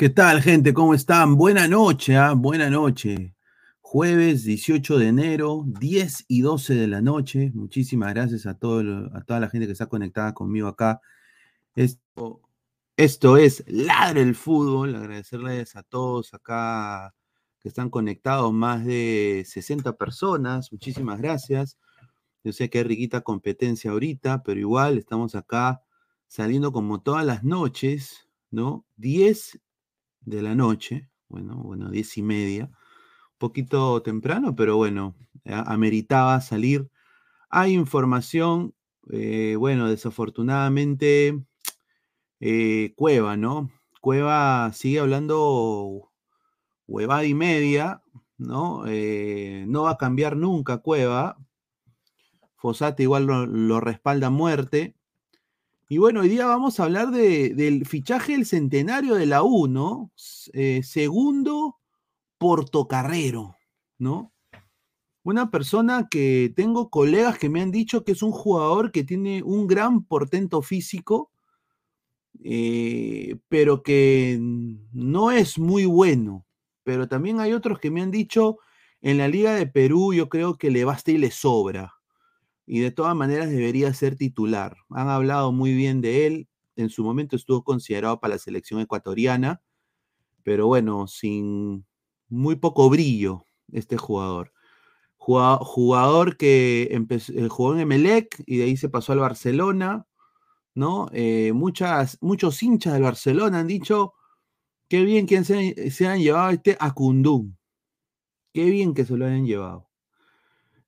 ¿Qué 0.00 0.08
tal, 0.08 0.40
gente? 0.40 0.72
¿Cómo 0.72 0.94
están? 0.94 1.36
Buena 1.36 1.68
noche, 1.68 2.16
¿ah? 2.16 2.32
Buena 2.32 2.70
noche. 2.70 3.34
Jueves 3.82 4.44
18 4.44 4.96
de 4.96 5.08
enero, 5.08 5.62
10 5.66 6.24
y 6.26 6.40
12 6.40 6.72
de 6.72 6.88
la 6.88 7.02
noche. 7.02 7.50
Muchísimas 7.52 8.14
gracias 8.14 8.46
a, 8.46 8.54
todo, 8.54 9.14
a 9.14 9.20
toda 9.24 9.40
la 9.40 9.50
gente 9.50 9.66
que 9.66 9.74
está 9.74 9.90
conectada 9.90 10.32
conmigo 10.32 10.68
acá. 10.68 11.02
Esto, 11.74 12.40
esto 12.96 13.36
es 13.36 13.62
Ladre 13.66 14.22
el 14.22 14.34
Fútbol. 14.34 14.96
Agradecerles 14.96 15.76
a 15.76 15.82
todos 15.82 16.32
acá 16.32 17.14
que 17.58 17.68
están 17.68 17.90
conectados, 17.90 18.54
más 18.54 18.86
de 18.86 19.44
60 19.46 19.98
personas. 19.98 20.72
Muchísimas 20.72 21.20
gracias. 21.20 21.76
Yo 22.42 22.54
sé 22.54 22.70
que 22.70 22.78
hay 22.78 22.84
riquita 22.84 23.20
competencia 23.20 23.90
ahorita, 23.90 24.44
pero 24.44 24.60
igual 24.60 24.96
estamos 24.96 25.34
acá 25.34 25.82
saliendo 26.26 26.72
como 26.72 27.02
todas 27.02 27.26
las 27.26 27.44
noches, 27.44 28.30
¿no? 28.50 28.86
10 28.96 29.60
de 30.30 30.42
la 30.42 30.54
noche, 30.54 31.10
bueno, 31.28 31.56
bueno, 31.56 31.90
10 31.90 32.18
y 32.18 32.22
media, 32.22 32.64
un 32.64 33.38
poquito 33.38 34.02
temprano, 34.02 34.54
pero 34.56 34.76
bueno, 34.76 35.16
ameritaba 35.44 36.40
salir. 36.40 36.90
Hay 37.50 37.74
información, 37.74 38.74
eh, 39.12 39.56
bueno, 39.58 39.88
desafortunadamente, 39.88 41.38
eh, 42.40 42.94
Cueva, 42.96 43.36
¿no? 43.36 43.70
Cueva 44.00 44.72
sigue 44.72 45.00
hablando 45.00 46.10
huevada 46.86 47.24
y 47.24 47.34
media, 47.34 48.02
¿no? 48.38 48.84
Eh, 48.86 49.64
no 49.68 49.84
va 49.84 49.92
a 49.92 49.98
cambiar 49.98 50.36
nunca 50.36 50.78
Cueva. 50.78 51.38
Fosate 52.56 53.02
igual 53.04 53.26
lo, 53.26 53.80
respalda 53.80 54.28
a 54.28 54.30
muerte. 54.30 54.96
Y 55.92 55.98
bueno, 55.98 56.20
hoy 56.20 56.28
día 56.28 56.46
vamos 56.46 56.78
a 56.78 56.84
hablar 56.84 57.10
del 57.10 57.84
fichaje 57.84 58.32
del 58.32 58.46
centenario 58.46 59.16
de 59.16 59.26
la 59.26 59.42
U, 59.42 59.66
¿no? 59.66 60.12
Eh, 60.52 60.82
segundo 60.84 61.80
portocarrero, 62.38 63.56
¿no? 63.98 64.32
Una 65.24 65.50
persona 65.50 66.06
que 66.08 66.52
tengo 66.54 66.90
colegas 66.90 67.38
que 67.38 67.48
me 67.48 67.60
han 67.60 67.72
dicho 67.72 68.04
que 68.04 68.12
es 68.12 68.22
un 68.22 68.30
jugador 68.30 68.92
que 68.92 69.02
tiene 69.02 69.42
un 69.42 69.66
gran 69.66 70.04
portento 70.04 70.62
físico, 70.62 71.32
eh, 72.44 73.40
pero 73.48 73.82
que 73.82 74.38
no 74.40 75.32
es 75.32 75.58
muy 75.58 75.86
bueno 75.86 76.46
pero 76.82 77.08
también 77.08 77.40
hay 77.40 77.52
otros 77.52 77.78
que 77.78 77.90
me 77.90 78.02
han 78.02 78.10
dicho 78.10 78.58
en 79.00 79.18
la 79.18 79.28
Liga 79.28 79.54
de 79.54 79.66
Perú 79.66 80.12
yo 80.12 80.28
creo 80.28 80.56
que 80.56 80.70
le 80.70 80.84
basta 80.84 81.10
y 81.10 81.18
le 81.18 81.30
sobra. 81.30 81.99
Y 82.70 82.80
de 82.80 82.92
todas 82.92 83.16
maneras 83.16 83.50
debería 83.50 83.92
ser 83.94 84.16
titular. 84.16 84.76
Han 84.90 85.08
hablado 85.08 85.50
muy 85.50 85.74
bien 85.74 86.00
de 86.00 86.26
él. 86.26 86.48
En 86.76 86.88
su 86.88 87.02
momento 87.02 87.34
estuvo 87.34 87.64
considerado 87.64 88.20
para 88.20 88.34
la 88.34 88.38
selección 88.38 88.80
ecuatoriana, 88.80 89.60
pero 90.44 90.68
bueno, 90.68 91.08
sin 91.08 91.84
muy 92.28 92.56
poco 92.56 92.88
brillo 92.88 93.46
este 93.72 93.96
jugador. 93.96 94.52
Jugador 95.16 96.36
que 96.36 96.88
empezó, 96.92 97.32
eh, 97.32 97.48
jugó 97.48 97.74
en 97.74 97.80
Emelec 97.80 98.42
y 98.46 98.58
de 98.58 98.64
ahí 98.64 98.76
se 98.76 98.88
pasó 98.88 99.12
al 99.12 99.18
Barcelona, 99.18 100.06
¿no? 100.74 101.08
Eh, 101.12 101.52
muchas, 101.52 102.18
muchos 102.20 102.62
hinchas 102.62 102.92
del 102.94 103.02
Barcelona 103.02 103.58
han 103.58 103.66
dicho, 103.66 104.14
Qué 104.88 105.04
bien 105.04 105.26
que 105.26 105.44
se, 105.44 106.06
han 106.08 106.20
llevado 106.20 106.50
este 106.50 106.76
Acundum. 106.80 107.54
Qué 108.52 108.64
bien 108.70 108.94
que 108.94 109.04
se 109.04 109.16
lo 109.16 109.26
hayan 109.26 109.46
llevado. 109.46 109.89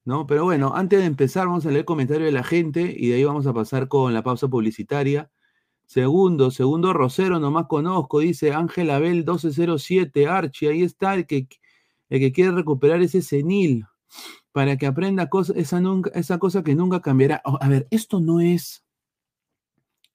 ¿No? 0.05 0.27
Pero 0.27 0.45
bueno, 0.45 0.75
antes 0.75 1.01
de 1.01 1.07
empezar, 1.07 1.47
vamos 1.47 1.65
a 1.67 1.71
leer 1.71 1.85
comentarios 1.85 2.25
de 2.27 2.33
la 2.33 2.43
gente 2.43 2.95
y 2.97 3.09
de 3.09 3.17
ahí 3.17 3.25
vamos 3.25 3.47
a 3.47 3.53
pasar 3.53 3.89
con 3.89 4.13
la 4.13 4.23
pausa 4.23 4.49
publicitaria. 4.49 5.31
Segundo, 5.87 6.51
segundo 6.51 6.93
Rosero, 6.93 7.39
nomás 7.39 7.67
conozco, 7.67 8.21
dice 8.21 8.53
Ángel 8.53 8.91
Abel 8.91 9.19
1207, 9.19 10.27
Archie, 10.27 10.69
ahí 10.71 10.83
está 10.83 11.15
el 11.15 11.27
que, 11.27 11.49
el 12.09 12.21
que 12.21 12.33
quiere 12.33 12.51
recuperar 12.53 13.03
ese 13.03 13.23
senil 13.23 13.87
para 14.53 14.77
que 14.77 14.87
aprenda 14.87 15.29
esa, 15.55 15.81
nunca, 15.81 16.11
esa 16.15 16.39
cosa 16.39 16.63
que 16.63 16.75
nunca 16.75 17.01
cambiará. 17.01 17.43
Oh, 17.45 17.59
a 17.61 17.69
ver, 17.69 17.87
esto 17.91 18.21
no 18.21 18.41
es, 18.41 18.85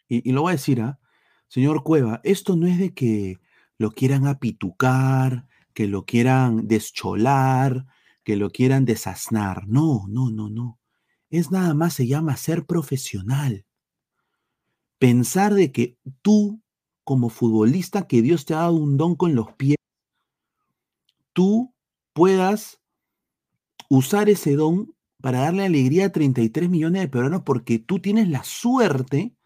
y, 0.07 0.31
lo 0.31 0.41
voy 0.43 0.51
a 0.51 0.55
decir, 0.55 0.81
¿ah? 0.81 0.99
señor 1.47 1.83
Cueva, 1.83 2.21
esto 2.23 2.55
no 2.55 2.67
es 2.67 2.77
de 2.79 2.93
que 2.93 3.39
lo 3.77 3.91
quieran 3.91 4.27
apitucar, 4.27 5.47
que 5.73 5.87
lo 5.87 6.05
quieran 6.05 6.67
descholar, 6.67 7.85
que 8.27 8.35
lo 8.35 8.49
quieran 8.49 8.83
desasnar. 8.83 9.69
No, 9.69 10.05
no, 10.09 10.29
no, 10.29 10.49
no. 10.49 10.81
Es 11.29 11.49
nada 11.49 11.73
más, 11.73 11.93
se 11.93 12.07
llama 12.07 12.35
ser 12.35 12.65
profesional. 12.65 13.65
Pensar 14.99 15.53
de 15.53 15.71
que 15.71 15.97
tú, 16.21 16.61
como 17.05 17.29
futbolista, 17.29 18.05
que 18.05 18.21
Dios 18.21 18.43
te 18.43 18.53
ha 18.53 18.57
dado 18.57 18.73
un 18.73 18.97
don 18.97 19.15
con 19.15 19.33
los 19.33 19.53
pies, 19.53 19.77
tú 21.31 21.73
puedas 22.11 22.81
usar 23.87 24.27
ese 24.27 24.57
don 24.57 24.93
para 25.21 25.39
darle 25.39 25.65
alegría 25.65 26.07
a 26.07 26.11
33 26.11 26.69
millones 26.69 27.03
de 27.03 27.07
peruanos 27.07 27.43
porque 27.45 27.79
tú 27.79 27.99
tienes 27.99 28.27
la 28.27 28.43
suerte 28.43 29.37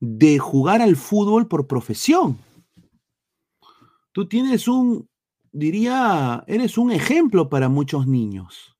de 0.00 0.38
jugar 0.38 0.80
al 0.80 0.96
fútbol 0.96 1.48
por 1.48 1.66
profesión. 1.66 2.38
Tú 4.12 4.26
tienes 4.26 4.68
un, 4.68 5.06
diría, 5.52 6.44
eres 6.46 6.78
un 6.78 6.90
ejemplo 6.90 7.48
para 7.48 7.68
muchos 7.68 8.06
niños. 8.06 8.76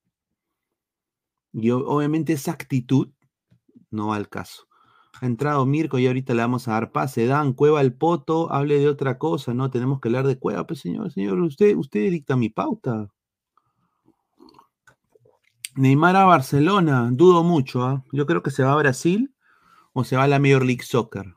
Y 1.53 1.71
obviamente 1.71 2.33
esa 2.33 2.53
actitud 2.53 3.09
no 3.91 4.09
va 4.09 4.16
al 4.16 4.28
caso. 4.28 4.66
Ha 5.21 5.27
entrado 5.27 5.66
Mirko 5.66 5.99
y 5.99 6.06
ahorita 6.06 6.34
le 6.34 6.43
vamos 6.43 6.66
a 6.66 6.72
dar 6.72 6.91
pase. 6.91 7.27
Dan, 7.27 7.53
Cueva 7.53 7.81
el 7.81 7.93
Poto, 7.93 8.50
hable 8.53 8.78
de 8.78 8.88
otra 8.88 9.19
cosa, 9.19 9.55
¿no? 9.55 9.71
Tenemos 9.71 10.00
que 10.00 10.09
hablar 10.09 10.27
de 10.27 10.38
Cueva, 10.38 10.66
pues 10.66 10.81
señor, 10.81 11.12
señor, 11.12 11.38
usted, 11.41 11.77
usted 11.77 12.11
dicta 12.11 12.34
mi 12.34 12.49
pauta. 12.49 13.09
Neymar 15.77 16.16
a 16.16 16.25
Barcelona, 16.25 17.11
dudo 17.12 17.44
mucho, 17.44 17.82
¿ah? 17.84 18.05
Yo 18.12 18.27
creo 18.27 18.43
que 18.43 18.50
se 18.50 18.62
va 18.62 18.72
a 18.72 18.77
Brasil 18.77 19.34
o 19.93 20.05
se 20.05 20.16
va 20.16 20.25
a 20.25 20.28
la 20.28 20.38
Major 20.38 20.65
League 20.65 20.82
Soccer. 20.82 21.34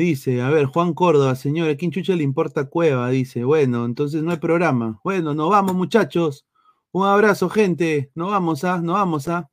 Dice, 0.00 0.40
a 0.40 0.48
ver, 0.48 0.64
Juan 0.64 0.94
Córdoba, 0.94 1.34
señor, 1.34 1.68
¿a 1.68 1.76
quién 1.76 1.90
chucha 1.90 2.16
le 2.16 2.22
importa 2.22 2.64
Cueva? 2.64 3.10
Dice, 3.10 3.44
bueno, 3.44 3.84
entonces 3.84 4.22
no 4.22 4.30
hay 4.30 4.38
programa. 4.38 4.98
Bueno, 5.04 5.34
nos 5.34 5.50
vamos, 5.50 5.74
muchachos. 5.74 6.46
Un 6.90 7.06
abrazo, 7.06 7.50
gente. 7.50 8.10
Nos 8.14 8.30
vamos, 8.30 8.64
¿ah? 8.64 8.80
Nos 8.82 8.94
vamos, 8.94 9.28
¿ah? 9.28 9.50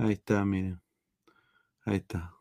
Ahí 0.00 0.12
está, 0.12 0.46
miren. 0.46 0.80
Ahí 1.84 1.96
está. 1.96 2.34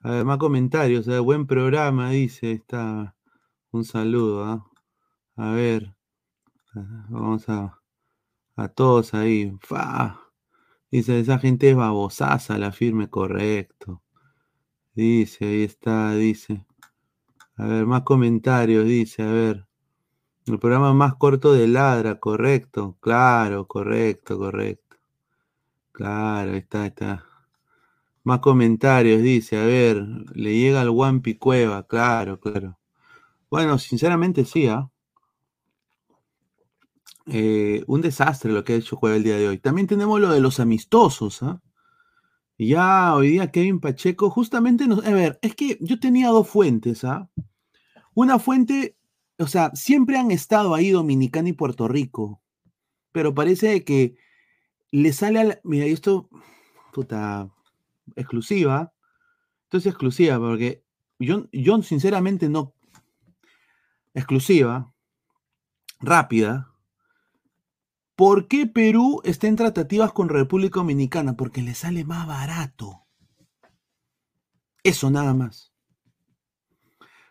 A 0.00 0.12
ver, 0.12 0.24
más 0.24 0.38
comentarios. 0.38 1.06
¿eh? 1.08 1.18
buen 1.18 1.46
programa, 1.46 2.08
dice. 2.10 2.52
Está. 2.52 3.14
Un 3.70 3.84
saludo. 3.84 4.44
¿ah? 4.44 4.66
A 5.36 5.50
ver. 5.52 5.94
Vamos 7.10 7.46
a. 7.50 7.78
A 8.56 8.68
todos 8.68 9.12
ahí. 9.12 9.52
¡Fa! 9.60 10.20
Dice, 10.90 11.20
esa 11.20 11.38
gente 11.38 11.68
es 11.68 11.76
babosaza, 11.76 12.56
la 12.56 12.72
firme, 12.72 13.10
correcto. 13.10 14.02
Dice, 14.94 15.44
ahí 15.44 15.64
está, 15.64 16.14
dice. 16.14 16.64
A 17.56 17.66
ver, 17.66 17.84
más 17.84 18.02
comentarios, 18.04 18.86
dice, 18.86 19.22
a 19.22 19.30
ver. 19.32 19.66
El 20.46 20.58
programa 20.58 20.94
más 20.94 21.14
corto 21.16 21.52
de 21.52 21.68
Ladra, 21.68 22.18
correcto. 22.18 22.96
Claro, 23.00 23.66
correcto, 23.68 24.38
correcto. 24.38 24.89
Claro, 26.00 26.54
está, 26.54 26.86
está. 26.86 27.26
Más 28.24 28.40
comentarios, 28.40 29.20
dice, 29.22 29.58
a 29.58 29.66
ver, 29.66 29.98
le 30.34 30.56
llega 30.58 30.80
al 30.80 30.88
Wampi 30.88 31.34
Cueva, 31.36 31.86
claro, 31.86 32.40
claro. 32.40 32.78
Bueno, 33.50 33.78
sinceramente 33.78 34.46
sí, 34.46 34.66
¿ah? 34.68 34.90
eh, 37.26 37.84
un 37.86 38.00
desastre 38.00 38.50
lo 38.50 38.64
que 38.64 38.72
ha 38.72 38.76
hecho 38.76 38.96
Cueva 38.96 39.16
el 39.16 39.24
día 39.24 39.36
de 39.36 39.48
hoy. 39.48 39.58
También 39.58 39.86
tenemos 39.86 40.18
lo 40.20 40.30
de 40.30 40.40
los 40.40 40.58
amistosos, 40.58 41.42
¿ah? 41.42 41.60
Ya 42.58 43.14
hoy 43.14 43.32
día 43.32 43.50
Kevin 43.50 43.80
Pacheco, 43.80 44.30
justamente, 44.30 44.86
nos, 44.86 45.04
a 45.04 45.12
ver, 45.12 45.38
es 45.42 45.54
que 45.54 45.76
yo 45.82 46.00
tenía 46.00 46.28
dos 46.28 46.48
fuentes, 46.48 47.04
¿ah? 47.04 47.28
Una 48.14 48.38
fuente, 48.38 48.96
o 49.38 49.46
sea, 49.46 49.70
siempre 49.74 50.18
han 50.18 50.30
estado 50.30 50.74
ahí 50.74 50.90
Dominicana 50.92 51.50
y 51.50 51.52
Puerto 51.52 51.88
Rico, 51.88 52.42
pero 53.12 53.34
parece 53.34 53.84
que 53.84 54.16
le 54.90 55.12
sale 55.12 55.40
a 55.40 55.44
la, 55.44 55.60
Mira, 55.64 55.86
esto, 55.86 56.28
puta, 56.92 57.50
exclusiva. 58.16 58.92
Entonces 59.64 59.90
exclusiva, 59.90 60.38
porque 60.38 60.84
yo, 61.18 61.48
yo 61.52 61.82
sinceramente 61.82 62.48
no... 62.48 62.74
Exclusiva, 64.12 64.92
rápida. 66.00 66.74
¿Por 68.16 68.48
qué 68.48 68.66
Perú 68.66 69.22
está 69.24 69.46
en 69.46 69.56
tratativas 69.56 70.12
con 70.12 70.28
República 70.28 70.80
Dominicana? 70.80 71.36
Porque 71.36 71.62
le 71.62 71.74
sale 71.74 72.04
más 72.04 72.26
barato. 72.26 73.06
Eso 74.82 75.10
nada 75.10 75.32
más. 75.32 75.72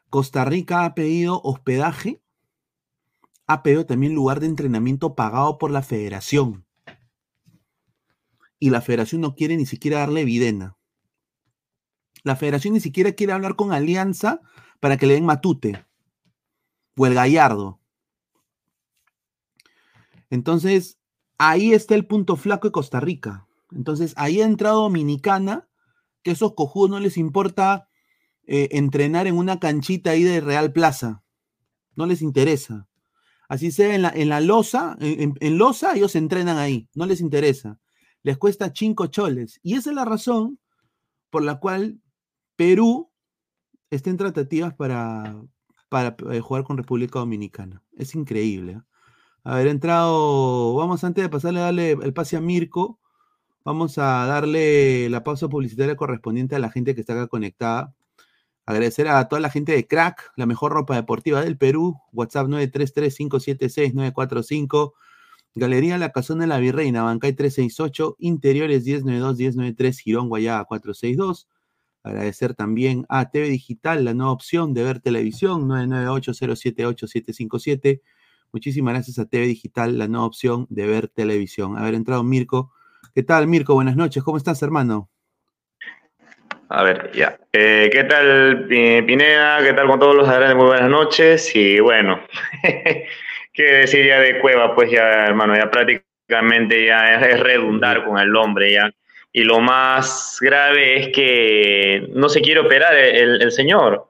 Costa 0.10 0.46
Rica 0.46 0.86
ha 0.86 0.96
pedido 0.96 1.42
hospedaje, 1.44 2.24
ha 3.46 3.62
pedido 3.62 3.86
también 3.86 4.16
lugar 4.16 4.40
de 4.40 4.48
entrenamiento 4.48 5.14
pagado 5.16 5.58
por 5.58 5.70
la 5.70 5.84
federación. 5.84 6.66
Y 8.60 8.70
la 8.70 8.82
federación 8.82 9.22
no 9.22 9.36
quiere 9.36 9.58
ni 9.58 9.66
siquiera 9.66 10.00
darle 10.00 10.22
evidena. 10.22 10.78
La 12.24 12.36
federación 12.36 12.74
ni 12.74 12.80
siquiera 12.80 13.14
quiere 13.14 13.34
hablar 13.34 13.56
con 13.56 13.72
Alianza 13.72 14.42
para 14.80 14.98
que 14.98 15.08
le 15.08 15.14
den 15.14 15.26
Matute 15.26 15.86
o 16.98 17.06
el 17.06 17.14
Gallardo. 17.14 17.80
Entonces, 20.30 21.00
ahí 21.38 21.74
está 21.74 21.96
el 21.96 22.06
punto 22.06 22.36
flaco 22.36 22.68
de 22.68 22.72
Costa 22.72 23.00
Rica. 23.00 23.48
Entonces, 23.72 24.14
ahí 24.18 24.42
ha 24.42 24.46
entrado 24.46 24.84
Dominicana, 24.84 25.70
que 26.24 26.32
esos 26.32 26.54
cojudos 26.54 26.90
no 26.90 27.00
les 27.00 27.18
importa 27.18 27.88
eh, 28.46 28.70
entrenar 28.72 29.28
en 29.28 29.38
una 29.38 29.60
canchita 29.60 30.12
ahí 30.12 30.24
de 30.24 30.42
Real 30.42 30.74
Plaza. 30.74 31.24
No 31.96 32.06
les 32.06 32.22
interesa. 32.22 32.88
Así 33.48 33.72
sea 33.72 33.96
en 33.96 34.04
la, 34.04 34.10
en 34.10 34.30
la 34.30 34.42
losa, 34.42 34.96
en, 35.00 35.34
en, 35.40 35.58
losa, 35.58 35.96
ellos 35.96 36.16
entrenan 36.16 36.58
ahí. 36.58 36.90
No 36.94 37.06
les 37.06 37.22
interesa. 37.22 37.80
Les 38.24 38.38
cuesta 38.38 38.71
cinco 38.74 39.07
choles. 39.07 39.60
Y 39.63 39.75
esa 39.75 39.89
es 39.89 39.95
la 39.95 40.06
razón 40.06 40.60
por 41.30 41.44
la 41.44 41.60
cual 41.60 42.01
Perú 42.56 43.12
está 43.89 44.10
en 44.10 44.18
tratativas 44.18 44.74
para, 44.74 45.42
para 45.89 46.16
eh, 46.31 46.39
jugar 46.42 46.63
con 46.63 46.77
República 46.77 47.19
Dominicana. 47.19 47.83
Es 47.98 48.16
increíble. 48.16 48.74
¿eh? 48.74 48.81
haber 49.44 49.68
entrado. 49.68 50.75
Vamos 50.75 51.04
antes 51.04 51.24
de 51.24 51.30
pasarle 51.30 51.60
a 51.60 51.63
darle 51.63 51.92
el 51.92 52.13
pase 52.13 52.38
a 52.38 52.42
Mirko. 52.42 53.00
Vamos 53.63 53.98
a 53.98 54.25
darle 54.25 55.10
la 55.10 55.24
pausa 55.24 55.48
publicitaria 55.50 55.95
correspondiente 55.95 56.56
a 56.56 56.60
la 56.60 56.69
gente 56.69 56.94
que 56.95 57.01
está 57.01 57.13
acá 57.13 57.27
conectada. 57.27 57.94
Agradecer 58.65 59.07
a 59.07 59.27
toda 59.27 59.39
la 59.42 59.50
gente 59.50 59.72
de 59.72 59.88
Crack, 59.88 60.31
la 60.36 60.45
mejor 60.45 60.72
ropa 60.72 60.95
deportiva 60.95 61.42
del 61.42 61.57
Perú. 61.57 62.00
WhatsApp 62.13 62.48
933-576-945. 62.48 64.94
Galería 65.60 65.98
La 65.98 66.12
Casona 66.12 66.42
de 66.42 66.48
la 66.48 66.58
Virreina, 66.58 67.04
Bancay 67.04 67.34
368, 67.34 68.16
Interiores 68.20 68.86
1092-1093, 68.86 70.00
Girón 70.00 70.30
Guayá 70.30 70.64
462. 70.64 71.48
Agradecer 72.02 72.56
también 72.56 73.06
a 73.10 73.30
TV 73.30 73.50
Digital, 73.50 74.06
la 74.06 74.14
nueva 74.14 74.32
opción 74.32 74.74
de 74.74 74.84
ver 74.84 75.02
televisión, 75.02 75.68
998-078-757. 75.68 78.02
Muchísimas 78.52 78.94
gracias 78.94 79.20
a 79.20 79.26
TV 79.26 79.46
Digital, 79.46 79.98
la 79.98 80.08
nueva 80.08 80.26
opción 80.26 80.66
de 80.70 80.88
ver 80.88 81.10
televisión. 81.10 81.78
Haber 81.78 81.94
entrado 81.94 82.24
Mirko. 82.24 82.72
¿Qué 83.14 83.24
tal, 83.24 83.48
Mirko? 83.48 83.76
Buenas 83.76 83.96
noches. 83.96 84.24
¿Cómo 84.24 84.38
estás, 84.38 84.62
hermano? 84.64 85.10
A 86.70 86.84
ver, 86.84 87.12
ya. 87.14 87.40
Eh, 87.52 87.90
¿Qué 87.92 88.04
tal, 88.06 88.68
Pineda? 88.68 89.64
¿Qué 89.64 89.74
tal 89.74 89.88
con 89.88 90.00
todos 90.00 90.16
los 90.16 90.30
adelante? 90.30 90.56
Muy 90.56 90.68
buenas 90.68 90.90
noches. 90.90 91.56
Y 91.56 91.80
bueno, 91.80 92.20
¿qué 93.60 93.74
decir 93.74 94.06
ya 94.06 94.22
de 94.22 94.40
Cueva? 94.40 94.74
Pues 94.74 94.90
ya, 94.90 95.26
hermano, 95.26 95.54
ya 95.54 95.70
prácticamente 95.70 96.86
ya 96.86 97.20
es 97.20 97.42
redundar 97.42 98.06
con 98.06 98.18
el 98.18 98.32
nombre 98.32 98.72
ya. 98.72 98.90
Y 99.34 99.44
lo 99.44 99.60
más 99.60 100.38
grave 100.40 100.98
es 100.98 101.08
que 101.10 102.08
no 102.14 102.30
se 102.30 102.40
quiere 102.40 102.62
operar 102.62 102.96
el, 102.96 103.42
el 103.42 103.52
señor. 103.52 104.08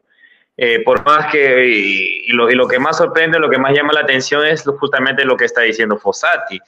Eh, 0.56 0.84
por 0.86 1.04
más 1.04 1.32
que, 1.32 1.66
y, 1.68 2.32
lo, 2.32 2.52
y, 2.52 2.54
lo, 2.54 2.68
que 2.68 2.78
más 2.78 2.98
sorprende, 2.98 3.40
lo 3.40 3.50
que 3.50 3.58
más 3.58 3.74
llama 3.74 3.92
la 3.92 4.02
atención 4.02 4.46
es 4.46 4.64
justamente 4.80 5.26
lo 5.26 5.36
que 5.36 5.46
está 5.46 5.62
diciendo 5.62 5.98
Fossati, 5.98 6.60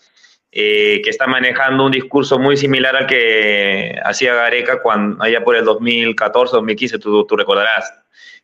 eh, 0.51 1.01
que 1.04 1.10
está 1.12 1.28
manejando 1.28 1.86
un 1.86 1.92
discurso 1.92 2.39
muy 2.39 2.57
similar 2.57 2.95
al 2.95 3.06
que 3.06 3.95
hacía 4.04 4.33
Gareca 4.33 4.81
cuando, 4.81 5.24
allá 5.24 5.44
por 5.44 5.56
el 5.56 5.66
2014, 5.66 6.56
2015, 6.56 6.98
tú, 6.98 7.28
tú 7.28 7.38
recordarás, 7.38 7.94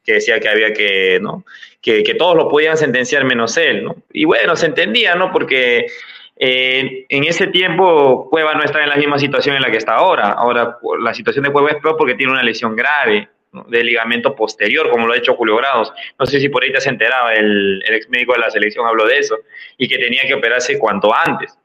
que 0.08 0.14
decía 0.14 0.40
que 0.40 0.48
había 0.48 0.72
que, 0.72 1.20
¿no? 1.22 1.44
Que, 1.82 2.02
que, 2.02 2.16
todos 2.16 2.36
lo 2.38 2.48
podían 2.50 2.78
sentenciar 2.78 3.26
menos 3.26 3.58
él, 3.58 3.84
¿no? 3.84 3.98
Y 4.14 4.24
bueno, 4.24 4.56
se 4.56 4.68
entendía, 4.68 5.16
¿no? 5.16 5.32
Porque 5.34 5.88
eh, 6.38 7.06
en 7.10 7.24
ese 7.26 7.48
tiempo 7.48 8.30
Cueva 8.30 8.54
no 8.54 8.64
está 8.64 8.82
en 8.82 8.90
la 8.90 8.96
misma 8.96 9.20
situación 9.20 9.58
en 9.58 9.62
la 9.62 9.70
que 9.70 9.78
está 9.78 9.96
ahora. 9.96 10.32
Ahora 10.32 10.78
la 11.02 11.14
situación 11.14 11.44
de 11.44 11.52
Cueva 11.52 11.72
es 11.72 11.82
peor 11.82 11.98
porque 11.98 12.16
tiene 12.16 12.32
una 12.32 12.42
lesión 12.42 12.74
grave 12.74 13.28
de 13.68 13.84
ligamento 13.84 14.34
posterior, 14.34 14.90
como 14.90 15.08
lo 15.08 15.14
ha 15.14 15.18
hecho 15.18 15.36
Julio 15.36 15.58
Grados. 15.58 15.92
No 16.18 16.26
sé 16.26 16.40
si 16.40 16.48
por 16.48 16.64
ahí 16.64 16.72
te 16.72 16.78
has 16.78 16.88
enterado, 16.88 17.30
el, 17.32 17.84
el 17.86 17.94
ex 17.94 18.08
médico 18.10 18.32
de 18.32 18.40
la 18.40 18.50
selección 18.50 18.88
habló 18.88 19.06
de 19.06 19.18
eso 19.18 19.38
y 19.78 19.90
que 19.90 19.98
tenía 19.98 20.26
que 20.26 20.36
operarse 20.36 20.80
cuanto 20.80 21.14
antes. 21.14 21.58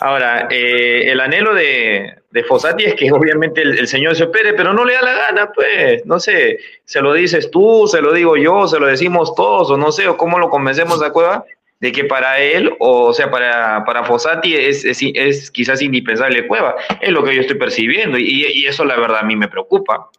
Ahora, 0.00 0.48
eh, 0.50 1.10
el 1.10 1.20
anhelo 1.20 1.54
de, 1.54 2.14
de, 2.30 2.44
Fossati 2.44 2.84
es 2.84 2.94
que 2.94 3.10
obviamente 3.12 3.62
el, 3.62 3.78
el, 3.78 3.88
señor 3.88 4.16
se 4.16 4.24
opere, 4.24 4.54
pero 4.54 4.72
no 4.72 4.84
le 4.84 4.94
da 4.94 5.02
la 5.02 5.14
gana, 5.14 5.52
pues, 5.52 6.04
no 6.06 6.20
sé, 6.20 6.58
se 6.84 7.00
lo 7.00 7.12
dices 7.12 7.50
tú, 7.50 7.86
se 7.86 8.00
lo 8.00 8.12
digo 8.12 8.36
yo, 8.36 8.66
se 8.66 8.78
lo 8.78 8.86
decimos 8.86 9.34
todos, 9.34 9.70
o 9.70 9.76
no 9.76 9.92
sé, 9.92 10.08
o 10.08 10.16
cómo 10.16 10.38
lo 10.38 10.50
convencemos 10.50 11.02
a 11.02 11.10
Cueva 11.10 11.44
de 11.80 11.92
que 11.92 12.04
para 12.04 12.38
él, 12.38 12.74
o 12.78 13.12
sea, 13.12 13.30
para, 13.30 13.84
para 13.84 14.04
Fossati 14.04 14.54
es, 14.54 14.84
es, 14.84 14.98
es 15.02 15.50
quizás 15.50 15.82
indispensable 15.82 16.46
Cueva, 16.46 16.76
es 17.00 17.10
lo 17.10 17.22
que 17.24 17.34
yo 17.34 17.40
estoy 17.42 17.58
percibiendo, 17.58 18.18
y, 18.18 18.46
y 18.46 18.66
eso 18.66 18.84
la 18.84 18.96
verdad 18.96 19.18
a 19.20 19.24
mí 19.24 19.36
me 19.36 19.48
preocupa. 19.48 20.10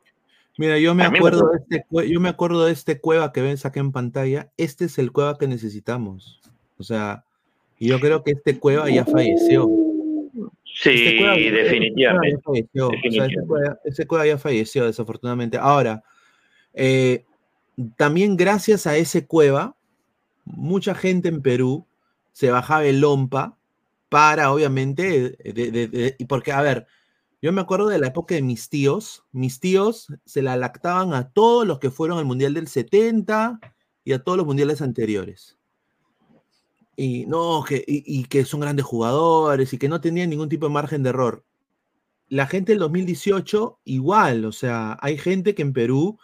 Mira, 0.58 0.80
yo 0.80 0.96
me, 0.96 1.04
acuerdo 1.04 1.50
de 1.50 1.58
este, 1.58 1.86
yo 2.10 2.20
me 2.22 2.30
acuerdo 2.30 2.66
de 2.66 2.72
este 2.72 3.00
cueva 3.02 3.34
que 3.34 3.42
ven 3.42 3.58
acá 3.62 3.80
en 3.80 3.92
pantalla. 3.92 4.52
Este 4.56 4.86
es 4.86 4.98
el 4.98 5.12
cueva 5.12 5.38
que 5.38 5.48
necesitamos. 5.48 6.40
O 6.78 6.84
sea, 6.84 7.25
y 7.80 7.88
yo 7.90 8.00
creo 8.00 8.24
que 8.24 8.32
este 8.32 8.60
cueva 8.60 8.90
ya 8.90 9.06
falleció. 9.06 9.70
Sí, 10.64 10.90
este 10.90 11.18
cueva, 11.18 11.36
definitivamente. 11.36 12.28
Este 12.30 12.42
cueva 12.42 12.54
falleció. 12.54 12.90
definitivamente. 12.90 13.10
O 13.10 13.12
sea, 13.12 13.26
ese, 13.26 13.48
cueva, 13.48 13.80
ese, 13.86 14.08
cueva, 14.08 14.28
ya 14.28 14.38
falleció, 14.38 14.86
desafortunadamente. 14.86 15.58
Ahora, 15.58 16.04
eh, 16.74 17.26
también 17.98 18.38
gracias 18.38 18.88
a 18.88 18.96
ese 18.98 19.26
cueva, 19.26 19.76
mucha 20.44 20.96
gente 20.96 21.30
en 21.30 21.42
Perú 21.42 21.86
se 22.32 22.52
bajaba 22.52 22.86
el 22.86 23.02
lompa 23.02 23.58
para, 24.10 24.52
obviamente, 24.52 25.38
de, 25.44 25.72
de, 25.72 25.88
de, 25.88 26.18
porque, 26.28 26.52
a 26.52 26.62
ver, 26.62 26.88
yo 27.42 27.52
me 27.52 27.62
acuerdo 27.62 27.88
de 27.88 28.00
la 28.00 28.08
época 28.08 28.36
de 28.36 28.42
mis 28.42 28.70
tíos. 28.70 29.24
Mis 29.32 29.60
tíos 29.60 30.08
se 30.26 30.42
la 30.42 30.58
lactaban 30.58 31.14
a 31.14 31.30
todos 31.30 31.68
los 31.68 31.80
que 31.80 31.92
fueron 31.92 32.18
al 32.18 32.26
Mundial 32.26 32.54
del 32.54 32.68
70 32.68 33.60
y 34.04 34.14
a 34.14 34.24
todos 34.24 34.38
los 34.38 34.48
mundiales 34.48 34.82
anteriores. 34.82 35.58
Y 36.96 37.26
no, 37.26 37.64
que, 37.68 37.84
y, 37.86 38.24
que 38.26 38.46
son 38.46 38.62
grandes 38.62 38.86
jugadores 38.86 39.74
y 39.74 39.78
que 39.78 39.90
no 39.90 40.00
tenían 40.00 40.30
ningún 40.30 40.50
tipo 40.50 40.68
de 40.68 40.74
margen 40.74 41.04
de 41.04 41.10
error. 41.10 41.46
La 42.30 42.48
gente 42.48 42.72
del 42.72 42.80
2018, 42.80 43.80
igual, 43.84 44.46
o 44.46 44.52
sea, 44.52 44.98
hay 45.02 45.18
gente 45.18 45.54
que 45.56 45.62
en 45.62 45.74
Perú 45.74 46.18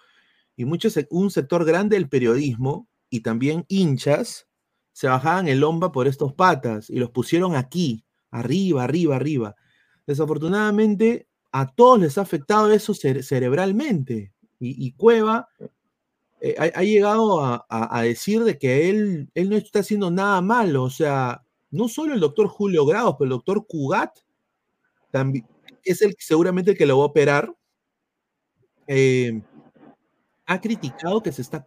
y 0.55 0.65
muchos, 0.65 0.97
un 1.09 1.29
sector 1.29 1.65
grande 1.65 1.95
del 1.97 2.09
periodismo 2.09 2.87
y 3.09 3.21
también 3.21 3.65
hinchas 3.67 4.47
se 4.93 5.07
bajaban 5.07 5.47
el 5.47 5.59
lomba 5.59 5.91
por 5.91 6.07
estos 6.07 6.33
patas 6.33 6.89
y 6.89 6.97
los 6.99 7.11
pusieron 7.11 7.55
aquí, 7.55 8.05
arriba, 8.29 8.83
arriba, 8.83 9.15
arriba. 9.15 9.55
Desafortunadamente, 10.07 11.27
a 11.51 11.67
todos 11.67 11.99
les 11.99 12.17
ha 12.17 12.21
afectado 12.21 12.71
eso 12.71 12.93
cere 12.93 13.23
cerebralmente. 13.23 14.33
Y, 14.59 14.85
y 14.85 14.91
Cueva 14.93 15.49
eh, 16.41 16.55
ha, 16.57 16.79
ha, 16.79 16.83
llegado 16.83 17.39
a, 17.39 17.65
a, 17.69 17.99
a, 17.99 18.01
decir 18.01 18.43
de 18.43 18.57
que 18.57 18.89
él, 18.89 19.29
él 19.35 19.49
no 19.49 19.55
está 19.55 19.79
haciendo 19.79 20.09
nada 20.09 20.41
malo. 20.41 20.83
O 20.83 20.89
sea, 20.89 21.43
no 21.69 21.87
solo 21.87 22.15
el 22.15 22.19
doctor 22.19 22.47
Julio 22.47 22.85
Grados, 22.85 23.15
pero 23.17 23.25
el 23.25 23.37
doctor 23.37 23.65
Cugat 23.67 24.17
también 25.11 25.45
es 25.83 26.01
el 26.01 26.15
seguramente 26.17 26.71
el 26.71 26.77
que 26.77 26.85
lo 26.85 26.97
va 26.97 27.03
a 27.03 27.07
operar. 27.07 27.53
Eh, 28.87 29.39
ha 30.47 30.59
criticado 30.59 31.21
que 31.21 31.31
se 31.31 31.41
está 31.41 31.63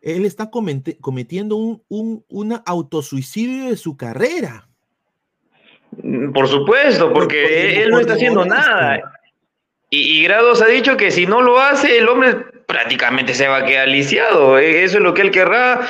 él 0.00 0.24
está 0.24 0.50
cometiendo 0.50 1.56
un, 1.56 1.82
un, 1.88 2.24
un 2.28 2.60
autosuicidio 2.64 3.66
de 3.66 3.76
su 3.76 3.98
carrera. 3.98 4.66
Por 6.32 6.48
supuesto, 6.48 7.12
porque 7.12 7.82
él 7.82 7.90
no 7.90 8.00
está 8.00 8.14
haciendo 8.14 8.46
nada. 8.46 8.98
Y, 9.90 10.20
y, 10.20 10.24
Grados 10.24 10.62
ha 10.62 10.66
dicho 10.66 10.96
que 10.96 11.10
si 11.10 11.26
no 11.26 11.42
lo 11.42 11.58
hace, 11.58 11.98
el 11.98 12.08
hombre 12.08 12.49
prácticamente 12.70 13.34
se 13.34 13.48
va 13.48 13.58
a 13.58 13.64
quedar 13.64 13.88
lisiado. 13.88 14.58
E, 14.58 14.84
eso 14.84 14.98
es 14.98 15.02
lo 15.02 15.12
que 15.12 15.22
él 15.22 15.30
querrá, 15.30 15.80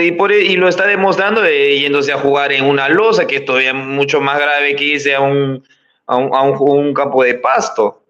y, 0.00 0.12
por, 0.12 0.32
y, 0.32 0.56
lo 0.56 0.68
está 0.68 0.86
demostrando 0.86 1.42
de, 1.42 1.80
yéndose 1.80 2.12
a 2.12 2.18
jugar 2.18 2.52
en 2.52 2.64
una 2.64 2.88
losa, 2.88 3.26
que 3.26 3.36
es 3.36 3.44
todavía 3.44 3.74
mucho 3.74 4.20
más 4.20 4.38
grave 4.38 4.76
que 4.76 4.84
irse 4.84 5.14
a 5.14 5.20
un, 5.20 5.62
a 6.06 6.16
un, 6.16 6.34
a 6.34 6.42
un, 6.42 6.56
un 6.60 6.94
campo 6.94 7.24
de 7.24 7.34
pasto. 7.34 8.00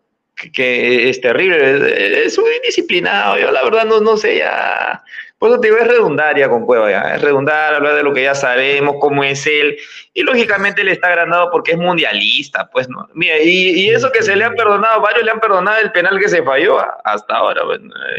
que 0.53 1.09
es 1.09 1.21
terrible, 1.21 2.27
es, 2.27 2.39
muy 2.39 2.51
indisciplinado, 2.57 3.39
yo 3.39 3.51
la 3.51 3.63
verdad 3.63 3.85
no, 3.87 4.01
no 4.01 4.17
sé 4.17 4.39
ya, 4.39 5.03
por 5.45 5.51
eso 5.51 5.61
te 5.61 5.69
digo, 5.69 5.79
es 5.79 5.87
redundaria 5.87 6.49
con 6.49 6.65
Cueva 6.65 6.91
ya, 6.91 7.17
es 7.17 7.21
redundar, 7.21 7.75
hablar 7.75 7.97
de 7.97 8.03
lo 8.03 8.15
que 8.15 8.23
ya 8.23 8.35
sabemos, 8.35 8.97
cómo 8.99 9.23
es 9.25 9.47
él, 9.47 9.77
y 10.15 10.23
lógicamente 10.23 10.83
le 10.83 10.93
está 10.93 11.09
agrandado 11.09 11.51
porque 11.51 11.73
es 11.73 11.77
mundialista, 11.77 12.71
pues 12.73 12.89
no, 12.89 13.07
mira, 13.13 13.35
y, 13.43 13.91
eso 13.91 14.11
que 14.11 14.23
se 14.23 14.37
le 14.37 14.45
han 14.45 14.55
perdonado, 14.55 15.03
varios 15.03 15.23
le 15.23 15.33
han 15.33 15.41
perdonado 15.41 15.83
el 15.83 15.93
penal 15.93 16.19
que 16.19 16.31
se 16.31 16.43
falló 16.43 16.79
hasta 17.05 17.37
ahora, 17.37 17.61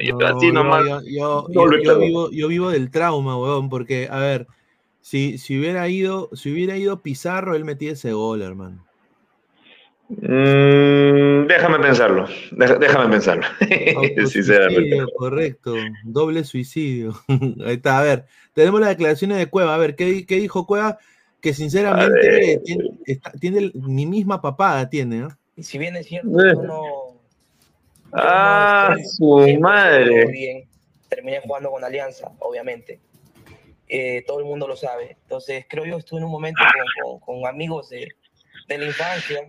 yo 0.03 0.19
así 0.23 0.51
nomás. 0.51 0.83
Yo, 1.07 1.47
vivo, 1.97 2.29
yo 2.29 2.47
vivo 2.47 2.69
del 2.69 2.91
trauma, 2.91 3.35
weón, 3.35 3.69
porque, 3.71 4.07
a 4.11 4.19
ver, 4.19 4.45
si, 5.01 5.39
si 5.39 5.57
hubiera 5.57 5.89
ido, 5.89 6.29
si 6.33 6.53
hubiera 6.53 6.77
ido 6.77 7.01
Pizarro, 7.01 7.55
él 7.55 7.65
metía 7.65 7.93
ese 7.93 8.13
gol, 8.13 8.43
hermano. 8.43 8.84
Mm, 10.07 11.47
déjame 11.47 11.79
pensarlo, 11.79 12.27
déjame 12.51 13.09
pensarlo. 13.09 13.43
Sinceramente. 14.27 15.03
Correcto, 15.17 15.73
doble 16.03 16.43
suicidio. 16.43 17.13
Ahí 17.65 17.75
está, 17.75 17.99
a 17.99 18.03
ver, 18.03 18.25
tenemos 18.53 18.79
las 18.81 18.89
declaraciones 18.89 19.37
de 19.37 19.47
Cueva. 19.47 19.73
A 19.73 19.79
ver, 19.79 19.95
¿qué, 19.95 20.23
dijo 20.27 20.67
Cueva? 20.67 20.99
Que 21.41 21.53
sinceramente 21.53 22.61
tiene, 23.39 23.71
mi 23.75 24.05
misma 24.05 24.41
papada, 24.41 24.89
tiene, 24.89 25.17
¿no? 25.19 25.27
Y 25.55 25.63
si 25.63 25.77
bien 25.77 25.95
es 25.95 26.07
cierto, 26.07 26.29
yo 26.29 26.63
no. 26.63 26.83
ah, 28.13 28.95
su 29.17 29.57
madre. 29.59 30.67
Terminé 31.07 31.41
jugando 31.41 31.69
con 31.69 31.83
Alianza, 31.83 32.31
obviamente. 32.39 32.99
Eh, 33.87 34.23
todo 34.25 34.39
el 34.39 34.45
mundo 34.45 34.67
lo 34.67 34.75
sabe. 34.75 35.17
Entonces, 35.21 35.65
creo 35.69 35.85
yo 35.85 35.97
estuve 35.97 36.19
en 36.19 36.25
un 36.25 36.31
momento 36.31 36.61
con, 37.21 37.45
amigos 37.45 37.89
de, 37.89 38.07
de 38.67 38.77
la 38.79 38.85
infancia 38.85 39.47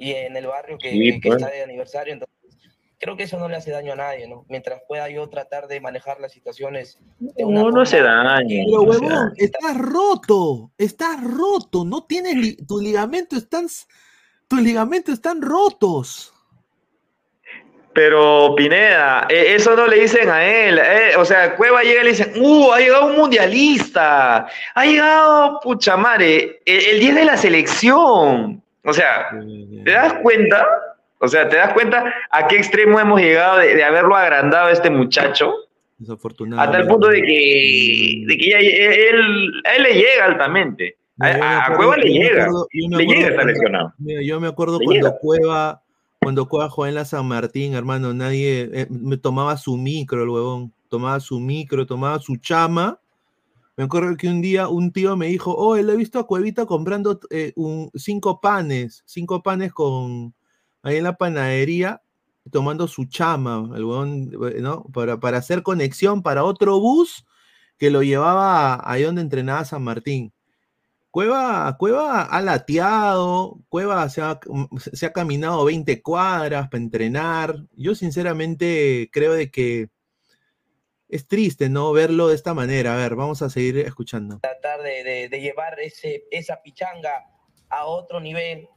y 0.00 0.12
en 0.12 0.34
el 0.34 0.46
barrio 0.46 0.78
que, 0.78 1.20
pues. 1.22 1.36
está 1.36 1.50
de 1.50 1.62
aniversario. 1.62 2.14
Entonces, 2.14 2.34
creo 2.98 3.16
que 3.18 3.24
eso 3.24 3.38
no 3.38 3.48
le 3.48 3.56
hace 3.56 3.70
daño 3.70 3.92
a 3.92 3.96
nadie, 3.96 4.26
¿no? 4.26 4.46
Mientras 4.48 4.80
pueda 4.88 5.08
yo 5.10 5.28
tratar 5.28 5.68
de 5.68 5.78
manejar 5.80 6.18
las 6.20 6.32
situaciones. 6.32 6.98
no, 7.38 7.70
no 7.70 7.82
hace 7.82 8.00
daño. 8.00 8.64
Pero, 8.66 8.82
huevón, 8.82 9.34
estás 9.36 9.76
roto, 9.76 10.72
estás 10.78 11.22
roto, 11.22 11.84
no 11.84 12.04
tienes, 12.04 12.56
tus 12.66 12.82
ligamentos 12.82 13.42
están, 13.42 13.66
tus 14.48 14.62
ligamentos 14.62 15.14
están 15.14 15.42
rotos. 15.42 16.32
Pero 17.92 18.54
Pineda, 18.56 19.26
e, 19.28 19.56
eso 19.56 19.76
no 19.76 19.86
le 19.86 20.00
dicen 20.00 20.30
a 20.30 20.42
él. 20.42 20.78
Eh, 20.78 21.16
o 21.18 21.26
sea, 21.26 21.56
Cueva 21.56 21.82
llega 21.82 22.00
y 22.00 22.04
le 22.04 22.10
dicen, 22.10 22.32
¡uh! 22.40 22.72
Ha 22.72 22.78
llegado 22.78 23.06
un 23.06 23.16
mundialista. 23.16 24.46
Ha 24.74 24.84
llegado, 24.86 25.60
pucha 25.60 25.98
madre, 25.98 26.62
el, 26.64 26.86
el 26.86 27.00
10 27.00 27.14
de 27.16 27.24
la 27.26 27.36
selección. 27.36 28.62
O 28.84 28.92
sea, 28.92 29.30
¿te 29.84 29.90
das 29.90 30.14
cuenta? 30.22 30.66
O 31.18 31.28
sea, 31.28 31.48
¿te 31.48 31.56
das 31.56 31.72
cuenta 31.74 32.12
a 32.30 32.46
qué 32.46 32.56
extremo 32.56 32.98
hemos 32.98 33.20
llegado 33.20 33.58
de, 33.58 33.82
haberlo 33.84 34.16
agrandado 34.16 34.68
a 34.68 34.72
este 34.72 34.90
muchacho? 34.90 35.52
Desafortunado. 35.98 36.62
Hasta 36.62 36.78
el 36.78 36.86
punto 36.86 37.08
de 37.08 37.20
que, 37.22 38.24
de 38.26 38.36
que 38.38 39.10
él, 39.10 39.52
a 39.66 39.76
él 39.76 39.82
le 39.82 39.94
llega 39.94 40.24
altamente. 40.24 40.96
A, 41.20 41.74
Cueva 41.76 41.98
le 41.98 42.10
llega. 42.10 42.48
le 42.72 43.04
llega 43.04 43.28
está 43.28 43.44
lesionado. 43.44 43.92
yo 43.98 44.40
me 44.40 44.48
acuerdo 44.48 44.78
cuando 44.82 45.14
Cueva, 45.16 45.82
cuando 46.18 46.48
Cueva 46.48 46.70
jugaba 46.70 46.88
en 46.88 46.94
la 46.94 47.04
San 47.04 47.26
Martín, 47.26 47.74
hermano, 47.74 48.14
nadie 48.14 48.70
eh, 48.72 48.86
me 48.88 49.18
tomaba 49.18 49.58
su 49.58 49.76
micro, 49.76 50.22
el 50.22 50.30
huevón. 50.30 50.72
Tomaba 50.88 51.20
su 51.20 51.38
micro, 51.38 51.86
tomaba 51.86 52.18
su 52.18 52.36
chama 52.36 52.98
me 53.80 53.84
acuerdo 53.84 54.14
que 54.18 54.28
un 54.28 54.42
día 54.42 54.68
un 54.68 54.92
tío 54.92 55.16
me 55.16 55.28
dijo, 55.28 55.54
oh, 55.56 55.74
él 55.74 55.88
he 55.88 55.96
visto 55.96 56.18
a 56.18 56.26
Cuevita 56.26 56.66
comprando 56.66 57.18
eh, 57.30 57.54
cinco 57.94 58.38
panes, 58.38 59.02
cinco 59.06 59.42
panes 59.42 59.72
con 59.72 60.34
ahí 60.82 60.98
en 60.98 61.04
la 61.04 61.16
panadería, 61.16 62.02
tomando 62.52 62.86
su 62.88 63.06
chama, 63.06 63.70
eh, 63.74 64.60
¿no? 64.60 64.84
Para, 64.92 65.18
para 65.18 65.38
hacer 65.38 65.62
conexión 65.62 66.22
para 66.22 66.44
otro 66.44 66.78
bus 66.78 67.24
que 67.78 67.88
lo 67.88 68.02
llevaba 68.02 68.82
ahí 68.84 69.04
donde 69.04 69.22
entrenaba 69.22 69.64
San 69.64 69.82
Martín. 69.82 70.34
Cueva, 71.10 71.74
Cueva 71.78 72.24
ha 72.24 72.42
lateado, 72.42 73.60
Cueva 73.70 74.10
se 74.10 74.20
ha, 74.20 74.40
se 74.92 75.06
ha 75.06 75.12
caminado 75.14 75.64
20 75.64 76.02
cuadras 76.02 76.68
para 76.68 76.82
entrenar. 76.82 77.56
Yo 77.72 77.94
sinceramente 77.94 79.08
creo 79.10 79.32
de 79.32 79.50
que 79.50 79.88
es 81.10 81.26
triste, 81.26 81.68
¿no? 81.68 81.92
Verlo 81.92 82.28
de 82.28 82.36
esta 82.36 82.54
manera. 82.54 82.94
A 82.94 82.96
ver, 82.96 83.16
vamos 83.16 83.42
a 83.42 83.50
seguir 83.50 83.78
escuchando. 83.78 84.38
Tratar 84.38 84.80
de, 84.82 85.28
llevar 85.28 85.78
ese, 85.80 86.24
esa 86.30 86.62
pichanga 86.62 87.26
a 87.68 87.84
otro 87.84 88.20
nivel. 88.20 88.68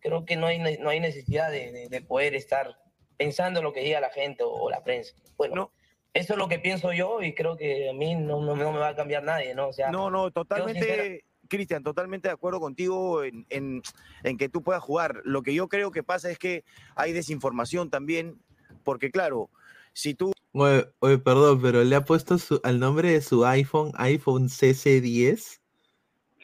Creo 0.00 0.24
que 0.24 0.36
no 0.36 0.46
hay, 0.46 0.58
no 0.78 0.88
hay 0.88 1.00
necesidad 1.00 1.50
de, 1.50 2.04
poder 2.08 2.34
estar 2.34 2.78
pensando 3.16 3.60
en 3.60 3.64
lo 3.64 3.72
que 3.72 3.80
diga 3.80 4.00
la 4.00 4.10
gente 4.10 4.42
o, 4.44 4.70
la 4.70 4.82
prensa. 4.82 5.14
Bueno, 5.36 5.70
eso 6.14 6.32
es 6.32 6.38
lo 6.38 6.48
que 6.48 6.58
pienso 6.58 6.92
yo 6.92 7.22
y 7.22 7.34
creo 7.34 7.56
que 7.56 7.90
a 7.90 7.92
mí 7.92 8.14
no, 8.14 8.40
no, 8.42 8.56
me 8.56 8.64
va 8.64 8.88
a 8.88 8.96
cambiar 8.96 9.22
nadie, 9.22 9.54
¿no? 9.54 9.68
O 9.68 9.72
sea, 9.72 9.90
no, 9.90 10.10
no, 10.10 10.30
totalmente. 10.30 11.24
Cristian, 11.48 11.82
totalmente 11.82 12.28
de 12.28 12.32
acuerdo 12.32 12.60
contigo 12.60 13.24
en, 13.24 13.44
en, 13.50 13.82
en, 14.22 14.38
que 14.38 14.48
tú 14.48 14.62
puedas 14.62 14.82
jugar. 14.82 15.20
Lo 15.24 15.42
que 15.42 15.52
yo 15.52 15.68
creo 15.68 15.90
que 15.90 16.02
pasa 16.02 16.30
es 16.30 16.38
que 16.38 16.64
hay 16.96 17.12
desinformación 17.12 17.90
también, 17.90 18.40
porque 18.84 19.10
claro, 19.10 19.50
si 19.92 20.14
tú 20.14 20.32
Oye, 20.54 21.18
perdón, 21.18 21.60
pero 21.62 21.82
le 21.82 21.96
ha 21.96 22.04
puesto 22.04 22.36
su, 22.36 22.60
al 22.62 22.78
nombre 22.78 23.12
de 23.12 23.22
su 23.22 23.44
iPhone, 23.46 23.92
iPhone 23.96 24.48
CC10. 24.48 25.58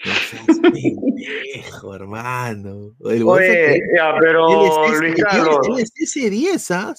No 0.05 0.13
seas 0.13 0.45
pendejo, 0.63 1.95
hermano. 1.95 2.95
Oye, 3.01 3.83
ya, 3.95 4.15
pero 4.19 4.89
Luis 4.99 5.15
Carlos. 5.23 5.69
Él 5.69 5.79
es 5.81 5.93
CC10, 5.93 6.75
¿ah? 6.75 6.95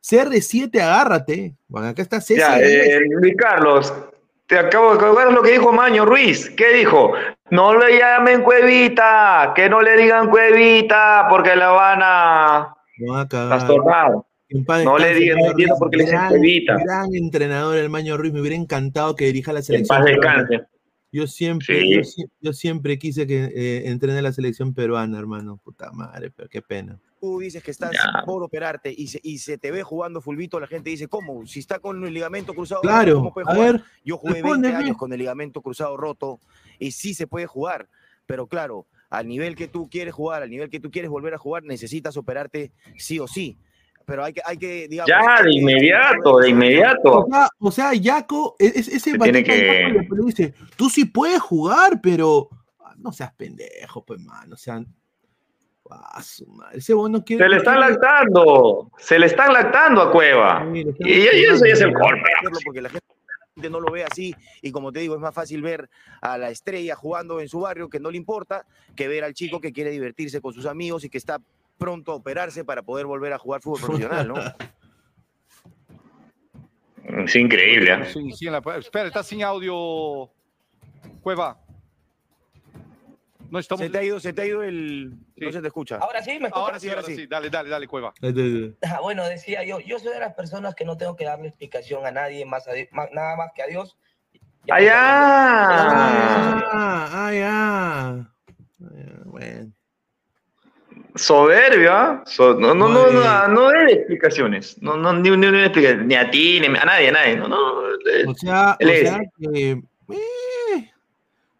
CR, 0.00 0.40
7 0.40 0.82
agárrate. 0.82 1.54
Bueno, 1.68 1.88
acá 1.88 2.02
está 2.02 2.18
CC10. 2.18 2.36
Ya, 2.36 2.58
eh, 2.58 3.00
Luis 3.10 3.34
Carlos, 3.36 3.92
te 4.46 4.58
acabo 4.58 4.94
de 4.94 4.98
colgar 4.98 5.32
lo 5.32 5.42
que 5.42 5.52
dijo 5.52 5.72
Maño 5.72 6.04
Ruiz. 6.04 6.50
¿Qué 6.50 6.72
dijo? 6.74 7.12
No 7.50 7.78
le 7.78 7.98
llamen 7.98 8.42
cuevita, 8.42 9.52
que 9.54 9.68
no 9.68 9.80
le 9.80 9.96
digan 9.96 10.30
cuevita, 10.30 11.26
porque 11.30 11.54
la 11.54 11.68
van 11.68 12.00
a. 12.02 12.76
No 12.98 13.16
a 13.16 13.28
cagar. 13.28 13.60
No 14.54 14.98
le 14.98 15.14
digan, 15.14 15.38
no 15.38 15.50
entiendo 15.50 15.74
por 15.76 15.90
qué 15.90 15.96
le 15.98 16.36
evita. 16.36 16.76
Gran 16.78 17.12
entrenador 17.14 17.76
el 17.76 17.90
Maño 17.90 18.16
Ruiz, 18.16 18.32
me 18.32 18.40
hubiera 18.40 18.56
encantado 18.56 19.16
que 19.16 19.26
dirija 19.26 19.52
la 19.52 19.62
selección. 19.62 20.06
En 20.06 20.20
paz 20.20 20.46
Yo 21.10 21.26
siempre, 21.26 22.02
yo, 22.40 22.52
siempre 22.52 22.96
quise 22.96 23.26
que 23.26 23.46
eh, 23.46 23.88
entrene 23.88 24.22
la 24.22 24.32
selección 24.32 24.72
peruana, 24.72 25.18
hermano. 25.18 25.56
Puta 25.56 25.90
madre, 25.90 26.30
pero 26.30 26.48
qué 26.48 26.62
pena. 26.62 27.00
Tú 27.20 27.40
dices 27.40 27.64
que 27.64 27.72
estás 27.72 27.90
por 28.24 28.44
operarte 28.44 28.94
y 28.96 29.08
se, 29.08 29.18
y 29.24 29.38
se 29.38 29.58
te 29.58 29.72
ve 29.72 29.82
jugando 29.82 30.20
fulbito, 30.20 30.60
la 30.60 30.68
gente 30.68 30.90
dice, 30.90 31.08
¿cómo? 31.08 31.44
Si 31.46 31.58
está 31.58 31.80
con 31.80 32.04
el 32.04 32.14
ligamento 32.14 32.54
cruzado 32.54 32.82
claro, 32.82 33.16
¿cómo 33.16 33.34
puede 33.34 33.46
jugar? 33.46 33.82
yo 34.04 34.18
jugué 34.18 34.40
20 34.40 34.68
años 34.68 34.96
con 34.96 35.12
el 35.12 35.18
ligamento 35.18 35.62
cruzado 35.62 35.96
roto 35.96 36.38
y 36.78 36.92
sí 36.92 37.14
se 37.14 37.26
puede 37.26 37.46
jugar, 37.46 37.88
pero 38.26 38.46
claro, 38.46 38.86
al 39.08 39.26
nivel 39.26 39.56
que 39.56 39.68
tú 39.68 39.88
quieres 39.88 40.14
jugar, 40.14 40.42
al 40.42 40.50
nivel 40.50 40.68
que 40.68 40.80
tú 40.80 40.90
quieres 40.90 41.10
volver 41.10 41.32
a 41.34 41.38
jugar, 41.38 41.64
necesitas 41.64 42.16
operarte 42.18 42.72
sí 42.98 43.18
o 43.18 43.26
sí 43.26 43.56
pero 44.04 44.24
hay 44.24 44.32
que, 44.32 44.42
hay 44.44 44.56
que 44.56 44.88
digamos, 44.88 45.08
Ya, 45.08 45.42
de 45.42 45.52
inmediato, 45.52 46.38
de 46.38 46.50
inmediato. 46.50 47.26
O 47.58 47.70
sea, 47.70 47.94
Yaco, 47.94 48.56
e, 48.58 48.66
es, 48.66 48.88
ese 48.88 49.18
tiene 49.18 49.42
que... 49.42 50.06
dice, 50.24 50.54
tú 50.76 50.88
sí 50.90 51.04
puedes 51.04 51.40
jugar, 51.40 52.00
pero 52.02 52.48
ah, 52.80 52.94
no 52.98 53.12
seas 53.12 53.32
pendejo, 53.34 54.04
pues, 54.04 54.20
mano, 54.20 54.54
o 54.54 54.58
sea, 54.58 54.82
ah, 55.90 56.22
su 56.22 56.46
madre. 56.46 56.78
Ese 56.78 56.94
bueno 56.94 57.24
quiere, 57.24 57.44
se 57.44 57.48
le 57.48 57.56
están 57.56 57.80
lactando, 57.80 58.90
se 58.98 59.18
le 59.18 59.26
están 59.26 59.52
lactando 59.52 60.02
a 60.02 60.12
Cueva. 60.12 60.66
y, 60.72 60.80
eso 61.08 61.64
ya 61.66 61.72
es 61.72 61.80
el 61.80 61.92
golpe. 61.92 62.30
Porque 62.64 62.82
la 62.82 62.90
gente 62.90 63.04
no 63.70 63.80
lo 63.80 63.90
ve 63.92 64.04
así 64.04 64.34
y 64.62 64.72
como 64.72 64.92
te 64.92 65.00
digo 65.00 65.14
es 65.14 65.20
más 65.20 65.34
fácil 65.34 65.62
ver 65.62 65.88
a 66.20 66.36
la 66.38 66.50
estrella 66.50 66.96
jugando 66.96 67.40
en 67.40 67.48
su 67.48 67.60
barrio 67.60 67.88
que 67.88 68.00
no 68.00 68.10
le 68.10 68.16
importa 68.16 68.66
que 68.96 69.06
ver 69.06 69.22
al 69.22 69.32
chico 69.32 69.60
que 69.60 69.72
quiere 69.72 69.90
divertirse 69.90 70.40
con 70.40 70.52
sus 70.52 70.66
amigos 70.66 71.04
y 71.04 71.08
que 71.08 71.18
está 71.18 71.40
pronto 71.78 72.12
a 72.12 72.14
operarse 72.16 72.64
para 72.64 72.82
poder 72.82 73.06
volver 73.06 73.32
a 73.32 73.38
jugar 73.38 73.60
fútbol 73.60 73.80
profesional, 73.86 74.28
¿no? 74.28 74.34
Es 77.24 77.36
increíble. 77.36 77.92
¿eh? 77.92 78.06
Sí, 78.12 78.32
sí, 78.32 78.46
la... 78.46 78.62
Espera, 78.78 79.06
está 79.06 79.22
sin 79.22 79.42
audio, 79.42 80.30
Cueva. 81.22 81.60
No 83.50 83.58
estamos... 83.58 83.84
Se 83.84 83.90
te 83.90 83.98
ha 83.98 84.02
ido, 84.02 84.18
se 84.18 84.32
te 84.32 84.42
ha 84.42 84.46
ido 84.46 84.62
el... 84.62 85.10
No 85.36 85.52
se 85.52 85.60
te 85.60 85.66
escucha. 85.68 85.98
Ahora 85.98 86.22
sí, 86.22 86.38
me 86.40 86.48
escucha. 86.48 86.64
Ahora 86.64 86.80
sí, 86.80 86.88
ahora 86.88 87.02
sí. 87.02 87.26
Dale, 87.26 87.50
dale, 87.50 87.68
dale, 87.68 87.86
Cueva. 87.86 88.14
Ah, 88.82 89.00
bueno, 89.00 89.24
decía 89.26 89.62
yo, 89.64 89.80
yo 89.80 89.98
soy 89.98 90.14
de 90.14 90.20
las 90.20 90.34
personas 90.34 90.74
que 90.74 90.84
no 90.84 90.96
tengo 90.96 91.14
que 91.14 91.24
darle 91.24 91.48
explicación 91.48 92.06
a 92.06 92.10
nadie 92.10 92.44
más, 92.46 92.64
nada 93.12 93.36
más 93.36 93.52
que 93.54 93.62
a 93.62 93.66
Dios. 93.66 93.96
¡Allá! 94.70 94.94
¡Ah, 96.72 97.30
ya! 97.32 98.30
Bueno 99.26 99.83
soberbia, 101.14 102.22
no, 102.38 102.54
no, 102.54 102.74
no, 102.74 103.10
no, 103.10 103.48
no 103.48 103.68
de 103.70 103.92
explicaciones, 103.92 104.80
no, 104.82 104.96
no, 104.96 105.12
ni, 105.12 105.30
ni, 105.30 105.50
ni 105.50 106.14
a 106.14 106.30
ti, 106.30 106.60
ni 106.60 106.66
a 106.66 106.84
nadie, 106.84 107.08
a 107.08 107.12
nadie, 107.12 107.36
no, 107.36 107.48
no. 107.48 107.74
O 108.28 108.34
sea, 108.34 108.76
o 108.80 108.86
sea 108.86 109.20
que, 109.38 109.82
eh, 110.10 110.90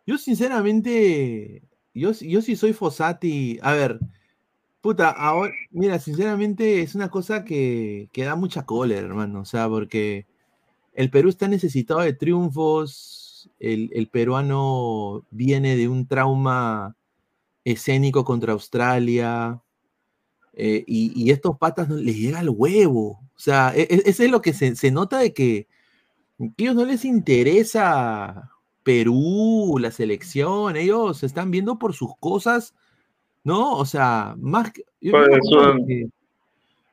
yo 0.06 0.18
sinceramente, 0.18 1.62
yo, 1.94 2.12
yo 2.12 2.42
sí 2.42 2.56
soy 2.56 2.72
Fossati, 2.72 3.58
a 3.62 3.72
ver, 3.74 3.98
Puta, 4.84 5.08
ahora, 5.08 5.50
mira, 5.70 5.98
sinceramente 5.98 6.82
es 6.82 6.94
una 6.94 7.08
cosa 7.08 7.42
que, 7.42 8.10
que 8.12 8.24
da 8.24 8.36
mucha 8.36 8.66
cólera, 8.66 9.00
hermano. 9.00 9.40
O 9.40 9.44
sea, 9.46 9.66
porque 9.66 10.26
el 10.92 11.08
Perú 11.08 11.30
está 11.30 11.48
necesitado 11.48 12.00
de 12.00 12.12
triunfos. 12.12 13.50
El, 13.58 13.88
el 13.94 14.08
peruano 14.08 15.24
viene 15.30 15.76
de 15.76 15.88
un 15.88 16.06
trauma 16.06 16.96
escénico 17.64 18.24
contra 18.24 18.52
Australia. 18.52 19.60
eh, 20.56 20.84
y, 20.86 21.12
y 21.20 21.30
estos 21.32 21.58
patas 21.58 21.88
no- 21.88 21.96
les 21.96 22.16
llega 22.16 22.40
el 22.40 22.48
huevo. 22.50 23.20
O 23.34 23.38
sea, 23.38 23.72
e- 23.74 23.88
e- 23.90 24.02
eso 24.06 24.22
es 24.22 24.30
lo 24.30 24.40
que 24.40 24.52
se, 24.52 24.76
se 24.76 24.90
nota 24.92 25.18
de 25.18 25.32
que 25.34 25.66
a 26.38 26.44
ellos 26.56 26.76
no 26.76 26.84
les 26.84 27.04
interesa 27.04 28.52
Perú, 28.84 29.78
la 29.80 29.90
selección, 29.90 30.76
ellos 30.76 31.18
se 31.18 31.26
están 31.26 31.50
viendo 31.50 31.78
por 31.78 31.92
sus 31.94 32.16
cosas, 32.20 32.74
¿no? 33.42 33.76
O 33.76 33.84
sea, 33.84 34.36
más 34.38 34.70
que... 34.72 34.84
Yo, 35.00 35.12
yo 35.12 35.18
me, 35.18 35.26
Pues, 35.26 35.40
acuerdo 35.48 35.86
que, 35.86 36.08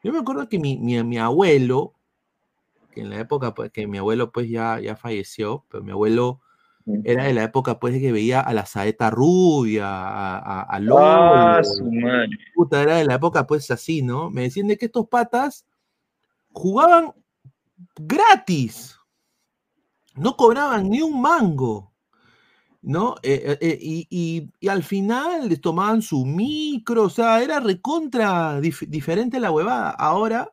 yo 0.04 0.12
me 0.14 0.20
acuerdo 0.20 0.50
que 0.50 0.58
mi, 0.60 0.78
mi, 0.80 1.04
mi 1.04 1.18
abuelo, 1.20 1.94
que 2.92 3.02
en 3.02 3.10
la 3.12 3.20
época, 3.20 3.54
pues, 3.54 3.72
que 3.72 3.86
mi 3.88 4.00
abuelo 4.00 4.32
pues 4.32 4.50
ya, 4.50 4.80
ya 4.80 4.96
falleció, 4.96 5.66
pero 5.70 5.84
mi 5.84 5.92
abuelo 5.92 6.42
era 7.04 7.24
de 7.26 7.34
la 7.34 7.44
época 7.44 7.80
pues 7.80 8.00
que 8.00 8.12
veía 8.12 8.42
a 8.42 8.54
la 8.54 8.66
saeta 8.66 9.10
rubia, 9.10 9.88
a, 9.88 10.38
a, 10.38 10.62
a 10.64 10.80
Lolo, 10.80 11.00
Ah, 11.60 11.64
su 11.64 11.86
madre. 11.92 12.30
puta, 12.56 12.82
era 12.82 12.96
de 12.98 13.06
la 13.06 13.16
época 13.16 13.46
pues 13.48 13.70
así, 13.72 14.02
¿no? 14.02 14.30
Me 14.30 14.44
decían 14.44 14.68
de 14.68 14.78
que 14.78 14.86
estos 14.86 15.08
patas 15.08 15.66
jugaban 16.52 17.14
gratis, 17.96 18.98
no 20.16 20.36
cobraban 20.36 20.90
ni 20.90 21.02
un 21.02 21.22
mango, 21.22 21.92
¿no? 22.82 23.16
Eh, 23.24 23.42
eh, 23.46 23.58
eh, 23.62 23.78
y, 23.82 24.08
y- 24.10 24.50
y 24.60 24.68
al 24.68 24.84
final 24.84 25.50
les 25.50 25.62
tomaban 25.62 26.02
su 26.02 26.26
micro, 26.26 27.04
o 27.04 27.10
sea, 27.10 27.42
era 27.42 27.60
recontra 27.60 28.60
dif- 28.60 28.88
diferente 28.88 29.40
la 29.40 29.52
huevada. 29.52 29.92
Ahora, 29.92 30.52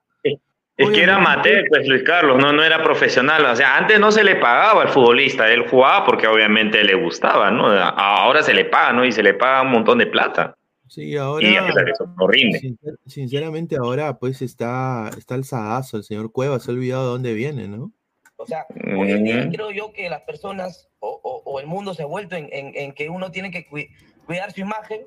Es 0.79 0.91
que 0.91 1.03
era 1.03 1.17
amateur, 1.17 1.65
pues 1.69 1.87
Luis 1.89 2.03
Carlos, 2.05 2.39
no, 2.41 2.53
no 2.53 2.63
era 2.63 2.83
profesional. 2.83 3.45
O 3.47 3.57
sea, 3.57 3.77
antes 3.77 3.99
no 3.99 4.13
se 4.13 4.23
le 4.23 4.37
pagaba 4.37 4.83
al 4.83 4.89
futbolista, 4.89 5.51
él 5.53 5.69
jugaba 5.69 6.05
porque 6.07 6.27
obviamente 6.29 6.83
le 6.85 6.95
gustaba, 6.95 7.51
¿no? 7.51 7.67
Ahora 7.67 8.43
se 8.45 8.55
le 8.55 8.65
paga, 8.65 8.93
¿no? 8.93 9.05
Y 9.05 9.11
se 9.13 9.23
le 9.25 9.35
paga 9.35 9.63
un 9.63 9.73
montón 9.73 9.99
de 9.99 10.07
plata. 10.07 10.57
sí, 10.87 11.17
ahora... 11.17 11.47
Y 11.47 11.57
a 11.57 11.67
pesar 11.67 11.85
de 11.85 11.91
eso, 11.91 12.07
no 12.17 12.27
rinde. 12.29 12.61
Sincer- 12.61 12.97
sinceramente, 13.07 13.77
ahora 13.77 14.19
pues 14.19 14.41
está, 14.41 15.11
está 15.19 15.35
alzadazo. 15.35 15.97
El 15.97 16.05
señor 16.05 16.31
Cueva 16.33 16.59
se 16.61 16.71
ha 16.71 16.75
olvidado 16.75 17.03
de 17.07 17.11
dónde 17.11 17.33
viene, 17.35 17.67
¿no? 17.69 17.91
O 18.37 18.47
sea, 18.47 18.65
hoy 18.97 19.11
en 19.11 19.25
día 19.25 19.49
creo 19.53 19.73
yo 19.73 19.93
que 19.93 20.09
las 20.09 20.23
personas 20.23 20.89
o, 21.01 21.21
o- 21.25 21.43
o 21.45 21.59
el 21.61 21.67
mundo 21.67 21.93
se 21.93 22.05
ha 22.05 22.07
vuelto 22.07 22.37
en, 22.37 22.49
en- 22.53 22.71
en 22.77 22.93
que 22.93 23.11
uno 23.11 23.33
tiene 23.33 23.51
que 23.51 23.69
cui- 23.69 23.89
cuidar 24.27 24.53
su 24.53 24.61
imagen 24.61 25.01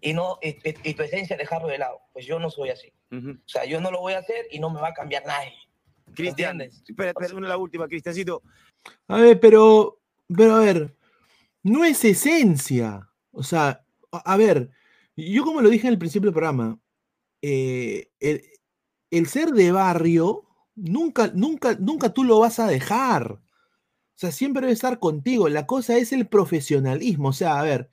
y 0.00 0.12
no 0.14 0.38
y, 0.42 0.48
y- 0.68 0.74
y 0.82 0.94
tu 0.94 1.04
esencia 1.04 1.36
dejarlo 1.36 1.68
de 1.68 1.78
lado. 1.78 2.00
Pues 2.12 2.26
yo 2.26 2.40
no 2.40 2.50
soy 2.50 2.70
así. 2.70 2.92
O 3.12 3.48
sea, 3.48 3.64
yo 3.64 3.80
no 3.80 3.90
lo 3.90 4.00
voy 4.00 4.12
a 4.12 4.18
hacer 4.18 4.46
y 4.50 4.60
no 4.60 4.70
me 4.70 4.80
va 4.80 4.88
a 4.88 4.94
cambiar 4.94 5.26
nadie. 5.26 5.52
Cristian, 6.14 6.60
espera, 6.60 7.10
espera, 7.10 7.34
una 7.34 7.48
la 7.48 7.56
última, 7.56 7.88
Cristiancito. 7.88 8.42
A 9.08 9.18
ver, 9.18 9.40
pero, 9.40 10.00
pero 10.28 10.56
a 10.56 10.60
ver, 10.60 10.96
no 11.62 11.84
es 11.84 12.04
esencia. 12.04 13.08
O 13.32 13.42
sea, 13.42 13.84
a, 14.12 14.32
a 14.32 14.36
ver, 14.36 14.70
yo 15.16 15.44
como 15.44 15.60
lo 15.60 15.68
dije 15.68 15.86
en 15.86 15.92
el 15.92 15.98
principio 15.98 16.26
del 16.26 16.34
programa, 16.34 16.78
eh, 17.42 18.10
el, 18.20 18.42
el 19.10 19.26
ser 19.26 19.50
de 19.50 19.72
barrio, 19.72 20.44
nunca, 20.74 21.30
nunca, 21.34 21.76
nunca 21.78 22.12
tú 22.12 22.24
lo 22.24 22.38
vas 22.40 22.58
a 22.58 22.66
dejar. 22.66 23.32
O 23.32 23.40
sea, 24.20 24.32
siempre 24.32 24.62
debe 24.62 24.72
estar 24.72 24.98
contigo. 24.98 25.48
La 25.48 25.66
cosa 25.66 25.96
es 25.96 26.12
el 26.12 26.26
profesionalismo. 26.26 27.28
O 27.28 27.32
sea, 27.32 27.58
a 27.58 27.62
ver, 27.62 27.90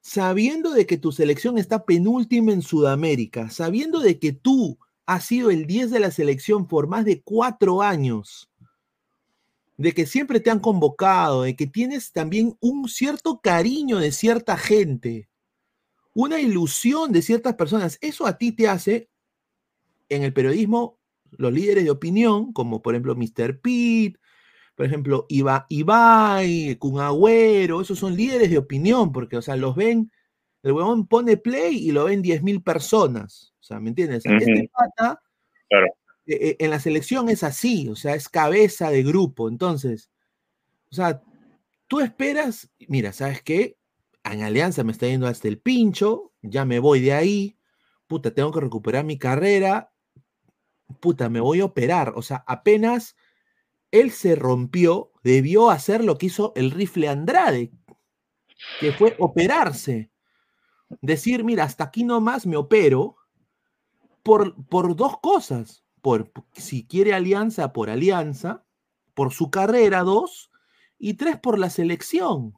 sabiendo 0.00 0.72
de 0.72 0.86
que 0.86 0.98
tu 0.98 1.12
selección 1.12 1.58
está 1.58 1.84
penúltima 1.84 2.52
en 2.52 2.62
Sudamérica, 2.62 3.50
sabiendo 3.50 4.00
de 4.00 4.18
que 4.18 4.32
tú 4.32 4.78
has 5.06 5.24
sido 5.24 5.50
el 5.50 5.66
10 5.66 5.90
de 5.90 6.00
la 6.00 6.10
selección 6.10 6.66
por 6.66 6.86
más 6.86 7.04
de 7.04 7.22
cuatro 7.22 7.82
años, 7.82 8.50
de 9.76 9.92
que 9.92 10.06
siempre 10.06 10.40
te 10.40 10.50
han 10.50 10.60
convocado, 10.60 11.42
de 11.42 11.56
que 11.56 11.66
tienes 11.66 12.12
también 12.12 12.56
un 12.60 12.88
cierto 12.88 13.40
cariño 13.40 13.98
de 13.98 14.12
cierta 14.12 14.56
gente, 14.56 15.28
una 16.14 16.40
ilusión 16.40 17.12
de 17.12 17.22
ciertas 17.22 17.54
personas, 17.54 17.96
eso 18.00 18.26
a 18.26 18.38
ti 18.38 18.52
te 18.52 18.68
hace, 18.68 19.08
en 20.08 20.24
el 20.24 20.32
periodismo, 20.32 20.98
los 21.30 21.52
líderes 21.52 21.84
de 21.84 21.90
opinión, 21.90 22.52
como 22.52 22.82
por 22.82 22.94
ejemplo 22.94 23.14
Mr. 23.14 23.60
Pitt, 23.60 24.18
por 24.78 24.86
ejemplo 24.86 25.26
Iba, 25.28 25.66
Ibai, 25.70 26.76
Kun 26.78 27.00
Agüero, 27.00 27.80
esos 27.80 27.98
son 27.98 28.14
líderes 28.14 28.48
de 28.48 28.58
opinión, 28.58 29.10
porque, 29.10 29.36
o 29.36 29.42
sea, 29.42 29.56
los 29.56 29.74
ven, 29.74 30.12
el 30.62 30.70
huevón 30.70 31.08
pone 31.08 31.36
play 31.36 31.76
y 31.78 31.90
lo 31.90 32.04
ven 32.04 32.22
10.000 32.22 32.62
personas, 32.62 33.54
o 33.58 33.64
sea, 33.64 33.80
¿me 33.80 33.88
entiendes? 33.88 34.24
Este 34.24 34.52
Ujú. 34.52 34.68
pata, 34.72 35.20
Claro. 35.68 35.86
eh, 36.26 36.38
eh, 36.50 36.56
en 36.60 36.70
la 36.70 36.78
selección 36.78 37.28
es 37.28 37.42
así, 37.42 37.88
o 37.88 37.96
sea, 37.96 38.14
es 38.14 38.28
cabeza 38.28 38.90
de 38.90 39.02
grupo. 39.02 39.48
Entonces, 39.48 40.12
o 40.92 40.94
sea, 40.94 41.20
tú 41.88 41.98
esperas, 41.98 42.70
mira, 42.86 43.12
¿sabes 43.12 43.42
qué? 43.42 43.78
En 44.22 44.44
Alianza 44.44 44.84
me 44.84 44.92
está 44.92 45.08
yendo 45.08 45.26
hasta 45.26 45.48
el 45.48 45.58
pincho, 45.58 46.30
ya 46.40 46.64
me 46.64 46.78
voy 46.78 47.00
de 47.00 47.14
ahí, 47.14 47.58
puta, 48.06 48.32
tengo 48.32 48.52
que 48.52 48.60
recuperar 48.60 49.04
mi 49.04 49.18
carrera, 49.18 49.90
puta, 51.00 51.28
me 51.28 51.40
voy 51.40 51.62
a 51.62 51.64
operar. 51.64 52.12
O 52.14 52.22
sea, 52.22 52.44
apenas 52.46 53.16
él 53.90 54.10
se 54.10 54.34
rompió, 54.34 55.12
debió 55.22 55.70
hacer 55.70 56.04
lo 56.04 56.18
que 56.18 56.26
hizo 56.26 56.52
el 56.56 56.70
rifle 56.70 57.08
Andrade, 57.08 57.72
que 58.80 58.92
fue 58.92 59.16
operarse. 59.18 60.10
Decir, 61.00 61.44
mira, 61.44 61.64
hasta 61.64 61.84
aquí 61.84 62.04
nomás 62.04 62.46
me 62.46 62.56
opero 62.56 63.16
por, 64.22 64.54
por 64.66 64.96
dos 64.96 65.18
cosas. 65.20 65.84
Por 66.00 66.30
si 66.52 66.86
quiere 66.86 67.12
alianza, 67.12 67.72
por 67.72 67.90
alianza, 67.90 68.64
por 69.14 69.32
su 69.32 69.50
carrera, 69.50 70.02
dos, 70.02 70.50
y 70.98 71.14
tres, 71.14 71.38
por 71.38 71.58
la 71.58 71.70
selección. 71.70 72.54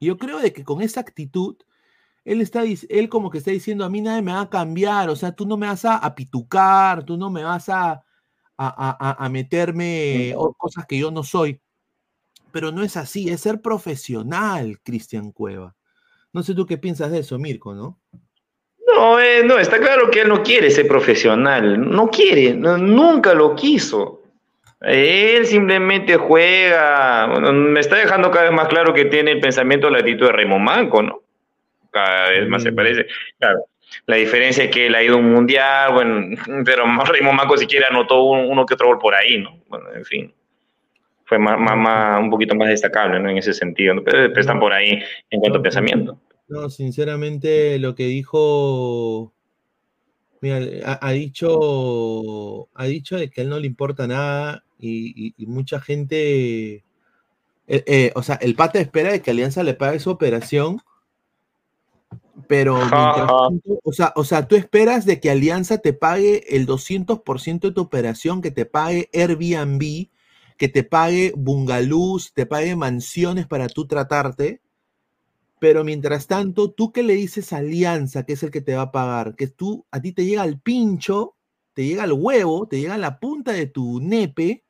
Yo 0.00 0.18
creo 0.18 0.38
de 0.38 0.52
que 0.52 0.64
con 0.64 0.82
esa 0.82 1.00
actitud, 1.00 1.56
él, 2.24 2.40
está, 2.40 2.62
él 2.64 3.08
como 3.08 3.30
que 3.30 3.38
está 3.38 3.50
diciendo, 3.50 3.84
a 3.84 3.88
mí 3.88 4.02
nadie 4.02 4.22
me 4.22 4.32
va 4.32 4.42
a 4.42 4.50
cambiar, 4.50 5.08
o 5.08 5.16
sea, 5.16 5.32
tú 5.32 5.46
no 5.46 5.56
me 5.56 5.66
vas 5.66 5.84
a, 5.84 5.96
a 5.96 6.14
pitucar, 6.14 7.04
tú 7.04 7.16
no 7.16 7.30
me 7.30 7.42
vas 7.42 7.68
a, 7.68 8.04
a, 8.58 8.96
a- 9.20 9.24
a- 9.24 9.28
meterme 9.28 10.34
o- 10.36 10.52
cosas 10.54 10.84
que 10.86 10.98
yo 10.98 11.10
no 11.10 11.22
soy. 11.22 11.60
Pero 12.52 12.72
no 12.72 12.82
es 12.82 12.96
así, 12.96 13.28
es 13.28 13.40
ser 13.42 13.60
profesional, 13.60 14.78
Cristian 14.82 15.32
Cueva. 15.32 15.74
No 16.32 16.42
sé 16.42 16.54
tú 16.54 16.66
qué 16.66 16.76
piensas 16.78 17.10
de 17.10 17.20
eso, 17.20 17.38
Mirko, 17.38 17.74
¿no? 17.74 17.98
No, 18.86 19.20
eh, 19.20 19.42
no, 19.44 19.58
está 19.58 19.78
claro 19.78 20.10
que 20.10 20.22
él 20.22 20.28
no 20.28 20.42
quiere 20.42 20.70
ser 20.70 20.88
profesional, 20.88 21.88
no 21.90 22.08
quiere, 22.08 22.54
no- 22.54 22.78
nunca 22.78 23.34
lo 23.34 23.54
quiso. 23.54 24.22
Él 24.80 25.44
simplemente 25.46 26.16
juega, 26.16 27.26
me 27.52 27.80
está 27.80 27.96
dejando 27.96 28.30
cada 28.30 28.44
vez 28.44 28.52
más 28.52 28.68
claro 28.68 28.94
que 28.94 29.06
tiene 29.06 29.32
el 29.32 29.40
pensamiento, 29.40 29.90
la 29.90 29.98
actitud 29.98 30.26
de 30.26 30.32
Raymond 30.32 30.64
Manco, 30.64 31.02
¿no? 31.02 31.20
Cada 31.90 32.30
vez 32.30 32.48
más 32.48 32.62
se 32.62 32.70
Mm. 32.72 32.74
parece. 32.76 33.06
Claro, 33.38 33.60
la 34.06 34.16
diferencia 34.16 34.64
es 34.64 34.70
que 34.70 34.86
él 34.86 34.94
ha 34.94 35.02
ido 35.02 35.14
a 35.16 35.18
un 35.18 35.30
mundial, 35.32 35.92
bueno, 35.92 36.36
pero 36.64 36.84
Raymond 37.04 37.36
Manco 37.36 37.56
siquiera 37.56 37.88
anotó 37.88 38.22
un- 38.24 38.50
uno 38.50 38.64
que 38.66 38.74
otro 38.74 38.88
gol 38.88 38.98
por 38.98 39.14
ahí, 39.14 39.38
¿no? 39.40 39.60
Bueno, 39.68 39.86
en 39.94 40.04
fin. 40.04 40.34
Fue 41.24 41.38
más, 41.38 41.58
más, 41.58 41.76
más- 41.76 42.20
un 42.22 42.30
poquito 42.30 42.54
más 42.54 42.68
destacable, 42.68 43.20
¿no? 43.20 43.28
En 43.30 43.38
ese 43.38 43.52
sentido, 43.52 43.94
¿no? 43.94 44.02
pero, 44.02 44.28
pero 44.28 44.40
están 44.40 44.58
por 44.60 44.72
ahí 44.72 44.98
en 45.30 45.40
cuanto 45.40 45.58
a 45.58 45.62
pensamiento. 45.62 46.20
No, 46.48 46.70
sinceramente, 46.70 47.78
lo 47.78 47.94
que 47.94 48.04
dijo. 48.06 49.34
Mira, 50.40 50.60
ha, 51.00 51.10
dicho. 51.12 52.68
Ha 52.74 52.84
dicho 52.86 53.16
que 53.32 53.40
a 53.40 53.44
él 53.44 53.50
no 53.50 53.58
le 53.58 53.66
importa 53.66 54.06
nada 54.06 54.64
y 54.78 55.34
mucha 55.46 55.80
gente. 55.80 56.74
eh, 56.76 56.82
eh, 57.66 58.12
o 58.14 58.22
sea, 58.22 58.36
el 58.36 58.54
pata 58.54 58.78
espera 58.80 59.12
de 59.12 59.20
que 59.20 59.30
Alianza 59.32 59.62
le 59.62 59.74
pague 59.74 59.98
su 59.98 60.10
operación. 60.10 60.78
Pero 62.46 62.76
mientras 62.76 63.30
o 63.84 63.92
sea, 63.92 64.12
o 64.16 64.24
sea, 64.24 64.48
tú 64.48 64.56
esperas 64.56 65.04
de 65.04 65.20
que 65.20 65.30
Alianza 65.30 65.78
te 65.78 65.92
pague 65.92 66.44
el 66.56 66.66
200% 66.66 67.68
de 67.68 67.74
tu 67.74 67.80
operación, 67.82 68.40
que 68.40 68.50
te 68.50 68.64
pague 68.64 69.10
Airbnb, 69.12 70.08
que 70.56 70.68
te 70.68 70.82
pague 70.84 71.32
bungalows, 71.36 72.32
te 72.34 72.46
pague 72.46 72.74
mansiones 72.76 73.46
para 73.46 73.68
tú 73.68 73.86
tratarte. 73.86 74.60
Pero 75.60 75.82
mientras 75.84 76.26
tanto, 76.28 76.70
tú 76.70 76.92
que 76.92 77.02
le 77.02 77.14
dices 77.14 77.52
a 77.52 77.58
Alianza, 77.58 78.24
que 78.24 78.34
es 78.34 78.42
el 78.44 78.50
que 78.50 78.60
te 78.60 78.76
va 78.76 78.82
a 78.82 78.92
pagar, 78.92 79.34
que 79.34 79.48
tú, 79.48 79.84
a 79.90 80.00
ti 80.00 80.12
te 80.12 80.24
llega 80.24 80.44
el 80.44 80.60
pincho, 80.60 81.34
te 81.74 81.84
llega 81.84 82.04
el 82.04 82.12
huevo, 82.12 82.68
te 82.68 82.78
llega 82.80 82.96
la 82.96 83.18
punta 83.18 83.52
de 83.52 83.66
tu 83.66 84.00
nepe, 84.00 84.64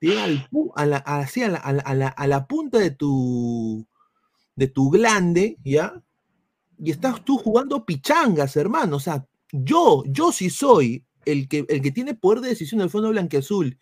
te 0.00 0.08
llega 0.08 0.24
al 0.24 0.48
pu- 0.50 0.72
a, 0.76 0.86
la, 0.86 0.96
así, 0.98 1.42
a, 1.42 1.48
la, 1.48 1.58
a 1.58 1.72
la- 1.72 1.82
a 1.82 1.94
la- 1.94 2.08
a 2.08 2.26
la 2.26 2.46
punta 2.46 2.78
de 2.78 2.90
tu, 2.90 3.86
de 4.56 4.68
tu 4.68 4.90
glande, 4.90 5.58
¿ya? 5.64 6.02
Y 6.82 6.90
estás 6.90 7.24
tú 7.24 7.36
jugando 7.36 7.84
pichangas, 7.84 8.56
hermano. 8.56 8.96
O 8.96 9.00
sea, 9.00 9.26
yo, 9.52 10.02
yo 10.06 10.32
sí 10.32 10.50
soy 10.50 11.04
el 11.24 11.48
que, 11.48 11.66
el 11.68 11.82
que 11.82 11.92
tiene 11.92 12.14
poder 12.14 12.40
de 12.40 12.48
decisión 12.48 12.80
del 12.80 12.90
Fondo 12.90 13.10
Blanqueazul, 13.10 13.78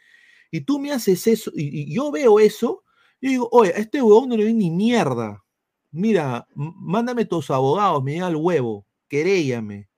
y 0.51 0.63
tú 0.63 0.79
me 0.79 0.93
haces 0.93 1.27
eso, 1.27 1.51
y, 1.55 1.95
yo 1.95 2.11
veo 2.11 2.41
eso, 2.41 2.83
y 3.21 3.29
digo, 3.29 3.49
oye, 3.53 3.73
a 3.75 3.79
este 3.79 4.03
huevón 4.03 4.31
no 4.31 4.37
le 4.37 4.45
doy 4.45 4.55
ni 4.55 4.71
mierda. 4.71 5.45
Mira, 5.91 6.47
mándame 6.55 7.25
tus 7.25 7.51
abogados, 7.51 8.03
me 8.03 8.13
llega 8.13 8.29
el 8.29 8.37
huevo, 8.37 8.87
queréllame. 9.09 9.89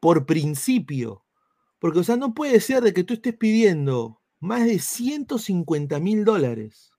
por 0.00 0.26
principio. 0.26 1.24
Porque, 1.78 2.00
o 2.00 2.04
sea, 2.04 2.16
no 2.16 2.34
puede 2.34 2.60
ser 2.60 2.82
de 2.82 2.92
que 2.92 3.04
tú 3.04 3.14
estés 3.14 3.36
pidiendo 3.36 4.20
más 4.40 4.64
de 4.64 4.78
150 4.78 6.00
mil 6.00 6.24
dólares. 6.24 6.91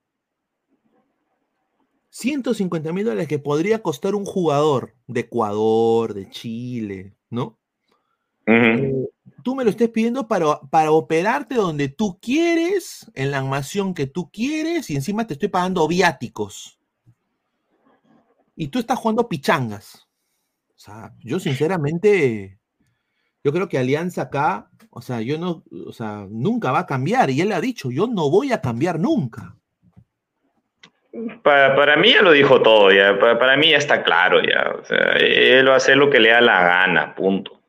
150 2.14 2.94
mil 2.94 3.06
dólares 3.06 3.28
que 3.28 3.40
podría 3.40 3.82
costar 3.82 4.14
un 4.14 4.24
jugador 4.24 4.94
de 5.08 5.22
Ecuador, 5.22 6.14
de 6.14 6.30
Chile, 6.30 7.16
¿no? 7.32 7.58
Eh, 8.46 9.10
tú 9.44 9.56
me 9.56 9.64
lo 9.64 9.72
estés 9.72 9.90
pidiendo 9.90 10.28
para, 10.28 10.62
para 10.70 10.92
operarte 10.92 11.56
donde 11.56 11.90
tú 11.90 12.20
quieres, 12.22 13.12
en 13.16 13.32
la 13.32 13.40
animación 13.40 13.96
que 13.96 14.06
tú 14.06 14.30
quieres, 14.32 14.92
y 14.92 14.96
encima 14.96 15.26
te 15.26 15.34
estoy 15.34 15.50
pagando 15.50 15.88
viáticos. 15.88 16.80
Y 18.56 18.68
tú 18.68 18.78
estás 18.78 19.00
jugando 19.00 19.28
pichangas. 19.28 20.08
O 20.76 20.80
sea, 20.80 21.16
yo 21.24 21.40
sinceramente, 21.40 22.60
yo 23.44 23.52
creo 23.52 23.68
que 23.68 23.80
Alianza 23.80 24.22
acá, 24.22 24.70
o 24.92 25.02
sea, 25.02 25.22
yo 25.22 25.40
no, 25.40 25.64
o 25.88 25.92
sea, 25.92 26.28
nunca 26.30 26.72
va 26.72 26.82
a 26.82 26.86
cambiar. 26.86 27.32
Y 27.32 27.42
él 27.42 27.52
ha 27.54 27.60
dicho, 27.60 27.90
yo 27.90 28.06
no 28.06 28.30
voy 28.30 28.52
a 28.52 28.62
cambiar 28.62 29.00
nunca. 29.00 29.58
Para, 31.44 31.76
para 31.76 31.96
mí 31.96 32.12
ya 32.12 32.22
lo 32.22 32.32
dijo 32.32 32.62
todo, 32.62 32.92
ya. 32.92 33.20
Para, 33.20 33.38
para 33.38 33.58
mí 33.58 33.70
ya 33.70 33.78
está 33.78 34.04
claro, 34.04 34.42
ya. 34.42 34.74
Él 35.20 35.68
va 35.68 35.74
a 35.74 35.78
hacer 35.78 35.98
lo 35.98 36.10
que 36.10 36.20
le 36.20 36.30
da 36.30 36.42
la 36.42 36.62
gana, 36.64 37.14
punto. 37.14 37.60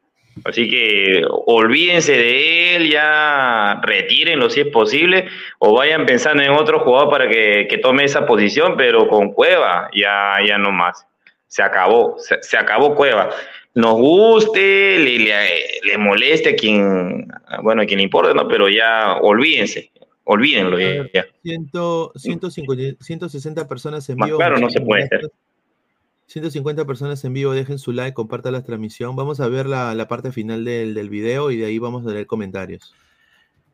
Así 0.45 0.69
que 0.69 1.23
olvídense 1.29 2.13
de 2.13 2.77
él, 2.77 2.91
ya 2.91 3.81
retírenlo 3.83 4.51
si 4.51 4.63
es 4.63 4.67
posible, 4.69 5.27
o 5.59 5.75
vayan 5.75 6.07
pensando 6.07 6.43
en 6.43 6.51
otro 6.51 6.81
jugador 6.81 7.09
para 7.09 7.29
que, 7.29 7.67
que 7.69 7.79
tome 7.79 8.05
esa 8.05 8.27
posición, 8.27 8.77
pero 8.77 9.07
con 9.07 9.33
Cueva 9.33 9.89
ya, 9.95 10.37
ya 10.45 10.59
no 10.59 10.73
más. 10.73 11.07
Se 11.47 11.63
acabó, 11.63 12.17
se, 12.19 12.43
se 12.43 12.57
acabó 12.57 12.97
Cueva. 12.97 13.31
Nos 13.75 13.95
guste, 13.95 14.99
le, 14.99 15.19
le, 15.19 15.81
le, 15.83 15.99
moleste 15.99 16.51
a 16.51 16.57
quien, 16.57 17.29
bueno, 17.63 17.83
a 17.83 17.87
quien 17.87 17.99
le 17.99 18.05
importa, 18.05 18.35
¿no? 18.35 18.49
Pero 18.49 18.69
ya 18.69 19.15
olvídense, 19.21 19.91
olvídenlo 20.25 20.79
ya. 20.79 21.09
ya. 21.13 21.25
100, 21.43 21.71
150, 22.17 23.05
160 23.05 23.69
personas 23.69 24.09
en 24.09 24.17
vivo. 24.17 24.39
Más 24.39 24.47
claro, 24.47 24.59
no 24.59 24.71
se 24.71 24.81
puede 24.81 25.05
hacer. 25.05 25.31
150 26.27 26.85
personas 26.87 27.25
en 27.25 27.35
vivo, 27.35 27.53
dejen 27.53 27.79
su 27.79 27.93
like, 27.93 28.15
compartan 28.15 28.53
la 28.53 28.63
transmisión. 28.63 29.15
Vamos 29.15 29.41
a 29.41 29.49
ver 29.49 29.67
la, 29.67 29.95
la 29.95 30.09
parte 30.09 30.33
final 30.33 30.65
del, 30.65 30.95
del, 30.95 31.11
video 31.11 31.51
y 31.51 31.59
de 31.59 31.67
ahí 31.67 31.79
vamos 31.79 32.07
a 32.07 32.11
leer 32.11 32.27
comentarios. 32.27 32.95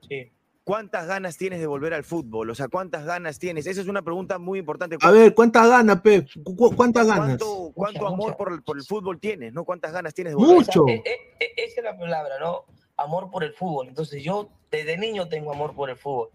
Sí. 0.09 0.31
¿Cuántas 0.65 1.07
ganas 1.07 1.37
tienes 1.37 1.59
de 1.61 1.67
volver 1.67 1.95
al 1.95 2.05
fútbol? 2.05 2.51
O 2.51 2.55
sea, 2.55 2.69
¿cuántas 2.69 3.05
ganas 3.05 3.39
tienes? 3.39 3.67
Esa 3.67 3.81
es 3.81 3.89
una 3.89 4.03
pregunta 4.03 4.39
muy 4.39 4.59
importante. 4.59 4.97
A 5.01 5.11
ver, 5.11 5.35
¿cuántas 5.35 5.69
ganas, 5.69 6.01
Pep? 6.01 6.29
¿Cuántas 6.77 7.07
ganas? 7.07 7.39
¿Cuánto, 7.39 7.73
cuánto 7.75 7.99
mucha, 8.01 8.15
amor 8.15 8.27
mucha. 8.27 8.37
Por, 8.37 8.53
el, 8.53 8.63
por, 8.63 8.77
el, 8.77 8.85
fútbol 8.85 9.19
tienes? 9.19 9.53
¿No? 9.53 9.65
¿Cuántas 9.65 9.93
ganas 9.93 10.13
tienes 10.13 10.33
de 10.33 10.37
volver? 10.37 10.57
Mucho. 10.57 10.87
Esa, 10.87 11.03
e, 11.09 11.15
e, 11.41 11.55
esa 11.57 11.81
es 11.81 11.85
la 11.85 11.99
palabra, 11.99 12.39
¿no? 12.39 12.67
Amor 12.99 13.31
por 13.31 13.43
el 13.43 13.53
fútbol. 13.53 13.89
Entonces 13.89 14.23
yo 14.23 14.51
desde 14.71 14.99
niño 14.99 15.29
tengo 15.29 15.53
amor 15.53 15.75
por 15.75 15.91
el 15.91 15.97
fútbol. 15.97 16.29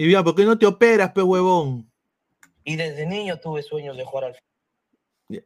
Y 0.00 0.06
bien, 0.06 0.24
¿por 0.24 0.34
qué 0.34 0.46
no 0.46 0.56
te 0.56 0.64
operas, 0.64 1.12
pe 1.12 1.20
huevón? 1.20 1.92
Y 2.64 2.76
desde 2.76 3.04
niño 3.04 3.38
tuve 3.38 3.62
sueños 3.62 3.98
de 3.98 4.04
jugar 4.06 4.24
al. 4.24 4.36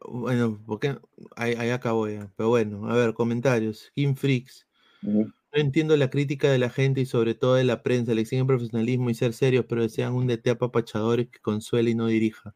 Bueno, 0.06 0.62
porque 0.64 0.96
ahí, 1.34 1.54
ahí, 1.58 1.70
acabó 1.70 2.06
ya. 2.06 2.30
Pero 2.36 2.50
bueno, 2.50 2.88
a 2.88 2.94
ver, 2.94 3.14
comentarios. 3.14 3.90
Kim 3.96 4.14
Freaks. 4.14 4.64
Uh 5.02 5.08
-huh. 5.08 5.34
No 5.52 5.60
entiendo 5.60 5.96
la 5.96 6.08
crítica 6.08 6.52
de 6.52 6.58
la 6.58 6.70
gente 6.70 7.00
y 7.00 7.06
sobre 7.06 7.34
todo 7.34 7.56
de 7.56 7.64
la 7.64 7.82
prensa. 7.82 8.14
Le 8.14 8.20
exigen 8.20 8.46
profesionalismo 8.46 9.10
y 9.10 9.14
ser 9.14 9.32
serios, 9.32 9.64
pero 9.68 9.82
desean 9.82 10.14
un 10.14 10.28
DT 10.28 10.50
apapachador 10.50 11.28
que 11.28 11.40
consuele 11.40 11.90
y 11.90 11.96
no 11.96 12.06
dirija. 12.06 12.54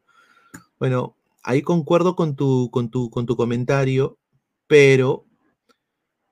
Bueno, 0.79 1.17
ahí 1.43 1.61
concuerdo 1.61 2.15
con 2.15 2.37
tu, 2.37 2.71
con 2.71 2.89
tu, 2.89 3.09
con 3.09 3.25
tu 3.25 3.35
comentario, 3.35 4.17
pero, 4.67 5.25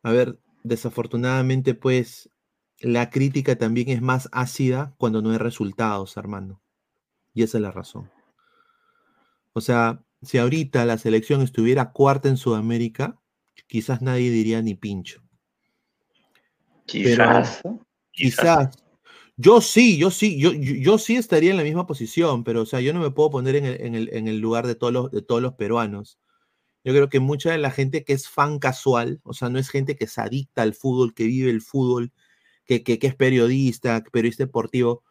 a 0.02 0.14
ver, 0.14 0.40
desafortunadamente, 0.64 1.74
pues, 1.74 2.30
la 2.80 3.10
crítica 3.10 3.58
también 3.58 3.90
es 3.90 4.02
más 4.02 4.30
ácida 4.32 4.94
cuando 4.98 5.22
no 5.22 5.32
hay 5.32 5.38
resultados, 5.38 6.18
Armando. 6.18 6.62
Y 7.34 7.44
esa 7.44 7.58
es 7.58 7.62
la 7.62 7.72
razón. 7.72 8.10
O 9.54 9.62
sea, 9.62 10.04
si 10.22 10.38
ahorita 10.38 10.86
la 10.86 10.98
selección 10.98 11.42
estuviera 11.42 11.92
cuarta 11.92 12.30
en 12.30 12.38
Sudamérica, 12.38 13.20
quizás 13.68 14.02
nadie 14.02 14.30
diría 14.30 14.62
ni 14.62 14.76
pincho. 14.76 15.24
Quizás. 16.86 17.62
Pero, 17.64 17.86
quizás. 18.12 18.76
Yo 19.36 19.62
sí, 19.62 19.98
yo 19.98 20.10
sí, 20.10 20.40
yo, 20.40 20.52
yo, 20.52 20.74
yo, 20.74 20.98
sí 20.98 21.16
estaría 21.16 21.52
en 21.52 21.58
la 21.58 21.64
misma 21.64 21.86
posición, 21.86 22.44
pero 22.44 22.62
o 22.64 22.66
sea, 22.66 22.82
yo 22.82 22.92
no 22.92 23.00
me 23.00 23.12
puedo 23.12 23.30
poner 23.30 23.56
en 23.56 23.66
el, 23.66 23.82
en 23.82 23.96
el, 23.96 24.10
en 24.12 24.28
el 24.28 24.40
lugar 24.40 24.66
de 24.66 24.74
todos, 24.74 24.92
los, 24.92 25.12
de 25.12 25.22
todos 25.22 25.44
los 25.44 25.54
peruanos. 25.54 26.18
Yo 26.84 26.94
creo 26.94 27.10
que 27.10 27.20
mucha 27.20 27.52
de 27.52 27.60
la 27.60 27.70
gente 27.70 28.04
que 28.04 28.14
es 28.14 28.28
fan 28.28 28.58
casual, 28.58 29.20
o 29.24 29.34
sea, 29.34 29.50
no 29.50 29.60
es 29.60 29.70
gente 29.70 29.96
que 29.96 30.08
se 30.08 30.22
adicta 30.22 30.64
al 30.64 30.74
fútbol, 30.74 31.14
que 31.14 31.26
vive 31.26 31.52
el 31.52 31.62
fútbol, 31.62 32.12
que, 32.68 32.84
que, 32.84 33.00
que 33.00 33.08
es 33.08 33.16
periodista, 33.16 34.04
periodista 34.12 34.44
deportivo, 34.44 35.04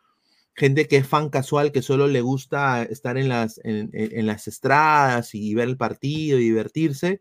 gente 0.55 0.87
que 0.88 0.97
es 0.97 1.07
fan 1.07 1.29
casual, 1.29 1.73
que 1.73 1.83
solo 1.83 2.07
le 2.07 2.21
gusta 2.21 2.83
estar 2.83 3.19
en 3.19 3.29
las, 3.29 3.61
en, 3.64 3.90
en, 3.92 4.27
las 4.27 4.49
estradas 4.49 5.35
y 5.35 5.55
ver 5.55 5.69
el 5.69 5.77
partido 5.77 6.38
y 6.38 6.45
divertirse. 6.45 7.21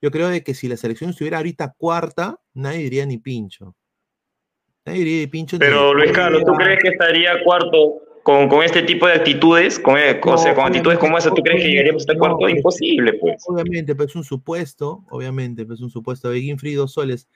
Yo 0.00 0.10
creo 0.10 0.28
de 0.28 0.42
que 0.42 0.54
si 0.54 0.68
la 0.68 0.76
selección 0.76 1.10
estuviera 1.10 1.38
ahorita 1.38 1.74
cuarta, 1.76 2.40
nadie 2.54 2.78
diría 2.78 3.06
ni 3.06 3.18
pincho. 3.18 3.74
Nadie 4.86 5.00
diría 5.00 5.20
ni 5.20 5.26
pincho. 5.26 5.58
Pero 5.58 5.94
Luis 5.94 6.12
Carlos, 6.12 6.42
¿tú 6.44 6.52
crees 6.54 6.82
que 6.82 6.88
estaría 6.88 7.42
cuarto 7.44 8.02
con, 8.22 8.48
con 8.48 8.62
este 8.62 8.82
tipo 8.82 9.06
de 9.06 9.14
actitudes? 9.14 9.78
Con, 9.78 9.94
no, 9.94 10.32
o 10.32 10.38
sea, 10.38 10.54
con 10.54 10.64
actitudes 10.64 10.98
como 10.98 11.18
esa, 11.18 11.30
¿tú 11.30 11.42
crees 11.42 11.62
que 11.62 11.68
llegaríamos 11.68 12.02
a 12.02 12.04
estar 12.04 12.18
cuarto? 12.18 12.38
No, 12.40 12.48
Imposible, 12.48 13.12
pues. 13.14 13.44
Obviamente, 13.46 13.94
pero 13.94 14.08
es 14.08 14.16
un 14.16 14.24
supuesto, 14.24 15.04
obviamente, 15.10 15.64
pero 15.64 15.74
es 15.74 15.80
un 15.80 15.90
supuesto. 15.90 16.30
Begin 16.30 16.58
Free, 16.58 16.74
dos 16.74 16.92
soles. 16.92 17.28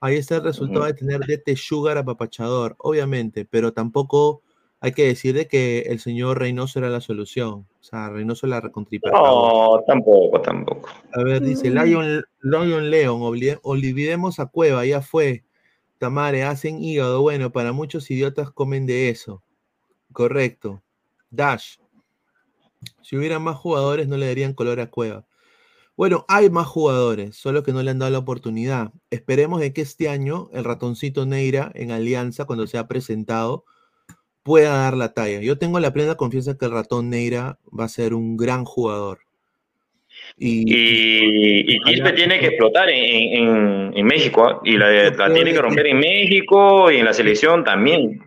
Ahí 0.00 0.16
está 0.16 0.36
el 0.36 0.44
resultado 0.44 0.80
uh 0.80 0.84
-huh. 0.84 0.88
de 0.88 0.94
tener 0.94 1.20
DT 1.20 1.56
Sugar 1.56 1.96
apapachador, 1.98 2.76
obviamente, 2.78 3.44
pero 3.44 3.72
tampoco 3.72 4.42
hay 4.84 4.92
que 4.92 5.06
decir 5.06 5.34
de 5.34 5.48
que 5.48 5.80
el 5.86 5.98
señor 5.98 6.38
Reynoso 6.38 6.78
era 6.78 6.90
la 6.90 7.00
solución. 7.00 7.66
O 7.80 7.82
sea, 7.82 8.10
Reynoso 8.10 8.46
la 8.46 8.60
recontripa. 8.60 9.10
No, 9.10 9.82
tampoco, 9.86 10.42
tampoco. 10.42 10.90
A 11.14 11.22
ver, 11.22 11.40
dice 11.40 11.70
Lion, 11.70 12.22
Lion 12.42 12.90
Leon, 12.90 13.20
olvidemos 13.62 14.38
a 14.40 14.46
Cueva, 14.46 14.84
ya 14.84 15.00
fue. 15.00 15.42
Tamare, 15.96 16.42
hacen 16.42 16.84
hígado. 16.84 17.22
Bueno, 17.22 17.50
para 17.50 17.72
muchos 17.72 18.10
idiotas 18.10 18.50
comen 18.50 18.84
de 18.84 19.08
eso. 19.08 19.42
Correcto. 20.12 20.82
Dash. 21.30 21.76
Si 23.00 23.16
hubiera 23.16 23.38
más 23.38 23.56
jugadores, 23.56 24.06
no 24.06 24.18
le 24.18 24.26
darían 24.26 24.52
color 24.52 24.80
a 24.80 24.90
Cueva. 24.90 25.24
Bueno, 25.96 26.24
hay 26.28 26.50
más 26.50 26.66
jugadores, 26.66 27.36
solo 27.36 27.62
que 27.62 27.72
no 27.72 27.82
le 27.82 27.90
han 27.92 28.00
dado 28.00 28.10
la 28.10 28.18
oportunidad. 28.18 28.92
Esperemos 29.10 29.60
de 29.60 29.72
que 29.72 29.82
este 29.82 30.08
año 30.08 30.48
el 30.52 30.64
ratoncito 30.64 31.24
Neira 31.24 31.70
en 31.74 31.92
Alianza, 31.92 32.46
cuando 32.46 32.66
sea 32.66 32.88
presentado, 32.88 33.64
pueda 34.42 34.76
dar 34.76 34.96
la 34.96 35.14
talla. 35.14 35.40
Yo 35.40 35.56
tengo 35.56 35.78
la 35.78 35.92
plena 35.92 36.16
confianza 36.16 36.58
que 36.58 36.64
el 36.64 36.72
ratón 36.72 37.10
Neira 37.10 37.58
va 37.78 37.84
a 37.84 37.88
ser 37.88 38.12
un 38.14 38.36
gran 38.36 38.64
jugador. 38.64 39.20
Y, 40.36 40.64
y, 40.66 41.76
y 41.76 41.80
Quispe 41.80 42.12
tiene 42.12 42.40
que 42.40 42.46
explotar 42.46 42.88
en, 42.88 43.48
en, 43.48 43.96
en 43.96 44.06
México 44.06 44.44
¿ah? 44.46 44.60
y 44.64 44.76
la, 44.76 45.10
la, 45.10 45.32
tiene 45.32 45.52
que 45.52 45.62
romper 45.62 45.86
en 45.86 45.98
México 45.98 46.90
y 46.90 46.96
en 46.96 47.04
la 47.04 47.12
selección 47.12 47.62
también. 47.62 48.20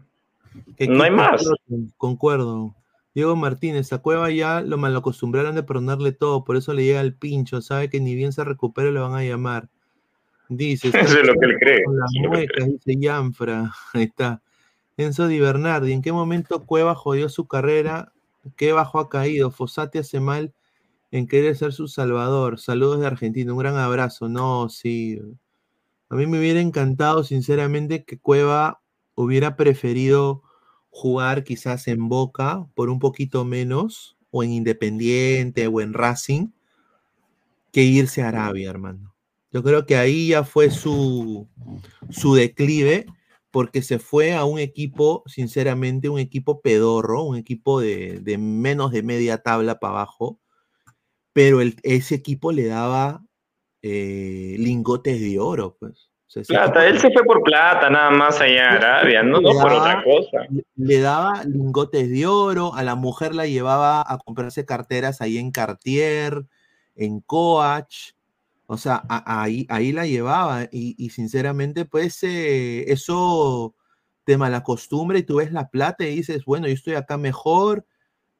No 0.80 1.03
hay 1.03 1.12
más. 1.12 1.49
Concuerdo. 1.97 2.77
Diego 3.17 3.36
Martínez, 3.36 3.91
a 3.93 3.97
Cueva 3.97 4.30
ya 4.30 4.62
lo 4.62 4.77
malacostumbraron 4.77 5.56
de 5.56 5.63
perdonarle 5.63 6.12
todo, 6.12 6.43
por 6.43 6.56
eso 6.56 6.75
le 6.75 6.84
llega 6.84 7.01
el 7.01 7.15
pincho, 7.15 7.63
sabe 7.63 7.89
que 7.89 7.99
ni 7.99 8.13
bien 8.13 8.32
se 8.32 8.43
recupere 8.43 8.91
lo 8.91 9.01
van 9.01 9.15
a 9.19 9.23
llamar. 9.23 9.69
Dice, 10.49 10.89
eso 10.93 11.19
es 11.19 11.25
lo 11.25 11.34
que 11.34 11.47
él 11.47 11.58
cree. 11.60 11.84
Las 11.91 12.12
muecas, 12.30 12.67
dice 12.67 12.95
Yanfra, 12.99 13.71
ahí 13.93 14.03
está. 14.03 14.43
Enzo 14.97 15.27
Di 15.27 15.39
Bernardi, 15.39 15.93
¿en 15.93 16.03
qué 16.03 16.12
momento 16.12 16.67
Cueva 16.67 16.93
jodió 16.93 17.27
su 17.27 17.47
carrera? 17.47 18.13
¿Qué 18.56 18.71
bajo 18.71 18.99
ha 18.99 19.10
caído? 19.10 19.49
Fosati 19.49 19.97
hace 19.97 20.19
mal 20.19 20.53
en 21.10 21.25
querer 21.25 21.56
ser 21.56 21.73
su 21.73 21.88
salvador. 21.88 22.60
Saludos 22.60 22.99
de 22.99 23.08
Argentina, 23.08 23.51
un 23.51 23.58
gran 23.58 23.77
abrazo. 23.77 24.30
No, 24.30 24.69
sí. 24.69 25.19
A 26.10 26.15
mí 26.15 26.27
me 26.27 26.38
hubiera 26.38 26.62
encantado, 26.62 27.23
sinceramente, 27.23 28.06
que 28.06 28.19
Cueva 28.19 28.80
hubiera 29.15 29.56
preferido 29.56 30.43
jugar 30.89 31.43
quizás 31.43 31.88
en 31.88 32.10
Boca 32.10 32.67
por 32.76 32.89
un 32.89 33.00
poquito 33.00 33.45
menos, 33.45 34.17
o 34.32 34.43
en 34.43 34.52
Independiente, 34.52 35.67
o 35.67 35.82
en 35.82 35.93
Racing, 35.93 36.47
que 37.71 37.84
irse 37.84 38.21
a 38.21 38.30
Arabia, 38.30 38.69
hermano. 38.69 39.15
Yo 39.52 39.63
creo 39.63 39.86
que 39.86 39.95
ahí 39.95 40.30
ya 40.30 40.43
fue 40.43 40.69
su, 40.69 41.47
su 42.10 42.36
declive 42.36 43.06
porque 43.52 43.82
se 43.82 43.97
fue 43.97 44.34
a 44.34 44.45
un 44.45 44.60
equipo, 44.60 45.23
sinceramente, 45.26 46.10
un 46.10 46.19
equipo 46.19 46.62
pedorro, 46.62 47.23
un 47.23 47.38
equipo 47.38 47.80
de, 47.80 48.19
de 48.19 48.38
menos 48.38 48.91
de 48.91 49.04
media 49.04 49.39
tabla 49.39 49.80
para 49.80 49.93
abajo, 49.93 50.39
pero 51.34 51.60
ese 51.84 52.15
equipo 52.15 52.52
le 52.52 52.65
daba 52.65 53.23
eh, 53.82 54.56
lingotes 54.60 55.21
de 55.21 55.39
oro, 55.39 55.78
pues. 55.80 56.07
Sea, 56.28 56.44
plata, 56.44 56.86
él 56.86 57.00
se 57.00 57.10
fue 57.12 57.24
por 57.24 57.42
plata, 57.42 57.90
nada 57.90 58.10
más 58.10 58.42
allá 58.42 58.68
en 58.68 58.74
Arabia, 58.76 59.24
no, 59.24 59.40
no 59.40 59.52
por 59.52 59.72
otra 59.72 60.04
cosa. 60.04 60.46
Le 60.76 61.00
daba 61.00 61.44
lingotes 61.46 62.10
de 62.10 62.26
oro, 62.28 62.74
a 62.74 62.84
la 62.84 62.96
mujer 62.96 63.34
la 63.34 63.48
llevaba 63.48 64.04
a 64.06 64.18
comprarse 64.18 64.66
carteras 64.66 65.22
ahí 65.22 65.38
en 65.38 65.52
Cartier, 65.52 66.46
en 66.96 67.22
Coach, 67.22 68.12
O 68.66 68.78
sea, 68.78 69.04
ahí, 69.08 69.66
ahí 69.70 69.94
la 69.94 70.06
llevaba 70.06 70.68
y, 70.70 71.10
sinceramente, 71.12 71.86
pues 71.86 72.22
eh, 72.24 72.92
eso 72.92 73.74
te 74.26 74.38
malacostumbra 74.38 75.18
y 75.18 75.24
tú 75.24 75.38
ves 75.38 75.54
la 75.54 75.70
plata 75.70 76.04
y 76.04 76.18
dices, 76.18 76.44
bueno, 76.44 76.68
yo 76.68 76.74
estoy 76.74 76.96
acá 76.96 77.18
mejor, 77.18 77.86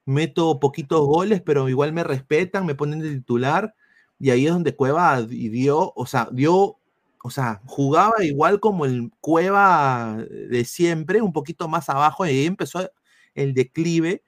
meto 0.04 0.60
poquitos 0.60 1.06
goles, 1.06 1.42
pero 1.42 1.70
igual 1.70 1.94
me 1.94 2.04
respetan, 2.04 2.66
me 2.66 2.76
ponen 2.76 3.00
de 3.00 3.12
titular 3.12 3.74
y 4.20 4.32
ahí 4.32 4.48
es 4.48 4.52
donde 4.52 4.76
Cueva 4.76 5.22
dio, 5.22 5.94
o 5.96 6.06
sea, 6.06 6.28
dio, 6.32 6.77
o 7.28 7.30
sea, 7.30 7.62
jugaba 7.66 8.24
igual 8.24 8.60
como 8.62 8.86
el 8.86 9.12
Cueva 9.20 10.18
de 10.30 10.66
siempre, 10.66 11.22
un 11.22 11.34
poquito 11.34 11.68
más 11.68 11.90
abajo 11.90 12.26
y 12.26 12.30
ahí 12.30 12.46
empezó 12.46 12.90
el 13.36 13.54
declive 13.54 14.24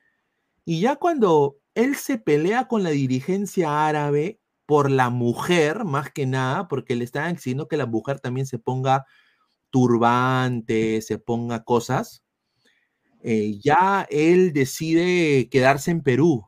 y 0.66 0.82
ya 0.82 0.98
cuando 0.98 1.58
él 1.76 1.96
se 1.96 2.18
pelea 2.20 2.68
con 2.68 2.84
la 2.84 2.92
dirigencia 2.92 3.88
árabe 3.88 4.40
por 4.66 4.92
la 4.92 5.10
mujer, 5.10 5.86
más 5.86 6.12
que 6.12 6.26
nada, 6.28 6.68
porque 6.68 6.96
le 6.96 7.06
estaban 7.06 7.32
exigiendo 7.32 7.68
que 7.68 7.78
la 7.78 7.88
mujer 7.88 8.20
también 8.20 8.46
se 8.46 8.60
ponga 8.60 9.06
turbante, 9.72 11.02
se 11.02 11.18
ponga 11.20 11.64
cosas, 11.64 12.24
eh, 13.22 13.60
ya 13.64 14.08
él 14.10 14.54
decide 14.54 15.50
quedarse 15.50 15.92
en 15.92 16.02
Perú. 16.04 16.48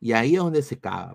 Y 0.00 0.12
ahí 0.12 0.34
es 0.34 0.40
donde 0.40 0.62
se 0.62 0.78
caga. 0.80 1.14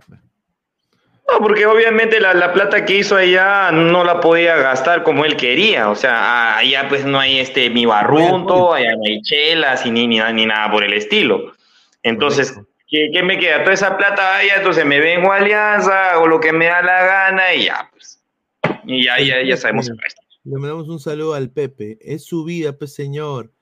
No, 1.31 1.39
porque 1.39 1.65
obviamente 1.65 2.19
la, 2.19 2.53
plata 2.53 2.85
que 2.85 2.97
hizo 2.97 3.15
allá 3.15 3.71
no 3.71 4.03
la 4.03 4.19
podía 4.19 4.55
gastar 4.57 5.03
como 5.03 5.25
él 5.25 5.35
quería. 5.35 5.89
O 5.89 5.95
sea, 5.95 6.57
allá 6.57 6.87
pues 6.87 7.05
no 7.05 7.19
hay 7.19 7.39
este 7.39 7.69
mi 7.69 7.85
barrunto, 7.85 8.73
allá 8.73 8.95
no 8.95 9.03
hay 9.05 9.21
chelas 9.21 9.85
y 9.85 9.91
ni, 9.91 10.07
ni, 10.07 10.19
ni 10.33 10.45
nada 10.45 10.71
por 10.71 10.83
el 10.83 10.93
estilo. 10.93 11.53
Entonces, 12.03 12.59
¿qué, 12.87 13.21
me 13.23 13.37
queda? 13.37 13.63
Toda 13.63 13.73
esa 13.73 13.97
plata 13.97 14.37
allá, 14.37 14.55
entonces 14.57 14.85
me 14.85 14.99
vengo 14.99 15.31
a 15.31 15.37
Alianza, 15.37 16.19
o 16.19 16.27
lo 16.27 16.39
que 16.39 16.53
me 16.53 16.65
da 16.65 16.81
la 16.81 17.03
gana 17.03 17.53
y 17.53 17.65
ya, 17.65 17.89
pues. 17.91 18.23
Y 18.85 19.05
ya, 19.05 19.19
ya, 19.19 19.43
ya 19.43 19.57
sabemos 19.57 19.89
el 19.89 19.97
resto. 19.97 20.21
Le 20.43 20.57
mandamos 20.57 20.87
un 20.87 20.99
saludo 20.99 21.33
al 21.33 21.51
Pepe. 21.51 21.97
Es 22.01 22.25
su 22.25 22.43
vida, 22.43 22.77
pues, 22.77 22.93
señor. 22.93 23.53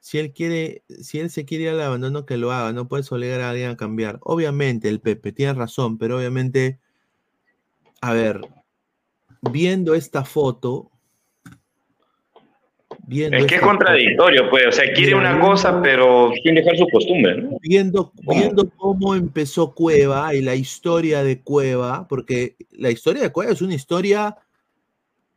Si 0.00 0.18
él 0.18 0.32
quiere, 0.32 0.82
si 0.88 1.20
él 1.20 1.30
se 1.30 1.46
quiere 1.46 1.64
ir 1.64 1.70
al 1.70 1.80
abandono, 1.80 2.26
que 2.26 2.36
lo 2.36 2.52
haga. 2.52 2.72
No 2.72 2.88
puedes 2.88 3.10
obligar 3.10 3.40
a 3.40 3.50
alguien 3.50 3.70
a 3.70 3.76
cambiar. 3.76 4.18
Obviamente, 4.20 4.88
el 4.88 5.00
Pepe 5.00 5.32
tiene 5.32 5.54
razón, 5.54 5.96
pero 5.96 6.18
obviamente, 6.18 6.80
a 8.04 8.12
ver, 8.12 8.42
viendo 9.40 9.94
esta 9.94 10.26
foto, 10.26 10.90
es 13.08 13.46
que 13.46 13.54
es 13.54 13.60
contradictorio, 13.62 14.50
pues, 14.50 14.66
o 14.66 14.72
sea, 14.72 14.92
quiere 14.92 15.14
una 15.14 15.40
cosa, 15.40 15.80
pero 15.80 16.32
sin 16.42 16.54
dejar 16.54 16.76
su 16.76 16.86
costumbre. 16.92 17.40
¿no? 17.40 17.58
Viendo, 17.62 18.12
viendo 18.28 18.68
cómo 18.76 19.14
empezó 19.14 19.74
Cueva 19.74 20.34
y 20.34 20.42
la 20.42 20.54
historia 20.54 21.24
de 21.24 21.40
Cueva, 21.40 22.06
porque 22.06 22.56
la 22.72 22.90
historia 22.90 23.22
de 23.22 23.32
Cueva 23.32 23.52
es 23.52 23.62
una 23.62 23.74
historia 23.74 24.36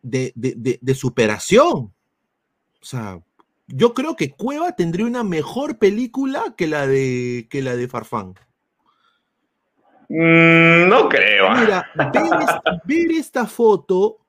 de, 0.02 0.34
de, 0.36 0.94
superación. 0.94 1.70
O 1.70 1.94
sea, 2.82 3.22
yo 3.68 3.94
creo 3.94 4.18
que 4.18 4.32
Cueva 4.32 4.76
tendría 4.76 5.06
una 5.06 5.24
mejor 5.24 5.80
película 5.80 6.54
que 6.58 6.68
la 6.68 6.86
de, 6.86 7.48
que 7.50 7.62
la 7.62 7.78
de 7.78 7.88
Farfán. 7.88 8.36
Mm, 10.10 10.88
no 10.88 11.10
creo. 11.10 11.52
Mira, 11.52 11.89
ver 12.86 13.12
esta 13.12 13.46
foto 13.46 14.20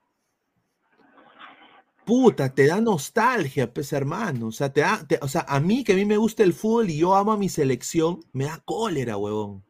puta, 2.09 2.51
te 2.51 2.65
da 2.65 2.81
nostalgia, 2.81 3.71
pues 3.71 3.93
hermano. 3.93 4.47
O 4.47 4.51
sea, 4.51 4.73
te 4.73 4.81
da, 4.81 4.99
o 5.21 5.27
sea, 5.27 5.45
a 5.47 5.59
mí 5.59 5.83
que 5.83 5.93
a 5.93 5.95
mí 5.95 6.05
me 6.05 6.17
gusta 6.17 6.41
el 6.41 6.53
fútbol 6.53 6.89
y 6.89 6.97
yo 6.97 7.15
amo 7.15 7.33
a 7.33 7.37
mi 7.37 7.49
selección, 7.49 8.21
me 8.33 8.45
da 8.45 8.59
cólera, 8.65 9.15
huevón. 9.15 9.63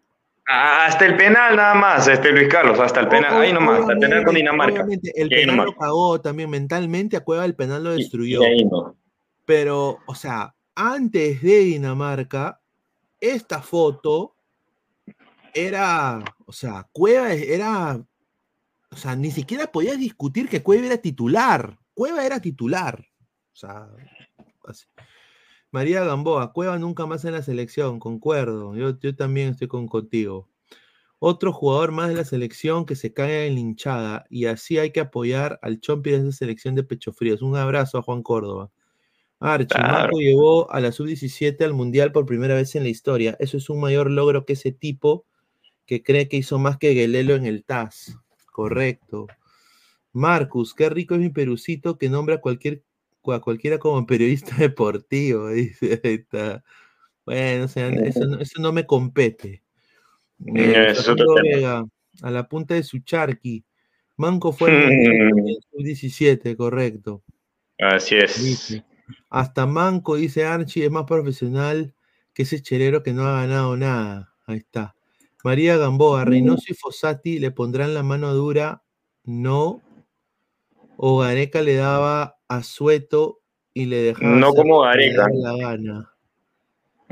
Hasta 0.47 1.05
el 1.05 1.17
penal 1.17 1.57
nada 1.57 1.75
más, 1.75 2.07
este 2.07 2.31
Luis 2.31 2.47
Carlos, 2.47 2.79
hasta 2.79 3.01
el 3.01 3.09
penal, 3.09 3.41
ahí 3.41 3.51
nomás, 3.51 3.81
hasta 3.81 3.91
el 3.91 3.99
penal 3.99 4.23
con 4.23 4.35
Dinamarca. 4.35 4.85
El 5.15 5.27
penal 5.27 5.65
lo 5.65 5.75
cagó 5.75 6.21
también 6.21 6.49
mentalmente, 6.49 7.17
a 7.17 7.25
Cueva 7.25 7.43
el 7.43 7.55
penal 7.55 7.83
lo 7.83 7.91
destruyó. 7.91 8.39
Pero, 9.43 9.99
o 10.07 10.15
sea, 10.15 10.55
antes 10.75 11.41
de 11.41 11.59
Dinamarca, 11.59 12.61
esta 13.19 13.61
foto 13.61 14.37
era, 15.53 16.23
o 16.45 16.51
sea, 16.51 16.87
Cueva 16.91 17.33
era, 17.33 18.03
o 18.91 18.95
sea, 18.95 19.15
ni 19.15 19.31
siquiera 19.31 19.71
podías 19.71 19.97
discutir 19.97 20.49
que 20.49 20.63
Cueva 20.63 20.87
era 20.87 20.97
titular. 20.97 21.77
Cueva 21.93 22.25
era 22.25 22.39
titular. 22.39 23.05
O 23.53 23.55
sea, 23.55 23.89
María 25.71 26.03
Gamboa, 26.03 26.53
Cueva 26.53 26.77
nunca 26.79 27.05
más 27.05 27.25
en 27.25 27.33
la 27.33 27.41
selección, 27.41 27.99
concuerdo. 27.99 28.75
Yo, 28.75 28.99
yo 28.99 29.15
también 29.15 29.49
estoy 29.49 29.67
con 29.67 29.87
contigo. 29.87 30.49
Otro 31.19 31.51
jugador 31.51 31.91
más 31.91 32.09
de 32.09 32.15
la 32.15 32.23
selección 32.23 32.85
que 32.85 32.95
se 32.95 33.13
cae 33.13 33.47
en 33.47 33.57
hinchada 33.57 34.25
y 34.29 34.45
así 34.45 34.77
hay 34.77 34.91
que 34.91 35.01
apoyar 35.01 35.59
al 35.61 35.81
Chompi 35.81 36.11
de 36.11 36.17
esa 36.17 36.31
selección 36.31 36.75
de 36.75 36.83
pecho 36.83 37.11
fríos. 37.11 37.41
Un 37.41 37.57
abrazo 37.57 37.97
a 37.97 38.01
Juan 38.01 38.23
Córdoba. 38.23 38.71
Archie, 39.41 39.81
Marco 39.81 40.19
llevó 40.19 40.71
a 40.71 40.79
la 40.79 40.91
sub-17 40.91 41.63
al 41.63 41.73
Mundial 41.73 42.11
por 42.11 42.25
primera 42.25 42.55
vez 42.55 42.75
en 42.75 42.83
la 42.83 42.89
historia. 42.89 43.37
Eso 43.39 43.57
es 43.57 43.69
un 43.69 43.79
mayor 43.79 44.09
logro 44.11 44.45
que 44.45 44.53
ese 44.53 44.71
tipo 44.71 45.25
que 45.89 46.03
cree 46.03 46.27
que 46.29 46.37
hizo 46.37 46.59
más 46.59 46.77
que 46.77 46.93
Guelelo 46.93 47.33
en 47.33 47.47
el 47.47 47.63
TAS. 47.63 48.15
Correcto. 48.51 49.25
Marcus, 50.13 50.75
qué 50.75 50.87
rico 50.87 51.15
es 51.15 51.19
mi 51.19 51.29
perucito 51.29 51.97
que 51.97 52.09
nombra 52.09 52.35
a, 52.35 52.41
cualquier, 52.41 52.83
a 53.25 53.39
cualquiera 53.39 53.79
como 53.79 54.05
periodista 54.05 54.55
deportivo. 54.55 55.49
Dice, 55.49 55.99
está. 56.03 56.63
Bueno, 57.25 57.65
eso, 57.65 58.59
no, 58.59 58.71
me 58.71 58.85
compete. 58.85 59.63
Eh, 60.55 60.93
a 62.21 62.29
la 62.29 62.47
punta 62.47 62.75
de 62.75 62.83
su 62.83 62.99
charqui. 62.99 63.65
Manco 64.15 64.51
fue 64.51 64.69
el 64.69 65.31
17, 65.73 66.55
correcto. 66.55 67.23
Así 67.79 68.15
es. 68.15 68.79
Hasta 69.31 69.65
Manco, 69.65 70.17
dice 70.17 70.45
Archie, 70.45 70.85
es 70.85 70.91
más 70.91 71.05
profesional 71.05 71.95
que 72.35 72.43
ese 72.43 72.61
cherero 72.61 73.01
que 73.01 73.11
no 73.11 73.23
ha 73.23 73.41
ganado 73.41 73.75
nada. 73.75 74.35
Ahí 74.45 74.57
está. 74.57 74.95
María 75.43 75.77
Gamboa, 75.77 76.25
Reynoso 76.25 76.65
y 76.67 76.73
Fossati 76.73 77.39
le 77.39 77.51
pondrán 77.51 77.93
la 77.93 78.03
mano 78.03 78.33
dura. 78.33 78.83
No, 79.23 79.81
o 80.97 81.19
Gareca 81.19 81.61
le 81.61 81.75
daba 81.75 82.37
a 82.47 82.63
Sueto 82.63 83.39
y 83.73 83.85
le 83.85 84.01
dejaba. 84.01 84.35
No 84.35 84.53
como 84.53 84.81
Gareca. 84.81 85.27
La 85.33 85.55
gana. 85.55 86.13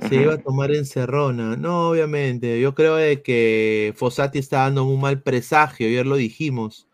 Se 0.10 0.16
iba 0.16 0.34
a 0.34 0.38
tomar 0.38 0.72
encerrona. 0.76 1.56
No, 1.56 1.90
obviamente. 1.90 2.60
Yo 2.60 2.76
creo 2.76 2.98
que 3.24 3.94
Fossati 3.96 4.40
está 4.40 4.60
dando 4.60 4.84
un 4.84 5.00
mal 5.00 5.22
presagio. 5.24 5.88
Ayer 5.88 6.06
lo 6.06 6.18
dijimos. 6.18 6.88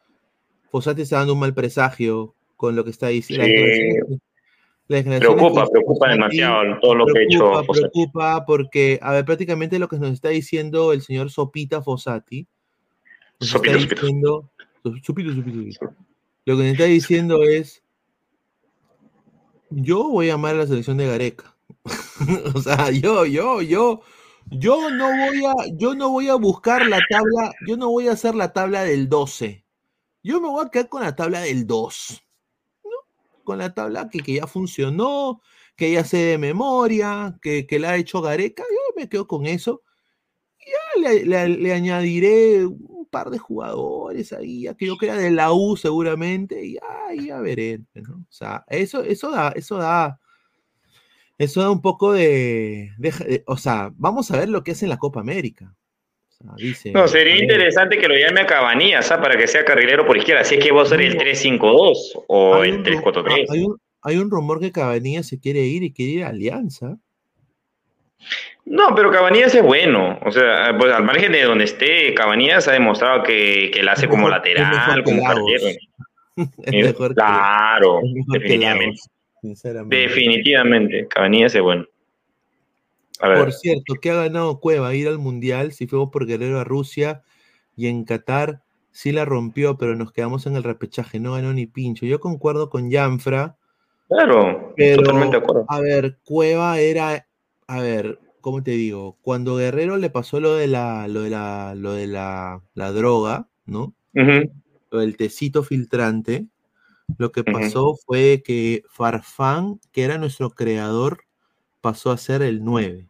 Fossati 0.70 1.02
está 1.02 1.18
dando 1.18 1.34
un 1.34 1.40
mal 1.40 1.54
presagio 1.54 2.36
con 2.56 2.76
lo 2.76 2.84
que 2.84 2.92
está 2.92 3.08
diciendo. 3.08 4.20
Preocupa, 4.88 5.66
preocupa 5.68 6.10
demasiado 6.10 6.80
todo 6.82 6.96
lo 6.96 7.06
que 7.06 7.20
ha 7.20 7.24
hecho 7.24 7.64
Fossati. 7.64 7.90
Preocupa 7.92 8.46
porque, 8.46 9.00
a 9.02 9.12
ver, 9.14 9.26
prácticamente 9.26 9.80
lo 9.80 9.88
que 9.88 9.98
nos 9.98 10.12
está 10.12 10.30
diciendo 10.30 10.94
el 10.94 11.02
señor 11.02 11.32
Sopita 11.32 11.82
Fossati. 11.82 12.48
Sopito, 13.40 13.80
Sopito. 13.80 14.50
Sopito, 15.04 15.34
Sopito. 15.34 15.96
Lo 16.46 16.58
que 16.58 16.64
me 16.64 16.72
está 16.72 16.84
diciendo 16.86 17.44
es, 17.44 17.84
yo 19.70 20.10
voy 20.10 20.30
a 20.30 20.34
amar 20.34 20.56
la 20.56 20.68
selección 20.68 20.98
de 20.98 21.08
Gareca. 21.08 21.56
o 22.56 22.60
sea, 22.60 22.92
yo, 22.92 23.26
yo, 23.26 23.62
yo, 23.62 24.02
yo 24.50 24.90
no 24.92 25.08
voy 25.08 25.46
a, 25.46 25.54
yo 25.74 25.96
no 25.96 26.10
voy 26.10 26.28
a 26.28 26.36
buscar 26.36 26.86
la 26.86 27.00
tabla, 27.10 27.54
yo 27.68 27.78
no 27.78 27.90
voy 27.90 28.08
a 28.08 28.14
hacer 28.14 28.36
la 28.36 28.52
tabla 28.52 28.84
del 28.84 29.08
12. 29.10 29.64
Yo 30.24 30.42
me 30.42 30.50
voy 30.50 30.66
a 30.66 30.70
quedar 30.70 30.90
con 30.90 31.04
la 31.04 31.16
tabla 31.16 31.42
del 31.42 31.66
2. 31.66 32.23
Con 33.44 33.58
la 33.60 33.74
tabla 33.74 34.10
que, 34.10 34.20
que, 34.20 34.34
ya 34.36 34.48
funcionó, 34.48 35.42
que 35.76 35.92
ya 35.92 36.04
sé 36.04 36.18
de 36.18 36.38
memoria, 36.38 37.38
que, 37.42 37.68
que 37.68 37.80
la 37.80 37.92
ha 37.92 37.98
hecho 37.98 38.22
Gareca. 38.22 38.64
Yo 38.70 38.96
me 38.96 39.10
quedo 39.10 39.28
con 39.28 39.46
eso. 39.46 39.82
Ya 40.66 41.24
le, 41.26 41.50
le 41.50 41.74
añadiré 41.74 42.66
par 43.14 43.30
de 43.30 43.38
jugadores 43.38 44.34
ahí, 44.34 44.66
que 44.78 44.88
yo 44.88 44.98
crea 44.98 45.16
de 45.16 45.32
la 45.32 45.54
U 45.54 45.78
seguramente, 45.78 46.66
y 46.66 46.78
ahí 47.08 47.28
ya 47.28 47.40
veré, 47.40 47.82
¿no? 47.94 48.16
O 48.16 48.32
sea, 48.32 48.66
eso, 48.68 49.04
eso 49.04 49.32
da, 49.32 49.50
eso 49.50 49.78
da, 49.78 50.20
eso 51.38 51.62
da 51.62 51.70
un 51.72 51.82
poco 51.82 52.12
de, 52.12 52.90
o 53.46 53.56
sea, 53.56 53.94
vamos 53.96 54.32
a 54.32 54.38
ver 54.38 54.50
lo 54.50 54.64
que 54.64 54.72
hace 54.72 54.86
en 54.86 54.90
la 54.90 54.98
Copa 54.98 55.22
América. 55.22 55.74
No, 56.94 57.08
sería 57.08 57.38
interesante 57.38 57.98
que 57.98 58.08
lo 58.08 58.16
llame 58.16 58.42
a 58.42 58.46
Cabanillas, 58.46 59.08
para 59.10 59.38
que 59.38 59.48
sea 59.48 59.64
carrilero 59.64 60.06
por 60.06 60.18
izquierda, 60.18 60.44
si 60.44 60.56
es 60.56 60.64
que 60.64 60.72
va 60.72 60.82
a 60.82 60.86
ser 60.86 61.02
el 61.02 61.18
3-5-2 61.18 62.24
o 62.28 62.64
el 62.64 62.84
3-4-3. 62.84 63.46
Hay 63.50 63.64
un, 63.64 63.78
hay 64.02 64.18
un 64.18 64.30
rumor 64.30 64.60
que 64.60 64.72
Cabanillas 64.72 65.28
se 65.28 65.40
quiere 65.40 65.62
ir 65.62 65.84
y 65.84 65.94
quiere 65.94 66.12
ir 66.12 66.24
a 66.26 66.30
Alianza. 66.30 66.98
No, 68.66 68.94
pero 68.96 69.12
Cabanillas 69.12 69.56
es 69.56 69.64
bueno. 69.64 70.20
O 70.26 70.32
sea, 70.32 70.76
pues 70.78 70.92
al 70.94 71.04
margen 71.04 71.32
de 71.32 71.44
donde 71.44 71.64
esté, 71.64 72.14
Cabanillas 72.14 72.68
ha 72.68 72.74
demostrado 72.74 73.24
que, 73.24 73.72
que 73.74 73.84
la 73.84 73.94
hace 73.94 74.08
como 74.08 74.28
lateral, 74.30 75.04
como 75.04 75.24
cartero. 75.24 75.68
claro, 77.16 78.02
definitivamente. 78.28 79.02
Definitivamente, 79.88 81.08
Cabanillas 81.08 81.56
es 81.56 81.62
bueno. 81.62 81.86
Por 83.24 83.54
cierto, 83.54 83.96
¿qué 84.02 84.12
ha 84.12 84.16
ganado 84.16 84.60
Cueva? 84.60 84.94
Ir 84.96 85.08
al 85.08 85.18
Mundial, 85.18 85.72
si 85.72 85.88
fuimos 85.88 86.10
por 86.10 86.26
Guerrero 86.26 86.60
a 86.60 86.66
Rusia 86.66 87.24
y 87.76 87.88
en 87.88 88.04
Qatar 88.04 88.64
sí 88.92 89.12
la 89.12 89.26
rompió, 89.26 89.78
pero 89.78 89.96
nos 89.96 90.12
quedamos 90.12 90.46
en 90.46 90.56
el 90.56 90.64
repechaje, 90.64 91.20
no 91.20 91.34
ganó 91.34 91.54
ni 91.54 91.66
pincho. 91.66 92.06
Yo 92.06 92.20
concuerdo 92.20 92.70
con 92.70 92.92
Janfra. 92.92 93.58
Claro, 94.08 94.74
pero, 94.78 95.02
totalmente 95.02 95.38
de 95.38 95.44
acuerdo. 95.44 95.66
A 95.68 95.80
ver, 95.80 96.20
Cueva 96.24 96.80
era, 96.80 97.28
a 97.68 97.82
ver, 97.82 98.20
¿cómo 98.42 98.62
te 98.62 98.72
digo? 98.72 99.18
Cuando 99.22 99.56
Guerrero 99.56 99.98
le 99.98 100.10
pasó 100.10 100.40
lo 100.40 100.54
de 100.56 100.68
la, 100.68 101.08
lo 101.08 101.22
de 101.22 101.30
la, 101.32 101.74
lo 101.76 101.94
de 101.94 102.08
la, 102.08 102.62
la 102.74 102.92
droga, 102.92 103.48
¿no? 103.66 103.96
Lo 104.14 105.00
del 105.00 105.18
tecito 105.18 105.64
filtrante, 105.64 106.46
lo 107.18 107.32
que 107.32 107.44
pasó 107.44 107.96
fue 108.06 108.44
que 108.46 108.84
Farfán, 108.90 109.80
que 109.92 110.04
era 110.04 110.20
nuestro 110.20 110.52
creador, 110.52 111.24
pasó 111.82 112.12
a 112.12 112.18
ser 112.18 112.44
el 112.44 112.64
9. 112.64 113.08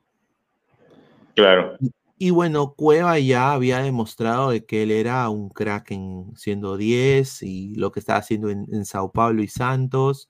Claro. 1.35 1.77
Y 2.17 2.29
bueno, 2.29 2.73
Cueva 2.75 3.19
ya 3.19 3.53
había 3.53 3.79
demostrado 3.79 4.51
de 4.51 4.65
que 4.65 4.83
él 4.83 4.91
era 4.91 5.27
un 5.29 5.49
crack 5.49 5.91
en 5.91 6.31
siendo 6.35 6.77
10 6.77 7.43
y 7.43 7.75
lo 7.75 7.91
que 7.91 7.99
estaba 7.99 8.19
haciendo 8.19 8.49
en, 8.49 8.85
Sao 8.85 9.11
Paulo 9.11 9.43
y 9.43 9.47
Santos. 9.47 10.29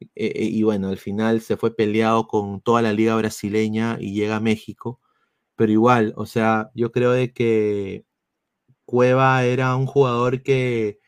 Eh, 0.00 0.08
eh, 0.16 0.44
y 0.44 0.62
bueno, 0.64 0.88
al 0.88 0.98
final 0.98 1.40
se 1.40 1.56
fue 1.56 1.74
peleado 1.74 2.26
con 2.28 2.60
toda 2.60 2.82
la 2.82 2.92
liga 2.92 3.16
brasileña 3.16 3.96
y 4.00 4.14
llega 4.14 4.36
a 4.36 4.40
México. 4.40 5.00
Pero 5.56 5.72
igual, 5.72 6.14
o 6.16 6.26
sea, 6.26 6.70
yo 6.74 6.92
creo 6.92 7.12
de 7.12 7.32
que 7.32 8.04
Cueva 8.84 9.44
era 9.44 9.76
un 9.76 9.86
jugador 9.86 10.42
que 10.42 11.00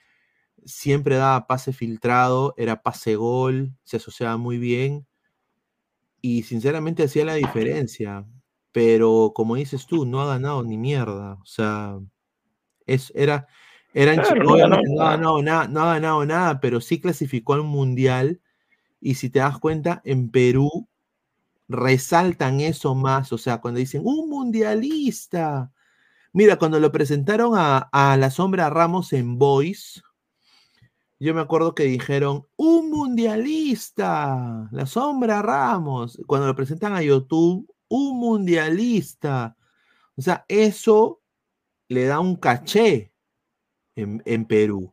siempre 0.65 1.17
daba 1.17 1.47
pase 1.47 1.73
filtrado, 1.73 2.55
era 2.57 2.83
pase 2.83 3.17
gol, 3.17 3.75
se 3.85 3.99
asociaba 3.99 4.37
muy 4.39 4.59
bien 4.59 5.07
y 6.23 6.45
sinceramente 6.45 7.05
hacía 7.05 7.25
la 7.25 7.35
diferencia 7.35 8.27
pero 8.77 9.33
como 9.35 9.55
dices 9.55 9.87
tú, 9.87 10.05
no 10.05 10.21
ha 10.21 10.27
ganado 10.27 10.63
ni 10.63 10.77
mierda. 10.77 11.39
O 11.41 11.47
sea, 11.47 11.99
es, 12.85 13.11
era, 13.15 13.47
eran 13.95 14.17
no, 14.17 14.53
ha 14.53 15.13
ganado 15.13 15.43
nada, 15.43 15.67
no 15.67 15.81
ha 15.81 15.95
ganado 15.95 16.27
nada, 16.27 16.61
pero 16.61 16.83
sí 16.83 17.01
clasificó 17.01 17.55
al 17.55 17.63
mundial. 17.63 18.43
Y 19.01 19.15
si 19.15 19.31
te 19.31 19.39
das 19.39 19.57
cuenta, 19.57 20.03
en 20.05 20.31
Perú 20.31 20.87
resaltan 21.69 22.61
eso 22.61 22.95
más. 22.95 23.33
O 23.33 23.39
sea, 23.39 23.63
cuando 23.63 23.81
dicen 23.81 24.03
un 24.05 24.29
mundialista. 24.29 25.73
Mira, 26.35 26.57
cuando 26.59 26.79
lo 26.79 26.93
presentaron 26.93 27.53
a, 27.57 27.79
a 27.79 28.19
la 28.19 28.31
sombra 28.31 28.69
Ramos 28.69 29.15
en 29.15 29.39
Voice, 29.39 30.03
yo 31.19 31.33
me 31.33 31.41
acuerdo 31.41 31.75
que 31.75 31.85
dijeron, 31.85 32.47
un 32.57 32.91
mundialista, 32.91 34.69
la 34.71 34.85
sombra 34.85 35.41
Ramos. 35.41 36.21
Cuando 36.27 36.47
lo 36.47 36.55
presentan 36.55 36.93
a 36.93 37.01
YouTube, 37.01 37.67
un 37.89 38.19
mundialista. 38.19 39.57
O 40.17 40.23
sea, 40.23 40.45
eso 40.49 41.21
le 41.89 42.07
da 42.07 42.21
un 42.21 42.37
caché 42.37 43.13
en, 43.95 44.45
Perú. 44.45 44.93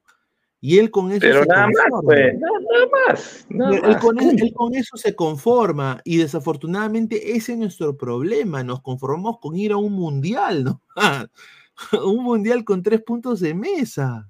Y 0.62 0.79
él 0.79 0.91
con 0.91 1.12
eso 1.12 1.19
Pero 1.19 1.43
nada 1.45 1.67
más, 1.67 2.01
pues, 2.03 2.39
nada, 2.39 2.60
más. 2.91 3.47
él, 3.49 3.97
Con 3.99 4.19
él, 4.19 4.53
con 4.53 4.73
eso 4.75 4.95
se 4.95 5.15
conforma. 5.15 5.99
Y 6.06 6.17
desafortunadamente 6.17 7.36
ese 7.36 7.53
es 7.53 7.58
nuestro 7.58 7.97
problema. 7.97 8.63
Nos 8.63 8.82
conformamos 8.82 9.39
con 9.39 9.58
ir 9.58 9.73
a 9.73 9.77
un 9.77 9.93
mundial, 9.93 10.63
¿no? 10.63 10.82
un 12.06 12.23
mundial 12.23 12.63
con 12.63 12.82
tres 12.82 13.01
puntos 13.01 13.39
de 13.41 13.53
mesa. 13.53 14.29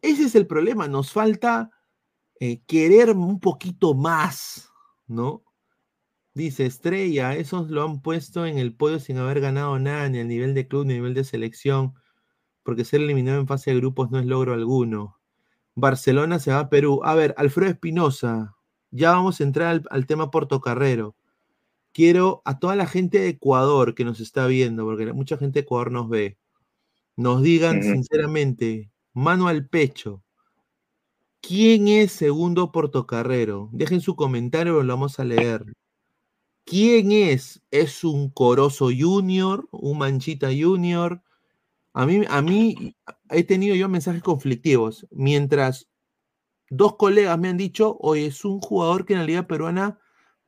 Ese 0.00 0.24
es 0.24 0.34
el 0.34 0.46
problema. 0.46 0.86
Nos 0.86 1.12
falta 1.12 1.70
eh, 2.38 2.60
querer 2.66 3.10
un 3.10 3.40
poquito 3.40 3.94
más, 3.94 4.70
¿no? 5.06 5.42
Dice 6.34 6.64
Estrella, 6.64 7.36
esos 7.36 7.68
lo 7.70 7.84
han 7.84 8.00
puesto 8.00 8.46
en 8.46 8.56
el 8.56 8.74
podio 8.74 8.98
sin 9.00 9.18
haber 9.18 9.40
ganado 9.40 9.78
nada, 9.78 10.08
ni 10.08 10.18
a 10.18 10.24
nivel 10.24 10.54
de 10.54 10.66
club, 10.66 10.86
ni 10.86 10.94
a 10.94 10.96
nivel 10.96 11.12
de 11.12 11.24
selección, 11.24 11.94
porque 12.62 12.84
ser 12.84 13.02
eliminado 13.02 13.38
en 13.40 13.46
fase 13.46 13.70
de 13.70 13.76
grupos 13.76 14.10
no 14.10 14.18
es 14.18 14.26
logro 14.26 14.54
alguno. 14.54 15.18
Barcelona 15.74 16.38
se 16.38 16.52
va 16.52 16.60
a 16.60 16.68
Perú. 16.70 17.00
A 17.04 17.14
ver, 17.14 17.34
Alfredo 17.36 17.70
Espinosa, 17.70 18.56
ya 18.90 19.12
vamos 19.12 19.40
a 19.40 19.44
entrar 19.44 19.82
al, 19.90 20.06
tema 20.06 20.30
portocarrero. 20.30 21.16
Quiero 21.92 22.42
a 22.44 22.58
toda 22.58 22.76
la 22.76 22.86
gente 22.86 23.18
de 23.20 23.28
Ecuador 23.30 23.94
que 23.94 24.04
nos 24.04 24.20
está 24.20 24.46
viendo, 24.46 24.84
porque 24.84 25.12
mucha 25.12 25.36
gente 25.36 25.60
de 25.60 25.64
Ecuador 25.64 25.92
nos 25.92 26.08
ve, 26.08 26.38
nos 27.16 27.42
digan 27.42 27.82
sinceramente, 27.82 28.90
mano 29.12 29.48
al 29.48 29.66
pecho, 29.68 30.22
¿quién 31.42 31.88
es 31.88 32.12
segundo 32.12 32.72
portocarrero? 32.72 33.68
Dejen 33.72 34.00
su 34.00 34.16
comentario, 34.16 34.82
lo 34.82 34.92
vamos 34.94 35.18
a 35.20 35.24
leer. 35.24 35.64
¿Quién 36.64 37.12
es? 37.12 37.62
¿Es 37.70 38.04
un 38.04 38.30
Corozo 38.30 38.90
Junior? 38.96 39.68
¿Un 39.72 39.98
Manchita 39.98 40.48
Junior? 40.48 41.22
A 41.92 42.06
mí, 42.06 42.22
a 42.28 42.40
mí 42.42 42.96
he 43.30 43.44
tenido 43.44 43.74
yo 43.74 43.88
mensajes 43.88 44.22
conflictivos. 44.22 45.06
Mientras 45.10 45.88
dos 46.70 46.96
colegas 46.96 47.38
me 47.38 47.48
han 47.48 47.56
dicho, 47.56 47.96
hoy 48.00 48.24
es 48.24 48.44
un 48.44 48.60
jugador 48.60 49.04
que 49.04 49.12
en 49.12 49.20
la 49.20 49.26
Liga 49.26 49.46
Peruana 49.46 49.98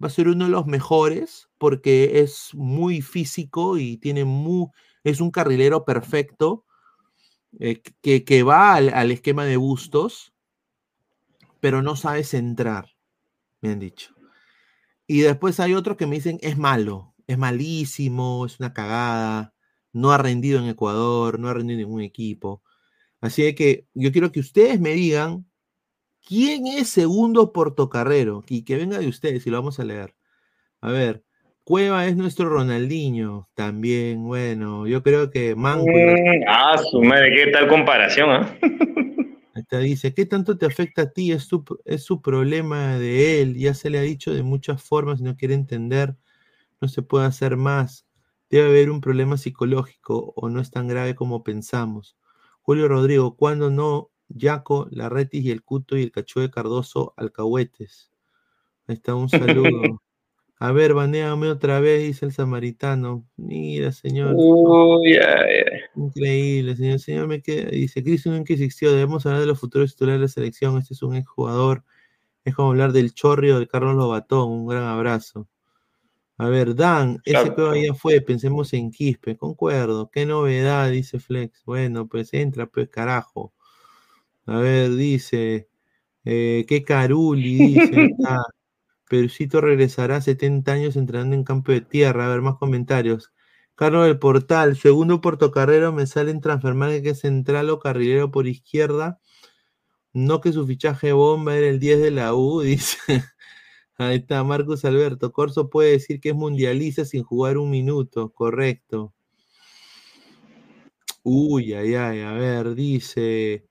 va 0.03 0.09
a 0.09 0.11
ser 0.11 0.29
uno 0.29 0.47
de 0.47 0.51
los 0.51 0.67
mejores 0.67 1.49
porque 1.59 2.21
es 2.21 2.55
muy 2.55 3.03
físico 3.03 3.79
y 3.79 3.99
tiene 3.99 4.25
muy, 4.25 4.69
es 5.03 5.21
un 5.21 5.31
carrilero 5.31 5.85
perfecto 5.85 6.65
eh, 7.61 7.83
que, 8.01 8.25
que, 8.25 8.43
va 8.43 8.75
al, 8.75 8.89
al 8.93 9.11
esquema 9.11 9.45
de 9.45 9.57
Bustos, 9.57 10.33
pero 11.61 11.83
no 11.83 11.97
sabe 11.97 12.25
centrar, 12.25 12.91
me 13.61 13.71
han 13.71 13.79
dicho. 13.79 14.14
Y 15.07 15.21
después 15.21 15.61
hay 15.61 15.75
otros 15.75 15.97
que 15.97 16.07
me 16.07 16.17
dicen, 16.17 16.39
es 16.43 16.57
malo, 16.57 17.15
es 17.27 17.39
malísimo, 17.39 18.47
es 18.47 18.59
una 18.59 18.73
cagada, 18.73 19.55
no 19.93 20.13
ha 20.13 20.19
rendido 20.19 20.59
en 20.59 20.69
Ecuador, 20.69 21.39
no 21.39 21.49
ha 21.49 21.55
rendido 21.55 21.81
en 21.81 21.87
ningún 21.87 22.03
equipo. 22.03 22.63
Así 23.21 23.55
que 23.55 23.87
yo 23.95 24.13
quiero 24.13 24.33
que 24.33 24.41
ustedes 24.41 24.81
me 24.81 24.91
digan 24.91 25.47
quién 26.27 26.67
es 26.67 26.89
segundo 26.89 27.53
portocarrero 27.53 28.45
y 28.49 28.65
que 28.65 28.77
venga 28.77 28.99
de 28.99 29.09
ustedes 29.09 29.47
y 29.47 29.51
lo 29.51 29.59
vamos 29.59 29.79
a 29.81 29.85
leer. 29.85 30.15
A 30.81 30.91
ver, 30.91 31.23
Cueva 31.65 32.07
es 32.07 32.17
nuestro 32.17 32.51
Ronaldinho, 32.51 33.49
también, 33.55 34.25
bueno, 34.25 34.87
yo 34.87 35.03
creo 35.03 35.31
que 35.31 35.55
Manco. 35.55 35.87
Mm, 35.87 36.45
ah, 36.47 36.77
su 36.91 37.01
madre, 37.01 37.35
qué 37.35 37.51
tal 37.51 37.69
comparación, 37.69 38.31
¿ah? 38.31 38.59
Te 39.63 39.79
dice, 39.79 40.15
¿qué 40.15 40.27
tanto 40.27 40.59
te 40.59 40.67
afecta 40.67 41.03
a 41.03 41.11
ti? 41.13 41.31
Es 41.31 41.45
su, 41.45 41.65
es 41.85 42.03
su 42.03 42.21
problema 42.21 42.99
de 42.99 43.41
él, 43.41 43.57
ya 43.57 43.73
se 43.75 43.89
le 43.89 43.99
ha 43.99 44.03
dicho 44.03 44.35
de 44.35 44.43
muchas 44.43 44.83
formas, 44.83 45.21
no 45.21 45.37
quiere 45.37 45.55
entender, 45.55 46.17
no 46.81 46.89
se 46.89 47.03
puede 47.03 47.27
hacer 47.27 47.57
más. 47.57 48.07
Debe 48.51 48.69
haber 48.69 48.91
un 48.91 49.01
problema 49.01 49.37
psicológico 49.37 50.33
o 50.37 50.49
no 50.49 50.61
es 50.61 50.71
tan 50.71 50.89
grave 50.89 51.15
como 51.15 51.45
pensamos. 51.45 52.17
Julio 52.63 52.89
Rodrigo, 52.89 53.37
¿cuándo 53.37 53.71
no? 53.71 54.11
Yaco, 54.29 54.89
Larretis 54.91 55.45
y 55.45 55.51
el 55.51 55.63
Cuto 55.63 55.97
y 55.97 56.03
el 56.03 56.13
Cachú 56.13 56.41
de 56.41 56.51
Cardoso, 56.51 57.15
Alcahuetes. 57.17 58.11
Ahí 58.87 58.97
está 58.97 59.15
un 59.15 59.29
saludo. 59.29 60.03
A 60.59 60.73
ver, 60.73 60.95
baneame 60.95 61.49
otra 61.49 61.81
vez, 61.81 62.03
dice 62.03 62.27
el 62.27 62.33
samaritano. 62.33 63.27
Mira, 63.37 63.93
señor. 63.93 64.35
Uy, 64.37 65.19
Increíble, 65.97 66.77
señor. 66.77 67.01
Señor 67.01 67.27
me 67.27 67.43
queda, 67.43 67.71
dice, 67.71 68.03
Cristo 68.03 68.31
nunca 68.31 68.53
existió. 68.53 68.93
Debemos 68.93 69.27
hablar 69.27 69.41
de 69.41 69.47
los 69.47 69.59
futuros 69.59 69.93
titulares 69.93 70.21
de 70.21 70.25
la 70.25 70.29
selección. 70.29 70.79
Este 70.79 70.95
es 70.95 71.03
un 71.03 71.17
exjugador. 71.17 71.85
Es 72.45 72.55
como 72.55 72.71
hablar 72.71 72.93
del 72.93 73.13
Chorrio 73.15 73.59
de 73.59 73.67
Carlos 73.67 73.97
Lobatón. 73.97 74.51
Un 74.51 74.67
gran 74.67 74.85
abrazo. 74.85 75.49
A 76.37 76.49
ver, 76.49 76.75
Dan, 76.75 77.21
ese 77.25 77.51
juego 77.51 77.75
ya 77.75 77.95
fue. 77.95 78.21
Pensemos 78.21 78.73
en 78.75 78.91
Quispe. 78.91 79.37
Concuerdo. 79.37 80.11
Qué 80.11 80.25
novedad, 80.25 80.91
dice 80.91 81.19
Flex. 81.19 81.65
Bueno, 81.65 82.07
pues 82.07 82.33
entra, 82.33 82.67
pues 82.67 82.89
carajo. 82.89 83.53
A 84.47 84.59
ver, 84.59 84.95
dice. 84.95 85.69
Eh, 86.25 86.65
qué 86.69 86.85
caruli, 86.85 87.55
dice. 87.55 88.11
Perucito 89.09 89.61
regresará 89.61 90.21
70 90.21 90.73
años 90.73 90.97
entrenando 90.97 91.35
en 91.35 91.45
campo 91.45 91.73
de 91.73 91.81
tierra. 91.81 92.27
A 92.27 92.29
ver, 92.31 92.43
más 92.43 92.57
comentarios. 92.57 93.33
Carlos 93.75 94.07
del 94.07 94.19
Portal, 94.19 94.77
segundo 94.77 95.21
portocarrero, 95.21 95.93
me 95.93 96.07
sale 96.07 96.31
en 96.31 96.41
transfermarque 96.41 97.03
que 97.03 97.11
es 97.11 97.21
central 97.21 97.71
o 97.71 97.81
carrilero 97.81 98.31
por 98.31 98.47
izquierda. 98.47 99.21
No 100.13 100.41
que 100.41 100.53
su 100.53 100.67
fichaje 100.67 101.13
bomba 101.13 101.57
era 101.57 101.69
el 101.69 101.81
10 101.81 102.01
de 102.01 102.11
la 102.13 102.35
U, 102.35 102.61
dice. 102.63 102.99
Ahí 103.97 104.17
está, 104.17 104.43
Marcos 104.45 104.85
Alberto. 104.85 105.33
Corso 105.33 105.71
puede 105.71 105.93
decir 105.93 106.21
que 106.21 106.31
es 106.31 106.35
mundialista 106.35 107.05
sin 107.05 107.25
jugar 107.25 107.59
un 107.59 107.71
minuto, 107.71 108.33
correcto. 108.33 109.15
Uy, 111.23 111.73
ay, 111.75 111.95
ay, 111.95 112.21
a 112.21 112.33
ver, 112.33 112.75
dice. 112.75 113.67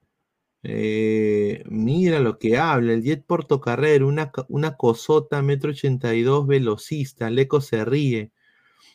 Eh, 0.65 1.61
mira 1.65 2.19
lo 2.19 2.39
que 2.39 2.57
habla, 2.57 2.93
el 2.93 3.03
Jet 3.03 3.25
Portocarrero, 3.25 4.07
una, 4.07 4.31
una 4.47 4.77
cosota, 4.77 5.41
metro 5.41 5.71
ochenta 5.71 6.13
y 6.15 6.21
dos, 6.21 6.47
velocista, 6.47 7.29
Leco 7.29 7.59
se 7.59 7.83
ríe. 7.83 8.31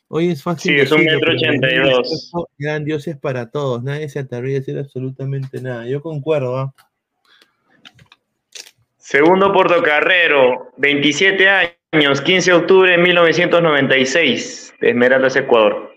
Hoy 0.08 0.30
es 0.30 0.42
fácil. 0.42 0.74
Sí, 0.74 0.80
es 0.80 0.90
un 0.90 1.04
metro 1.04 1.34
ochenta 1.34 1.70
y 1.70 1.76
dos. 1.76 2.32
Gran 2.56 2.84
dioses 2.84 3.18
para 3.18 3.50
todos, 3.50 3.82
nadie 3.82 4.08
se 4.08 4.20
atreve 4.20 4.56
a 4.56 4.60
decir 4.60 4.78
absolutamente 4.78 5.60
nada. 5.60 5.86
Yo 5.86 6.00
concuerdo. 6.00 6.56
¿ah? 6.56 6.74
Segundo 8.96 9.52
Portocarrero, 9.52 10.72
27 10.78 11.48
años, 11.92 12.22
15 12.22 12.50
de 12.50 12.56
octubre 12.56 12.92
de 12.92 12.98
1996, 12.98 14.74
de 14.80 14.90
Esmeraldas, 14.90 15.36
Ecuador. 15.36 15.87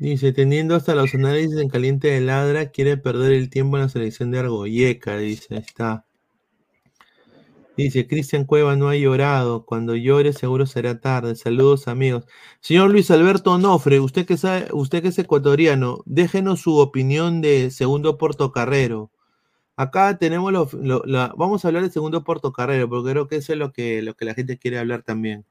Dice, 0.00 0.32
teniendo 0.32 0.76
hasta 0.76 0.94
los 0.94 1.14
análisis 1.14 1.58
en 1.58 1.68
caliente 1.68 2.08
de 2.08 2.22
ladra, 2.22 2.70
quiere 2.70 2.96
perder 2.96 3.32
el 3.32 3.50
tiempo 3.50 3.76
en 3.76 3.82
la 3.82 3.90
selección 3.90 4.30
de 4.30 4.38
Argoyeca, 4.38 5.18
dice, 5.18 5.58
está. 5.58 6.06
Dice, 7.76 8.06
Cristian 8.06 8.46
Cueva 8.46 8.76
no 8.76 8.88
ha 8.88 8.96
llorado, 8.96 9.66
cuando 9.66 9.94
llore 9.94 10.32
seguro 10.32 10.64
será 10.64 11.00
tarde. 11.00 11.36
Saludos 11.36 11.86
amigos. 11.86 12.24
Señor 12.60 12.90
Luis 12.90 13.10
Alberto 13.10 13.52
Onofre, 13.52 14.00
usted 14.00 14.24
que 14.24 14.38
usted 14.72 15.02
que 15.02 15.08
es 15.08 15.18
ecuatoriano, 15.18 16.02
déjenos 16.06 16.62
su 16.62 16.78
opinión 16.78 17.42
de 17.42 17.70
segundo 17.70 18.16
portocarrero. 18.16 19.10
Acá 19.76 20.16
tenemos 20.16 20.50
lo, 20.50 20.66
vamos 21.36 21.62
a 21.62 21.68
hablar 21.68 21.82
de 21.82 21.90
segundo 21.90 22.24
portocarrero, 22.24 22.88
porque 22.88 23.10
creo 23.10 23.28
que 23.28 23.36
eso 23.36 23.52
es 23.52 23.58
lo 23.58 23.70
que, 23.70 24.00
lo 24.00 24.14
que 24.14 24.24
la 24.24 24.32
gente 24.32 24.56
quiere 24.56 24.78
hablar 24.78 25.02
también. 25.02 25.44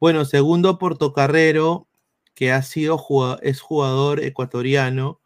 Bueno, 0.00 0.24
segundo 0.24 0.78
portocarrero, 0.78 1.86
que 2.34 2.52
ha 2.52 2.62
sido 2.62 2.98
es 3.42 3.60
jugador 3.60 4.22
ecuatoriano, 4.22 5.20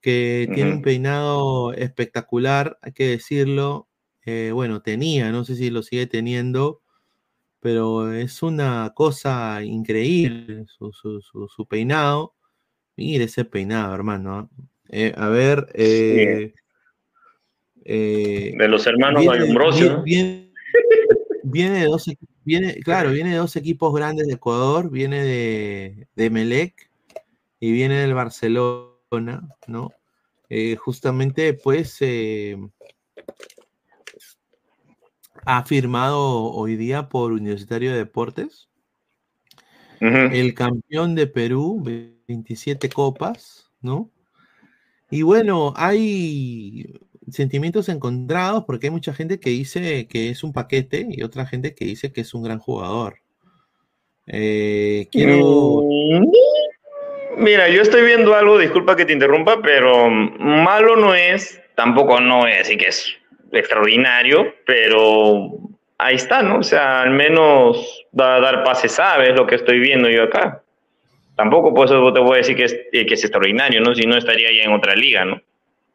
que 0.00 0.48
tiene 0.54 0.72
un 0.72 0.82
peinado 0.82 1.72
espectacular, 1.72 2.78
hay 2.82 2.92
que 2.92 3.08
decirlo. 3.08 3.88
Eh, 4.24 4.50
bueno, 4.52 4.82
tenía, 4.82 5.30
no 5.32 5.44
sé 5.44 5.56
si 5.56 5.70
lo 5.70 5.82
sigue 5.82 6.06
teniendo, 6.06 6.82
pero 7.60 8.12
es 8.12 8.42
una 8.42 8.92
cosa 8.94 9.62
increíble 9.64 10.66
su, 10.68 11.66
peinado. 11.68 12.34
Mire 12.96 13.24
ese 13.24 13.44
peinado, 13.44 13.94
hermano. 13.94 14.50
Eh, 14.90 15.14
a 15.16 15.28
ver. 15.28 15.68
Eh, 15.74 16.52
de 17.84 18.68
los 18.68 18.86
hermanos 18.86 19.26
Ambrosio. 19.26 20.04
Viene, 21.50 21.80
de 21.80 21.86
dos, 21.86 22.10
viene, 22.44 22.74
claro, 22.80 23.10
viene 23.10 23.30
de 23.30 23.36
dos 23.36 23.56
equipos 23.56 23.94
grandes 23.94 24.26
de 24.26 24.34
Ecuador, 24.34 24.90
viene 24.90 25.22
de, 25.22 26.08
de 26.14 26.30
Melec 26.30 26.90
y 27.60 27.72
viene 27.72 27.96
del 27.96 28.14
Barcelona, 28.14 29.48
¿no? 29.66 29.92
justamente, 30.78 31.52
pues, 31.54 32.00
ha 35.44 35.64
firmado 35.64 36.52
hoy 36.52 36.76
día 36.76 37.08
por 37.08 37.32
Universitario 37.32 37.92
de 37.92 37.98
Deportes. 37.98 38.68
El 40.00 40.54
campeón 40.54 41.14
de 41.14 41.26
Perú, 41.26 41.82
27 42.28 42.88
copas, 42.88 43.72
¿no? 43.80 44.10
Y 45.10 45.22
bueno, 45.22 45.72
hay 45.74 47.00
sentimientos 47.30 47.88
encontrados 47.88 48.64
porque 48.64 48.86
hay 48.86 48.90
mucha 48.90 49.12
gente 49.12 49.40
que 49.40 49.50
dice 49.50 50.06
que 50.08 50.30
es 50.30 50.44
un 50.44 50.52
paquete 50.52 51.06
y 51.08 51.22
otra 51.22 51.46
gente 51.46 51.74
que 51.74 51.84
dice 51.84 52.12
que 52.12 52.22
es 52.22 52.34
un 52.34 52.42
gran 52.42 52.58
jugador. 52.58 53.18
Eh, 54.26 55.08
quiero. 55.10 55.82
Mm, 55.82 56.30
mira, 57.38 57.68
yo 57.68 57.82
estoy 57.82 58.04
viendo 58.04 58.34
algo, 58.34 58.58
disculpa 58.58 58.96
que 58.96 59.04
te 59.04 59.12
interrumpa, 59.12 59.60
pero 59.62 60.10
malo 60.10 60.96
no 60.96 61.14
es, 61.14 61.60
tampoco 61.74 62.20
no 62.20 62.46
es, 62.46 62.62
así 62.62 62.76
que 62.76 62.88
es 62.88 63.14
extraordinario, 63.52 64.54
pero 64.66 65.58
ahí 65.96 66.16
está, 66.16 66.42
¿no? 66.42 66.58
O 66.58 66.62
sea, 66.62 67.02
al 67.02 67.10
menos 67.10 68.06
va 68.18 68.36
a 68.36 68.40
dar 68.40 68.64
pases, 68.64 68.92
¿sabes? 68.92 69.34
Lo 69.34 69.46
que 69.46 69.56
estoy 69.56 69.78
viendo 69.80 70.08
yo 70.10 70.24
acá. 70.24 70.62
Tampoco 71.36 71.72
por 71.72 71.86
eso 71.86 72.12
te 72.12 72.20
voy 72.20 72.34
a 72.34 72.38
decir 72.38 72.56
que 72.56 72.64
es, 72.64 72.74
que 72.90 73.14
es 73.14 73.24
extraordinario, 73.24 73.80
¿no? 73.80 73.94
Si 73.94 74.02
no 74.06 74.16
estaría 74.16 74.50
ya 74.52 74.64
en 74.64 74.72
otra 74.72 74.94
liga, 74.94 75.24
¿no? 75.24 75.40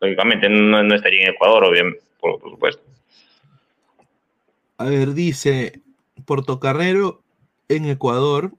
Lógicamente 0.03 0.49
no, 0.49 0.81
estaría 0.93 1.27
en 1.27 1.33
Ecuador, 1.33 1.63
obviamente, 1.63 2.01
por, 2.19 2.41
supuesto. 2.41 2.83
A 4.77 4.83
ver, 4.83 5.13
dice 5.13 5.81
Portocarrero 6.25 7.21
en 7.69 7.85
Ecuador 7.85 8.51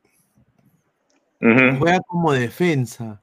juega 1.39 2.01
como 2.07 2.33
defensa, 2.33 3.21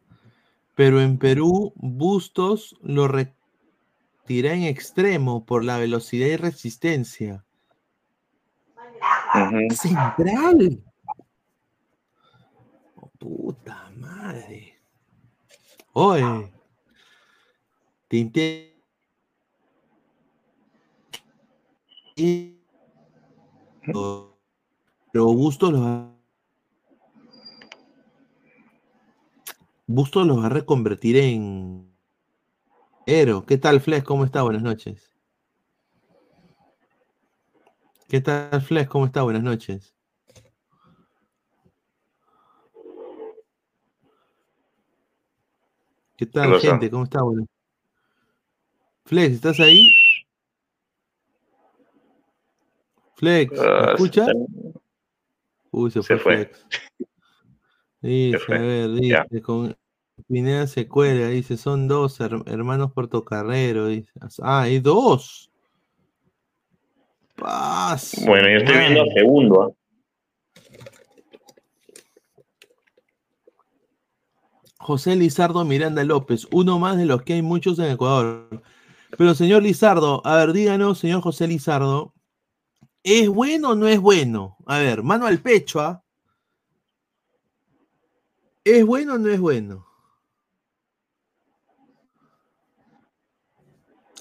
pero 0.75 1.01
en 1.01 1.17
Perú 1.17 1.73
Bustos 1.77 2.77
lo, 2.83 3.09
tira 4.27 4.53
en 4.53 4.65
extremo 4.65 5.43
por 5.43 5.65
la 5.65 5.79
velocidad 5.79 6.27
y 6.27 6.35
resistencia. 6.35 7.43
Central. 9.73 10.83
Oh, 12.95 13.09
puta 13.17 13.89
madre. 13.95 14.77
Oye. 15.93 16.60
Tinte. 18.11 18.75
Pero 23.85 25.25
Busto 25.27 25.71
los 25.71 25.81
va... 25.81 26.13
Busto 29.87 30.25
los 30.25 30.39
va 30.39 30.47
a 30.47 30.49
reconvertir 30.49 31.15
en 31.15 31.89
Ero, 33.05 33.45
¿qué 33.45 33.57
tal, 33.57 33.79
Flex? 33.79 34.03
¿Cómo 34.03 34.25
está? 34.25 34.41
Buenas 34.41 34.61
noches. 34.61 35.13
¿Qué 38.09 38.19
tal, 38.19 38.61
Flex? 38.61 38.89
¿Cómo 38.89 39.05
está? 39.05 39.21
Buenas 39.21 39.43
noches. 39.43 39.95
¿Qué 46.17 46.25
tal, 46.25 46.59
gente? 46.59 46.91
¿Cómo 46.91 47.05
está? 47.05 47.21
Bueno. 47.21 47.47
Flex, 49.11 49.33
¿estás 49.35 49.59
ahí? 49.59 49.93
Flex, 53.15 53.51
¿me 53.51 53.59
uh, 53.59 53.89
escuchas? 53.89 54.29
Uy, 55.69 55.91
se, 55.91 56.01
fue, 56.01 56.17
Flex. 56.17 56.65
Dice, 57.99 58.37
a 58.47 58.57
ver, 58.57 58.89
dice, 58.91 59.41
con, 59.41 59.75
Pineda 60.29 60.65
se 60.65 60.87
cuela, 60.87 61.27
dice, 61.27 61.57
son 61.57 61.89
dos 61.89 62.21
hermanos 62.21 62.93
portocarreros, 62.93 63.89
dice. 63.89 64.13
Ah, 64.41 64.61
hay 64.61 64.79
dos. 64.79 65.51
bueno, 67.35 68.47
yo 68.49 68.57
estoy 68.59 68.77
viendo 68.77 69.01
a 69.01 69.13
segundo. 69.13 69.61
¿ah? 69.63 69.71
José 74.79 75.17
Lizardo 75.17 75.65
Miranda 75.65 76.01
López, 76.05 76.47
uno 76.53 76.79
más 76.79 76.95
de 76.95 77.05
los 77.05 77.23
que 77.23 77.33
hay 77.33 77.41
muchos 77.41 77.77
en 77.77 77.91
Ecuador. 77.91 78.63
Pero 79.17 79.35
señor 79.35 79.63
Lizardo, 79.63 80.21
a 80.25 80.37
ver, 80.37 80.53
díganos, 80.53 80.99
señor 80.99 81.21
José 81.21 81.47
Lizardo, 81.47 82.13
¿es 83.03 83.29
bueno 83.29 83.71
o 83.71 83.75
no 83.75 83.87
es 83.87 83.99
bueno? 83.99 84.57
A 84.65 84.79
ver, 84.79 85.03
mano 85.03 85.25
al 85.25 85.41
pecho, 85.41 85.79
¿ah? 85.81 86.03
¿Es 88.63 88.85
bueno 88.85 89.15
o 89.15 89.17
no 89.17 89.29
es 89.29 89.39
bueno? 89.39 89.87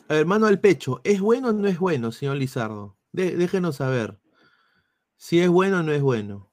Hermano 0.08 0.46
al 0.46 0.58
pecho, 0.58 1.00
¿es 1.04 1.20
bueno 1.20 1.50
o 1.50 1.52
no 1.52 1.68
es 1.68 1.78
bueno, 1.78 2.10
señor 2.10 2.36
Lizardo? 2.36 2.96
déjenos 3.12 3.76
saber 3.76 4.18
si 5.16 5.40
es 5.40 5.48
bueno 5.48 5.80
o 5.80 5.82
no 5.82 5.92
es 5.92 6.02
bueno. 6.02 6.50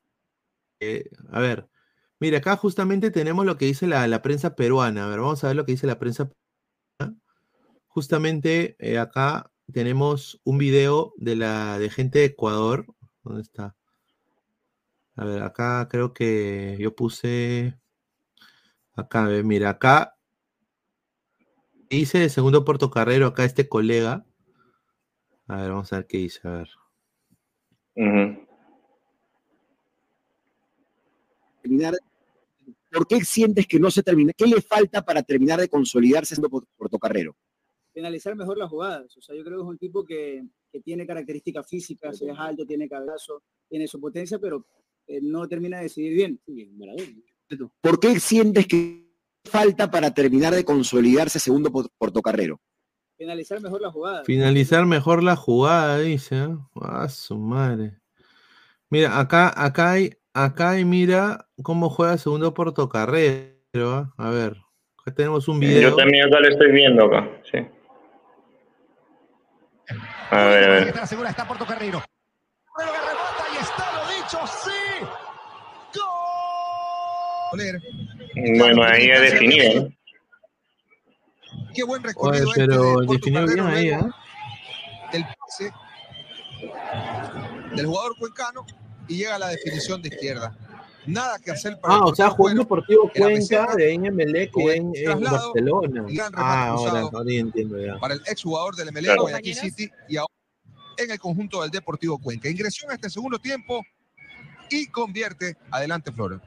Eh, 0.80 1.10
a 1.32 1.40
ver, 1.40 1.70
mire, 2.20 2.38
acá 2.38 2.58
justamente 2.58 3.10
tenemos 3.12 3.46
lo 3.46 3.58
que 3.58 3.66
dice 3.66 3.88
la, 3.88 4.22
prensa 4.22 4.56
peruana. 4.56 5.06
A 5.06 5.08
ver, 5.08 5.22
vamos 5.22 5.44
a 5.44 5.48
ver 5.48 5.56
lo 5.56 5.66
que 5.66 5.72
dice 5.72 5.88
la 5.88 5.98
prensa 5.98 6.26
peruana. 6.26 6.47
Justamente 7.98 8.76
eh, 8.78 9.00
acá 9.00 9.52
tenemos 9.74 10.40
un 10.44 10.60
video 10.60 11.16
de 11.18 11.36
la 11.36 11.80
de 11.80 11.90
gente 11.90 12.20
de 12.20 12.26
Ecuador. 12.26 12.86
¿Dónde 13.24 13.42
está? 13.42 13.76
A 15.16 15.26
ver, 15.26 15.42
acá 15.42 15.88
creo 15.90 16.14
que 16.14 16.78
yo 16.80 16.96
puse. 16.96 17.76
Acá, 18.94 19.24
mira, 19.44 19.72
acá 19.72 20.16
dice 21.90 22.20
de 22.20 22.30
segundo 22.30 22.64
portocarrero 22.64 23.26
acá 23.26 23.46
este 23.46 23.68
colega. 23.68 24.24
A 25.48 25.56
ver, 25.56 25.72
vamos 25.72 25.92
a 25.92 25.96
ver 25.96 26.06
qué 26.06 26.20
dice, 26.20 26.48
a 26.48 26.52
ver. 26.52 26.70
¿Por 32.92 33.08
qué 33.08 33.26
sientes 33.26 33.66
que 33.66 33.80
no 33.80 33.90
se 33.90 34.04
termina? 34.04 34.34
¿Qué 34.34 34.46
le 34.46 34.62
falta 34.62 35.04
para 35.04 35.24
terminar 35.24 35.60
de 35.60 35.68
consolidarse 35.68 36.36
siendo 36.36 36.64
portocarrero? 36.78 37.36
Finalizar 37.98 38.36
mejor 38.36 38.60
las 38.60 38.70
jugadas. 38.70 39.18
O 39.18 39.22
sea, 39.24 39.36
yo 39.36 39.44
creo 39.44 39.58
que 39.58 39.64
es 39.64 39.70
un 39.70 39.78
tipo 39.80 40.06
que, 40.06 40.44
tiene 40.86 41.08
características 41.08 41.68
físicas, 41.68 42.22
es 42.22 42.38
alto, 42.38 42.64
tiene 42.64 42.88
cabezazo, 42.88 43.42
tiene 43.68 43.88
su 43.88 44.00
potencia, 44.00 44.38
pero 44.38 44.68
eh, 45.08 45.18
no 45.20 45.48
termina 45.48 45.78
de 45.78 45.84
decidir 45.86 46.14
bien. 46.14 46.40
¿Por 47.82 48.00
qué 48.00 48.20
sientes 48.20 48.68
que 48.68 49.04
falta 49.44 49.90
para 49.90 50.14
terminar 50.14 50.54
de 50.54 50.64
consolidarse 50.64 51.40
segundo 51.40 51.72
portocarrero? 51.72 52.62
Finalizar 53.18 53.62
mejor 53.62 53.82
la 53.82 53.90
jugada. 53.90 54.24
Finalizar 54.26 54.86
mejor 54.86 55.24
la 55.24 55.36
jugada, 55.36 55.98
dice. 55.98 56.36
¿eh? 56.36 56.58
Ah, 56.76 57.10
su 57.10 57.36
madre. 57.36 57.98
Mira, 58.92 59.20
acá, 59.20 59.52
acá 59.56 59.94
hay, 59.94 60.12
acá 60.36 60.70
hay, 60.70 60.86
mira 60.86 61.50
cómo 61.64 61.90
juega 61.90 62.20
segundo 62.20 62.54
portocarrero. 62.54 63.56
¿eh? 63.74 64.06
A 64.18 64.30
ver, 64.30 64.58
acá 65.00 65.16
tenemos 65.16 65.48
un 65.48 65.60
video. 65.60 65.90
Yo 65.90 65.96
también 65.96 66.28
acá 66.28 66.40
lo 66.40 66.48
estoy 66.48 66.72
viendo 66.72 67.06
acá, 67.06 67.28
sí. 67.52 67.58
A 70.32 70.44
ver, 70.46 70.64
a 70.64 70.68
ver. 70.68 70.88
Está 70.88 71.48
portocarrero. 71.48 72.04
y 73.54 73.58
está 73.64 73.94
lo 73.94 74.08
dicho, 74.10 74.40
sí. 74.64 75.06
¡Gol! 77.52 77.82
Bueno, 78.58 78.84
ahí 78.84 79.12
ha 79.12 79.22
definido. 79.22 79.82
¿no? 79.84 79.98
Qué 81.74 81.84
buen 81.84 82.02
Oye, 82.02 82.08
recorrido 82.10 82.48
este 82.50 82.66
pero 82.66 82.84
de 82.84 82.94
Porto 82.94 83.14
definió 83.14 83.46
bien 83.46 83.68
ahí, 83.68 83.92
¿ah? 83.92 84.10
del 85.12 85.26
pase 85.40 85.72
del 87.76 87.86
jugador 87.86 88.18
cuencano 88.18 88.66
y 89.08 89.18
llega 89.18 89.36
a 89.36 89.40
la 89.40 89.50
definición 89.50 90.02
de 90.02 90.10
izquierda. 90.10 90.58
Nada 91.08 91.40
que 91.40 91.52
hacer 91.52 91.80
para 91.80 91.96
Ah, 91.96 91.98
el 92.06 92.12
o 92.12 92.16
sea, 92.16 92.30
jugó 92.30 92.50
en 92.50 92.58
Deportivo 92.58 93.10
en 93.14 93.22
la 93.24 93.30
Cuenca 93.30 93.76
de 93.76 93.94
Emelec 93.94 94.52
en, 94.58 94.92
en 94.94 95.24
Barcelona. 95.24 96.06
Ah, 96.36 96.68
ahora, 96.68 97.00
ahora 97.00 97.24
entiendo 97.32 97.80
ya. 97.80 97.98
para 97.98 98.16
el 98.16 98.22
exjugador 98.28 98.76
del 98.76 98.90
Emelec 98.90 99.08
Claro. 99.12 99.22
Guayaquil 99.24 99.56
City 99.56 99.90
y 100.10 100.18
ahora 100.18 100.34
en 100.98 101.12
el 101.12 101.20
conjunto 101.20 101.62
del 101.62 101.72
Deportivo 101.72 102.20
Cuenca. 102.20 102.50
Ingresión 102.50 102.92
a 102.92 102.96
este 102.96 103.10
segundo 103.10 103.40
tiempo 103.40 103.84
y 104.70 104.88
convierte. 104.88 105.56
Adelante, 105.72 106.12
Flores. 106.12 106.40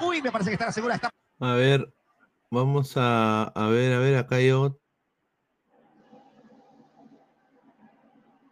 Uy, 0.00 0.22
me 0.22 0.32
parece 0.32 0.50
que 0.50 0.54
está 0.54 0.66
la 0.66 0.72
segura. 0.72 0.94
Está 0.94 1.10
A 1.40 1.52
ver, 1.54 1.92
vamos 2.50 2.96
a, 2.96 3.44
a 3.44 3.66
ver, 3.68 3.92
a 3.92 3.98
ver, 3.98 4.16
acá 4.16 4.36
hay 4.36 4.50
otro. 4.52 4.80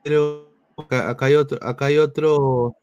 Pero 0.03 0.55
acá, 0.77 1.11
acá 1.11 1.27
hay 1.27 1.35
otro, 1.35 1.59
acá 1.63 1.87
hay 1.87 1.99
otro. 1.99 2.75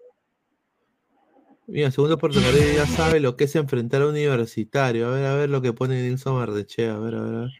Mira, 1.68 1.92
segundo 1.92 2.18
portugués 2.18 2.76
ya 2.76 2.86
sabe 2.86 3.20
lo 3.20 3.36
que 3.36 3.44
es 3.44 3.56
enfrentar 3.58 4.02
a 4.02 4.06
un 4.06 4.12
universitario. 4.12 5.10
A 5.10 5.12
ver, 5.12 5.26
a 5.26 5.36
ver 5.36 5.50
lo 5.50 5.62
que 5.62 5.74
pone 5.74 6.02
Nilson 6.02 6.36
Mardechea. 6.36 6.96
A 6.96 7.00
ver, 7.00 7.16
a 7.16 7.22
ver, 7.22 7.36
a 7.36 7.40
ver. 7.42 7.52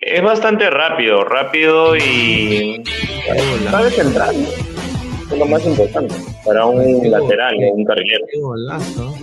Es 0.00 0.22
bastante 0.22 0.68
rápido, 0.68 1.24
rápido 1.24 1.96
y 1.96 2.82
sabe 3.70 3.90
centrar. 3.90 4.34
Es 4.34 5.38
lo 5.38 5.46
más 5.46 5.64
importante 5.64 6.14
para 6.44 6.66
un 6.66 7.08
lateral 7.10 7.56
un 7.72 7.84
carrilero. 7.84 8.26
Qué 8.28 8.40
golazo. 8.40 9.14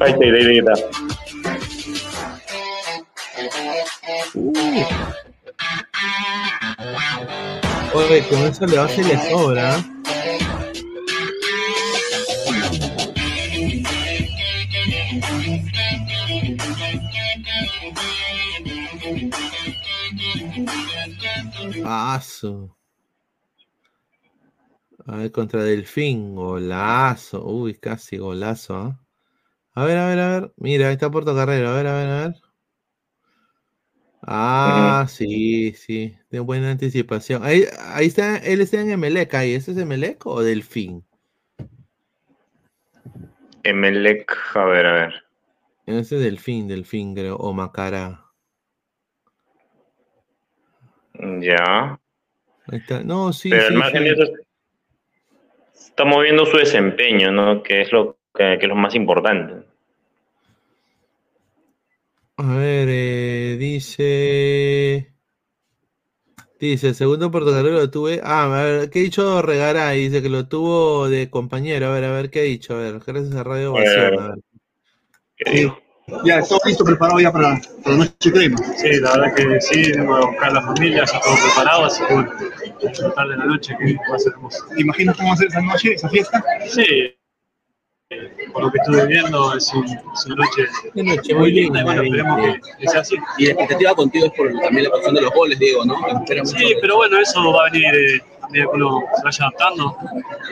Ahí 0.00 0.10
está. 0.10 0.24
Ahí 0.24 0.58
está, 0.58 0.72
está. 7.12 7.63
Oye, 7.94 8.26
con 8.28 8.38
eso 8.40 8.66
le 8.66 8.78
hace 8.78 9.00
y 9.00 9.04
le 9.04 9.30
sobra. 9.30 9.84
A 25.06 25.16
ver, 25.16 25.30
contra 25.32 25.62
Delfín, 25.62 26.34
golazo. 26.34 27.44
Uy, 27.46 27.74
casi 27.74 28.16
golazo. 28.16 28.74
¿ah? 28.76 29.00
A 29.74 29.84
ver, 29.84 29.98
a 29.98 30.08
ver, 30.08 30.18
a 30.18 30.40
ver. 30.40 30.54
Mira, 30.56 30.88
ahí 30.88 30.94
está 30.94 31.10
Puerto 31.10 31.34
Carrero. 31.34 31.68
A 31.68 31.74
ver, 31.74 31.86
a 31.86 31.94
ver, 31.94 32.08
a 32.08 32.20
ver. 32.28 32.43
Ah, 34.26 35.06
sí, 35.08 35.72
sí. 35.74 36.16
De 36.30 36.40
buena 36.40 36.70
anticipación. 36.70 37.44
Ahí, 37.44 37.64
ahí 37.78 38.06
está, 38.06 38.38
él 38.38 38.60
está 38.60 38.80
en 38.80 38.90
Emelec 38.90 39.34
ahí. 39.34 39.54
¿Ese 39.54 39.72
es 39.72 39.78
Emelec 39.78 40.26
o 40.26 40.42
Delfín? 40.42 41.04
Emelec, 43.62 44.36
a 44.54 44.64
ver, 44.64 44.86
a 44.86 44.92
ver. 44.92 45.24
Ese 45.86 46.16
es 46.16 46.22
Delfín, 46.22 46.68
Delfín, 46.68 47.14
creo. 47.14 47.36
O 47.36 47.52
Macará. 47.52 48.24
Ya. 51.14 51.98
Ahí 52.66 52.78
está. 52.78 53.02
No, 53.02 53.32
sí, 53.32 53.50
Pero 53.50 53.68
sí, 53.68 53.68
al 53.68 53.78
margen 53.78 54.02
sí. 54.02 54.08
de 54.08 54.14
eso, 54.14 54.32
estamos 55.74 56.22
viendo 56.22 56.46
su 56.46 56.56
desempeño, 56.56 57.30
¿no? 57.30 57.62
Que 57.62 57.82
es 57.82 57.92
lo, 57.92 58.18
que, 58.34 58.58
que 58.58 58.64
es 58.64 58.68
lo 58.68 58.74
más 58.74 58.94
importante. 58.94 59.66
A 62.36 62.56
ver, 62.56 62.88
eh, 62.90 63.56
dice. 63.58 65.14
Dice, 66.58 66.88
el 66.88 66.94
segundo 66.94 67.30
portugués 67.30 67.62
lo 67.62 67.90
tuve. 67.90 68.20
Ah, 68.24 68.44
a 68.44 68.62
ver, 68.62 68.90
¿qué 68.90 69.00
ha 69.00 69.02
dicho 69.02 69.42
Regaray? 69.42 70.08
Dice 70.08 70.22
que 70.22 70.28
lo 70.28 70.48
tuvo 70.48 71.08
de 71.08 71.30
compañero. 71.30 71.88
A 71.88 71.90
ver, 71.90 72.04
a 72.04 72.12
ver, 72.12 72.30
¿qué 72.30 72.40
ha 72.40 72.42
dicho? 72.42 72.74
A 72.74 72.78
ver, 72.78 73.00
gracias 73.06 73.34
a 73.34 73.44
Radio 73.44 73.72
Ovación. 73.72 74.18
A 74.18 74.28
ver. 74.28 75.84
Ya, 76.24 76.42
todo 76.42 76.58
listo, 76.66 76.84
preparado 76.84 77.18
ya 77.18 77.32
para, 77.32 77.58
para 77.82 77.96
la 77.96 78.04
noche 78.04 78.32
crema. 78.32 78.58
Sí, 78.76 79.00
la 79.00 79.16
verdad 79.16 79.34
que 79.34 79.60
sí, 79.60 79.92
vengo 79.92 80.16
a 80.16 80.26
buscar 80.26 80.50
a 80.50 80.54
la 80.54 80.62
familia, 80.62 81.04
ya 81.06 81.20
todo 81.20 81.34
preparado, 81.34 81.84
así 81.86 82.04
que 82.04 82.14
bueno, 82.14 82.30
disfrutar 82.82 83.28
de 83.28 83.36
la 83.38 83.44
noche 83.46 83.74
que 83.78 83.96
va 84.10 84.16
a 84.16 84.18
ser 84.18 84.32
hermoso. 84.32 84.66
¿Te 84.74 84.82
imaginas 84.82 85.16
cómo 85.16 85.28
va 85.28 85.34
a 85.34 85.38
ser 85.38 85.48
esa 85.48 85.62
noche, 85.62 85.94
esa 85.94 86.08
fiesta? 86.10 86.44
Sí, 86.68 86.82
eh, 86.82 87.18
por 88.54 88.62
lo 88.64 88.70
que 88.72 88.78
estuve 88.78 89.06
viendo, 89.06 89.54
es, 89.56 89.70
un- 89.74 89.84
es 89.84 90.26
una 90.26 90.36
noche, 90.36 90.62
Una 90.94 91.14
noche 91.16 91.34
muy 91.34 91.52
linda 91.52 91.80
y 91.80 91.84
bueno, 91.84 92.02
esperemos 92.02 92.40
que, 92.40 92.60
que 92.78 92.88
sea 92.88 93.00
así. 93.00 93.16
Y 93.38 93.46
la 93.46 93.50
expectativa 93.52 93.94
contigo 93.94 94.26
es 94.26 94.32
por 94.32 94.50
también 94.62 94.84
la 94.84 94.90
cuestión 94.90 95.14
de 95.16 95.20
los 95.22 95.32
goles, 95.34 95.58
Diego, 95.58 95.84
¿no? 95.84 95.96
Mucho. 95.98 96.44
Sí, 96.46 96.74
pero 96.80 96.96
bueno, 96.96 97.18
eso 97.18 97.52
va 97.52 97.66
a 97.66 97.70
venir 97.70 97.86
eh, 97.94 98.20
a 98.42 98.48
medida 98.48 98.66
que 98.70 98.76
uno 98.76 99.00
se 99.16 99.22
vaya 99.24 99.38
adaptando, 99.46 99.96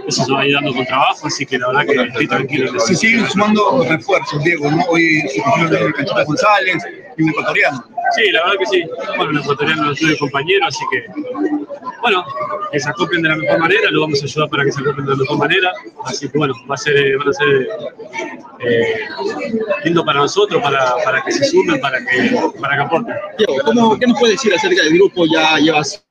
eso 0.07 0.25
se 0.25 0.33
va 0.33 0.41
a 0.41 0.47
ir 0.47 0.55
dando 0.55 0.75
con 0.75 0.85
trabajo, 0.87 1.27
así 1.29 1.47
que 1.47 1.59
la 1.59 1.69
verdad 1.69 1.87
que 1.87 2.03
estoy 2.09 2.27
tranquilo. 2.29 2.81
Se 2.81 2.95
siguen 2.97 3.27
sumando 3.29 3.85
refuerzos, 3.89 4.43
Diego, 4.45 4.71
¿no? 4.71 4.83
Hoy 4.89 5.21
se 5.29 5.41
pusieron 5.43 5.71
de 5.71 5.93
Canchita 5.93 6.25
González 6.25 6.83
y 7.17 7.23
un 7.23 7.31
ecuatoriano. 7.31 7.85
Sí, 8.17 8.31
la 8.33 8.43
verdad 8.43 8.57
que 8.59 8.67
sí. 8.67 8.85
Bueno, 9.17 9.31
el 9.31 9.39
ecuatoriano 9.39 9.85
lo 9.85 9.95
tuve 9.95 10.19
compañero, 10.19 10.67
así 10.67 10.85
que, 10.91 11.05
bueno, 12.01 12.25
que 12.71 12.81
se 12.81 12.89
acoplen 12.89 13.23
de 13.23 13.29
la 13.29 13.37
mejor 13.37 13.59
manera, 13.59 13.91
lo 13.91 14.03
vamos 14.03 14.23
a 14.23 14.25
ayudar 14.25 14.49
para 14.49 14.65
que 14.65 14.73
se 14.73 14.81
acoplen 14.81 15.07
de 15.07 15.13
la 15.13 15.17
mejor 15.19 15.39
manera. 15.39 15.73
Así 16.05 16.29
que, 16.29 16.39
bueno, 16.39 16.55
va 16.71 16.75
a 16.75 16.79
ser, 16.79 16.97
eh, 16.97 17.17
van 17.17 17.29
a 17.29 17.33
ser 17.33 17.69
eh, 18.61 19.09
lindo 19.85 20.05
para 20.05 20.21
nosotros, 20.21 20.63
para, 20.63 20.95
para 21.05 21.23
que 21.23 21.33
se 21.33 21.45
sumen, 21.45 21.81
para 21.81 21.99
que, 21.99 22.37
para 22.61 22.77
que 22.77 22.83
aporten. 22.83 23.15
Diego, 23.39 23.55
¿cómo, 23.65 23.99
¿qué 23.99 24.07
nos 24.07 24.19
puedes 24.19 24.37
decir 24.37 24.55
acerca 24.55 24.83
del 24.83 24.95
grupo? 24.95 25.25
Ya 25.27 25.59
llevas 25.59 26.05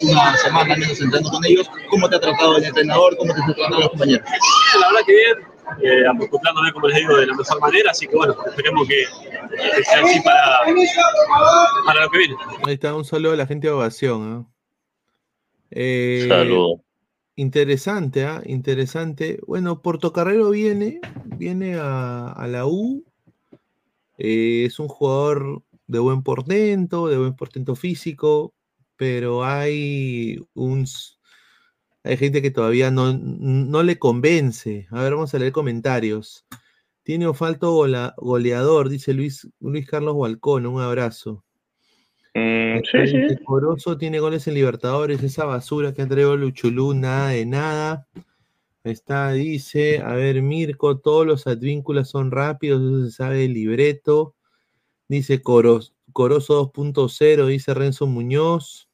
una 0.00 0.36
semana 0.36 0.74
al 0.74 0.80
menos 0.80 1.00
entrando 1.00 1.30
con 1.30 1.44
ellos. 1.44 1.70
¿Cómo 1.90 2.08
te 2.08 2.16
ha 2.16 2.20
tratado 2.20 2.56
el 2.58 2.64
entrenador? 2.64 3.16
¿Cómo 3.16 3.32
te 3.32 3.40
está 3.40 3.54
tratando 3.54 3.80
los 3.80 3.88
compañeros? 3.90 4.26
La 4.80 4.88
verdad 4.88 5.00
que 5.06 5.12
bien, 5.12 5.56
eh, 5.82 6.04
acoplándome, 6.06 6.72
como 6.72 6.88
les 6.88 6.98
digo, 6.98 7.16
de 7.16 7.26
la 7.26 7.34
mejor 7.34 7.60
manera, 7.60 7.90
así 7.90 8.06
que, 8.06 8.16
bueno, 8.16 8.36
esperemos 8.46 8.86
que, 8.86 9.04
que 9.76 9.84
sea 9.84 10.02
así 10.04 10.20
para, 10.20 10.60
para 11.84 12.02
lo 12.02 12.10
que 12.10 12.18
viene. 12.18 12.36
Ahí 12.66 12.74
está, 12.74 12.94
un 12.94 13.04
saludo 13.04 13.32
a 13.32 13.36
la 13.36 13.46
gente 13.46 13.66
de 13.66 13.72
Ovación. 13.72 14.46
¿ah? 14.46 14.55
Eh, 15.70 16.26
Saludos. 16.28 16.80
Interesante, 17.36 18.24
¿ah? 18.24 18.42
Interesante. 18.46 19.38
Bueno, 19.46 19.82
Portocarrero 19.82 20.50
viene, 20.50 21.00
viene 21.24 21.74
a, 21.74 22.32
a 22.32 22.46
la 22.46 22.66
U. 22.66 23.04
Eh, 24.18 24.64
es 24.64 24.78
un 24.78 24.88
jugador 24.88 25.62
de 25.86 25.98
buen 25.98 26.22
portento, 26.22 27.08
de 27.08 27.18
buen 27.18 27.34
portento 27.34 27.76
físico, 27.76 28.54
pero 28.96 29.44
hay 29.44 30.40
un 30.54 30.86
hay 32.02 32.16
gente 32.16 32.40
que 32.40 32.50
todavía 32.52 32.90
no, 32.90 33.12
no 33.12 33.82
le 33.82 33.98
convence. 33.98 34.86
A 34.90 35.02
ver, 35.02 35.14
vamos 35.14 35.34
a 35.34 35.38
leer 35.38 35.52
comentarios. 35.52 36.46
Tiene 37.02 37.32
falto 37.34 37.72
gola- 37.72 38.14
goleador, 38.16 38.88
dice 38.88 39.12
Luis, 39.12 39.48
Luis 39.60 39.86
Carlos 39.88 40.16
Balcón, 40.16 40.66
un 40.66 40.80
abrazo. 40.80 41.44
Mm, 42.38 42.82
sí, 42.84 43.06
sí. 43.06 43.44
Corozo 43.46 43.96
tiene 43.96 44.20
goles 44.20 44.46
en 44.46 44.52
Libertadores, 44.52 45.22
esa 45.22 45.46
basura 45.46 45.94
que 45.94 46.02
ha 46.02 46.06
traído 46.06 46.36
Luchulú, 46.36 46.92
nada 46.92 47.30
de 47.30 47.46
nada. 47.46 48.06
Está, 48.84 49.32
dice, 49.32 50.00
a 50.00 50.12
ver, 50.12 50.42
Mirko, 50.42 50.98
todos 50.98 51.26
los 51.26 51.46
advínculos 51.46 52.10
son 52.10 52.30
rápidos, 52.30 52.82
eso 52.82 53.06
se 53.06 53.16
sabe 53.16 53.38
del 53.38 53.54
libreto. 53.54 54.34
Dice 55.08 55.40
Coros, 55.40 55.94
Corozo 56.12 56.70
2.0, 56.70 57.46
dice 57.46 57.72
Renzo 57.72 58.06
Muñoz. 58.06 58.90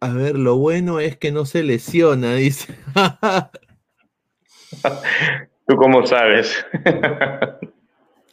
A 0.00 0.12
ver, 0.12 0.38
lo 0.38 0.56
bueno 0.56 1.00
es 1.00 1.16
que 1.16 1.32
no 1.32 1.46
se 1.46 1.62
lesiona, 1.62 2.34
dice. 2.34 2.74
¿Tú 5.66 5.76
cómo 5.76 6.04
sabes? 6.04 6.66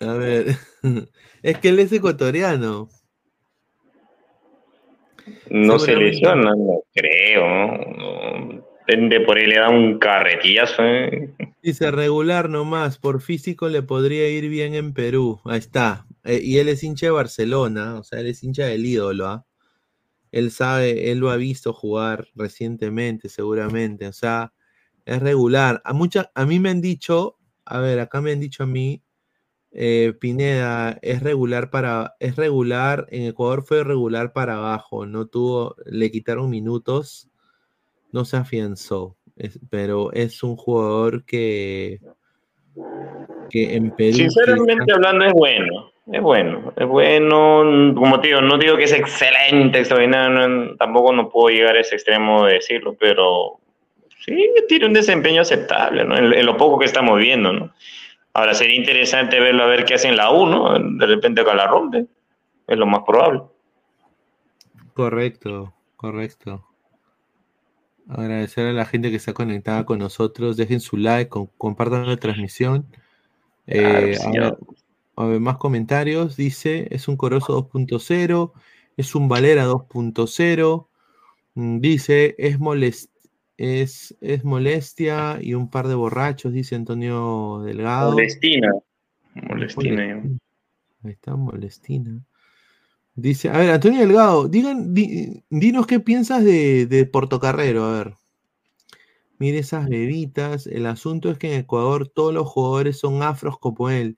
A 0.02 0.14
ver, 0.14 0.58
es 1.42 1.58
que 1.60 1.70
él 1.70 1.80
es 1.80 1.94
ecuatoriano. 1.94 2.90
No 5.50 5.80
se 5.80 5.96
lesiona, 5.96 6.54
no 6.56 6.84
creo. 6.94 8.64
Depende 8.88 9.22
por 9.22 9.38
ahí, 9.38 9.48
le 9.48 9.56
da 9.56 9.70
un 9.70 9.98
carretillazo. 9.98 10.84
¿eh? 10.84 11.34
Dice 11.64 11.90
regular 11.90 12.50
nomás, 12.50 13.00
por 13.00 13.22
físico 13.22 13.68
le 13.68 13.82
podría 13.82 14.30
ir 14.30 14.48
bien 14.50 14.76
en 14.76 14.94
Perú. 14.94 15.42
Ahí 15.46 15.60
está. 15.60 16.06
Eh, 16.24 16.40
y 16.44 16.58
él 16.60 16.70
es 16.70 16.84
hincha 16.84 17.08
de 17.08 17.12
Barcelona, 17.12 18.00
o 18.00 18.04
sea, 18.04 18.20
él 18.20 18.28
es 18.28 18.44
hincha 18.44 18.66
del 18.66 18.86
ídolo, 18.86 19.28
¿ah? 19.28 19.46
Él 20.32 20.52
sabe, 20.52 21.12
él 21.12 21.20
lo 21.20 21.30
ha 21.30 21.38
visto 21.38 21.72
jugar 21.72 22.28
recientemente, 22.36 23.30
seguramente. 23.30 24.06
O 24.08 24.14
sea, 24.14 24.52
es 25.06 25.22
regular. 25.22 25.82
A, 25.86 25.94
mucha, 25.94 26.30
a 26.36 26.46
mí 26.46 26.60
me 26.60 26.70
han 26.70 26.82
dicho, 26.82 27.38
a 27.64 27.80
ver, 27.80 28.00
acá 28.00 28.22
me 28.22 28.34
han 28.34 28.40
dicho 28.40 28.64
a 28.64 28.66
mí, 28.66 29.02
eh, 29.78 30.14
Pineda, 30.20 30.98
es 31.02 31.22
regular 31.22 31.70
para, 31.70 32.16
es 32.20 32.38
regular, 32.38 33.06
en 33.10 33.24
Ecuador 33.28 33.64
fue 33.64 33.84
regular 33.84 34.32
para 34.32 34.56
abajo, 34.56 35.06
no 35.06 35.28
tuvo, 35.28 35.76
le 35.86 36.10
quitaron 36.12 36.50
minutos, 36.50 37.28
no 38.14 38.24
se 38.24 38.38
afianzó, 38.38 39.18
es- 39.36 39.60
pero 39.70 40.14
es 40.14 40.42
un 40.44 40.56
jugador 40.56 41.26
que, 41.26 42.00
que 43.50 43.76
en 43.76 43.92
Perú... 43.92 44.14
Sinceramente 44.14 44.94
hablando 44.94 45.26
es 45.26 45.34
bueno, 45.34 45.92
es 46.12 46.22
bueno, 46.22 46.74
es 46.78 46.88
bueno, 46.88 47.94
como 47.96 48.22
te 48.22 48.30
digo, 48.30 48.42
no 48.42 48.58
digo 48.58 48.78
que 48.78 48.86
es 48.86 48.94
excelente, 48.94 49.80
extraordinario, 49.80 50.48
no- 50.48 50.76
tampoco 50.78 51.12
no 51.12 51.28
puedo 51.30 51.50
llegar 51.54 51.76
a 51.76 51.82
ese 51.82 51.96
extremo 51.96 52.46
de 52.46 52.54
decirlo, 52.54 52.96
pero 52.98 53.60
sí 54.26 54.50
tiene 54.70 54.86
un 54.86 54.94
desempeño 54.94 55.42
aceptable, 55.42 56.06
¿no? 56.06 56.18
En, 56.18 56.32
en 56.34 56.46
lo 56.46 56.56
poco 56.56 56.80
que 56.80 56.86
estamos 56.86 57.20
viendo, 57.20 57.52
¿no? 57.52 57.74
Ahora 58.36 58.54
sería 58.54 58.76
interesante 58.76 59.40
verlo 59.40 59.64
a 59.64 59.68
ver 59.68 59.86
qué 59.86 59.94
hace 59.96 60.10
en 60.10 60.18
la 60.18 60.30
U, 60.32 60.46
¿no? 60.46 60.78
De 60.78 61.06
repente 61.06 61.42
acá 61.42 61.56
la 61.56 61.68
rompe, 61.68 62.06
es 62.68 62.78
lo 62.78 62.86
más 62.86 63.02
probable. 63.08 63.44
Correcto, 64.94 65.74
correcto. 65.96 66.66
Agradecer 68.08 68.68
a 68.68 68.74
la 68.74 68.86
gente 68.86 69.10
que 69.10 69.16
está 69.18 69.34
conectada 69.34 69.86
con 69.86 70.00
nosotros. 70.00 70.58
Dejen 70.58 70.80
su 70.80 70.98
like, 70.98 71.30
com- 71.30 71.48
compartan 71.58 72.08
la 72.08 72.18
transmisión. 72.18 72.86
Claro, 73.68 74.08
Eh, 74.08 74.18
a, 75.18 75.24
a 75.24 75.26
ver, 75.26 75.40
más 75.40 75.58
comentarios. 75.58 76.36
Dice, 76.38 76.88
es 76.92 77.08
un 77.08 77.18
Corozo 77.18 77.54
2.0, 77.72 78.52
es 78.98 79.16
un 79.16 79.28
Valera 79.28 79.66
2.0. 79.66 80.88
Mm, 81.56 81.80
Dice, 81.80 82.36
es, 82.38 82.60
molest 82.60 83.12
es, 83.58 84.16
es 84.22 84.44
molestia 84.44 85.40
y 85.42 85.54
un 85.54 85.70
par 85.70 85.88
de 85.88 85.96
borrachos, 85.96 86.54
dice 86.54 86.76
Antonio 86.76 87.62
Delgado. 87.64 88.12
Molestina. 88.12 88.74
Molestina. 89.48 90.24
Ahí 91.04 91.12
está, 91.12 91.36
Molestina. 91.36 92.22
Dice, 93.16 93.50
a 93.50 93.58
ver, 93.58 93.72
Antonio 93.72 94.02
Delgado, 94.02 94.48
digan, 94.48 94.94
di- 94.94 95.44
dinos 95.50 95.88
qué 95.88 96.00
piensas 96.00 96.44
de, 96.44 96.86
de 96.86 97.06
Portocarrero, 97.06 97.86
a 97.86 97.92
ver. 97.92 98.16
Mire 99.38 99.60
esas 99.60 99.88
bebitas. 99.88 100.68
El 100.68 100.86
asunto 100.86 101.30
es 101.30 101.38
que 101.38 101.54
en 101.54 101.60
Ecuador 101.62 102.08
todos 102.08 102.34
los 102.34 102.48
jugadores 102.48 102.98
son 102.98 103.22
afros 103.24 103.60
como 103.60 103.90
él 103.90 104.18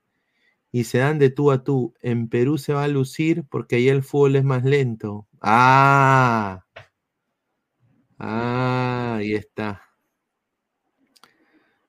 y 0.70 0.84
se 0.84 0.98
dan 0.98 1.18
de 1.18 1.30
tú 1.30 1.50
a 1.50 1.64
tú. 1.64 1.94
En 2.02 2.28
Perú 2.28 2.58
se 2.58 2.72
va 2.72 2.84
a 2.84 2.88
lucir 2.88 3.44
porque 3.48 3.76
ahí 3.76 3.88
el 3.88 4.02
fútbol 4.02 4.36
es 4.36 4.44
más 4.44 4.64
lento. 4.64 5.26
Ah, 5.40 6.64
ah, 8.18 9.16
ahí 9.18 9.34
está. 9.34 9.88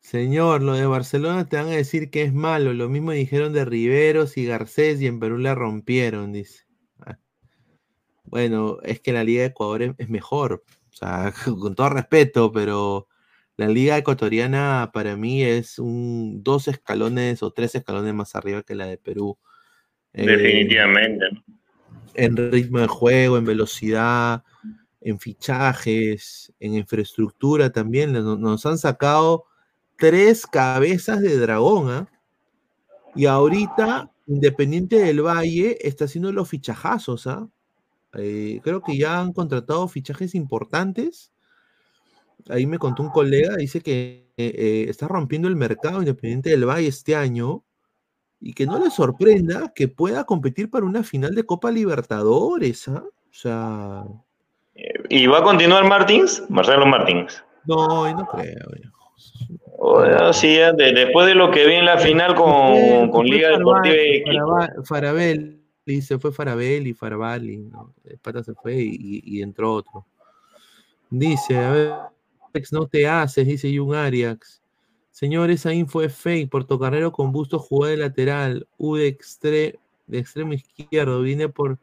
Señor, 0.10 0.64
lo 0.64 0.74
de 0.74 0.88
Barcelona 0.88 1.48
te 1.48 1.58
van 1.58 1.68
a 1.68 1.76
decir 1.76 2.10
que 2.10 2.24
es 2.24 2.34
malo. 2.34 2.74
Lo 2.74 2.90
mismo 2.90 3.12
dijeron 3.12 3.54
de 3.54 3.64
Riveros 3.64 4.38
y 4.38 4.46
Garcés 4.46 5.00
y 5.02 5.06
en 5.06 5.20
Perú 5.20 5.38
la 5.38 5.54
rompieron, 5.54 6.32
dice. 6.32 6.64
Ah. 7.06 7.20
Bueno, 8.24 8.80
es 8.82 9.00
que 9.02 9.14
la 9.14 9.24
Liga 9.24 9.42
de 9.42 9.50
Ecuador 9.50 9.96
es, 10.00 10.10
mejor. 10.10 10.64
O 10.92 10.96
sea, 10.96 11.32
con 11.62 11.76
todo 11.76 11.90
respeto, 11.90 12.52
pero 12.52 13.08
la 13.56 13.68
Liga 13.68 14.00
Ecuatoriana 14.00 14.90
para 14.92 15.16
mí 15.16 15.44
es 15.44 15.78
un 15.78 16.42
dos 16.44 16.68
escalones 16.68 17.44
o 17.44 17.52
tres 17.52 17.76
escalones 17.76 18.16
más 18.16 18.36
arriba 18.36 18.64
que 18.64 18.74
la 18.74 18.88
de 18.88 18.98
Perú. 18.98 19.38
Eh, 20.14 20.26
Definitivamente. 20.26 21.26
en 22.16 22.52
ritmo 22.52 22.80
de 22.80 22.88
juego, 22.88 23.38
en 23.38 23.46
velocidad, 23.46 24.44
en 25.02 25.20
fichajes, 25.20 26.54
en 26.60 26.76
infraestructura 26.76 27.72
también. 27.72 28.14
Nos, 28.14 28.66
han 28.66 28.78
sacado 28.78 29.46
tres 29.98 30.46
cabezas 30.46 31.22
de 31.22 31.38
dragón, 31.38 31.90
¿ah? 31.90 32.10
Y 33.16 33.26
ahorita, 33.26 34.12
Independiente 34.28 34.98
del 34.98 35.24
Valle 35.26 35.78
está 35.82 36.06
haciendo 36.06 36.32
los 36.32 36.48
fichajazos, 36.48 37.26
¿ah? 37.28 37.50
Eh, 38.14 38.60
creo 38.64 38.82
que 38.82 38.98
ya 38.98 39.20
han 39.20 39.34
contratado 39.34 39.88
fichajes 39.88 40.36
importantes. 40.36 41.32
Ahí 42.48 42.66
me 42.66 42.80
contó 42.80 43.04
un 43.04 43.10
colega, 43.10 43.56
dice 43.56 43.82
que 43.82 44.32
eh, 44.38 44.54
eh, 44.56 44.86
está 44.88 45.08
rompiendo 45.08 45.48
el 45.48 45.56
mercado 45.56 46.00
Independiente 46.00 46.52
del 46.52 46.66
Valle 46.66 46.88
este 46.88 47.16
año 47.16 47.64
y 48.40 48.54
que 48.54 48.66
no 48.66 48.80
le 48.80 48.90
sorprenda 48.90 49.74
que 49.76 49.88
pueda 49.88 50.24
competir 50.24 50.70
para 50.70 50.86
una 50.86 51.04
final 51.04 51.36
de 51.36 51.46
Copa 51.46 51.72
Libertadores, 51.72 52.88
¿ah? 52.88 53.04
O 53.04 53.34
sea, 53.34 54.06
¿Y 55.10 55.28
va 55.28 55.40
a 55.40 55.44
continuar 55.44 55.86
Martins? 55.86 56.44
Marcelo 56.50 56.86
Martins. 56.86 57.44
no, 57.66 58.12
no 58.14 58.28
creo. 58.28 58.66
Bueno, 59.78 60.34
sí, 60.34 60.56
de- 60.58 60.74
después 60.94 61.26
de 61.28 61.36
lo 61.36 61.52
que 61.52 61.66
vi 61.66 61.76
en 61.76 61.86
la 61.86 61.98
final 61.98 62.36
con, 62.36 63.26
Liga 63.26 63.50
Deportiva 63.58 63.96
de 63.96 64.24
Quito. 64.26 64.32
Faraba- 64.46 64.84
Farabelli, 64.86 66.02
se 66.02 66.20
fue 66.20 66.32
Farabelli, 66.32 66.94
Farabali, 66.94 67.58
¿no? 67.58 67.94
El 68.04 68.18
pata 68.18 68.44
se 68.44 68.54
fue 68.54 68.76
y, 68.76 69.22
y 69.24 69.42
entró 69.42 69.74
otro. 69.74 70.06
Dice, 71.10 71.58
a 71.58 71.72
ver, 71.72 71.94
no 72.72 72.88
te 72.88 73.08
haces, 73.08 73.48
dice 73.48 73.76
Jun 73.76 73.96
Arias. 73.96 74.62
Señor, 75.12 75.50
esa 75.50 75.74
info 75.74 76.02
es 76.02 76.14
fake. 76.16 76.50
Portocarrero 76.50 77.12
con 77.12 77.32
busto 77.32 77.58
jugó 77.60 77.88
de 77.88 77.98
lateral. 77.98 78.68
U 78.78 78.96
de, 78.96 79.18
extre- 79.18 79.80
de 80.08 80.20
extremo 80.20 80.54
izquierdo. 80.54 81.22
Vine 81.22 81.50
por. 81.50 81.78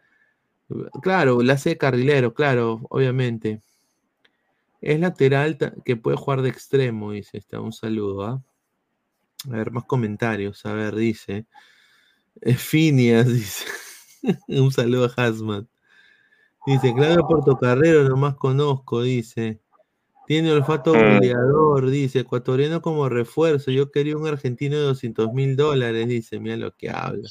Claro, 1.02 1.42
la 1.42 1.54
hace 1.54 1.70
de 1.70 1.78
carrilero, 1.78 2.34
claro, 2.34 2.80
obviamente. 2.90 3.62
Es 4.80 5.00
lateral 5.00 5.58
que 5.84 5.96
puede 5.96 6.16
jugar 6.16 6.42
de 6.42 6.48
extremo, 6.48 7.12
dice. 7.12 7.38
Está, 7.38 7.60
un 7.60 7.72
saludo, 7.72 8.24
¿ah? 8.24 8.42
A 9.48 9.56
ver, 9.56 9.70
más 9.70 9.84
comentarios. 9.84 10.64
A 10.66 10.72
ver, 10.72 10.94
dice. 10.94 11.46
eh, 12.42 12.54
Finias, 12.54 13.26
dice. 13.32 13.64
un 14.48 14.72
saludo 14.72 15.04
a 15.16 15.22
Hazmat. 15.22 15.66
Dice, 16.66 16.92
Claudio 16.94 17.26
Portocarrero, 17.28 18.08
nomás 18.08 18.34
conozco, 18.34 19.02
dice. 19.02 19.60
Tiene 20.26 20.50
olfato 20.50 20.92
Mm. 20.94 20.98
goleador, 20.98 21.90
dice. 21.90 22.20
Ecuatoriano 22.20 22.82
como 22.82 23.08
refuerzo. 23.08 23.70
Yo 23.70 23.92
quería 23.92 24.16
un 24.16 24.26
argentino 24.26 24.76
de 24.76 24.82
200 24.82 25.32
mil 25.32 25.56
dólares, 25.56 26.08
dice. 26.08 26.40
Mira 26.40 26.56
lo 26.56 26.72
que 26.72 26.90
habla. 26.90 27.28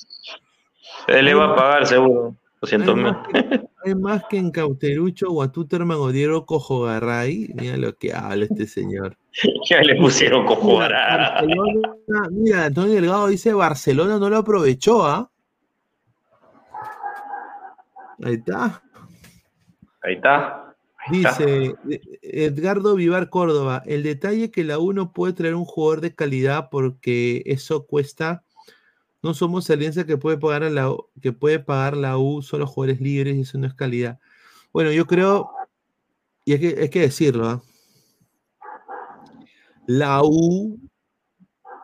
Él 1.07 1.25
le 1.25 1.33
va 1.33 1.51
a 1.51 1.55
pagar 1.55 1.85
seguro 1.85 2.35
200 2.65 2.89
Hay 2.89 2.95
mil. 2.95 3.03
más, 3.13 3.27
que, 3.27 3.67
hay 3.85 3.95
más 3.95 4.23
que 4.29 4.37
en 4.37 4.51
Cauterucho, 4.51 5.29
Guatúterman 5.31 5.97
o 5.97 6.11
Diego 6.11 6.45
Cojogarray. 6.45 7.49
Mira 7.55 7.77
lo 7.77 7.95
que 7.95 8.13
habla 8.13 8.45
este 8.45 8.67
señor. 8.67 9.17
Ya 9.69 9.81
le 9.81 9.95
pusieron 9.95 10.43
Mira, 10.43 10.55
cojugará. 10.55 11.17
Barcelona- 11.41 12.29
mira, 12.31 12.65
Antonio 12.65 12.93
Delgado 12.93 13.27
dice 13.27 13.53
Barcelona 13.53 14.17
no 14.17 14.29
lo 14.29 14.37
aprovechó, 14.37 15.03
¿ah? 15.05 15.29
Ahí 18.23 18.35
está. 18.35 18.81
Ahí 20.01 20.13
está. 20.15 20.73
Ahí 21.07 21.17
está. 21.17 21.29
Dice 21.37 21.75
eh, 21.89 22.01
Edgardo 22.21 22.95
Vivar 22.95 23.29
Córdoba, 23.29 23.83
el 23.85 24.03
detalle 24.03 24.51
que 24.51 24.63
la 24.63 24.79
U 24.79 24.93
no 24.93 25.11
puede 25.11 25.33
traer 25.33 25.55
un 25.55 25.65
jugador 25.65 26.01
de 26.01 26.15
calidad 26.15 26.69
porque 26.71 27.43
eso 27.45 27.85
cuesta. 27.85 28.43
No 29.25 29.33
somos 29.33 29.67
alianza 29.71 30.05
que 30.05 30.17
puede 30.17 30.37
pagar 30.37 30.61
a 30.63 30.69
la 30.69 30.91
U- 30.91 31.09
que 31.19 31.33
puede 31.33 31.57
pagar 31.57 31.97
la 31.97 32.15
U 32.19 32.43
solo 32.43 32.67
jugadores 32.67 33.01
libres 33.01 33.35
y 33.35 33.41
eso 33.41 33.57
no 33.57 33.65
es 33.65 33.73
calidad. 33.73 34.19
Bueno, 34.71 34.91
yo 34.91 35.07
creo 35.07 35.49
y 36.45 36.53
hay 36.53 36.59
que, 36.59 36.79
hay 36.79 36.89
que 36.89 37.01
decirlo, 37.01 37.49
¿ah? 37.49 37.63
la 39.87 40.21
U 40.23 40.79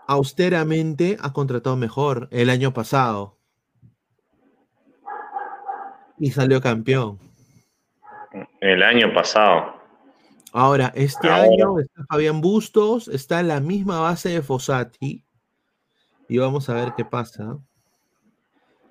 austeramente 0.07 1.17
ha 1.19 1.33
contratado 1.33 1.75
mejor 1.75 2.27
el 2.29 2.51
año 2.51 2.73
pasado 2.73 3.39
y 6.19 6.29
salió 6.29 6.61
campeón. 6.61 7.17
El 8.59 8.83
año 8.83 9.11
pasado. 9.15 9.81
Ahora, 10.53 10.91
este 10.95 11.27
Ahora. 11.27 11.43
año 11.43 11.79
está 11.79 12.03
Fabián 12.07 12.39
Bustos, 12.39 13.07
está 13.07 13.39
en 13.39 13.47
la 13.47 13.59
misma 13.61 13.99
base 13.99 14.29
de 14.29 14.43
Fossati. 14.43 15.25
Y 16.32 16.38
vamos 16.38 16.69
a 16.69 16.75
ver 16.75 16.93
qué 16.95 17.03
pasa. 17.03 17.59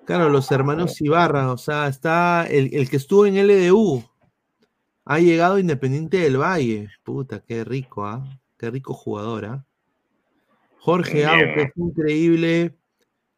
Claro, 0.04 0.28
los 0.28 0.52
hermanos 0.52 1.00
Ibarra, 1.00 1.50
o 1.50 1.56
sea, 1.56 1.88
está 1.88 2.46
el, 2.46 2.68
el 2.74 2.90
que 2.90 2.98
estuvo 2.98 3.24
en 3.24 3.38
LDU. 3.38 4.04
Ha 5.06 5.20
llegado 5.20 5.58
Independiente 5.58 6.18
del 6.18 6.36
Valle. 6.36 6.90
Puta, 7.02 7.40
qué 7.40 7.64
rico, 7.64 8.04
¿ah? 8.04 8.22
Qué 8.58 8.70
rico 8.70 8.92
jugador, 8.92 9.46
¿ah? 9.46 9.66
Jorge. 10.80 11.24
Auque, 11.24 11.62
es 11.62 11.72
increíble 11.76 12.76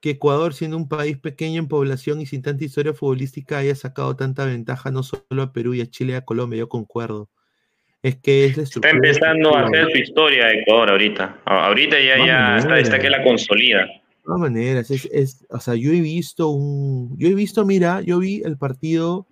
que 0.00 0.10
Ecuador, 0.10 0.52
siendo 0.52 0.78
un 0.78 0.88
país 0.88 1.16
pequeño 1.16 1.60
en 1.60 1.68
población 1.68 2.20
y 2.20 2.26
sin 2.26 2.42
tanta 2.42 2.64
historia 2.64 2.94
futbolística, 2.94 3.58
haya 3.58 3.76
sacado 3.76 4.16
tanta 4.16 4.46
ventaja 4.46 4.90
no 4.90 5.04
solo 5.04 5.42
a 5.44 5.52
Perú 5.52 5.74
y 5.74 5.80
a 5.80 5.88
Chile 5.88 6.14
y 6.14 6.16
a 6.16 6.24
Colombia. 6.24 6.58
Yo 6.58 6.68
concuerdo. 6.68 7.30
Es 8.02 8.16
que 8.16 8.46
es 8.46 8.56
la 8.56 8.62
Está 8.64 8.90
empezando 8.90 9.54
a 9.56 9.64
hacer 9.66 9.90
su 9.92 9.98
historia 9.98 10.46
de 10.46 10.60
Ecuador 10.60 10.90
ahorita. 10.90 11.40
Ahorita 11.44 11.96
ya, 12.00 12.16
No 12.18 12.26
ya 12.26 12.78
está, 12.78 12.98
que 12.98 13.08
la 13.08 13.22
consolida. 13.22 13.86
De 13.86 14.00
todas 14.24 14.40
maneras, 14.40 14.90
es, 14.90 15.08
es- 15.12 15.46
o 15.50 15.60
sea, 15.60 15.74
yo 15.74 15.92
he 15.92 16.00
visto 16.00 16.48
un, 16.48 17.16
yo 17.18 17.28
he 17.28 17.34
visto, 17.34 17.64
mira, 17.64 18.00
yo 18.00 18.18
vi 18.18 18.42
el 18.44 18.56
partido 18.56 19.26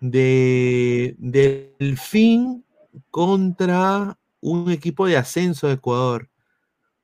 de 0.00 1.14
Delfín 1.18 2.64
contra 3.10 4.16
un 4.40 4.70
equipo 4.70 5.06
de 5.06 5.16
ascenso 5.16 5.68
de 5.68 5.74
Ecuador. 5.74 6.28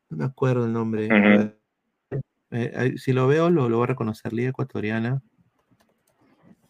No 0.09 0.17
me 0.19 0.25
acuerdo 0.25 0.67
el 0.67 0.73
nombre. 0.73 1.09
Eh, 2.51 2.95
si 2.97 3.13
lo 3.13 3.29
veo, 3.29 3.49
lo, 3.49 3.69
lo 3.69 3.77
voy 3.77 3.85
a 3.85 3.89
reconocer. 3.89 4.33
Liga 4.33 4.51
Ecuatoriana. 4.51 5.23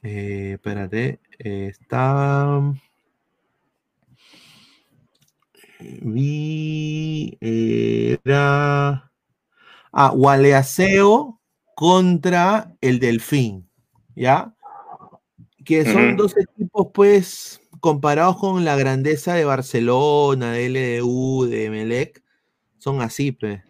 Eh, 0.02 0.52
espérate. 0.54 1.20
eh, 1.38 1.68
está. 1.70 2.60
Vi. 5.80 7.38
Era. 7.40 9.10
Ah, 9.92 10.10
Gualeaseo 10.14 11.40
contra 11.74 12.76
el 12.80 12.98
Delfín. 13.00 13.68
¿Ya? 14.14 14.54
Que 15.64 15.84
son 15.84 16.16
dos 16.16 16.36
equipos, 16.36 16.88
pues, 16.92 17.60
comparados 17.80 18.36
con 18.38 18.64
la 18.64 18.76
grandeza 18.76 19.34
de 19.34 19.44
Barcelona, 19.44 20.52
de 20.52 20.66
LDU, 20.66 21.46
de 21.46 21.70
Melec, 21.70 22.22
son 22.78 23.00
así, 23.00 23.32
pues. 23.32 23.62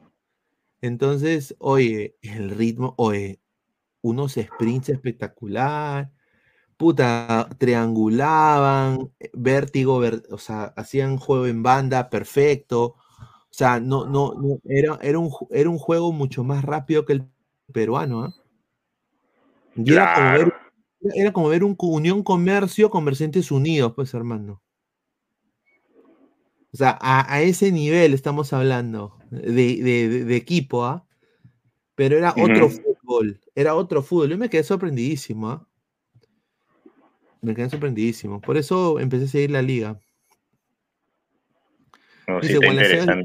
Entonces, 0.80 1.54
oye, 1.58 2.16
el 2.22 2.50
ritmo, 2.50 2.94
oye, 2.96 3.40
unos 4.02 4.34
sprints 4.34 4.88
espectacular, 4.88 6.10
puta, 6.80 7.48
triangulaban, 7.58 9.12
eh, 9.20 9.30
vértigo, 9.34 10.00
ver- 10.00 10.24
o 10.32 10.38
sea, 10.38 10.64
hacían 10.76 11.18
juego 11.18 11.46
en 11.48 11.62
banda 11.62 12.10
perfecto, 12.10 12.82
o 12.86 12.96
sea, 13.52 13.80
no, 13.80 14.06
no, 14.06 14.34
no, 14.34 14.60
era, 14.66 14.98
era 15.02 15.18
un, 15.20 15.30
era 15.50 15.70
un 15.70 15.78
juego 15.78 16.12
mucho 16.12 16.44
más 16.44 16.64
rápido 16.64 17.04
que 17.06 17.14
el 17.14 17.28
peruano, 17.72 18.24
¿ah? 18.24 18.34
Y 19.84 19.92
era 19.92 20.06
como 20.08 20.32
ver, 20.32 20.54
era 21.14 21.32
como 21.32 21.48
ver 21.48 21.64
un 21.64 21.76
Unión 21.78 22.22
Comercio 22.22 22.90
con 22.90 23.04
Mercedes 23.04 23.50
Unidos, 23.50 23.92
pues, 23.94 24.14
hermano. 24.14 24.62
O 26.72 26.76
sea, 26.76 26.96
a, 27.00 27.32
a 27.34 27.42
ese 27.42 27.72
nivel 27.72 28.14
estamos 28.14 28.52
hablando 28.52 29.18
de, 29.30 29.50
de- 29.82 30.08
de- 30.08 30.24
de 30.24 30.36
equipo, 30.36 30.84
¿ah? 30.84 31.06
Pero 31.96 32.18
era 32.18 32.34
otro 32.38 32.70
fútbol, 32.70 33.40
era 33.56 33.76
otro 33.76 34.02
fútbol. 34.02 34.30
Yo 34.30 34.38
me 34.38 34.50
quedé 34.50 34.64
sorprendidísimo, 34.64 35.50
¿ah? 35.50 35.68
Me 37.42 37.54
quedé 37.54 37.70
sorprendidísimo. 37.70 38.40
Por 38.40 38.56
eso 38.56 39.00
empecé 39.00 39.24
a 39.24 39.28
seguir 39.28 39.50
la 39.50 39.62
liga. 39.62 39.98
No, 42.26 42.42
sí 42.42 42.54
Dice, 42.54 42.98
está 42.98 43.16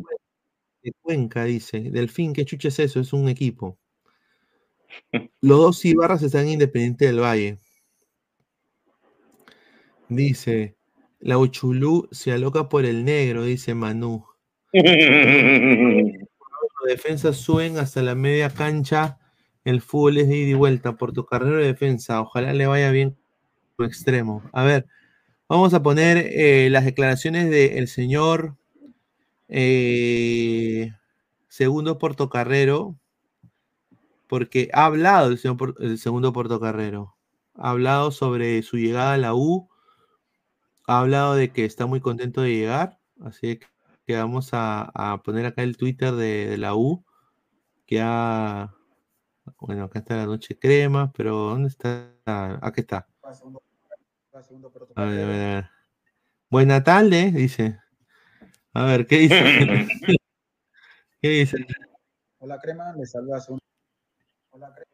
de 0.82 0.94
Cuenca, 1.02 1.44
dice. 1.44 1.80
Delfín, 1.92 2.34
¿qué 2.34 2.46
chucha 2.46 2.70
es 2.70 2.80
eso? 2.80 3.00
Es 3.00 3.14
un 3.14 3.28
equipo. 3.28 3.78
Los 5.42 5.60
dos 5.60 5.86
Ibarras 5.86 6.24
están 6.24 6.46
en 6.46 6.54
Independiente 6.54 7.06
del 7.06 7.20
Valle. 7.20 7.60
Dice, 10.08 10.76
la 11.20 11.38
Uchulú 11.38 12.08
se 12.12 12.32
aloca 12.32 12.70
por 12.70 12.86
el 12.86 13.04
negro, 13.04 13.44
dice 13.44 13.74
Manu. 13.74 14.26
Los 14.74 14.84
defensas 16.88 17.38
suben 17.38 17.78
hasta 17.78 18.04
la 18.04 18.16
media 18.16 18.50
cancha. 18.50 19.20
El 19.64 19.82
fútbol 19.82 20.18
es 20.18 20.28
de 20.28 20.38
ida 20.38 20.52
y 20.52 20.54
vuelta 20.54 20.96
por 20.96 21.14
tu 21.14 21.26
carrera 21.26 21.58
de 21.58 21.66
defensa. 21.66 22.22
Ojalá 22.22 22.54
le 22.54 22.68
vaya 22.68 22.92
bien 22.92 23.18
extremo. 23.84 24.44
A 24.54 24.64
ver, 24.64 24.88
vamos 25.50 25.74
a 25.74 25.84
poner 25.84 26.18
eh, 26.18 26.70
las 26.70 26.86
declaraciones 26.86 27.50
del 27.50 27.88
señor 27.88 28.56
eh, 29.48 30.92
segundo 31.50 31.98
portocarrero, 31.98 32.98
porque 34.28 34.70
ha 34.74 34.86
hablado 34.86 35.30
el, 35.30 35.38
señor 35.38 35.76
el 35.80 35.98
segundo 35.98 36.34
portocarrero. 36.34 37.16
Ha 37.56 37.72
hablado 37.72 38.12
sobre 38.12 38.62
su 38.64 38.78
llegada 38.78 39.14
a 39.14 39.18
la 39.18 39.34
U. 39.34 39.70
Ha 40.88 41.00
hablado 41.00 41.36
de 41.36 41.52
que 41.52 41.66
está 41.66 41.86
muy 41.86 42.02
contento 42.02 42.42
de 42.42 42.56
llegar. 42.56 43.00
Así 43.22 43.60
que 44.06 44.16
vamos 44.16 44.50
a, 44.54 45.22
poner 45.24 45.46
acá 45.46 45.64
el 45.64 45.78
Twitter 45.78 46.14
de, 46.14 46.48
de 46.48 46.58
la 46.58 46.76
U. 46.76 47.06
Que 47.86 48.02
ha. 48.02 48.74
Bueno, 49.60 49.86
acá 49.86 50.00
está 50.00 50.18
la 50.18 50.26
noche 50.26 50.58
crema, 50.58 51.12
pero 51.14 51.50
¿dónde 51.50 51.70
está? 51.70 52.12
Aquí 52.62 52.82
está. 52.82 53.08
A 54.36 55.06
ver, 55.06 55.24
a 55.24 55.28
ver, 55.28 55.30
a 55.30 55.56
ver. 55.56 55.66
Buena 56.50 56.84
tarde, 56.84 57.32
dice. 57.32 57.80
A 58.74 58.84
ver, 58.86 59.08
¿qué 59.08 59.20
dice? 59.20 59.38
¿Qué 61.22 61.30
dice? 61.30 61.66
Hola 62.40 62.60
Crema, 62.60 62.94
le 62.98 63.06
saluda 63.06 63.40
segundo. 63.40 63.64
Hola 64.50 64.74
Crema. 64.76 64.92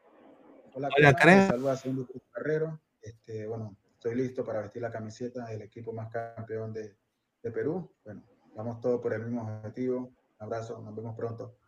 Hola, 0.74 0.88
Hola, 0.88 0.90
Crema, 0.94 1.14
Crema. 1.14 1.42
le 1.42 1.48
saluda 1.48 1.76
segundo 1.76 2.06
Cruz 2.06 2.22
Carrero. 2.30 2.80
Este, 3.00 3.46
bueno, 3.48 3.76
estoy 3.94 4.14
listo 4.14 4.44
para 4.44 4.60
vestir 4.60 4.80
la 4.80 4.92
camiseta 4.92 5.46
del 5.46 5.62
equipo 5.62 5.92
más 5.92 6.08
campeón 6.08 6.72
de, 6.72 6.96
de 7.42 7.50
Perú. 7.50 7.92
Bueno, 8.04 8.22
vamos 8.54 8.80
todos 8.80 9.00
por 9.00 9.12
el 9.12 9.22
mismo 9.22 9.42
objetivo. 9.42 9.98
Un 9.98 10.16
abrazo, 10.38 10.80
nos 10.80 10.94
vemos 10.94 11.16
pronto. 11.16 11.58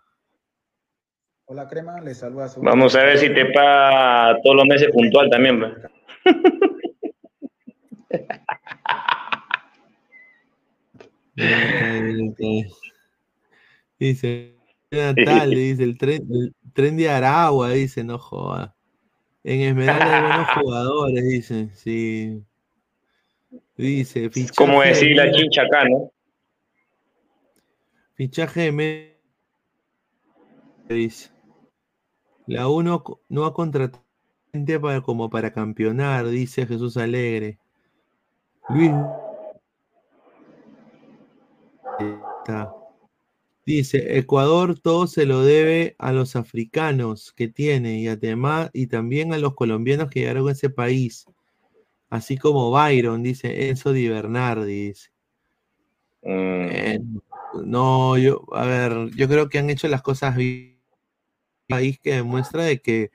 Hola 1.47 1.69
Crema, 1.69 2.01
le 2.01 2.15
saluda 2.15 2.49
segundo 2.49 2.71
Vamos 2.71 2.95
a 2.95 3.03
ver 3.03 3.19
si 3.19 3.35
te 3.35 3.47
paga 3.53 4.41
todos 4.45 4.57
los 4.57 4.67
meses 4.67 4.91
puntual 4.93 5.29
también. 5.29 5.61
Dice, 13.99 14.57
Natal, 14.91 15.51
dice 15.51 15.83
el 15.85 15.97
tren, 15.99 16.27
el 16.31 16.55
tren 16.73 16.97
de 16.97 17.09
Aragua, 17.09 17.71
dice, 17.71 18.05
no 18.05 18.19
joda. 18.19 18.75
En 19.43 19.61
Esmeralda 19.61 20.17
hay 20.17 20.23
buenos 20.29 20.49
jugadores, 20.55 21.25
dice, 21.25 21.71
sí. 21.75 22.43
Dice, 23.77 24.31
fichaje 24.31 24.55
Como 24.57 24.83
de 24.83 24.89
decir 24.89 25.17
la 25.17 25.31
chincha 25.33 25.63
acá, 25.63 25.85
¿no? 25.89 26.13
Fichaje 28.15 28.71
de 28.71 29.19
dice. 30.89 31.31
La 32.47 32.69
1 32.69 33.05
no 33.29 33.45
ha 33.45 33.55
contratado 33.55 34.05
gente 34.53 34.79
para, 34.79 35.01
como 35.01 35.31
para 35.31 35.53
campeonar, 35.53 36.29
dice 36.29 36.67
Jesús 36.67 36.97
Alegre. 36.97 37.59
Luis. 38.69 38.93
Está. 41.99 42.73
Dice, 43.67 44.19
Ecuador 44.19 44.79
todo 44.79 45.07
se 45.07 45.25
lo 45.25 45.43
debe 45.43 45.97
a 45.99 46.13
los 46.13 46.37
africanos 46.37 47.33
que 47.33 47.49
tiene 47.49 47.99
y 47.99 48.09
además 48.09 48.71
y 48.75 48.89
también 48.89 49.33
a 49.33 49.39
los 49.39 49.55
colombianos 49.55 50.11
que 50.11 50.21
llegaron 50.21 50.49
a 50.49 50.53
ese 50.53 50.69
país. 50.69 51.27
Así 52.11 52.37
como 52.37 52.71
Byron, 52.71 53.23
dice 53.23 53.69
Enzo 53.71 53.93
Di 53.93 54.09
Bernardi. 54.09 54.89
dice. 54.89 55.11
Eh, 56.23 57.01
no, 57.65 58.19
yo, 58.19 58.45
a 58.53 58.67
ver, 58.67 59.11
yo 59.17 59.29
creo 59.29 59.49
que 59.49 59.59
han 59.59 59.71
hecho 59.71 59.89
las 59.89 60.03
cosas 60.03 60.37
bien. 60.37 60.75
País 61.67 61.99
que 61.99 62.17
demuestra 62.17 62.65
de 62.65 62.83
que 62.83 63.11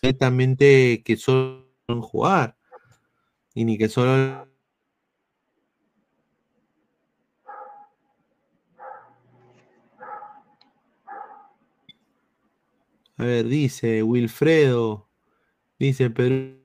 que 0.00 1.16
pueden 1.86 2.02
jugar 2.02 2.56
y 3.54 3.64
ni 3.64 3.78
que 3.78 3.88
solo 3.88 4.50
A 13.18 13.24
ver, 13.24 13.46
dice 13.46 14.02
Wilfredo, 14.02 15.08
dice 15.78 16.10
Perú. 16.10 16.60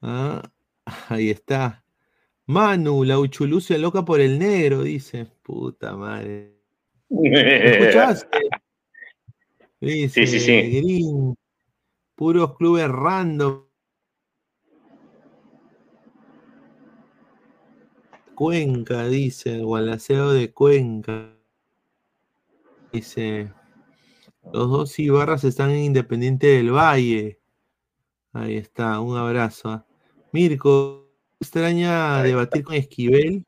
Ah, 0.00 0.42
ahí 1.08 1.30
está. 1.30 1.84
Manu, 2.46 3.04
la 3.04 3.18
Uchulú 3.18 3.60
se 3.60 3.76
loca 3.76 4.04
por 4.04 4.20
el 4.20 4.38
negro, 4.38 4.84
dice. 4.84 5.26
Puta 5.42 5.96
madre. 5.96 6.56
¿Me 7.10 7.28
escuchaste? 7.84 8.38
Dice 9.80 10.26
sí, 10.26 10.40
sí. 10.40 10.80
Green, 10.80 11.36
puros 12.16 12.56
clubes 12.56 12.88
random. 12.88 13.64
Cuenca, 18.34 19.06
dice, 19.06 19.62
Gualaceo 19.62 20.32
de 20.32 20.52
Cuenca. 20.52 21.32
Dice, 22.92 23.52
los 24.52 24.70
dos 24.70 24.98
Ibarras 24.98 25.44
están 25.44 25.70
en 25.70 25.84
Independiente 25.84 26.46
del 26.48 26.72
Valle. 26.72 27.40
Ahí 28.32 28.56
está, 28.56 29.00
un 29.00 29.16
abrazo. 29.16 29.70
ah. 29.70 29.86
Mirko, 30.32 31.08
extraña 31.40 32.22
debatir 32.22 32.62
con 32.64 32.74
Esquivel. 32.74 33.46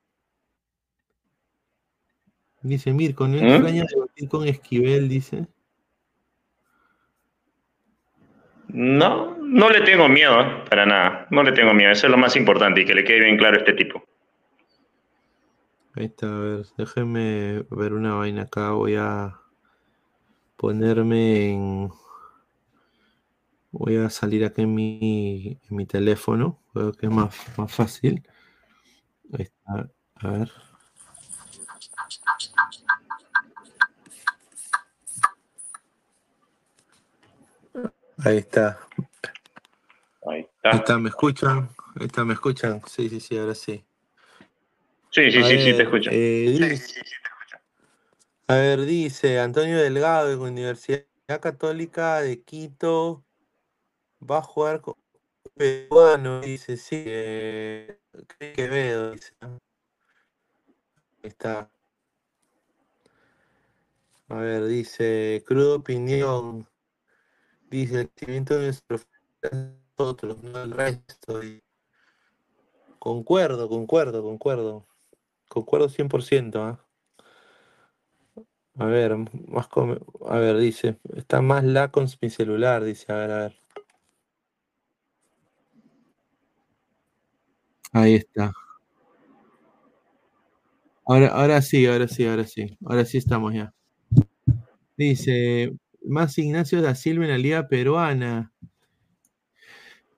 Dice 2.63 2.93
Mirko, 2.93 3.29
¿no 3.29 3.37
¿Mm? 3.37 3.45
extraña 3.45 3.85
debatir 3.85 4.29
con 4.29 4.49
Esquivel? 4.49 5.09
Dice. 5.09 5.47
No, 8.69 9.37
no 9.39 9.71
le 9.71 9.81
tengo 9.81 10.09
miedo, 10.09 10.41
¿eh? 10.41 10.65
para 10.69 10.85
nada. 10.85 11.27
No 11.31 11.43
le 11.43 11.53
tengo 11.53 11.73
miedo. 11.73 11.91
Eso 11.91 12.07
es 12.07 12.11
lo 12.11 12.19
más 12.19 12.37
importante 12.37 12.83
y 12.83 12.85
que 12.85 12.95
le 12.95 13.05
quede 13.05 13.21
bien 13.21 13.37
claro 13.37 13.57
a 13.57 13.61
este 13.61 13.73
tipo. 13.73 14.05
Ahí 15.95 16.05
está, 16.05 16.27
a 16.27 16.39
ver, 16.39 16.67
déjenme 16.77 17.65
ver 17.71 17.93
una 17.93 18.15
vaina 18.15 18.43
acá. 18.43 18.73
Voy 18.73 18.95
a 18.97 19.41
ponerme 20.57 21.53
en. 21.53 21.91
Voy 23.71 23.97
a 23.97 24.11
salir 24.11 24.45
acá 24.45 24.63
en 24.63 24.75
mi, 24.75 25.59
mi 25.71 25.87
teléfono. 25.87 26.61
Creo 26.73 26.93
que 26.93 27.07
es 27.07 27.13
más, 27.13 27.35
más 27.59 27.75
fácil. 27.75 28.23
Ahí 29.33 29.43
está, 29.43 29.91
a 30.17 30.31
ver. 30.31 30.68
Ahí 38.25 38.39
está. 38.39 38.79
Ahí 40.27 40.47
está, 40.73 40.99
¿me 40.99 41.09
escuchan? 41.09 41.71
Ahí 41.99 42.07
está, 42.07 42.25
¿me 42.25 42.35
escuchan? 42.35 42.83
Sí, 42.87 43.09
sí, 43.09 43.21
sí, 43.21 43.39
ahora 43.39 43.55
sí. 43.55 43.85
Sí, 45.11 45.31
sí, 45.31 45.39
A 45.39 45.45
sí, 45.45 45.59
sí, 45.59 45.77
te 45.77 45.83
escucho. 45.83 46.11
eh, 46.13 46.57
dice- 46.59 47.01
A 48.49 48.55
ver, 48.57 48.81
dice 48.83 49.39
Antonio 49.41 49.79
Delgado 49.79 50.33
en 50.33 50.41
Universidad 50.41 51.05
Católica 51.41 52.21
de 52.21 52.43
Quito 52.43 53.25
va 54.21 54.39
a 54.39 54.43
jugar 54.43 54.81
con 54.81 54.95
peruano, 55.55 56.41
dice, 56.41 56.77
sí, 56.77 57.05
eh, 57.07 57.99
Quevedo, 58.55 59.13
dice. 59.13 59.33
Ahí 59.41 59.51
está. 61.23 61.71
A 64.29 64.35
ver, 64.35 64.65
dice, 64.67 65.43
cruda 65.47 65.77
opinión, 65.77 66.69
dice, 67.71 68.01
el 68.03 68.11
crecimiento 68.11 68.55
de 68.59 68.65
nuestro 68.67 68.99
nosotros, 69.99 70.43
no 70.43 70.63
el 70.63 70.71
resto. 70.71 71.41
Concuerdo, 73.01 73.69
concuerdo, 73.69 74.23
concuerdo. 74.23 74.87
Concuerdo 75.49 75.89
100%, 75.89 76.63
¿ah? 76.65 76.85
A 78.79 78.87
ver, 78.87 79.15
más 79.49 79.69
come- 79.69 79.99
a 80.27 80.39
ver, 80.39 80.57
dice, 80.57 80.99
está 81.15 81.43
más 81.43 81.65
la 81.65 81.91
con 81.91 82.07
mi 82.23 82.31
celular, 82.31 82.83
dice, 82.83 83.13
a 83.13 83.17
ver, 83.17 83.31
a 83.31 83.39
ver. 83.43 83.57
Ahí 87.93 88.15
está. 88.15 88.53
Ahora, 91.07 91.27
ahora 91.31 91.61
sí, 91.61 91.87
ahora 91.87 92.07
sí, 92.07 92.25
ahora 92.25 92.47
sí. 92.47 92.79
Ahora 92.87 93.05
sí 93.05 93.19
estamos 93.19 93.53
ya. 93.53 93.75
Dice, 94.97 95.73
más 96.09 96.39
Ignacio 96.39 96.83
da 96.83 96.95
Silva 96.95 97.25
en 97.25 97.31
la 97.31 97.39
Liga 97.39 97.69
Peruana. 97.69 98.53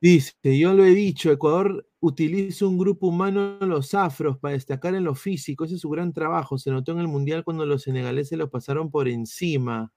Dice, 0.01 0.35
yo 0.43 0.73
lo 0.73 0.85
he 0.85 0.95
dicho, 0.95 1.31
Ecuador 1.31 1.87
utiliza 2.01 2.67
un 2.67 2.79
grupo 2.79 3.09
humano, 3.09 3.59
los 3.61 3.93
afros, 3.93 4.39
para 4.39 4.55
destacar 4.55 4.95
en 4.95 5.05
lo 5.05 5.15
físico. 5.15 5.65
Ese 5.65 5.75
es 5.75 5.83
su 5.83 5.91
gran 5.91 6.13
trabajo. 6.13 6.57
Se 6.57 6.71
notó 6.71 6.93
en 6.93 7.01
el 7.01 7.09
Mundial 7.09 7.45
cuando 7.45 7.67
los 7.67 7.83
senegaleses 7.83 8.39
lo 8.39 8.49
pasaron 8.49 8.91
por 8.91 9.09
encima. 9.09 9.93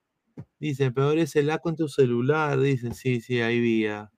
Dice, 0.58 0.90
peor 0.90 1.18
es 1.18 1.36
el 1.36 1.48
A 1.50 1.58
con 1.58 1.76
tu 1.76 1.88
celular. 1.88 2.60
Dice, 2.60 2.92
sí, 2.92 3.20
sí, 3.20 3.40
ahí 3.40 3.60
vi. 3.60 3.84
ya. 3.84 4.10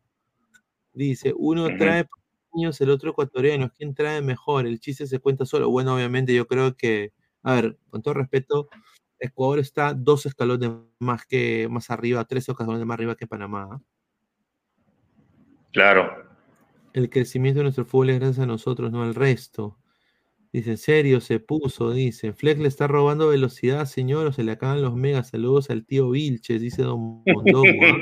Dice, 0.93 1.35
uno 1.37 1.69
trae 1.77 2.07
niños, 2.55 2.81
el 2.81 2.91
otro 2.91 3.11
ecuatoriano. 3.11 3.71
¿Quién 3.77 3.95
trae 3.95 4.23
mejor? 4.23 4.67
El 4.67 4.81
chiste 4.81 5.07
se 5.07 5.21
cuenta 5.21 5.45
solo. 5.47 5.71
Bueno, 5.71 5.95
obviamente 5.95 6.35
yo 6.35 6.47
creo 6.47 6.75
que, 6.75 7.13
a 7.43 7.55
ver, 7.55 7.79
con 7.91 8.03
todo 8.03 8.15
respeto, 8.15 8.69
Ecuador 9.19 9.59
está 9.59 9.95
dos 9.95 10.27
escalones 10.27 10.71
más 10.99 11.27
que 11.27 11.69
más 11.71 11.91
arriba, 11.91 12.25
tres 12.25 12.49
escalones 12.49 12.85
más 12.85 12.95
arriba 12.95 13.17
que 13.17 13.27
Panamá. 13.27 13.69
¿ah? 13.73 13.81
Claro. 15.73 16.25
El 16.93 17.11
crecimiento 17.11 17.59
de 17.61 17.65
nuestro 17.65 17.85
fútbol 17.85 18.11
es 18.11 18.21
gracias 18.21 18.41
a 18.41 18.47
nosotros, 18.47 18.91
no 18.91 19.03
al 19.03 19.15
resto. 19.15 19.79
Dice, 20.53 20.71
en 20.71 20.79
serio, 20.79 21.21
se 21.21 21.39
puso, 21.39 21.91
dice. 21.91 22.33
Fleck 22.33 22.59
le 22.59 22.69
está 22.69 22.87
robando 22.87 23.29
velocidad, 23.29 23.85
señor, 23.85 24.27
o 24.27 24.33
se 24.33 24.43
le 24.43 24.53
acaban 24.53 24.81
los 24.81 24.97
megas. 24.97 25.29
Saludos 25.29 25.69
al 25.69 25.85
tío 25.85 26.11
Vilches, 26.11 26.63
dice 26.63 26.83
Don 26.83 27.23
Mondongo. 27.27 27.65
¿ah? 27.83 27.97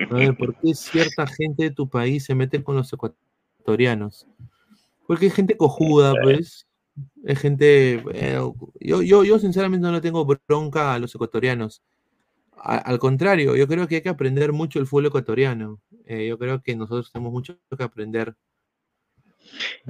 A 0.10 0.14
ver, 0.14 0.36
¿por 0.36 0.56
qué 0.56 0.74
cierta 0.74 1.26
gente 1.26 1.64
de 1.64 1.70
tu 1.70 1.88
país 1.88 2.24
se 2.24 2.34
mete 2.34 2.62
con 2.62 2.76
los 2.76 2.92
ecuatorianos? 2.92 4.26
Porque 5.06 5.26
hay 5.26 5.30
gente 5.30 5.56
cojuda, 5.56 6.14
pues. 6.22 6.66
Es 7.24 7.40
gente. 7.40 8.02
eh, 8.12 8.38
yo, 8.80 9.02
yo, 9.02 9.24
yo, 9.24 9.38
sinceramente, 9.38 9.86
no 9.86 9.92
le 9.92 10.00
tengo 10.00 10.24
bronca 10.46 10.94
a 10.94 10.98
los 10.98 11.14
ecuatorianos. 11.14 11.82
A- 12.56 12.78
al 12.78 12.98
contrario, 12.98 13.56
yo 13.56 13.66
creo 13.66 13.86
que 13.88 13.96
hay 13.96 14.02
que 14.02 14.08
aprender 14.08 14.52
mucho 14.52 14.78
el 14.78 14.86
fútbol 14.86 15.06
ecuatoriano. 15.06 15.80
Eh, 16.06 16.26
yo 16.28 16.38
creo 16.38 16.62
que 16.62 16.76
nosotros 16.76 17.10
tenemos 17.12 17.32
mucho 17.32 17.56
que 17.76 17.82
aprender. 17.84 18.34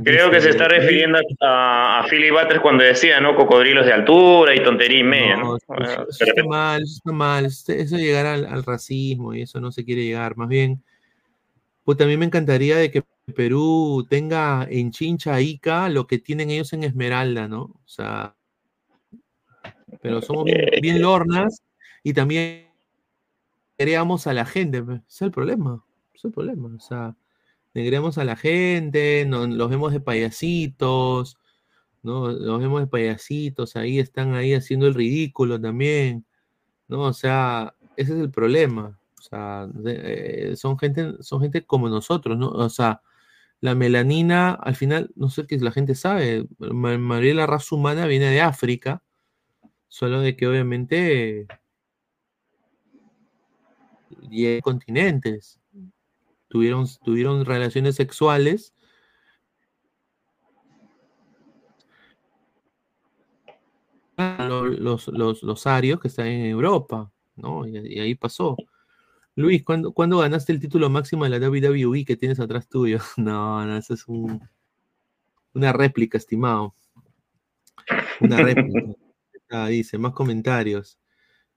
Creo 0.02 0.30
que 0.30 0.40
se 0.40 0.50
está 0.50 0.64
Dice, 0.64 0.80
refiriendo 0.80 1.18
a, 1.40 2.00
a 2.00 2.08
Philly 2.08 2.30
Butters 2.30 2.60
cuando 2.60 2.82
decía, 2.82 3.20
¿no? 3.20 3.36
Cocodrilos 3.36 3.86
de 3.86 3.92
altura 3.92 4.54
y 4.54 4.62
tontería 4.62 4.98
y 4.98 5.04
media, 5.04 5.36
¿no? 5.36 5.50
No, 5.50 5.56
eso, 5.56 6.08
eso 6.08 6.24
está 6.24 6.44
mal, 6.44 6.82
eso 6.82 6.94
está 6.96 7.12
mal. 7.12 7.44
Eso, 7.46 7.72
eso 7.72 7.96
llegar 7.96 8.26
al, 8.26 8.46
al 8.46 8.64
racismo 8.64 9.32
y 9.34 9.42
eso 9.42 9.60
no 9.60 9.70
se 9.70 9.84
quiere 9.84 10.02
llegar. 10.04 10.36
Más 10.36 10.48
bien, 10.48 10.82
pues 11.84 11.98
también 11.98 12.18
me 12.20 12.26
encantaría 12.26 12.76
de 12.76 12.90
que 12.90 13.02
Perú 13.34 14.06
tenga 14.08 14.66
en 14.70 14.90
Chincha, 14.90 15.40
Ica, 15.40 15.88
lo 15.88 16.06
que 16.06 16.18
tienen 16.18 16.50
ellos 16.50 16.72
en 16.72 16.84
Esmeralda, 16.84 17.48
¿no? 17.48 17.62
O 17.62 17.82
sea, 17.86 18.36
pero 20.02 20.20
somos 20.22 20.44
bien, 20.44 20.68
bien 20.82 21.00
lornas 21.02 21.62
y 22.02 22.12
también 22.12 22.68
creamos 23.78 24.26
a 24.26 24.34
la 24.34 24.44
gente. 24.44 24.82
pues, 24.82 24.98
Ese 25.00 25.06
es 25.08 25.22
el 25.22 25.30
problema. 25.30 25.82
Ese 26.12 26.18
es 26.18 26.24
el 26.26 26.32
problema. 26.32 26.70
O 26.76 26.80
sea, 26.80 27.16
negremos 27.74 28.18
a 28.18 28.24
la 28.24 28.36
gente, 28.36 29.24
no- 29.26 29.46
los 29.46 29.70
vemos 29.70 29.92
de 29.92 30.00
payasitos, 30.00 31.38
¿no? 32.02 32.28
Los 32.30 32.60
vemos 32.60 32.80
de 32.80 32.86
payasitos, 32.86 33.76
ahí 33.76 33.98
están 33.98 34.34
ahí 34.34 34.54
haciendo 34.54 34.86
el 34.86 34.94
ridículo 34.94 35.60
también, 35.60 36.24
¿no? 36.88 37.02
O 37.02 37.12
sea, 37.14 37.74
ese 37.96 38.12
es 38.14 38.18
el 38.20 38.30
problema. 38.30 38.98
Sea, 39.30 39.68
eh, 39.86 40.54
son 40.56 40.78
gente, 40.78 41.14
son 41.22 41.40
gente 41.40 41.64
como 41.64 41.88
nosotros, 41.88 42.36
¿no? 42.38 42.48
O 42.50 42.68
sea, 42.68 43.00
la 43.60 43.74
melanina, 43.74 44.52
al 44.52 44.76
final, 44.76 45.10
no 45.16 45.30
sé 45.30 45.46
qué 45.46 45.58
la 45.58 45.72
gente 45.72 45.94
sabe, 45.94 46.46
Ma- 46.58 46.98
María 46.98 47.30
de 47.30 47.34
la 47.36 47.46
raza 47.46 47.74
humana 47.76 48.06
viene 48.06 48.26
de 48.30 48.40
África, 48.42 49.02
solo 49.88 50.20
de 50.20 50.36
que 50.36 50.46
obviamente 50.48 51.46
y 54.30 54.60
continentes. 54.60 55.60
Tuvieron, 56.48 56.86
tuvieron 57.04 57.44
relaciones 57.44 57.96
sexuales. 57.96 58.74
lo- 64.16 64.64
Los, 64.66 65.08
los, 65.08 65.42
los 65.42 65.66
arios 65.66 66.00
que 66.00 66.08
están 66.08 66.26
en 66.26 66.46
Europa, 66.46 67.10
¿no? 67.36 67.66
Y 67.66 67.98
ahí 68.00 68.14
pasó. 68.14 68.56
Luis, 69.36 69.64
¿cuándo, 69.64 69.92
cuándo 69.92 70.18
ganaste 70.18 70.52
el 70.52 70.60
título 70.60 70.88
máximo 70.90 71.24
de 71.24 71.30
la 71.30 71.48
WWE 71.48 72.04
que 72.04 72.16
tienes 72.16 72.40
atrás 72.40 72.68
tuyo? 72.68 72.98
No, 73.16 73.64
no, 73.64 73.76
eso 73.76 73.94
es 73.94 74.06
un, 74.06 74.40
una 75.54 75.72
réplica, 75.72 76.18
estimado. 76.18 76.74
Una 78.20 78.36
réplica. 78.38 78.94
Ah, 79.50 79.68
dice, 79.68 79.98
más 79.98 80.12
comentarios. 80.12 80.98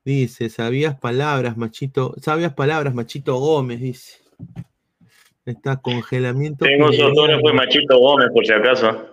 Dice, 0.03 0.49
sabías 0.49 0.99
palabras, 0.99 1.57
machito, 1.57 2.13
sabías 2.21 2.53
palabras, 2.53 2.93
machito 2.93 3.39
Gómez, 3.39 3.81
dice. 3.81 4.19
Está 5.45 5.77
congelamiento. 5.77 6.65
Tengo 6.65 6.91
su 6.91 7.01
autógrafo 7.01 7.47
de 7.47 7.53
Machito 7.53 7.97
Gómez, 7.97 8.27
por 8.33 8.45
si 8.45 8.51
acaso. 8.53 9.07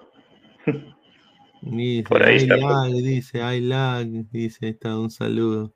Dice, 1.62 2.08
Por 2.08 2.22
ahí 2.22 2.36
está, 2.36 2.56
pues. 2.56 2.64
lag, 2.66 2.92
dice, 2.92 3.42
hay 3.42 3.60
lag, 3.60 4.06
dice, 4.30 4.68
está 4.68 4.98
un 4.98 5.10
saludo. 5.10 5.72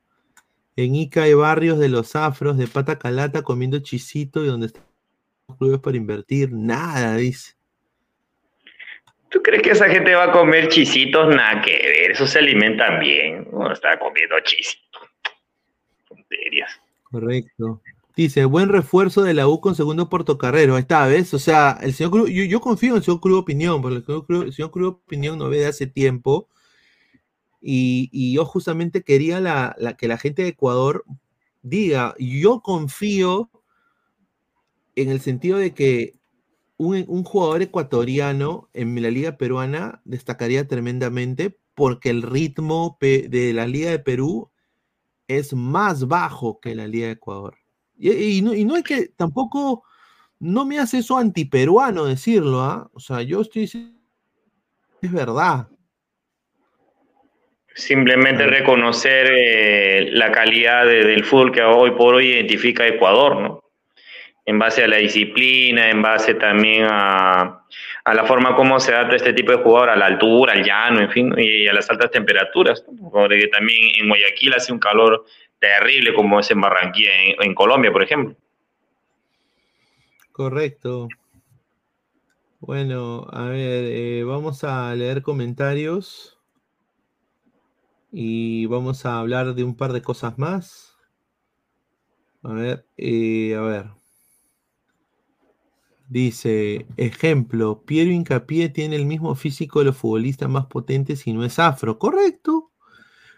En 0.79 0.95
Ica 0.95 1.25
hay 1.25 1.35
barrios 1.35 1.81
de 1.81 1.89
los 1.89 2.15
afros 2.15 2.57
de 2.57 2.69
pata 2.69 3.01
calata 3.01 3.43
comiendo 3.43 3.81
chisito 3.81 4.45
y 4.45 4.47
donde 4.47 4.69
están 4.69 4.85
los 5.49 5.59
clubes 5.59 5.81
para 5.81 5.97
invertir, 5.97 6.53
nada, 6.53 7.17
dice. 7.17 7.55
¿Tú 9.29 9.43
crees 9.43 9.61
que 9.63 9.73
esa 9.73 9.89
gente 9.89 10.15
va 10.15 10.27
a 10.27 10.31
comer 10.31 10.69
chisitos? 10.69 11.35
Nada 11.35 11.63
que 11.63 11.73
ver, 11.73 12.13
eso 12.13 12.29
se 12.29 12.39
alimentan 12.39 13.01
bien. 13.01 13.49
No 13.51 13.73
está 13.73 13.99
comiendo 13.99 14.37
chisitos. 14.45 15.03
Tonterías. 16.07 16.81
Correcto. 17.03 17.83
Dice, 18.17 18.45
buen 18.45 18.69
refuerzo 18.69 19.25
de 19.25 19.35
la 19.35 19.49
U 19.49 19.61
con 19.61 19.75
segundo 19.75 20.09
portocarrero. 20.09 20.77
Ahí 20.77 20.83
está, 20.83 21.09
¿ves? 21.09 21.35
O 21.35 21.41
sea, 21.41 21.77
el 21.83 21.93
señor 21.93 22.13
Cruz, 22.13 22.31
yo, 22.31 22.45
yo 22.45 22.61
confío 22.61 22.91
en 22.91 22.99
el 22.99 23.03
señor 23.03 23.21
Cruz 23.21 23.41
Opinión, 23.41 23.83
porque 23.83 23.97
el 23.97 24.05
señor 24.05 24.27
Cruz, 24.27 24.45
el 24.45 24.53
señor 24.53 24.71
Cruz 24.71 24.95
Opinión 25.05 25.39
no 25.41 25.49
ve 25.49 25.59
de 25.59 25.67
hace 25.67 25.89
tiempo. 25.89 26.49
Y, 27.61 28.33
yo 28.33 28.45
justamente 28.45 29.03
quería 29.03 29.75
que 29.97 30.09
la 30.09 30.19
gente 30.19 30.43
de 30.43 30.49
Ecuador 30.49 31.05
diga, 31.63 32.15
yo 32.19 32.61
confío 32.61 33.51
en 34.95 35.11
el 35.11 35.21
sentido 35.21 35.59
de 35.59 35.75
que 35.75 36.19
un, 36.77 37.25
jugador 37.25 37.63
ecuatoriano 37.63 38.69
en 38.73 39.01
la 39.03 39.11
liga 39.11 39.37
peruana 39.37 40.01
destacaría 40.05 40.69
tremendamente 40.69 41.59
porque 41.75 42.11
el 42.11 42.23
ritmo 42.23 42.97
de 43.01 43.53
la 43.55 43.67
liga 43.67 43.91
de 43.91 43.99
Perú 43.99 44.51
es 45.27 45.53
más 45.53 46.07
bajo 46.07 46.61
que 46.61 46.75
la 46.75 46.87
liga 46.87 47.07
de 47.07 47.13
Ecuador. 47.13 47.57
Y, 47.97 48.43
no, 48.43 48.55
y 48.55 48.65
no 48.65 48.77
es 48.77 48.85
que 48.85 49.09
tampoco, 49.09 49.83
no 50.39 50.65
me 50.65 50.79
hace 50.79 50.99
eso 50.99 51.17
antiperuano 51.19 52.05
decirlo, 52.05 52.63
¿ah? 52.63 52.89
O 52.93 53.01
sea, 53.01 53.23
yo 53.23 53.41
estoy 53.41 53.65
es 55.03 55.13
verdad. 55.13 55.69
Simplemente 57.79 58.45
reconocer 58.45 59.31
eh, 59.33 60.09
la 60.11 60.33
calidad 60.33 60.85
de- 60.85 61.05
del 61.05 61.25
fútbol 61.25 61.53
que 61.53 61.63
hoy 61.63 61.93
por 61.93 62.17
hoy 62.17 62.33
identifica 62.33 62.85
Ecuador, 62.85 63.41
¿no? 63.41 63.63
En 64.45 64.59
base 64.59 64.83
a 64.83 64.89
la 64.89 64.97
disciplina, 64.97 65.89
en 65.89 66.03
base 66.03 66.35
también 66.35 66.89
a, 66.91 67.65
a 68.05 68.15
la 68.15 68.25
forma 68.25 68.57
como 68.57 68.81
se 68.81 68.93
adapta 68.93 69.15
este 69.15 69.33
tipo 69.33 69.53
de 69.53 69.59
jugador, 69.59 69.91
a 69.91 69.97
la 69.97 70.07
altura, 70.07 70.55
al 70.55 70.65
llano, 70.65 71.01
en 71.01 71.11
fin, 71.13 71.33
y 71.39 71.69
a 71.69 71.73
las 71.73 71.89
altas 71.89 72.11
temperaturas. 72.11 72.85
¿no? 72.91 73.11
Porque 73.13 73.47
también 73.47 73.93
en 74.01 74.09
Guayaquil 74.09 74.55
hace 74.55 74.73
un 74.73 74.81
calor 74.81 75.25
terrible 75.61 76.13
como 76.15 76.41
es 76.41 76.51
en 76.51 76.61
Barranquilla, 76.61 77.13
en, 77.23 77.37
en 77.45 77.55
Colombia, 77.55 77.93
por 77.93 78.03
ejemplo. 78.03 78.35
Correcto. 80.33 81.09
Bueno, 82.59 83.29
a 83.33 83.45
ver, 83.51 83.85
eh, 83.85 84.25
vamos 84.25 84.65
a 84.65 84.93
leer 84.97 85.23
comentarios 85.23 86.38
y 88.11 88.67
vamos 88.67 89.05
a 89.07 89.19
hablar 89.19 89.55
de 89.55 89.65
un 89.65 89.75
par 89.75 89.93
de 89.93 90.03
cosas 90.03 90.39
más. 90.39 90.97
A 92.43 92.53
ver, 92.53 92.87
eh, 92.97 93.55
a 93.55 93.61
ver. 93.61 93.87
Dice, 96.09 96.87
ejemplo, 96.97 97.83
Piero 97.85 98.11
Incapié 98.11 98.71
tiene 98.71 98.97
el 98.97 99.05
mismo 99.05 99.35
físico 99.35 99.81
de 99.81 99.87
los 99.87 99.97
futbolistas 99.97 100.49
más 100.49 100.67
potentes 100.67 101.27
y 101.27 101.33
no 101.35 101.45
es 101.45 101.59
afro. 101.59 101.99
Correcto. 101.99 102.71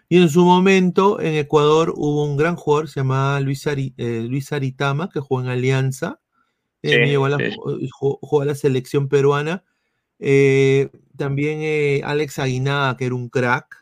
Y 0.07 0.17
en 0.21 0.29
su 0.29 0.45
momento, 0.45 1.19
en 1.19 1.35
Ecuador, 1.35 1.93
hubo 1.95 2.23
un 2.25 2.37
gran 2.37 2.55
jugador, 2.55 2.87
se 2.87 3.01
llamaba 3.01 3.39
Luis, 3.41 3.65
Ari- 3.67 3.93
eh, 3.97 4.25
Luis 4.27 4.51
Aritama, 4.53 5.09
que 5.09 5.19
jugó 5.19 5.41
en 5.41 5.47
Alianza. 5.47 6.19
Sí, 6.83 6.91
Eh, 6.91 7.05
llegó 7.07 7.25
a 7.25 7.29
la, 7.29 7.37
sí. 7.37 7.55
jugó- 7.91 8.19
jugó 8.21 8.41
a 8.41 8.45
la 8.45 8.55
selección 8.55 9.07
peruana. 9.09 9.63
Eh, 10.19 10.89
también 11.17 12.03
Alex 12.05 12.39
Aguinaga, 12.39 12.95
que 12.97 13.05
era 13.05 13.15
un 13.15 13.29
crack. 13.29 13.80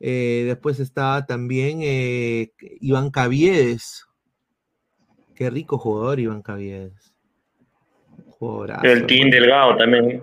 Eh, 0.00 0.44
después 0.46 0.78
estaba 0.80 1.26
también 1.26 1.80
eh, 1.82 2.52
Iván 2.80 3.10
Caviedes. 3.10 4.06
Qué 5.34 5.50
rico 5.50 5.78
jugador, 5.78 6.20
Iván 6.20 6.42
Caviedes. 6.42 7.14
Jugadorazo, 8.28 8.86
El 8.86 9.06
Team. 9.06 9.30
Delgado 9.30 9.76
también. 9.76 10.22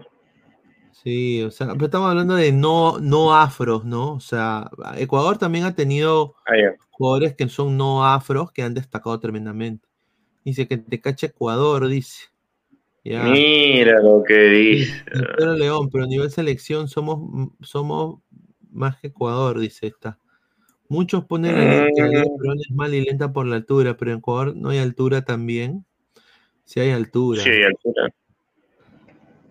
Sí, 0.91 1.43
o 1.43 1.51
sea, 1.51 1.67
pero 1.73 1.86
estamos 1.86 2.09
hablando 2.09 2.36
de 2.36 2.51
no, 2.51 2.97
no 2.99 3.36
afros, 3.36 3.86
¿no? 3.86 4.13
O 4.13 4.19
sea, 4.19 4.69
Ecuador 4.97 5.38
también 5.38 5.65
ha 5.65 5.76
tenido 5.76 6.36
Ah, 6.47 6.53
jugadores 6.89 7.36
que 7.36 7.47
son 7.47 7.78
no 7.78 8.05
afros 8.05 8.51
que 8.51 8.63
han 8.63 8.73
destacado 8.73 9.19
tremendamente. 9.19 9.88
Dice 10.43 10.67
que 10.67 10.78
te 10.78 11.01
cacha 11.01 11.28
Ecuador, 11.28 11.88
dice. 11.88 12.26
Ya. 13.03 13.23
Mira 13.23 14.01
lo 14.01 14.23
que 14.23 14.34
dice. 14.34 15.03
Pedro 15.38 15.53
León, 15.53 15.89
pero 15.91 16.05
a 16.05 16.07
nivel 16.07 16.32
selección 16.32 16.88
somos, 16.88 17.51
somos 17.61 18.21
más 18.76 18.99
que 18.99 19.07
Ecuador, 19.07 19.59
dice 19.59 19.88
esta. 19.88 20.19
Muchos 20.88 21.26
ponen 21.26 21.55
la 21.55 21.88
peruana 21.88 22.61
es 22.61 22.71
mala 22.71 22.95
y 22.95 23.03
lenta 23.03 23.34
por 23.34 23.47
la 23.47 23.55
altura, 23.55 23.97
pero 23.97 24.11
en 24.11 24.19
Ecuador 24.19 24.55
no 24.55 24.69
hay 24.69 24.78
altura 24.78 25.23
también. 25.23 25.86
Sí 26.63 26.80
hay 26.80 26.91
altura. 26.91 27.41
Sí, 27.41 27.49
altura. 27.49 28.13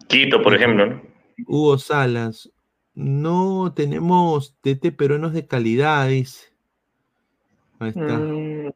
Quito, 0.07 0.43
por 0.43 0.55
ejemplo, 0.55 0.87
¿no? 0.87 1.03
Hugo 1.49 1.79
Salas, 1.79 2.53
no 2.95 3.73
tenemos 3.75 4.57
TT 4.61 4.93
peruanos 4.97 5.33
de 5.33 5.47
calidad, 5.47 6.09
dice. 6.09 6.53
Ahí 7.81 7.89
está. 7.89 8.19
Mm, 8.19 8.71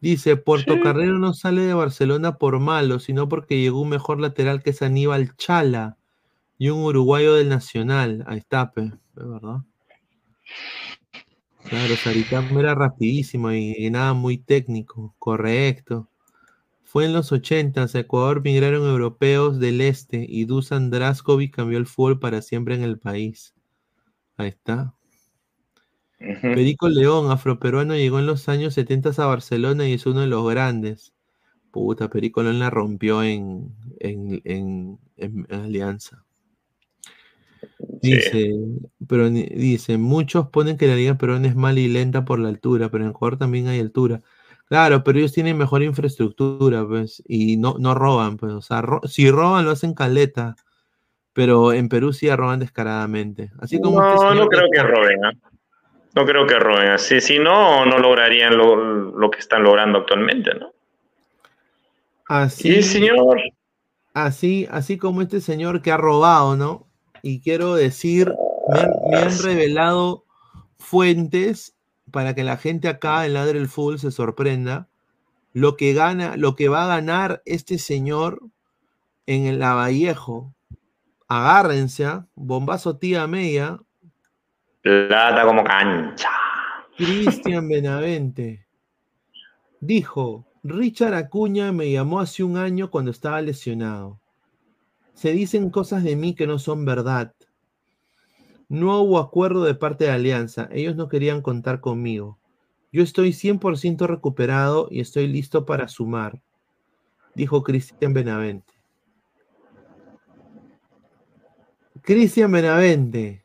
Dice, 0.00 0.36
Puerto 0.36 0.74
Sí. 0.74 0.80
Carrero 0.80 1.18
no 1.18 1.34
sale 1.34 1.60
de 1.60 1.74
Barcelona 1.74 2.38
por 2.38 2.58
malo, 2.58 3.00
sino 3.00 3.28
porque 3.28 3.60
llegó 3.60 3.82
un 3.82 3.90
mejor 3.90 4.18
lateral 4.18 4.62
que 4.62 4.70
es 4.70 4.80
Aníbal 4.80 5.36
Chala 5.36 5.98
y 6.56 6.70
un 6.70 6.80
uruguayo 6.80 7.34
del 7.34 7.50
Nacional. 7.50 8.24
Ahí 8.26 8.38
está, 8.38 8.72
pe, 8.72 8.92
es 9.20 9.28
verdad. 9.28 9.58
Claro, 11.68 11.94
Saritam 11.96 12.58
era 12.58 12.74
rapidísimo 12.74 13.52
y, 13.52 13.74
y 13.78 13.90
nada 13.90 14.14
muy 14.14 14.38
técnico, 14.38 15.14
correcto. 15.18 16.08
Fue 16.84 17.04
en 17.04 17.12
los 17.12 17.32
80, 17.32 17.84
a 17.84 17.98
Ecuador 17.98 18.42
migraron 18.42 18.88
europeos 18.88 19.60
del 19.60 19.80
este 19.80 20.26
y 20.28 20.44
Dusan 20.46 20.90
Draskovic 20.90 21.54
cambió 21.54 21.78
el 21.78 21.86
fútbol 21.86 22.18
para 22.18 22.42
siempre 22.42 22.74
en 22.74 22.82
el 22.82 22.98
país. 22.98 23.54
Ahí 24.36 24.48
está. 24.48 24.94
Perico 26.54 26.88
León, 26.88 27.30
afroperuano, 27.30 27.94
llegó 27.96 28.18
en 28.18 28.26
los 28.26 28.48
años 28.48 28.74
70 28.74 29.10
a 29.16 29.26
Barcelona 29.26 29.88
y 29.88 29.94
es 29.94 30.06
uno 30.06 30.20
de 30.20 30.26
los 30.26 30.48
grandes. 30.50 31.14
Puta, 31.70 32.08
Perico 32.10 32.42
León 32.42 32.58
la 32.58 32.70
rompió 32.70 33.22
en, 33.22 33.74
en- 34.00 34.40
en- 34.44 34.98
en 35.16 35.46
Alianza. 35.54 36.24
Dice, 38.02 38.50
pero 39.08 39.28
dice, 39.28 39.98
muchos 39.98 40.48
ponen 40.48 40.76
que 40.78 40.86
la 40.86 40.94
liga 40.96 41.16
peruana 41.18 41.48
es 41.48 41.54
mala 41.56 41.80
y 41.80 41.88
lenta 41.88 42.24
por 42.24 42.38
la 42.38 42.48
altura, 42.48 42.88
pero 42.90 43.04
en 43.04 43.10
Ecuador 43.10 43.38
también 43.38 43.68
hay 43.68 43.80
altura. 43.80 44.20
Claro, 44.66 45.02
pero 45.04 45.18
ellos 45.18 45.32
tienen 45.32 45.58
mejor 45.58 45.82
infraestructura, 45.82 46.86
pues, 46.86 47.22
y 47.26 47.56
no, 47.56 47.76
no 47.78 47.94
roban, 47.94 48.36
pues, 48.36 48.52
o 48.52 48.62
sea, 48.62 48.80
ro- 48.82 49.00
si 49.06 49.30
roban 49.30 49.64
lo 49.64 49.72
hacen 49.72 49.94
caleta, 49.94 50.54
pero 51.32 51.72
en 51.72 51.88
Perú 51.88 52.12
sí 52.12 52.30
roban 52.34 52.60
descaradamente. 52.60 53.50
Así 53.58 53.80
como 53.80 54.00
No, 54.00 54.34
no 54.34 54.48
creo 54.48 54.68
que 54.72 54.82
roben. 54.82 55.24
¿ah? 55.24 55.32
No 56.14 56.24
creo 56.26 56.46
que 56.46 56.58
roben. 56.58 56.88
Así, 56.90 57.20
si 57.20 57.38
no, 57.38 57.84
no 57.86 57.98
lograrían 57.98 58.56
lo, 58.56 58.76
lo 58.76 59.30
que 59.30 59.38
están 59.38 59.62
logrando 59.62 59.98
actualmente, 59.98 60.54
¿no? 60.54 60.72
Así, 62.26 62.78
Y 62.78 62.82
señor, 62.82 63.40
así, 64.14 64.66
así 64.70 64.98
como 64.98 65.22
este 65.22 65.40
señor 65.40 65.82
que 65.82 65.90
ha 65.92 65.96
robado, 65.96 66.56
¿no? 66.56 66.89
Y 67.22 67.40
quiero 67.40 67.74
decir, 67.74 68.34
me 68.68 68.80
han, 68.80 68.90
me 69.10 69.16
han 69.18 69.38
revelado 69.42 70.24
fuentes 70.78 71.76
para 72.10 72.34
que 72.34 72.44
la 72.44 72.56
gente 72.56 72.88
acá 72.88 73.26
en 73.26 73.34
Ladre 73.34 73.58
el 73.58 73.68
Fútbol 73.68 73.98
se 73.98 74.10
sorprenda. 74.10 74.88
Lo 75.52 75.76
que 75.76 75.94
gana, 75.94 76.36
lo 76.36 76.54
que 76.54 76.68
va 76.68 76.84
a 76.84 76.88
ganar 76.88 77.42
este 77.44 77.78
señor 77.78 78.40
en 79.26 79.46
el 79.46 79.58
Lavallejo. 79.58 80.54
Agárrense, 81.28 82.04
¿ah? 82.06 82.26
bombazo 82.34 82.96
tía 82.96 83.26
media, 83.26 83.78
plata 84.82 85.44
como 85.44 85.62
cancha. 85.62 86.30
Cristian 86.96 87.68
Benavente 87.68 88.66
dijo, 89.80 90.46
Richard 90.62 91.14
Acuña 91.14 91.72
me 91.72 91.90
llamó 91.90 92.20
hace 92.20 92.44
un 92.44 92.56
año 92.56 92.90
cuando 92.90 93.10
estaba 93.10 93.40
lesionado. 93.40 94.19
Se 95.20 95.32
dicen 95.32 95.68
cosas 95.68 96.02
de 96.02 96.16
mí 96.16 96.34
que 96.34 96.46
no 96.46 96.58
son 96.58 96.86
verdad. 96.86 97.34
No 98.70 99.02
hubo 99.02 99.18
acuerdo 99.18 99.64
de 99.64 99.74
parte 99.74 100.04
de 100.04 100.12
Alianza. 100.12 100.66
Ellos 100.72 100.96
no 100.96 101.10
querían 101.10 101.42
contar 101.42 101.80
conmigo. 101.80 102.38
Yo 102.90 103.02
estoy 103.02 103.34
100% 103.34 104.06
recuperado 104.06 104.88
y 104.90 105.00
estoy 105.00 105.28
listo 105.28 105.66
para 105.66 105.88
sumar, 105.88 106.40
dijo 107.34 107.62
Cristian 107.62 108.14
Benavente. 108.14 108.72
Cristian 112.00 112.50
Benavente 112.50 113.44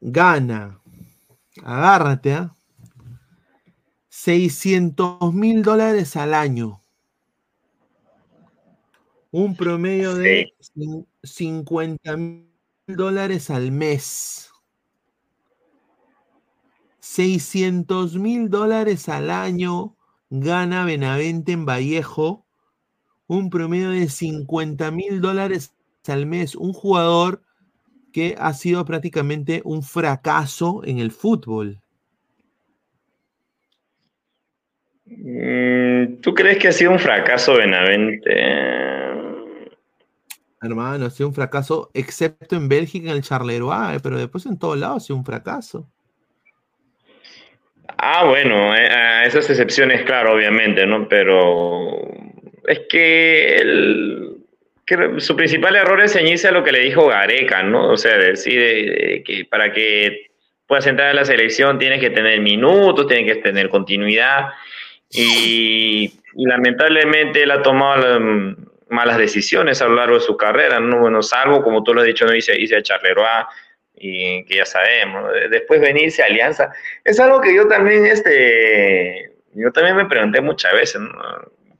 gana. 0.00 0.80
Agárrate, 1.62 2.34
¿ah? 2.34 2.56
600 4.08 5.32
mil 5.32 5.62
dólares 5.62 6.16
al 6.16 6.34
año. 6.34 6.81
Un 9.32 9.56
promedio 9.56 10.14
de 10.14 10.52
cin- 10.60 11.06
50 11.22 12.16
mil 12.16 12.46
dólares 12.86 13.50
al 13.50 13.72
mes. 13.72 14.50
600 17.00 18.16
mil 18.16 18.48
dólares 18.48 19.08
al 19.08 19.30
año 19.30 19.96
gana 20.30 20.84
Benavente 20.84 21.52
en 21.52 21.64
Vallejo. 21.66 22.44
Un 23.26 23.50
promedio 23.50 23.90
de 23.90 24.08
50 24.08 24.90
mil 24.90 25.20
dólares 25.20 25.74
al 26.06 26.26
mes. 26.26 26.54
Un 26.54 26.72
jugador 26.72 27.42
que 28.12 28.34
ha 28.38 28.52
sido 28.52 28.84
prácticamente 28.84 29.62
un 29.64 29.82
fracaso 29.82 30.82
en 30.84 30.98
el 30.98 31.10
fútbol. 31.10 31.80
Mm, 35.06 36.20
¿Tú 36.20 36.34
crees 36.34 36.58
que 36.58 36.68
ha 36.68 36.72
sido 36.72 36.92
un 36.92 36.98
fracaso 36.98 37.54
Benavente? 37.54 38.30
Hermano, 40.62 41.06
ha 41.06 41.10
sido 41.10 41.28
un 41.28 41.34
fracaso, 41.34 41.90
excepto 41.92 42.56
en 42.56 42.68
Bélgica, 42.68 43.10
en 43.10 43.16
el 43.16 43.22
Charleroi, 43.22 43.98
pero 44.02 44.16
después 44.18 44.46
en 44.46 44.58
todos 44.58 44.78
lados 44.78 44.96
ha 45.02 45.06
sido 45.06 45.16
un 45.16 45.24
fracaso. 45.24 45.86
Ah, 47.98 48.24
bueno, 48.26 48.74
eh, 48.74 49.26
esas 49.26 49.48
excepciones, 49.50 50.02
claro, 50.04 50.34
obviamente, 50.34 50.86
¿no? 50.86 51.08
Pero 51.08 51.98
es 52.66 52.80
que, 52.88 53.56
el- 53.56 54.36
su 55.18 55.36
principal 55.36 55.76
error 55.76 56.00
es 56.02 56.12
ceñirse 56.12 56.48
a 56.48 56.52
lo 56.52 56.62
que 56.64 56.72
le 56.72 56.80
dijo 56.80 57.06
Gareca, 57.06 57.62
¿no? 57.62 57.90
O 57.92 57.96
sea, 57.96 58.16
decir 58.18 58.58
eh, 58.60 59.22
que 59.24 59.44
para 59.46 59.72
que 59.72 60.30
puedas 60.66 60.86
entrar 60.86 61.08
a 61.08 61.14
la 61.14 61.24
selección 61.24 61.78
tienes 61.78 62.00
que 62.00 62.10
tener 62.10 62.40
minutos, 62.40 63.06
tienes 63.06 63.32
que 63.34 63.40
tener 63.42 63.68
continuidad 63.68 64.48
y, 65.10 66.12
y 66.36 66.46
lamentablemente 66.46 67.42
él 67.42 67.50
ha 67.52 67.62
tomado 67.62 68.20
malas 68.92 69.18
decisiones 69.18 69.82
a 69.82 69.86
lo 69.88 69.94
largo 69.96 70.14
de 70.14 70.20
su 70.20 70.36
carrera, 70.36 70.78
¿no? 70.80 70.98
Bueno, 71.00 71.22
salvo, 71.22 71.62
como 71.62 71.82
tú 71.82 71.92
lo 71.94 72.00
has 72.02 72.06
dicho, 72.06 72.24
no 72.26 72.34
hice, 72.34 72.58
hice 72.60 72.76
a 72.76 72.82
Charleroi 72.82 73.44
y 73.96 74.44
que 74.44 74.56
ya 74.56 74.64
sabemos. 74.66 75.30
Después 75.50 75.80
venirse 75.80 76.22
a 76.22 76.26
Alianza. 76.26 76.72
Es 77.04 77.18
algo 77.18 77.40
que 77.40 77.54
yo 77.54 77.66
también, 77.66 78.06
este, 78.06 79.32
yo 79.54 79.72
también 79.72 79.96
me 79.96 80.06
pregunté 80.06 80.40
muchas 80.40 80.72
veces. 80.72 81.00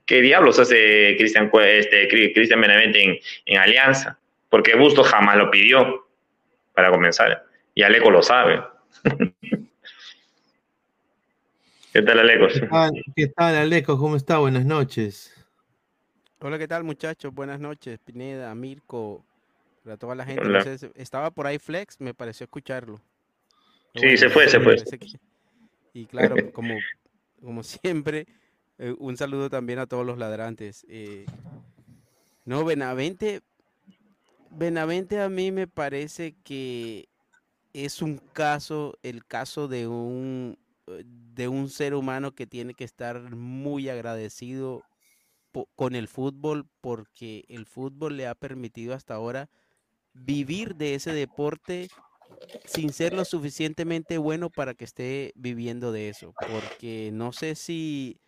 ¿Qué 0.07 0.21
diablos 0.21 0.59
hace 0.59 1.15
Cristian 1.17 1.51
este, 1.65 2.09
Cri- 2.09 2.33
Cristian 2.35 2.61
Benavente 2.61 3.03
en, 3.03 3.19
en 3.47 3.59
Alianza? 3.59 4.19
Porque 4.51 4.75
Busto 4.75 5.03
jamás 5.05 5.37
lo 5.37 5.51
pidió, 5.51 6.07
para 6.75 6.91
comenzar. 6.91 7.45
Y 7.75 7.83
Aleco 7.83 8.11
lo 8.11 8.23
sabe. 8.23 8.63
¿Qué 11.93 12.01
tal, 12.03 12.19
Aleco? 12.21 12.49
¿Qué 12.49 12.61
tal, 12.67 12.91
¿Qué 13.15 13.27
tal, 13.29 13.55
Aleco? 13.57 13.99
¿Cómo 13.99 14.17
está? 14.17 14.39
Buenas 14.39 14.65
noches. 14.65 15.35
Hola, 16.45 16.59
¿qué 16.59 16.67
tal 16.67 16.83
muchachos? 16.83 17.33
Buenas 17.33 17.61
noches, 17.61 18.01
Pineda, 18.01 18.53
Mirko, 18.57 19.25
para 19.85 19.97
toda 19.97 20.17
la 20.17 20.25
gente. 20.25 20.49
No 20.49 20.61
sé 20.61 20.91
estaba 20.97 21.31
por 21.31 21.47
ahí 21.47 21.61
Flex, 21.61 22.01
me 22.01 22.15
pareció 22.15 22.43
escucharlo. 22.45 23.01
Pero 23.95 24.11
Sí, 24.11 24.17
se 24.17 24.29
fue, 24.29 24.49
se 24.49 24.59
fue. 24.59 24.75
que- 24.75 25.21
Y 25.95 26.05
claro, 26.07 26.35
como, 26.53 26.81
como 27.41 27.63
siempre, 27.63 28.27
eh, 28.79 28.93
un 28.99 29.17
saludo 29.17 29.51
también 29.51 29.79
a 29.79 29.87
todos 29.87 30.05
los 30.05 30.19
ladrantes. 30.19 30.85
Eh, 30.89 31.27
no, 32.45 32.65
Benavente, 32.65 33.41
Benavente 34.51 35.21
a 35.21 35.29
mí 35.29 35.53
me 35.53 35.69
parece 35.69 36.35
que 36.43 37.09
es 37.73 38.03
un 38.03 38.19
caso, 38.33 38.99
el 39.05 39.25
caso 39.25 39.69
de 39.69 39.87
un, 39.87 40.59
eh, 40.89 41.05
de 41.07 41.47
un 41.47 41.69
ser 41.69 41.95
humano 41.95 42.33
que 42.33 42.49
tiene 42.49 42.75
que 42.75 42.83
estar 42.83 43.31
muy 43.37 43.89
agradecido 43.89 44.83
con 45.75 45.95
el 45.95 46.09
fútbol 46.09 46.67
porque 46.81 47.45
el 47.49 47.67
fútbol 47.67 48.17
le 48.17 48.27
ha 48.27 48.35
permitido 48.35 48.95
hasta 48.95 49.15
ahora 49.15 49.49
vivir 50.15 50.75
de 50.77 50.95
ese 50.95 51.13
deporte 51.13 51.89
sin 52.65 52.93
ser 52.93 53.13
lo 53.13 53.25
suficientemente 53.25 54.19
bueno 54.19 54.51
para 54.51 54.75
que 54.75 54.85
esté 54.85 55.33
viviendo 55.35 55.93
de 55.93 56.09
eso. 56.09 56.35
Porque 56.51 57.11
no 57.13 57.33
sé 57.33 57.55
si... 57.55 58.19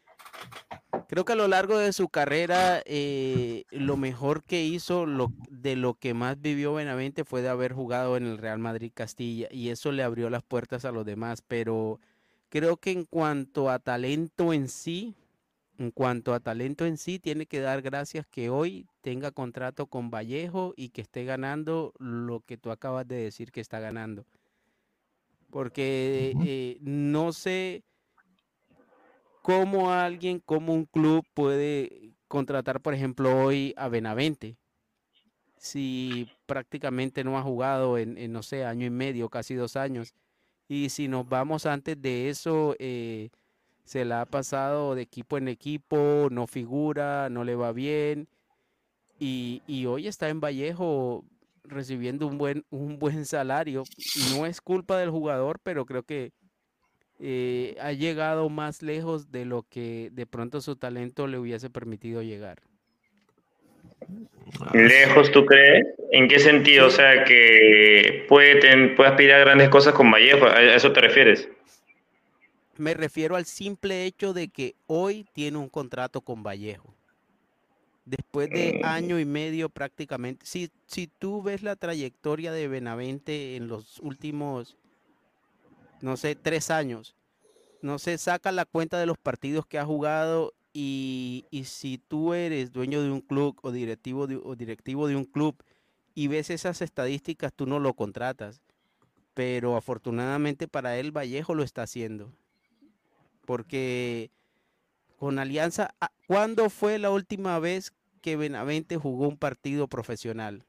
Creo 1.08 1.24
que 1.24 1.32
a 1.32 1.36
lo 1.36 1.48
largo 1.48 1.78
de 1.78 1.92
su 1.92 2.08
carrera, 2.08 2.82
eh, 2.86 3.64
lo 3.70 3.96
mejor 3.96 4.42
que 4.42 4.64
hizo, 4.64 5.06
de 5.50 5.76
lo 5.76 5.94
que 5.94 6.14
más 6.14 6.40
vivió 6.40 6.74
Benavente 6.74 7.24
fue 7.24 7.42
de 7.42 7.48
haber 7.48 7.72
jugado 7.72 8.16
en 8.16 8.26
el 8.26 8.38
Real 8.38 8.58
Madrid 8.58 8.90
Castilla 8.94 9.48
y 9.50 9.68
eso 9.68 9.92
le 9.92 10.02
abrió 10.02 10.30
las 10.30 10.42
puertas 10.42 10.84
a 10.84 10.92
los 10.92 11.04
demás. 11.04 11.42
Pero 11.46 12.00
creo 12.48 12.76
que 12.76 12.90
en 12.90 13.04
cuanto 13.04 13.70
a 13.70 13.78
talento 13.78 14.52
en 14.52 14.68
sí, 14.68 15.14
en 15.78 15.90
cuanto 15.90 16.34
a 16.34 16.40
talento 16.40 16.86
en 16.86 16.96
sí, 16.96 17.18
tiene 17.18 17.46
que 17.46 17.60
dar 17.60 17.82
gracias 17.82 18.26
que 18.26 18.48
hoy 18.48 18.86
tenga 19.00 19.32
contrato 19.32 19.86
con 19.86 20.10
Vallejo 20.10 20.72
y 20.76 20.90
que 20.90 21.00
esté 21.00 21.24
ganando 21.24 21.92
lo 21.98 22.40
que 22.40 22.56
tú 22.56 22.70
acabas 22.70 23.06
de 23.08 23.16
decir 23.16 23.50
que 23.50 23.60
está 23.60 23.80
ganando. 23.80 24.24
Porque 25.50 26.34
eh, 26.44 26.78
no 26.80 27.32
sé 27.32 27.84
cómo 29.42 29.92
alguien, 29.92 30.40
cómo 30.40 30.74
un 30.74 30.84
club 30.84 31.24
puede 31.34 32.12
contratar, 32.28 32.80
por 32.80 32.94
ejemplo, 32.94 33.44
hoy 33.44 33.74
a 33.76 33.88
Benavente. 33.88 34.56
Si 35.56 36.28
prácticamente 36.46 37.24
no 37.24 37.38
ha 37.38 37.42
jugado 37.42 37.98
en, 37.98 38.18
en, 38.18 38.32
no 38.32 38.42
sé, 38.42 38.64
año 38.64 38.86
y 38.86 38.90
medio, 38.90 39.28
casi 39.28 39.54
dos 39.54 39.76
años. 39.76 40.14
Y 40.68 40.88
si 40.90 41.08
nos 41.08 41.28
vamos 41.28 41.66
antes 41.66 42.00
de 42.00 42.28
eso, 42.28 42.74
eh, 42.78 43.30
se 43.84 44.04
la 44.04 44.22
ha 44.22 44.26
pasado 44.26 44.94
de 44.94 45.02
equipo 45.02 45.38
en 45.38 45.48
equipo, 45.48 46.28
no 46.30 46.46
figura, 46.46 47.28
no 47.30 47.44
le 47.44 47.54
va 47.54 47.72
bien. 47.72 48.28
Y, 49.18 49.62
y 49.66 49.86
hoy 49.86 50.08
está 50.08 50.28
en 50.28 50.40
Vallejo 50.40 51.24
recibiendo 51.64 52.26
un 52.26 52.38
buen, 52.38 52.64
un 52.70 52.98
buen 52.98 53.24
salario. 53.26 53.84
No 54.30 54.46
es 54.46 54.60
culpa 54.60 54.98
del 54.98 55.10
jugador, 55.10 55.58
pero 55.62 55.86
creo 55.86 56.02
que 56.02 56.32
eh, 57.20 57.76
ha 57.80 57.92
llegado 57.92 58.48
más 58.48 58.82
lejos 58.82 59.30
de 59.30 59.44
lo 59.44 59.62
que 59.62 60.10
de 60.12 60.26
pronto 60.26 60.60
su 60.60 60.76
talento 60.76 61.26
le 61.26 61.38
hubiese 61.38 61.70
permitido 61.70 62.22
llegar. 62.22 62.62
Lejos, 64.74 65.30
¿tú 65.32 65.44
crees? 65.46 65.86
¿En 66.12 66.28
qué 66.28 66.38
sentido? 66.38 66.86
O 66.86 66.90
sea, 66.90 67.24
que 67.24 68.24
puede, 68.28 68.56
ten- 68.56 68.94
puede 68.94 69.10
aspirar 69.10 69.40
a 69.40 69.44
grandes 69.44 69.68
cosas 69.68 69.94
con 69.94 70.10
Vallejo, 70.10 70.46
¿a 70.46 70.56
a 70.56 70.74
eso 70.74 70.92
te 70.92 71.00
refieres? 71.00 71.48
Me 72.76 72.94
refiero 72.94 73.36
al 73.36 73.44
simple 73.44 74.04
hecho 74.04 74.32
de 74.32 74.48
que 74.48 74.74
hoy 74.86 75.26
tiene 75.32 75.58
un 75.58 75.68
contrato 75.68 76.20
con 76.20 76.42
Vallejo. 76.42 76.94
Después 78.04 78.50
de 78.50 78.80
año 78.84 79.18
y 79.18 79.24
medio 79.24 79.70
prácticamente, 79.70 80.44
si, 80.44 80.70
si 80.86 81.06
tú 81.06 81.42
ves 81.42 81.62
la 81.62 81.76
trayectoria 81.76 82.52
de 82.52 82.68
Benavente 82.68 83.56
en 83.56 83.68
los 83.68 83.98
últimos, 84.00 84.76
no 86.02 86.16
sé, 86.18 86.34
tres 86.34 86.70
años, 86.70 87.14
no 87.80 87.98
sé, 87.98 88.18
saca 88.18 88.52
la 88.52 88.66
cuenta 88.66 88.98
de 88.98 89.06
los 89.06 89.16
partidos 89.16 89.64
que 89.66 89.78
ha 89.78 89.86
jugado 89.86 90.52
y, 90.74 91.46
y 91.50 91.64
si 91.64 91.96
tú 91.96 92.34
eres 92.34 92.72
dueño 92.72 93.00
de 93.02 93.10
un 93.10 93.20
club 93.20 93.58
o 93.62 93.70
directivo 93.72 94.26
de, 94.26 94.36
o 94.36 94.54
directivo 94.54 95.06
de 95.06 95.16
un 95.16 95.24
club 95.24 95.56
y 96.14 96.26
ves 96.28 96.50
esas 96.50 96.82
estadísticas, 96.82 97.54
tú 97.54 97.66
no 97.66 97.78
lo 97.78 97.94
contratas. 97.94 98.60
Pero 99.32 99.76
afortunadamente 99.76 100.68
para 100.68 100.98
él 100.98 101.10
Vallejo 101.10 101.54
lo 101.54 101.62
está 101.62 101.82
haciendo. 101.82 102.32
Porque 103.46 104.30
con 105.18 105.38
Alianza, 105.38 105.94
ah, 106.00 106.10
¿cuándo 106.26 106.70
fue 106.70 106.98
la 106.98 107.10
última 107.10 107.58
vez 107.58 107.92
que 108.20 108.36
Benavente 108.36 108.96
jugó 108.96 109.28
un 109.28 109.36
partido 109.36 109.86
profesional? 109.88 110.64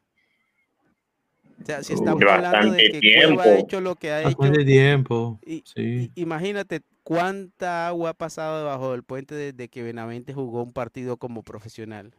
O 1.62 1.66
sea, 1.66 1.84
si 1.84 1.94
estamos 1.94 2.20
De 2.20 2.30
hablando 2.30 2.72
de 2.74 2.90
bastante 2.90 2.92
que 3.00 3.14
Cueva 3.14 3.42
ha 3.42 3.46
tiempo. 3.46 3.66
hecho 3.66 3.82
lo 3.82 3.96
que 3.96 4.12
ha 4.12 4.20
hecho, 4.22 4.38
Bastante 4.38 4.66
tiempo. 4.66 5.40
y- 5.46 5.64
Sí. 5.66 6.12
imagínate 6.16 6.82
cuánta 7.04 7.88
agua 7.88 8.10
ha 8.12 8.14
pasado 8.14 8.60
debajo 8.60 8.92
del 8.92 9.04
puente 9.04 9.36
desde 9.36 9.70
que 9.70 9.82
Benavente 9.84 10.34
jugó 10.34 10.64
un 10.64 10.74
partido 10.74 11.18
como 11.18 11.44
profesional. 11.44 12.14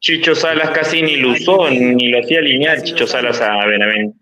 Chicho 0.00 0.34
Salas 0.34 0.70
casi 0.70 1.00
ni 1.02 1.16
lo 1.16 1.30
usó, 1.32 1.70
ni 1.70 2.08
lo 2.08 2.18
hacía 2.18 2.40
alinear 2.40 2.82
Chicho 2.82 3.06
Salas 3.06 3.40
a 3.40 3.64
Benavente. 3.64 4.18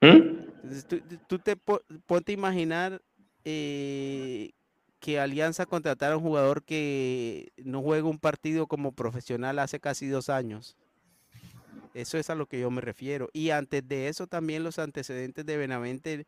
¿Mm? 0.00 0.44
Tú, 0.88 1.00
tú 1.28 1.38
te 1.38 1.54
po- 1.56 1.82
ponte 2.06 2.32
a 2.32 2.34
imaginar 2.34 3.00
eh, 3.44 4.52
que 5.00 5.20
Alianza 5.20 5.66
contratara 5.66 6.14
a 6.14 6.16
un 6.16 6.22
jugador 6.22 6.62
que 6.64 7.52
no 7.62 7.82
juega 7.82 8.08
un 8.08 8.18
partido 8.18 8.66
como 8.66 8.92
profesional 8.92 9.58
hace 9.58 9.80
casi 9.80 10.06
dos 10.08 10.28
años. 10.28 10.76
Eso 11.92 12.18
es 12.18 12.28
a 12.30 12.34
lo 12.34 12.46
que 12.46 12.60
yo 12.60 12.70
me 12.70 12.80
refiero. 12.80 13.28
Y 13.32 13.50
antes 13.50 13.86
de 13.86 14.08
eso 14.08 14.26
también 14.26 14.64
los 14.64 14.78
antecedentes 14.78 15.46
de 15.46 15.56
Benavente 15.56 16.26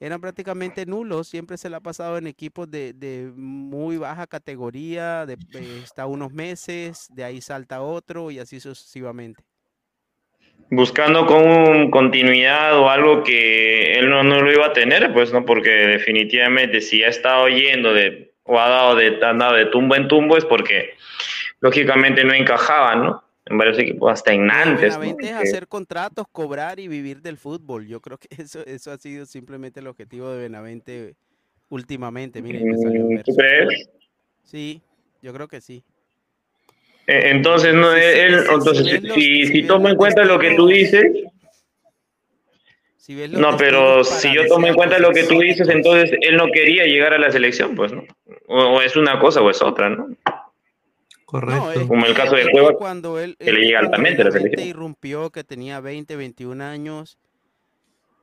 eran 0.00 0.20
prácticamente 0.20 0.86
nulos. 0.86 1.28
Siempre 1.28 1.56
se 1.58 1.70
le 1.70 1.76
ha 1.76 1.80
pasado 1.80 2.18
en 2.18 2.26
equipos 2.26 2.70
de, 2.70 3.32
muy 3.36 3.96
baja 3.96 4.26
categoría, 4.26 5.26
de, 5.26 5.34
eh, 5.52 5.80
está 5.84 6.06
unos 6.06 6.32
meses, 6.32 7.08
de 7.10 7.24
ahí 7.24 7.40
salta 7.40 7.82
otro 7.82 8.30
y 8.30 8.38
así 8.38 8.58
sucesivamente. 8.58 9.44
Buscando 10.70 11.24
con 11.26 11.90
continuidad 11.90 12.78
o 12.78 12.90
algo 12.90 13.24
que 13.24 13.94
él 13.94 14.10
no, 14.10 14.22
no 14.22 14.42
lo 14.42 14.52
iba 14.52 14.66
a 14.66 14.72
tener, 14.72 15.12
pues 15.14 15.32
no, 15.32 15.46
porque 15.46 15.70
definitivamente 15.70 16.80
si 16.80 17.02
ha 17.02 17.08
estado 17.08 17.48
yendo 17.48 17.94
de, 17.94 18.32
o 18.44 18.60
ha 18.60 18.68
dado 18.68 18.94
de, 18.94 19.18
ha 19.24 19.32
dado 19.32 19.54
de 19.54 19.66
tumbo 19.66 19.96
en 19.96 20.08
tumbo 20.08 20.36
es 20.36 20.44
porque 20.44 20.90
lógicamente 21.60 22.24
no 22.24 22.34
encajaba, 22.34 22.96
¿no? 22.96 23.24
En 23.46 23.56
varios 23.56 23.78
equipos, 23.78 24.12
hasta 24.12 24.32
en 24.34 24.46
Nantes, 24.46 24.98
¿no? 24.98 25.04
Es 25.04 25.32
hacer 25.32 25.68
contratos, 25.68 26.26
cobrar 26.30 26.78
y 26.78 26.86
vivir 26.86 27.22
del 27.22 27.38
fútbol. 27.38 27.86
Yo 27.86 28.00
creo 28.00 28.18
que 28.18 28.28
eso, 28.42 28.60
eso 28.66 28.92
ha 28.92 28.98
sido 28.98 29.24
simplemente 29.24 29.80
el 29.80 29.86
objetivo 29.86 30.30
de 30.30 30.38
Benavente 30.38 31.14
últimamente. 31.70 32.42
Mire, 32.42 32.60
Mm, 32.60 33.22
¿Tú 33.22 33.34
crees? 33.34 33.88
Sí, 34.44 34.82
yo 35.22 35.32
creo 35.32 35.48
que 35.48 35.60
sí. 35.60 35.82
Eh, 37.08 37.30
Entonces, 37.30 37.72
no, 37.74 37.92
él, 37.94 38.44
entonces, 38.50 39.00
si, 39.14 39.46
si 39.46 39.62
tomo 39.62 39.88
en 39.88 39.96
cuenta 39.96 40.24
lo 40.24 40.38
que 40.38 40.54
tú 40.54 40.66
dices, 40.68 41.04
Si 42.98 43.14
ves 43.14 43.30
los 43.30 43.40
no, 43.40 43.56
pero 43.56 44.04
si 44.04 44.32
yo 44.34 44.46
tomo 44.46 44.66
en 44.66 44.74
cuenta 44.74 44.98
lo 44.98 45.10
que 45.10 45.24
tú 45.24 45.40
dices, 45.40 45.68
entonces 45.70 46.10
él 46.20 46.36
no 46.36 46.46
quería 46.52 46.84
llegar 46.84 47.14
a 47.14 47.18
la 47.18 47.30
selección, 47.32 47.74
pues, 47.74 47.92
¿no? 47.92 48.04
O, 48.46 48.76
o 48.76 48.82
es 48.82 48.94
una 48.96 49.18
cosa 49.18 49.40
o 49.40 49.48
es 49.50 49.62
otra, 49.62 49.88
¿no? 49.88 50.08
Correcto. 51.24 51.72
es 51.72 51.86
Como 51.86 52.04
el 52.06 52.14
caso 52.14 52.36
de 52.36 52.50
Cueva, 52.50 52.72
cuando 52.74 53.18
él, 53.18 53.36
que 53.38 53.48
es 53.48 53.54
le 53.54 53.60
llega 53.60 53.80
altamente 53.80 54.22
a 54.22 54.26
la 54.26 54.30
selección. 54.30 54.66
irrumpió, 54.68 55.30
que 55.30 55.44
tenía 55.44 55.80
20, 55.80 56.14
21 56.16 56.62
años, 56.62 57.18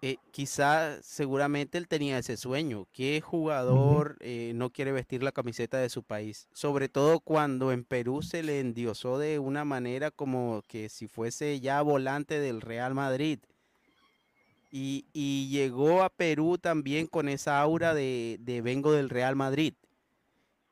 eh, 0.01 0.17
quizá 0.31 1.01
seguramente 1.01 1.77
él 1.77 1.87
tenía 1.87 2.17
ese 2.17 2.37
sueño. 2.37 2.87
¿Qué 2.91 3.21
jugador 3.21 4.17
eh, 4.19 4.51
no 4.55 4.69
quiere 4.69 4.91
vestir 4.91 5.23
la 5.23 5.31
camiseta 5.31 5.77
de 5.77 5.89
su 5.89 6.03
país? 6.03 6.47
Sobre 6.53 6.89
todo 6.89 7.19
cuando 7.19 7.71
en 7.71 7.83
Perú 7.83 8.21
se 8.21 8.43
le 8.43 8.59
endiosó 8.59 9.17
de 9.17 9.39
una 9.39 9.65
manera 9.65 10.11
como 10.11 10.61
que 10.67 10.89
si 10.89 11.07
fuese 11.07 11.59
ya 11.59 11.81
volante 11.81 12.39
del 12.39 12.61
Real 12.61 12.93
Madrid. 12.93 13.39
Y, 14.71 15.05
y 15.13 15.47
llegó 15.49 16.03
a 16.03 16.09
Perú 16.09 16.57
también 16.57 17.07
con 17.07 17.29
esa 17.29 17.61
aura 17.61 17.93
de, 17.93 18.37
de 18.41 18.61
vengo 18.61 18.91
del 18.91 19.09
Real 19.09 19.35
Madrid. 19.35 19.73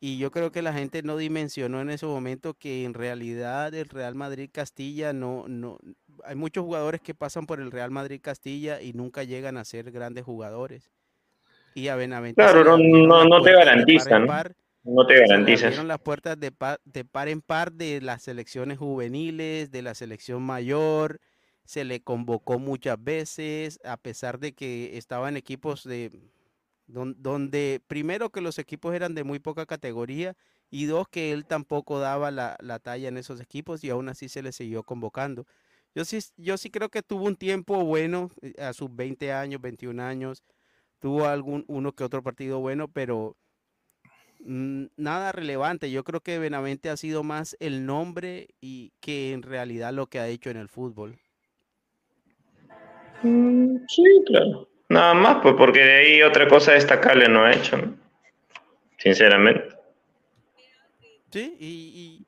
Y 0.06 0.18
yo 0.18 0.32
creo 0.32 0.52
que 0.52 0.62
la 0.62 0.74
gente 0.74 1.02
no 1.02 1.16
dimensionó 1.16 1.80
en 1.80 1.90
ese 1.90 2.06
momento 2.06 2.56
que 2.56 2.84
en 2.84 2.94
realidad 2.94 3.74
el 3.74 3.88
Real 3.88 4.16
Madrid 4.16 4.50
Castilla 4.52 5.14
no, 5.14 5.48
no, 5.48 5.80
hay 6.26 6.36
muchos 6.36 6.64
jugadores 6.64 7.02
que 7.02 7.14
pasan 7.14 7.46
por 7.46 7.60
el 7.60 7.72
Real 7.72 7.92
Madrid 7.92 8.20
Castilla 8.22 8.82
y 8.82 8.94
nunca 8.94 9.24
llegan 9.24 9.58
a 9.58 9.66
ser 9.66 9.92
grandes 9.92 10.24
jugadores. 10.26 10.90
Y 11.76 11.88
a 11.88 11.96
Benavente 11.96 12.42
Claro, 12.42 12.78
no, 12.78 13.26
no, 13.26 13.42
te 13.44 13.52
garantiza, 13.52 14.20
¿no? 14.20 14.28
par 14.28 14.56
No 14.84 15.06
te 15.08 15.14
se 15.16 15.20
le 15.22 15.28
garantiza. 15.30 15.66
abrieron 15.68 15.88
las 15.88 16.00
puertas 16.00 16.40
de 16.40 16.52
par, 16.52 16.80
de 16.86 17.06
par 17.06 17.28
en 17.30 17.42
par 17.42 17.72
de 17.72 18.02
las 18.02 18.24
selecciones 18.24 18.78
juveniles, 18.78 19.72
de 19.72 19.82
la 19.82 19.96
selección 19.96 20.44
mayor, 20.44 21.20
se 21.66 21.84
le 21.84 22.02
convocó 22.02 22.60
muchas 22.60 23.02
veces, 23.04 23.80
a 23.84 23.98
pesar 23.98 24.40
de 24.40 24.54
que 24.54 24.98
estaba 24.98 25.30
en 25.30 25.38
equipos 25.38 25.84
de 25.84 26.12
don- 26.88 27.16
donde 27.18 27.82
primero 27.88 28.30
que 28.30 28.42
los 28.42 28.60
equipos 28.60 28.94
eran 28.94 29.16
de 29.16 29.24
muy 29.24 29.40
poca 29.40 29.66
categoría 29.66 30.36
y 30.70 30.86
dos 30.86 31.08
que 31.08 31.32
él 31.32 31.46
tampoco 31.46 32.00
daba 32.00 32.32
la, 32.32 32.58
la 32.60 32.80
talla 32.80 33.08
en 33.08 33.18
esos 33.18 33.40
equipos 33.42 33.84
y 33.84 33.90
aún 33.90 34.10
así 34.10 34.30
se 34.30 34.42
le 34.44 34.52
siguió 34.52 34.84
convocando. 34.84 35.46
Yo 35.96 36.06
sí, 36.06 36.20
yo 36.38 36.58
sí 36.58 36.70
creo 36.72 36.90
que 36.90 37.04
tuvo 37.04 37.26
un 37.26 37.36
tiempo 37.36 37.84
bueno 37.86 38.32
eh, 38.42 38.54
a 38.62 38.74
sus 38.74 38.94
20 38.96 39.32
años, 39.32 39.62
21 39.62 40.00
años, 40.00 40.44
tuvo 41.00 41.26
algún 41.28 41.66
uno 41.68 41.92
que 41.94 42.04
otro 42.04 42.24
partido 42.24 42.60
bueno, 42.60 42.88
pero 42.88 43.36
mm, 44.40 44.86
nada 44.98 45.32
relevante. 45.32 45.92
Yo 45.92 46.04
creo 46.04 46.22
que 46.22 46.40
Benavente 46.40 46.90
ha 46.90 46.98
sido 46.98 47.24
más 47.24 47.56
el 47.60 47.86
nombre 47.86 48.48
y 48.60 48.92
que 49.02 49.34
en 49.34 49.44
realidad 49.44 49.94
lo 49.94 50.08
que 50.08 50.20
ha 50.20 50.28
hecho 50.28 50.50
en 50.50 50.58
el 50.58 50.68
fútbol. 50.70 51.20
Mm, 53.22 53.78
Sí, 53.88 54.04
claro. 54.26 54.68
Nada 54.90 55.14
más, 55.14 55.38
pues 55.42 55.56
porque 55.58 55.80
de 55.80 55.94
ahí 55.94 56.22
otra 56.24 56.48
cosa 56.48 56.74
destacable 56.74 57.28
no 57.28 57.44
ha 57.46 57.54
hecho, 57.54 57.78
¿no? 57.78 57.96
Sinceramente. 58.98 59.70
Sí, 61.32 61.56
y, 61.60 61.66
y- 61.68 62.28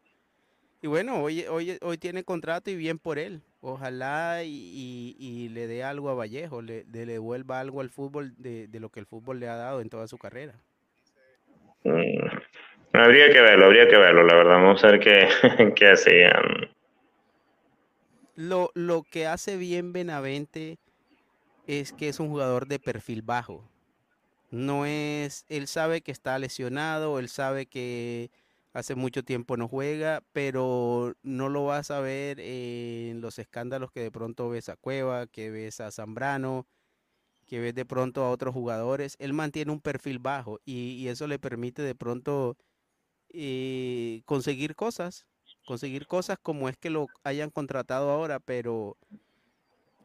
y 0.82 0.88
bueno, 0.88 1.22
hoy, 1.22 1.46
hoy, 1.46 1.78
hoy 1.82 1.98
tiene 1.98 2.24
contrato 2.24 2.70
y 2.72 2.76
bien 2.76 2.98
por 3.00 3.18
él. 3.20 3.42
Ojalá 3.68 4.44
y, 4.44 4.50
y- 4.50 5.16
y 5.20 5.50
le 5.50 5.68
dé 5.68 5.84
algo 5.84 6.10
a 6.10 6.14
Vallejo, 6.14 6.62
le, 6.62 6.86
le 6.86 7.06
devuelva 7.06 7.60
algo 7.60 7.82
al 7.82 7.90
fútbol 7.90 8.36
de, 8.38 8.68
de 8.68 8.80
lo 8.80 8.90
que 8.92 9.00
el 9.00 9.08
fútbol 9.08 9.40
le 9.40 9.50
ha 9.50 9.56
dado 9.56 9.82
en 9.82 9.90
toda 9.90 10.08
su 10.08 10.18
carrera. 10.20 10.62
Mm, 11.84 12.28
Habría 12.94 13.30
que 13.32 13.42
verlo, 13.42 13.66
habría 13.66 13.88
que 13.88 13.98
verlo, 13.98 14.24
la 14.26 14.36
verdad. 14.36 14.56
Vamos 14.56 14.84
a 14.84 14.88
ver 14.92 15.00
qué, 15.00 15.30
qué 15.76 15.92
hacían. 15.92 16.70
Lo, 18.36 18.72
lo 18.76 19.04
que 19.04 19.28
hace 19.28 19.58
bien 19.58 19.94
Benavente 19.94 20.78
es 21.68 21.94
que 21.94 22.10
es 22.10 22.20
un 22.20 22.30
jugador 22.30 22.68
de 22.68 22.80
perfil 22.80 23.22
bajo. 23.22 23.70
No 24.52 24.86
es, 24.86 25.46
él 25.50 25.68
sabe 25.68 26.02
que 26.02 26.12
está 26.12 26.40
lesionado, 26.40 27.20
él 27.20 27.30
sabe 27.30 27.66
que 27.68 28.32
hace 28.76 28.94
mucho 28.94 29.24
tiempo 29.24 29.56
no 29.56 29.70
juega, 29.70 30.22
pero 30.34 31.16
no 31.24 31.48
lo 31.48 31.64
vas 31.64 31.92
a 31.92 32.02
ver 32.02 32.42
en 32.42 33.22
los 33.22 33.40
escándalos 33.40 33.90
que 33.90 34.02
de 34.02 34.12
pronto 34.12 34.50
ves 34.50 34.68
a 34.68 34.76
Cueva, 34.76 35.28
que 35.28 35.50
ves 35.50 35.80
a 35.80 35.92
Zambrano, 35.92 36.68
que 37.48 37.62
ves 37.62 37.74
de 37.74 37.86
pronto 37.86 38.22
a 38.22 38.32
otros 38.32 38.54
jugadores. 38.54 39.16
Él 39.18 39.32
mantiene 39.32 39.72
un 39.72 39.80
perfil 39.80 40.20
bajo 40.20 40.60
y, 40.66 40.98
y 41.00 41.08
eso 41.08 41.26
le 41.26 41.40
permite 41.40 41.84
de 41.84 41.96
pronto 41.96 42.58
eh, 43.30 44.24
conseguir 44.26 44.76
cosas, 44.76 45.26
conseguir 45.66 46.06
cosas 46.06 46.38
como 46.42 46.68
es 46.68 46.76
que 46.76 46.90
lo 46.90 47.08
hayan 47.24 47.52
contratado 47.52 48.10
ahora, 48.10 48.42
pero 48.42 48.98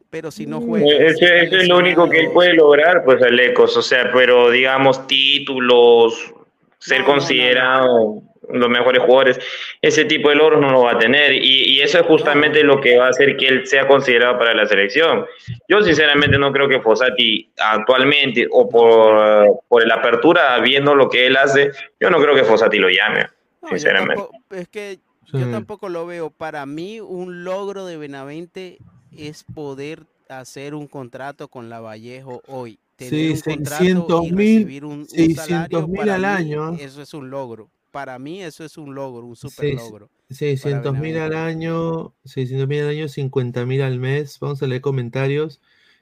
pero 0.09 0.31
si 0.31 0.45
no 0.45 0.61
juega, 0.61 0.85
si 0.87 0.93
Eso, 0.93 1.25
está 1.25 1.35
eso 1.35 1.57
es 1.57 1.67
lo 1.67 1.77
único 1.77 2.09
que 2.09 2.21
él 2.21 2.31
puede 2.31 2.53
lograr, 2.53 3.03
pues, 3.03 3.21
Alecos. 3.21 3.75
O 3.77 3.81
sea, 3.81 4.11
pero 4.13 4.49
digamos, 4.49 5.07
títulos, 5.07 6.33
ser 6.79 7.05
considerado 7.05 8.30
los 8.53 8.69
mejores 8.69 9.01
jugadores, 9.03 9.39
ese 9.81 10.05
tipo 10.05 10.29
de 10.29 10.35
logros 10.35 10.61
no 10.61 10.69
lo 10.71 10.83
va 10.83 10.91
a 10.93 10.97
tener. 10.99 11.33
Y, 11.33 11.73
y 11.73 11.81
eso 11.81 11.99
es 11.99 12.05
justamente 12.05 12.63
lo 12.63 12.79
que 12.81 12.97
va 12.97 13.07
a 13.07 13.09
hacer 13.09 13.35
que 13.37 13.47
él 13.47 13.67
sea 13.67 13.87
considerado 13.87 14.37
para 14.37 14.53
la 14.53 14.65
selección. 14.65 15.25
Yo, 15.67 15.81
sinceramente, 15.81 16.37
no 16.37 16.51
creo 16.51 16.67
que 16.69 16.81
Fossati 16.81 17.51
actualmente, 17.57 18.47
o 18.51 18.67
por, 18.69 19.61
por 19.67 19.85
la 19.87 19.95
apertura, 19.95 20.59
viendo 20.59 20.95
lo 20.95 21.09
que 21.09 21.27
él 21.27 21.37
hace, 21.37 21.71
yo 21.99 22.09
no 22.09 22.19
creo 22.21 22.35
que 22.35 22.43
Fossati 22.43 22.77
lo 22.77 22.89
llame, 22.89 23.27
No, 23.61 23.69
sinceramente. 23.69 24.15
tampoco- 24.15 24.37
es 24.51 24.67
que 24.67 24.99
yo 25.33 25.49
tampoco 25.49 25.87
lo 25.89 26.05
veo. 26.05 26.29
Para 26.29 26.65
mí, 26.65 26.99
un 26.99 27.43
logro 27.45 27.85
de 27.85 27.95
Benavente 27.97 28.79
es 29.15 29.43
poder 29.43 29.99
hacer 30.29 30.75
un 30.75 30.87
contrato 30.87 31.47
con 31.47 31.69
la 31.69 31.79
Vallejo 31.79 32.41
hoy. 32.47 32.79
Tener 32.95 33.13
Sí, 33.13 33.29
un 33.49 33.55
contrato 33.55 33.83
600 33.83 34.25
y 34.27 34.31
mil, 34.31 34.37
recibir 34.57 34.85
un, 34.85 34.91
un 34.99 35.07
600 35.07 35.45
salario, 35.45 35.87
mil 35.87 35.97
para 35.97 36.15
al 36.15 36.21
mí, 36.21 36.27
año. 36.27 36.73
Eso 36.79 37.01
es 37.01 37.13
un 37.13 37.29
logro. 37.29 37.69
Para 37.91 38.17
mí, 38.19 38.41
eso 38.41 38.63
es 38.63 38.77
un 38.77 38.95
logro, 38.95 39.27
un 39.27 39.35
super 39.35 39.75
logro. 39.75 40.09
600 40.29 40.97
mil 40.97 41.17
al 41.17 41.35
año, 41.35 42.15
600 42.23 42.67
mil 42.67 42.81
al 42.81 42.89
año, 42.89 43.07
50 43.07 43.65
mil 43.65 43.81
al 43.81 43.99
mes. 43.99 44.39
Vamos 44.39 44.63
a 44.63 44.67
leer 44.67 44.81
comentarios. 44.81 45.61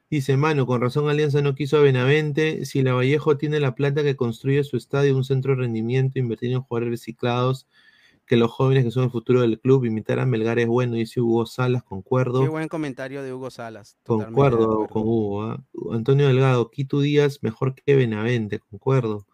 Dice 0.10 0.38
Manu, 0.38 0.66
con 0.66 0.82
razón 0.82 1.08
Alianza 1.08 1.42
no 1.42 1.54
quiso 1.54 1.78
a 1.78 1.82
Benavente. 1.82 2.66
Si 2.66 2.82
la 2.82 2.94
Vallejo 2.94 3.38
tiene 3.38 3.60
la 3.60 3.76
plata 3.76 4.02
que 4.04 4.16
construye 4.16 4.64
su 4.64 4.76
estadio, 4.76 5.16
un 5.16 5.24
centro 5.24 5.56
de 5.56 5.62
rendimiento, 5.62 6.18
invertir 6.18 6.52
en 6.52 6.62
jugadores 6.62 6.90
reciclados, 6.90 7.68
que 8.26 8.36
los 8.36 8.52
jóvenes 8.52 8.86
que 8.86 8.92
son 8.92 9.06
el 9.06 9.12
futuro 9.12 9.42
del 9.42 9.60
club, 9.60 9.86
imitar 9.86 10.20
a 10.20 10.26
Melgar 10.26 10.58
es 10.60 10.68
bueno, 10.68 10.94
dice 10.94 11.22
Hugo 11.22 11.46
Salas, 11.46 11.84
concuerdo. 11.84 12.42
Qué 12.42 12.50
buen 12.50 12.68
comentario 12.68 13.24
de 13.24 13.34
Hugo 13.34 13.52
Salas. 13.52 13.98
Concuerdo 14.04 14.88
con 14.88 15.04
Hugo. 15.04 15.44
¿ah? 15.44 15.64
Antonio 15.92 16.28
Delgado, 16.28 16.70
Quito 16.70 17.02
Díaz 17.02 17.40
mejor 17.42 17.76
que 17.76 17.96
Benavente, 17.96 18.60
concuerdo. 18.60 19.26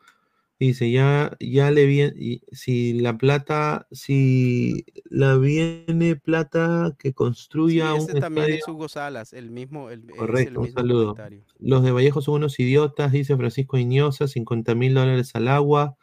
Dice, 0.60 0.90
ya, 0.91 1.36
ya 1.40 1.69
le 1.72 1.86
viene, 1.86 2.41
si 2.52 2.94
la 3.02 3.18
plata, 3.18 3.88
si 3.91 4.86
la 5.06 5.36
viene 5.38 6.15
plata 6.15 6.95
que 6.98 7.10
Sí, 7.10 7.14
construya 7.14 7.94
un 7.94 8.07
también 8.18 8.45
estadio. 8.45 8.56
es 8.56 8.68
Hugo 8.68 8.88
Salas, 8.90 9.34
el 9.34 9.49
mismo, 9.52 9.90
el, 9.90 10.10
el 10.11 10.15
Correcto, 10.18 10.61
un 10.61 10.68
mismo 10.68 10.82
saludo. 10.82 11.06
comentario. 11.07 11.45
Los 11.60 11.84
de 11.84 11.91
Vallejo 11.91 12.22
son 12.22 12.36
unos 12.36 12.60
idiotas, 12.60 13.11
dice 13.11 13.36
Francisco 13.38 13.77
Iñosa, 13.77 14.27
50 14.27 14.76
mil 14.76 14.94
dólares 14.94 15.36
al 15.36 15.48
agua. 15.48 15.98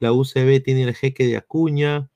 La 0.00 0.12
UCB 0.12 0.62
tiene 0.62 0.84
el 0.84 0.94
jeque 0.94 1.26
de 1.26 1.36
Acuña, 1.38 2.10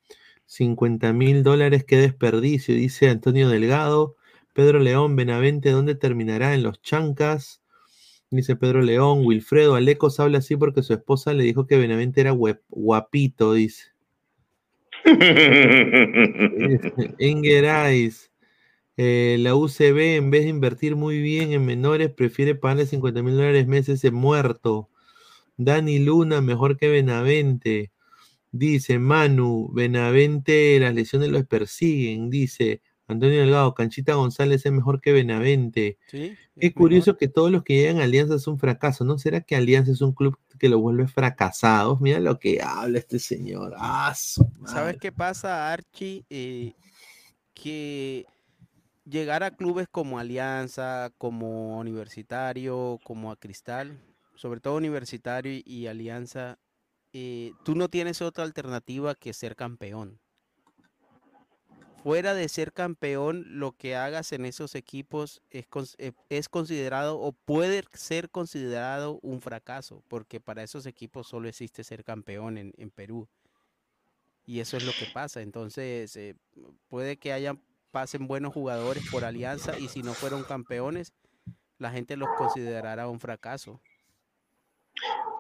50 0.47 1.13
mil 1.13 1.43
dólares, 1.43 1.85
qué 1.87 1.97
desperdicio, 1.99 2.75
dice 2.75 3.11
Antonio 3.11 3.49
Delgado. 3.49 4.17
Pedro 4.55 4.81
León, 4.81 5.17
Benavente, 5.17 5.71
¿dónde 5.71 5.95
terminará? 5.95 6.55
En 6.55 6.63
los 6.65 6.83
Chancas. 6.83 7.60
Dice 8.31 8.55
Pedro 8.55 8.83
León, 8.83 9.23
Wilfredo 9.25 9.75
Alecos 9.75 10.21
habla 10.21 10.39
así 10.39 10.57
porque 10.57 10.83
su 10.85 10.93
esposa 10.93 11.33
le 11.33 11.43
dijo 11.45 11.67
que 11.67 11.77
Benavente 11.77 12.21
era 12.21 12.33
guap- 12.33 12.61
guapito, 12.69 13.55
dice. 13.55 13.87
Engerais. 17.19 18.31
Eh, 18.97 19.37
la 19.41 19.55
UCB, 19.57 20.17
en 20.17 20.31
vez 20.31 20.43
de 20.45 20.51
invertir 20.51 20.95
muy 20.95 21.21
bien 21.21 21.53
en 21.53 21.65
menores, 21.65 22.11
prefiere 22.11 22.55
pagarle 22.55 22.87
50 22.87 23.23
mil 23.23 23.35
dólares 23.35 23.67
meses 23.67 24.03
de 24.03 24.11
muerto. 24.11 24.89
Dani 25.57 25.99
Luna, 25.99 26.41
mejor 26.41 26.77
que 26.77 26.89
Benavente. 26.89 27.91
Dice 28.53 28.99
Manu, 28.99 29.71
Benavente, 29.73 30.79
las 30.81 30.95
lesiones 30.95 31.31
los 31.31 31.47
persiguen. 31.47 32.31
Dice 32.31 32.83
Antonio 33.11 33.41
Delgado, 33.41 33.75
Canchita 33.75 34.15
González 34.15 34.65
es 34.65 34.73
mejor 34.73 35.01
que 35.01 35.13
Benavente. 35.13 35.99
Sí, 36.09 36.37
Qué 36.59 36.73
curioso 36.73 37.17
que 37.17 37.29
todos 37.29 37.51
los 37.51 37.63
que 37.65 37.75
llegan 37.75 38.01
a 38.01 38.05
Alianza 38.05 38.35
es 38.35 38.47
un 38.47 38.59
fracaso. 38.59 39.05
¿No 39.05 39.19
será 39.19 39.41
que 39.41 39.57
Alianza 39.57 39.93
es 39.93 40.01
un 40.01 40.13
club 40.13 40.39
que 40.59 40.69
lo 40.69 40.79
vuelve 40.79 41.09
fracasados? 41.09 42.01
Mira 42.01 42.21
lo 42.21 42.39
que 42.39 42.61
habla 42.63 42.99
este 42.99 43.19
señor. 43.19 43.75
Ah, 43.79 44.15
su 44.15 44.47
¿Sabes 44.67 44.99
qué 44.99 45.11
pasa, 45.11 45.73
Archie? 45.73 46.25
Eh, 46.29 46.75
que 47.55 48.27
llegar 49.05 49.43
a 49.43 49.51
clubes 49.51 49.89
como 49.91 50.19
Alianza, 50.19 51.11
como 51.19 51.79
Universitario, 51.79 52.99
como 53.03 53.33
a 53.33 53.37
Cristal, 53.37 53.99
sobre 54.35 54.61
todo 54.61 54.77
Universitario 54.77 55.53
y, 55.53 55.63
y 55.67 55.87
Alianza, 55.87 56.59
eh, 57.13 57.53
tú 57.65 57.75
no 57.75 57.89
tienes 57.89 58.23
otra 58.23 58.45
alternativa 58.45 59.15
que 59.15 59.33
ser 59.33 59.57
campeón. 59.57 60.21
Fuera 62.03 62.33
de 62.35 62.49
ser 62.49 62.73
campeón, 62.73 63.45
lo 63.47 63.73
que 63.73 63.95
hagas 63.95 64.33
en 64.33 64.47
esos 64.47 64.75
equipos 64.75 65.43
es, 65.51 65.67
eh, 65.99 66.13
es 66.31 66.49
considerado 66.49 67.19
o 67.21 67.33
puede 67.33 67.83
ser 67.93 68.31
considerado 68.31 69.19
un 69.23 69.43
fracaso, 69.43 70.03
porque 70.09 70.41
para 70.41 70.63
esos 70.63 70.87
equipos 70.87 71.27
solo 71.27 71.49
existe 71.49 71.85
ser 71.85 72.03
campeón 72.03 72.57
en, 72.57 72.73
en 72.79 72.91
Perú. 72.91 73.29
Y 74.47 74.61
eso 74.61 74.79
es 74.79 74.85
lo 74.85 74.93
que 74.93 75.07
pasa. 75.13 75.43
Entonces, 75.43 76.17
eh, 76.17 76.35
puede 76.89 77.19
que 77.19 77.33
hayan, 77.35 77.61
pasen 77.91 78.27
buenos 78.27 78.55
jugadores 78.55 79.03
por 79.11 79.25
alianza 79.25 79.79
y 79.79 79.89
si 79.89 80.03
no 80.03 80.15
fueron 80.15 80.43
campeones, 80.45 81.13
la 81.79 81.91
gente 81.91 82.17
los 82.17 82.29
considerará 82.39 83.09
un 83.09 83.21
fracaso. 83.21 83.79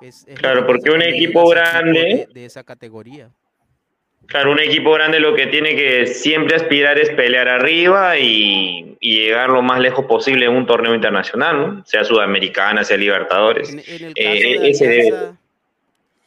Es- 0.02 0.22
es 0.24 0.34
lo 0.36 0.36
Claro, 0.36 0.60
que 0.60 0.66
porque 0.66 0.90
un 0.90 1.02
equipo 1.02 1.48
grande- 1.48 2.26
de, 2.26 2.26
de 2.32 2.44
esa 2.44 2.64
categoría. 2.64 3.32
Claro, 4.26 4.52
un 4.52 4.60
equipo 4.60 4.92
grande 4.92 5.18
lo 5.18 5.34
que 5.34 5.48
tiene 5.48 5.74
que 5.74 6.06
siempre 6.06 6.54
aspirar 6.54 6.98
es 6.98 7.10
pelear 7.10 7.48
arriba 7.48 8.16
y, 8.18 8.96
y 9.00 9.22
llegar 9.22 9.48
lo 9.50 9.60
más 9.60 9.80
lejos 9.80 10.04
posible 10.06 10.46
en 10.46 10.52
un 10.52 10.66
torneo 10.66 10.94
internacional, 10.94 11.56
¿no? 11.58 11.84
Sea 11.86 12.04
Sudamericana, 12.04 12.84
sea 12.84 12.96
Libertadores. 12.96 13.70
En, 13.70 13.80
en 13.80 14.04
el 14.04 14.14
caso 14.14 14.28
Eh, 14.28 14.58
de 14.60 14.70
ese 14.70 14.86
debe- 14.86 15.08
Alianza, 15.08 15.36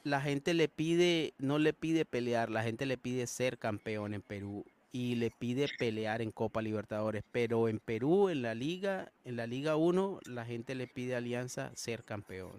la 0.03 0.19
gente 0.19 0.53
le 0.53 0.67
pide, 0.67 1.31
no 1.37 1.59
le 1.59 1.71
pide 1.71 2.03
pelear, 2.03 2.49
la 2.49 2.61
gente 2.63 2.85
le 2.85 2.97
pide 2.97 3.25
ser 3.25 3.57
campeón 3.57 4.13
en 4.13 4.21
Perú 4.21 4.65
y 4.91 5.15
le 5.15 5.31
pide 5.31 5.69
pelear 5.79 6.21
en 6.21 6.31
Copa 6.31 6.61
Libertadores, 6.61 7.23
pero 7.31 7.69
en 7.69 7.79
Perú, 7.79 8.27
en 8.27 8.41
la 8.41 8.53
liga, 8.53 9.07
en 9.23 9.37
la 9.37 9.47
Liga 9.47 9.77
1, 9.77 10.19
la 10.25 10.43
gente 10.43 10.75
le 10.75 10.87
pide 10.87 11.15
a 11.15 11.19
Alianza 11.19 11.71
ser 11.73 12.03
campeón. 12.03 12.51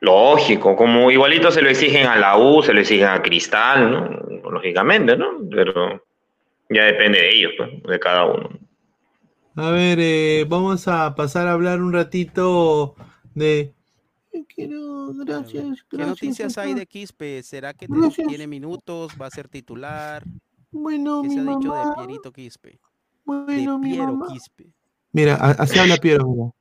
Lógico, 0.00 0.76
como 0.76 1.10
igualito 1.10 1.50
se 1.50 1.60
lo 1.60 1.70
exigen 1.70 2.06
a 2.06 2.16
la 2.16 2.36
U, 2.36 2.62
se 2.62 2.72
lo 2.72 2.80
exigen 2.80 3.08
a 3.08 3.22
Cristal, 3.22 3.90
¿no? 3.90 4.50
Lógicamente, 4.50 5.16
¿no? 5.16 5.38
Pero 5.50 6.02
ya 6.70 6.84
depende 6.84 7.18
de 7.20 7.34
ellos, 7.34 7.52
pues, 7.56 7.82
de 7.82 7.98
cada 7.98 8.26
uno. 8.26 8.48
A 9.56 9.70
ver, 9.70 9.98
eh, 10.00 10.46
vamos 10.48 10.86
a 10.86 11.14
pasar 11.16 11.48
a 11.48 11.52
hablar 11.52 11.82
un 11.82 11.92
ratito 11.92 12.94
de 13.34 13.72
quiero, 14.54 15.12
gracias. 15.14 15.84
¿Qué 15.88 15.96
gracias, 15.96 16.08
noticias 16.08 16.58
hay 16.58 16.74
de 16.74 16.86
Quispe? 16.86 17.42
¿Será 17.42 17.74
que 17.74 17.86
Gracias. 17.88 18.26
tiene 18.26 18.46
minutos? 18.46 19.12
¿Va 19.20 19.26
a 19.26 19.30
ser 19.30 19.48
titular? 19.48 20.22
Bueno, 20.70 21.22
¿Qué 21.22 21.28
mi 21.28 21.34
se 21.34 21.40
ha 21.40 21.44
dicho 21.44 21.74
de 21.74 21.82
Pierito 21.96 22.32
Quispe? 22.32 22.78
bueno, 23.24 23.72
de 23.74 23.78
mi 23.78 23.90
Piero 23.94 24.12
mamá. 24.14 24.26
Quispe. 24.32 24.66
Mira, 25.12 25.34
así 25.36 25.78
habla 25.78 25.96
Piero. 25.96 26.54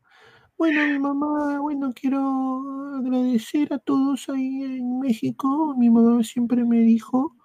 Bueno, 0.57 0.87
mi 0.87 0.97
mamá, 0.97 1.59
bueno, 1.59 1.93
quiero 1.93 2.97
agradecer 2.97 3.71
a 3.73 3.77
todos 3.77 4.27
ahí 4.29 4.63
en 4.63 4.99
México. 4.99 5.75
Mi 5.77 5.89
mamá 5.91 6.23
siempre 6.23 6.65
me 6.65 6.79
dijo 6.79 7.35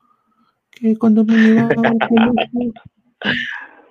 que 0.70 0.97
cuando 0.97 1.22
me 1.22 1.34
llevaba 1.34 1.89
al 1.89 1.98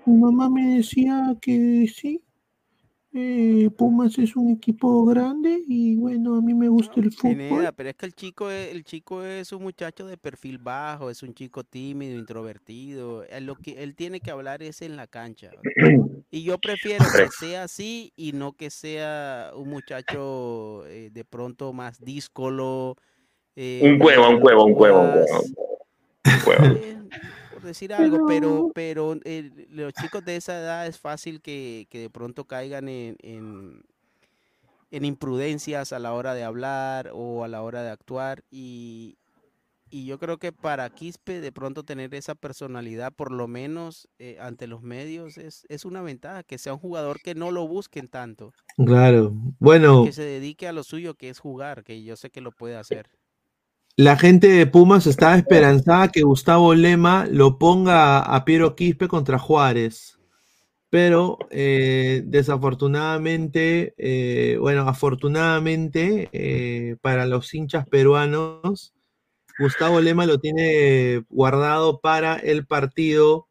mi 0.06 0.18
mamá 0.18 0.50
me 0.50 0.78
decía 0.78 1.38
que 1.40 1.88
sí, 1.94 2.24
eh, 3.14 3.70
Pumas 3.78 4.18
es 4.18 4.36
un 4.36 4.52
equipo 4.52 5.04
grande 5.06 5.62
y 5.68 5.96
bueno, 5.96 6.36
a 6.36 6.42
mí 6.42 6.54
me 6.54 6.70
gusta 6.70 7.00
el 7.02 7.12
fútbol. 7.12 7.36
Pineda, 7.38 7.72
pero 7.72 7.90
es 7.90 7.96
que 7.96 8.06
el 8.06 8.14
chico 8.14 8.50
es, 8.50 8.72
el 8.72 8.84
chico 8.84 9.24
es 9.24 9.52
un 9.52 9.64
muchacho 9.64 10.06
de 10.08 10.18
perfil 10.18 10.58
bajo, 10.58 11.10
es 11.10 11.22
un 11.24 11.34
chico 11.34 11.64
tímido, 11.64 12.18
introvertido. 12.18 13.24
Él, 13.26 13.46
lo 13.46 13.56
que 13.56 13.84
él 13.84 13.96
tiene 13.96 14.20
que 14.22 14.32
hablar 14.32 14.64
es 14.64 14.82
en 14.82 14.96
la 14.96 15.08
cancha. 15.08 15.52
Y 16.34 16.44
yo 16.44 16.58
prefiero 16.60 17.04
que 17.04 17.28
sea 17.30 17.64
así 17.64 18.14
y 18.16 18.32
no 18.32 18.54
que 18.54 18.70
sea 18.70 19.52
un 19.54 19.68
muchacho 19.70 20.86
eh, 20.88 21.10
de 21.12 21.26
pronto 21.26 21.74
más 21.74 22.00
díscolo. 22.00 22.96
eh, 23.58 23.82
Un 23.84 24.00
cuevo, 24.00 24.30
un 24.30 24.40
cuevo, 24.40 24.64
un 24.64 24.74
cuevo, 24.74 25.02
un 25.02 25.08
más- 25.08 25.26
cuevo. 25.28 26.64
Un 26.64 26.66
cuevo. 26.70 27.02
Por 27.62 27.68
decir 27.68 27.94
algo, 27.94 28.26
pero, 28.28 28.72
pero 28.74 29.16
eh, 29.24 29.52
los 29.70 29.94
chicos 29.94 30.24
de 30.26 30.36
esa 30.36 30.60
edad 30.60 30.88
es 30.88 31.00
fácil 31.00 31.42
que, 31.42 31.88
que 31.90 32.00
de 32.00 32.10
pronto 32.10 32.46
caigan 32.46 32.90
en, 32.90 33.18
en, 33.22 33.84
en 34.90 35.06
imprudencias 35.06 35.94
a 35.94 36.00
la 36.00 36.14
hora 36.14 36.34
de 36.34 36.44
hablar 36.44 37.12
o 37.14 37.44
a 37.44 37.48
la 37.48 37.62
hora 37.62 37.84
de 37.84 37.90
actuar 37.92 38.44
y, 38.52 39.18
y 39.90 40.06
yo 40.06 40.20
creo 40.20 40.38
que 40.38 40.52
para 40.52 40.90
Quispe 40.90 41.40
de 41.42 41.52
pronto 41.52 41.84
tener 41.84 42.14
esa 42.16 42.36
personalidad, 42.36 43.14
por 43.14 43.32
lo 43.32 43.48
menos 43.48 44.08
eh, 44.20 44.38
ante 44.40 44.68
los 44.68 44.82
medios, 44.82 45.38
es, 45.38 45.66
es 45.70 45.86
una 45.86 46.02
ventaja, 46.02 46.44
que 46.44 46.58
sea 46.58 46.74
un 46.74 46.80
jugador 46.80 47.22
que 47.22 47.36
no 47.36 47.52
lo 47.52 47.68
busquen 47.68 48.08
tanto, 48.08 48.54
Claro. 48.78 49.34
Bueno, 49.60 50.06
que 50.06 50.14
se 50.14 50.24
dedique 50.24 50.68
a 50.68 50.74
lo 50.74 50.84
suyo, 50.84 51.16
que 51.16 51.30
es 51.30 51.40
jugar, 51.40 51.84
que 51.84 52.04
yo 52.04 52.16
sé 52.16 52.30
que 52.32 52.42
lo 52.42 52.52
puede 52.52 52.76
hacer. 52.76 53.08
La 53.98 54.18
gente 54.18 54.48
de 54.48 54.68
Pumas 54.68 55.06
estaba 55.06 55.36
esperanzada 55.36 56.10
que 56.10 56.22
Gustavo 56.22 56.74
Lema 56.74 57.28
lo 57.30 57.58
ponga 57.60 58.20
a 58.20 58.46
Piero 58.46 58.76
Quispe 58.76 59.08
contra 59.08 59.38
Juárez. 59.38 60.18
Pero 60.90 61.38
eh, 61.52 62.24
desafortunadamente, 62.26 63.94
eh, 63.98 64.58
bueno, 64.60 64.82
afortunadamente 64.90 66.30
eh, 66.34 66.98
para 67.02 67.26
los 67.26 67.54
hinchas 67.54 67.88
peruanos, 67.88 68.94
Gustavo 69.60 70.02
Lema 70.02 70.26
lo 70.26 70.40
tiene 70.40 71.24
guardado 71.30 72.02
para 72.02 72.36
el 72.38 72.66
partido 72.66 73.48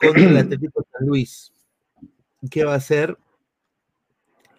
contra 0.00 0.22
el 0.22 0.36
Atlético 0.36 0.86
San 0.92 1.08
Luis, 1.08 1.52
que 2.50 2.64
va 2.64 2.74
a 2.74 2.80
ser 2.80 3.18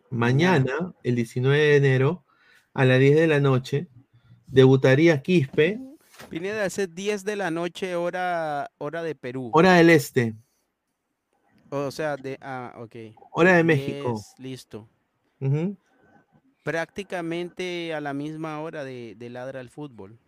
mañana, 0.09 0.93
el 1.03 1.15
19 1.15 1.57
de 1.57 1.75
enero, 1.77 2.25
a 2.73 2.83
las 2.83 2.99
10 2.99 3.15
de 3.15 3.27
la 3.27 3.39
noche. 3.39 3.87
Debutaría 4.51 5.21
Quispe, 5.21 5.79
Pineda, 6.27 6.65
ese 6.65 6.83
es 6.83 6.95
10 6.95 7.23
de 7.23 7.35
la 7.35 7.49
noche, 7.49 7.95
hora, 7.95 8.69
hora 8.77 9.01
de 9.01 9.15
Perú. 9.15 9.51
hora 9.53 9.75
del 9.75 9.89
este, 9.89 10.35
O 11.69 11.91
sea, 11.91 12.17
de. 12.17 12.37
Ah, 12.41 12.73
ok. 12.77 12.95
hora 13.31 13.55
de 13.55 13.63
México. 13.63 14.13
10, 14.13 14.35
listo. 14.39 14.89
Prácticamente 16.63 17.93
a 17.93 18.01
la 18.01 18.13
misma 18.13 18.59
hora 18.59 18.83
de, 18.83 19.15
de 19.17 19.29
Ladra 19.29 19.61
el 19.61 19.69
Fútbol. 19.69 20.19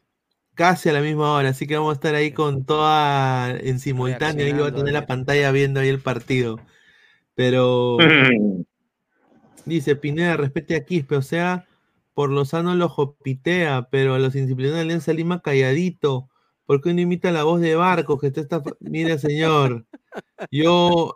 Casi 0.53 0.89
a 0.89 0.93
la 0.93 1.01
misma 1.01 1.33
hora, 1.33 1.49
así 1.49 1.67
que 1.67 1.75
vamos 1.75 1.91
a 1.91 1.93
estar 1.93 2.15
ahí 2.15 2.31
con 2.31 2.65
toda 2.65 3.51
en 3.51 3.79
simultáneo. 3.79 4.45
Ahí 4.45 4.53
voy 4.53 4.67
a 4.67 4.73
tener 4.73 4.95
a 4.95 5.01
la 5.01 5.07
pantalla 5.07 5.51
viendo 5.51 5.79
ahí 5.79 5.89
el 5.89 6.01
partido. 6.01 6.59
Pero 7.35 7.97
dice 9.65 9.95
Pineda, 9.95 10.37
respete 10.37 10.75
a 10.75 10.85
Quispe, 10.85 11.15
o 11.15 11.21
sea, 11.21 11.65
por 12.13 12.29
lo 12.29 12.45
sano 12.45 12.75
lo 12.75 12.89
jopitea, 12.89 13.87
pero 13.91 14.13
a 14.15 14.19
los 14.19 14.35
indisciplinados 14.35 14.77
de 14.77 14.81
Alianza 14.81 15.13
Lima 15.13 15.41
calladito. 15.41 16.29
¿Por 16.65 16.81
qué 16.81 16.93
no 16.93 17.01
imita 17.01 17.31
la 17.31 17.43
voz 17.43 17.59
de 17.61 17.75
Barco? 17.75 18.17
Que 18.17 18.27
está, 18.27 18.41
está... 18.41 18.61
Mire, 18.79 19.17
señor, 19.19 19.85
yo. 20.51 21.15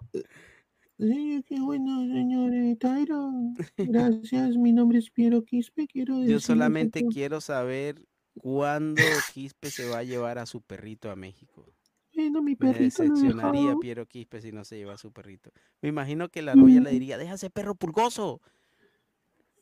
Sí, 0.98 1.44
qué 1.48 1.60
bueno, 1.60 2.02
señor 2.08 2.54
eh, 2.54 2.76
Tyron. 2.80 3.54
Gracias, 3.78 4.56
mi 4.58 4.72
nombre 4.72 5.00
es 5.00 5.10
Piero 5.12 5.44
Quispe. 5.44 5.88
Quiero 5.88 6.14
Yo 6.16 6.20
decirle 6.22 6.40
solamente 6.42 7.02
que- 7.02 7.08
quiero 7.08 7.42
saber 7.42 8.02
cuándo 8.38 9.02
Quispe 9.34 9.70
se 9.72 9.88
va 9.90 10.00
a 10.00 10.04
llevar 10.04 10.38
a 10.40 10.46
su 10.46 10.62
perrito 10.62 11.12
a 11.12 11.16
México. 11.16 11.66
Bueno, 12.14 12.42
mi 12.42 12.52
Me 12.52 12.58
perrito 12.58 13.04
he 13.04 13.10
decepcionaría. 13.10 13.76
Piero 13.76 14.06
Quispe 14.06 14.40
si 14.42 14.54
no 14.54 14.64
se 14.64 14.78
lleva 14.78 14.94
a 14.94 14.98
su 14.98 15.12
perrito. 15.12 15.52
Me 15.82 15.90
imagino 15.90 16.30
que 16.30 16.42
la 16.42 16.54
Roya 16.54 16.80
le 16.80 16.90
Mm. 16.90 16.94
diría, 16.94 17.18
déjase 17.18 17.50
perro 17.50 17.76
pulgoso. 17.76 18.42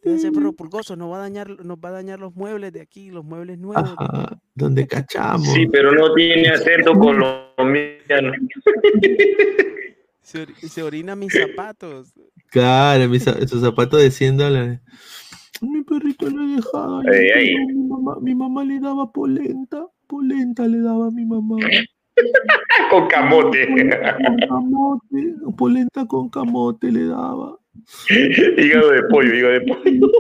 Déjase 0.03 0.31
perro 0.31 0.51
pulgoso, 0.53 0.95
nos 0.95 1.11
va 1.11 1.17
a 1.17 1.19
dañar, 1.19 1.63
nos 1.65 1.77
va 1.77 1.89
a 1.89 1.91
dañar 1.93 2.19
los 2.19 2.35
muebles 2.35 2.73
de 2.73 2.81
aquí, 2.81 3.09
los 3.09 3.23
muebles 3.23 3.57
nuevos. 3.57 3.83
de- 3.89 3.95
Ajá, 3.97 4.37
donde 4.53 4.85
cachamos. 4.87 5.47
Sí, 5.47 5.65
pero 5.67 5.91
no 5.93 6.13
tiene 6.13 6.49
acento 6.49 6.93
colombiano. 6.99 8.33
Se, 10.21 10.45
se 10.55 10.81
orina 10.83 11.15
mis 11.15 11.33
zapatos. 11.33 12.13
Claro, 12.49 13.07
mis 13.09 13.23
sus 13.47 13.61
zapatos 13.61 14.01
desciendo 14.01 14.45
a 14.45 14.49
la... 14.49 14.81
Mi 15.61 15.83
perrito 15.83 16.29
lo 16.29 16.43
he 16.43 16.55
dejado. 16.55 17.01
Mi, 17.03 17.83
mamá, 17.87 18.17
mi 18.21 18.33
mamá 18.35 18.63
le 18.63 18.79
daba 18.79 19.11
polenta. 19.11 19.85
Polenta 20.07 20.67
le 20.67 20.79
daba 20.79 21.07
a 21.07 21.11
mi 21.11 21.25
mamá. 21.25 21.57
Con 22.89 23.07
camote. 23.07 23.67
Con 23.67 24.37
camote. 24.47 25.35
Polenta 25.57 26.05
con 26.05 26.29
camote 26.29 26.91
le 26.91 27.05
daba. 27.05 27.57
Hígado 28.57 28.91
de 28.91 29.03
pollo, 29.03 29.33
hígado 29.33 29.53
de 29.53 29.61
pollo. 29.61 30.11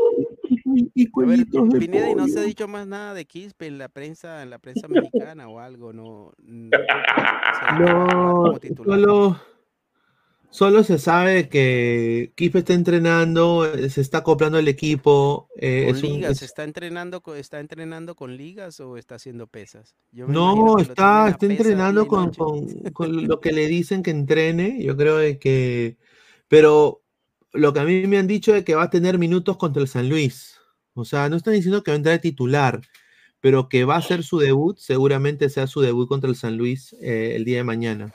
Y, 0.95 1.07
cuellitos 1.07 1.69
de 1.69 1.79
Pineda, 1.79 2.09
y 2.09 2.15
no 2.15 2.27
se 2.27 2.33
ha 2.33 2.35
pollo. 2.37 2.47
dicho 2.47 2.67
más 2.67 2.87
nada 2.87 3.13
de 3.13 3.25
Quispe 3.25 3.67
en 3.67 3.77
la 3.77 3.89
prensa, 3.89 4.41
en 4.43 4.49
la 4.49 4.59
prensa 4.59 4.87
mexicana 4.87 5.47
o 5.47 5.59
algo, 5.59 5.93
no. 5.93 6.31
mm, 6.41 6.69
se 6.71 6.77
va 6.77 7.67
a 7.67 7.79
No, 7.79 8.59
solo, 8.85 9.41
solo 10.49 10.83
se 10.83 10.97
sabe 10.99 11.49
que 11.49 12.31
Quispe 12.35 12.59
está 12.59 12.73
entrenando, 12.73 13.65
se 13.89 14.01
está 14.01 14.19
acoplando 14.19 14.57
el 14.57 14.67
equipo. 14.67 15.49
eh, 15.57 15.85
¿Con 15.87 15.95
es 15.97 16.03
un- 16.03 16.09
ligas? 16.11 16.31
es- 16.33 16.43
¿Está 16.43 16.63
entrenando, 16.63 17.21
co- 17.21 17.35
está 17.35 17.59
entrenando 17.59 18.15
con 18.15 18.35
ligas 18.37 18.79
o 18.79 18.97
está 18.97 19.15
haciendo 19.15 19.47
pesas? 19.47 19.95
Yo 20.11 20.27
No, 20.27 20.77
está, 20.79 21.25
a 21.25 21.29
está 21.31 21.45
entrenando 21.45 22.07
con, 22.07 22.31
con- 22.33 22.67
con 22.93 23.27
lo 23.27 23.39
que 23.39 23.51
le 23.51 23.67
dicen 23.67 24.01
que 24.03 24.11
entrene. 24.11 24.81
Yo 24.81 24.95
creo 24.97 25.17
de 25.17 25.37
que. 25.39 25.97
Pero 26.47 27.02
lo 27.53 27.73
que 27.73 27.79
a 27.79 27.83
mí 27.83 28.07
me 28.07 28.17
han 28.17 28.27
dicho 28.27 28.55
es 28.55 28.65
que 28.65 28.75
va 28.75 28.83
a 28.83 28.89
tener 28.89 29.17
minutos 29.17 29.57
contra 29.57 29.81
el 29.81 29.87
San 29.87 30.09
Luis. 30.09 30.59
O 30.95 31.05
sea, 31.05 31.29
no 31.29 31.37
están 31.37 31.53
diciendo 31.53 31.83
que 31.83 31.91
va 31.91 31.95
a 31.95 31.97
entrar 31.97 32.15
de 32.15 32.19
titular, 32.19 32.81
pero 33.39 33.69
que 33.69 33.85
va 33.85 33.97
a 33.97 34.01
ser 34.01 34.23
su 34.23 34.39
debut. 34.39 34.77
Seguramente 34.79 35.49
sea 35.49 35.67
su 35.67 35.81
debut 35.81 36.07
contra 36.09 36.29
el 36.29 36.35
San 36.35 36.57
Luis 36.57 36.93
eh, 37.01 37.33
el 37.35 37.45
día 37.45 37.57
de 37.57 37.63
mañana. 37.63 38.13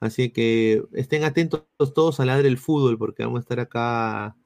Así 0.00 0.30
que 0.30 0.82
estén 0.92 1.24
atentos 1.24 1.64
todos 1.94 2.20
a 2.20 2.24
ladre 2.24 2.48
el 2.48 2.58
fútbol, 2.58 2.98
porque 2.98 3.24
vamos 3.24 3.38
a 3.38 3.42
estar 3.42 3.60
acá 3.60 4.36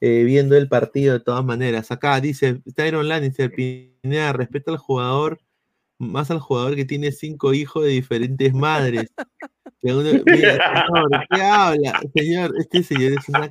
eh, 0.00 0.24
viendo 0.24 0.56
el 0.56 0.68
partido 0.68 1.14
de 1.14 1.20
todas 1.20 1.44
maneras. 1.44 1.90
Acá 1.90 2.20
dice 2.20 2.62
Tyron 2.74 3.08
Lannister, 3.08 3.52
Pineda, 3.52 4.32
respeta 4.32 4.70
al 4.72 4.78
jugador, 4.78 5.40
más 6.00 6.30
al 6.30 6.40
jugador 6.40 6.74
que 6.74 6.84
tiene 6.84 7.12
cinco 7.12 7.52
hijos 7.54 7.84
de 7.84 7.90
diferentes 7.90 8.52
madres. 8.54 9.12
Uno- 9.82 10.02
mira, 10.26 10.86
señor, 10.86 11.26
¿qué 11.30 11.42
habla? 11.42 12.00
Señor, 12.14 12.52
este 12.58 12.82
señor 12.82 13.12
es 13.12 13.28
una 13.28 13.48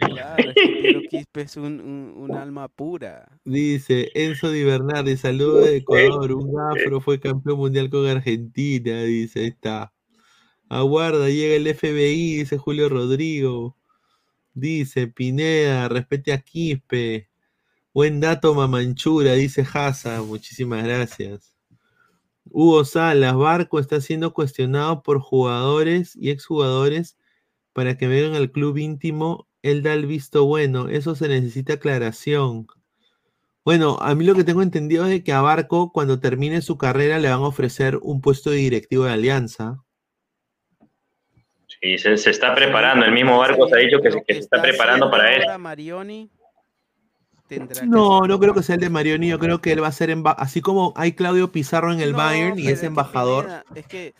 Claro, 0.00 0.50
es 0.50 0.54
que 0.54 0.78
Piero 0.82 1.00
Quispe 1.08 1.40
es 1.42 1.56
un, 1.56 1.80
un- 1.80 2.14
un 2.16 2.34
alma 2.34 2.66
pura. 2.68 3.28
Dice 3.44 4.10
Enzo 4.14 4.50
Di 4.50 4.64
Bernardi, 4.64 5.16
saludos 5.16 5.66
de 5.66 5.76
Ecuador, 5.76 6.32
un 6.32 6.58
afro 6.58 7.00
fue 7.00 7.20
campeón 7.20 7.58
mundial 7.58 7.88
con 7.88 8.04
Argentina, 8.06 9.02
dice, 9.04 9.40
ahí 9.40 9.46
está. 9.48 9.92
Aguarda, 10.68 11.28
llega 11.28 11.54
el 11.54 11.66
FBI, 11.68 12.38
dice 12.38 12.58
Julio 12.58 12.88
Rodrigo. 12.88 13.76
Dice 14.54 15.06
Pineda, 15.06 15.88
respete 15.88 16.32
a 16.32 16.38
Quispe. 16.40 17.28
Buen 17.96 18.20
dato, 18.20 18.52
Mamanchura, 18.52 19.32
dice 19.32 19.64
Haza, 19.72 20.20
muchísimas 20.20 20.84
gracias. 20.84 21.56
Hugo 22.50 22.84
Salas, 22.84 23.34
Barco 23.34 23.80
está 23.80 24.02
siendo 24.02 24.34
cuestionado 24.34 25.02
por 25.02 25.18
jugadores 25.18 26.14
y 26.14 26.28
exjugadores 26.28 27.16
para 27.72 27.96
que 27.96 28.06
vengan 28.06 28.34
al 28.34 28.50
club 28.52 28.76
íntimo. 28.76 29.48
Él 29.62 29.82
da 29.82 29.94
el 29.94 30.04
visto 30.04 30.44
bueno, 30.44 30.90
eso 30.90 31.14
se 31.14 31.26
necesita 31.28 31.72
aclaración. 31.72 32.66
Bueno, 33.64 33.96
a 34.02 34.14
mí 34.14 34.26
lo 34.26 34.34
que 34.34 34.44
tengo 34.44 34.60
entendido 34.60 35.04
es 35.06 35.10
de 35.12 35.24
que 35.24 35.32
a 35.32 35.40
Barco, 35.40 35.90
cuando 35.90 36.20
termine 36.20 36.60
su 36.60 36.76
carrera, 36.76 37.18
le 37.18 37.30
van 37.30 37.38
a 37.40 37.46
ofrecer 37.48 37.98
un 38.02 38.20
puesto 38.20 38.50
de 38.50 38.58
directivo 38.58 39.04
de 39.04 39.12
Alianza. 39.12 39.82
Sí, 41.80 41.96
se, 41.96 42.18
se 42.18 42.28
está 42.28 42.54
preparando. 42.54 43.06
El 43.06 43.12
mismo 43.12 43.38
Barco 43.38 43.66
se 43.68 43.74
ha 43.74 43.78
dicho 43.78 44.02
que, 44.02 44.10
se- 44.12 44.22
que 44.22 44.34
se 44.34 44.40
está 44.40 44.60
preparando 44.60 45.10
para 45.10 45.32
eso. 45.32 45.44
Ahora 45.44 45.56
Marioni, 45.56 46.30
tendrá 47.48 47.80
que 47.80 47.86
No, 47.86 48.26
no 48.26 48.38
creo 48.38 48.54
que 48.54 48.62
sea 48.62 48.74
el 48.74 48.80
de. 48.80 48.90
Marioni, 48.90 49.28
yo 49.28 49.38
creo 49.38 49.60
que 49.60 49.72
él 49.72 49.82
va 49.82 49.88
a 49.88 49.92
ser, 49.92 50.16
así 50.36 50.60
como 50.60 50.92
hay 50.96 51.12
Claudio 51.12 51.50
Pizarro 51.52 51.92
en 51.92 52.00
el 52.00 52.12
No, 52.12 52.18
Bayern 52.18 52.58
y 52.58 52.68
es 52.68 52.80
que 52.80 52.86
embajador. 52.86 53.64
Es 53.74 53.86
que, 53.86 54.14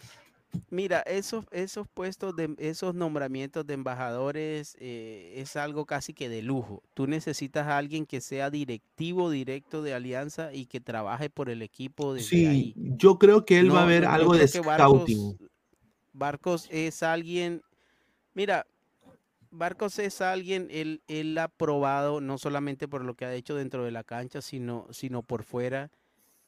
mira, 0.71 1.01
esos, 1.01 1.45
esos 1.51 1.87
puestos, 1.89 2.35
de, 2.37 2.55
esos 2.59 2.95
nombramientos 2.95 3.67
de 3.67 3.75
embajadores 3.75 4.77
eh, 4.81 5.35
es 5.37 5.57
algo 5.57 5.85
casi 5.87 6.15
que 6.15 6.29
de 6.29 6.43
lujo. 6.43 6.83
Tú 6.95 7.07
necesitas 7.07 7.67
a 7.67 7.77
alguien 7.79 8.07
que 8.07 8.21
sea 8.21 8.51
directivo 8.51 9.31
directo 9.31 9.83
de 9.83 9.95
Alianza 9.95 10.53
y 10.55 10.67
que 10.67 10.81
trabaje 10.81 11.29
por 11.31 11.51
el 11.51 11.63
equipo 11.63 12.15
desde 12.15 12.29
Sí, 12.29 12.47
ahí. 12.47 12.73
yo 12.77 13.19
creo 13.19 13.45
que 13.45 13.59
él 13.59 13.75
va 13.75 13.83
a 13.83 13.87
ver 13.87 14.05
algo 14.07 14.35
de 14.35 14.49
que 14.49 14.61
Barcos, 14.61 15.03
scouting. 15.03 15.37
Barcos 16.13 16.67
es 16.71 17.03
alguien, 17.03 17.63
mira, 18.35 18.67
Barcos 19.51 19.99
es 19.99 20.21
alguien, 20.21 20.69
él, 20.71 21.03
él 21.09 21.37
ha 21.39 21.49
probado 21.49 22.21
no 22.21 22.39
solamente 22.39 22.89
por 22.89 23.05
lo 23.05 23.15
que 23.15 23.25
ha 23.25 23.35
hecho 23.35 23.55
dentro 23.55 23.85
de 23.85 23.91
la 23.91 24.05
cancha, 24.05 24.43
sino, 24.43 24.87
sino 24.91 25.23
por 25.23 25.43
fuera, 25.45 25.91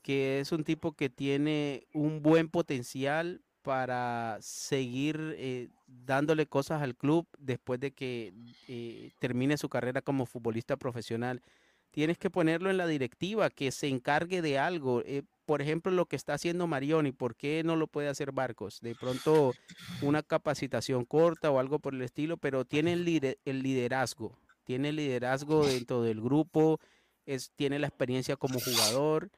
que 0.02 0.40
es 0.40 0.52
un 0.52 0.64
tipo 0.64 0.92
que 0.92 1.10
tiene 1.10 1.86
un 1.92 2.22
buen 2.22 2.48
potencial 2.48 3.42
para 3.62 4.38
seguir 4.40 5.34
eh, 5.36 5.68
dándole 5.86 6.46
cosas 6.46 6.82
al 6.82 6.96
club 6.96 7.26
después 7.38 7.80
de 7.80 7.92
que 7.92 8.32
eh, 8.66 9.10
termine 9.18 9.58
su 9.58 9.68
carrera 9.68 10.00
como 10.00 10.26
futbolista 10.26 10.76
profesional. 10.76 11.42
Tienes 11.90 12.18
que 12.18 12.30
ponerlo 12.30 12.70
en 12.70 12.76
la 12.76 12.86
directiva, 12.86 13.50
que 13.50 13.70
se 13.70 13.88
encargue 13.88 14.42
de 14.42 14.58
algo. 14.58 15.02
eh, 15.04 15.22
por 15.48 15.62
ejemplo, 15.62 15.90
lo 15.90 16.04
que 16.04 16.14
está 16.14 16.34
haciendo 16.34 16.66
Marioni, 16.66 17.10
¿por 17.10 17.34
qué 17.34 17.62
no 17.64 17.74
lo 17.74 17.86
puede 17.86 18.08
hacer 18.08 18.32
Barcos? 18.32 18.80
De 18.82 18.94
pronto 18.94 19.54
una 20.02 20.22
capacitación 20.22 21.06
corta 21.06 21.50
o 21.50 21.58
algo 21.58 21.78
por 21.78 21.94
el 21.94 22.02
estilo, 22.02 22.36
pero 22.36 22.66
tiene 22.66 22.92
el, 22.92 23.06
lider- 23.06 23.38
el 23.46 23.62
liderazgo, 23.62 24.36
tiene 24.64 24.90
el 24.90 24.96
liderazgo 24.96 25.66
dentro 25.66 26.02
del 26.02 26.20
grupo, 26.20 26.80
tiene 27.56 27.78
la 27.78 27.86
experiencia 27.86 28.36
como 28.36 28.60
jugador 28.60 29.30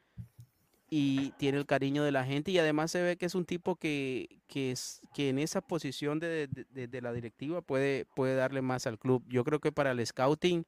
y 0.90 1.30
tiene 1.38 1.58
el 1.58 1.66
cariño 1.66 2.02
de 2.02 2.10
la 2.10 2.24
gente 2.24 2.50
y 2.50 2.58
además 2.58 2.90
se 2.90 3.00
ve 3.02 3.16
que 3.16 3.26
es 3.26 3.36
un 3.36 3.44
tipo 3.44 3.76
que, 3.76 4.40
que, 4.48 4.72
es, 4.72 5.02
que 5.14 5.28
en 5.28 5.38
esa 5.38 5.60
posición 5.60 6.18
de- 6.18 6.48
de 6.48 7.00
la 7.00 7.12
directiva 7.12 7.62
puede, 7.62 8.04
puede 8.16 8.34
darle 8.34 8.62
más 8.62 8.88
al 8.88 8.98
club. 8.98 9.22
Yo 9.28 9.44
creo 9.44 9.60
que 9.60 9.70
para 9.70 9.92
el 9.92 10.04
scouting 10.04 10.64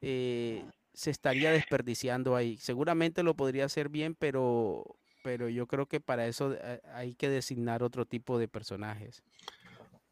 eh, 0.00 0.64
se 0.94 1.10
estaría 1.10 1.50
desperdiciando 1.52 2.36
ahí. 2.36 2.56
Seguramente 2.58 3.22
lo 3.22 3.34
podría 3.36 3.66
hacer 3.66 3.88
bien, 3.90 4.14
pero, 4.14 4.96
pero 5.22 5.48
yo 5.48 5.66
creo 5.66 5.86
que 5.86 6.00
para 6.00 6.26
eso 6.26 6.56
hay 6.94 7.14
que 7.14 7.28
designar 7.28 7.82
otro 7.82 8.06
tipo 8.06 8.38
de 8.38 8.48
personajes. 8.48 9.22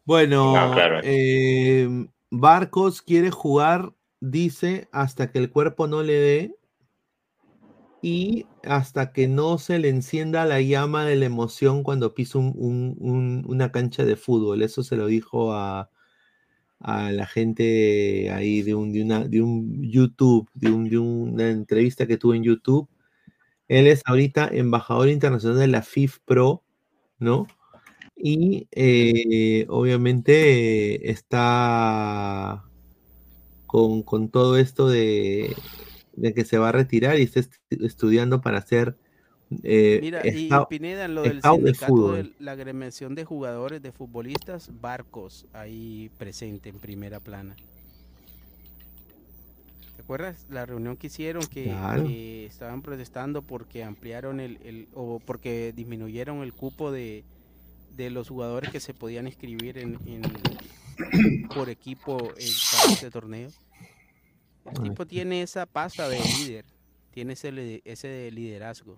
Bueno, 0.05 0.53
No, 0.53 0.73
claro. 0.75 1.01
eh, 1.05 1.89
Barcos 2.31 3.03
quiere 3.03 3.31
jugar, 3.31 3.95
dice, 4.21 4.89
hasta 4.93 5.31
que 5.31 5.39
el 5.39 5.51
cuerpo 5.51 5.87
no 5.87 6.03
le 6.03 6.15
dé 6.15 6.57
y 8.03 8.47
hasta 8.65 9.13
que 9.13 9.29
no 9.29 9.59
se 9.59 9.79
le 9.79 9.89
encienda 9.89 10.45
la 10.45 10.61
llama 10.61 11.05
de 11.05 11.17
la 11.17 11.27
emoción 11.27 11.83
cuando 11.83 12.15
pisa 12.15 12.39
un- 12.39 12.53
un- 12.57 12.97
un- 13.01 13.45
una 13.47 13.71
cancha 13.73 14.05
de 14.05 14.17
fútbol. 14.17 14.63
Eso 14.63 14.83
se 14.83 14.97
lo 14.97 15.07
dijo 15.07 15.53
a, 15.55 15.91
a 16.83 17.13
la 17.13 17.27
gente 17.27 18.31
ahí 18.33 18.63
de 18.63 18.75
un, 18.75 18.93
de 18.93 19.03
una, 19.03 19.25
de 19.27 19.43
un 19.43 19.83
YouTube, 19.83 20.49
de, 20.55 20.71
un- 20.71 20.89
de 20.89 20.99
una 20.99 21.51
entrevista 21.51 22.07
que 22.07 22.17
tuvo 22.19 22.35
en 22.35 22.45
YouTube. 22.45 22.89
Él 23.69 23.87
es 23.87 24.03
ahorita 24.07 24.49
embajador 24.53 25.09
internacional 25.09 25.59
de 25.59 25.69
la 25.69 25.83
FIF 25.83 26.19
Pro, 26.25 26.63
¿no? 27.19 27.47
Y 28.17 28.69
eh, 28.73 29.67
obviamente 29.69 31.11
está 31.11 32.65
con, 33.67 34.03
con 34.03 34.29
todo 34.29 34.57
esto 34.59 34.89
de, 34.89 35.57
de 36.15 36.35
que 36.35 36.45
se 36.45 36.59
va 36.59 36.69
a 36.71 36.73
retirar 36.73 37.19
y 37.19 37.23
está 37.23 37.41
est- 37.41 37.55
estudiando 37.71 38.41
para 38.41 38.61
ser 38.67 38.97
eh, 39.63 39.99
Mira, 40.03 40.23
y 40.27 40.49
Pineda, 40.69 41.05
en 41.07 41.15
lo 41.15 41.23
del 41.23 41.41
de 41.41 41.49
sindicato 41.49 41.87
fútbol. 41.93 42.23
de 42.39 42.45
la 42.45 42.53
agremiación 42.53 43.15
de 43.15 43.25
jugadores, 43.25 43.83
de 43.83 43.93
futbolistas, 43.93 44.71
Barcos 44.81 45.47
ahí 45.53 46.11
presente 46.19 46.69
en 46.69 46.79
primera 46.79 47.21
plana. 47.21 47.57
¿Te 49.97 50.03
acuerdas 50.03 50.47
la 50.51 50.67
reunión 50.67 50.97
que 50.97 51.07
hicieron 51.09 51.45
que, 51.47 51.65
Claro. 51.65 52.05
que 52.05 52.47
estaban 52.47 52.83
protestando 52.83 53.43
porque 53.43 53.85
ampliaron 53.85 54.41
el, 54.41 54.59
el- 54.65 54.89
o 54.95 55.21
porque 55.21 55.73
disminuyeron 55.77 56.43
el 56.43 56.53
cupo 56.53 56.91
de, 56.91 57.25
de 57.97 58.11
los 58.11 58.29
jugadores 58.29 58.71
que 58.71 58.81
se 58.81 58.95
podían 58.95 59.27
inscribir 59.27 59.79
en, 59.79 59.99
en- 60.07 61.49
por 61.55 61.69
equipo 61.69 62.19
en 62.37 62.93
este 62.93 63.11
torneo? 63.11 63.51
El 64.65 64.83
tipo 64.83 65.07
tiene 65.07 65.43
esa 65.43 65.67
pasta 65.67 66.09
de 66.09 66.19
líder, 66.21 66.65
tiene 67.13 67.33
ese, 67.35 67.83
ese 67.85 68.31
liderazgo. 68.31 68.97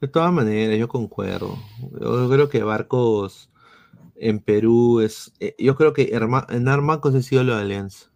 De 0.00 0.08
todas 0.08 0.32
maneras, 0.32 0.78
yo 0.78 0.88
concuerdo. 0.88 1.58
Yo 2.00 2.28
creo 2.28 2.48
que 2.48 2.62
Barcos 2.62 3.50
en 4.16 4.38
Perú 4.40 5.00
es. 5.00 5.32
eh, 5.40 5.54
Yo 5.58 5.76
creo 5.76 5.92
que 5.92 6.10
Herma- 6.12 6.46
Hernán 6.48 6.84
Marcos 6.84 7.14
es 7.14 7.30
ídolo 7.32 7.54
de 7.56 7.62
Alianza. 7.62 8.10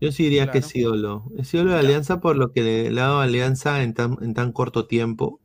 Yo 0.00 0.12
sí 0.12 0.24
diría 0.24 0.50
que 0.50 0.58
es 0.58 0.74
ídolo. 0.76 1.24
Es 1.38 1.54
ídolo 1.54 1.72
de 1.72 1.78
Alianza 1.78 2.20
por 2.20 2.36
lo 2.36 2.52
que 2.52 2.62
le, 2.62 2.90
le 2.90 3.00
ha 3.00 3.04
dado 3.04 3.20
Alianza 3.20 3.82
en 3.82 3.94
tan, 3.94 4.18
en 4.20 4.34
tan 4.34 4.52
corto 4.52 4.86
tiempo. 4.86 5.40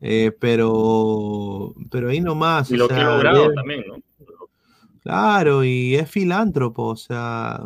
Eh, 0.00 0.32
pero, 0.40 1.74
pero 1.90 2.08
ahí 2.08 2.20
nomás. 2.22 2.70
Y 2.70 2.76
lo 2.76 2.88
que 2.88 2.94
ha 2.94 3.04
logrado 3.16 3.52
también, 3.52 3.84
¿no? 3.86 3.96
Claro, 5.02 5.64
y 5.64 5.96
es 5.96 6.10
filántropo, 6.10 6.84
o 6.84 6.96
sea. 6.96 7.60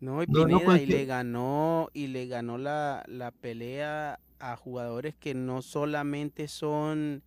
No, 0.00 0.22
y 0.22 0.26
No, 0.26 0.76
y 0.76 0.86
le 0.86 1.04
ganó, 1.06 1.88
y 1.92 2.06
le 2.08 2.26
ganó 2.26 2.58
la, 2.58 3.04
la 3.06 3.32
pelea 3.32 4.20
a 4.38 4.56
jugadores 4.56 5.14
que 5.16 5.34
no 5.34 5.62
solamente 5.62 6.48
son 6.48 7.22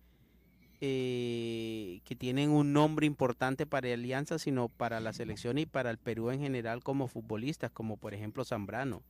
eh, 0.80 2.00
que 2.04 2.16
tienen 2.16 2.50
un 2.50 2.72
nombre 2.72 3.06
importante 3.06 3.66
para 3.66 3.92
Alianza, 3.92 4.38
sino 4.38 4.68
para 4.68 5.00
la 5.00 5.12
selección 5.12 5.58
y 5.58 5.66
para 5.66 5.90
el 5.90 5.98
Perú 5.98 6.30
en 6.30 6.40
general 6.40 6.82
como 6.82 7.06
futbolistas, 7.08 7.70
como 7.70 7.96
por 7.98 8.14
ejemplo 8.14 8.44
Zambrano. 8.44 9.02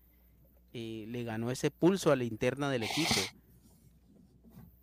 Eh, 0.74 1.06
le 1.08 1.24
ganó 1.24 1.50
ese 1.50 1.70
pulso 1.70 2.12
a 2.12 2.16
la 2.16 2.24
interna 2.24 2.70
del 2.70 2.82
equipo. 2.82 3.32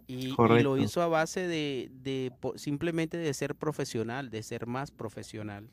Y, 0.07 0.35
lo 0.63 0.77
hizo 0.77 1.03
a 1.03 1.07
base 1.07 1.47
de, 1.47 1.89
de 1.91 2.31
po- 2.39 2.57
simplemente 2.57 3.17
de 3.17 3.31
ser 3.35 3.55
profesional, 3.55 4.31
de 4.31 4.41
ser 4.41 4.65
más 4.65 4.89
profesional. 4.89 5.69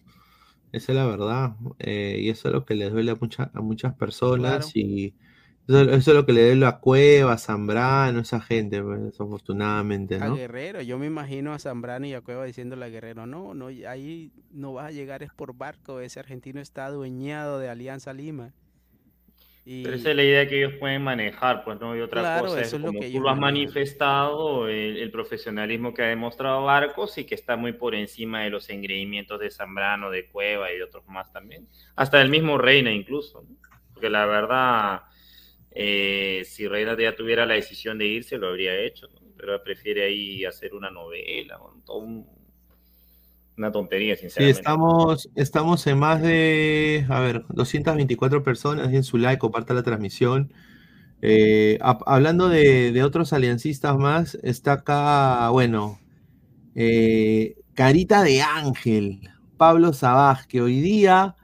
Esa 0.72 0.92
es 0.92 0.96
la 0.98 1.06
verdad. 1.06 1.56
eh, 1.78 2.18
y 2.20 2.28
eso 2.30 2.48
es 2.48 2.54
lo 2.54 2.64
que 2.64 2.74
le 2.74 2.90
duele 2.90 3.12
a, 3.12 3.14
mucha- 3.16 3.50
a 3.54 3.60
muchas 3.60 3.94
personas. 3.94 4.58
Claro. 4.58 4.70
Y 4.74 5.14
eso, 5.68 5.80
eso 5.82 6.10
es 6.10 6.16
lo 6.16 6.26
que 6.26 6.32
le 6.32 6.46
duele 6.46 6.66
a 6.66 6.78
Cueva, 6.80 7.32
a 7.34 7.38
Zambrano, 7.38 8.20
esa 8.20 8.40
gente, 8.40 8.82
pues, 8.82 9.02
desafortunadamente, 9.02 10.20
A 10.20 10.28
¿no? 10.28 10.36
Guerrero, 10.36 10.82
yo 10.82 10.98
me 10.98 11.06
imagino 11.06 11.52
a 11.52 11.58
Zambrano 11.58 12.06
y 12.06 12.14
a 12.14 12.20
Cueva 12.20 12.44
diciéndole 12.44 12.84
a 12.84 12.88
Guerrero, 12.88 13.26
no, 13.26 13.54
no, 13.54 13.66
ahí 13.88 14.32
no 14.50 14.72
vas 14.74 14.86
a 14.86 14.90
llegar 14.92 15.22
es 15.22 15.32
por 15.32 15.54
barco, 15.56 16.00
ese 16.00 16.20
argentino 16.20 16.60
está 16.60 16.86
adueñado 16.86 17.58
de 17.58 17.68
Alianza 17.68 18.12
Lima. 18.12 18.52
Y 19.66 19.76
Pero 19.82 19.96
esa 19.96 20.10
es 20.10 20.16
la 20.16 20.24
idea 20.24 20.48
que 20.48 20.58
ellos 20.58 20.74
pueden 20.80 21.02
manejar, 21.04 21.62
pues 21.64 21.78
no, 21.78 21.96
y 21.96 22.00
otra 22.00 22.30
Claro, 22.32 22.32
cosa 22.32 22.64
es, 22.64 22.66
eso 22.66 22.76
es 22.76 22.82
lo 22.82 22.94
como 22.94 22.96
que 22.96 23.10
tú 23.10 23.20
lo 23.20 23.30
has 23.30 23.38
manifestado, 23.38 24.68
el, 24.68 24.96
el 24.96 25.10
profesionalismo 25.12 25.94
que 25.94 26.02
ha 26.02 26.06
demostrado 26.08 26.64
Barcos 26.64 27.18
y 27.18 27.24
que 27.26 27.34
está 27.36 27.56
muy 27.56 27.72
por 27.74 27.94
encima 27.94 28.42
de 28.42 28.50
los 28.50 28.68
engreimientos 28.70 29.38
de 29.38 29.50
Zambrano, 29.50 30.10
de 30.10 30.28
Cueva 30.28 30.72
y 30.72 30.78
de 30.78 30.84
otros 30.84 31.06
más 31.08 31.30
también. 31.32 31.68
Hasta 31.94 32.18
del 32.18 32.30
mismo 32.30 32.58
Reina 32.58 32.90
incluso, 32.90 33.42
¿no? 33.42 33.56
Porque 33.92 34.10
la 34.10 34.26
verdad, 34.26 35.02
eh, 35.70 36.42
si 36.46 36.66
Reina 36.68 36.96
ya 36.98 37.14
tuviera 37.14 37.46
la 37.46 37.54
decisión 37.54 37.98
de 37.98 38.06
irse, 38.06 38.38
lo 38.38 38.48
habría 38.48 38.74
hecho, 38.80 39.08
¿no? 39.08 39.20
Pero 39.36 39.62
prefiere 39.62 40.04
ahí 40.04 40.44
hacer 40.44 40.74
una 40.74 40.90
novela, 40.90 41.58
un- 41.88 42.26
una 43.56 43.72
tontería, 43.72 44.16
Sí, 44.28 44.44
sinceramente. 44.46 44.50
estamos, 44.50 45.30
estamos 45.34 45.86
en 45.86 45.98
más 45.98 46.20
de, 46.20 47.06
a 47.08 47.20
ver, 47.20 47.44
224 47.48 48.42
personas, 48.42 48.90
den 48.90 49.02
su 49.04 49.16
like, 49.18 49.38
comparta 49.38 49.72
la 49.72 49.82
transmisión. 49.82 50.52
Eh, 51.22 51.78
hab- 51.82 52.02
hablando 52.06 52.48
de, 52.48 52.92
de 52.92 53.04
otros 53.04 53.32
aliancistas 53.32 53.96
más, 53.98 54.36
está 54.42 54.74
acá, 54.74 55.50
bueno, 55.50 56.00
eh, 56.74 57.56
Carita 57.74 58.22
de 58.24 58.42
Ángel, 58.42 59.20
Pablo 59.58 59.92
Sabaj, 59.94 60.46
que 60.48 60.62
hoy 60.62 60.80
día 60.80 61.36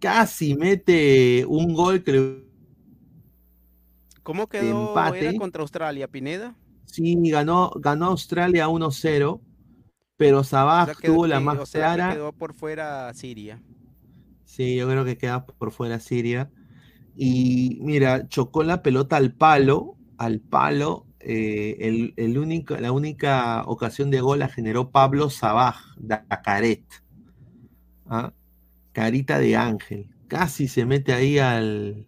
casi 0.00 0.56
mete 0.56 1.44
un 1.48 1.74
gol 1.74 2.04
que 2.04 2.12
le- 2.12 2.48
¿Cómo 4.22 4.48
quedó? 4.48 4.70
empate. 4.70 5.14
¿Era 5.14 5.34
contra 5.34 5.62
Australia, 5.62 6.06
Pineda? 6.08 6.54
Sí, 6.84 7.16
ganó, 7.30 7.70
ganó 7.76 8.06
Australia 8.06 8.68
1-0, 8.68 9.40
pero 10.18 10.40
O 10.40 10.44
Sabaj 10.44 10.84
sea, 10.86 10.94
que- 10.96 11.08
tuvo 11.08 11.26
la 11.26 11.38
que- 11.38 11.44
más 11.44 11.58
o 11.60 11.64
sea, 11.66 11.80
que 11.92 11.94
clara. 11.96 12.12
quedó 12.12 12.32
por 12.32 12.52
fuera 12.52 13.14
Siria. 13.14 13.62
Sí, 14.44 14.76
yo 14.76 14.86
creo 14.88 15.04
que 15.06 15.16
queda 15.16 15.46
por 15.46 15.70
fuera 15.72 15.98
Siria. 16.00 16.50
Y 17.16 17.78
mira, 17.80 18.28
chocó 18.28 18.62
la 18.62 18.82
pelota 18.82 19.16
al 19.16 19.32
palo, 19.32 19.96
al 20.18 20.40
palo. 20.40 21.06
eh, 21.20 21.76
el, 21.88 22.14
el 22.16 22.38
único, 22.38 22.76
la 22.76 22.92
única 22.92 23.64
ocasión 23.66 24.08
de 24.10 24.20
gol 24.20 24.38
la 24.38 24.48
generó 24.48 24.90
Pablo 24.90 25.30
Sabaj, 25.30 25.76
Dacaret. 25.98 26.84
¿Ah? 28.06 28.32
Carita 28.92 29.38
de 29.40 29.56
Ángel. 29.56 30.08
Casi 30.28 30.68
se 30.68 30.84
mete 30.86 31.12
ahí 31.12 31.38
al. 31.38 32.06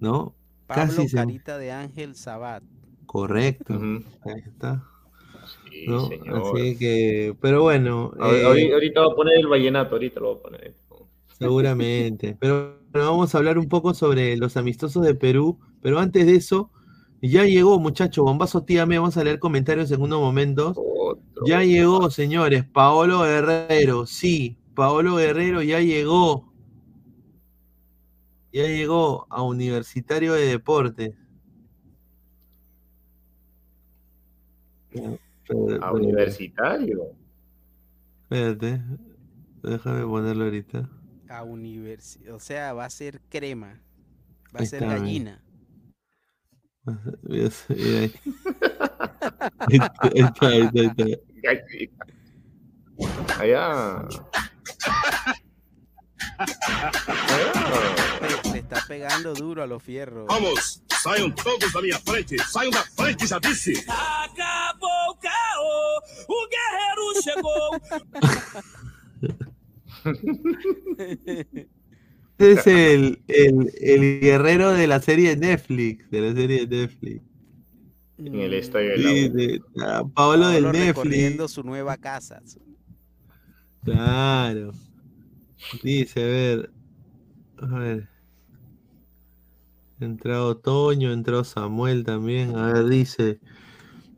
¿No? 0.00 0.34
Pablo 0.66 0.82
Casi 0.96 1.08
se. 1.08 1.16
Carita 1.16 1.58
de 1.58 1.72
Ángel 1.72 2.14
Sabat. 2.14 2.62
Correcto. 3.06 3.74
Ahí 4.24 4.40
está. 4.46 4.84
Sí, 5.72 5.86
¿no? 5.86 6.08
señor. 6.08 6.42
Así 6.54 6.76
que, 6.78 7.34
pero 7.40 7.62
bueno, 7.62 8.12
eh, 8.20 8.70
ahorita, 8.72 9.00
voy 9.00 9.12
a 9.12 9.14
poner 9.14 9.38
el 9.38 9.46
vallenato, 9.48 9.94
ahorita 9.94 10.20
lo 10.20 10.28
voy 10.28 10.38
a 10.38 10.42
poner. 10.42 10.74
seguramente. 11.38 12.36
Pero 12.40 12.78
bueno, 12.92 13.10
vamos 13.10 13.34
a 13.34 13.38
hablar 13.38 13.58
un 13.58 13.68
poco 13.68 13.94
sobre 13.94 14.36
los 14.36 14.56
amistosos 14.56 15.04
de 15.04 15.14
Perú. 15.14 15.58
Pero 15.80 15.98
antes 15.98 16.26
de 16.26 16.36
eso, 16.36 16.70
ya 17.22 17.44
llegó, 17.44 17.78
muchachos, 17.78 18.24
bombazo 18.24 18.64
tíame, 18.64 18.98
vamos 18.98 19.16
a 19.16 19.24
leer 19.24 19.38
comentarios 19.38 19.90
en 19.90 20.02
unos 20.02 20.20
momentos. 20.20 20.76
Ya 21.46 21.62
llegó, 21.62 22.10
señores, 22.10 22.64
Paolo 22.64 23.22
Guerrero, 23.22 24.06
sí, 24.06 24.58
Paolo 24.74 25.16
Guerrero 25.16 25.62
ya 25.62 25.80
llegó. 25.80 26.52
Ya 28.52 28.66
llegó 28.66 29.26
a 29.30 29.42
Universitario 29.42 30.34
de 30.34 30.46
Deportes. 30.46 31.14
Espérate, 35.48 35.84
A 35.84 35.92
universitario. 35.92 37.16
Espérate, 38.22 38.82
déjame 39.62 40.04
ponerlo 40.06 40.44
ahorita. 40.44 40.88
A 41.28 41.42
universi 41.44 42.28
o 42.30 42.38
sea, 42.40 42.72
va 42.74 42.84
a 42.84 42.90
ser 42.90 43.20
crema. 43.28 43.80
Va 44.54 44.60
a 44.60 44.62
Ahí 44.62 44.66
ser 44.66 44.82
está, 44.82 44.98
gallina. 44.98 45.42
Ahí. 46.84 47.44
Está, 47.44 47.74
ahí 47.74 48.10
está, 50.12 50.46
ahí 50.48 50.70
está, 50.74 51.04
ahí 51.04 51.12
está. 51.80 52.06
Allá. 53.38 54.08
Le, 58.20 58.52
le 58.52 58.58
está 58.58 58.82
pegando 58.86 59.34
duro 59.34 59.62
a 59.62 59.66
los 59.66 59.82
fierros. 59.82 60.26
Vamos, 60.28 60.82
saiam 61.02 61.30
todos 61.30 61.72
da 61.72 61.80
minha 61.82 61.98
frente, 62.00 62.36
saiam 62.50 62.70
da 62.70 62.82
frente, 62.84 63.26
já 63.26 63.38
disse. 63.38 63.72
Acabou 63.88 65.10
o 65.10 65.16
caô, 65.16 66.00
o 66.28 66.48
guerreiro 66.48 67.22
chegou. 67.22 67.70
Es 72.38 72.66
el, 72.66 73.22
el, 73.28 73.70
el 73.80 74.20
guerrero 74.20 74.72
de 74.72 74.86
la 74.88 75.00
serie 75.00 75.36
Netflix, 75.36 76.10
de 76.10 76.20
la 76.22 76.32
serie 76.34 76.66
de 76.66 76.76
Netflix. 76.78 77.22
En 78.18 78.34
el 78.34 78.54
estadio 78.54 78.90
de 78.90 78.96
Sí, 78.98 79.28
de- 79.28 79.60
ah, 79.80 80.02
Paolo 80.12 80.48
del 80.48 80.64
Netflix. 80.64 80.86
recorriendo 80.88 81.46
su 81.46 81.62
nueva 81.62 81.96
casa. 81.98 82.42
Claro. 83.84 84.72
Dice, 85.84 86.20
a 86.20 86.26
ver. 86.26 86.70
A 87.58 87.78
ver. 87.78 88.08
Entró 90.04 90.48
Otoño, 90.48 91.12
entró 91.12 91.44
Samuel 91.44 92.04
también. 92.04 92.56
A 92.56 92.72
ver, 92.72 92.86
dice. 92.88 93.40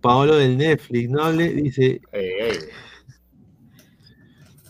Paolo 0.01 0.36
del 0.36 0.59
Netflix, 0.59 1.11
no 1.11 1.24
hable, 1.24 1.51
dice. 1.55 2.01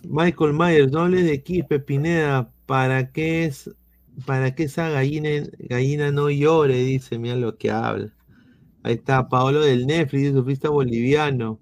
Michael 0.05 0.53
Myers, 0.53 0.93
no 0.93 1.01
hable 1.01 1.23
de 1.23 1.43
Quispe 1.43 1.81
Pineda, 1.81 2.51
¿para 2.67 3.11
qué 3.13 3.45
es, 3.45 3.71
para 4.27 4.55
que 4.55 4.65
esa 4.65 4.91
gallina, 4.91 5.31
gallina 5.59 6.11
no 6.13 6.29
llore? 6.31 6.77
Dice, 6.85 7.19
mira 7.19 7.37
lo 7.37 7.57
que 7.57 7.71
habla. 7.71 8.13
Ahí 8.83 8.95
está, 8.95 9.29
Paolo 9.29 9.63
del 9.63 9.87
Netflix, 9.87 10.33
surfista 10.33 10.71
boliviano. 10.71 11.61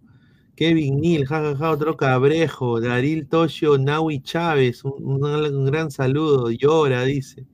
Kevin 0.56 1.00
Neal, 1.00 1.26
jajaja, 1.26 1.70
otro 1.70 1.96
cabrejo. 1.96 2.80
Daril 2.80 3.28
Toshio, 3.28 3.78
Naui 3.78 4.20
Chávez, 4.22 4.84
un, 4.84 4.94
un- 5.24 5.24
un 5.56 5.66
gran 5.66 5.90
saludo. 5.90 6.50
Llora, 6.50 7.04
dice. 7.04 7.46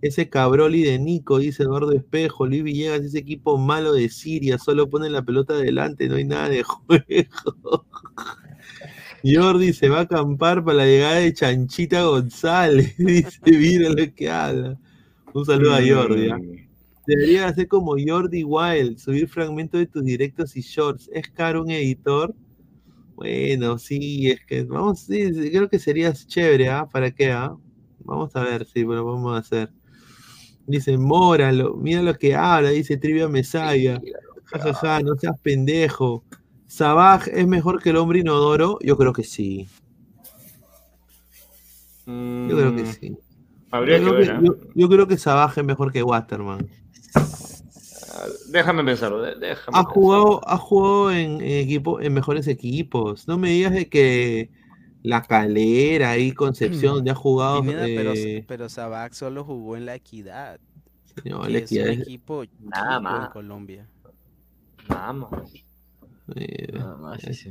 Ese 0.00 0.28
cabroli 0.28 0.82
de 0.82 0.98
Nico, 0.98 1.38
dice 1.38 1.64
Eduardo 1.64 1.92
Espejo. 1.92 2.46
Luis 2.46 2.62
Villegas, 2.62 3.00
ese 3.00 3.18
equipo 3.18 3.58
malo 3.58 3.92
de 3.92 4.08
Siria, 4.08 4.58
solo 4.58 4.88
pone 4.88 5.10
la 5.10 5.22
pelota 5.22 5.54
adelante, 5.54 6.08
no 6.08 6.16
hay 6.16 6.24
nada 6.24 6.48
de 6.48 6.62
juego. 6.64 7.86
Jordi 9.24 9.72
se 9.72 9.88
va 9.88 9.98
a 9.98 10.02
acampar 10.02 10.64
para 10.64 10.78
la 10.78 10.86
llegada 10.86 11.16
de 11.16 11.32
Chanchita 11.32 12.04
González. 12.04 12.96
Dice, 12.98 13.40
mira 13.44 13.90
lo 13.90 14.14
que 14.14 14.30
habla. 14.30 14.78
Un 15.34 15.44
saludo 15.44 15.74
a 15.74 15.80
Jordi. 15.80 16.30
¿ah? 16.30 16.38
Debería 17.06 17.46
hacer 17.48 17.68
como 17.68 17.96
Jordi 17.98 18.44
Wild, 18.44 18.98
subir 18.98 19.28
fragmentos 19.28 19.80
de 19.80 19.86
tus 19.86 20.04
directos 20.04 20.56
y 20.56 20.60
shorts. 20.60 21.10
¿Es 21.12 21.28
caro 21.28 21.62
un 21.62 21.70
editor? 21.70 22.34
Bueno, 23.16 23.78
sí, 23.78 24.30
es 24.30 24.44
que 24.44 24.62
vamos, 24.62 25.00
sí, 25.00 25.32
creo 25.50 25.68
que 25.68 25.78
sería 25.80 26.12
chévere, 26.12 26.68
¿ah? 26.68 26.86
¿Para 26.86 27.10
qué, 27.10 27.32
ah? 27.32 27.56
Vamos 28.00 28.36
a 28.36 28.44
ver 28.44 28.64
si 28.64 28.82
lo 28.82 29.04
vamos 29.04 29.34
a 29.34 29.38
hacer. 29.38 29.72
Dice, 30.68 30.98
Móralo, 30.98 31.74
mira 31.76 32.02
lo 32.02 32.14
que 32.14 32.34
habla, 32.34 32.68
dice 32.70 32.96
Trivia 32.98 33.26
Mesaya. 33.26 34.00
Ja, 34.44 34.58
ja, 34.58 34.74
ja, 34.74 35.00
no 35.00 35.16
seas 35.16 35.38
pendejo. 35.40 36.24
¿Sabaj 36.66 37.28
es 37.28 37.46
mejor 37.46 37.82
que 37.82 37.90
el 37.90 37.96
hombre 37.96 38.20
inodoro? 38.20 38.78
Yo 38.82 38.96
creo 38.98 39.12
que 39.14 39.24
sí. 39.24 39.66
Yo 42.06 42.56
creo 42.56 42.74
que 42.74 42.84
sí. 42.86 43.10
Mm, 43.10 43.16
Habría 43.70 43.98
yo, 43.98 44.04
que 44.04 44.04
creo 44.04 44.36
ver, 44.36 44.44
¿eh? 44.44 44.46
yo, 44.46 44.56
yo 44.74 44.88
creo 44.88 45.06
que 45.08 45.18
Sabaj 45.18 45.58
es 45.58 45.64
mejor 45.64 45.90
que 45.92 46.02
Waterman. 46.02 46.68
Déjame 48.50 48.84
pensarlo, 48.84 49.22
déjame 49.22 49.78
Ha 49.78 49.84
pensarlo. 49.84 49.92
jugado, 49.92 50.40
ha 50.48 50.56
jugado 50.58 51.10
en, 51.12 51.40
en 51.40 51.64
equipo, 51.64 52.00
en 52.00 52.12
mejores 52.12 52.46
equipos. 52.48 53.26
No 53.28 53.38
me 53.38 53.50
digas 53.50 53.72
de 53.72 53.88
que 53.88 54.50
la 55.02 55.22
calera 55.22 56.16
y 56.18 56.32
Concepción, 56.32 56.96
donde 56.96 57.10
ha 57.10 57.14
jugado. 57.14 57.60
Pineda, 57.62 57.84
pero, 57.86 58.12
eh, 58.14 58.44
pero 58.46 58.68
Sabac 58.68 59.12
solo 59.12 59.44
jugó 59.44 59.76
en 59.76 59.86
la 59.86 59.94
Equidad. 59.94 60.60
no, 61.24 61.42
que 61.42 61.50
la 61.50 61.58
es 61.58 61.64
Equidad 61.64 61.86
un 61.86 61.92
es- 61.92 62.00
equipo 62.00 62.44
Nada 62.60 62.82
chico 62.84 62.96
en 62.96 63.02
más. 63.02 63.30
Colombia. 63.30 63.88
Nada 64.88 65.12
más. 65.12 65.30
eh, 66.36 66.72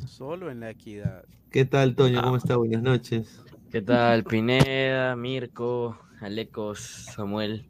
Solo 0.07 0.51
en 0.51 0.59
la 0.61 0.69
Equidad. 0.71 1.23
¿Qué 1.51 1.65
tal, 1.65 1.95
Toño? 1.95 2.21
¿Cómo 2.21 2.37
está? 2.37 2.57
Buenas 2.57 2.81
noches. 2.83 3.41
¿Qué 3.71 3.81
tal, 3.81 4.23
Pineda, 4.23 5.15
Mirko, 5.15 5.97
Alecos, 6.21 6.79
Samuel? 6.79 7.65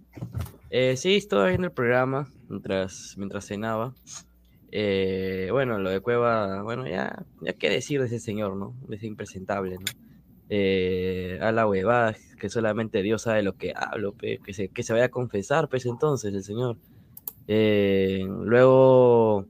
Eh, 0.70 0.96
sí, 0.98 1.16
estaba 1.16 1.48
viendo 1.48 1.68
el 1.68 1.74
programa 1.74 2.28
mientras, 2.50 3.14
mientras 3.18 3.46
cenaba. 3.46 3.94
Eh, 4.72 5.48
bueno, 5.52 5.80
lo 5.80 5.90
de 5.90 6.02
Cueva, 6.02 6.62
bueno, 6.62 6.88
ya, 6.88 7.24
ya 7.42 7.54
qué 7.54 7.70
decir 7.70 8.00
de 8.02 8.08
ese 8.08 8.20
señor, 8.20 8.56
¿no? 8.56 8.74
Es 8.90 9.04
impresentable, 9.04 9.76
¿no? 9.78 9.86
Eh, 10.50 11.40
a 11.42 11.52
la 11.52 11.68
huevada, 11.68 12.16
que 12.40 12.50
solamente 12.50 13.02
Dios 13.02 13.24
sabe 13.24 13.44
lo 13.44 13.54
que 13.58 13.74
hablo, 13.76 14.14
pe, 14.14 14.40
que 14.44 14.54
se, 14.54 14.70
que 14.70 14.84
se 14.84 14.94
vaya 14.94 15.06
a 15.06 15.10
confesar, 15.10 15.68
pues 15.70 15.86
entonces, 15.86 16.34
el 16.34 16.44
señor. 16.44 16.78
Eh, 17.48 18.26
luego, 18.44 19.46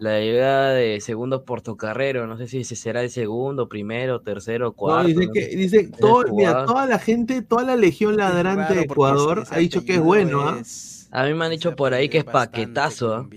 la 0.00 0.20
llegada 0.20 0.72
de 0.74 1.00
segundo 1.00 1.44
portocarrero, 1.44 2.26
no 2.26 2.36
sé 2.36 2.46
si 2.46 2.58
ese 2.60 2.76
será 2.76 3.02
el 3.02 3.10
segundo, 3.10 3.68
primero, 3.68 4.20
tercero, 4.20 4.66
No, 4.66 4.72
cuarto. 4.72 5.08
dice 5.08 5.26
no 5.26 5.32
que, 5.32 5.42
sé. 5.42 5.56
dice, 5.56 5.90
todo, 5.98 6.24
mira, 6.34 6.64
toda 6.66 6.86
la 6.86 6.98
gente, 6.98 7.42
toda 7.42 7.64
la 7.64 7.76
legión 7.76 8.16
ladrante 8.16 8.74
de 8.74 8.82
Ecuador 8.82 9.44
ha 9.50 9.58
dicho 9.58 9.84
que 9.84 9.94
es 9.94 10.00
bueno, 10.00 10.40
¿ah? 10.42 10.60
A 11.14 11.26
mí 11.26 11.34
me 11.34 11.44
han 11.44 11.50
dicho 11.50 11.76
por 11.76 11.92
ahí 11.92 12.08
que 12.08 12.18
es 12.18 12.24
paquetazo. 12.24 13.28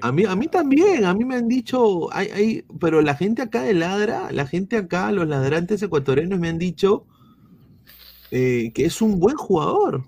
A 0.00 0.12
mí, 0.12 0.24
a 0.24 0.36
mí 0.36 0.46
también, 0.46 1.04
a 1.04 1.12
mí 1.14 1.24
me 1.24 1.34
han 1.34 1.48
dicho, 1.48 2.12
hay, 2.12 2.28
hay, 2.28 2.64
pero 2.78 3.02
la 3.02 3.16
gente 3.16 3.42
acá 3.42 3.62
de 3.62 3.74
Ladra, 3.74 4.30
la 4.30 4.46
gente 4.46 4.76
acá, 4.76 5.10
los 5.10 5.26
ladrantes 5.26 5.82
ecuatorianos 5.82 6.38
me 6.38 6.48
han 6.48 6.58
dicho 6.58 7.06
eh, 8.30 8.70
que 8.72 8.84
es 8.84 9.02
un 9.02 9.18
buen 9.18 9.36
jugador. 9.36 10.04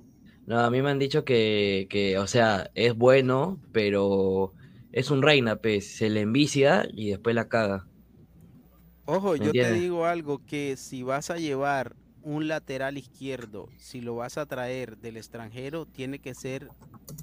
No, 0.46 0.60
a 0.60 0.70
mí 0.70 0.82
me 0.82 0.90
han 0.90 1.00
dicho 1.00 1.24
que, 1.24 1.88
que, 1.90 2.16
o 2.16 2.28
sea, 2.28 2.70
es 2.76 2.94
bueno, 2.96 3.58
pero 3.72 4.52
es 4.92 5.10
un 5.10 5.22
reina, 5.22 5.56
pues, 5.56 5.96
se 5.96 6.10
le 6.10 6.20
envicia 6.20 6.88
y 6.92 7.10
después 7.10 7.34
la 7.34 7.48
caga. 7.48 7.88
Ojo, 9.06 9.32
¿Me 9.32 9.46
yo 9.46 9.50
te 9.50 9.72
digo 9.72 10.06
algo, 10.06 10.44
que 10.46 10.76
si 10.76 11.02
vas 11.02 11.30
a 11.30 11.38
llevar 11.38 11.96
un 12.22 12.48
lateral 12.48 12.98
izquierdo, 12.98 13.68
si 13.78 14.00
lo 14.00 14.16
vas 14.16 14.38
a 14.38 14.46
traer 14.46 14.96
del 14.98 15.16
extranjero, 15.16 15.86
tiene 15.86 16.18
que 16.18 16.34
ser 16.34 16.68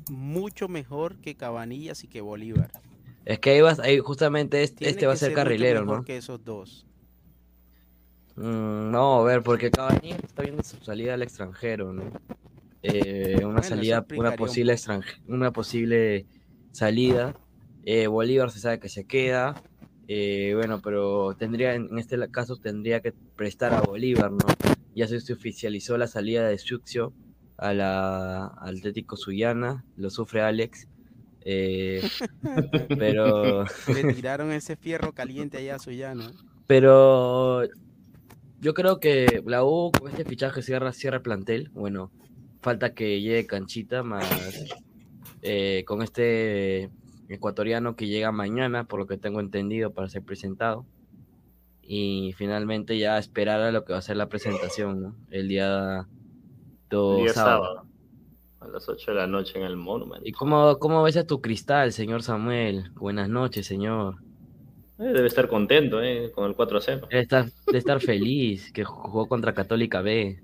mucho 0.10 0.68
mejor 0.68 1.16
que 1.18 1.36
Cabanillas 1.36 2.04
y 2.04 2.08
que 2.08 2.22
Bolívar. 2.22 2.72
Es 3.26 3.40
que 3.40 3.52
ahí, 3.52 3.62
vas, 3.62 3.80
ahí 3.80 4.00
justamente 4.00 4.64
este, 4.64 4.88
este 4.90 5.06
va 5.06 5.14
a 5.14 5.16
ser 5.18 5.30
mucho 5.32 5.36
carrilero, 5.36 5.82
mejor 5.82 5.98
¿no? 5.98 6.06
que 6.06 6.18
esos 6.18 6.44
dos. 6.44 6.86
Mm, 8.36 8.92
no, 8.92 9.22
a 9.22 9.24
ver, 9.24 9.42
porque 9.44 9.72
Cavani 9.72 10.12
está 10.12 10.44
viendo 10.44 10.64
su 10.64 10.78
salida 10.78 11.16
al 11.16 11.24
extranjero, 11.24 11.92
¿no? 11.92 12.04
Eh, 12.84 13.36
una 13.44 13.56
Bueno, 13.56 13.62
salida, 13.62 14.06
una 14.16 14.30
un 14.30 14.36
posible 14.36 14.74
extranje- 14.74 15.20
una 15.28 15.52
posible 15.52 16.26
salida. 16.72 17.34
Eh, 17.84 18.08
Bolívar 18.08 18.52
se 18.52 18.60
sabe 18.60 18.80
que 18.80 18.90
se 18.90 19.06
queda. 19.06 19.62
eh, 20.10 20.54
bueno, 20.56 20.80
pero 20.82 21.36
tendría, 21.36 21.74
en 21.74 21.98
este 21.98 22.18
caso, 22.32 22.56
tendría 22.56 23.02
que 23.02 23.12
prestar 23.36 23.74
a 23.74 23.82
Bolívar, 23.82 24.32
¿no? 24.32 24.38
Ya 24.98 25.08
se 25.08 25.22
se 25.22 25.34
oficializó 25.34 25.96
la 25.96 26.08
salida 26.08 26.48
de 26.48 26.58
Succio 26.58 27.14
a 27.56 27.72
la 27.74 28.48
al 28.48 28.78
Atlético 28.78 29.16
Suyana, 29.16 29.86
lo 29.96 30.10
sufre 30.10 30.42
Alex. 30.42 30.88
eh, 31.42 32.02
pero 32.98 33.64
Le 33.94 34.14
tiraron 34.16 34.52
ese 34.52 34.76
fierro 34.76 35.14
caliente 35.14 35.58
allá 35.60 35.76
a 35.76 35.80
Suyana. 35.80 36.32
pero 36.66 37.62
yo 38.60 38.74
creo 38.74 39.00
que 39.00 39.44
la 39.46 39.64
U 39.64 39.92
con 39.92 40.10
este 40.10 40.26
fichaje 40.26 40.64
cierra, 40.64 40.92
cierra 40.92 41.18
el 41.18 41.22
plantel. 41.24 41.70
Bueno, 41.74 42.12
falta 42.62 42.96
que 42.96 43.22
llegue 43.22 43.46
Canchita 43.46 44.02
más 44.02 44.26
eh, 45.44 45.84
con 45.86 46.02
este 46.02 46.90
ecuatoriano 47.30 47.96
que 47.96 48.08
llega 48.08 48.32
mañana, 48.32 48.86
por 48.86 49.00
lo 49.00 49.06
que 49.06 49.18
tengo 49.18 49.42
entendido, 49.42 49.94
para 49.94 50.10
ser 50.10 50.24
presentado. 50.24 50.88
Y 51.90 52.34
finalmente 52.34 52.98
ya 53.00 53.18
esperar 53.18 53.62
a 53.62 53.72
lo 53.72 53.86
que 53.86 53.94
va 53.94 54.00
a 54.00 54.02
ser 54.02 54.18
la 54.18 54.28
presentación, 54.28 55.02
¿no? 55.02 55.16
El 55.32 55.48
día, 55.48 56.06
El 56.90 57.18
día 57.24 57.34
sábado. 57.34 57.64
sábado. 57.64 57.84
A 58.60 58.68
las 58.68 58.90
8 58.90 59.12
de 59.12 59.18
la 59.18 59.28
noche 59.28 59.58
en 59.58 59.64
el 59.66 59.78
Monument. 59.78 60.26
¿Y 60.28 60.34
cómo, 60.34 60.78
cómo 60.80 61.02
ves 61.04 61.16
a 61.16 61.26
tu 61.26 61.40
cristal, 61.42 61.94
señor 61.94 62.24
Samuel? 62.24 62.92
Buenas 62.96 63.30
noches, 63.30 63.66
señor. 63.66 64.16
Eh, 65.00 65.04
debe 65.14 65.28
estar 65.28 65.48
contento, 65.48 66.02
¿eh? 66.04 66.32
Con 66.34 66.46
el 66.50 66.56
4 66.56 66.78
a 66.78 66.82
0. 66.82 67.08
Debe 67.10 67.22
estar, 67.22 67.46
debe 67.68 67.78
estar 67.78 68.02
feliz 68.02 68.72
que 68.74 68.84
jugó 68.84 69.28
contra 69.30 69.54
Católica 69.54 70.02
B. 70.02 70.42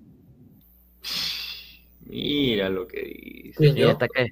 Mira 2.06 2.70
lo 2.70 2.88
que 2.88 3.02
dice. 3.02 3.74
Y 3.78 3.84
hasta 3.84 4.08
que... 4.08 4.28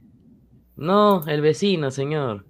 No, 0.77 1.27
el 1.27 1.41
vecino, 1.41 1.91
señor. 1.91 2.45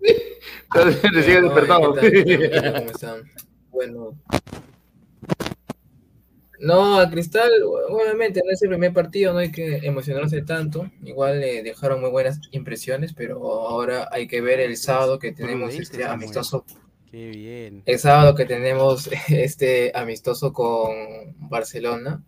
Recién 1.12 1.42
despertado. 1.42 1.92
¿qué? 1.94 2.24
¿Qué 2.24 2.48
tal? 2.48 2.72
¿Cómo 2.74 2.90
están? 2.92 3.22
Bueno. 3.76 4.16
No, 6.58 6.98
a 6.98 7.10
Cristal, 7.10 7.50
obviamente, 7.62 8.40
no 8.42 8.50
es 8.50 8.62
el 8.62 8.70
primer 8.70 8.94
partido, 8.94 9.34
no 9.34 9.40
hay 9.40 9.52
que 9.52 9.76
emocionarse 9.82 10.40
tanto. 10.40 10.90
Igual 11.04 11.40
le 11.40 11.62
dejaron 11.62 12.00
muy 12.00 12.08
buenas 12.08 12.40
impresiones, 12.50 13.12
pero 13.12 13.44
ahora 13.68 14.08
hay 14.10 14.26
que 14.26 14.40
ver 14.40 14.60
el 14.60 14.78
sábado 14.78 15.18
que 15.18 15.32
tenemos 15.32 15.74
este 15.74 16.04
amistoso. 16.04 16.64
Qué 17.10 17.28
bien. 17.28 17.82
El 17.84 17.98
sábado 17.98 18.34
que 18.34 18.46
tenemos 18.46 19.10
este 19.28 19.92
amistoso 19.94 20.54
con 20.54 20.94
Barcelona. 21.50 22.24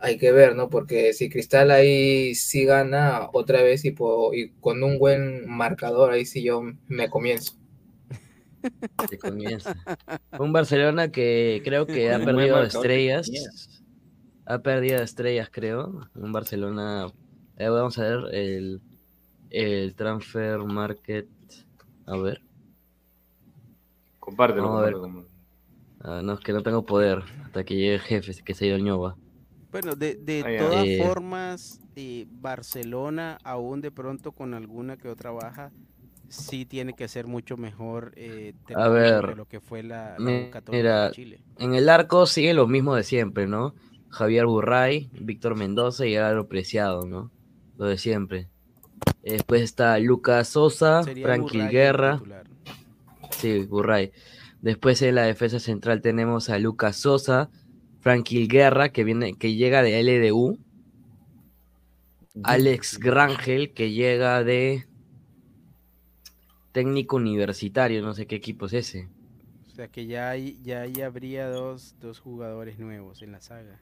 Hay 0.00 0.18
que 0.18 0.32
ver, 0.32 0.56
¿no? 0.56 0.68
Porque 0.68 1.12
si 1.14 1.30
Cristal 1.30 1.70
ahí 1.70 2.34
sí 2.34 2.64
gana 2.64 3.28
otra 3.32 3.62
vez 3.62 3.84
y, 3.84 3.92
po- 3.92 4.34
y 4.34 4.50
con 4.60 4.82
un 4.82 4.98
buen 4.98 5.48
marcador, 5.48 6.10
ahí 6.12 6.26
sí 6.26 6.42
yo 6.42 6.62
me 6.88 7.08
comienzo. 7.08 7.52
Se 9.08 9.18
comienza. 9.18 9.74
Un 10.38 10.52
Barcelona 10.52 11.10
que 11.10 11.60
creo 11.64 11.86
que 11.86 12.12
ha 12.12 12.18
perdido 12.18 12.62
estrellas. 12.62 13.30
Ha 14.44 14.58
perdido 14.60 15.02
estrellas, 15.02 15.48
creo. 15.50 16.08
Un 16.14 16.32
Barcelona. 16.32 17.06
eh, 17.56 17.68
vamos 17.68 17.98
a 17.98 18.02
ver 18.02 18.34
el, 18.34 18.80
el 19.50 19.94
transfer 19.94 20.58
market. 20.60 21.28
A 22.06 22.16
ver. 22.16 22.42
Compártelo, 24.18 24.64
Vamos 24.64 24.82
a 24.82 24.84
ver. 24.84 24.94
compártelo. 24.94 25.36
Ah, 26.00 26.20
no, 26.22 26.34
es 26.34 26.40
que 26.40 26.52
no 26.52 26.62
tengo 26.62 26.84
poder 26.84 27.22
hasta 27.44 27.64
que 27.64 27.74
llegue 27.74 27.94
el 27.94 28.00
jefe, 28.00 28.32
que 28.44 28.54
se 28.54 28.64
ha 28.64 28.68
ido 28.68 28.76
el 28.76 28.84
Ñova. 28.84 29.16
Bueno, 29.72 29.94
de, 29.96 30.14
de 30.14 30.42
todas 30.58 30.84
Eh, 30.86 30.98
formas, 31.02 31.80
eh, 31.96 32.26
Barcelona, 32.30 33.38
aún 33.42 33.80
de 33.80 33.90
pronto 33.90 34.32
con 34.32 34.54
alguna 34.54 34.96
que 34.96 35.08
otra 35.08 35.30
baja, 35.32 35.72
sí 36.28 36.64
tiene 36.66 36.94
que 36.94 37.08
ser 37.08 37.26
mucho 37.26 37.56
mejor 37.56 38.12
eh, 38.16 38.54
A 38.74 38.88
ver, 38.88 39.26
de 39.26 39.36
lo 39.36 39.46
que 39.46 39.60
fue 39.60 39.82
la, 39.82 40.16
la 40.18 40.60
mira, 40.70 41.06
de 41.06 41.10
Chile. 41.12 41.40
en 41.58 41.74
el 41.74 41.88
arco 41.88 42.26
sigue 42.26 42.54
lo 42.54 42.66
mismo 42.66 42.94
de 42.94 43.02
siempre, 43.02 43.46
¿no? 43.46 43.74
Javier 44.08 44.46
Burray, 44.46 45.10
Víctor 45.12 45.56
Mendoza 45.56 46.06
y 46.06 46.16
Álvaro 46.16 46.48
Preciado, 46.48 47.06
¿no? 47.06 47.30
Lo 47.76 47.86
de 47.86 47.98
siempre. 47.98 48.48
Después 49.22 49.62
está 49.62 49.98
Lucas 49.98 50.48
Sosa, 50.48 51.02
Frankie 51.02 51.68
Guerra. 51.68 52.22
Sí, 53.30 53.64
Burray. 53.66 54.12
Después 54.62 55.02
en 55.02 55.16
la 55.16 55.22
defensa 55.22 55.58
central 55.60 56.00
tenemos 56.00 56.48
a 56.48 56.58
Lucas 56.58 56.96
Sosa, 56.96 57.50
Frankie 58.00 58.46
Guerra, 58.46 58.90
que 58.90 59.04
viene, 59.04 59.34
que 59.34 59.54
llega 59.54 59.82
de 59.82 60.02
LDU. 60.02 60.58
Alex 62.42 62.98
Grangel, 62.98 63.72
que 63.72 63.92
llega 63.92 64.44
de 64.44 64.86
técnico 66.76 67.16
universitario, 67.16 68.02
no 68.02 68.12
sé 68.12 68.26
qué 68.26 68.36
equipo 68.36 68.66
es 68.66 68.74
ese. 68.74 69.08
O 69.66 69.70
sea 69.74 69.88
que 69.88 70.04
ya, 70.06 70.28
hay, 70.28 70.60
ya 70.62 70.82
ahí 70.82 71.00
habría 71.00 71.48
dos, 71.48 71.94
dos 72.00 72.20
jugadores 72.20 72.78
nuevos 72.78 73.22
en 73.22 73.32
la 73.32 73.40
saga. 73.40 73.80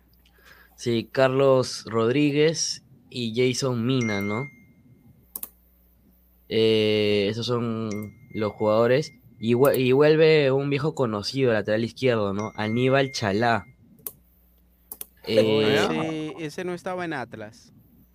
Sí, 0.77 1.09
Carlos 1.11 1.85
Rodríguez 1.87 2.85
y 3.11 3.35
Jason 3.35 3.85
Mina, 3.85 4.21
¿no? 4.21 4.45
Eh, 6.49 7.27
esos 7.31 7.47
son 7.47 7.91
los 8.33 8.53
jugadores. 8.53 9.12
Y, 9.41 9.55
vue- 9.55 9.77
y 9.77 9.91
vuelve 9.91 10.53
un 10.53 10.71
viejo 10.71 10.95
conocido, 10.95 11.53
lateral 11.53 11.83
izquierdo, 11.85 12.33
¿no? 12.33 12.53
Aníbal 12.55 13.11
Chalá. 13.11 13.66
Eh, 15.27 16.33
ese, 16.37 16.45
ese 16.47 16.65
no 16.65 16.75
estaba 16.75 17.05
en 17.05 17.12
Atlas. 17.15 17.73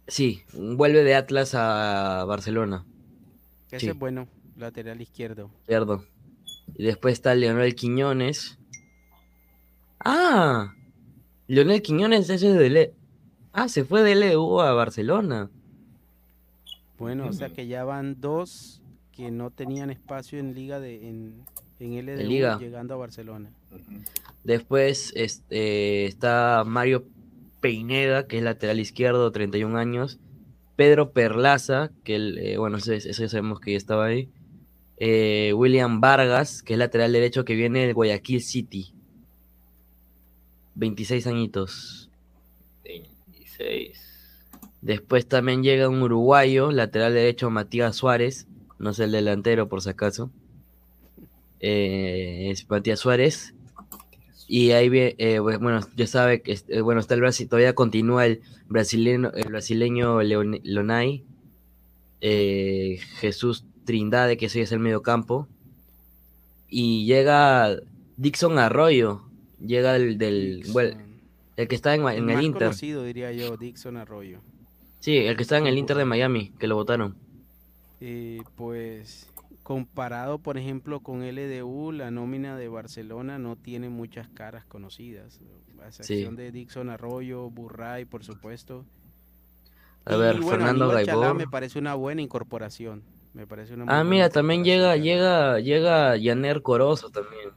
sí, 0.08 0.44
vuelve 0.54 1.04
de 1.04 1.16
Atlas 1.16 1.54
a 1.56 2.24
Barcelona. 2.28 2.86
Ese 3.68 3.80
Sí. 3.80 3.90
es 3.90 3.98
bueno, 4.00 4.28
lateral 4.60 5.02
izquierdo. 5.02 5.50
Izquierdo. 5.62 6.04
Y 6.76 6.84
después 6.86 7.14
está 7.14 7.34
Leonel 7.36 7.76
Quiñones. 7.76 8.58
Ah, 10.00 10.74
Leonel 11.48 11.82
Quiñones 11.82 12.30
ese 12.30 12.52
es 12.52 12.58
de 12.58 12.70
Le- 12.70 12.94
Ah, 13.52 13.68
se 13.68 13.84
fue 13.84 14.04
de 14.04 14.14
LU 14.16 14.62
a 14.62 14.74
Barcelona. 14.74 15.50
Bueno, 16.98 17.28
o 17.28 17.34
sea 17.34 17.50
que 17.50 17.68
ya 17.68 17.84
van 17.84 18.20
dos 18.22 18.82
que 19.12 19.32
no 19.32 19.50
tenían 19.52 19.90
espacio 19.90 20.38
en 20.40 20.54
liga 20.54 20.80
de 20.80 21.08
en, 21.10 21.44
en 21.80 22.06
LDU 22.06 22.28
liga. 22.28 22.60
llegando 22.60 22.94
a 22.94 22.98
Barcelona. 22.98 23.50
Después 24.44 25.12
este, 25.16 26.06
está 26.06 26.64
Mario 26.66 27.06
Peineda, 27.62 28.28
que 28.28 28.38
es 28.38 28.44
lateral 28.44 28.80
izquierdo, 28.80 29.32
31 29.32 29.78
años. 29.78 30.20
Pedro 30.76 31.12
Perlaza, 31.12 31.92
que 32.04 32.16
él, 32.16 32.38
eh, 32.38 32.58
bueno, 32.58 32.78
eso, 32.78 32.94
es- 32.94 33.06
eso 33.06 33.24
ya 33.24 33.30
sabemos 33.30 33.60
que 33.60 33.72
ya 33.72 33.78
estaba 33.78 34.06
ahí. 34.06 34.30
Eh, 35.00 35.54
William 35.56 36.02
Vargas, 36.02 36.62
que 36.62 36.74
es 36.74 36.80
lateral 36.80 37.14
derecho 37.14 37.46
que 37.46 37.56
viene 37.56 37.86
del 37.86 37.94
Guayaquil 37.94 38.42
City. 38.42 38.94
26 40.76 41.28
añitos. 41.28 42.10
26. 42.84 44.02
Después 44.82 45.28
también 45.28 45.64
llega 45.64 45.90
un 45.90 46.02
uruguayo, 46.02 46.72
lateral 46.72 47.14
derecho 47.14 47.50
Matías 47.50 47.96
Suárez, 47.98 48.48
no 48.78 48.94
sé 48.94 49.06
el 49.06 49.12
delantero 49.12 49.68
por 49.68 49.82
si 49.82 49.90
acaso. 49.90 50.32
Eh, 51.60 52.48
es 52.52 52.70
Matías 52.70 53.00
Suárez. 53.00 53.54
Y 54.48 54.72
ahí 54.72 54.88
eh, 54.94 55.40
bu- 55.42 55.60
bueno, 55.62 55.82
ya 55.96 56.08
sabe 56.08 56.42
que 56.42 56.54
este, 56.54 56.82
bueno, 56.82 57.02
está 57.02 57.14
el 57.14 57.22
Brasil, 57.22 57.48
todavía 57.48 57.76
continúa 57.76 58.26
el 58.26 58.42
brasileño, 58.68 59.32
el 59.34 59.50
brasileño 59.50 60.22
Lonay, 60.24 61.24
eh, 62.22 63.00
Jesús 63.20 63.66
Trindade, 63.90 64.38
que 64.38 64.46
ese 64.46 64.62
es 64.62 64.72
el 64.72 64.78
medio 64.78 65.02
campo. 65.02 65.48
Y 66.68 67.08
llega 67.08 67.76
Dixon 68.18 68.60
Arroyo, 68.60 69.24
llega 69.60 69.94
del, 69.94 70.20
del 70.20 70.64
bueno, 70.72 71.02
el 71.58 71.68
que 71.68 71.74
está 71.74 71.96
en, 71.96 72.08
en 72.08 72.24
más 72.24 72.36
el 72.36 72.44
Inter. 72.44 72.68
conocido, 72.68 73.04
diría 73.04 73.32
yo, 73.32 73.58
Dixon 73.58 73.98
Arroyo. 73.98 74.42
Sí, 75.00 75.18
el 75.18 75.36
que 75.36 75.42
está 75.42 75.58
en 75.58 75.66
el 75.66 75.76
Inter 75.76 75.98
de 75.98 76.06
Miami, 76.06 76.52
que 76.60 76.68
lo 76.68 76.76
votaron. 76.76 77.16
Eh, 78.00 78.44
pues 78.56 79.28
comparado, 79.64 80.38
por 80.38 80.60
ejemplo, 80.60 81.00
con 81.00 81.28
LDU, 81.28 81.92
la 81.92 82.12
nómina 82.12 82.56
de 82.58 82.68
Barcelona 82.68 83.40
no 83.40 83.56
tiene 83.56 83.90
muchas 83.90 84.28
caras 84.30 84.66
conocidas. 84.66 85.40
A 85.84 85.88
excepción 85.88 86.36
de 86.36 86.52
Dixon 86.52 86.92
Arroyo, 86.92 87.50
Burray, 87.50 88.06
por 88.06 88.24
supuesto. 88.24 88.86
A 90.06 90.16
ver, 90.16 90.36
bueno, 90.36 90.48
Fernando 90.52 90.90
Gaibor. 90.90 91.34
me 91.34 91.48
parece 91.48 91.80
una 91.80 91.96
buena 91.96 92.22
incorporación. 92.22 93.02
Me 93.34 93.46
parece 93.48 93.74
una 93.76 93.86
muy 93.86 93.94
Ah, 93.94 94.04
mira, 94.04 94.30
también 94.30 94.64
llega, 94.64 94.96
llega, 94.98 95.60
llega 95.60 96.18
Yaner 96.18 96.62
Corozo 96.62 97.10
también. 97.10 97.50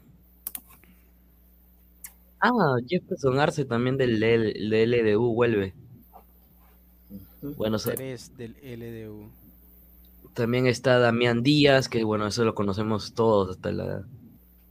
Ah, 2.40 2.76
Jefferson 2.88 3.38
Arce 3.38 3.64
también 3.64 3.96
del, 3.96 4.18
del, 4.18 4.68
del 4.70 4.94
LDU 4.94 5.34
vuelve. 5.34 5.74
Bueno, 7.56 7.78
Tres 7.78 8.36
del 8.36 8.56
LDU. 8.62 9.28
también 10.34 10.66
está 10.66 10.98
Damián 10.98 11.42
Díaz, 11.42 11.88
que 11.88 12.04
bueno, 12.04 12.26
eso 12.26 12.44
lo 12.44 12.54
conocemos 12.54 13.14
todos 13.14 13.50
hasta 13.56 13.72
la... 13.72 14.04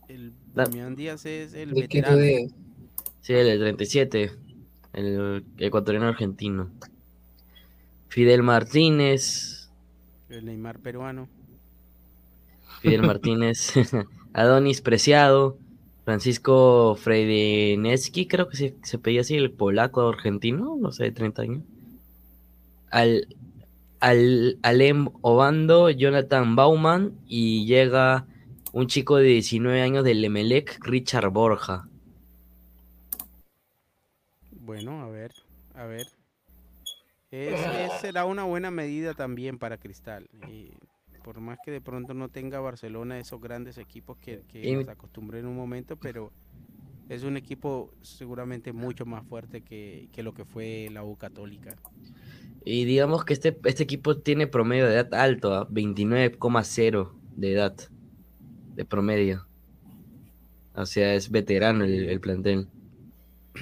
El 0.08 0.32
Da- 0.54 0.66
Damián 0.66 0.96
Díaz 0.96 1.26
es 1.26 1.54
el 1.54 1.72
¿De 1.74 1.88
qué 1.88 2.02
tú 2.02 2.12
veterano. 2.12 2.18
de- 2.18 2.52
Sí, 3.22 3.34
el 3.34 3.46
del 3.48 3.60
37, 3.60 4.32
el 4.94 5.46
ecuatoriano 5.58 6.08
argentino. 6.08 6.70
Fidel 8.10 8.42
Martínez, 8.44 9.51
El 10.32 10.46
Neymar 10.46 10.80
peruano. 10.80 11.28
Fidel 12.80 13.02
Martínez, 13.02 13.74
Adonis 14.34 14.82
Preciado, 14.82 15.58
Francisco 16.06 16.96
Freidineski, 16.96 18.28
creo 18.28 18.48
que 18.48 18.58
se, 18.58 18.76
se 18.82 18.98
pedía 18.98 19.22
así, 19.22 19.36
el 19.36 19.52
polaco 19.52 20.08
argentino, 20.08 20.78
no 20.80 20.92
sé, 20.92 21.04
de 21.04 21.12
30 21.12 21.42
años. 21.42 21.64
Al, 22.90 23.28
al, 24.00 24.58
Alem 24.64 25.10
Obando, 25.22 25.90
Jonathan 25.90 26.56
Bauman 26.56 27.14
y 27.28 27.66
llega 27.66 28.26
un 28.72 28.88
chico 28.88 29.18
de 29.18 29.26
19 29.26 29.82
años 29.82 30.04
del 30.06 30.24
Emelec, 30.24 30.80
Richard 30.82 31.30
Borja. 31.30 31.88
Bueno, 34.52 35.02
a 35.02 35.10
ver, 35.10 35.34
a 35.76 35.86
ver. 35.86 36.08
Es- 37.32 37.60
es- 37.60 38.02
será 38.02 38.26
una 38.26 38.44
buena 38.44 38.72
medida 38.72 39.14
también 39.14 39.58
para 39.58 39.78
Cristal. 39.78 40.30
Y 40.50 40.72
por 41.24 41.40
más 41.40 41.58
que 41.64 41.72
de 41.72 41.82
pronto 41.82 42.14
no 42.14 42.30
tenga 42.30 42.60
Barcelona 42.60 43.20
esos 43.20 43.40
grandes 43.40 43.78
equipos 43.78 44.18
que, 44.18 44.44
que 44.48 44.68
Y- 44.68 44.76
nos 44.76 44.90
acostumbré 44.90 45.40
en 45.40 45.46
un 45.48 45.56
momento, 45.56 45.96
pero 45.96 46.32
es 47.10 47.24
un 47.24 47.38
equipo 47.38 47.92
seguramente 48.02 48.74
mucho 48.74 49.06
más 49.06 49.26
fuerte 49.28 49.62
que, 49.62 50.10
que 50.12 50.24
lo 50.24 50.34
que 50.34 50.46
fue 50.46 50.90
la 50.92 51.04
U 51.04 51.16
Católica. 51.18 51.76
Y 52.66 52.86
digamos 52.86 53.24
que 53.26 53.34
este, 53.34 53.58
este 53.66 53.84
equipo 53.84 54.18
tiene 54.18 54.46
promedio 54.48 54.86
de 54.88 54.94
edad 54.96 55.14
alto, 55.14 55.54
¿ah? 55.54 55.68
29,0 55.70 57.14
de 57.36 57.54
edad 57.54 57.76
de 58.76 58.86
promedio. 58.86 59.48
O 60.76 60.86
sea, 60.86 61.16
es 61.16 61.32
veterano 61.32 61.84
el, 61.84 62.10
el 62.10 62.20
plantel. 62.22 62.68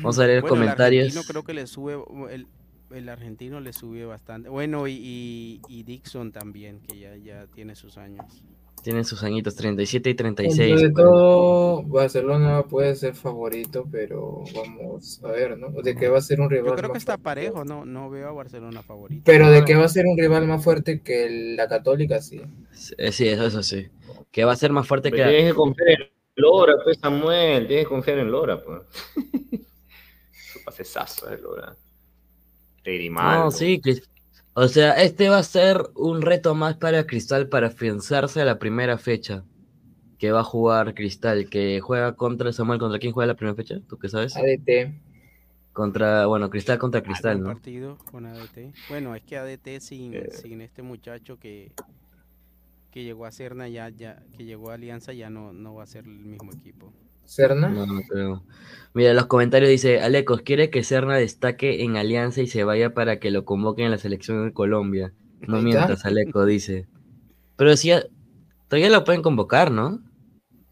Vamos 0.01 0.19
a 0.19 0.27
leer 0.27 0.41
Bueno, 0.41 0.55
el 0.55 0.59
comentarios. 0.61 1.05
argentino 1.05 1.23
creo 1.27 1.43
que 1.43 1.53
le 1.53 1.65
sube, 1.65 1.97
el, 2.31 2.45
el 2.91 3.09
argentino 3.09 3.59
le 3.59 3.73
sube 3.73 4.05
bastante. 4.05 4.49
Bueno, 4.49 4.87
y, 4.87 4.93
y, 4.93 5.61
y 5.67 5.83
Dixon 5.83 6.31
también, 6.31 6.81
que 6.81 6.99
ya, 6.99 7.15
ya 7.17 7.47
tiene 7.47 7.75
sus 7.75 7.97
años. 7.97 8.43
Tienen 8.81 9.03
sus 9.03 9.23
añitos, 9.23 9.55
37 9.55 10.09
y 10.09 10.13
Dentro 10.13 10.25
36. 10.35 10.81
de 10.81 10.91
todo, 10.91 11.83
Barcelona 11.83 12.63
puede 12.63 12.95
ser 12.95 13.13
favorito, 13.13 13.85
pero 13.91 14.43
vamos 14.55 15.21
a 15.23 15.31
ver, 15.31 15.57
¿no? 15.57 15.69
De 15.81 15.95
que 15.95 16.07
va 16.07 16.17
a 16.19 16.21
ser 16.21 16.39
un 16.39 16.49
rival 16.49 16.71
Yo 16.71 16.75
creo 16.75 16.91
que 16.91 16.97
está 16.97 17.17
fuerte. 17.17 17.23
parejo, 17.23 17.65
no, 17.65 17.85
no 17.85 18.09
veo 18.09 18.29
a 18.29 18.31
Barcelona 18.31 18.81
favorito. 18.81 19.23
Pero 19.25 19.49
de 19.51 19.65
que 19.65 19.75
va 19.75 19.83
a 19.85 19.89
ser 19.89 20.05
un 20.05 20.17
rival 20.17 20.47
más 20.47 20.63
fuerte 20.63 21.01
que 21.01 21.55
la 21.57 21.67
Católica, 21.67 22.21
sí. 22.21 22.41
Eh, 22.97 23.11
Sí, 23.11 23.27
eso, 23.27 23.45
eso 23.47 23.63
sí. 23.63 23.87
Que 24.31 24.45
va 24.45 24.53
a 24.53 24.55
ser 24.55 24.71
más 24.71 24.87
fuerte 24.87 25.11
que... 25.13 25.17
Pero 25.17 25.29
tienes 25.29 25.51
que 25.51 25.55
confiar 25.57 25.89
en 25.89 26.09
Lora, 26.35 26.73
pues 26.83 26.97
Samuel, 27.01 27.67
tienes 27.67 27.85
que 27.85 27.89
confiar 27.89 28.19
en 28.19 28.31
Lora, 28.31 28.63
pues. 28.63 28.81
Su 30.31 30.63
pasesazo 30.63 31.27
de 31.27 31.37
Lora. 31.39 31.75
Grimaldo. 32.93 33.45
No, 33.45 33.51
sí, 33.51 33.81
o 34.53 34.67
sea, 34.67 34.93
este 34.93 35.29
va 35.29 35.37
a 35.37 35.43
ser 35.43 35.81
un 35.95 36.21
reto 36.21 36.53
más 36.55 36.75
para 36.75 37.05
Cristal 37.05 37.47
para 37.47 37.67
afianzarse 37.67 38.41
a 38.41 38.45
la 38.45 38.59
primera 38.59 38.97
fecha 38.97 39.45
que 40.17 40.31
va 40.31 40.41
a 40.41 40.43
jugar 40.43 40.93
Cristal, 40.93 41.49
que 41.49 41.79
juega 41.79 42.15
contra 42.15 42.51
Samuel, 42.51 42.79
¿contra 42.79 42.99
quién 42.99 43.13
juega 43.13 43.27
la 43.27 43.35
primera 43.35 43.55
fecha? 43.55 43.79
¿Tú 43.87 43.97
qué 43.97 44.09
sabes? 44.09 44.35
ADT. 44.35 44.93
Contra, 45.71 46.25
bueno, 46.25 46.49
Cristal 46.49 46.77
contra 46.77 47.01
Cristal, 47.01 47.41
¿no? 47.41 47.53
partido 47.53 47.97
con 48.11 48.25
ADT. 48.25 48.73
Bueno, 48.89 49.15
es 49.15 49.23
que 49.23 49.37
ADT 49.37 49.79
sin, 49.79 50.13
sin 50.31 50.59
este 50.59 50.81
muchacho 50.81 51.39
que, 51.39 51.71
que 52.91 53.05
llegó 53.05 53.25
a 53.25 53.31
Serna 53.31 53.69
ya, 53.69 53.87
ya, 53.87 54.21
que 54.35 54.43
llegó 54.43 54.71
a 54.71 54.73
Alianza 54.73 55.13
ya 55.13 55.29
no, 55.29 55.53
no 55.53 55.75
va 55.75 55.83
a 55.83 55.87
ser 55.87 56.03
el 56.03 56.11
mismo 56.11 56.51
equipo. 56.51 56.91
¿Serna? 57.29 57.69
No, 57.69 57.85
no 57.85 58.01
creo. 58.07 58.43
Mira, 58.95 59.13
los 59.13 59.27
comentarios 59.27 59.69
dice, 59.69 60.01
Alecos, 60.01 60.41
quiere 60.41 60.71
que 60.71 60.83
Serna 60.83 61.15
destaque 61.15 61.83
en 61.83 61.95
Alianza 61.95 62.41
y 62.41 62.47
se 62.47 62.63
vaya 62.63 62.93
para 62.95 63.19
que 63.19 63.29
lo 63.29 63.45
convoquen 63.45 63.85
en 63.85 63.91
la 63.91 63.97
selección 63.99 64.45
de 64.47 64.51
Colombia. 64.53 65.13
No 65.47 65.61
mientas, 65.61 66.05
Aleco, 66.05 66.45
dice. 66.45 66.87
Pero 67.55 67.77
si 67.77 67.89
ya- 67.89 68.03
todavía 68.67 68.89
lo 68.89 69.03
pueden 69.03 69.21
convocar, 69.21 69.69
¿no? 69.71 70.01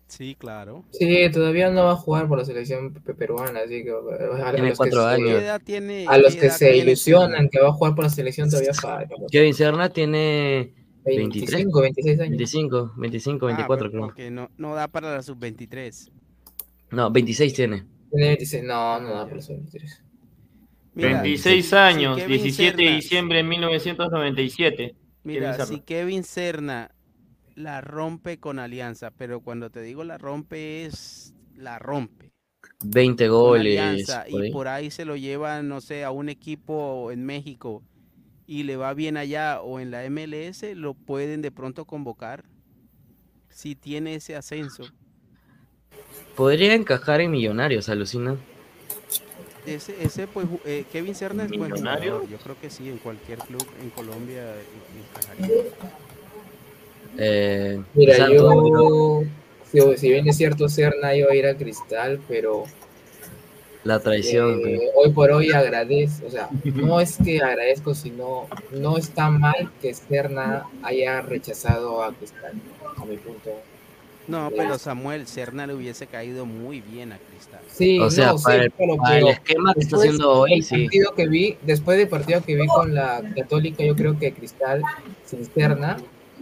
Sí, 0.08 0.36
claro. 0.40 0.84
Sí, 0.92 1.30
todavía 1.32 1.70
no 1.70 1.84
va 1.86 1.92
a 1.92 1.96
jugar 1.96 2.28
por 2.28 2.40
la 2.40 2.46
selección 2.46 2.94
pe- 2.94 3.14
peruana, 3.14 3.60
así 3.66 3.84
que 3.84 3.92
a, 3.92 4.48
a 4.48 4.52
Tiene 4.54 4.70
los 4.70 4.78
cuatro 4.78 5.02
se- 5.04 5.08
años. 5.10 5.30
¿Qué 5.30 5.38
edad 5.46 5.62
tiene- 5.64 6.06
a 6.08 6.18
los 6.18 6.36
que 6.36 6.50
se 6.50 6.76
ilusionan 6.76 7.50
que 7.50 7.60
va 7.60 7.68
a 7.70 7.74
jugar 7.74 7.94
por 7.94 8.06
la 8.06 8.10
selección 8.10 8.50
todavía 8.50 8.74
falta. 8.74 9.16
Kevin 9.30 9.54
Serna 9.54 9.90
tiene 9.90 10.74
23, 11.06 11.52
25, 11.52 11.82
26 11.82 12.20
años. 12.20 12.30
25, 12.32 12.94
25, 12.98 13.46
Ah, 13.46 13.50
24 13.50 13.78
pero 13.78 13.92
creo. 13.92 14.02
porque 14.06 14.32
no, 14.32 14.50
no 14.58 14.74
da 14.76 14.88
para 14.88 15.14
la 15.14 15.22
sub-23. 15.22 16.10
No, 16.92 17.12
26 17.12 17.54
tiene. 17.54 17.86
Tiene 18.10 18.28
26, 18.28 18.64
no, 18.64 19.00
no 19.00 19.10
da 19.10 19.26
por 19.26 19.36
los 19.38 19.48
23. 19.48 20.04
Mira, 20.94 21.22
26 21.22 21.64
si- 21.66 21.70
si 21.70 21.76
años, 21.76 22.18
Kevin 22.18 22.38
17 22.44 22.84
de 22.84 22.96
diciembre 22.96 23.38
de 23.38 23.44
1997. 23.44 24.96
Mira, 25.24 25.66
si 25.66 25.82
Kevin 25.82 26.24
Serna 26.24 26.92
la 27.56 27.82
rompe 27.82 28.40
con 28.40 28.60
Alianza, 28.60 29.12
pero 29.12 29.42
cuando 29.42 29.70
te 29.70 29.82
digo 29.82 30.04
la 30.04 30.18
rompe 30.18 30.86
es 30.86 31.34
la 31.56 31.80
rompe. 31.80 32.32
20 32.86 33.28
con 33.28 33.36
goles. 33.38 33.80
Alianza, 33.80 34.26
por 34.30 34.46
y 34.46 34.52
por 34.52 34.68
ahí 34.68 34.92
se 34.92 35.06
lo 35.06 35.16
lleva, 35.16 35.62
no 35.64 35.82
sé, 35.82 36.04
a 36.04 36.12
un 36.12 36.30
equipo 36.30 37.12
en 37.12 37.26
México 37.26 37.84
y 38.46 38.64
le 38.64 38.78
va 38.78 38.94
bien 38.94 39.18
allá 39.18 39.62
o 39.62 39.80
en 39.80 39.92
la 39.92 40.06
MLS, 40.10 40.76
lo 40.76 40.94
pueden 40.94 41.42
de 41.42 41.52
pronto 41.52 41.86
convocar 41.86 42.46
si 43.50 43.76
tiene 43.76 44.16
ese 44.16 44.36
ascenso. 44.36 44.84
Podría 46.38 46.74
encajar 46.76 47.20
en 47.20 47.32
Millonarios, 47.32 47.90
alucina. 47.90 48.38
Ese, 49.66 49.96
ese 50.02 50.28
pues, 50.28 50.46
eh, 50.66 50.86
Kevin 50.94 51.14
Serna 51.16 51.44
es 51.44 51.50
buen 51.50 51.72
¿Millonario? 51.72 52.12
jugador. 52.20 52.30
Yo 52.30 52.38
creo 52.38 52.56
que 52.62 52.70
sí, 52.70 52.88
en 52.88 53.00
cualquier 53.00 53.40
club 53.40 53.66
en 53.82 53.90
Colombia 53.90 54.44
eh, 54.56 54.64
encajaría. 55.40 55.64
Eh, 57.18 57.82
Mira, 57.96 58.30
yo, 58.30 59.24
si, 59.72 59.98
si 59.98 60.10
bien 60.12 60.28
es 60.28 60.38
cierto, 60.38 60.70
Serna 60.70 61.16
iba 61.16 61.32
a 61.32 61.36
ir 61.36 61.48
a 61.48 61.58
Cristal, 61.58 62.22
pero 62.30 62.64
la 63.84 64.00
traición. 64.00 64.60
eh, 64.60 64.62
pero- 64.64 64.82
hoy 64.96 65.12
por 65.12 65.32
hoy 65.32 65.52
agradezco, 65.52 66.28
o 66.28 66.30
sea, 66.30 66.50
no 66.64 67.02
es 67.02 67.18
que 67.18 67.42
agradezco, 67.42 67.96
sino 67.96 68.48
no 68.72 68.98
está 68.98 69.30
mal 69.32 69.72
que 69.82 69.94
Serna 69.96 70.68
haya 70.84 71.20
rechazado 71.22 72.04
a 72.04 72.14
Cristal, 72.14 72.54
a 72.96 73.04
mi 73.06 73.18
punto. 73.18 73.50
No, 74.28 74.52
pero 74.56 74.78
Samuel 74.78 75.26
Serna 75.28 75.66
le 75.68 75.74
hubiese 75.74 76.06
caído 76.08 76.46
muy 76.46 76.82
bien 76.82 77.14
a 77.14 77.18
Cristal. 77.18 77.62
Sí, 77.72 77.98
O 78.00 78.10
sea, 78.12 78.28
no, 78.34 78.38
sí, 78.38 78.44
para 78.44 78.64
el- 78.64 78.72
pero- 78.72 78.98
para 78.98 79.16
el 79.18 79.24
pero 79.24 79.34
esquema 79.34 79.74
que 79.74 79.80
está 79.80 79.96
después 79.98 80.02
haciendo 80.02 80.32
hoy, 80.34 80.62
sí. 80.62 80.84
partido 80.84 81.16
que 81.16 81.28
vi, 81.28 81.58
después 81.62 81.98
del 81.98 82.08
partido 82.10 82.42
que 82.44 82.56
vi 82.56 82.68
con 82.68 82.94
la 82.94 83.22
Católica, 83.36 83.84
yo 83.86 83.96
creo 83.96 84.20
que 84.20 84.34
Cristal 84.34 84.82
sin 85.26 85.46
Serna 85.46 85.98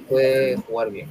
puede 0.10 0.56
jugar 0.58 0.90
bien. 0.92 1.08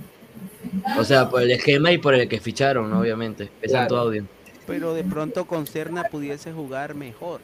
O 0.99 1.05
sea, 1.05 1.29
por 1.31 1.43
el 1.43 1.53
esquema 1.53 1.93
y 1.93 1.99
por 1.99 2.15
el 2.15 2.29
que 2.29 2.41
ficharon, 2.41 2.93
obviamente. 2.93 3.45
Es 3.63 3.71
Claro. 3.71 3.83
Santo 3.83 3.97
Audio. 3.99 4.25
Pero 4.67 4.95
de 4.95 5.05
pronto 5.05 5.45
con 5.47 5.67
Serna 5.67 6.05
pudiese 6.11 6.53
jugar 6.53 6.95
mejor. 6.95 7.41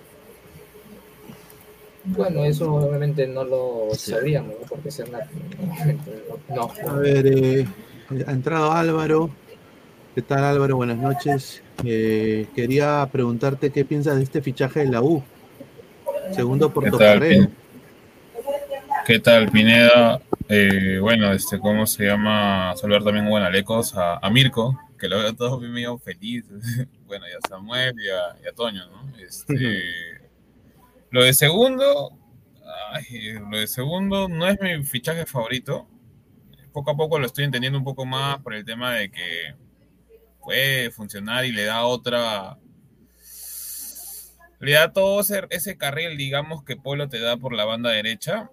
Bueno, 2.03 2.45
eso 2.45 2.73
obviamente 2.75 3.27
no 3.29 3.45
lo 3.45 3.89
sabríamos, 3.95 4.55
¿no? 4.59 4.67
porque 4.67 4.91
Serna 4.91 5.19
no. 6.49 6.71
A 6.89 6.95
ver, 6.95 7.27
eh, 7.27 7.67
ha 8.27 8.33
entrado 8.33 8.73
Álvaro. 8.73 9.31
¿Qué 10.15 10.23
tal 10.23 10.45
Álvaro? 10.45 10.77
Buenas 10.77 10.99
noches. 10.99 11.63
Eh, 11.85 12.49
quería 12.55 13.09
preguntarte 13.11 13.71
qué 13.71 13.85
piensas 13.85 14.17
de 14.17 14.25
este 14.25 14.43
fichaje 14.43 14.81
de 14.81 14.91
la 14.91 15.01
U. 15.01 15.23
Segundo 16.33 16.69
¿Qué 16.69 16.75
tal, 16.75 16.91
portocarrero. 16.91 17.49
¿Qué 19.07 19.19
tal, 19.21 19.51
Pineda? 19.51 20.21
Eh, 20.49 20.99
bueno, 21.01 21.33
este, 21.33 21.61
¿cómo 21.61 21.87
se 21.87 22.07
llama? 22.07 22.75
Saludar 22.77 23.05
también 23.05 23.27
a 23.27 23.31
Buenalecos, 23.31 23.95
a, 23.95 24.19
a 24.19 24.31
Mirko, 24.31 24.79
que 24.99 25.09
lo 25.09 25.19
veo 25.19 25.35
todo 25.35 25.61
medio 25.61 25.97
feliz. 25.99 26.45
bueno, 27.07 27.27
y 27.29 27.33
a 27.33 27.49
Samuel 27.49 27.95
y 27.97 28.09
a, 28.09 28.45
y 28.45 28.49
a 28.49 28.53
Toño, 28.53 28.87
¿no? 28.87 29.17
Este, 29.19 29.55
lo 31.11 31.23
de 31.23 31.33
segundo, 31.33 32.11
ay, 32.93 33.35
lo 33.51 33.59
de 33.59 33.69
segundo 33.69 34.29
no 34.29 34.49
es 34.49 34.61
mi 34.61 34.83
fichaje 34.85 35.27
favorito. 35.27 35.87
Poco 36.73 36.91
a 36.93 36.97
poco 36.97 37.19
lo 37.19 37.27
estoy 37.27 37.45
entendiendo 37.45 37.79
un 37.79 37.85
poco 37.85 38.05
más 38.07 38.41
por 38.43 38.55
el 38.55 38.65
tema 38.65 38.95
de 38.95 39.11
que 39.11 39.55
puede 40.41 40.91
funcionar 40.91 41.45
y 41.45 41.53
le 41.53 41.65
da 41.65 41.85
otra, 41.85 42.59
le 44.61 44.73
da 44.73 44.93
todo 44.93 45.21
ese, 45.21 45.43
ese 45.51 45.77
carril, 45.77 46.17
digamos, 46.17 46.65
que 46.65 46.77
Polo 46.77 47.09
te 47.09 47.21
da 47.21 47.37
por 47.37 47.55
la 47.55 47.65
banda 47.65 47.91
derecha. 47.91 48.51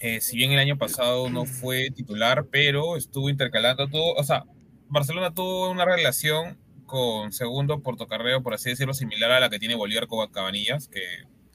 Eh, 0.00 0.20
si 0.20 0.36
bien 0.36 0.52
el 0.52 0.58
año 0.58 0.76
pasado 0.76 1.30
no 1.30 1.46
fue 1.46 1.90
titular, 1.90 2.46
pero 2.50 2.96
estuvo 2.96 3.30
intercalando 3.30 3.88
todo, 3.88 4.14
o 4.14 4.24
sea, 4.24 4.44
Barcelona 4.88 5.32
tuvo 5.32 5.70
una 5.70 5.84
relación 5.84 6.58
con 6.84 7.32
segundo 7.32 7.80
portocarrero, 7.82 8.42
por 8.42 8.54
así 8.54 8.70
decirlo, 8.70 8.94
similar 8.94 9.32
a 9.32 9.40
la 9.40 9.50
que 9.50 9.58
tiene 9.58 9.74
Bolívar 9.74 10.06
con 10.06 10.26
Cabanillas, 10.30 10.88
que 10.88 11.00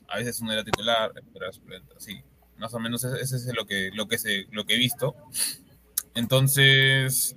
a 0.08 0.18
veces 0.18 0.42
uno 0.42 0.54
era 0.54 0.64
titular, 0.64 1.12
pero 1.14 1.46
era 1.46 1.54
suplente, 1.54 1.94
sí, 2.00 2.24
más 2.62 2.74
o 2.76 2.80
menos 2.80 3.04
ese 3.04 3.36
es 3.36 3.52
lo 3.56 3.66
que, 3.66 3.90
lo 3.94 4.08
que, 4.08 4.20
se, 4.20 4.46
lo 4.52 4.66
que 4.66 4.76
he 4.76 4.78
visto. 4.78 5.16
Entonces, 6.14 7.36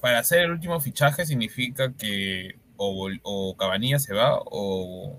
para 0.00 0.18
hacer 0.18 0.40
el 0.40 0.50
último 0.50 0.78
fichaje 0.80 1.24
significa 1.24 1.94
que 1.94 2.56
o, 2.76 3.08
o 3.22 3.56
Cabanillas 3.56 4.02
se 4.04 4.12
va 4.14 4.38
o, 4.38 5.18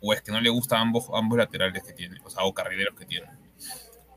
o 0.00 0.12
es 0.12 0.20
que 0.20 0.32
no 0.32 0.40
le 0.40 0.50
gustan 0.50 0.80
ambos, 0.80 1.06
ambos 1.14 1.38
laterales 1.38 1.82
que 1.84 1.92
tiene, 1.92 2.18
o 2.24 2.30
sea, 2.30 2.44
o 2.44 2.52
carrileros 2.52 2.98
que 2.98 3.06
tiene. 3.06 3.28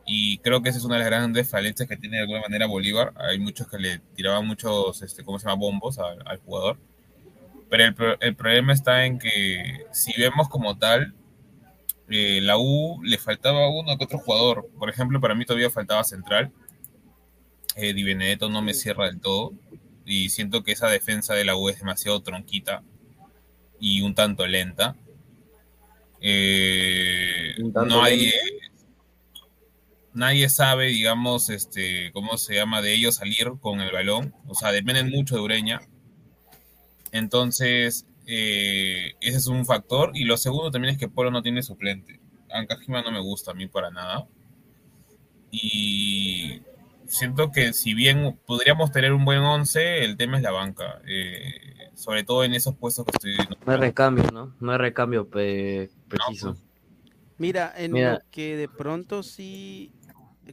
Y 0.08 0.40
creo 0.40 0.62
que 0.62 0.70
esa 0.70 0.80
es 0.80 0.86
una 0.86 0.96
de 0.96 1.02
las 1.02 1.10
grandes 1.10 1.50
falencias 1.50 1.88
que 1.88 1.98
tiene 1.98 2.18
de 2.18 2.24
alguna 2.24 2.42
manera 2.42 2.68
Bolívar. 2.68 3.14
Hay 3.18 3.40
muchos 3.40 3.68
que 3.68 3.78
le 3.78 4.00
tiraban 4.16 4.46
muchos, 4.48 5.02
este, 5.02 5.24
¿cómo 5.24 5.40
se 5.40 5.48
llama?, 5.48 5.60
bombos 5.60 6.00
al, 6.00 6.20
al 6.26 6.38
jugador. 6.38 6.80
Pero 7.70 7.84
el, 7.84 8.18
el 8.20 8.36
problema 8.36 8.74
está 8.74 9.06
en 9.06 9.20
que 9.20 9.86
si 9.92 10.14
vemos 10.20 10.48
como 10.48 10.78
tal, 10.78 11.16
eh, 12.10 12.40
la 12.42 12.58
U 12.58 13.02
le 13.04 13.18
faltaba 13.18 13.70
uno 13.70 13.98
que 13.98 14.06
otro 14.06 14.20
jugador. 14.20 14.70
Por 14.78 14.90
ejemplo, 14.90 15.20
para 15.20 15.36
mí 15.36 15.46
todavía 15.46 15.70
faltaba 15.70 16.04
central. 16.04 16.52
Eh, 17.76 17.94
Di 17.94 18.04
Benedetto 18.04 18.50
no 18.50 18.62
me 18.62 18.74
cierra 18.74 19.08
del 19.08 19.20
todo. 19.20 19.54
Y 20.06 20.30
siento 20.30 20.64
que 20.64 20.72
esa 20.72 20.88
defensa 20.88 21.34
de 21.34 21.46
la 21.46 21.56
U 21.56 21.70
es 21.70 21.80
demasiado 21.80 22.22
tronquita. 22.22 22.84
y 23.80 24.02
un 24.02 24.16
tanto 24.16 24.48
lenta. 24.48 24.96
Eh, 26.22 27.54
tanto 27.74 28.02
nadie, 28.02 28.34
nadie 30.14 30.50
sabe, 30.50 30.88
digamos, 30.88 31.50
este, 31.50 32.12
cómo 32.14 32.38
se 32.38 32.56
llama 32.56 32.82
de 32.82 32.94
ellos 32.94 33.16
salir 33.16 33.52
con 33.60 33.82
el 33.82 33.92
balón. 33.92 34.34
O 34.48 34.56
sea, 34.56 34.72
dependen 34.72 35.10
mucho 35.10 35.36
de 35.36 35.42
Ureña. 35.42 35.82
Entonces, 37.12 38.06
eh, 38.28 39.14
ese 39.22 39.38
es 39.38 39.48
un 39.48 39.66
factor. 39.66 40.12
Y 40.16 40.24
lo 40.26 40.38
segundo 40.38 40.72
también 40.72 40.94
es 40.94 41.00
que 41.00 41.08
Polo 41.08 41.32
no 41.32 41.42
tiene 41.42 41.62
suplente. 41.64 42.20
Ancajima 42.52 43.02
no 43.02 43.12
me 43.12 43.20
gusta 43.20 43.52
a 43.52 43.54
mí 43.54 43.68
para 43.68 43.92
nada. 43.92 44.28
Y 45.52 46.62
siento 47.08 47.52
que 47.52 47.74
si 47.74 47.94
bien 47.94 48.38
podríamos 48.46 48.92
tener 48.92 49.14
un 49.14 49.26
buen 49.26 49.40
11, 49.40 50.04
el 50.04 50.18
tema 50.18 50.38
es 50.38 50.44
la 50.44 50.52
banca. 50.52 51.02
eh, 51.08 51.44
sobre 51.94 52.26
todo 52.26 52.44
en 52.44 52.54
esos 52.54 52.76
puestos 52.76 53.06
que 53.06 53.12
estoy 53.32 53.56
No 53.66 53.72
hay 53.72 53.78
recambio, 53.80 54.30
¿no? 54.34 54.54
No 54.60 54.72
hay 54.74 54.78
recambio 54.78 55.30
pe- 55.30 55.90
preciso. 56.10 56.58
Mira, 57.38 57.74
en 57.78 57.94
Mira. 57.94 58.14
lo 58.14 58.20
que 58.32 58.58
de 58.58 58.68
pronto 58.68 59.24
sí, 59.24 59.94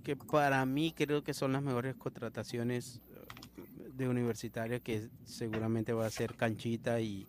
que 0.05 0.15
para 0.15 0.65
mí 0.66 0.93
creo 0.97 1.24
que 1.24 1.35
son 1.35 1.53
las 1.53 1.62
mejores 1.62 1.97
contrataciones 1.97 3.01
eh, 3.11 3.89
de 3.94 4.09
universitaria, 4.09 4.78
que 4.78 5.09
seguramente 5.24 5.93
va 5.93 6.07
a 6.07 6.11
ser 6.11 6.35
Canchita 6.36 7.01
y 7.01 7.27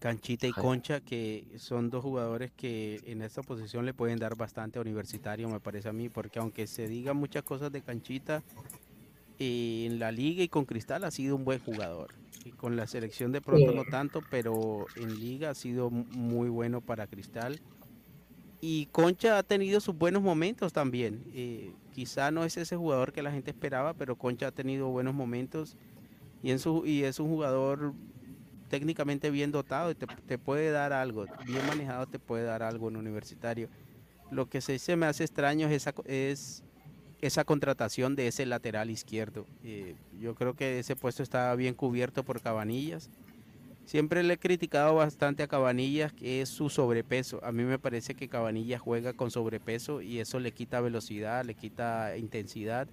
Canchita 0.00 0.46
y. 0.48 0.52
Concha, 0.52 1.00
que 1.00 1.44
son 1.58 1.90
dos 1.90 2.02
jugadores 2.02 2.50
que 2.56 3.00
en 3.06 3.22
esta 3.22 3.42
posición 3.42 3.86
le 3.86 3.94
pueden 3.94 4.18
dar 4.18 4.34
bastante 4.36 4.78
a 4.78 4.82
universitario, 4.82 5.48
me 5.48 5.60
parece 5.60 5.88
a 5.88 5.92
mí, 5.92 6.08
porque 6.08 6.38
aunque 6.40 6.66
se 6.66 6.88
digan 6.88 7.16
muchas 7.16 7.42
cosas 7.44 7.70
de 7.70 7.82
Canchita, 7.82 8.42
en 9.38 9.98
la 9.98 10.12
liga 10.12 10.42
y 10.42 10.48
con 10.48 10.64
Cristal 10.64 11.04
ha 11.04 11.10
sido 11.10 11.36
un 11.36 11.44
buen 11.44 11.60
jugador. 11.60 12.14
Y 12.44 12.50
con 12.52 12.76
la 12.76 12.86
selección 12.86 13.32
de 13.32 13.40
pronto 13.40 13.70
Sí. 13.70 13.76
no 13.76 13.84
tanto, 13.84 14.20
pero 14.30 14.86
en 14.96 15.18
liga 15.20 15.50
ha 15.50 15.54
sido 15.54 15.90
mu- 15.90 16.04
muy 16.12 16.48
bueno 16.48 16.80
para 16.80 17.06
Cristal. 17.06 17.60
Y 18.62 18.86
Concha 18.92 19.38
ha 19.38 19.42
tenido 19.42 19.80
sus 19.80 19.96
buenos 19.96 20.22
momentos 20.22 20.72
también. 20.72 21.22
Eh, 21.34 21.72
quizá 21.94 22.30
no 22.30 22.44
es 22.44 22.56
ese 22.58 22.76
jugador 22.76 23.12
que 23.12 23.22
la 23.22 23.32
gente 23.32 23.50
esperaba, 23.50 23.94
pero 23.94 24.16
Concha 24.16 24.48
ha 24.48 24.52
tenido 24.52 24.88
buenos 24.88 25.14
momentos 25.14 25.76
y, 26.42 26.50
en 26.50 26.58
su, 26.58 26.84
y 26.86 27.04
es 27.04 27.18
un 27.20 27.28
jugador 27.28 27.94
técnicamente 28.70 29.30
bien 29.30 29.50
dotado 29.50 29.90
y 29.90 29.94
te, 29.94 30.38
puede 30.38 30.70
dar 30.70 30.94
algo, 30.94 31.26
bien 31.44 31.66
manejado 31.66 32.06
te 32.06 32.18
puede 32.18 32.44
dar 32.44 32.62
algo 32.62 32.88
en 32.88 32.96
universitario. 32.96 33.68
Lo 34.30 34.48
que 34.48 34.60
se, 34.60 34.96
me 34.96 35.06
hace 35.06 35.24
extraño 35.24 35.68
es 35.68 35.86
esa, 35.86 35.94
esa 37.20 37.44
contratación 37.44 38.14
de 38.14 38.28
ese 38.28 38.46
lateral 38.46 38.88
izquierdo. 38.88 39.46
Eh, 39.64 39.96
yo 40.18 40.36
creo 40.36 40.54
que 40.54 40.78
ese 40.78 40.94
puesto 40.94 41.22
está 41.22 41.54
bien 41.56 41.74
cubierto 41.74 42.22
por 42.22 42.40
Cabanillas. 42.40 43.10
Siempre 43.84 44.22
le 44.22 44.34
he 44.34 44.38
criticado 44.38 44.94
bastante 44.94 45.42
a 45.42 45.48
Cabanillas 45.48 46.12
que 46.12 46.40
es 46.40 46.48
su 46.48 46.70
sobrepeso. 46.70 47.44
A 47.44 47.50
mí 47.50 47.64
me 47.64 47.80
parece 47.80 48.14
que 48.14 48.28
Cabanillas 48.28 48.80
juega 48.80 49.14
con 49.14 49.32
sobrepeso 49.32 50.00
y 50.00 50.20
eso 50.20 50.38
le 50.38 50.52
quita 50.52 50.80
velocidad, 50.80 51.44
le 51.44 51.56
quita 51.56 52.16
intensidad. 52.16 52.86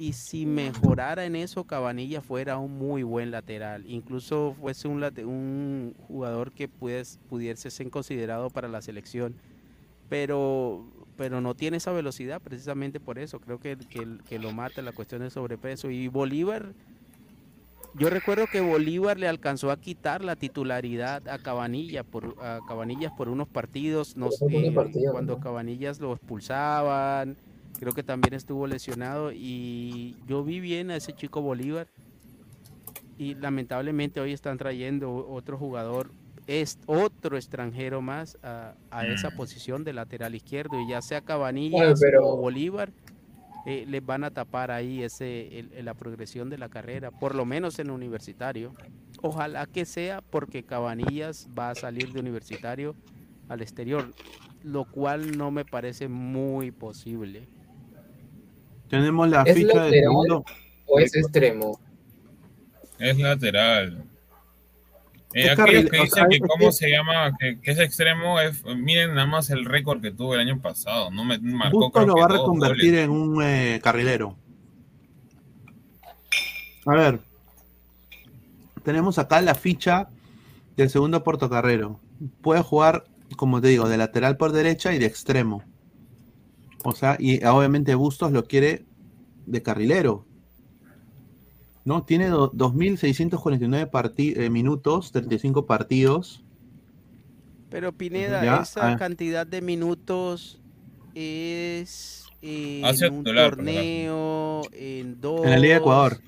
Y 0.00 0.14
si 0.14 0.46
mejorara 0.46 1.26
en 1.26 1.36
eso, 1.36 1.64
Cabanillas 1.64 2.24
fuera 2.24 2.56
un 2.56 2.78
muy 2.78 3.02
buen 3.02 3.30
lateral. 3.30 3.84
Incluso 3.86 4.56
fuese 4.58 4.88
un, 4.88 4.98
late- 5.02 5.26
un 5.26 5.94
jugador 6.08 6.52
que 6.52 6.70
pudies- 6.70 7.18
pudiese 7.28 7.70
ser 7.70 7.90
considerado 7.90 8.48
para 8.48 8.66
la 8.66 8.80
selección. 8.80 9.34
Pero, 10.08 10.86
pero 11.18 11.42
no 11.42 11.54
tiene 11.54 11.76
esa 11.76 11.92
velocidad 11.92 12.40
precisamente 12.40 12.98
por 12.98 13.18
eso. 13.18 13.40
Creo 13.40 13.58
que, 13.60 13.76
que, 13.76 14.08
que 14.26 14.38
lo 14.38 14.52
mata 14.52 14.80
la 14.80 14.92
cuestión 14.92 15.20
del 15.20 15.30
sobrepeso. 15.30 15.90
Y 15.90 16.08
Bolívar, 16.08 16.72
yo 17.92 18.08
recuerdo 18.08 18.46
que 18.46 18.62
Bolívar 18.62 19.18
le 19.18 19.28
alcanzó 19.28 19.70
a 19.70 19.76
quitar 19.78 20.24
la 20.24 20.34
titularidad 20.34 21.28
a 21.28 21.36
Cabanillas 21.40 22.06
por, 22.06 22.36
a 22.40 22.60
Cabanillas 22.66 23.12
por 23.12 23.28
unos 23.28 23.48
partidos, 23.48 24.16
no 24.16 24.30
sé, 24.30 24.46
cuando 25.12 25.34
¿no? 25.36 25.40
Cabanillas 25.40 26.00
lo 26.00 26.14
expulsaban, 26.14 27.36
creo 27.78 27.92
que 27.92 28.02
también 28.02 28.34
estuvo 28.34 28.66
lesionado 28.66 29.32
y 29.32 30.16
yo 30.26 30.44
vi 30.44 30.60
bien 30.60 30.90
a 30.90 30.96
ese 30.96 31.12
chico 31.14 31.40
Bolívar 31.40 31.86
y 33.18 33.34
lamentablemente 33.34 34.20
hoy 34.20 34.32
están 34.32 34.56
trayendo 34.58 35.14
otro 35.28 35.58
jugador, 35.58 36.10
es 36.46 36.78
otro 36.86 37.36
extranjero 37.36 38.00
más 38.00 38.38
a, 38.42 38.74
a 38.90 39.06
esa 39.06 39.30
posición 39.30 39.84
de 39.84 39.92
lateral 39.92 40.34
izquierdo 40.34 40.80
y 40.80 40.88
ya 40.88 41.02
sea 41.02 41.20
Cabanillas 41.20 42.00
pero- 42.00 42.28
o 42.28 42.36
Bolívar 42.36 42.92
eh, 43.66 43.84
les 43.86 44.04
van 44.04 44.24
a 44.24 44.30
tapar 44.30 44.70
ahí 44.70 45.02
ese 45.02 45.58
el- 45.58 45.84
la 45.84 45.92
progresión 45.92 46.48
de 46.48 46.56
la 46.56 46.70
carrera, 46.70 47.10
por 47.10 47.34
lo 47.34 47.44
menos 47.44 47.78
en 47.78 47.90
universitario. 47.90 48.72
Ojalá 49.22 49.66
que 49.66 49.84
sea 49.84 50.22
porque 50.22 50.62
Cabanillas 50.62 51.46
va 51.56 51.68
a 51.70 51.74
salir 51.74 52.10
de 52.10 52.20
universitario 52.20 52.94
al 53.50 53.60
exterior, 53.60 54.14
lo 54.62 54.86
cual 54.86 55.36
no 55.36 55.50
me 55.50 55.66
parece 55.66 56.08
muy 56.08 56.70
posible. 56.70 57.48
Tenemos 58.90 59.28
la 59.28 59.42
¿Es 59.42 59.54
ficha 59.56 59.84
del 59.84 59.94
segundo. 60.02 60.44
o 60.86 60.98
es 61.00 61.14
extremo? 61.16 61.80
Es 62.98 63.16
lateral. 63.18 64.04
Eh, 65.32 65.44
Es 65.44 65.50
aquellos 65.58 65.88
que 65.90 65.98
o 66.00 66.02
dicen 66.02 66.10
sea, 66.10 66.26
que 66.28 66.40
cómo 66.40 66.72
se 66.72 66.90
llama, 66.90 67.30
que, 67.38 67.60
que 67.60 67.70
es 67.70 67.78
extremo, 67.78 68.40
es, 68.40 68.64
miren 68.64 69.14
nada 69.14 69.26
más 69.28 69.48
el 69.50 69.64
récord 69.64 70.00
que 70.02 70.10
tuvo 70.10 70.34
el 70.34 70.40
año 70.40 70.60
pasado. 70.60 71.10
No 71.12 71.24
me 71.24 71.38
marcó 71.38 71.78
Bustos 71.78 71.92
creo 72.02 72.06
lo 72.08 72.14
que 72.16 72.20
va 72.20 72.26
a 72.26 72.30
reconvertir 72.30 72.90
goles. 72.90 73.04
en 73.04 73.10
un 73.10 73.42
eh, 73.44 73.80
carrilero. 73.82 74.36
A 76.86 76.94
ver. 76.94 77.20
Tenemos 78.82 79.18
acá 79.18 79.40
la 79.40 79.54
ficha 79.54 80.08
del 80.76 80.90
segundo 80.90 81.22
portocarrero. 81.22 82.00
Puede 82.40 82.62
jugar, 82.62 83.04
como 83.36 83.60
te 83.60 83.68
digo, 83.68 83.88
de 83.88 83.98
lateral 83.98 84.36
por 84.36 84.50
derecha 84.52 84.92
y 84.92 84.98
de 84.98 85.06
extremo. 85.06 85.62
O 86.84 86.92
sea, 86.92 87.16
y 87.18 87.44
obviamente 87.44 87.94
Bustos 87.94 88.32
lo 88.32 88.44
quiere 88.44 88.84
de 89.46 89.62
carrilero. 89.62 90.24
¿No? 91.84 92.04
Tiene 92.04 92.28
do- 92.28 92.50
2.649 92.52 93.86
parti- 93.90 94.34
eh, 94.36 94.50
minutos, 94.50 95.12
35 95.12 95.66
partidos. 95.66 96.42
Pero 97.70 97.92
Pineda, 97.92 98.44
Ya, 98.44 98.56
esa 98.62 98.92
ah. 98.92 98.96
cantidad 98.96 99.46
de 99.46 99.62
minutos 99.62 100.60
es 101.14 102.26
en 102.42 102.84
un 103.12 103.24
titular, 103.24 103.50
torneo, 103.56 104.62
en 104.72 105.20
dos. 105.20 105.44
En 105.44 105.50
la 105.50 105.58
Liga 105.58 105.74
de 105.74 105.80
Ecuador. 105.80 106.20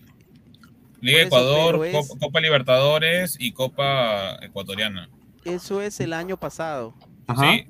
Liga 1.01 1.19
eso, 1.19 1.27
Ecuador, 1.27 1.87
es- 1.87 2.09
Copa, 2.09 2.21
Copa 2.27 2.41
Libertadores 2.41 3.37
y 3.41 3.53
Copa 3.53 4.37
Ecuatoriana. 4.43 5.09
Eso 5.45 5.83
es 5.83 5.99
el 6.01 6.13
año 6.13 6.37
pasado. 6.37 6.95
Ajá. 7.27 7.53
Sí. 7.53 7.67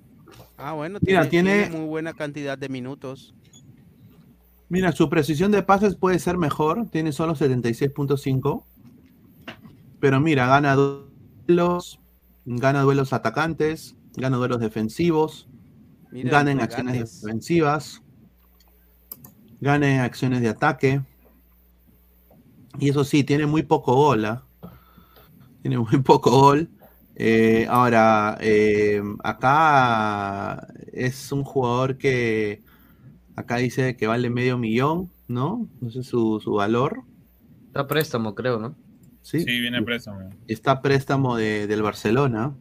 Ah, 0.62 0.74
bueno, 0.74 0.98
Mira, 1.02 1.28
tiene, 1.28 1.50
tiene- 1.50 1.62
tiene 1.64 1.78
muy 1.78 1.88
buena 1.88 2.12
cantidad 2.12 2.56
de 2.56 2.68
minutos. 2.68 3.34
Mira, 4.68 4.92
su 4.92 5.10
precisión 5.10 5.50
de 5.50 5.62
pases 5.62 5.96
puede 5.96 6.18
ser 6.18 6.38
mejor, 6.38 6.88
tiene 6.90 7.12
solo 7.12 7.34
76.5. 7.34 8.64
Pero 10.00 10.20
mira, 10.20 10.46
gana 10.46 10.74
duelos, 10.76 12.00
gana 12.44 12.82
duelos 12.82 13.12
atacantes, 13.12 13.96
gana 14.16 14.36
duelos 14.36 14.60
defensivos, 14.60 15.48
Mira 16.10 16.30
gana 16.30 16.52
en 16.52 16.60
acciones 16.60 17.20
defensivas, 17.22 18.02
gana 19.60 19.92
en 19.92 20.00
acciones 20.00 20.40
de 20.40 20.48
ataque. 20.48 21.02
Y 22.78 22.88
eso 22.88 23.04
sí, 23.04 23.24
tiene 23.24 23.46
muy 23.46 23.62
poco 23.64 23.94
gol. 23.94 24.24
¿ah? 24.24 24.42
Tiene 25.60 25.78
muy 25.78 25.98
poco 26.04 26.30
gol. 26.30 26.70
Eh, 27.14 27.66
ahora, 27.68 28.38
eh, 28.40 29.02
acá 29.22 30.66
es 30.92 31.30
un 31.32 31.44
jugador 31.44 31.98
que 31.98 32.62
acá 33.36 33.56
dice 33.56 33.96
que 33.96 34.06
vale 34.06 34.30
medio 34.30 34.58
millón, 34.58 35.10
¿no? 35.28 35.68
No 35.80 35.90
sé 35.90 36.02
su, 36.02 36.40
su 36.42 36.52
valor. 36.54 37.02
Está 37.66 37.80
a 37.80 37.86
préstamo, 37.86 38.34
creo, 38.34 38.58
¿no? 38.58 38.74
Sí, 39.20 39.40
Sí, 39.40 39.60
viene 39.60 39.82
préstamo. 39.82 40.18
está 40.48 40.72
a 40.72 40.82
préstamo 40.82 41.36
de- 41.36 41.66
del 41.66 41.82
Barcelona. 41.82 42.54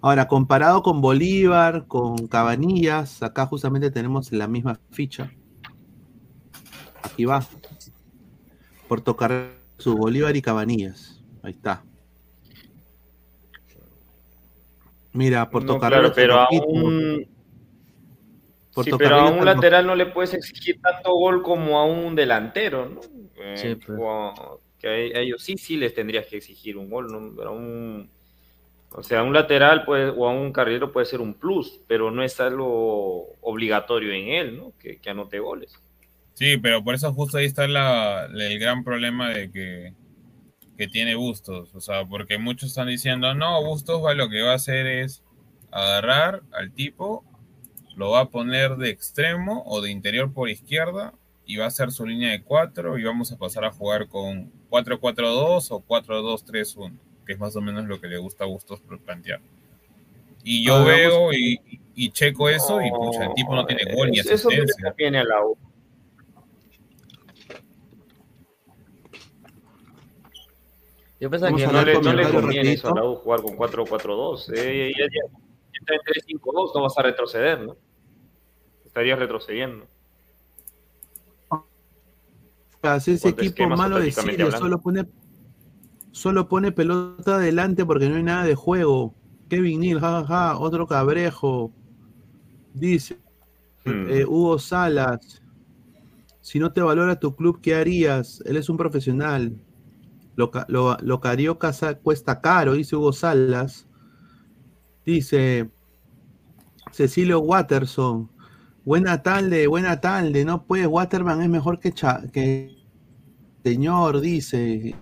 Ahora, 0.00 0.26
comparado 0.26 0.82
con 0.82 1.00
Bolívar, 1.00 1.86
con 1.86 2.26
Cabanillas, 2.26 3.22
acá 3.22 3.46
justamente 3.46 3.90
tenemos 3.90 4.32
la 4.32 4.48
misma 4.48 4.80
ficha. 4.90 5.30
Aquí 7.02 7.24
va. 7.24 7.46
Por 8.88 9.00
tocar 9.00 9.52
su 9.78 9.96
Bolívar 9.96 10.36
y 10.36 10.42
Cabanillas. 10.42 11.22
Ahí 11.42 11.52
está. 11.52 11.82
Mira, 15.12 15.48
por 15.50 15.64
No, 15.64 15.74
tocar 15.74 15.92
claro, 15.92 16.12
pero 16.14 16.40
a 16.40 16.48
un, 16.50 17.26
Por 18.72 18.84
sí, 18.84 18.90
pero 18.96 19.16
a 19.16 19.30
un 19.30 19.44
lateral 19.44 19.86
no 19.86 19.94
le 19.94 20.06
puedes 20.06 20.32
exigir 20.34 20.80
tanto 20.80 21.12
gol 21.12 21.42
como 21.42 21.78
a 21.78 21.84
un 21.84 22.14
delantero, 22.14 22.88
¿no? 22.88 23.00
Eh, 23.36 23.54
Sí, 23.56 23.74
pues. 23.74 23.98
que 24.78 24.88
a 24.88 25.20
ellos 25.20 25.42
sí, 25.42 25.56
sí 25.58 25.76
les 25.76 25.94
tendrías 25.94 26.26
que 26.26 26.38
exigir 26.38 26.76
un 26.78 26.88
gol, 26.90 27.08
¿no? 27.12 27.34
Pero 27.36 27.50
a 27.50 27.52
un, 27.52 28.10
o 28.90 29.02
sea, 29.02 29.20
a 29.20 29.22
un 29.24 29.32
lateral 29.34 29.84
puede, 29.84 30.10
o 30.10 30.26
a 30.28 30.32
un 30.32 30.52
carrilero 30.52 30.92
puede 30.92 31.06
ser 31.06 31.20
un 31.20 31.34
plus, 31.34 31.80
pero 31.86 32.10
no 32.10 32.22
es 32.22 32.40
algo 32.40 33.36
obligatorio 33.42 34.12
en 34.12 34.28
él, 34.28 34.56
¿no? 34.58 34.72
Que, 34.78 34.98
que 35.00 35.10
anote 35.10 35.38
goles. 35.40 35.78
Sí, 36.34 36.56
pero 36.58 36.82
por 36.82 36.94
eso 36.94 37.12
justo 37.12 37.36
ahí 37.38 37.44
está 37.46 37.68
la, 37.68 38.26
el 38.26 38.58
gran 38.58 38.84
problema 38.84 39.30
de 39.30 39.50
que, 39.50 39.94
que 40.82 40.88
tiene 40.88 41.14
Bustos. 41.14 41.72
O 41.74 41.80
sea, 41.80 42.04
porque 42.04 42.38
muchos 42.38 42.70
están 42.70 42.88
diciendo, 42.88 43.34
no, 43.34 43.62
Bustos 43.64 44.04
va, 44.04 44.14
lo 44.14 44.28
que 44.28 44.42
va 44.42 44.50
a 44.52 44.56
hacer 44.56 44.86
es 44.88 45.22
agarrar 45.70 46.42
al 46.52 46.72
tipo, 46.72 47.24
lo 47.96 48.10
va 48.10 48.20
a 48.22 48.28
poner 48.30 48.76
de 48.76 48.88
extremo 48.90 49.62
o 49.66 49.80
de 49.80 49.90
interior 49.92 50.32
por 50.32 50.50
izquierda 50.50 51.14
y 51.46 51.56
va 51.56 51.66
a 51.66 51.68
hacer 51.68 51.92
su 51.92 52.04
línea 52.06 52.30
de 52.32 52.42
4 52.42 52.98
y 52.98 53.04
vamos 53.04 53.30
a 53.30 53.38
pasar 53.38 53.64
a 53.64 53.70
jugar 53.70 54.08
con 54.08 54.50
4-4-2 54.70 55.68
o 55.70 55.80
4-2-3-1, 55.86 56.92
que 57.26 57.34
es 57.34 57.38
más 57.38 57.54
o 57.54 57.60
menos 57.60 57.84
lo 57.84 58.00
que 58.00 58.08
le 58.08 58.18
gusta 58.18 58.42
a 58.44 58.48
Bustos 58.48 58.80
plantear. 59.04 59.40
Y 60.42 60.64
yo 60.66 60.76
Ah, 60.78 60.84
veo 60.84 61.32
y, 61.32 61.60
y 61.94 62.10
checo 62.10 62.48
eso 62.48 62.80
y 62.82 62.90
pucha, 62.90 63.26
el 63.26 63.34
tipo 63.34 63.54
no 63.54 63.64
tiene 63.66 63.84
gol 63.94 64.10
ni 64.10 64.18
Eso- 64.18 64.32
eso 64.34 64.48
que 64.48 64.56
asistencia. 64.56 64.88
conviene 64.90 65.18
a 65.18 65.24
la 65.24 65.44
U. 65.46 65.56
Yo 71.22 71.30
pensaba 71.30 71.56
que 71.56 71.66
no 71.68 71.84
le, 71.84 72.00
no 72.00 72.10
el 72.10 72.16
le 72.16 72.30
conviene 72.30 72.72
eso 72.72 72.88
a 72.88 72.96
la. 72.96 73.04
U 73.04 73.14
jugar 73.14 73.42
con 73.42 73.56
4-4-2. 73.56 74.52
Eh, 74.56 74.92
ya, 74.98 75.04
ya, 75.04 75.30
ya 75.30 75.38
está 75.80 75.94
en 75.94 76.40
3-5-2, 76.40 76.72
no 76.74 76.82
vas 76.82 76.98
a 76.98 77.02
retroceder, 77.02 77.60
¿no? 77.60 77.76
Estarías 78.84 79.20
retrocediendo. 79.20 79.86
Ese 82.82 83.20
Cuánto 83.20 83.40
equipo 83.40 83.68
malo 83.68 84.00
de 84.00 84.10
Siria 84.10 84.50
solo 84.50 84.80
pone, 84.80 85.06
solo 86.10 86.48
pone 86.48 86.72
pelota 86.72 87.36
adelante 87.36 87.86
porque 87.86 88.08
no 88.08 88.16
hay 88.16 88.24
nada 88.24 88.44
de 88.44 88.56
juego. 88.56 89.14
Kevin 89.48 89.78
Neal, 89.78 90.00
jajaja, 90.00 90.58
otro 90.58 90.88
cabrejo. 90.88 91.70
Dice 92.74 93.16
Hmm. 93.84 94.10
eh, 94.10 94.24
Hugo 94.24 94.58
Salas. 94.58 95.40
Si 96.40 96.58
no 96.58 96.72
te 96.72 96.80
valora 96.80 97.20
tu 97.20 97.36
club, 97.36 97.60
¿qué 97.60 97.76
harías? 97.76 98.42
Él 98.44 98.56
es 98.56 98.68
un 98.68 98.76
profesional. 98.76 99.56
Lo, 100.34 100.50
lo, 100.68 100.96
lo 101.00 101.20
carioca 101.20 101.72
cuesta 102.02 102.40
caro, 102.40 102.72
dice 102.74 102.96
Hugo 102.96 103.12
Salas. 103.12 103.86
Dice 105.04 105.70
Cecilio 106.92 107.40
Watterson. 107.40 108.30
Buena 108.84 109.22
tarde, 109.22 109.66
buena 109.66 110.00
tarde. 110.00 110.44
No 110.44 110.64
puede, 110.64 110.86
Waterman 110.86 111.42
es 111.42 111.48
mejor 111.48 111.78
que, 111.78 111.92
que 112.32 112.76
señor, 113.62 114.20
dice. 114.20 114.94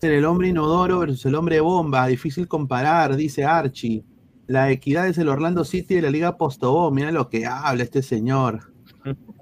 El 0.00 0.24
hombre 0.24 0.48
inodoro 0.48 1.00
versus 1.00 1.26
el 1.26 1.34
hombre 1.34 1.60
bomba. 1.60 2.06
Difícil 2.06 2.48
comparar, 2.48 3.16
dice 3.16 3.44
Archie. 3.44 4.04
La 4.48 4.70
equidad 4.70 5.06
es 5.06 5.18
el 5.18 5.28
Orlando 5.28 5.64
City 5.64 5.94
de 5.94 6.02
la 6.02 6.10
Liga 6.10 6.36
Postobón. 6.36 6.94
Mira 6.94 7.12
lo 7.12 7.28
que 7.28 7.46
habla 7.46 7.84
este 7.84 8.02
señor. 8.02 8.71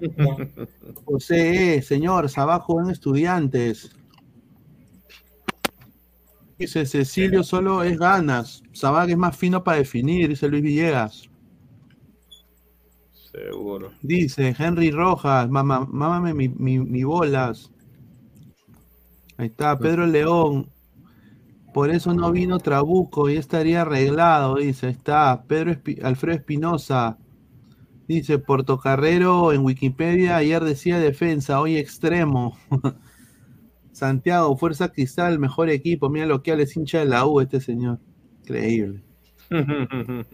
José, 1.05 1.75
E, 1.75 1.81
señor, 1.81 2.27
abajo 2.35 2.81
en 2.81 2.89
estudiantes. 2.89 3.91
Dice 6.57 6.85
Cecilio, 6.85 7.43
solo 7.43 7.83
es 7.83 7.97
ganas. 7.97 8.63
Sabag 8.71 9.09
es 9.09 9.17
más 9.17 9.35
fino 9.35 9.63
para 9.63 9.77
definir, 9.79 10.29
dice 10.29 10.47
Luis 10.47 10.63
Villegas. 10.63 11.29
Seguro. 13.31 13.91
Dice 14.01 14.53
Henry 14.59 14.91
Rojas, 14.91 15.49
mamá, 15.49 15.87
mámame 15.89 16.33
mi, 16.33 16.49
mi- 16.49 16.79
mi 16.79 17.03
bolas. 17.03 17.71
Ahí 19.37 19.47
está, 19.47 19.77
Pedro 19.77 20.05
León. 20.05 20.69
Por 21.73 21.89
eso 21.89 22.13
no 22.13 22.31
vino 22.31 22.59
Trabuco 22.59 23.29
y 23.29 23.35
estaría 23.37 23.81
arreglado, 23.81 24.55
dice. 24.55 24.87
Ahí 24.87 24.93
está, 24.93 25.43
Pedro 25.47 25.71
Espi- 25.71 26.03
Alfredo 26.03 26.35
Espinosa. 26.37 27.17
Dice, 28.11 28.39
Portocarrero 28.39 29.53
en 29.53 29.63
Wikipedia 29.63 30.35
ayer 30.35 30.61
decía 30.65 30.99
defensa, 30.99 31.61
hoy 31.61 31.77
extremo. 31.77 32.57
Santiago, 33.93 34.57
Fuerza 34.57 34.89
Cristal, 34.89 35.39
mejor 35.39 35.69
equipo. 35.69 36.09
Mira 36.09 36.25
lo 36.25 36.43
que 36.43 36.51
es 36.51 36.75
hincha 36.75 36.99
de 36.99 37.05
la 37.05 37.25
U 37.25 37.39
este 37.39 37.61
señor. 37.61 37.99
Increíble. 38.41 39.01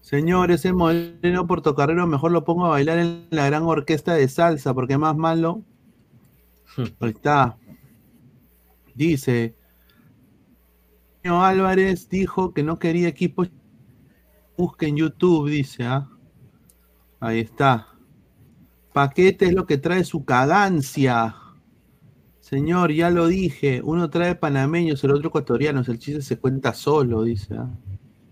Señor, 0.00 0.52
ese 0.52 0.72
moreno 0.72 1.46
portocarrero 1.46 2.06
mejor 2.06 2.32
lo 2.32 2.44
pongo 2.44 2.64
a 2.64 2.70
bailar 2.70 2.98
en 2.98 3.26
la 3.28 3.44
gran 3.44 3.64
orquesta 3.64 4.14
de 4.14 4.26
salsa, 4.28 4.72
porque 4.72 4.96
más 4.96 5.14
malo. 5.14 5.62
Ahí 7.00 7.10
está. 7.10 7.58
Dice. 8.94 9.54
Álvarez 11.24 12.08
dijo 12.08 12.54
que 12.54 12.62
no 12.62 12.78
quería 12.78 13.08
equipos. 13.08 13.50
Busque 14.56 14.86
en 14.86 14.96
YouTube, 14.96 15.50
dice. 15.50 15.84
¿ah? 15.84 16.08
Ahí 17.22 17.38
está. 17.38 17.86
Paquete 18.92 19.46
es 19.46 19.54
lo 19.54 19.64
que 19.64 19.78
trae 19.78 20.02
su 20.02 20.24
cagancia. 20.24 21.36
Señor, 22.40 22.90
ya 22.90 23.10
lo 23.10 23.28
dije. 23.28 23.80
Uno 23.84 24.10
trae 24.10 24.34
panameños, 24.34 25.04
el 25.04 25.12
otro 25.12 25.28
ecuatorianos. 25.28 25.88
El 25.88 26.00
chiste 26.00 26.20
se 26.20 26.36
cuenta 26.36 26.74
solo, 26.74 27.22
dice. 27.22 27.54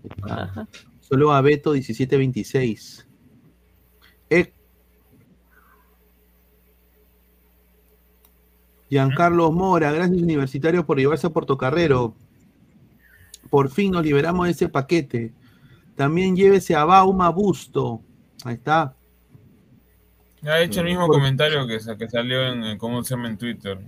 está. 0.03 0.67
Solo 0.99 1.31
a 1.31 1.39
Beto 1.39 1.71
1726. 1.71 3.07
E- 4.29 4.53
Giancarlo 8.89 9.53
Mora, 9.53 9.93
gracias 9.93 10.21
Universitario 10.21 10.85
por 10.85 10.97
llevarse 10.97 11.27
a 11.27 11.29
Portocarrero. 11.29 12.13
Por 13.49 13.69
fin 13.69 13.93
nos 13.93 14.03
liberamos 14.03 14.47
de 14.47 14.51
ese 14.51 14.67
paquete. 14.67 15.33
También 15.95 16.35
llévese 16.35 16.75
a 16.75 16.83
Bauma 16.83 17.29
Busto. 17.29 18.01
Ahí 18.45 18.55
está. 18.55 18.95
He 20.43 20.63
hecho 20.63 20.79
el 20.79 20.87
mismo 20.87 21.05
Por- 21.05 21.17
comentario 21.17 21.67
que, 21.67 21.77
que 21.97 22.09
salió 22.09 22.47
en, 22.47 22.77
cómo 22.77 23.03
se 23.03 23.15
llama 23.15 23.27
en 23.29 23.37
Twitter. 23.37 23.79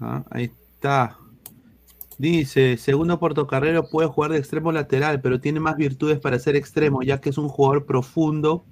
Ah, 0.00 0.24
ahí 0.30 0.44
está. 0.74 1.16
Dice, 2.18 2.78
segundo 2.78 3.18
Portocarrero 3.18 3.90
puede 3.90 4.08
jugar 4.08 4.30
de 4.32 4.38
extremo 4.38 4.72
lateral, 4.72 5.20
pero 5.20 5.38
tiene 5.40 5.60
más 5.60 5.76
virtudes 5.76 6.18
para 6.18 6.38
ser 6.38 6.56
extremo, 6.56 7.02
ya 7.02 7.20
que 7.20 7.28
es 7.28 7.36
un 7.36 7.48
jugador 7.48 7.84
profundo 7.84 8.64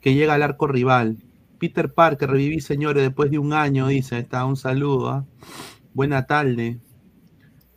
que 0.00 0.14
llega 0.14 0.34
al 0.34 0.42
arco 0.42 0.68
rival. 0.68 1.16
Peter 1.58 1.92
Parker, 1.92 2.30
reviví 2.30 2.60
señores 2.60 3.02
después 3.02 3.30
de 3.32 3.38
un 3.38 3.52
año, 3.52 3.88
dice, 3.88 4.18
está, 4.18 4.44
un 4.44 4.56
saludo. 4.56 5.08
¿ah? 5.10 5.24
Buena 5.92 6.26
tarde. 6.26 6.78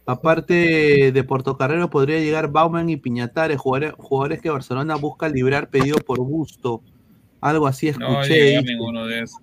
Aparte 0.07 1.11
de 1.11 1.23
Portocarrero 1.23 1.89
podría 1.89 2.19
llegar 2.19 2.51
Bauman 2.51 2.89
y 2.89 2.97
Piñatares, 2.97 3.57
jugadores, 3.57 3.93
jugadores 3.97 4.39
que 4.41 4.49
Barcelona 4.51 4.95
busca 4.95 5.27
librar 5.29 5.69
pedido 5.69 5.97
por 5.97 6.19
gusto. 6.19 6.83
Algo 7.41 7.65
así 7.67 7.91
No 7.91 8.21
escuché. 8.21 8.35
llegar 8.45 8.61
dice. 8.63 8.73
ninguno 8.73 9.05
de 9.07 9.21
esos. 9.21 9.41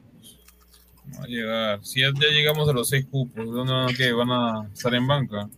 No 1.07 1.19
va 1.19 1.25
a 1.25 1.27
llegar. 1.27 1.85
Si 1.85 2.01
ya, 2.01 2.13
ya 2.15 2.29
llegamos 2.29 2.69
a 2.69 2.73
los 2.73 2.89
seis 2.89 3.07
cupos, 3.11 3.45
¿dónde 3.45 3.73
van 3.73 3.91
a, 3.91 3.95
qué? 3.97 4.13
¿Van 4.13 4.31
a 4.31 4.69
estar 4.73 4.95
en 4.95 5.07
banca? 5.07 5.49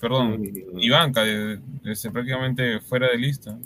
Perdón, 0.00 0.42
y 0.78 0.88
banca, 0.90 1.22
de- 1.22 1.56
de- 1.56 1.60
de- 1.84 2.10
prácticamente 2.10 2.80
fuera 2.80 3.08
de 3.08 3.18
lista. 3.18 3.56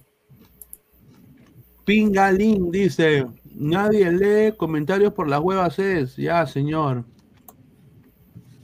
Pingalín 1.84 2.70
dice, 2.70 3.26
nadie 3.54 4.10
lee 4.10 4.56
comentarios 4.56 5.12
por 5.12 5.28
las 5.28 5.40
huevas 5.40 5.78
es. 5.78 6.16
Ya, 6.16 6.44
señor. 6.46 7.04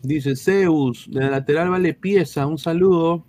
Dice 0.03 0.35
Zeus, 0.35 1.07
de 1.09 1.31
lateral 1.31 1.70
vale 1.70 1.95
pieza, 1.95 2.47
un 2.47 2.59
saludo. 2.59 3.24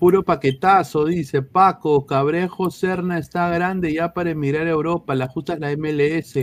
Puro 0.00 0.24
paquetazo, 0.24 1.04
dice 1.04 1.40
Paco, 1.40 2.04
Cabrejo, 2.04 2.70
Serna 2.70 3.18
está 3.18 3.48
grande 3.48 3.94
ya 3.94 4.12
para 4.12 4.30
emigrar 4.30 4.66
a 4.66 4.70
Europa, 4.70 5.14
la 5.14 5.28
justa 5.28 5.54
es 5.54 5.60
la 5.60 5.70
MLS. 5.76 6.34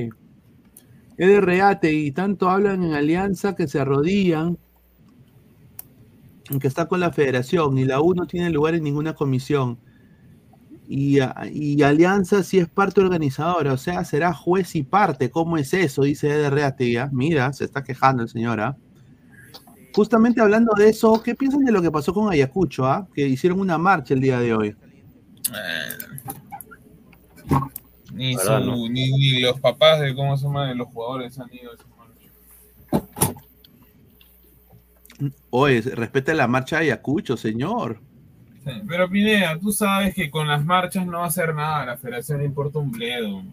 Reate 1.17 1.93
y 1.93 2.11
tanto 2.11 2.49
hablan 2.49 2.83
en 2.83 2.93
alianza 2.93 3.55
que 3.55 3.67
se 3.67 3.79
arrodillan, 3.79 4.57
que 6.59 6.67
está 6.67 6.87
con 6.87 7.01
la 7.01 7.11
federación 7.11 7.77
y 7.77 7.83
la 7.85 8.01
U 8.01 8.13
no 8.13 8.25
tiene 8.25 8.49
lugar 8.49 8.75
en 8.75 8.83
ninguna 8.83 9.13
comisión. 9.13 9.79
Y, 10.93 11.19
y 11.53 11.81
Alianza 11.83 12.43
sí 12.43 12.57
es 12.57 12.67
parte 12.67 12.99
organizadora, 12.99 13.71
o 13.71 13.77
sea, 13.77 14.03
será 14.03 14.33
juez 14.33 14.75
y 14.75 14.83
parte. 14.83 15.29
¿Cómo 15.31 15.55
es 15.55 15.73
eso? 15.73 16.01
Dice 16.03 16.27
Eder 16.29 16.53
Reategui. 16.53 16.97
Mira, 17.13 17.53
se 17.53 17.63
está 17.63 17.81
quejando 17.81 18.23
el 18.23 18.27
señor. 18.29 18.59
¿ah? 18.59 18.75
Justamente 19.95 20.41
hablando 20.41 20.73
de 20.75 20.89
eso, 20.89 21.23
¿qué 21.23 21.33
piensan 21.33 21.63
de 21.63 21.71
lo 21.71 21.81
que 21.81 21.89
pasó 21.91 22.13
con 22.13 22.29
Ayacucho? 22.29 22.85
ah? 22.85 23.07
Que 23.13 23.25
hicieron 23.25 23.61
una 23.61 23.77
marcha 23.77 24.13
el 24.13 24.19
día 24.19 24.37
de 24.41 24.53
hoy. 24.53 24.75
Ni, 28.13 28.35
su- 28.35 28.49
¿no? 28.49 28.75
ni, 28.89 29.11
ni 29.11 29.39
los 29.39 29.61
papás 29.61 30.01
de 30.01 30.13
cómo 30.13 30.35
se 30.35 30.43
llama 30.45 30.67
de 30.67 30.75
los 30.75 30.87
jugadores 30.89 31.39
han 31.39 31.47
ido 31.53 31.71
a 31.71 31.75
esa 31.75 31.85
marcha. 31.97 33.07
Oye, 35.51 35.81
respeta 35.81 36.33
la 36.33 36.49
marcha 36.49 36.77
de 36.79 36.83
Ayacucho, 36.87 37.37
señor. 37.37 38.01
Sí, 38.63 38.71
Pero 38.87 39.09
Pineda, 39.09 39.57
tú 39.59 39.71
sabes 39.71 40.13
que 40.13 40.29
con 40.29 40.47
las 40.47 40.63
marchas 40.63 41.05
no 41.07 41.19
va 41.19 41.25
a 41.25 41.27
hacer 41.27 41.53
nada, 41.55 41.81
a 41.81 41.85
la 41.85 41.97
federación 41.97 42.39
le 42.39 42.45
importa 42.45 42.79
un 42.79 42.91
bledo. 42.91 43.43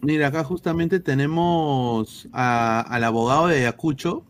Mira, 0.00 0.28
acá 0.28 0.42
justamente 0.44 1.00
tenemos 1.00 2.28
a- 2.32 2.80
al 2.80 3.04
abogado 3.04 3.46
de 3.48 3.58
Ayacucho 3.58 4.24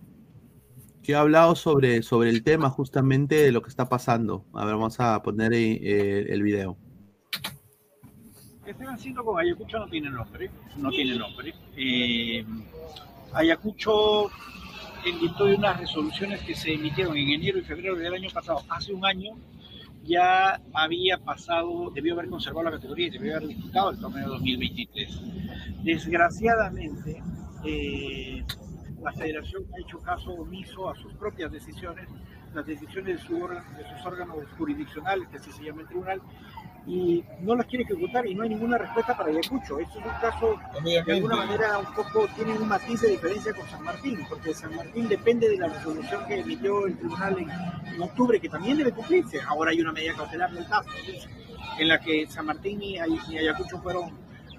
que 1.02 1.14
ha 1.14 1.20
hablado 1.20 1.54
sobre, 1.54 2.02
sobre 2.02 2.30
el 2.30 2.42
tema 2.42 2.68
justamente 2.68 3.36
de 3.36 3.52
lo 3.52 3.62
que 3.62 3.68
está 3.68 3.88
pasando. 3.88 4.44
A 4.52 4.64
ver, 4.64 4.74
vamos 4.74 4.98
a 5.00 5.22
poner 5.22 5.52
ahí, 5.52 5.78
eh, 5.82 6.26
el 6.28 6.42
video. 6.42 6.76
que 8.64 8.72
estén 8.72 8.88
haciendo 8.88 9.24
con 9.24 9.38
Ayacucho 9.38 9.78
no 9.78 9.86
tiene 9.88 10.10
nombre, 10.10 10.50
no 10.76 10.90
tiene 10.90 11.16
nombre. 11.16 11.54
Eh, 11.76 12.44
Ayacucho, 13.32 14.28
en 15.04 15.20
virtud 15.20 15.50
de 15.50 15.54
unas 15.54 15.78
resoluciones 15.78 16.40
que 16.42 16.56
se 16.56 16.74
emitieron 16.74 17.16
en 17.16 17.28
enero 17.30 17.58
y 17.58 17.62
febrero 17.62 17.94
del 17.94 18.12
año 18.12 18.28
pasado, 18.34 18.62
hace 18.68 18.92
un 18.92 19.04
año, 19.06 19.30
ya 20.06 20.60
había 20.72 21.18
pasado, 21.18 21.90
debió 21.94 22.14
haber 22.14 22.28
conservado 22.28 22.64
la 22.64 22.76
categoría 22.76 23.08
y 23.08 23.10
debió 23.10 23.36
haber 23.36 23.48
disputado 23.48 23.90
el 23.90 23.98
torneo 23.98 24.28
2023. 24.28 25.20
Desgraciadamente, 25.82 27.22
eh, 27.64 28.44
la 29.02 29.12
federación 29.12 29.64
ha 29.74 29.80
hecho 29.80 29.98
caso 30.00 30.30
omiso 30.32 30.88
a 30.88 30.94
sus 30.96 31.12
propias 31.14 31.50
decisiones, 31.52 32.08
las 32.54 32.66
decisiones 32.66 33.28
de, 33.28 33.34
de 33.34 33.96
sus 33.96 34.06
órganos 34.06 34.36
jurisdiccionales, 34.56 35.28
que 35.28 35.36
así 35.36 35.52
se 35.52 35.64
llama 35.64 35.82
el 35.82 35.88
tribunal, 35.88 36.22
y 36.86 37.24
no 37.40 37.56
las 37.56 37.66
quiere 37.66 37.84
ejecutar 37.84 38.26
y 38.26 38.34
no 38.34 38.44
hay 38.44 38.50
ninguna 38.50 38.78
respuesta 38.78 39.16
para 39.16 39.30
Ayacucho. 39.30 39.80
Esto 39.80 39.98
es 39.98 40.04
un 40.04 40.12
caso, 40.20 40.56
de 40.84 41.12
alguna 41.12 41.36
manera, 41.36 41.78
un 41.78 41.92
poco, 41.94 42.28
tiene 42.36 42.52
un 42.56 42.68
matiz 42.68 43.00
de 43.00 43.08
diferencia 43.08 43.52
con 43.52 43.68
San 43.68 43.82
Martín, 43.82 44.24
porque 44.28 44.54
San 44.54 44.74
Martín 44.74 45.08
depende 45.08 45.48
de 45.48 45.58
la 45.58 45.66
resolución 45.66 46.24
que 46.26 46.40
emitió 46.40 46.86
el 46.86 46.96
tribunal 46.96 47.38
en, 47.38 47.94
en 47.94 48.02
octubre, 48.02 48.40
que 48.40 48.48
también 48.48 48.78
debe 48.78 48.92
cumplirse. 48.92 49.40
Ahora 49.40 49.72
hay 49.72 49.80
una 49.80 49.92
medida 49.92 50.14
cautelar 50.14 50.52
del 50.52 50.66
TAF, 50.66 50.86
en 51.78 51.88
la 51.88 51.98
que 51.98 52.26
San 52.28 52.46
Martín 52.46 52.80
y, 52.80 52.94
y 52.94 53.38
Ayacucho 53.38 53.78
fueron, 53.78 54.10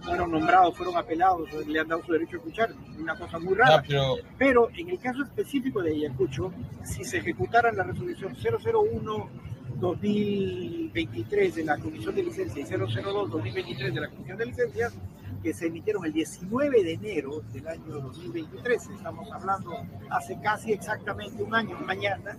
fueron 0.02 0.30
nombrados, 0.32 0.76
fueron 0.76 0.98
apelados, 0.98 1.50
le 1.66 1.80
han 1.80 1.88
dado 1.88 2.04
su 2.04 2.12
derecho 2.12 2.36
a 2.36 2.40
escuchar, 2.40 2.70
una 3.00 3.16
cosa 3.16 3.40
muy 3.40 3.54
rara. 3.56 3.82
Ya, 3.84 3.88
pero 3.88 4.16
Pero 4.38 4.70
en 4.76 4.90
el 4.90 5.00
caso 5.00 5.24
específico 5.24 5.82
de 5.82 5.92
Ayacucho, 5.92 6.52
si 6.84 7.06
se 7.06 7.20
ejecutara 7.20 7.72
la 7.72 7.84
resolución 7.84 8.36
001-2023 9.80 11.54
de 11.54 11.64
la 11.66 11.78
Comisión 11.78 12.16
de 12.16 12.24
Licencia 12.24 12.62
y 12.62 12.66
002-2023 12.66 13.94
de 13.94 14.02
la 14.02 14.10
Comisión 14.10 14.38
de 14.38 14.46
Licencias, 14.46 14.94
que 15.44 15.54
se 15.54 15.68
emitieron 15.68 16.06
el 16.06 16.14
19 16.14 16.84
de 16.84 16.94
enero 16.94 17.42
del 17.54 17.68
año 17.68 18.00
2023, 18.02 18.90
estamos 18.90 19.32
hablando 19.32 19.72
hace 20.10 20.40
casi 20.42 20.74
exactamente 20.74 21.44
un 21.44 21.54
año, 21.54 21.78
mañana, 21.86 22.38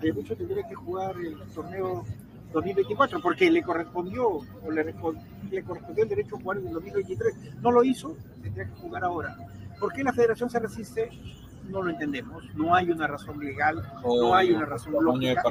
Ayacucho 0.00 0.36
tendría 0.36 0.66
que 0.66 0.74
jugar 0.74 1.16
el 1.16 1.36
torneo 1.54 2.04
2024 2.52 3.20
porque 3.20 3.50
le 3.50 3.62
correspondió 3.62 4.28
o 4.28 4.70
le, 4.70 4.84
le 4.84 5.62
correspondió 5.62 6.04
el 6.04 6.08
derecho 6.08 6.36
a 6.36 6.40
jugar 6.40 6.58
en 6.58 6.68
el 6.68 6.72
2023. 6.74 7.34
No 7.60 7.70
lo 7.70 7.82
hizo, 7.82 8.16
tendría 8.42 8.66
que 8.66 8.74
jugar 8.80 9.04
ahora. 9.04 9.36
¿Por 9.80 9.92
qué 9.92 10.04
la 10.04 10.12
federación 10.12 10.48
se 10.50 10.58
resiste? 10.60 11.10
No 11.68 11.82
lo 11.82 11.90
entendemos. 11.90 12.44
No 12.54 12.74
hay 12.74 12.90
una 12.90 13.06
razón 13.06 13.38
legal, 13.38 13.82
no 14.04 14.34
hay 14.34 14.52
una 14.52 14.66
razón 14.66 14.94
lógica. 15.00 15.42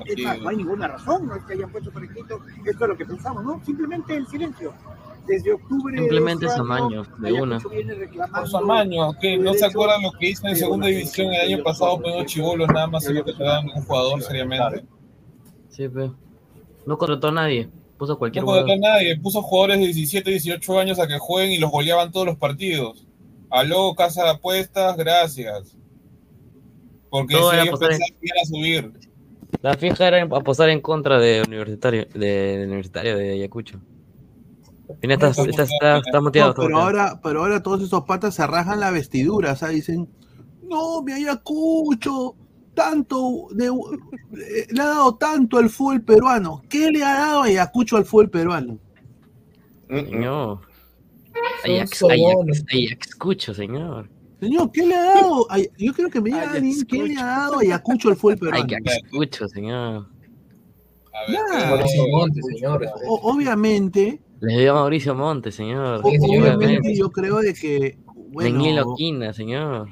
No 0.41 0.49
hay 0.49 0.57
ninguna 0.57 0.87
razón, 0.87 1.27
no 1.27 1.35
es 1.35 1.43
que 1.43 1.53
hayan 1.53 1.71
puesto 1.71 1.91
por 1.91 2.03
escrito 2.03 2.39
esto 2.65 2.85
es 2.85 2.89
lo 2.89 2.97
que 2.97 3.05
pensamos, 3.05 3.43
¿no? 3.43 3.63
Simplemente 3.65 4.15
el 4.15 4.27
silencio. 4.27 4.73
Desde 5.27 5.53
octubre. 5.53 5.97
Simplemente 5.97 6.45
este 6.45 6.61
ese 6.61 6.73
año, 6.73 6.73
amaño, 6.75 7.03
de 7.19 7.33
una. 7.33 7.59
Por 7.59 8.47
su 8.47 8.57
amaño, 8.57 9.13
que 9.19 9.37
no 9.37 9.53
se 9.53 9.65
acuerdan 9.65 10.01
lo 10.03 10.11
que 10.11 10.31
hizo 10.31 10.47
en 10.47 10.55
segunda 10.57 10.87
división 10.87 11.33
el 11.33 11.53
año 11.53 11.63
pasado, 11.63 12.01
poniendo 12.01 12.25
chivolos 12.25 12.67
nada 12.67 12.87
más 12.87 13.07
en 13.07 13.15
lo 13.15 13.23
que 13.23 13.33
te 13.33 13.43
dan 13.43 13.65
un 13.73 13.83
jugador 13.83 14.21
seriamente. 14.21 14.85
Sí, 15.69 15.87
pe. 15.87 16.11
No 16.85 16.97
contrató 16.97 17.29
a 17.29 17.31
nadie. 17.31 17.69
Puso 17.97 18.13
a 18.13 18.19
cualquier 18.19 18.43
No 18.43 18.51
contrató 18.51 18.73
a 18.73 18.77
nadie, 18.77 19.17
puso 19.17 19.41
jugadores 19.41 19.79
de 19.79 19.85
17, 19.85 20.29
18 20.29 20.79
años 20.79 20.99
a 20.99 21.07
que 21.07 21.17
jueguen 21.17 21.53
y 21.53 21.57
los 21.57 21.71
goleaban 21.71 22.11
todos 22.11 22.25
los 22.25 22.37
partidos. 22.37 23.07
Aló, 23.49 23.93
casa 23.95 24.23
de 24.23 24.31
apuestas, 24.31 24.97
gracias. 24.97 25.77
Porque 27.13 27.35
Todo 27.35 27.51
si 27.51 27.55
era 27.57 27.63
ellos 27.65 27.79
en- 27.83 27.99
que 27.99 28.15
iban 28.21 28.39
a 28.41 28.45
subir. 28.45 28.91
La 29.61 29.75
fija 29.75 30.07
era 30.07 30.23
apostar 30.23 30.69
en 30.69 30.81
contra 30.81 31.19
de 31.19 31.43
Universitario, 31.45 32.07
de, 32.11 32.57
de 32.57 32.65
Universitario 32.65 33.15
de 33.15 33.33
Ayacucho. 33.33 33.79
Mira, 34.99 35.13
está, 35.13 35.27
está, 35.29 35.61
está, 35.61 35.97
está 35.99 36.21
muteado. 36.21 36.55
No, 36.55 36.55
pero 36.55 36.77
ahora, 36.79 37.19
pero 37.21 37.41
ahora 37.41 37.61
todos 37.61 37.83
esos 37.83 38.03
patas 38.05 38.33
se 38.33 38.47
rajan 38.47 38.79
la 38.79 38.89
vestidura, 38.89 39.51
o 39.51 39.55
sea, 39.55 39.67
dicen, 39.67 40.09
no, 40.67 41.03
mi 41.03 41.11
Ayacucho, 41.11 42.33
tanto, 42.73 43.45
de, 43.51 43.67
eh, 43.67 44.67
le 44.71 44.81
ha 44.81 44.85
dado 44.85 45.15
tanto 45.15 45.59
al 45.59 45.69
fútbol 45.69 46.01
peruano. 46.01 46.63
¿Qué 46.67 46.89
le 46.89 47.03
ha 47.03 47.13
dado 47.13 47.43
Ayacucho 47.43 47.95
al 47.95 48.05
fútbol 48.05 48.31
peruano? 48.31 48.79
Ajax, 51.63 53.07
escucho, 53.07 53.53
señor. 53.53 54.09
Señor, 54.43 54.71
¿qué 54.71 54.85
le 54.85 54.95
ha 54.95 55.03
dado? 55.15 55.47
Ay- 55.49 55.69
Yo 55.77 55.93
creo 55.93 56.09
que 56.09 56.19
me 56.21 56.29
diga 56.29 56.51
alguien, 56.51 56.75
¿qué 56.85 57.03
le 57.03 57.17
ha 57.19 57.25
dado 57.25 57.59
Ayacucho 57.59 58.09
al 58.09 58.15
fútbol 58.17 58.37
peruano? 58.37 58.65
Ajax, 58.65 58.97
escucho, 59.05 59.47
señor. 59.47 60.07
Nada. 61.29 61.69
Mauricio 61.69 62.07
Montes, 62.09 62.45
señor. 62.53 62.85
O- 63.07 63.31
obviamente, 63.31 64.19
Les 64.41 64.57
dio 64.57 64.71
a 64.71 64.73
Mauricio 64.75 65.15
Montes, 65.15 65.55
señor. 65.55 66.01
o- 66.03 66.07
obviamente 66.09 66.95
yo 66.95 67.09
creo 67.11 67.37
de 67.39 67.53
que, 67.53 67.97
bueno, 68.31 68.57
Daniel 68.57 68.83
Quina, 68.97 69.31
señor. 69.33 69.87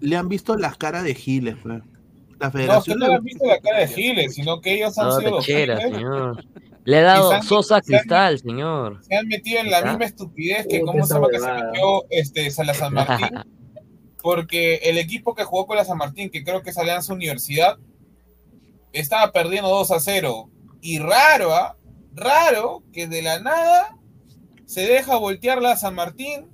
le 0.00 0.16
han 0.16 0.28
visto 0.28 0.56
las 0.56 0.76
caras 0.76 1.02
de 1.04 1.14
Giles, 1.14 1.56
pues. 1.62 1.82
La 2.38 2.46
No, 2.46 2.52
federación 2.52 2.98
no 3.00 3.08
le- 3.08 3.14
han 3.14 3.24
visto 3.24 3.44
la 3.46 3.58
cara 3.58 3.78
de 3.80 3.88
Giles, 3.88 4.34
sino 4.34 4.60
que 4.60 4.74
ellos 4.74 4.96
han 4.96 5.08
No, 5.08 5.18
sido 5.18 5.36
pechera, 5.38 5.74
docentes, 5.74 5.98
señor. 5.98 6.44
Le 6.84 6.96
ha 6.98 7.02
dado 7.02 7.32
han- 7.32 7.42
Sosa 7.42 7.80
se 7.82 7.96
han- 7.96 8.00
Cristal, 8.00 8.38
señor. 8.38 9.00
se 9.02 9.16
han 9.16 9.26
metido 9.26 9.58
en 9.60 9.70
la 9.72 9.82
misma 9.82 10.04
estupidez 10.04 10.66
que 10.68 10.80
cómo 10.82 11.04
se 11.04 11.14
llama 11.14 11.28
que 11.32 11.40
se 11.40 11.52
metió 11.52 12.04
este 12.10 12.50
San 12.52 12.94
Martín. 12.94 13.26
Porque 14.28 14.74
el 14.82 14.98
equipo 14.98 15.34
que 15.34 15.44
jugó 15.44 15.66
con 15.66 15.78
la 15.78 15.86
San 15.86 15.96
Martín, 15.96 16.28
que 16.28 16.44
creo 16.44 16.60
que 16.60 16.68
es 16.68 16.76
Alianza 16.76 17.14
Universidad, 17.14 17.78
estaba 18.92 19.32
perdiendo 19.32 19.70
2 19.70 19.90
a 19.90 20.00
0. 20.00 20.50
Y 20.82 20.98
raro, 20.98 21.54
¿ah? 21.54 21.78
Raro 22.12 22.82
que 22.92 23.06
de 23.06 23.22
la 23.22 23.40
nada 23.40 23.96
se 24.66 24.82
deja 24.82 25.16
voltear 25.16 25.62
la 25.62 25.78
San 25.78 25.94
Martín, 25.94 26.46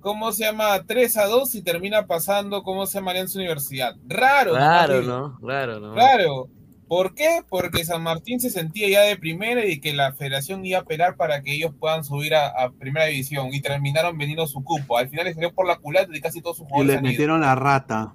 ¿cómo 0.00 0.32
se 0.32 0.46
llama? 0.46 0.82
3 0.84 1.16
a 1.18 1.26
2 1.26 1.54
y 1.54 1.62
termina 1.62 2.08
pasando, 2.08 2.64
¿cómo 2.64 2.86
se 2.86 2.98
llama? 2.98 3.12
Alianza 3.12 3.38
Universidad. 3.38 3.94
Raro, 4.08 4.56
digo. 5.02 5.12
¿no? 5.12 5.38
Claro, 5.38 5.78
¿no? 5.78 5.94
Claro. 5.94 6.48
¿Por 6.88 7.14
qué? 7.14 7.40
Porque 7.48 7.84
San 7.84 8.02
Martín 8.02 8.38
se 8.38 8.48
sentía 8.48 8.88
ya 8.88 9.00
de 9.02 9.16
primera 9.16 9.64
y 9.66 9.80
que 9.80 9.92
la 9.92 10.12
federación 10.12 10.64
iba 10.64 10.78
a 10.78 10.82
apelar 10.82 11.16
para 11.16 11.42
que 11.42 11.52
ellos 11.54 11.72
puedan 11.78 12.04
subir 12.04 12.34
a, 12.36 12.46
a 12.48 12.70
primera 12.70 13.06
división 13.06 13.48
y 13.52 13.60
terminaron 13.60 14.16
vendiendo 14.16 14.46
su 14.46 14.62
cupo. 14.62 14.96
Al 14.96 15.08
final 15.08 15.24
les 15.26 15.34
salió 15.34 15.52
por 15.52 15.66
la 15.66 15.76
culata 15.78 16.16
y 16.16 16.20
casi 16.20 16.40
todos 16.40 16.58
sus 16.58 16.66
y 16.66 16.70
jugadores 16.70 16.92
le 16.92 16.98
han 16.98 17.04
ido. 17.04 17.10
metieron 17.12 17.40
la 17.40 17.54
rata. 17.56 18.14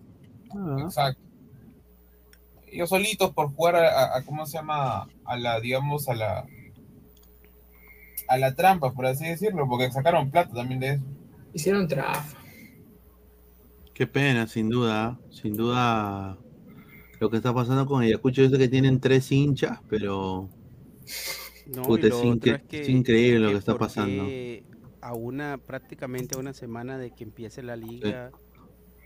Ah. 0.52 0.78
Exacto. 0.86 1.22
Ellos 2.72 2.88
solitos 2.88 3.32
por 3.32 3.54
jugar 3.54 3.76
a, 3.76 3.90
a- 3.90 4.18
a- 4.18 4.24
¿cómo 4.24 4.46
se 4.46 4.54
llama? 4.58 5.10
A 5.26 5.38
la, 5.38 5.60
digamos, 5.60 6.08
a 6.08 6.16
la 6.16 6.46
a 8.30 8.38
la 8.38 8.56
trampa, 8.56 8.94
por 8.94 9.06
así 9.06 9.26
decirlo, 9.26 9.68
porque 9.68 9.92
sacaron 9.92 10.32
plata 10.32 10.54
también 10.54 10.80
de 10.80 10.90
eso. 10.92 11.04
Hicieron 11.54 11.86
trafa. 11.90 12.38
Qué 13.94 14.08
pena, 14.08 14.48
sin 14.48 14.70
duda, 14.70 15.20
sin 15.30 15.58
duda 15.58 16.38
lo 17.22 17.30
que 17.30 17.38
está 17.38 17.54
pasando 17.54 17.86
con 17.86 18.02
Ayacucho 18.02 18.42
es 18.42 18.52
que 18.58 18.68
tienen 18.68 19.00
tres 19.00 19.32
hinchas, 19.32 19.80
pero 19.88 20.50
No, 21.68 21.86
puta, 21.86 22.08
es, 22.08 22.14
incre- 22.24 22.56
es 22.56 22.64
que- 22.64 22.82
es 22.82 22.90
increíble 22.90 23.40
lo 23.40 23.52
que 23.52 23.58
está 23.60 23.78
pasando. 23.78 24.24
A 25.02 25.14
una, 25.14 25.58
prácticamente 25.58 26.36
a 26.36 26.40
una 26.40 26.54
semana 26.54 26.98
de 26.98 27.12
que 27.12 27.24
empiece 27.24 27.64
la 27.64 27.76
liga, 27.76 28.32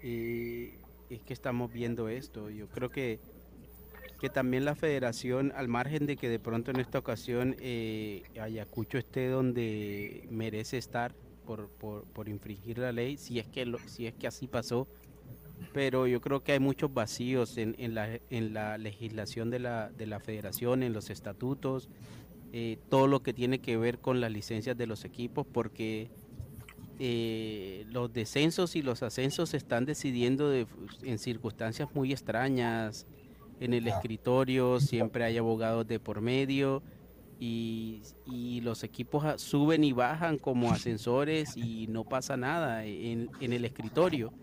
y 0.04 0.70
es 1.10 1.22
que 1.26 1.34
estamos 1.34 1.72
viendo 1.72 2.10
esto. 2.10 2.50
Yo 2.50 2.68
creo 2.68 2.90
que, 2.90 3.20
que 4.20 4.30
también 4.30 4.66
la 4.66 4.76
federación, 4.76 5.52
al 5.56 5.68
margen 5.68 6.06
de 6.06 6.16
que 6.18 6.30
de 6.30 6.40
pronto 6.40 6.72
en 6.72 6.80
esta 6.80 7.00
ocasión 7.00 7.56
eh, 7.60 8.24
Ayacucho 8.40 8.98
esté 8.98 9.28
donde 9.28 10.26
merece 10.30 10.78
estar 10.78 11.14
por, 11.46 11.70
por, 11.70 12.06
por 12.08 12.30
infringir 12.30 12.78
la 12.80 12.92
ley, 12.92 13.18
si 13.18 13.40
es 13.40 13.48
que 13.48 13.66
lo- 13.66 13.80
si 13.86 14.08
es 14.08 14.16
que 14.16 14.28
así 14.28 14.48
pasó, 14.48 14.88
pero 15.74 16.08
yo 16.08 16.22
creo 16.22 16.44
que 16.44 16.54
hay 16.54 16.60
muchos 16.60 16.94
vacíos 16.94 17.58
en, 17.58 17.76
en, 17.78 17.96
la, 17.96 18.20
en 18.30 18.54
la 18.54 18.78
legislación 18.78 19.50
de 19.50 19.60
la, 19.60 19.90
de 19.92 20.06
la 20.08 20.20
federación, 20.20 20.84
en 20.84 20.94
los 20.94 21.10
estatutos, 21.10 21.90
eh, 22.54 22.78
todo 22.90 23.08
lo 23.08 23.22
que 23.22 23.34
tiene 23.34 23.60
que 23.60 23.76
ver 23.78 24.00
con 24.00 24.22
las 24.22 24.32
licencias 24.32 24.78
de 24.78 24.88
los 24.88 25.04
equipos, 25.06 25.46
porque 25.52 26.10
eh, 27.00 27.86
los 27.90 28.14
descensos 28.14 28.76
y 28.76 28.82
los 28.82 29.04
ascensos 29.04 29.50
se 29.50 29.58
están 29.58 29.86
decidiendo 29.86 30.50
de- 30.50 30.68
en 31.04 31.20
circunstancias 31.20 31.90
muy 31.94 32.12
extrañas. 32.14 33.06
En 33.60 33.74
el 33.74 33.88
escritorio 33.88 34.80
siempre 34.80 35.24
hay 35.24 35.38
abogados 35.38 35.88
de 35.88 36.00
por 36.00 36.22
medio 36.22 36.84
y, 37.40 38.02
y 38.26 38.62
los 38.62 38.84
equipos 38.84 39.42
suben 39.42 39.84
y 39.84 39.92
bajan 39.94 40.38
como 40.38 40.72
ascensores 40.72 41.56
y 41.58 41.88
no 41.88 42.04
pasa 42.06 42.38
nada 42.38 42.86
en, 42.86 43.30
en 43.42 43.54
el 43.54 43.66
escritorio. 43.66 44.34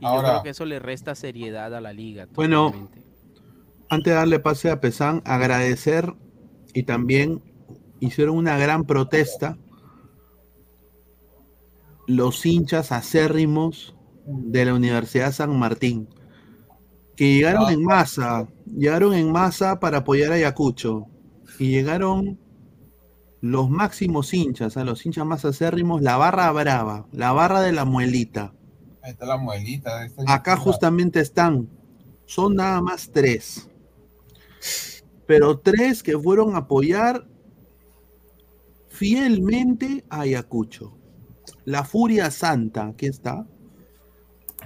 Y 0.00 0.02
yo 0.02 0.08
Ahora- 0.08 0.30
creo 0.30 0.42
que 0.42 0.50
eso 0.50 0.64
le 0.64 0.78
resta 0.78 1.14
seriedad 1.14 1.74
a 1.74 1.80
la 1.80 1.92
liga. 1.92 2.28
Bueno, 2.34 2.72
antes 3.88 4.12
de 4.12 4.16
darle 4.16 4.38
pase 4.40 4.70
a 4.70 4.80
Pesán, 4.80 5.22
agradecer 5.24 6.14
y 6.74 6.82
también 6.82 7.42
hicieron 8.00 8.36
una 8.36 8.58
gran 8.58 8.84
protesta 8.84 9.56
los 12.06 12.46
hinchas 12.46 12.92
acérrimos 12.92 13.96
de 14.26 14.64
la 14.64 14.74
Universidad 14.74 15.32
San 15.32 15.58
Martín, 15.58 16.08
que 17.16 17.34
llegaron 17.34 17.70
en 17.70 17.82
masa, 17.82 18.46
llegaron 18.66 19.14
en 19.14 19.32
masa 19.32 19.80
para 19.80 19.98
apoyar 19.98 20.32
a 20.32 20.36
Ayacucho 20.36 21.06
y 21.58 21.70
llegaron 21.70 22.38
los 23.40 23.70
máximos 23.70 24.34
hinchas, 24.34 24.76
a 24.76 24.84
los 24.84 25.04
hinchas 25.04 25.26
más 25.26 25.44
acérrimos, 25.44 26.02
la 26.02 26.16
barra 26.16 26.50
brava, 26.52 27.06
la 27.12 27.32
barra 27.32 27.60
de 27.60 27.72
la 27.72 27.84
muelita. 27.84 28.52
Ahí 29.06 29.12
está 29.12 29.24
la 29.24 29.36
muelita. 29.36 30.08
Acá 30.26 30.56
justamente 30.56 31.20
están. 31.20 31.68
Son 32.24 32.56
nada 32.56 32.82
más 32.82 33.08
tres. 33.08 33.70
Pero 35.28 35.60
tres 35.60 36.02
que 36.02 36.18
fueron 36.18 36.56
a 36.56 36.58
apoyar 36.58 37.24
fielmente 38.88 40.04
a 40.10 40.22
Ayacucho. 40.22 40.98
La 41.64 41.84
Furia 41.84 42.32
Santa, 42.32 42.88
aquí 42.88 43.06
está. 43.06 43.46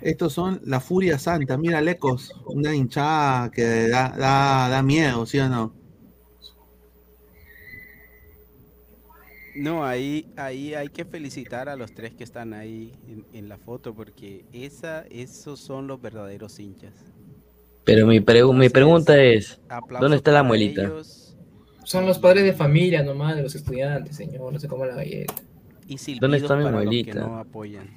Estos 0.00 0.32
son 0.32 0.62
la 0.64 0.80
Furia 0.80 1.18
Santa. 1.18 1.58
Mira, 1.58 1.82
Lecos, 1.82 2.32
una 2.46 2.74
hinchada 2.74 3.50
que 3.50 3.88
da, 3.88 4.08
da, 4.08 4.70
da 4.70 4.82
miedo, 4.82 5.26
¿sí 5.26 5.38
o 5.38 5.50
no? 5.50 5.74
No, 9.56 9.84
ahí, 9.84 10.26
ahí 10.36 10.74
hay 10.74 10.88
que 10.88 11.04
felicitar 11.04 11.68
a 11.68 11.76
los 11.76 11.92
tres 11.92 12.14
que 12.14 12.22
están 12.24 12.52
ahí 12.54 12.92
en, 13.08 13.24
en 13.32 13.48
la 13.48 13.56
foto 13.58 13.94
porque 13.94 14.44
esa, 14.52 15.04
esos 15.10 15.58
son 15.58 15.86
los 15.86 16.00
verdaderos 16.00 16.58
hinchas. 16.60 16.92
Pero 17.84 18.06
mi, 18.06 18.20
pregu- 18.20 18.54
mi 18.54 18.68
pregunta 18.68 19.20
es, 19.20 19.60
¿dónde 20.00 20.16
está 20.18 20.30
la 20.30 20.42
muelita? 20.42 20.82
ellos. 20.84 21.36
Son 21.84 22.06
los 22.06 22.18
padres 22.18 22.44
de 22.44 22.52
familia 22.52 23.02
nomás 23.02 23.34
de 23.36 23.42
los 23.42 23.54
estudiantes, 23.54 24.14
señor. 24.16 24.52
No 24.52 24.58
se 24.60 24.68
coma 24.68 24.86
la 24.86 24.94
galleta. 24.94 25.34
Y 25.88 25.96
¿Dónde 26.20 26.36
está 26.36 26.54
mi 26.54 26.62
para 26.64 26.76
los 26.76 26.82
que 26.82 26.86
muelita? 26.86 27.14
no 27.14 27.38
apoyan. 27.38 27.90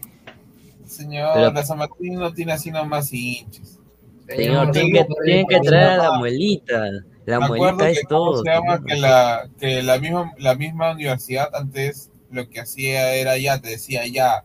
Señor, 0.85 1.29
Pero- 1.35 1.51
la 1.53 1.63
San 1.63 1.77
Martín 1.77 2.15
no 2.15 2.33
tiene 2.33 2.53
así 2.53 2.71
nomás 2.71 3.13
hinchas. 3.13 3.79
Señor, 4.27 4.71
tienen 4.71 4.93
que, 4.93 5.05
tienen 5.25 5.45
que 5.47 5.59
traer 5.59 5.89
a 5.91 5.97
la 5.97 6.11
muelita. 6.17 6.89
La 7.25 7.39
Me 7.39 7.45
acuerdo 7.45 7.77
que, 7.77 7.91
es 7.91 8.03
¿cómo 8.07 8.31
todo. 8.31 8.43
se 8.43 8.49
llama? 8.49 8.83
Que, 8.83 8.95
la, 8.95 9.49
que 9.59 9.81
la, 9.81 9.97
misma, 9.99 10.33
la 10.37 10.55
misma 10.55 10.91
universidad 10.91 11.49
antes 11.53 12.11
lo 12.29 12.49
que 12.49 12.59
hacía 12.59 13.13
era 13.15 13.37
ya, 13.37 13.61
te 13.61 13.69
decía 13.69 14.05
ya, 14.07 14.43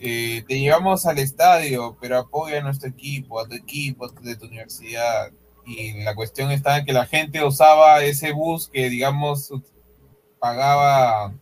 eh, 0.00 0.44
te 0.48 0.58
llevamos 0.58 1.04
al 1.06 1.18
estadio, 1.18 1.96
pero 2.00 2.18
apoya 2.18 2.58
a 2.58 2.62
nuestro 2.62 2.88
equipo, 2.88 3.40
a 3.40 3.48
tu 3.48 3.54
equipo 3.54 4.08
de 4.08 4.36
tu 4.36 4.46
universidad. 4.46 5.30
Y 5.66 6.02
la 6.02 6.14
cuestión 6.14 6.50
está 6.50 6.78
en 6.78 6.86
que 6.86 6.92
la 6.92 7.06
gente 7.06 7.44
usaba 7.44 8.02
ese 8.02 8.32
bus 8.32 8.68
que, 8.68 8.88
digamos, 8.88 9.52
pagaba, 10.38 11.34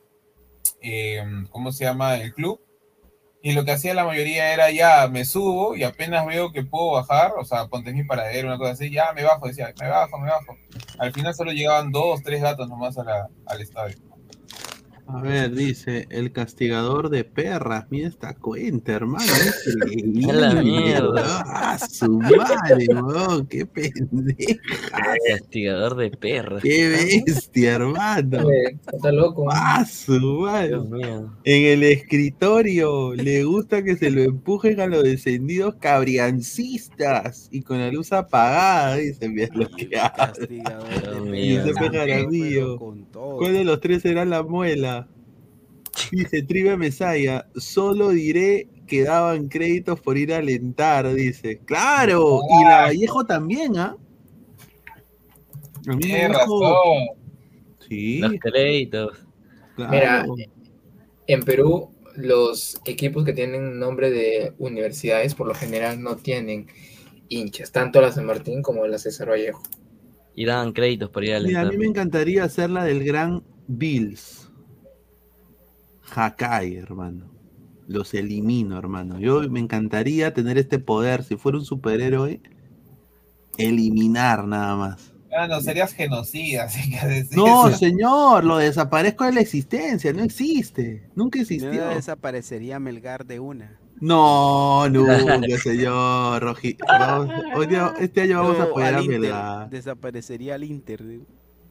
eh, 0.82 1.24
¿cómo 1.50 1.70
se 1.72 1.84
llama? 1.84 2.16
El 2.16 2.34
club. 2.34 2.60
Y 3.40 3.52
lo 3.52 3.64
que 3.64 3.70
hacía 3.72 3.94
la 3.94 4.04
mayoría 4.04 4.52
era 4.52 4.70
ya, 4.70 5.06
me 5.08 5.24
subo 5.24 5.76
y 5.76 5.84
apenas 5.84 6.26
veo 6.26 6.50
que 6.52 6.64
puedo 6.64 6.92
bajar, 6.92 7.32
o 7.38 7.44
sea, 7.44 7.66
ponte 7.68 7.92
mi 7.92 8.02
paradero, 8.04 8.48
una 8.48 8.58
cosa 8.58 8.72
así, 8.72 8.90
ya 8.90 9.12
me 9.12 9.22
bajo, 9.22 9.46
decía, 9.46 9.72
me 9.80 9.88
bajo, 9.88 10.18
me 10.18 10.28
bajo. 10.28 10.56
Al 10.98 11.12
final 11.12 11.34
solo 11.34 11.52
llegaban 11.52 11.92
dos, 11.92 12.22
tres 12.24 12.42
gatos 12.42 12.68
nomás 12.68 12.98
a 12.98 13.04
la- 13.04 13.28
al 13.46 13.60
estadio. 13.60 13.96
A 15.10 15.22
ver, 15.22 15.54
dice, 15.54 16.06
el 16.10 16.32
castigador 16.32 17.08
de 17.08 17.24
perras. 17.24 17.86
Mira 17.88 18.08
esta 18.08 18.34
cuenta, 18.34 18.92
hermano. 18.92 19.24
A 20.28 20.32
la 20.32 20.62
mierda. 20.62 21.44
Ah, 21.46 21.78
su 21.78 22.18
madre, 22.18 22.86
weón. 22.90 23.46
Qué 23.46 23.64
pendeja. 23.64 24.60
Castigador 25.30 25.96
de 25.96 26.10
perros. 26.10 26.62
Qué 26.62 26.88
bestia, 26.88 27.76
hermano. 27.76 28.46
Está 28.92 29.10
loco. 29.10 29.46
Ah, 29.50 29.86
su 29.86 30.20
madre. 30.40 30.68
Dios 30.68 30.90
mío. 30.90 31.32
En 31.44 31.64
el 31.64 31.84
escritorio 31.84 33.14
le 33.14 33.44
gusta 33.44 33.82
que 33.82 33.96
se 33.96 34.10
lo 34.10 34.20
empujen 34.20 34.78
a 34.78 34.88
los 34.88 35.04
descendidos 35.04 35.76
cabriancistas 35.76 37.48
y 37.50 37.62
con 37.62 37.78
la 37.78 37.90
luz 37.90 38.12
apagada, 38.12 38.96
dice, 38.96 39.26
mira 39.30 39.48
lo 39.54 39.68
que 39.70 39.88
hace. 39.96 40.46
Dice 40.48 41.72
Pejaramillo. 41.78 42.78
¿Cuál 43.38 43.54
de 43.54 43.64
los 43.64 43.80
tres 43.80 44.02
será 44.02 44.26
la 44.26 44.42
muela? 44.42 44.97
Dice 46.12 46.42
Tribe 46.42 46.76
Mesaya, 46.76 47.46
solo 47.56 48.10
diré 48.10 48.68
que 48.86 49.02
daban 49.04 49.48
créditos 49.48 50.00
por 50.00 50.16
ir 50.16 50.32
a 50.32 50.38
alentar, 50.38 51.12
dice. 51.12 51.58
¡Claro! 51.64 52.40
Y 52.60 52.64
la 52.64 52.82
Vallejo 52.82 53.26
también, 53.26 53.76
¿ah? 53.76 53.96
Dijo- 55.98 56.28
razón. 56.32 57.08
Sí. 57.88 58.18
Los 58.18 58.32
créditos. 58.40 59.18
Mira, 59.76 60.26
en 61.26 61.42
Perú 61.42 61.90
los 62.16 62.80
equipos 62.84 63.24
que 63.24 63.32
tienen 63.32 63.78
nombre 63.78 64.10
de 64.10 64.52
universidades 64.58 65.34
por 65.34 65.46
lo 65.46 65.54
general 65.54 66.02
no 66.02 66.16
tienen 66.16 66.66
hinchas, 67.28 67.70
tanto 67.70 68.00
la 68.00 68.10
San 68.10 68.26
Martín 68.26 68.60
como 68.62 68.86
la 68.86 68.98
César 68.98 69.30
Vallejo. 69.30 69.62
Y 70.34 70.44
daban 70.44 70.72
créditos 70.72 71.10
por 71.10 71.24
ir 71.24 71.34
a 71.34 71.40
Mira, 71.40 71.58
a 71.58 71.62
alentar. 71.62 71.78
mí 71.78 71.84
me 71.84 71.90
encantaría 71.90 72.44
hacer 72.44 72.70
la 72.70 72.84
del 72.84 73.04
gran 73.04 73.42
Bills. 73.68 74.47
Hakai, 76.14 76.76
hermano. 76.76 77.26
Los 77.86 78.12
elimino, 78.14 78.78
hermano. 78.78 79.18
Yo 79.18 79.40
me 79.48 79.60
encantaría 79.60 80.34
tener 80.34 80.58
este 80.58 80.78
poder, 80.78 81.24
si 81.24 81.36
fuera 81.36 81.58
un 81.58 81.64
superhéroe, 81.64 82.40
eliminar 83.56 84.46
nada 84.46 84.76
más. 84.76 85.12
Ah, 85.36 85.46
no, 85.46 85.60
serías 85.60 85.92
genocida, 85.92 86.64
así 86.64 86.90
que 86.90 87.06
decir 87.06 87.36
No, 87.36 87.68
eso. 87.68 87.78
señor, 87.78 88.44
lo 88.44 88.58
desaparezco 88.58 89.24
de 89.24 89.32
la 89.32 89.40
existencia, 89.40 90.12
no 90.12 90.22
existe, 90.22 91.08
nunca 91.14 91.38
No 91.38 91.42
existió. 91.42 91.88
desaparecería 91.88 92.78
Melgar 92.78 93.26
de 93.26 93.40
una. 93.40 93.78
No, 94.00 94.88
nunca, 94.90 95.18
señor. 95.62 96.40
Roji. 96.42 96.76
Vamos- 96.86 97.34
hoy 97.56 97.66
día- 97.66 97.94
este 97.98 98.20
año 98.22 98.38
vamos 98.42 98.56
a 98.56 98.60
No, 98.60 98.64
apoyar 98.66 98.94
a 98.94 99.02
Melgar. 99.02 99.70
Desaparecería 99.70 100.54
al 100.54 100.62
Inter. 100.64 101.02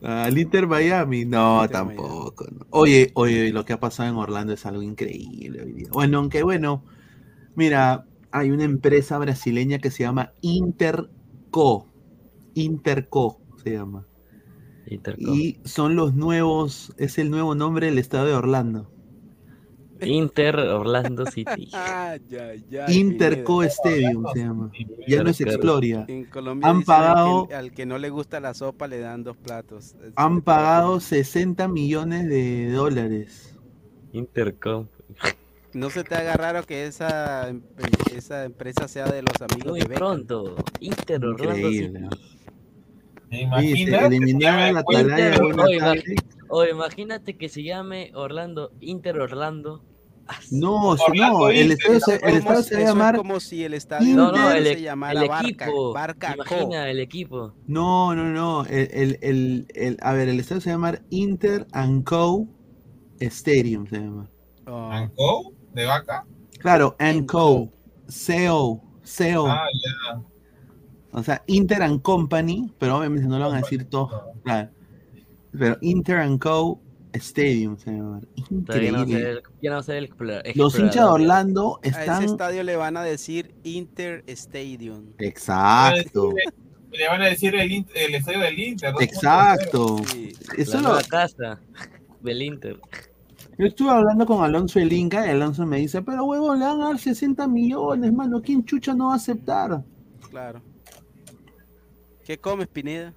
Al 0.02 0.38
Inter 0.38 0.68
Miami, 0.68 1.26
no, 1.26 1.64
Inter 1.64 1.72
tampoco. 1.72 2.46
no. 2.52 2.66
Oye, 2.70 3.12
oye, 3.16 3.52
lo 3.52 3.66
que 3.66 3.74
ha 3.74 3.80
pasado 3.80 4.10
en 4.10 4.16
Orlando 4.16 4.54
es 4.54 4.66
algo 4.66 4.82
increíble 4.82 5.64
hoy 5.64 5.74
día. 5.74 5.88
Bueno, 5.92 6.20
aunque 6.20 6.44
bueno, 6.44 6.84
mira, 7.56 8.06
hay 8.32 8.52
una 8.52 8.64
empresa 8.64 9.18
brasileña 9.18 9.80
que 9.80 9.92
se 9.92 10.04
llama 10.04 10.34
Interco. 10.42 11.88
Interco 12.54 13.42
se 13.64 13.72
llama. 13.72 14.06
Interco. 14.86 15.34
Y 15.34 15.60
son 15.66 15.96
los 15.96 16.14
nuevos, 16.14 16.94
es 16.98 17.18
el 17.18 17.32
nuevo 17.32 17.56
nombre 17.56 17.88
del 17.88 17.98
estado 17.98 18.28
de 18.28 18.34
Orlando. 18.34 18.92
Inter 20.02 20.56
Orlando 20.58 21.26
City. 21.26 21.70
Ay, 21.74 22.20
ay, 22.40 22.66
ay, 22.86 22.98
Interco. 22.98 23.64
Stadium 23.64 24.26
se 24.34 24.40
llama. 24.40 24.72
Ya 25.08 25.24
no 25.24 25.30
es 25.30 25.40
Interco. 25.40 25.58
Exploria. 25.62 26.06
En 26.08 26.26
Colombia 26.26 26.70
Han 26.70 26.80
dicen 26.80 26.94
al 26.94 27.00
que- 27.02 27.08
pagado, 27.08 27.50
al 27.56 27.72
que 27.72 27.86
no 27.86 27.98
le 27.98 28.10
gusta 28.10 28.40
la 28.40 28.54
sopa 28.54 28.88
le 28.88 29.00
dan 29.00 29.24
dos 29.24 29.38
platos. 29.38 29.96
Han 30.16 30.42
pagado 30.42 31.00
60 31.00 31.68
millones 31.68 32.28
de 32.28 32.70
dólares. 32.72 33.56
Intercom. 34.14 34.88
No 35.74 35.92
se 35.92 36.04
te 36.04 36.16
haga 36.16 36.34
raro 36.34 36.64
que 36.64 36.88
esa, 36.88 37.50
em- 37.50 37.62
esa 38.16 38.46
empresa 38.46 38.88
sea 38.88 39.06
de 39.06 39.22
los 39.22 39.40
amigos 39.42 39.72
Muy 39.74 39.82
de 39.82 39.86
Beckham. 39.88 40.26
pronto. 40.26 40.56
Inter 40.80 41.24
Orlando 41.24 41.70
Increíble. 41.70 42.00
City. 42.00 42.20
¿Me 43.30 43.38
Dice, 43.38 43.44
imaginas? 43.44 44.04
eliminar 44.06 44.60
a 44.60 44.72
la 44.72 44.80
atalaya 44.80 45.36
Inter, 45.36 46.16
oye, 46.50 46.72
imagínate 46.72 47.38
que 47.38 47.50
se 47.50 47.64
llame 47.64 48.12
Orlando, 48.16 48.72
Inter 48.82 49.20
Orlando. 49.20 49.84
No, 50.52 50.90
Orlando 50.90 51.40
no, 51.40 51.48
el 51.50 51.72
Inter, 51.72 51.78
estadio 51.78 52.00
se, 52.02 52.14
el 52.16 52.20
Como- 52.20 52.36
estadio 52.38 52.64
se 52.64 52.76
va 52.76 52.80
a 52.80 52.84
es 52.84 52.90
llamar. 52.90 53.16
como 53.18 53.40
si 53.40 53.64
el 53.64 53.74
estadio 53.74 54.16
No, 54.16 54.32
no, 54.34 54.52
el, 54.52 54.66
se 54.66 54.82
llamara 54.82 55.22
el 55.24 55.46
equipo. 55.46 55.94
Barca 55.94 56.36
Co. 56.36 56.44
Imagina 56.56 56.90
el 56.90 57.00
equipo. 57.00 57.54
No, 57.66 58.14
no, 58.14 58.26
no. 58.26 58.66
El, 58.66 58.90
el, 58.92 59.20
el, 59.22 59.68
el- 59.74 59.98
a 60.02 60.12
ver, 60.14 60.28
el 60.28 60.40
estadio 60.40 60.60
se 60.62 60.70
va 60.70 60.74
a 60.74 60.76
llamar 60.78 61.02
Inter 61.12 61.66
and 61.72 62.04
Co. 62.04 62.46
Stadium 63.22 63.88
se 63.88 64.00
llama. 64.00 64.30
Oh, 64.68 64.90
¿Anco? 64.92 65.54
¿De 65.74 65.86
vaca? 65.86 66.26
Claro, 66.60 66.96
and 67.00 67.20
And 67.20 67.26
Co. 67.30 67.72
CO. 68.08 68.82
CO. 69.06 69.48
Ah, 69.48 69.66
ya. 69.74 70.22
O 71.14 71.24
sea, 71.24 71.42
Inter 71.48 71.82
and 71.84 72.02
Company, 72.02 72.74
pero 72.78 72.98
obviamente 72.98 73.28
no 73.30 73.40
lo 73.40 73.46
van 73.48 73.56
a 73.56 73.62
decir 73.62 73.86
todo. 73.90 74.34
Claro. 74.44 74.70
Pero 75.52 75.78
Inter 75.82 76.18
and 76.18 76.40
Co. 76.40 76.82
Stadium 77.14 77.78
se 77.78 77.92
llama. 77.92 78.22
Todavía 78.66 78.92
no 78.92 79.00
sé 79.00 79.04
Increíble. 79.12 79.32
el, 79.32 79.42
ya 79.62 79.72
no 79.72 79.82
sé 79.84 79.98
el 79.98 80.10
explora- 80.10 80.44
Los 80.56 80.78
hinchas 80.78 80.96
de. 81.06 81.12
Orlando 81.12 81.80
A 81.84 81.88
ese 81.88 82.00
están. 82.02 82.24
estadio 82.24 82.64
le 82.64 82.76
van 82.76 82.98
a 82.98 83.04
decir 83.04 83.56
Inter 83.64 84.24
Stadium. 84.28 85.14
Exacto. 85.18 86.34
Le 86.92 87.08
van 87.08 87.22
a 87.22 87.26
decir 87.26 87.56
el, 87.56 87.86
estadio 88.14 88.40
del 88.40 88.60
Inter. 88.60 88.94
¿no? 88.94 89.02
Exacto. 89.02 89.98
Sí. 90.06 90.34
Eso 90.58 90.82
La 90.82 90.94
lo, 90.94 91.00
casa 91.08 91.60
del 92.22 92.42
Inter. 92.42 92.80
Yo 93.58 93.66
estuve 93.66 93.90
hablando 93.90 94.26
con 94.26 94.44
Alonso 94.44 94.80
el 94.80 94.94
Inca 94.94 95.26
y 95.26 95.32
Alonso 95.32 95.66
me 95.66 95.78
dice, 95.78 96.04
pero 96.04 96.26
huevón, 96.26 96.60
le 96.60 96.66
van 96.66 96.82
a 96.82 96.86
dar 96.90 97.00
60 97.00 97.48
millones, 97.48 98.14
mano, 98.14 98.42
¿quién 98.42 98.64
chucha 98.64 98.94
no 98.94 99.08
va 99.08 99.14
a 99.14 99.16
aceptar? 99.16 99.84
Claro. 100.30 100.62
¿Qué 102.24 102.38
comes, 102.38 102.68
Pineda? 102.68 103.14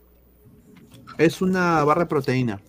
Es 1.21 1.43
una 1.43 1.85
barra 1.85 2.03
de 2.05 2.07
proteína. 2.07 2.61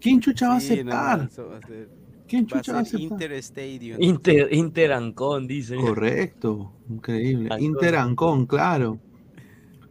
¿Quién 0.00 0.20
chucha 0.20 0.48
va 0.48 0.56
a 0.56 0.60
Sí, 0.60 0.82
no, 0.84 0.92
aceptar? 0.92 1.28
eso 1.30 1.48
va 1.48 1.58
a 1.58 1.66
ser- 1.66 1.88
¿Quién 2.26 2.44
va 2.44 2.46
a 2.46 2.60
chucha 2.60 2.72
va 2.72 2.78
a 2.80 2.84
ser 2.84 2.96
aceptar? 2.96 3.12
Inter 3.12 3.32
Stadium. 3.34 3.96
Inter, 4.02 4.48
Inter 4.52 4.92
Ancon, 4.92 5.46
dice. 5.46 5.76
Correcto, 5.76 6.72
increíble. 6.88 7.46
Ancón. 7.52 7.62
Inter 7.64 7.94
Ancón, 7.96 8.46
claro. 8.46 8.98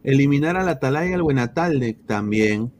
Eliminar 0.04 0.56
al 0.56 0.68
Atalaya 0.68 1.10
y 1.10 1.14
al 1.14 1.22
Buenatalde 1.22 1.94
también. 2.06 2.70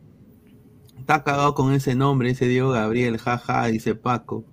Está 0.98 1.24
cagado 1.24 1.55
con 1.55 1.72
ese 1.72 1.94
nombre, 1.94 2.30
ese 2.30 2.47
Diego 2.47 2.70
Gabriel, 2.70 3.16
jaja, 3.18 3.66
dice 3.68 3.94
Paco. 3.94 4.44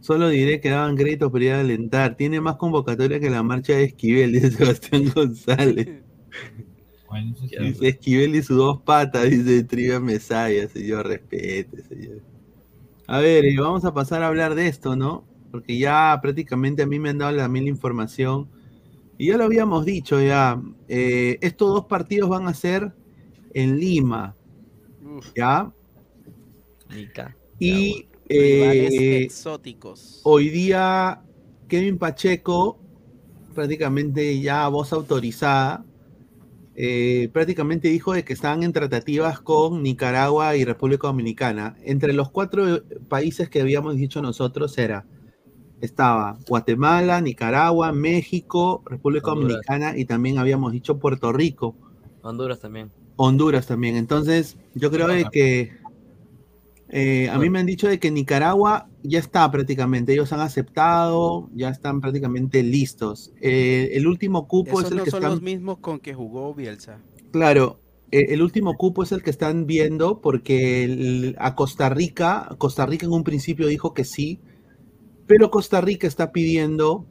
Solo 0.00 0.28
diré 0.28 0.60
que 0.60 0.70
daban 0.70 0.96
créditos 0.96 1.30
para 1.32 1.44
ir 1.44 1.52
a 1.52 1.60
alentar. 1.60 2.16
Tiene 2.16 2.40
más 2.40 2.56
convocatoria 2.56 3.18
que 3.20 3.30
la 3.30 3.42
marcha 3.42 3.74
de 3.74 3.84
Esquivel, 3.84 4.32
dice 4.32 4.50
Sebastián 4.52 5.10
González. 5.14 5.88
Dice 7.60 7.88
Esquivel 7.88 8.36
y 8.36 8.42
sus 8.42 8.56
dos 8.56 8.80
patas, 8.82 9.30
dice 9.30 9.64
Trivia 9.64 10.00
Mesaya, 10.00 10.68
señor, 10.68 11.06
respete, 11.06 11.82
señor. 11.82 12.20
A 13.06 13.18
ver, 13.18 13.44
y 13.44 13.56
vamos 13.56 13.84
a 13.84 13.92
pasar 13.92 14.22
a 14.22 14.28
hablar 14.28 14.54
de 14.54 14.68
esto, 14.68 14.96
¿no? 14.96 15.24
Porque 15.50 15.78
ya 15.78 16.18
prácticamente 16.22 16.82
a 16.82 16.86
mí 16.86 16.98
me 16.98 17.10
han 17.10 17.18
dado 17.18 17.32
la 17.32 17.48
mil 17.48 17.68
información. 17.68 18.48
Y 19.18 19.26
ya 19.26 19.36
lo 19.36 19.44
habíamos 19.44 19.84
dicho 19.84 20.20
ya. 20.20 20.60
eh, 20.88 21.38
estos 21.42 21.68
dos 21.68 21.84
partidos 21.86 22.28
van 22.28 22.48
a 22.48 22.54
ser 22.54 22.92
en 23.52 23.78
Lima. 23.78 24.34
¿Ya? 25.36 25.70
Y 27.58 28.06
Rivales 28.28 28.92
eh, 28.94 29.22
exóticos. 29.24 30.20
hoy 30.24 30.48
día 30.48 31.22
Kevin 31.68 31.98
Pacheco, 31.98 32.78
prácticamente 33.54 34.40
ya 34.40 34.68
voz 34.68 34.92
autorizada, 34.92 35.84
eh, 36.84 37.28
prácticamente 37.32 37.86
dijo 37.86 38.12
de 38.12 38.24
que 38.24 38.32
estaban 38.32 38.64
en 38.64 38.72
tratativas 38.72 39.38
con 39.38 39.84
Nicaragua 39.84 40.56
y 40.56 40.64
República 40.64 41.06
Dominicana. 41.06 41.76
Entre 41.84 42.12
los 42.12 42.28
cuatro 42.32 42.74
eh, 42.74 42.82
países 43.08 43.48
que 43.48 43.60
habíamos 43.60 43.94
dicho 43.94 44.20
nosotros 44.20 44.76
era, 44.78 45.06
estaba 45.80 46.38
Guatemala, 46.48 47.20
Nicaragua, 47.20 47.92
México, 47.92 48.82
República 48.84 49.30
Honduras. 49.30 49.60
Dominicana 49.64 49.96
y 49.96 50.06
también 50.06 50.38
habíamos 50.38 50.72
dicho 50.72 50.98
Puerto 50.98 51.32
Rico. 51.32 51.76
Honduras 52.20 52.58
también. 52.58 52.90
Honduras 53.14 53.68
también. 53.68 53.94
Entonces, 53.94 54.56
yo 54.74 54.90
creo 54.90 55.06
de 55.06 55.26
que 55.30 55.70
eh, 56.92 57.28
a 57.30 57.38
mí 57.38 57.50
me 57.50 57.58
han 57.60 57.66
dicho 57.66 57.88
de 57.88 57.98
que 57.98 58.10
Nicaragua 58.10 58.88
ya 59.02 59.18
está 59.18 59.50
prácticamente, 59.50 60.12
ellos 60.12 60.32
han 60.32 60.40
aceptado, 60.40 61.48
ya 61.54 61.70
están 61.70 62.00
prácticamente 62.00 62.62
listos. 62.62 63.32
Eh, 63.40 63.90
el 63.94 64.06
último 64.06 64.46
cupo 64.48 64.80
Esos 64.80 64.84
es 64.86 64.92
el 64.92 64.98
no 64.98 65.04
que 65.04 65.10
son 65.10 65.20
están, 65.20 65.32
los 65.32 65.42
mismos 65.42 65.78
con 65.78 66.00
que 66.00 66.14
jugó 66.14 66.54
Bielsa. 66.54 66.98
claro, 67.30 67.78
eh, 68.10 68.26
el 68.30 68.42
último 68.42 68.76
cupo 68.76 69.02
es 69.02 69.12
el 69.12 69.22
que 69.22 69.30
están 69.30 69.66
viendo 69.66 70.20
porque 70.20 70.84
el- 70.84 71.36
a 71.38 71.54
Costa 71.54 71.88
Rica, 71.88 72.48
Costa 72.58 72.86
Rica 72.86 73.06
en 73.06 73.12
un 73.12 73.24
principio 73.24 73.66
dijo 73.66 73.94
que 73.94 74.04
sí, 74.04 74.40
pero 75.26 75.50
Costa 75.50 75.80
Rica 75.80 76.06
está 76.06 76.32
pidiendo 76.32 77.06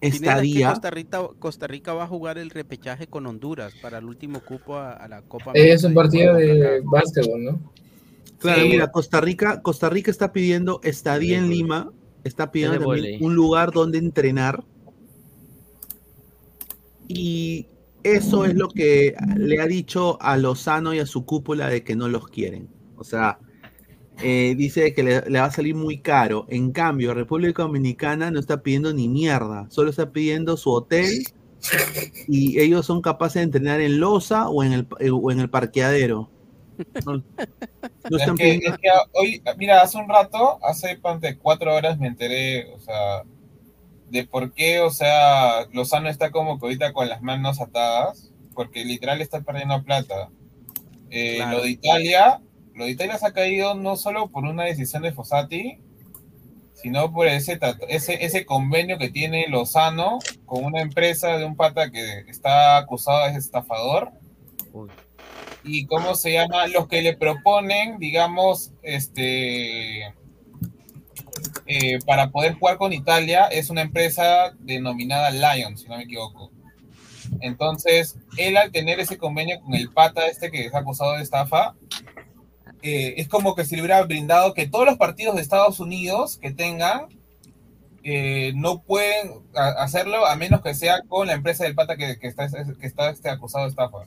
estadía. 0.00 0.70
Costa 0.70 0.90
Rica, 0.90 1.28
Costa 1.38 1.66
Rica 1.66 1.92
va 1.94 2.04
a 2.04 2.06
jugar 2.08 2.38
el 2.38 2.50
repechaje 2.50 3.08
con 3.08 3.26
Honduras 3.26 3.74
para 3.76 3.98
el 3.98 4.04
último 4.04 4.40
cupo 4.44 4.76
a, 4.76 4.92
a 4.92 5.08
la 5.08 5.22
Copa 5.22 5.50
Es 5.52 5.84
un 5.84 5.92
América 5.92 6.02
partido 6.02 6.34
de 6.36 6.80
básquetbol, 6.84 7.44
¿no? 7.44 7.60
Claro, 8.38 8.62
Sí. 8.62 8.68
mira, 8.68 8.90
Costa 8.92 9.20
Rica, 9.20 9.62
Costa 9.62 9.90
Rica 9.90 10.10
está 10.10 10.32
pidiendo 10.32 10.80
estadía 10.84 11.38
en 11.38 11.50
Lima, 11.50 11.92
está 12.24 12.50
pidiendo 12.52 12.78
también 12.78 13.24
un 13.24 13.34
lugar 13.34 13.72
donde 13.72 13.98
entrenar. 13.98 14.64
Y 17.08 17.66
eso 18.02 18.44
es 18.44 18.54
lo 18.54 18.68
que 18.68 19.14
le 19.36 19.60
ha 19.60 19.66
dicho 19.66 20.18
a 20.20 20.36
Lozano 20.36 20.94
y 20.94 20.98
a 21.00 21.06
su 21.06 21.24
cúpula 21.24 21.68
de 21.68 21.82
que 21.82 21.96
no 21.96 22.08
los 22.08 22.28
quieren. 22.28 22.68
O 22.96 23.04
sea, 23.04 23.38
eh, 24.22 24.54
dice 24.56 24.92
que 24.94 25.02
le, 25.02 25.22
le 25.30 25.40
va 25.40 25.46
a 25.46 25.50
salir 25.50 25.74
muy 25.74 26.00
caro. 26.00 26.46
En 26.48 26.72
cambio, 26.72 27.14
República 27.14 27.62
Dominicana 27.62 28.30
no 28.30 28.40
está 28.40 28.62
pidiendo 28.62 28.92
ni 28.92 29.08
mierda, 29.08 29.66
solo 29.70 29.90
está 29.90 30.10
pidiendo 30.12 30.56
su 30.56 30.70
hotel 30.70 31.24
y 32.28 32.60
ellos 32.60 32.86
son 32.86 33.02
capaces 33.02 33.36
de 33.36 33.42
entrenar 33.44 33.80
en 33.80 34.00
Loza 34.00 34.48
o 34.48 34.62
en 34.62 34.72
el, 34.72 34.88
eh, 35.00 35.10
o 35.10 35.30
en 35.30 35.40
el 35.40 35.50
parqueadero. 35.50 36.30
No, 37.04 37.16
no 37.16 37.22
Es 38.18 38.32
que, 38.32 38.54
es 38.54 38.78
que 38.78 38.88
hoy, 39.12 39.42
mira, 39.56 39.82
hace 39.82 39.98
un 39.98 40.08
rato, 40.08 40.58
hace 40.64 40.96
ponte, 40.96 41.36
cuatro 41.36 41.74
horas 41.74 41.98
me 41.98 42.06
enteré, 42.06 42.72
o 42.72 42.80
sea, 42.80 43.22
de 44.10 44.26
por 44.26 44.52
qué, 44.52 44.80
o 44.80 44.90
sea, 44.90 45.66
Lozano 45.72 46.08
está 46.08 46.30
como 46.30 46.58
que 46.58 46.66
ahorita 46.66 46.92
con 46.92 47.08
las 47.08 47.22
manos 47.22 47.60
atadas, 47.60 48.32
porque 48.54 48.84
literal 48.84 49.20
está 49.20 49.40
perdiendo 49.42 49.82
plata. 49.82 50.30
Eh, 51.10 51.36
Claro. 51.36 51.58
Lo 51.58 51.64
de 51.64 51.70
Italia, 51.70 52.40
lo 52.74 52.84
de 52.84 52.90
Italia 52.90 53.18
se 53.18 53.26
ha 53.26 53.32
caído 53.32 53.74
no 53.74 53.96
solo 53.96 54.28
por 54.28 54.44
una 54.44 54.64
decisión 54.64 55.02
de 55.02 55.12
Fossati, 55.12 55.78
sino 56.74 57.12
por 57.12 57.26
ese, 57.26 57.58
ese, 57.88 58.24
ese 58.24 58.46
convenio 58.46 58.98
que 58.98 59.10
tiene 59.10 59.48
Lozano 59.48 60.20
con 60.46 60.64
una 60.64 60.80
empresa 60.80 61.36
de 61.36 61.44
un 61.44 61.56
pata 61.56 61.90
que 61.90 62.20
está 62.28 62.76
acusado 62.76 63.26
de 63.26 63.38
estafador. 63.38 64.12
Y 65.68 65.86
cómo 65.86 66.14
se 66.14 66.32
llama, 66.32 66.66
los 66.66 66.88
que 66.88 67.02
le 67.02 67.16
proponen, 67.16 67.98
digamos, 67.98 68.72
este, 68.82 70.06
eh, 71.66 71.98
para 72.06 72.30
poder 72.30 72.54
jugar 72.54 72.78
con 72.78 72.94
Italia 72.94 73.46
es 73.46 73.68
una 73.68 73.82
empresa 73.82 74.54
denominada 74.58 75.30
Lion, 75.30 75.76
si 75.76 75.86
no 75.86 75.98
me 75.98 76.04
equivoco. 76.04 76.50
Entonces, 77.40 78.16
él 78.38 78.56
al 78.56 78.72
tener 78.72 79.00
ese 79.00 79.18
convenio 79.18 79.60
con 79.60 79.74
el 79.74 79.90
pata 79.90 80.26
este 80.26 80.50
que 80.50 80.64
es 80.64 80.74
acusado 80.74 81.16
de 81.16 81.22
estafa, 81.22 81.74
eh, 82.82 83.14
es 83.18 83.28
como 83.28 83.54
que 83.54 83.66
se 83.66 83.76
le 83.76 83.82
hubiera 83.82 84.02
brindado 84.02 84.54
que 84.54 84.66
todos 84.66 84.86
los 84.86 84.96
partidos 84.96 85.36
de 85.36 85.42
Estados 85.42 85.78
Unidos 85.80 86.38
que 86.38 86.52
tengan 86.52 87.08
eh, 88.02 88.52
no 88.54 88.80
pueden 88.80 89.42
hacerlo 89.54 90.24
a 90.24 90.36
menos 90.36 90.62
que 90.62 90.74
sea 90.74 91.02
con 91.02 91.26
la 91.26 91.34
empresa 91.34 91.64
del 91.64 91.74
pata 91.74 91.96
que, 91.96 92.18
que 92.18 92.28
está, 92.28 92.48
que 92.48 92.86
está 92.86 93.10
este, 93.10 93.28
acusado 93.28 93.64
de 93.64 93.70
estafa. 93.70 94.06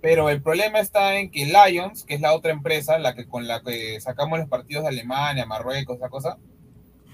Pero 0.00 0.30
el 0.30 0.42
problema 0.42 0.80
está 0.80 1.16
en 1.16 1.30
que 1.30 1.46
Lions, 1.46 2.04
que 2.04 2.14
es 2.14 2.20
la 2.20 2.34
otra 2.34 2.52
empresa, 2.52 2.98
la 2.98 3.14
que 3.14 3.26
con 3.26 3.46
la 3.46 3.62
que 3.62 4.00
sacamos 4.00 4.38
los 4.38 4.48
partidos 4.48 4.84
de 4.84 4.88
Alemania, 4.90 5.44
Marruecos, 5.46 5.96
esa 5.98 6.08
cosa, 6.08 6.38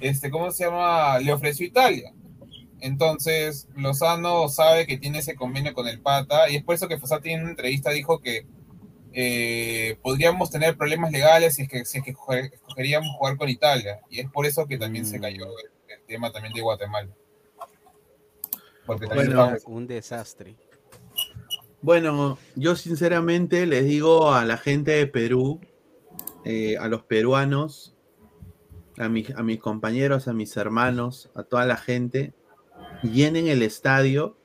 este, 0.01 0.31
¿cómo 0.31 0.51
se 0.53 0.65
llama? 0.65 1.19
Le 1.19 1.33
ofreció 1.33 1.67
Italia. 1.67 2.13
Entonces, 2.81 3.69
Lozano 3.77 4.49
sabe 4.49 4.87
que 4.87 4.97
tiene 4.99 5.19
ese 5.19 5.35
convenio 5.35 5.75
con 5.75 5.87
el 5.89 6.01
Pata, 6.01 6.49
y 6.49 6.57
es 6.57 6.65
por 6.65 6.75
eso 6.75 6.89
que 6.89 6.99
Fossati 6.99 7.31
en 7.31 7.43
una 7.43 7.51
entrevista 7.51 7.91
dijo 7.91 8.21
que 8.21 8.47
eh, 9.13 9.99
podríamos 10.03 10.51
tener 10.51 10.77
problemas 10.77 11.11
legales 11.13 11.57
si 11.57 11.63
es 11.63 11.69
que, 11.69 11.85
si 11.85 11.99
es 11.99 12.05
que 12.05 12.13
jugar- 12.15 12.51
escogeríamos 12.55 13.15
jugar 13.19 13.37
con 13.37 13.49
Italia, 13.49 14.01
y 14.09 14.21
es 14.21 14.31
por 14.31 14.47
eso 14.47 14.67
que 14.67 14.79
también 14.79 15.05
se 15.05 15.21
cayó 15.21 15.47
el, 15.59 15.71
el 15.99 16.03
tema 16.07 16.31
también 16.33 16.55
de 16.55 16.61
Guatemala. 16.63 17.11
Porque 18.87 19.07
también 19.07 19.27
Bueno, 19.29 19.45
estamos- 19.57 19.65
un 19.67 19.87
desastre. 19.87 20.57
Bueno, 21.83 22.39
yo 22.57 22.77
sinceramente 22.77 23.65
les 23.67 23.85
digo 23.87 24.33
a 24.33 24.45
la 24.45 24.57
gente 24.59 24.91
de 24.93 25.07
Perú, 25.07 25.61
eh, 26.45 26.77
a 26.79 26.89
los 26.89 27.03
peruanos, 27.05 27.95
a, 28.99 29.09
mis- 29.09 29.31
a 29.35 29.43
mis 29.43 29.59
compañeros, 29.61 30.29
a 30.29 30.33
mis 30.35 30.57
hermanos, 30.57 31.31
a 31.35 31.43
toda 31.43 31.65
la 31.65 31.77
gente, 31.79 32.35
llenen 33.03 33.49
el 33.49 33.63
estadio, 33.63 34.37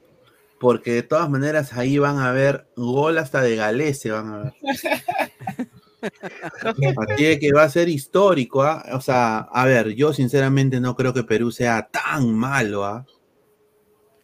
porque 0.60 0.94
de 0.94 1.04
todas 1.04 1.30
maneras 1.30 1.74
ahí 1.74 1.98
van 1.98 2.20
a 2.20 2.32
ver 2.32 2.68
gol 2.78 3.18
hasta 3.18 3.42
de 3.42 3.58
Galese, 3.58 4.12
van 4.12 4.28
a 4.34 4.38
ver. 4.38 4.54
Así 6.98 7.40
que 7.40 7.52
va 7.54 7.64
a 7.64 7.70
ser 7.70 7.90
histórico, 7.90 8.64
¿ah? 8.64 8.84
O 8.94 9.02
sea, 9.02 9.40
a 9.40 9.66
ver, 9.66 9.90
yo 9.96 10.14
sinceramente 10.14 10.80
no 10.80 10.96
creo 10.96 11.14
que 11.14 11.24
Perú 11.24 11.52
sea 11.52 11.90
tan 11.92 12.34
malo, 12.34 12.86
¿ah? 12.86 13.06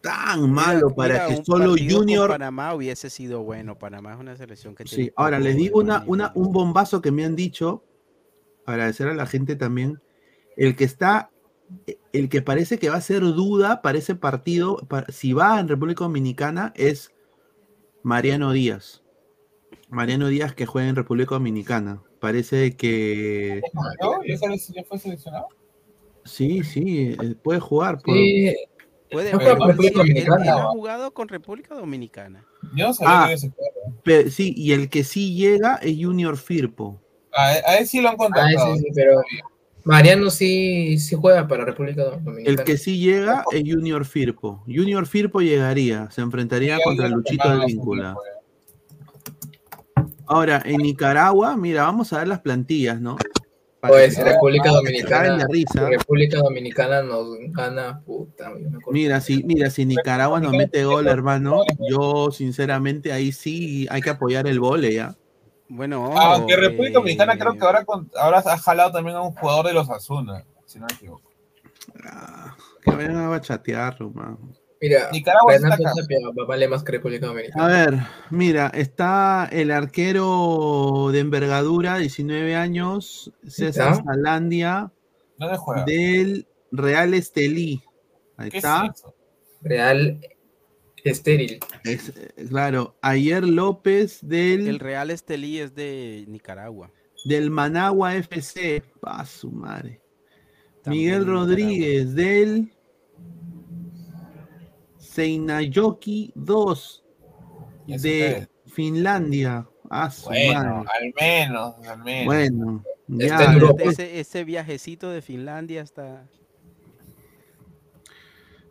Tan 0.02 0.52
malo 0.52 0.94
para 0.95 1.14
Mira, 1.14 1.28
que 1.28 1.44
solo 1.45 1.76
Junior 1.78 2.30
Panamá 2.30 2.73
hubiese 2.73 3.10
sido 3.10 3.44
bueno. 3.44 3.78
Panamá 3.78 4.14
es 4.14 4.19
una 4.19 4.36
selección 4.36 4.73
que 4.76 4.84
tiene 4.84 5.06
Sí, 5.06 5.11
ahora 5.15 5.40
les 5.40 5.56
digo 5.56 5.80
una, 5.80 6.03
una, 6.07 6.32
un 6.36 6.52
bombazo 6.52 7.02
que 7.02 7.11
me 7.11 7.23
han 7.23 7.36
dicho, 7.36 7.84
agradecer 8.65 9.07
a 9.07 9.14
la 9.14 9.28
gente 9.28 9.56
también, 9.56 10.02
el 10.57 10.76
que 10.76 10.86
está, 10.86 11.30
el 12.14 12.30
que 12.30 12.41
parece 12.41 12.80
que 12.80 12.90
va 12.90 12.95
a 12.95 13.02
ser 13.02 13.22
duda 13.22 13.82
para 13.84 13.99
ese 13.99 14.15
partido, 14.15 14.78
pa- 14.88 15.06
si 15.10 15.34
va 15.34 15.60
en 15.60 15.68
República 15.68 16.03
Dominicana, 16.03 16.73
es 16.76 17.11
Mariano 18.02 18.52
Díaz. 18.53 19.03
Mariano 19.90 20.30
Díaz 20.30 20.56
que 20.56 20.65
juega 20.65 20.90
en 20.90 20.95
República 20.95 21.36
Dominicana. 21.36 22.02
Parece 22.19 22.76
que 22.76 23.61
¿No? 24.02 24.23
¿Ya 24.28 24.38
sale- 24.38 24.57
ya 24.57 24.84
fue 24.84 24.98
seleccionado? 24.98 25.48
sí, 26.23 26.64
sí, 26.64 27.15
eh, 27.22 27.36
puede 27.44 27.60
jugar. 27.60 27.99
por- 28.02 28.15
Sí, 28.15 28.56
Puede 29.11 29.31
él- 29.31 29.35
ha 29.38 30.69
jugado 30.69 31.11
con 31.13 31.27
República 31.27 31.75
Dominicana. 31.75 32.45
Yo 32.73 32.88
no 32.88 32.93
sabía 32.93 33.23
Ah, 33.23 33.27
que 33.27 33.33
ese 33.33 34.31
sí, 34.31 34.53
y 34.55 34.71
el 34.71 34.89
que 34.89 35.03
sí 35.03 35.35
llega 35.35 35.75
es 35.75 35.97
Junior 35.99 36.38
Firpo. 36.38 37.01
A, 37.33 37.47
a 37.47 37.77
él 37.77 37.88
sí 37.88 38.01
lo 38.01 38.09
han 38.09 38.15
Ah, 38.15 38.17
contactado. 38.17 38.75
sí, 38.75 38.81
sí, 38.81 38.88
pero 38.95 39.21
Mariano 39.83 40.29
sí, 40.29 40.97
sí 40.97 41.15
juega 41.15 41.47
para 41.47 41.65
República 41.65 42.03
Dominicana. 42.03 42.49
El 42.49 42.63
que 42.63 42.77
sí 42.77 42.99
llega 42.99 43.43
es 43.51 43.63
Junior 43.65 44.05
Firpo. 44.05 44.63
Junior 44.65 45.05
Firpo 45.05 45.41
llegaría, 45.41 46.09
se 46.11 46.21
enfrentaría 46.21 46.77
Sí, 46.77 46.83
contra 46.83 47.09
Luchito 47.09 47.49
alguien 47.49 47.67
Víncula. 47.67 48.15
Ahora, 50.27 50.61
en 50.63 50.77
Nicaragua, 50.77 51.57
mira, 51.57 51.83
vamos 51.83 52.13
a 52.13 52.19
ver 52.19 52.27
las 52.29 52.39
plantillas, 52.39 53.01
¿no? 53.01 53.17
Pues 53.88 54.18
República 54.24 54.66
caguen 54.66 54.84
Dominicana, 54.84 55.48
risa. 55.49 55.90
República 55.90 56.38
Dominicana 56.38 57.02
nos 57.02 57.28
gana, 57.52 58.02
puta. 58.06 58.52
Mira, 58.91 59.20
si, 59.22 59.44
mira, 59.44 59.72
si 59.72 59.86
Nicaragua 59.86 60.40
nos 60.40 60.52
mete 60.52 60.86
gol, 60.86 61.08
hermano, 61.08 61.64
yo 61.90 62.32
sinceramente 62.32 63.12
ahí 63.12 63.32
sí 63.32 63.88
hay 63.90 64.02
que 64.02 64.12
apoyar 64.12 64.48
el 64.48 64.60
vole, 64.60 64.94
¿ya? 64.94 65.16
Bueno, 65.68 66.16
Aunque 66.16 66.56
República 66.56 66.90
eh, 66.90 66.94
Dominicana 67.02 67.38
creo 67.38 67.53
que 67.53 67.66
ahora, 67.66 67.84
con- 67.86 68.12
ahora 68.16 68.40
ha 68.45 68.58
jalado 68.58 68.91
también 68.91 69.16
a 69.16 69.22
un 69.22 69.32
jugador 69.32 69.66
de 69.66 69.74
los 69.74 69.90
Asuna. 69.90 70.44
si 70.66 70.80
no 70.80 70.86
me 70.88 70.94
equivoco. 70.94 71.32
Que 72.84 72.91
vayan 72.91 73.18
a 73.18 73.30
bachatearlo, 73.30 74.12
man. 74.12 74.38
Mira, 74.82 75.10
Nicaragua 75.12 75.53
está 75.56 75.74
acá. 75.76 75.91
Tapia 75.95 76.18
vale 76.48 76.68
más 76.68 76.84
que 76.84 76.91
República 76.94 77.28
Dominicana. 77.28 77.64
A 77.64 77.68
ver, 77.68 77.99
mira, 78.32 78.68
está 78.74 79.48
el 79.52 79.70
arquero 79.70 81.10
de 81.12 81.20
envergadura, 81.20 81.98
19 81.99 82.56
años, 82.56 83.32
César 83.48 83.94
¿Está? 83.94 84.03
Salandia, 84.03 84.91
¿Dónde 85.38 85.58
juega? 85.58 85.84
del 85.86 86.48
Real 86.72 87.14
Estelí. 87.14 87.84
Ahí 88.38 88.49
¿Qué 88.49 88.58
es 88.58 88.64
está. 88.64 88.91
eso? 88.91 89.14
Real 89.62 90.20
estéril. 91.03 91.60
Es, 91.84 92.10
eh, 92.10 92.45
claro, 92.49 92.95
Ayer 93.03 93.44
López 93.48 94.20
del, 94.24 94.68
El 94.68 94.80
Real 94.80 95.12
Estelí 95.12 95.60
es 95.60 95.76
de 95.76 96.26
Nicaragua. 96.28 96.90
del 97.26 97.52
Managua 97.52 98.16
FC. 98.16 98.84
Pa' 98.99 99.24
su 99.28 99.52
madre. 99.52 100.02
Miguel 100.86 101.20
Nicaragua. 101.20 101.41
Rodríguez 101.45 102.16
del 102.16 102.72
Seinayoki 105.13 106.31
2 106.35 107.03
¿Y 107.88 107.93
eso 107.95 108.03
qué 108.03 108.09
de 108.09 108.47
Finlandia. 108.71 109.67
Bueno, 110.23 110.85
madre. 110.85 110.89
al 110.99 111.13
menos, 111.19 111.75
al 111.85 112.03
menos. 112.03 112.25
Bueno, 112.25 112.83
Está 113.19 113.53
ya. 113.53 113.59
Después, 113.59 113.99
Ese, 113.99 114.19
ese 114.21 114.43
viajecito 114.45 115.09
de 115.09 115.21
Finlandia 115.21 115.81
hasta... 115.81 116.25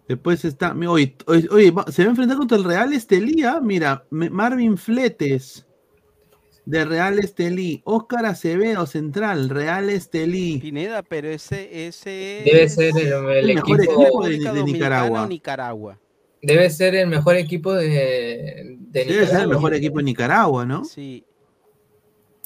después 0.08 0.44
está. 0.46 0.74
Oye, 0.88 1.14
oye, 1.26 1.72
se 1.90 2.02
va 2.04 2.08
a 2.08 2.10
enfrentar 2.10 2.38
contra 2.38 2.56
el 2.56 2.64
Real 2.64 2.92
Estelí. 2.94 3.42
ah, 3.42 3.60
Mira, 3.62 4.06
Marvin 4.10 4.78
Fletes 4.78 5.66
de 6.64 6.84
Real 6.86 7.18
Estelí. 7.18 7.82
Óscar 7.84 8.24
Acevedo, 8.24 8.86
central, 8.86 9.50
Real 9.50 9.90
Estelí. 9.90 10.58
Pineda, 10.58 11.02
pero 11.02 11.28
ese, 11.28 11.86
ese 11.86 12.42
Debe 12.46 12.62
es 12.62 12.74
ser 12.76 12.96
el, 12.96 13.12
el 13.12 13.50
El 13.50 13.54
mejor 13.56 13.80
equipo. 13.82 14.02
equipo 14.02 14.24
de, 14.26 14.52
de 14.58 14.64
Nicaragua. 14.64 15.26
Nicaragua. 15.26 15.98
Debe 16.42 16.70
ser 16.70 16.94
el 16.94 17.06
mejor 17.06 17.36
equipo 17.36 17.72
de, 17.74 18.76
de 18.78 19.04
Debe 19.04 19.04
ser 19.04 19.16
el 19.18 19.20
Nicaragua. 19.26 19.54
mejor 19.54 19.74
equipo 19.74 19.98
de 19.98 20.04
Nicaragua, 20.04 20.64
¿no? 20.66 20.84
Sí. 20.84 21.24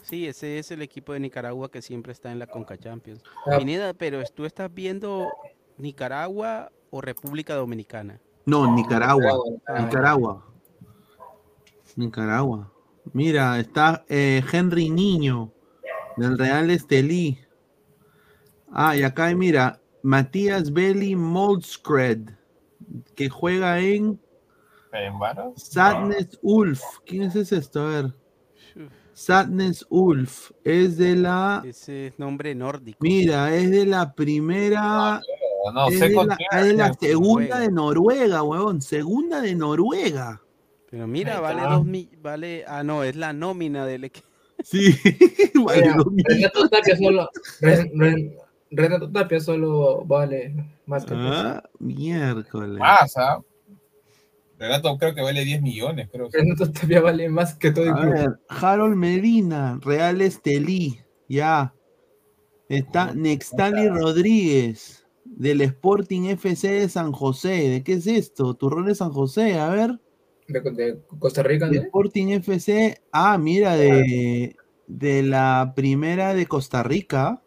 Sí, 0.03 0.27
ese 0.27 0.59
es 0.59 0.71
el 0.71 0.83
equipo 0.83 1.13
de 1.15 1.21
Nicaragua 1.21 1.71
que 1.71 1.81
siempre 1.81 2.13
está 2.13 2.31
en 2.31 2.39
la 2.39 2.47
Conca 2.47 2.77
Champions. 2.77 3.23
Ah. 3.47 3.57
Pineda, 3.59 3.95
pero 3.95 4.23
tú 4.35 4.45
estás 4.45 4.73
viendo 4.73 5.29
Nicaragua 5.79 6.71
o 6.91 7.01
República 7.01 7.55
Dominicana. 7.55 8.21
No, 8.45 8.75
Nicaragua. 8.75 9.33
Nicaragua. 9.47 9.85
Nicaragua. 9.87 10.47
Nicaragua. 11.97 12.73
Mira, 13.13 13.59
está 13.59 14.05
eh, 14.09 14.43
Henry 14.53 14.91
Niño 14.91 15.53
del 16.17 16.37
Real 16.39 16.71
Estelí. 16.71 17.39
Ah, 18.71 18.97
y 18.97 19.03
acá 19.03 19.27
hay, 19.27 19.35
mira, 19.35 19.81
Matías 20.03 20.73
Belli 20.73 21.15
Moldskred, 21.17 22.29
que 23.15 23.29
juega 23.29 23.81
en. 23.81 24.21
Sadness 25.57 26.39
Ulf. 26.43 26.81
¿Quién 27.05 27.25
es 27.25 27.37
ese 27.37 27.57
esto? 27.57 27.81
A 27.81 27.89
ver. 27.89 28.15
Sadness 29.13 29.87
Ulf. 29.89 30.51
Es 30.63 30.97
de 30.97 31.17
la. 31.17 31.63
Ese 31.67 32.09
es 32.09 32.19
nombre 32.19 32.55
nórdico. 32.55 32.99
Mira, 33.01 33.55
es 33.55 33.71
de 33.71 33.87
la 33.87 34.15
primera. 34.15 35.21
No, 35.67 35.73
no, 35.73 35.89
es 35.89 35.99
sé 35.99 36.09
de 36.11 36.25
la, 36.25 36.37
quién 36.37 36.49
es 36.53 36.65
de 36.67 36.75
la 36.75 36.87
hace. 36.87 37.09
segunda 37.09 37.59
de 37.61 37.71
Noruega, 37.71 38.43
huevón. 38.43 38.83
Segunda 38.83 39.41
de 39.41 39.55
Noruega. 39.55 40.43
Pero 40.91 41.07
mira, 41.09 41.41
vale 41.41 41.63
dos 41.63 41.85
mil, 41.85 42.09
vale, 42.23 42.65
ah 42.69 42.85
no, 42.85 43.03
es 43.03 43.17
la 43.17 43.33
nómina 43.33 43.85
del 43.85 44.05
equipo. 44.05 44.29
Sí, 44.63 44.95
vale 45.65 45.93
dos 45.97 46.07
mil. 46.07 46.25
Solo. 46.97 47.29
Renato 48.77 49.11
Tapia 49.11 49.41
solo 49.41 50.05
vale 50.05 50.55
más 50.87 51.05
que 51.05 51.15
Ah, 51.17 51.63
miércoles. 51.79 52.79
Más, 52.79 53.17
¿ah? 53.17 53.41
Renato 54.59 54.97
creo 54.99 55.15
que 55.15 55.23
vale 55.23 55.45
10 55.45 55.63
millones, 55.63 56.09
creo. 56.11 56.29
Renato 56.33 56.71
Tapia 56.71 57.01
vale 57.01 57.29
más 57.29 57.55
que 57.55 57.71
todo 57.71 57.85
el 57.85 57.91
A 57.91 58.07
ver, 58.07 58.41
Harold 58.49 58.97
Medina, 58.97 59.79
Real 59.83 60.21
Estelí, 60.21 61.01
ya. 61.29 61.75
Está 62.69 63.13
Nextali 63.15 63.89
Rodríguez, 63.89 65.05
del 65.25 65.61
Sporting 65.61 66.23
FC 66.31 66.71
de 66.71 66.89
San 66.89 67.13
José. 67.13 67.69
¿De 67.69 67.83
qué 67.83 67.95
es 67.95 68.07
esto? 68.07 68.55
Turrón 68.55 68.87
de 68.87 68.95
San 68.95 69.11
José, 69.11 69.59
a 69.59 69.69
ver. 69.69 70.01
De, 70.49 70.61
de 70.61 70.99
Costa 71.19 71.43
Rica, 71.43 71.69
De 71.69 71.77
¿no? 71.79 71.83
Sporting 71.85 72.29
FC, 72.29 73.01
ah, 73.13 73.37
mira, 73.39 73.77
de, 73.77 74.57
de 74.87 75.23
la 75.23 75.73
primera 75.77 76.35
de 76.35 76.47
Costa 76.47 76.83
Rica. 76.83 77.43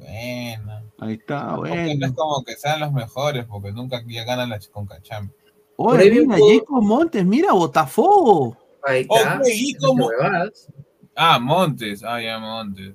Bueno. 0.00 0.82
Ahí 0.98 1.14
está, 1.14 1.56
Porque 1.56 1.70
no 1.70 1.84
bueno. 1.84 2.06
es 2.06 2.12
como 2.12 2.44
que 2.44 2.56
sean 2.56 2.80
los 2.80 2.92
mejores, 2.92 3.44
porque 3.46 3.72
nunca 3.72 4.02
ya 4.06 4.24
ganan 4.24 4.50
la 4.50 4.58
Conca 4.72 5.00
Champions. 5.02 5.34
Oye, 5.76 6.20
un 6.20 6.28
mira, 6.28 6.38
Jacob 6.60 6.82
Montes, 6.82 7.24
mira, 7.24 7.52
Botafogo. 7.52 8.56
Ahí 8.82 9.06
Oh, 9.08 9.16
está. 9.16 9.38
güey, 9.38 9.52
¿y 9.70 9.74
cómo? 9.74 10.08
Qué 10.08 10.16
huevadas. 10.16 10.68
Ah, 11.14 11.38
Montes. 11.38 12.02
Ah, 12.04 12.20
ya, 12.20 12.38
Montes. 12.38 12.94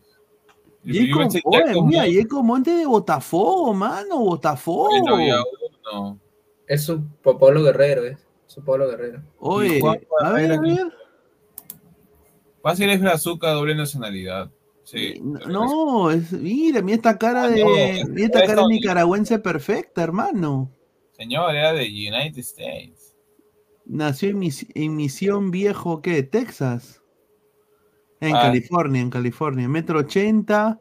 Jacob, 0.85 1.17
pensé 1.19 1.41
oye, 1.45 1.63
Jacob 1.65 1.85
mira, 1.87 2.01
Montes. 2.03 2.21
Jacob 2.23 2.43
Montes 2.43 2.77
de 2.77 2.85
Botafogo, 2.85 3.73
mano, 3.73 4.19
Botafogo. 4.19 4.89
Bueno, 4.89 5.15
había 5.15 5.37
uno. 5.93 6.19
Es 6.67 6.83
su 6.85 7.03
Pa- 7.23 7.37
Pablo 7.37 7.63
Guerrero, 7.63 8.05
es. 8.05 8.19
Su 8.45 8.63
Pablo 8.63 8.87
Guerrero. 8.87 9.21
Oye, 9.39 9.79
Juan, 9.81 9.99
a 10.21 10.31
ver, 10.33 10.51
a 10.51 10.59
ver. 10.61 10.93
Fácil 12.61 12.89
es 12.89 12.99
Brazuca, 13.01 13.51
doble 13.51 13.75
nacionalidad. 13.75 14.49
Sí. 14.85 15.19
No, 15.21 16.11
es, 16.11 16.31
mira, 16.31 16.81
mira 16.81 16.95
esta 16.95 17.17
cara 17.17 17.43
Ah, 17.45 17.49
de, 17.49 17.63
no, 17.63 18.09
mira 18.13 18.25
esta 18.27 18.39
es 18.43 18.47
cara 18.49 18.67
nicaragüense 18.67 19.39
perfecta, 19.39 20.03
hermano. 20.03 20.71
Señor, 21.17 21.55
era 21.55 21.73
de 21.73 21.85
United 21.85 22.37
States. 22.39 23.15
Nació 23.85 24.29
en, 24.29 24.39
Mis- 24.39 24.67
en 24.75 24.95
Misión 24.95 25.49
Viejo, 25.51 26.01
¿qué? 26.01 26.23
Texas. 26.23 27.01
En 28.21 28.35
Ah. 28.35 28.41
California, 28.43 29.01
en 29.01 29.09
California. 29.09 29.67
Metro 29.67 29.99
80, 29.99 30.79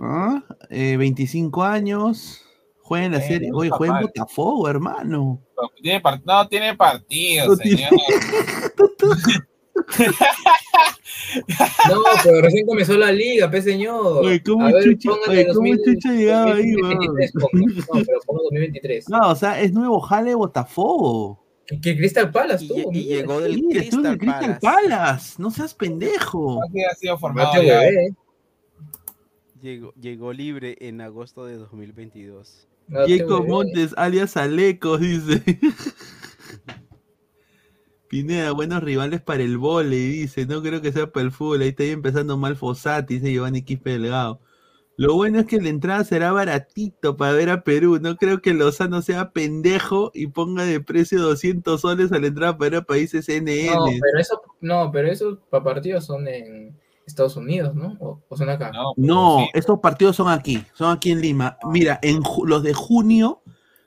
¿ah? 0.00 0.44
Eh, 0.70 0.96
25 0.96 1.62
años. 1.64 2.44
Juega 2.82 3.06
en 3.06 3.12
la 3.12 3.18
Eh, 3.18 3.26
serie. 3.28 3.50
Oye, 3.52 3.70
juega 3.70 3.98
en. 4.00 4.06
Botafogo, 4.06 4.68
hermano. 4.68 5.40
No 5.60 5.68
tiene, 5.82 6.02
no 6.24 6.48
tiene 6.48 6.76
partido, 6.76 7.56
señor. 7.56 7.90
No, 11.88 12.02
pero 12.24 12.40
recién 12.42 12.66
comenzó 12.66 12.96
la 12.96 13.12
liga, 13.12 13.50
pe 13.50 13.62
señor. 13.62 14.24
Oye, 14.24 14.42
¿cómo 14.42 14.66
A 14.66 14.72
ver, 14.72 14.84
chucha- 14.84 15.10
oye, 15.28 15.46
cómo 15.48 15.54
2000 15.68 15.80
chucha 15.84 16.08
ha 16.10 16.12
llegado 16.14 16.52
ahí, 16.54 16.72
2023, 16.72 17.32
ponga. 17.32 17.50
No, 17.52 18.04
pero 18.06 18.20
ponga 18.26 18.42
2023. 18.44 19.08
No, 19.08 19.28
o 19.30 19.34
sea, 19.36 19.60
es 19.60 19.72
nuevo 19.72 20.00
jale 20.00 20.34
Botafogo. 20.34 21.44
Que, 21.82 21.96
Crystal 21.96 22.30
Palace 22.32 22.64
Y, 22.64 22.68
tuvo. 22.68 22.80
y 22.80 22.86
mira. 22.96 23.16
llegó 23.16 23.40
del 23.40 23.54
Sí, 23.54 23.66
Crystal 23.70 24.18
Crystal 24.18 24.58
Palace. 24.60 24.88
Palace. 24.88 25.34
No 25.38 25.50
seas 25.52 25.72
pendejo. 25.74 26.60
Así 26.64 26.82
ha 26.84 26.94
sido 26.96 27.16
formado 27.18 27.48
Mateo 27.52 27.62
ya. 27.62 27.78
Bebé. 27.80 28.14
Llegó, 29.62 29.92
llegó 30.00 30.32
libre 30.32 30.76
en 30.80 31.00
agosto 31.00 31.44
de 31.44 31.56
2022. 31.56 32.66
Mateo 32.88 33.18
Jacob 33.18 33.40
Bebé. 33.42 33.48
Montes, 33.52 33.94
alias 33.96 34.36
Alecos, 34.36 35.00
dice. 35.00 35.42
Pineda, 38.10 38.50
buenos 38.50 38.82
rivales 38.82 39.20
para 39.22 39.44
el 39.44 39.56
vole, 39.56 39.94
dice. 39.94 40.44
No 40.44 40.60
creo 40.62 40.82
que 40.82 40.90
sea 40.90 41.12
para 41.12 41.24
el 41.26 41.30
fútbol. 41.30 41.62
Ahí 41.62 41.68
está 41.68 41.84
ahí 41.84 41.90
empezando 41.90 42.36
mal 42.36 42.56
Fossati, 42.56 43.14
dice 43.20 43.32
Giovanni 43.32 43.62
Quispe 43.62 43.90
Delgado. 43.90 44.40
Lo 44.96 45.14
bueno 45.14 45.38
es 45.38 45.46
que 45.46 45.60
la 45.60 45.68
entrada 45.68 46.02
será 46.02 46.32
baratito 46.32 47.16
para 47.16 47.32
ver 47.34 47.50
a 47.50 47.62
Perú. 47.62 48.00
No 48.02 48.16
creo 48.16 48.42
que 48.42 48.52
Lozano 48.52 49.00
sea 49.00 49.30
pendejo 49.30 50.10
y 50.12 50.26
ponga 50.26 50.64
de 50.64 50.80
precio 50.80 51.22
200 51.22 51.80
soles 51.80 52.10
a 52.10 52.18
la 52.18 52.26
entrada 52.26 52.58
para 52.58 52.70
ver 52.70 52.80
a 52.80 52.84
países 52.84 53.28
NN. 53.28 53.66
No, 53.76 53.84
pero 54.00 54.18
eso, 54.18 54.42
no, 54.60 54.90
pero 54.92 55.08
esos 55.08 55.38
pa- 55.48 55.62
partidos 55.62 56.04
son 56.04 56.26
en 56.26 56.76
Estados 57.06 57.36
Unidos, 57.36 57.76
¿no? 57.76 57.96
O, 58.00 58.20
o 58.28 58.36
son 58.36 58.50
acá. 58.50 58.72
No, 58.72 58.92
No, 58.96 59.38
sí. 59.44 59.50
estos 59.54 59.78
partidos 59.78 60.16
son 60.16 60.28
aquí, 60.28 60.64
son 60.74 60.90
aquí 60.94 61.12
en 61.12 61.20
Lima. 61.20 61.56
Mira, 61.70 62.00
en 62.02 62.20
los 62.44 62.64
de 62.64 62.74
junio, 62.74 63.40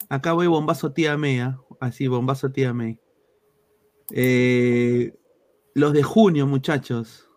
acá 0.07 0.31
voy 0.31 0.47
bombazo 0.47 0.93
tía 0.93 1.17
Mea, 1.17 1.59
así, 1.81 2.07
bombazo 2.07 2.51
tía 2.51 2.73
May. 2.73 2.97
Eh, 4.11 5.13
los 5.73 5.93
de 5.93 6.03
junio, 6.03 6.45
muchachos. 6.47 7.29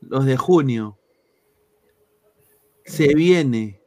Los 0.00 0.24
de 0.24 0.36
junio. 0.36 0.98
Se 2.84 3.14
viene, 3.14 3.82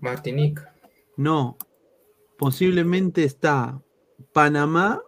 Martinique. 0.00 0.60
no, 1.16 1.56
posiblemente 2.36 3.22
está 3.22 3.80
Panamá, 4.32 5.00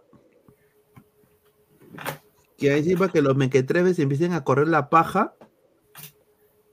que 2.57 2.71
ahí 2.71 2.95
para 2.95 3.11
que 3.11 3.21
los 3.21 3.35
mequetrefes 3.35 3.99
empiecen 3.99 4.31
a 4.31 4.45
correr 4.45 4.69
la 4.69 4.89
paja, 4.89 5.35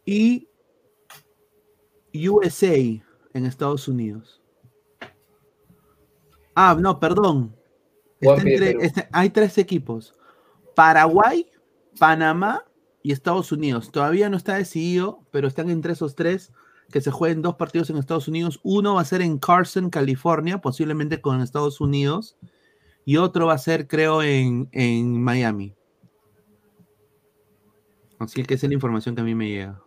y 0.04 0.48
USA 2.14 2.76
en 2.76 3.46
Estados 3.46 3.88
Unidos. 3.88 4.40
Ah, 6.54 6.76
no, 6.78 6.98
perdón. 6.98 7.56
Entre- 8.20 8.86
está- 8.86 9.08
hay 9.12 9.30
tres 9.30 9.56
equipos. 9.58 10.14
Paraguay, 10.74 11.46
Panamá 11.98 12.64
y 13.02 13.12
Estados 13.12 13.50
Unidos. 13.52 13.90
Todavía 13.90 14.28
no 14.28 14.36
está 14.36 14.54
decidido, 14.56 15.20
pero 15.30 15.48
están 15.48 15.70
entre 15.70 15.92
esos 15.94 16.14
tres 16.14 16.52
que 16.90 17.00
se 17.00 17.10
jueguen 17.10 17.40
dos 17.42 17.54
partidos 17.56 17.88
en 17.90 17.96
Estados 17.96 18.28
Unidos. 18.28 18.60
Uno 18.62 18.94
va 18.94 19.00
a 19.02 19.04
ser 19.04 19.22
en 19.22 19.38
Carson, 19.38 19.90
California, 19.90 20.60
posiblemente 20.60 21.20
con 21.20 21.40
Estados 21.40 21.80
Unidos. 21.80 22.36
Y 23.04 23.16
otro 23.16 23.46
va 23.46 23.54
a 23.54 23.58
ser, 23.58 23.86
creo, 23.88 24.22
en, 24.22 24.68
en 24.72 25.22
Miami. 25.22 25.74
Así 28.18 28.42
que 28.42 28.54
esa 28.54 28.66
es 28.66 28.70
la 28.70 28.74
información 28.74 29.14
que 29.14 29.22
a 29.22 29.24
mí 29.24 29.34
me 29.34 29.48
llega. 29.48 29.80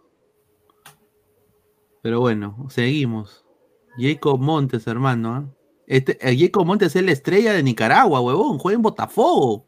Pero 2.01 2.19
bueno, 2.19 2.65
seguimos. 2.69 3.45
Jacob 3.97 4.39
Montes, 4.39 4.87
hermano. 4.87 5.33
¿ah? 5.35 5.45
Este, 5.93 6.17
Montes 6.65 6.95
es 6.95 7.03
la 7.03 7.11
estrella 7.11 7.53
de 7.53 7.61
Nicaragua, 7.61 8.19
huevón. 8.19 8.57
Juega 8.57 8.77
en 8.77 8.81
Botafogo. 8.81 9.63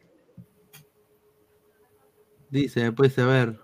Dice, 2.50 2.90
pues 2.90 3.16
a 3.20 3.26
ver. 3.26 3.60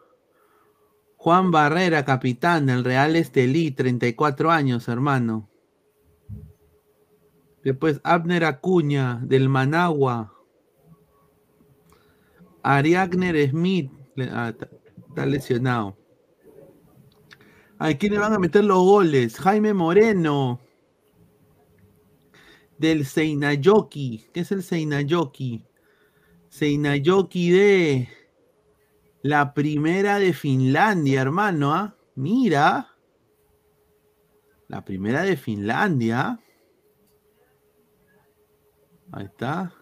Juan 1.16 1.50
Barrera, 1.50 2.04
capitán 2.04 2.66
del 2.66 2.84
Real 2.84 3.16
Estelí, 3.16 3.72
34 3.72 4.52
años, 4.52 4.86
hermano. 4.86 5.50
Después 7.64 8.00
Abner 8.04 8.44
Acuña, 8.44 9.18
del 9.24 9.48
Managua. 9.48 10.32
Ariagner 12.62 13.50
Smith, 13.50 13.90
le- 14.14 14.30
ah, 14.30 14.50
está 14.50 14.70
está 15.08 15.26
lesionado. 15.26 15.96
¿A 17.80 17.92
quién 17.94 18.12
le 18.12 18.20
van 18.20 18.34
a 18.34 18.38
meter 18.38 18.62
los 18.62 18.78
goles? 18.84 19.36
Jaime 19.40 19.74
Moreno. 19.74 20.60
Del 22.82 23.06
Seinayoki. 23.06 24.26
¿Qué 24.34 24.40
es 24.40 24.50
el 24.50 24.64
Seinayoki? 24.64 25.64
Seinayoki 26.48 27.52
de 27.52 28.08
la 29.22 29.54
primera 29.54 30.18
de 30.18 30.32
Finlandia, 30.32 31.22
hermano. 31.22 31.72
¿ah? 31.72 31.96
Mira. 32.16 32.96
La 34.66 34.84
primera 34.84 35.22
de 35.22 35.36
Finlandia. 35.36 36.40
Ahí 39.12 39.26
está. 39.26 39.72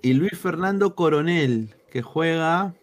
Y 0.00 0.14
Luis 0.14 0.38
Fernando 0.38 0.94
Coronel, 0.94 1.76
que 1.90 2.00
juega 2.00 2.74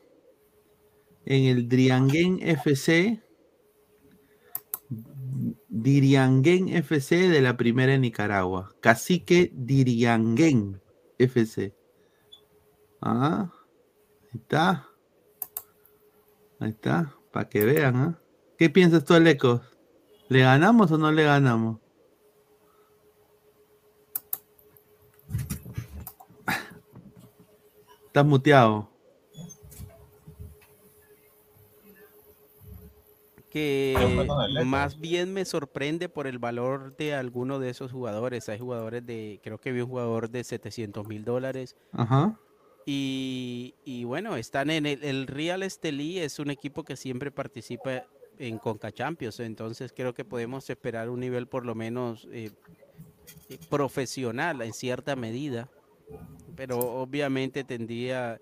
en 1.25 1.45
el 1.45 1.67
Driangen 1.67 2.37
FC. 2.47 3.19
Diriangen 5.69 6.69
FC 6.69 7.29
de 7.29 7.41
la 7.41 7.55
primera 7.55 7.93
en 7.93 8.01
Nicaragua. 8.01 8.75
Cacique 8.81 9.51
Diriangen 9.53 10.81
FC. 11.17 11.75
Ah, 13.01 13.51
ahí 14.31 14.39
está. 14.39 14.89
Ahí 16.59 16.71
está, 16.71 17.15
para 17.31 17.47
que 17.47 17.63
vean, 17.63 17.95
¿ah? 17.95 18.21
¿Qué 18.57 18.69
piensas 18.69 19.05
tú, 19.05 19.13
Alecos? 19.13 19.61
¿Le 20.27 20.41
ganamos 20.41 20.91
o 20.91 20.97
no 20.97 21.11
le 21.11 21.23
ganamos? 21.23 21.79
Estás 28.07 28.25
muteado. 28.25 28.88
Que 33.49 33.95
más 34.65 34.99
bien 34.99 35.33
me 35.33 35.45
sorprende 35.45 36.09
por 36.09 36.27
el 36.27 36.39
valor 36.39 36.95
de 36.97 37.15
alguno 37.15 37.59
de 37.59 37.69
esos 37.69 37.91
jugadores. 37.91 38.47
Hay 38.49 38.59
jugadores 38.59 39.05
de, 39.05 39.39
creo 39.43 39.59
que 39.59 39.71
vi 39.71 39.81
un 39.81 39.89
jugador 39.89 40.29
de 40.29 40.43
700 40.43 41.07
mil 41.07 41.25
dólares. 41.25 41.75
Ajá. 41.91 42.39
Y, 42.85 43.75
y 43.85 44.03
bueno, 44.03 44.35
están 44.35 44.69
en 44.69 44.85
el, 44.85 45.03
el 45.03 45.27
Real 45.27 45.63
Estelí, 45.63 46.19
es 46.19 46.39
un 46.39 46.49
equipo 46.49 46.83
que 46.83 46.95
siempre 46.95 47.31
participa 47.31 48.05
en 48.39 48.57
Conca 48.57 48.91
Champions, 48.91 49.41
entonces 49.41 49.93
creo 49.93 50.13
que 50.13 50.25
podemos 50.25 50.69
esperar 50.69 51.09
un 51.09 51.19
nivel 51.19 51.47
por 51.47 51.65
lo 51.65 51.75
menos 51.75 52.27
eh, 52.31 52.51
eh, 53.49 53.59
profesional 53.69 54.61
en 54.61 54.73
cierta 54.73 55.15
medida, 55.15 55.69
pero 56.55 56.79
obviamente 56.79 57.65
tendría 57.65 58.39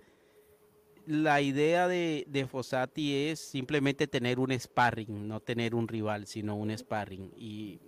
la 1.07 1.41
idea 1.41 1.87
de, 1.87 2.25
de 2.27 2.45
Fossati 2.47 3.29
es 3.29 3.39
simplemente 3.39 4.07
tener 4.07 4.39
un 4.39 4.51
sparring, 4.51 5.25
no 5.27 5.39
tener 5.39 5.73
un 5.73 5.87
rival, 5.87 6.27
sino 6.27 6.55
un 6.57 6.77
sparring. 6.77 7.31
Y, 7.37 7.79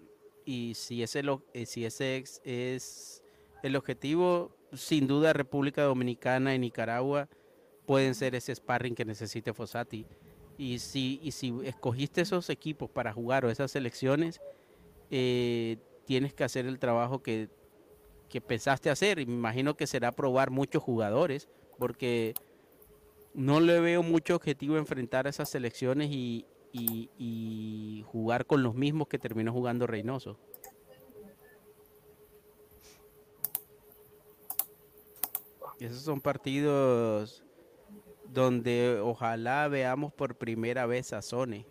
y 0.46 0.74
si, 0.76 1.04
ese, 1.04 1.22
lo- 1.22 1.44
eh, 1.54 1.66
si 1.66 1.84
ese 1.84 2.24
es 2.46 3.22
el 3.62 3.76
objetivo, 3.76 4.56
sin 4.74 5.06
duda 5.06 5.34
República 5.34 5.84
Dominicana 5.84 6.56
y 6.56 6.60
Nicaragua 6.60 7.28
pueden 7.86 8.16
ser 8.16 8.36
ese 8.36 8.56
sparring 8.56 8.96
que 8.96 9.04
necesite 9.04 9.54
Fossati. 9.54 10.06
Y 10.58 10.80
si, 10.80 11.20
y 11.22 11.32
si 11.32 11.54
escogiste 11.66 12.22
esos 12.22 12.50
equipos 12.50 12.90
para 12.90 13.12
jugar 13.12 13.44
o 13.44 13.50
esas 13.50 13.72
selecciones, 13.72 14.40
eh, 15.12 15.78
tienes 16.06 16.34
que 16.34 16.46
hacer 16.46 16.66
el 16.66 16.80
trabajo 16.80 17.22
que, 17.22 17.50
que 18.30 18.40
pensaste 18.40 18.90
hacer. 18.90 19.20
Y 19.20 19.26
me 19.26 19.34
imagino 19.34 19.76
que 19.76 19.88
será 19.88 20.14
probar 20.14 20.52
muchos 20.52 20.82
jugadores, 20.82 21.50
porque 21.78 22.34
no 23.34 23.60
le 23.60 23.80
veo 23.80 24.03
mucho 24.03 24.35
objetivo 24.35 24.77
enfrentar 24.77 25.27
a 25.27 25.30
esas 25.30 25.49
selecciones 25.49 26.10
y, 26.11 26.45
y- 26.72 27.10
y 27.18 28.03
jugar 28.07 28.45
con 28.45 28.64
los 28.64 28.76
mismos 28.76 29.07
que 29.07 29.19
terminó 29.19 29.51
jugando 29.53 29.88
Reynoso. 29.88 30.38
Esos 35.80 36.01
son 36.01 36.19
partidos 36.19 37.43
donde 38.26 38.99
ojalá 39.01 39.68
veamos 39.69 40.14
por 40.14 40.35
primera 40.35 40.85
vez 40.85 41.14
a 41.14 41.22
Sone. 41.22 41.65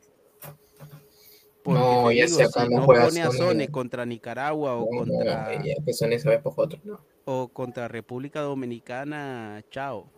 Porque 1.62 1.80
No, 1.80 2.10
ya 2.12 2.24
digo, 2.24 2.36
si 2.38 2.42
no 2.70 2.76
no 2.80 2.84
juega 2.86 3.06
pone 3.06 3.22
a 3.22 3.30
Sone. 3.30 3.68
Contra 3.68 4.06
Nicaragua 4.06 4.76
o 4.76 4.90
No, 4.90 4.98
contra 4.98 5.62
ya, 5.62 5.74
que 5.84 5.92
por 6.54 6.64
otro, 6.64 6.80
no. 6.84 7.04
o 7.26 7.48
contra 7.48 7.88
República 7.88 8.40
Dominicana, 8.40 9.62
chao. 9.70 10.10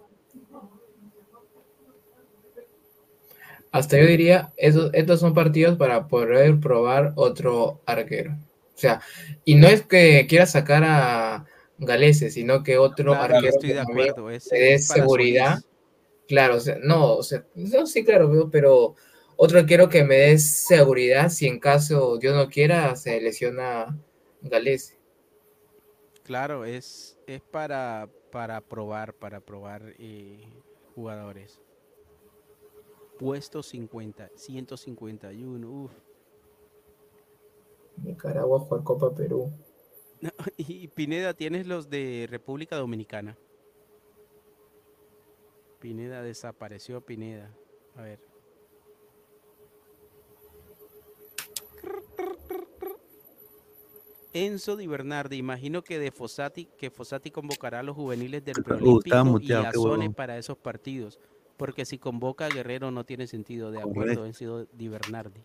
Hasta 3.73 3.99
yo 3.99 4.07
diría, 4.07 4.53
esos, 4.57 4.91
estos 4.95 5.21
son 5.21 5.35
partidos 5.35 5.77
para 5.79 6.09
poder 6.09 6.59
probar 6.61 7.13
otro 7.17 7.83
arquero. 7.87 8.33
O 8.75 8.79
sea, 8.81 9.01
y 9.45 9.55
no 9.57 9.69
es 9.69 9.83
que 9.87 10.27
quiera 10.29 10.47
sacar 10.47 10.83
a 10.85 11.45
Galese, 11.79 12.31
sino 12.31 12.63
que 12.65 12.79
otro 12.79 13.13
Claro, 13.13 13.25
arquero 13.25 13.53
estoy 13.53 13.73
de 13.73 13.81
acuerdo, 13.81 14.31
es- 14.31 14.51
es 14.51 14.89
seguridad. 14.91 15.61
Claro, 16.29 16.57
o 16.57 16.61
sea, 16.61 16.79
no, 16.83 17.15
o 17.17 17.23
sea, 17.23 17.45
no, 17.55 17.87
sí, 17.87 18.05
claro, 18.05 18.51
pero 18.53 18.95
otro 19.37 19.59
arquero 19.61 19.89
que 19.89 20.05
me 20.05 20.17
dé 20.17 20.39
seguridad 20.39 21.31
si 21.31 21.47
en 21.49 21.59
caso 21.61 22.19
Dios 22.19 22.35
no 22.37 22.49
quiera 22.49 22.95
se 22.97 23.21
lesiona 23.21 23.99
Galese. 24.43 24.99
Claro, 26.23 26.65
es, 26.65 27.19
es 27.27 27.43
para, 27.43 28.09
para 28.31 28.61
probar, 28.61 29.15
para 29.15 29.41
probar 29.41 29.95
eh, 29.99 30.41
jugadores. 30.95 31.61
Puesto 33.21 33.63
50, 33.63 34.31
151, 34.35 35.71
uf. 35.71 35.93
Nicaragua 38.03 38.61
juega 38.61 38.83
Copa 38.83 39.15
Perú. 39.15 39.53
No, 40.23 40.31
Y 40.57 40.89
Pineda, 40.89 41.35
tienes 41.35 41.67
los 41.67 41.91
de 41.91 42.27
República 42.31 42.77
Dominicana. 42.77 43.37
Pineda 45.81 46.23
desapareció, 46.23 47.03
Pineda. 47.03 47.55
A 47.95 48.03
ver. 48.03 48.21
Enzo 54.33 54.77
Di 54.77 54.87
Bernardi, 54.87 55.37
imagino 55.37 55.83
que 55.83 55.99
de 55.99 56.11
Fossati, 56.13 56.67
que 56.79 56.91
Fossati 56.91 57.31
convocará 57.31 57.81
a 57.81 57.83
los 57.83 57.97
juveniles 57.97 58.45
del 58.45 58.61
Uh, 58.61 58.63
preolímpico 58.63 59.41
y 59.41 59.53
a 59.53 59.71
huevón. 59.75 60.15
para 60.15 60.39
esos 60.39 60.57
partidos. 60.57 61.19
Porque 61.61 61.85
si 61.85 61.99
convoca 61.99 62.47
a 62.47 62.49
Guerrero 62.49 62.91
no 62.91 63.05
tiene 63.05 63.27
sentido. 63.27 63.71
De 63.71 63.81
acuerdo, 63.83 64.25
Enzo 64.25 64.65
Di 64.73 64.89
Bernardi. 64.89 65.45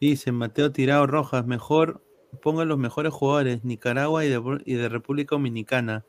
Dice 0.00 0.30
Mateo 0.30 0.70
Tirado 0.70 1.04
Rojas, 1.08 1.44
mejor 1.44 2.00
pongan 2.40 2.68
los 2.68 2.78
mejores 2.78 3.12
jugadores, 3.12 3.64
Nicaragua 3.64 4.24
y 4.24 4.28
de, 4.28 4.62
y 4.64 4.74
de 4.74 4.88
República 4.88 5.34
Dominicana. 5.34 6.06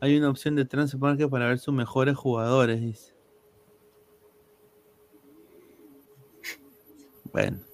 Hay 0.00 0.16
una 0.16 0.30
opción 0.30 0.56
de 0.56 0.64
transfer 0.64 0.98
market 0.98 1.28
para 1.28 1.48
ver 1.48 1.58
sus 1.58 1.74
mejores 1.74 2.16
jugadores, 2.16 2.80
dice. 2.80 3.14
Bueno. 7.30 7.69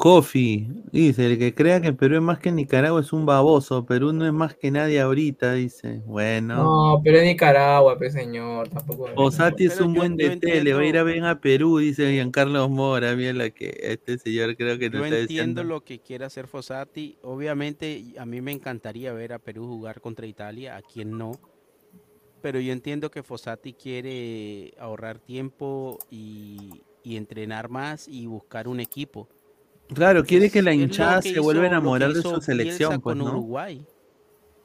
Kofi, 0.00 0.66
dice, 0.92 1.26
el 1.26 1.38
que 1.38 1.54
crea 1.54 1.82
que 1.82 1.92
Perú 1.92 2.14
es 2.14 2.22
más 2.22 2.38
que 2.38 2.50
Nicaragua 2.50 3.02
es 3.02 3.12
un 3.12 3.26
baboso. 3.26 3.84
Perú 3.84 4.14
no 4.14 4.24
es 4.24 4.32
más 4.32 4.54
que 4.54 4.70
nadie 4.70 4.98
ahorita, 4.98 5.52
dice. 5.52 6.00
Bueno. 6.06 6.64
No, 6.94 7.02
pero 7.04 7.18
es 7.18 7.24
Nicaragua, 7.24 7.98
pues 7.98 8.14
señor, 8.14 8.70
tampoco. 8.70 9.10
Osati 9.14 9.66
es 9.66 9.78
un 9.78 9.92
buen 9.92 10.16
DT, 10.16 10.64
le 10.64 10.72
va 10.72 10.80
a 10.80 10.86
ir 10.86 10.96
a 10.96 11.02
bien 11.02 11.24
a 11.24 11.42
Perú, 11.42 11.76
dice 11.76 12.10
Giancarlo 12.14 12.66
Mora. 12.70 13.14
Mira 13.14 13.34
la 13.34 13.50
que 13.50 13.78
este 13.78 14.16
señor 14.16 14.56
creo 14.56 14.78
que 14.78 14.88
nos 14.88 15.00
Yo 15.00 15.04
está 15.04 15.18
entiendo 15.18 15.60
diciendo. 15.60 15.64
lo 15.64 15.84
que 15.84 15.98
quiere 15.98 16.24
hacer 16.24 16.46
Fossati. 16.46 17.18
Obviamente, 17.20 18.02
a 18.16 18.24
mí 18.24 18.40
me 18.40 18.52
encantaría 18.52 19.12
ver 19.12 19.34
a 19.34 19.38
Perú 19.38 19.66
jugar 19.66 20.00
contra 20.00 20.26
Italia, 20.26 20.78
a 20.78 20.80
quien 20.80 21.18
no. 21.18 21.32
Pero 22.40 22.58
yo 22.58 22.72
entiendo 22.72 23.10
que 23.10 23.22
Fossati 23.22 23.74
quiere 23.74 24.72
ahorrar 24.78 25.18
tiempo 25.18 25.98
y, 26.10 26.84
y 27.04 27.18
entrenar 27.18 27.68
más 27.68 28.08
y 28.08 28.24
buscar 28.24 28.66
un 28.66 28.80
equipo. 28.80 29.28
Claro, 29.94 30.24
quiere 30.24 30.50
que 30.50 30.62
la 30.62 30.72
hinchada 30.72 31.20
que 31.20 31.34
se 31.34 31.40
vuelva 31.40 31.64
a 31.64 31.66
enamorar 31.66 32.12
de 32.12 32.22
su 32.22 32.40
selección, 32.40 32.90
Bielsa 32.90 33.02
pues, 33.02 33.16
con 33.16 33.18
¿no? 33.18 33.24
Uruguay. 33.26 33.84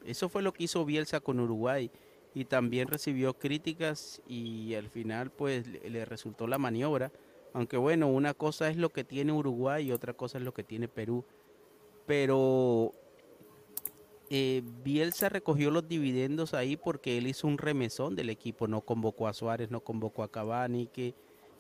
Eso 0.06 0.30
fue 0.30 0.42
lo 0.42 0.54
que 0.54 0.66
hizo 0.66 0.86
Bielsa 0.86 1.20
con 1.20 1.40
Uruguay 1.40 1.90
y 2.34 2.46
también 2.46 2.88
recibió 2.88 3.34
críticas 3.34 4.22
y 4.28 4.76
al 4.76 4.90
final 4.90 5.32
pues 5.32 5.68
le, 5.68 5.90
le 5.90 6.06
resultó 6.06 6.48
la 6.48 6.58
maniobra. 6.58 7.12
Aunque 7.54 7.78
bueno, 7.78 8.08
una 8.08 8.34
cosa 8.34 8.70
es 8.70 8.78
lo 8.78 8.90
que 8.90 9.04
tiene 9.04 9.32
Uruguay 9.32 9.88
y 9.88 9.92
otra 9.92 10.14
cosa 10.14 10.38
es 10.38 10.44
lo 10.44 10.54
que 10.54 10.64
tiene 10.64 10.88
Perú. 10.88 11.26
Pero 12.06 12.94
eh, 14.30 14.64
Bielsa 14.84 15.30
recogió 15.30 15.70
los 15.70 15.88
dividendos 15.88 16.54
ahí 16.54 16.78
porque 16.78 17.18
él 17.18 17.28
hizo 17.28 17.48
un 17.48 17.58
remesón 17.58 18.16
del 18.16 18.30
equipo, 18.30 18.68
no 18.68 18.82
convocó 18.82 19.28
a 19.28 19.34
Suárez, 19.34 19.70
no 19.70 19.82
convocó 19.82 20.24
a 20.24 20.32
Cavani, 20.32 20.88
que 20.88 21.14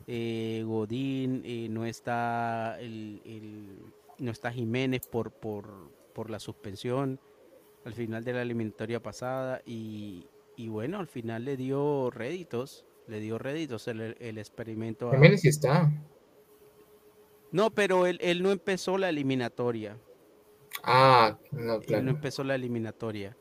eh, 0.08 0.64
Godín, 0.66 1.42
eh, 1.46 1.68
no 1.70 1.86
está 1.86 2.78
el, 2.80 3.22
el- 3.26 3.80
no 4.20 4.32
está 4.32 4.52
Jiménez 4.52 5.08
por, 5.08 5.32
por, 5.32 5.92
por 6.14 6.30
la 6.30 6.40
suspensión 6.40 7.20
al 7.84 7.94
final 7.94 8.24
de 8.24 8.34
la 8.34 8.42
eliminatoria 8.42 9.02
pasada 9.04 9.62
y, 9.66 10.26
y 10.56 10.70
bueno, 10.70 11.00
al 11.00 11.08
final 11.08 11.46
le 11.46 11.58
dio 11.58 12.10
réditos, 12.12 12.86
le 13.08 13.20
dio 13.20 13.38
réditos 13.38 13.88
el, 13.88 14.16
el 14.20 14.38
experimento. 14.38 15.10
a- 15.10 15.16
Jiménez 15.16 15.42
sí 15.42 15.50
está. 15.50 15.92
No, 17.52 17.70
pero 17.72 18.06
él, 18.06 18.18
él 18.22 18.42
no 18.44 18.52
empezó 18.52 18.98
la 18.98 19.10
eliminatoria. 19.10 19.98
Ah, 20.84 21.38
no, 21.52 21.76
Él 21.76 21.86
claro. 21.86 22.04
no 22.04 22.12
empezó 22.12 22.44
la 22.44 22.56
eliminatoria 22.56 23.38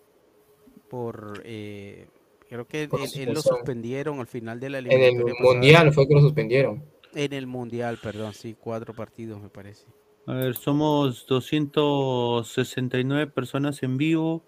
por 0.88 1.42
eh, 1.44 2.06
creo 2.48 2.66
que 2.66 2.84
él, 2.84 2.90
él 3.16 3.34
lo 3.34 3.42
suspendieron 3.42 4.20
al 4.20 4.26
final 4.26 4.60
de 4.60 4.70
la 4.70 4.78
En 4.78 4.90
el 4.90 5.22
pasada. 5.22 5.34
Mundial 5.40 5.92
fue 5.92 6.08
que 6.08 6.14
lo 6.14 6.20
suspendieron. 6.20 6.84
En 7.14 7.32
el 7.32 7.46
mundial, 7.46 7.98
perdón, 8.02 8.34
sí, 8.34 8.56
cuatro 8.58 8.94
partidos 8.94 9.40
me 9.40 9.48
parece. 9.48 9.86
A 10.26 10.34
ver, 10.34 10.56
somos 10.56 11.26
269 11.26 13.26
personas 13.26 13.82
en 13.82 13.98
vivo, 13.98 14.42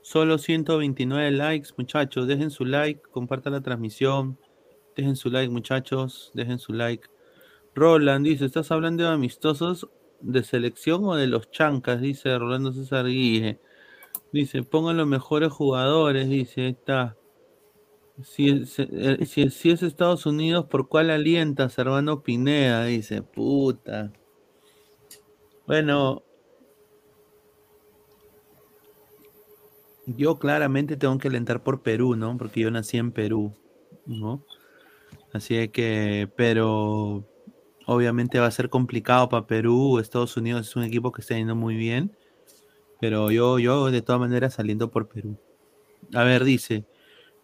solo 0.00 0.38
129 0.38 1.32
likes, 1.32 1.70
muchachos. 1.76 2.28
Dejen 2.28 2.50
su 2.50 2.64
like, 2.64 3.02
compartan 3.10 3.52
la 3.52 3.60
transmisión. 3.60 4.38
Dejen 4.94 5.16
su 5.16 5.30
like, 5.30 5.52
muchachos. 5.52 6.30
Dejen 6.32 6.58
su 6.58 6.72
like. 6.72 7.08
Roland 7.74 8.24
dice: 8.24 8.46
¿Estás 8.46 8.70
hablando 8.70 9.04
de 9.04 9.10
amistosos 9.10 9.88
de 10.20 10.42
selección 10.42 11.04
o 11.04 11.16
de 11.16 11.26
los 11.26 11.50
chancas? 11.50 12.00
Dice 12.00 12.38
Rolando 12.38 12.72
César 12.72 13.04
Guille. 13.06 13.60
Dice: 14.32 14.62
Pongan 14.62 14.96
los 14.96 15.06
mejores 15.06 15.52
jugadores. 15.52 16.30
Dice: 16.30 16.62
ahí 16.62 16.70
está. 16.70 17.14
Si 18.22 18.48
es, 18.50 18.78
eh, 18.78 19.24
si, 19.24 19.40
es- 19.70 19.82
Estados 19.82 20.26
Unidos, 20.26 20.66
¿por 20.66 20.86
cuál 20.88 21.08
alientas, 21.08 21.78
hermano 21.78 22.22
Pineda? 22.22 22.84
Dice: 22.84 23.22
Puta. 23.22 24.12
Bueno, 25.66 26.22
yo 30.06 30.38
claramente 30.38 30.96
tengo 30.96 31.18
que 31.18 31.28
alentar 31.28 31.62
por 31.62 31.82
Perú, 31.82 32.14
¿no? 32.16 32.36
Porque 32.38 32.60
yo 32.60 32.70
nací 32.70 32.96
en 32.98 33.12
Perú, 33.12 33.52
¿no? 34.06 34.42
Así 35.32 35.68
que, 35.70 36.30
pero 36.36 37.24
obviamente 37.86 38.40
va 38.40 38.46
a 38.46 38.52
ser 38.52 38.70
complicado 38.70 39.28
para 39.28 39.46
Perú. 39.46 39.98
Estados 40.00 40.36
Unidos 40.36 40.68
es 40.68 40.76
un 40.76 40.84
equipo 40.84 41.12
que 41.12 41.22
está 41.22 41.36
yendo 41.36 41.56
muy 41.56 41.76
bien, 41.76 42.16
pero 43.00 43.30
yo, 43.30 43.58
yo 43.58 43.90
de 43.90 44.02
todas 44.02 44.20
maneras 44.20 44.54
saliendo 44.54 44.90
por 44.90 45.08
Perú. 45.08 45.36
A 46.14 46.24
ver, 46.24 46.44
dice, 46.44 46.84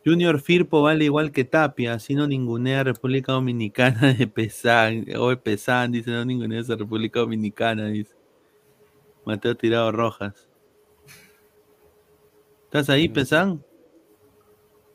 Junior 0.05 0.41
Firpo 0.41 0.83
vale 0.83 1.05
igual 1.05 1.31
que 1.31 1.45
Tapia, 1.45 1.95
así 1.95 2.15
no 2.15 2.27
ningunea 2.27 2.81
a 2.81 2.85
República 2.85 3.33
Dominicana 3.33 4.13
de 4.15 4.27
Pesán, 4.27 5.05
o 5.17 5.29
de 5.31 5.37
Pesán, 5.37 5.93
dice, 5.93 6.11
no 6.11 6.25
ningunea 6.25 6.61
a 6.61 6.77
República 6.77 7.21
Dominicana, 7.21 7.87
dice. 7.87 8.15
Mateo 9.25 9.57
Tirado 9.57 9.93
Rojas. 9.93 10.49
¿Estás 12.65 12.91
ahí, 12.91 13.09
Pesán? 13.09 13.65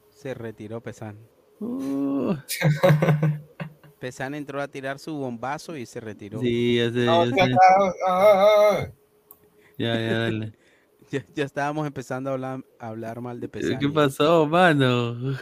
Se 0.10 0.34
retiró 0.34 0.82
Pesan. 0.82 1.18
Uh, 1.60 2.36
Pesan 4.00 4.36
entró 4.36 4.62
a 4.62 4.68
tirar 4.68 5.00
su 5.00 5.16
bombazo 5.16 5.78
y 5.78 5.86
se 5.86 6.00
retiró. 6.00 6.40
sí, 6.40 6.78
ya 6.78 6.92
sé, 6.92 7.06
No, 7.06 7.26
ya 7.26 7.32
ya 7.32 7.46
sé. 7.46 7.52
está, 7.52 7.62
ah, 7.78 7.94
ah, 8.08 8.48
ah. 8.72 8.92
Ya, 9.78 9.96
ya, 10.00 10.20
dale. 10.20 10.54
Ya, 11.12 11.24
ya 11.34 11.46
estábamos 11.46 11.88
empezando 11.88 12.30
a 12.30 12.34
hablar, 12.34 12.66
a 12.80 12.88
hablar 12.88 13.22
mal 13.22 13.40
de 13.40 13.48
Pesan. 13.48 13.80
¿Qué 13.80 13.88
pasó, 13.88 14.46
mano? 14.46 15.38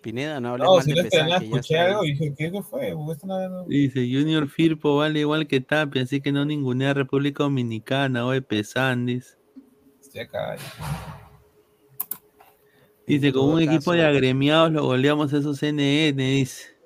Pineda, 0.00 0.40
no 0.40 0.50
hables 0.50 0.66
No, 0.66 0.74
mal 0.74 0.84
si 0.84 0.92
de 0.92 1.02
no 1.02 1.08
ya 1.28 1.36
escuché 1.36 1.74
está 1.74 1.84
algo 1.86 2.04
y 2.04 2.12
dije, 2.12 2.34
¿qué, 2.36 2.62
fue? 2.62 2.94
Dice, 3.66 4.00
Junior 4.00 4.48
Firpo 4.48 4.96
vale 4.96 5.20
igual 5.20 5.46
que 5.46 5.60
Tapia, 5.60 6.02
así 6.02 6.20
que 6.20 6.32
no 6.32 6.44
ningunea 6.44 6.90
a 6.90 6.94
República 6.94 7.44
Dominicana 7.44 8.26
o 8.26 8.30
de 8.30 8.42
Pesán, 8.42 9.06
dice. 9.06 9.36
Estoy 10.00 10.22
acá. 10.22 10.56
Dice, 13.06 13.32
con 13.32 13.50
un 13.50 13.60
equipo 13.60 13.92
de 13.92 14.04
agremiados 14.04 14.72
lo 14.72 14.84
goleamos 14.84 15.32
a 15.32 15.38
esos 15.38 15.62
NN, 15.62 16.16
dice. 16.16 16.76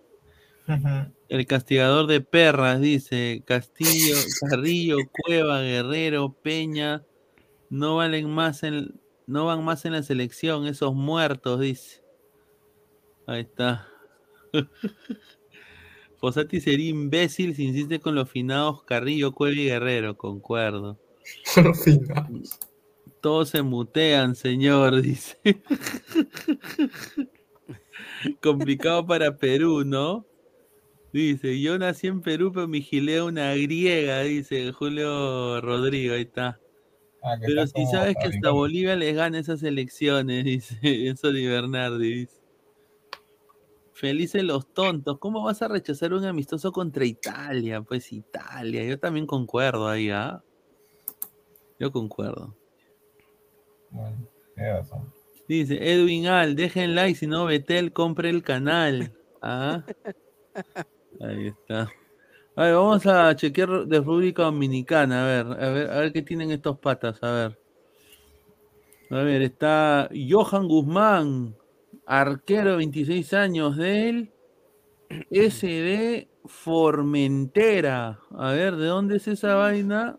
El 1.28 1.47
castigador 1.47 2.07
de 2.07 2.20
perras, 2.20 2.81
dice. 2.81 3.43
Castillo, 3.44 4.17
Carrillo, 4.49 4.97
Cueva, 5.12 5.60
Guerrero, 5.60 6.33
Peña, 6.43 7.05
no 7.75 7.97
valen 7.97 8.31
más 8.31 8.62
en, 8.62 9.01
no 9.27 9.47
van 9.47 9.65
más 9.65 9.85
en 9.85 9.94
la 9.94 10.05
selección, 10.05 10.67
esos 10.67 10.94
muertos, 10.94 11.59
dice. 11.59 12.05
Ahí 13.27 13.41
está. 13.41 13.89
Fosati 16.19 16.61
sería 16.61 16.91
imbécil 16.91 17.57
si 17.57 17.65
insiste 17.65 17.99
con 17.99 18.15
los 18.15 18.31
finados 18.31 18.85
Carrillo, 18.85 19.33
Cueva 19.33 19.57
y 19.57 19.65
Guerrero, 19.65 20.17
concuerdo. 20.17 21.01
Todos 23.20 23.49
se 23.49 23.62
mutean, 23.62 24.36
señor, 24.36 25.01
dice. 25.03 25.36
Complicado 28.41 29.05
para 29.05 29.36
Perú, 29.36 29.83
¿no? 29.85 30.25
Dice, 31.12 31.61
yo 31.61 31.77
nací 31.77 32.07
en 32.07 32.20
Perú, 32.20 32.53
pero 32.53 32.69
me 32.69 32.81
gilé 32.81 33.19
a 33.19 33.25
una 33.25 33.53
griega, 33.55 34.20
dice 34.20 34.70
Julio 34.70 35.61
Rodrigo, 35.61 36.15
ahí 36.15 36.23
está. 36.23 36.61
Ah, 37.27 37.39
Pero 37.41 37.67
si 37.67 37.86
sabes 37.86 38.17
que 38.20 38.28
hasta. 38.28 38.51
Bolivia 38.51 38.94
les 38.97 39.17
gana 39.17 39.39
esas 39.39 39.62
elecciones, 39.62 40.44
dice 40.44 41.09
eso 41.09 41.33
de 41.33 41.47
Bernardi, 41.49 42.15
dice. 42.15 42.44
Felices 43.94 44.43
los 44.43 44.67
tontos, 44.75 45.19
¿cómo 45.19 45.43
vas 45.43 45.62
a 45.62 45.69
rechazar 45.69 46.12
un 46.12 46.27
amistoso 46.27 46.70
contra 46.70 47.07
Italia? 47.07 47.81
Pues 47.81 48.12
Italia, 48.12 48.85
yo 48.85 48.99
también 48.99 49.27
concuerdo 49.27 49.89
ahí, 49.89 50.11
¿ah? 50.11 50.43
Yo 51.78 51.91
concuerdo. 51.91 52.55
Bueno, 53.91 54.28
razón. 54.57 55.11
Dice 55.49 55.78
Edwin 55.81 56.27
Al, 56.27 56.57
dejen 56.57 56.94
like, 56.94 57.19
si 57.19 57.27
no 57.27 57.47
Betel 57.47 57.93
compre 57.93 58.28
el 58.28 58.43
canal. 58.43 59.12
Ah, 59.41 59.83
ahí 61.20 61.47
está. 61.47 61.89
A 62.57 62.65
ver, 62.65 62.74
vamos 62.74 63.05
a 63.07 63.34
chequear 63.34 63.84
de 63.86 63.99
República 63.99 64.44
Dominicana, 64.44 65.24
a 65.24 65.26
ver, 65.26 65.47
a 65.60 65.70
ver, 65.70 65.91
a 65.91 65.99
ver 66.00 66.12
qué 66.12 66.23
tienen 66.23 66.52
estos 66.52 66.78
patas, 66.78 67.20
a 67.23 67.33
ver. 67.33 67.58
A 69.10 69.23
ver, 69.23 69.42
está 69.42 70.08
Johan 70.12 70.68
Guzmán, 70.68 71.57
arquero 72.07 72.70
de 72.70 72.76
26 72.76 73.34
años 73.34 73.76
de 73.76 74.08
él, 74.08 74.33
SD 75.31 76.28
Formentera. 76.47 78.20
A 78.31 78.52
ver, 78.52 78.76
¿de 78.76 78.86
dónde 78.86 79.16
es 79.16 79.26
esa 79.26 79.55
vaina? 79.55 80.18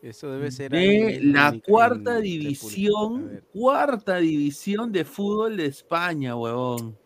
Eso 0.00 0.30
debe 0.30 0.50
ser 0.50 0.70
de 0.70 1.16
en 1.16 1.32
la 1.32 1.58
cuarta 1.66 2.18
en 2.18 2.22
división, 2.22 3.42
cuarta 3.52 4.16
división 4.16 4.92
de 4.92 5.04
fútbol 5.04 5.56
de 5.56 5.66
España, 5.66 6.36
huevón. 6.36 6.96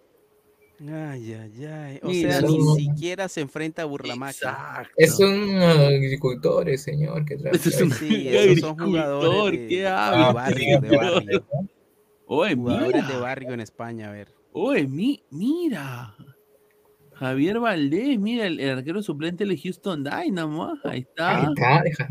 Ay, 0.80 1.34
ay, 1.34 1.64
ay. 1.66 2.00
O 2.02 2.08
Mira, 2.08 2.40
sea, 2.40 2.48
ni 2.48 2.74
siquiera 2.76 3.28
se 3.28 3.42
enfrenta 3.42 3.82
a 3.82 3.84
Burlamaquia. 3.84 4.88
Es 4.96 5.18
un 5.20 5.56
agricultor, 5.60 6.76
señor. 6.78 7.24
Que 7.26 7.34
es 7.52 7.80
un. 7.82 7.90
Sí, 7.92 8.28
esos 8.28 8.60
son 8.60 8.80
agricultor, 8.80 8.86
jugadores 8.86 9.60
de, 9.60 9.68
¿qué 9.68 9.76
de 9.76 9.82
barrio, 10.32 10.80
de 10.80 10.96
barrio. 10.96 11.46
Oye, 12.26 12.54
Jugadores 12.54 12.92
de 12.94 13.02
mira. 13.02 13.18
barrio 13.18 13.52
en 13.52 13.60
España, 13.60 14.08
a 14.08 14.12
ver. 14.12 14.28
Oye, 14.52 14.86
mi, 14.86 15.22
mira. 15.30 16.14
Javier 17.14 17.60
Valdés, 17.60 18.18
mira, 18.18 18.46
el, 18.46 18.58
el 18.60 18.78
arquero 18.78 19.02
suplente 19.02 19.44
de 19.44 19.58
Houston 19.58 20.02
Dynamo. 20.02 20.64
ah, 20.64 20.74
Ahí 20.84 21.00
está. 21.00 21.40
Ahí 21.40 21.46
está, 21.54 21.82
deja- 21.82 22.08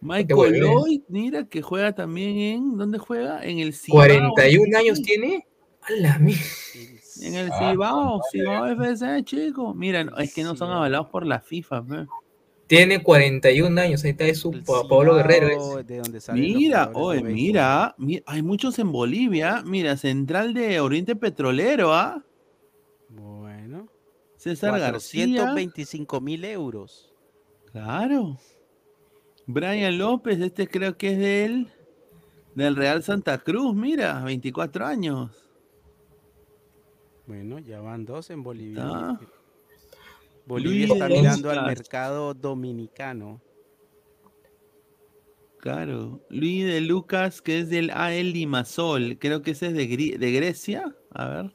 Michael. 0.00 0.60
Lloyd, 0.60 1.00
mira, 1.08 1.44
que 1.46 1.60
juega 1.60 1.94
también 1.94 2.38
en. 2.38 2.76
¿Dónde 2.78 2.98
juega? 2.98 3.44
En 3.44 3.58
el 3.58 3.74
Cibao. 3.74 3.98
41 4.00 4.78
años 4.78 5.02
tiene. 5.02 5.46
A 5.82 5.92
la 5.92 6.18
mierda. 6.18 6.40
En 7.26 7.34
el 7.34 7.50
Ah, 7.52 7.70
Cibao, 7.72 8.20
Cibao 8.30 8.66
FC, 8.66 9.24
chico. 9.24 9.74
Mira, 9.74 10.04
no, 10.04 10.16
es 10.18 10.34
que 10.34 10.42
no 10.42 10.54
son 10.56 10.70
avalados 10.70 11.08
por 11.08 11.26
la 11.26 11.40
FIFA, 11.40 11.84
pe. 11.84 12.06
Tiene 12.66 13.02
41 13.02 13.78
años. 13.80 14.02
Ahí 14.04 14.10
está, 14.12 14.24
es 14.24 14.38
su 14.38 14.50
Pa- 14.50 14.88
Pablo 14.88 15.16
Guerrero. 15.16 15.78
es. 15.80 15.86
De 15.86 15.98
donde 15.98 16.20
salen 16.20 16.44
los 16.52 16.54
Mira, 16.56 16.90
oye, 16.94 17.22
mira, 17.22 17.94
mi- 17.98 18.22
hay 18.26 18.42
muchos 18.42 18.78
en 18.78 18.90
Bolivia. 18.90 19.62
Mira, 19.66 19.96
Central 19.96 20.54
de 20.54 20.80
Oriente 20.80 21.14
Petrolero, 21.14 21.92
¿ah? 21.94 22.22
Bueno. 23.10 23.88
César 24.36 24.78
García. 24.78 25.26
425 25.52 26.20
mil 26.20 26.44
euros. 26.44 27.12
Claro. 27.70 28.38
Brian 29.46 29.98
López, 29.98 30.40
este 30.40 30.66
creo 30.68 30.96
que 30.96 31.12
es 31.12 31.18
de 31.18 31.44
él. 31.44 31.68
Del 32.54 32.76
Real 32.76 33.02
Santa 33.02 33.38
Cruz, 33.38 33.74
mira, 33.74 34.22
24 34.24 34.86
años. 34.86 35.43
Bueno, 37.26 37.58
ya 37.58 37.80
van 37.80 38.04
dos 38.04 38.30
en 38.30 38.42
Bolivia. 38.42 38.82
Ah. 38.84 39.20
Bolivia 40.46 40.86
está 40.86 41.08
mirando 41.08 41.50
al 41.50 41.66
mercado 41.66 42.34
dominicano. 42.34 43.40
Claro. 45.58 46.20
Luis 46.28 46.66
de 46.66 46.82
Lucas, 46.82 47.40
que 47.40 47.60
es 47.60 47.70
del 47.70 47.88
AL 47.90 48.32
Limasol. 48.32 49.16
Creo 49.18 49.40
que 49.40 49.52
ese 49.52 49.68
es 49.68 49.72
de, 49.74 49.88
Gri- 49.88 50.18
de 50.18 50.32
Grecia. 50.32 50.94
A 51.10 51.28
ver. 51.28 51.52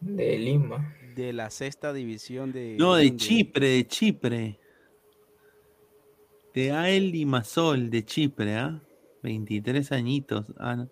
De 0.00 0.38
Lima. 0.38 0.94
De 1.16 1.32
la 1.32 1.48
sexta 1.48 1.94
división 1.94 2.52
de. 2.52 2.76
No, 2.78 2.94
de. 2.96 3.16
Chipre, 3.16 3.68
de 3.68 3.86
Chipre. 3.86 4.60
De 6.52 6.72
AL 6.72 7.10
Limasol, 7.10 7.88
de 7.88 8.04
Chipre, 8.04 8.56
¿ah? 8.56 8.82
23 9.22 9.92
añitos. 9.92 10.44
Ah, 10.58 10.76
no. 10.76 10.90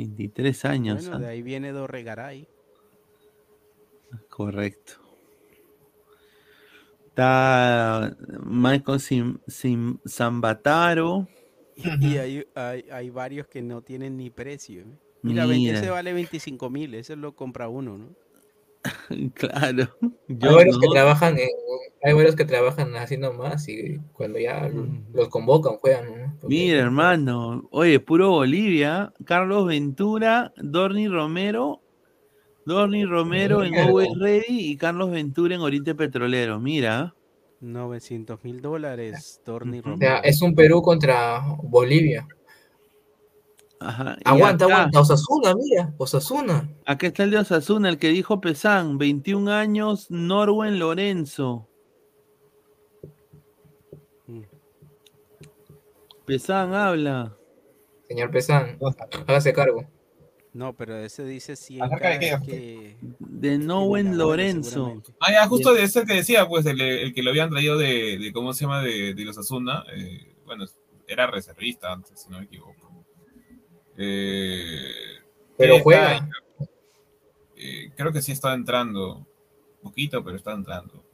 23 0.00 0.64
años. 0.64 1.02
Bueno, 1.02 1.16
ah. 1.16 1.20
de 1.20 1.26
ahí 1.28 1.42
viene 1.42 1.72
Dorregaray. 1.72 2.48
Correcto. 4.28 4.94
Está 7.08 8.16
Michael 8.44 9.00
Sim, 9.00 9.38
Sim- 9.46 9.98
Zambataro. 10.08 11.28
Y 11.76 12.16
hay, 12.16 12.44
hay, 12.54 12.84
hay 12.90 13.10
varios 13.10 13.46
que 13.46 13.62
no 13.62 13.82
tienen 13.82 14.16
ni 14.16 14.30
precio. 14.30 14.82
¿eh? 14.82 14.98
Mira, 15.22 15.46
Mira. 15.46 15.78
ese 15.78 15.90
vale 15.90 16.12
25 16.12 16.70
mil, 16.70 16.94
ese 16.94 17.16
lo 17.16 17.34
compra 17.34 17.68
uno, 17.68 17.98
¿no? 17.98 18.08
Claro. 19.34 19.88
Hay 20.28 20.54
varios 20.54 20.78
que 20.78 20.88
trabajan 20.92 21.38
en- 21.38 21.48
hay 22.02 22.14
varios 22.14 22.34
que 22.34 22.46
trabajan 22.46 22.96
así 22.96 23.18
nomás 23.18 23.68
y 23.68 23.98
cuando 24.14 24.38
ya 24.38 24.70
los 25.12 25.28
convocan 25.28 25.76
juegan, 25.76 26.06
¿no? 26.40 26.48
Mira, 26.48 26.78
hermano. 26.78 27.68
Oye, 27.70 28.00
puro 28.00 28.30
Bolivia. 28.30 29.12
Carlos 29.26 29.66
Ventura, 29.66 30.50
Dorni 30.56 31.08
Romero. 31.08 31.82
Dorni 32.64 33.04
Romero 33.04 33.62
en. 33.64 33.74
Always 33.76 34.08
Ready 34.18 34.70
y 34.70 34.76
Carlos 34.78 35.10
Ventura 35.10 35.54
en 35.54 35.60
Oriente 35.60 35.94
Petrolero. 35.94 36.58
Mira. 36.58 37.14
900 37.60 38.42
mil 38.44 38.62
dólares, 38.62 39.42
Torni 39.44 39.80
O 39.80 39.82
Romero. 39.82 39.98
sea, 39.98 40.18
es 40.20 40.40
un 40.40 40.54
Perú 40.54 40.80
contra 40.80 41.42
Bolivia. 41.62 42.26
Ajá. 43.80 44.16
Aguanta, 44.24 44.66
acá- 44.66 44.74
aguanta. 44.76 45.00
Osasuna, 45.00 45.54
mira, 45.54 45.94
Osasuna. 45.96 46.70
Acá 46.84 47.06
está 47.06 47.24
el 47.24 47.30
de 47.30 47.38
Osasuna, 47.38 47.88
el 47.88 47.98
que 47.98 48.08
dijo 48.08 48.40
Pesán, 48.40 48.98
21 48.98 49.48
años, 49.48 50.10
Norwen 50.10 50.78
Lorenzo. 50.78 51.66
Pesán 56.26 56.74
habla. 56.74 57.36
Señor 58.06 58.30
Pesán, 58.30 58.78
hágase 59.26 59.52
cargo. 59.52 59.84
No, 60.52 60.74
pero 60.76 60.96
ese 60.98 61.24
dice 61.24 61.54
100 61.54 61.82
¿Acerca 61.82 62.08
de 62.10 62.18
qué? 62.18 62.38
que... 62.44 62.96
De 63.20 63.56
Norwen 63.58 64.18
Lorenzo. 64.18 65.00
Ah, 65.20 65.32
ya, 65.32 65.46
justo 65.46 65.72
de 65.72 65.84
ese 65.84 66.04
que 66.04 66.14
decía, 66.14 66.46
pues, 66.48 66.66
el, 66.66 66.80
el 66.80 67.14
que 67.14 67.22
lo 67.22 67.30
habían 67.30 67.50
traído 67.50 67.78
de, 67.78 68.18
de 68.18 68.32
¿cómo 68.32 68.52
se 68.52 68.64
llama? 68.64 68.82
De, 68.82 69.14
de 69.14 69.24
los 69.24 69.38
Asuna. 69.38 69.84
eh, 69.96 70.34
bueno, 70.44 70.64
era 71.06 71.28
reservista 71.28 71.92
antes, 71.92 72.20
si 72.20 72.28
no 72.30 72.38
me 72.38 72.44
equivoco. 72.44 72.79
Eh, 74.02 75.18
Pero 75.58 75.74
está- 75.74 75.82
juega. 75.84 76.28
eh, 77.56 77.90
creo 77.96 78.12
que 78.12 78.22
sí 78.22 78.32
estaba 78.32 78.54
entrando. 78.54 79.26
Poquito, 79.82 80.24
pero 80.24 80.36
está 80.36 80.52
entrando. 80.52 81.04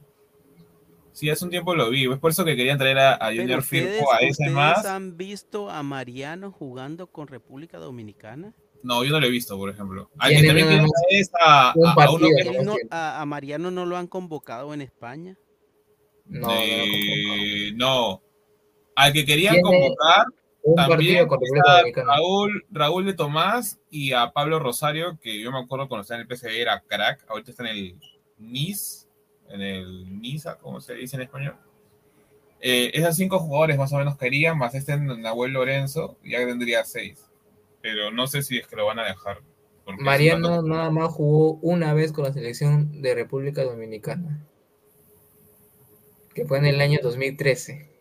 Sí, 1.11 1.29
hace 1.29 1.43
un 1.45 1.51
tiempo 1.51 1.73
lo 1.75 1.89
vi. 1.89 2.05
Es 2.11 2.19
por 2.19 2.31
eso 2.31 2.45
que 2.45 2.55
querían 2.55 2.77
traer 2.77 2.99
a, 2.99 3.17
Junior 3.35 3.61
Firpo, 3.63 4.13
a 4.13 4.19
ese 4.19 4.31
¿ustedes 4.31 4.51
más. 4.51 4.85
han 4.85 5.17
visto 5.17 5.69
a 5.69 5.81
Mariano 5.83 6.51
jugando 6.51 7.07
con 7.07 7.27
República 7.27 7.77
Dominicana? 7.79 8.53
No, 8.83 9.03
yo 9.03 9.11
no 9.11 9.19
lo 9.19 9.25
he 9.25 9.31
visto, 9.31 9.57
por 9.57 9.69
ejemplo. 9.69 10.09
Al 10.19 10.29
que 10.31 10.41
Tiene 10.41 10.59
también 10.61 10.85
es 11.09 11.31
a, 11.43 11.73
un 11.75 11.87
a- 11.87 11.89
a 11.89 11.93
uno 11.93 11.95
partido, 11.95 12.29
que 12.37 12.57
Él 12.59 12.65
no- 12.65 12.75
a, 12.91 13.21
a 13.21 13.25
Mariano 13.25 13.71
no 13.71 13.85
lo 13.85 13.97
han 13.97 14.07
convocado 14.07 14.73
en 14.73 14.81
España. 14.81 15.35
No, 16.25 16.49
Eh, 16.51 17.71
no. 17.75 18.21
Al 18.95 19.11
que 19.13 19.25
querían 19.25 19.59
convocar 19.61 20.25
un 20.67 20.75
también 20.75 21.27
partido. 21.27 22.05
Raúl, 22.05 22.65
Raúl 22.69 23.05
de 23.05 23.13
Tomás 23.13 23.79
y 23.89 24.11
a 24.11 24.31
Pablo 24.31 24.59
Rosario, 24.59 25.17
que 25.21 25.39
yo 25.39 25.51
me 25.51 25.59
acuerdo 25.59 25.87
cuando 25.87 26.01
estaba 26.01 26.19
en 26.19 26.27
el 26.29 26.37
PSV 26.37 26.49
era 26.49 26.81
crack, 26.81 27.23
ahorita 27.29 27.51
está 27.51 27.63
en 27.63 27.69
el 27.69 27.99
NIS, 28.37 29.07
en 29.49 29.61
el 29.61 30.21
NISA, 30.21 30.57
como 30.57 30.81
se 30.81 30.95
dice 30.95 31.15
en 31.15 31.21
español. 31.23 31.55
Eh, 32.59 32.91
esos 32.93 33.15
cinco 33.15 33.39
jugadores 33.39 33.77
más 33.77 33.93
o 33.93 33.97
menos 33.97 34.17
querían, 34.17 34.57
más 34.57 34.75
este 34.75 34.97
Nahuel 34.97 35.53
Lorenzo, 35.53 36.17
ya 36.23 36.39
tendría 36.39 36.83
seis. 36.83 37.23
Pero 37.81 38.11
no 38.11 38.27
sé 38.27 38.41
si 38.41 38.57
es 38.57 38.67
que 38.67 38.75
lo 38.75 38.85
van 38.85 38.99
a 38.99 39.05
dejar. 39.05 39.39
Mariano 39.99 40.61
nada 40.63 40.89
más 40.89 41.13
jugó 41.13 41.53
una 41.61 41.93
vez 41.93 42.11
con 42.11 42.25
la 42.25 42.33
selección 42.33 43.01
de 43.01 43.15
República 43.15 43.63
Dominicana. 43.63 44.45
Que 46.33 46.45
fue 46.45 46.57
en 46.57 46.65
el 46.65 46.81
año 46.81 46.99
2013. 47.01 47.96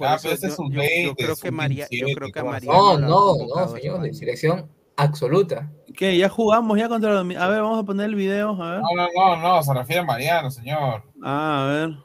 Por 0.00 0.08
Ah, 0.08 0.14
eso 0.14 0.22
pero 0.22 0.34
ese 0.34 0.46
es 0.46 0.52
yo- 0.52 0.56
sus 0.56 0.66
yo- 0.70 0.74
yo 0.74 0.80
20, 0.80 1.24
creo 1.24 1.36
que 1.36 1.50
María- 1.50 1.84
yo 1.90 2.06
27, 2.06 2.14
creo 2.14 2.32
que 2.32 2.38
a 2.38 2.42
¿cómo 2.42 2.52
Mariano 2.52 2.98
No, 2.98 3.36
no, 3.36 3.46
no, 3.54 3.68
señor, 3.68 4.00
de 4.00 4.14
selección 4.14 4.70
absoluta. 4.96 5.70
¿Qué? 5.94 6.16
¿Ya 6.16 6.30
jugamos 6.30 6.78
ya 6.78 6.88
contra 6.88 7.12
los... 7.22 7.36
A 7.36 7.48
ver, 7.48 7.60
vamos 7.60 7.78
a 7.78 7.82
poner 7.84 8.06
el 8.06 8.14
video, 8.14 8.50
a 8.62 8.70
ver. 8.70 8.80
No, 8.80 8.86
no, 8.96 9.08
no, 9.14 9.36
no, 9.56 9.62
se 9.62 9.74
refiere 9.74 10.00
a 10.00 10.04
Mariano, 10.04 10.50
señor. 10.50 11.02
Ah, 11.22 11.64
a 11.64 11.70
ver. 11.70 11.96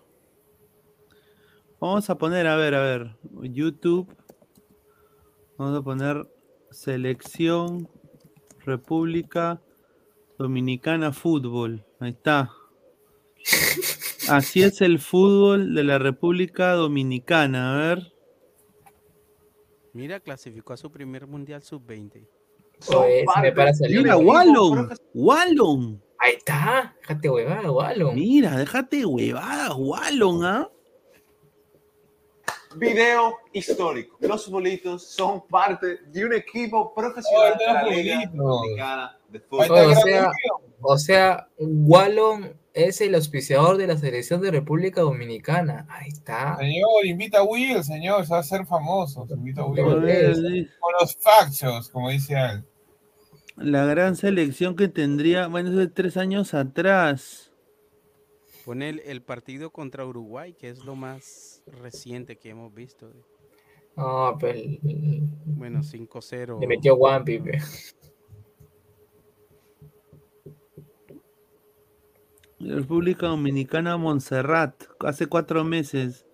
Vamos 1.79 2.09
a 2.09 2.17
poner, 2.17 2.47
a 2.47 2.57
ver, 2.57 2.75
a 2.75 2.81
ver. 2.81 3.15
YouTube. 3.43 4.13
Vamos 5.57 5.79
a 5.79 5.81
poner 5.81 6.27
Selección 6.71 7.87
República 8.65 9.61
Dominicana 10.37 11.13
Fútbol. 11.13 11.85
Ahí 12.01 12.09
está. 12.09 12.51
Así 14.29 14.63
es 14.63 14.81
el 14.81 14.99
fútbol 14.99 15.75
de 15.75 15.83
la 15.83 15.97
República 15.99 16.71
Dominicana. 16.73 17.73
A 17.73 17.77
ver. 17.87 18.13
Mira, 19.93 20.19
clasificó 20.19 20.73
a 20.73 20.77
su 20.77 20.91
primer 20.91 21.27
mundial 21.27 21.61
sub-20. 21.63 22.27
Oye, 22.95 23.25
se 23.33 23.41
me 23.41 23.51
para 23.53 23.73
salir. 23.73 23.99
Mira, 24.01 24.17
Wallon. 24.17 24.89
Wallon. 25.13 26.01
Ahí 26.19 26.33
está. 26.33 26.95
Déjate 27.01 27.29
huevada, 27.29 27.71
Wallon. 27.71 28.15
Mira, 28.15 28.57
déjate 28.57 29.05
huevadas, 29.05 29.73
Wallon, 29.77 30.43
¿ah? 30.45 30.69
Video 32.77 33.37
histórico. 33.53 34.17
Los 34.19 34.49
bolitos 34.49 35.05
son 35.07 35.47
parte 35.47 35.99
de 36.07 36.25
un 36.25 36.33
equipo 36.33 36.93
profesional 36.93 37.53
Oh, 37.55 37.57
de 37.59 37.65
la 37.65 37.83
los 37.83 37.95
Liga 37.95 38.15
bolitos. 38.15 38.35
Dominicana 38.37 39.19
de 39.29 39.37
Oye, 39.49 39.67
Fútbol. 39.67 39.91
o 39.91 39.95
sea, 39.95 40.31
o 40.81 40.97
sea, 40.97 41.49
Wallon 41.57 42.53
es 42.75 42.99
el 43.01 43.15
auspiciador 43.15 43.77
de 43.77 43.87
la 43.87 43.97
selección 43.97 44.41
de 44.41 44.51
República 44.51 45.01
Dominicana. 45.01 45.87
Ahí 45.89 46.09
está. 46.09 46.57
Señor, 46.57 47.05
invita 47.05 47.39
a 47.39 47.43
Will, 47.43 47.83
señor, 47.83 48.25
se 48.25 48.31
va 48.31 48.37
a 48.37 48.41
hacer 48.41 48.65
famoso. 48.65 49.25
Invita 49.29 49.61
a 49.61 49.65
Will. 49.65 50.69
Con 50.79 50.93
los 50.99 51.15
factos, 51.15 51.89
como 51.89 52.09
dice 52.09 52.33
él. 52.35 52.63
La 53.55 53.85
gran 53.85 54.17
selección 54.17 54.75
que 54.75 54.89
tendría, 54.89 55.47
bueno, 55.47 55.69
eso 55.69 55.77
de 55.79 55.87
tres 55.87 56.17
años 56.17 56.53
atrás. 56.53 57.51
Pone 58.65 58.89
el, 58.89 58.99
el 59.05 59.21
partido 59.21 59.69
contra 59.71 60.05
Uruguay, 60.05 60.53
que 60.53 60.69
es 60.69 60.83
lo 60.83 60.95
más 60.95 61.63
reciente 61.67 62.35
que 62.37 62.49
hemos 62.49 62.73
visto. 62.73 63.09
No, 63.95 64.35
pero 64.39 64.59
el- 64.59 64.79
Bueno, 65.45 65.79
5-0. 65.83 66.59
le 66.59 66.67
metió 66.67 66.95
Wampi. 66.95 67.41
República 72.59 73.27
Dominicana 73.27 73.97
Montserrat, 73.97 74.83
hace 75.01 75.27
cuatro 75.27 75.63
meses 75.63 76.25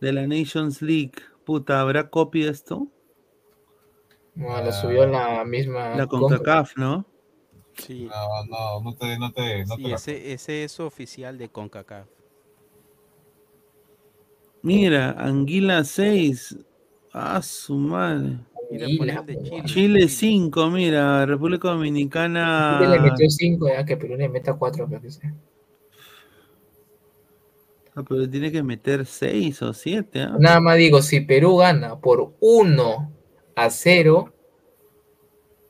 de 0.00 0.12
la 0.12 0.26
Nations 0.26 0.82
League. 0.82 1.14
Puta, 1.44 1.80
¿habrá 1.80 2.10
copia 2.10 2.50
esto? 2.50 2.88
No, 4.34 4.60
lo 4.60 4.72
subió 4.72 5.06
la 5.06 5.44
misma. 5.44 5.94
La 5.96 6.06
Conca. 6.06 6.36
CONCACAF, 6.36 6.76
¿no? 6.76 7.06
Sí. 7.74 8.04
No, 8.10 8.44
no, 8.46 8.80
no 8.82 8.94
te, 8.96 9.18
no 9.18 9.32
te, 9.32 9.64
no 9.64 9.76
Sí, 9.76 9.82
te 9.82 9.88
la- 9.88 9.94
ese, 9.96 10.32
ese 10.32 10.64
es 10.64 10.78
oficial 10.80 11.38
de 11.38 11.48
CONCACAF. 11.48 12.06
Mira, 14.62 15.12
Anguila 15.12 15.84
6. 15.84 16.56
Ah, 17.12 17.40
su 17.40 17.76
madre. 17.76 18.38
Chile. 18.68 19.62
Chile 19.64 20.08
5, 20.08 20.70
mira, 20.70 21.26
República 21.26 21.68
Dominicana. 21.68 22.78
Chile 22.80 22.96
le 22.96 23.00
metió 23.00 23.28
5, 23.28 23.68
ya 23.68 23.84
que 23.84 23.96
Perú 23.96 24.16
le 24.16 24.28
meta 24.28 24.54
4, 24.54 24.86
creo 24.86 25.00
pues, 25.00 25.16
que 25.16 25.20
sea. 25.20 25.34
Ah, 27.94 28.04
pero 28.06 28.28
tiene 28.28 28.52
que 28.52 28.62
meter 28.62 29.06
6 29.06 29.62
o 29.62 29.72
7. 29.72 30.18
¿eh? 30.18 30.22
¿ah? 30.22 30.36
Nada 30.38 30.60
más 30.60 30.76
digo, 30.76 31.00
si 31.00 31.20
Perú 31.20 31.56
gana 31.56 31.98
por 31.98 32.34
1 32.40 33.12
a 33.54 33.70
0, 33.70 34.34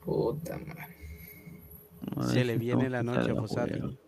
puta 0.05 0.59
madre. 0.59 0.87
Se 2.33 2.45
le 2.45 2.57
viene 2.57 2.89
la 2.89 3.03
noche 3.03 3.31
a 3.31 3.35
Fosati. 3.35 3.99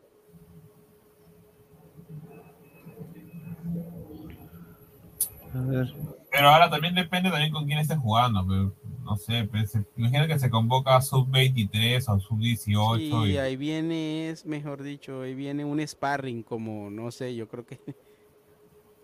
A 5.54 5.60
ver. 5.62 5.94
Pero 6.30 6.48
ahora 6.50 6.68
también 6.68 6.94
depende 6.94 7.30
también 7.30 7.52
con 7.52 7.66
quién 7.66 7.78
estés 7.78 7.98
jugando. 7.98 8.46
Pero, 8.46 8.74
no 9.02 9.16
sé, 9.16 9.44
pues, 9.50 9.76
imagina 9.96 10.26
que 10.26 10.38
se 10.38 10.50
convoca 10.50 11.00
sub-23 11.00 12.08
o 12.08 12.20
sub-18. 12.20 13.26
Y 13.26 13.32
y- 13.32 13.36
ahí 13.38 13.56
viene, 13.56 14.28
es 14.30 14.44
mejor 14.44 14.82
dicho, 14.82 15.22
ahí 15.22 15.34
viene 15.34 15.64
un 15.64 15.86
sparring 15.86 16.42
como, 16.42 16.90
no 16.90 17.10
sé, 17.10 17.34
yo 17.34 17.48
creo 17.48 17.64
que 17.64 17.78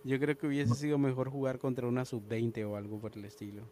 yo 0.05 0.21
creo 0.21 0.37
que 0.37 0.47
hubiese 0.47 0.75
sido 0.75 0.99
mejor 0.99 1.31
jugar 1.31 1.59
contra 1.59 1.89
una 1.89 2.05
sub-20 2.05 2.65
o 2.69 2.77
algo 2.77 2.99
por 2.99 3.17
el 3.17 3.25
estilo. 3.25 3.63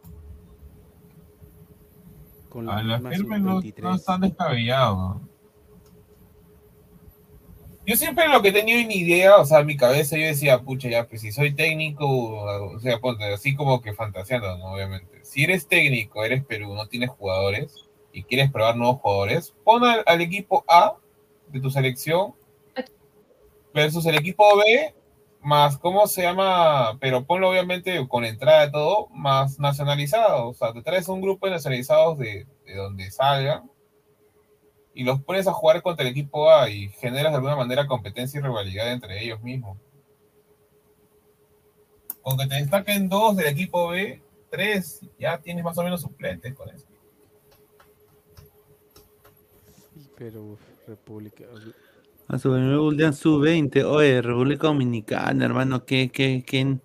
Con 2.49 2.67
la 2.67 2.77
a 2.79 2.83
la 2.83 2.95
misma 2.99 3.11
firme 3.11 3.41
no, 3.41 3.61
sub-23. 3.61 3.83
no 3.83 3.95
están 3.95 4.21
descabellados. 4.23 5.17
Yo 7.93 7.99
siempre 7.99 8.27
lo 8.27 8.41
que 8.41 8.49
he 8.49 8.53
tenido 8.53 8.79
en 8.79 8.91
idea, 8.91 9.37
o 9.37 9.45
sea, 9.45 9.61
en 9.61 9.67
mi 9.67 9.77
cabeza 9.77 10.17
yo 10.17 10.25
decía, 10.25 10.63
pucha, 10.63 10.89
ya, 10.89 11.07
pues 11.07 11.21
si 11.21 11.31
soy 11.31 11.53
técnico, 11.53 12.07
o 12.07 12.81
sea, 12.81 12.99
ponte, 13.01 13.23
así 13.35 13.55
como 13.55 13.83
que 13.83 13.93
fantaseando, 13.93 14.57
¿no? 14.57 14.73
Obviamente. 14.73 15.23
Si 15.25 15.45
eres 15.45 15.69
técnico, 15.69 16.25
eres 16.25 16.43
Perú, 16.43 16.75
no 16.75 16.89
tienes 16.89 17.11
jugadores 17.11 17.91
y 18.11 18.23
quieres 18.23 18.51
probar 18.51 18.77
nuevos 18.77 18.99
jugadores, 19.03 19.55
pon 19.63 19.85
al, 19.85 20.03
al 20.07 20.23
equipo 20.23 20.65
A 20.69 20.97
de 21.49 21.61
tu 21.61 21.71
selección 21.71 22.35
versus 23.75 24.07
el 24.07 24.15
equipo 24.15 24.57
B, 24.57 24.95
más, 25.43 25.77
¿cómo 25.77 26.07
se 26.07 26.23
llama? 26.23 26.97
Pero 26.99 27.27
ponlo 27.27 27.51
obviamente 27.51 28.09
con 28.09 28.25
entrada 28.25 28.65
de 28.65 28.71
todo, 28.73 29.09
más 29.09 29.59
nacionalizado. 29.59 30.49
O 30.49 30.55
sea, 30.55 30.73
te 30.73 30.81
traes 30.81 31.09
un 31.09 31.21
grupo 31.21 31.45
de 31.45 31.53
nacionalizados 31.53 32.17
de, 32.17 32.47
de 32.65 32.75
donde 32.75 33.11
salgan 33.11 33.71
y 34.95 35.05
los 35.05 35.21
pones 35.23 35.47
a 35.47 35.53
jugar 35.53 35.83
contra 35.83 36.05
el 36.05 36.11
equipo 36.11 36.51
A 36.51 36.69
y 36.69 36.89
generas 36.91 37.33
de 37.33 37.37
alguna 37.37 37.57
manera 37.57 37.87
competencia 37.87 38.39
y 38.39 38.43
rivalidad 38.43 38.93
entre 38.93 39.23
ellos 39.25 39.43
mismos. 39.43 39.79
Con 42.21 42.39
que 42.39 42.47
te 42.47 42.57
destaquen 42.57 43.09
dos 43.09 43.37
del 43.37 43.47
equipo 43.47 43.89
B, 43.89 44.23
tres, 44.51 45.01
ya 45.19 45.39
tienes 45.39 45.65
más 45.65 45.77
o 45.79 45.83
menos 45.83 46.03
suplentes 46.03 46.55
con 46.55 46.69
eso. 46.69 46.87
Pero 50.17 50.57
República. 50.87 51.45
A 52.29 52.39
su 52.39 52.51
Golden 52.51 53.13
sub-20. 53.13 53.85
Oye, 53.85 54.23
República 54.23 54.69
Dominicana, 54.69 55.45
hermano, 55.45 55.85
que, 55.85 56.11
que, 56.11 56.45
que 56.45 56.79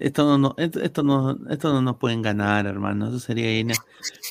esto, 0.00 0.38
no, 0.38 0.54
esto, 0.58 1.02
no, 1.02 1.38
esto 1.50 1.72
no 1.72 1.82
nos 1.82 1.96
pueden 1.96 2.22
ganar, 2.22 2.66
hermano. 2.66 3.08
Eso 3.08 3.18
sería 3.18 3.46
genial. 3.46 3.78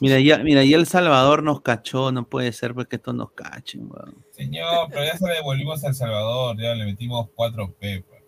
Mira, 0.02 0.20
ya, 0.20 0.38
mira, 0.40 0.64
ya 0.64 0.78
El 0.78 0.86
Salvador 0.86 1.44
nos 1.44 1.62
cachó, 1.62 2.12
no 2.12 2.28
puede 2.28 2.52
ser 2.54 2.74
porque 2.74 2.98
esto 2.98 3.14
nos 3.14 3.32
cachen, 3.32 3.90
weón. 3.90 4.24
Señor, 4.32 4.88
pero 4.90 5.04
ya 5.04 5.18
se 5.18 5.28
devolvimos 5.28 5.84
a 5.84 5.90
El 5.90 5.96
Salvador, 5.96 6.58
ya 6.60 6.76
le 6.76 6.86
metimos 6.86 7.30
4P. 7.36 8.04
pues. 8.04 8.24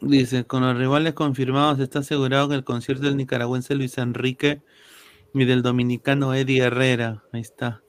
Dice, 0.00 0.44
con 0.44 0.62
los 0.62 0.76
rivales 0.76 1.14
confirmados 1.14 1.78
está 1.80 2.00
asegurado 2.00 2.48
que 2.48 2.54
el 2.54 2.64
concierto 2.64 3.04
del 3.04 3.16
nicaragüense 3.16 3.74
Luis 3.74 3.96
Enrique 3.98 4.62
y 5.32 5.44
del 5.44 5.62
dominicano 5.62 6.34
Eddie 6.34 6.62
Herrera. 6.62 7.24
Ahí 7.32 7.40
está. 7.40 7.82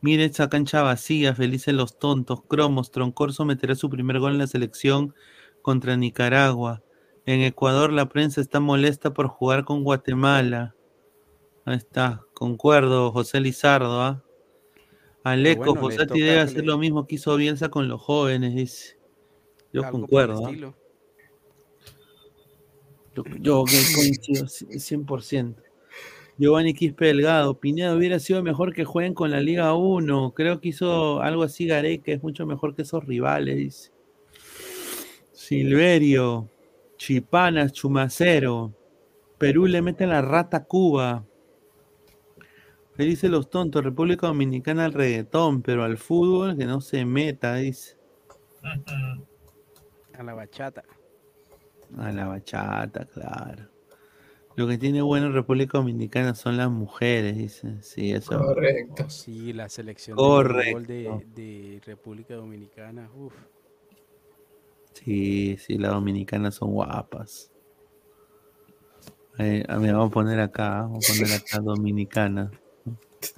Mire 0.00 0.26
esa 0.26 0.50
cancha 0.50 0.82
vacía, 0.82 1.34
felices 1.34 1.72
los 1.72 1.98
tontos. 1.98 2.42
Cromos, 2.46 2.90
Troncorso 2.90 3.46
meterá 3.46 3.74
su 3.74 3.88
primer 3.88 4.18
gol 4.18 4.32
en 4.32 4.38
la 4.38 4.46
selección 4.46 5.14
contra 5.62 5.96
Nicaragua. 5.96 6.83
En 7.26 7.40
Ecuador 7.40 7.92
la 7.92 8.08
prensa 8.08 8.40
está 8.40 8.60
molesta 8.60 9.12
por 9.14 9.28
jugar 9.28 9.64
con 9.64 9.82
Guatemala. 9.82 10.74
Ahí 11.64 11.76
está, 11.76 12.22
concuerdo, 12.34 13.10
José 13.12 13.40
Lizardo. 13.40 14.02
¿ah? 14.02 14.22
Aleco, 15.22 15.58
bueno, 15.74 15.74
le 15.74 15.80
José 15.86 15.98
toca 16.06 16.14
Ti 16.14 16.20
debe 16.20 16.40
hacer 16.40 16.60
le- 16.60 16.66
lo 16.66 16.78
mismo 16.78 17.06
que 17.06 17.14
hizo 17.14 17.34
Bielsa 17.36 17.70
con 17.70 17.88
los 17.88 18.00
jóvenes, 18.02 18.54
dice. 18.54 18.98
Yo 19.72 19.82
Algo 19.84 20.00
concuerdo. 20.00 20.42
estilo. 20.46 20.74
Yo, 23.16 23.22
yo 23.40 23.64
que 23.64 23.72
coincido 23.94 24.46
c- 24.46 24.66
100%. 24.78 25.62
Giovanni 26.36 26.74
Quispe 26.74 27.06
Delgado, 27.06 27.54
Pineda 27.60 27.94
hubiera 27.94 28.18
sido 28.18 28.42
mejor 28.42 28.74
que 28.74 28.84
jueguen 28.84 29.14
con 29.14 29.30
la 29.30 29.40
Liga 29.40 29.72
1. 29.74 30.32
Creo 30.34 30.60
que 30.60 30.68
hizo 30.70 31.20
algo 31.22 31.44
así 31.44 31.66
Gareca, 31.66 32.02
que 32.04 32.12
es 32.14 32.22
mucho 32.22 32.44
mejor 32.44 32.74
que 32.74 32.82
esos 32.82 33.04
rivales, 33.04 33.56
dice. 33.56 33.90
Silverio, 35.32 36.48
Chipanas, 37.04 37.72
Chumacero. 37.74 38.72
Perú 39.36 39.66
le 39.66 39.82
mete 39.82 40.06
la 40.06 40.22
rata 40.22 40.56
a 40.56 40.64
Cuba. 40.64 41.26
Felices 42.94 43.30
los 43.30 43.50
tontos, 43.50 43.84
República 43.84 44.26
Dominicana 44.28 44.86
al 44.86 44.94
reggaetón, 44.94 45.60
pero 45.60 45.84
al 45.84 45.98
fútbol 45.98 46.56
que 46.56 46.64
no 46.64 46.80
se 46.80 47.04
meta, 47.04 47.56
dice. 47.56 47.98
A 50.14 50.22
la 50.22 50.32
bachata. 50.32 50.82
A 51.98 52.10
la 52.10 52.26
bachata, 52.26 53.04
claro. 53.04 53.68
Lo 54.56 54.66
que 54.66 54.78
tiene 54.78 55.02
bueno 55.02 55.30
República 55.30 55.76
Dominicana 55.76 56.34
son 56.34 56.56
las 56.56 56.70
mujeres, 56.70 57.36
dice. 57.36 57.82
Sí, 57.82 58.12
eso. 58.12 58.38
Correcto. 58.38 59.10
Sí, 59.10 59.52
la 59.52 59.68
selección 59.68 60.16
de 60.16 60.22
fútbol 60.22 60.46
Correcto. 60.46 60.80
de, 60.86 61.26
de 61.34 61.82
República 61.84 62.34
Dominicana. 62.34 63.10
Uf. 63.14 63.34
Sí, 64.94 65.56
sí, 65.58 65.76
las 65.76 65.92
dominicanas 65.92 66.54
son 66.54 66.72
guapas. 66.72 67.50
Eh, 69.38 69.64
a 69.68 69.76
ver, 69.78 69.92
vamos 69.94 70.10
a 70.10 70.14
poner 70.14 70.40
acá, 70.40 70.82
vamos 70.82 71.04
a 71.10 71.12
poner 71.12 71.32
acá 71.36 71.58
dominicana. 71.60 72.50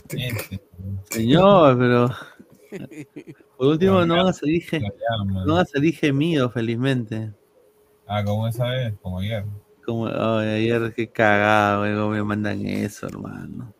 Señor, 1.10 1.78
pero 1.78 2.10
por 3.56 3.68
último 3.68 4.04
no 4.04 4.16
van 4.16 4.28
a 4.28 4.32
salir, 4.32 4.62
ge- 4.62 4.80
no 5.46 5.54
van 5.54 5.62
a 5.62 5.64
salir 5.64 5.94
gemidos, 5.94 6.52
felizmente. 6.52 7.32
Ah, 8.06 8.22
como 8.22 8.46
esa 8.46 8.66
vez, 8.68 8.94
como 9.00 9.20
ayer. 9.20 9.44
Como 9.84 10.06
ay, 10.08 10.48
ayer, 10.48 10.92
qué 10.94 11.08
cagado, 11.08 11.80
güey, 11.80 11.94
cómo 11.94 12.10
me 12.10 12.22
mandan 12.22 12.66
eso, 12.66 13.06
hermano. 13.06 13.72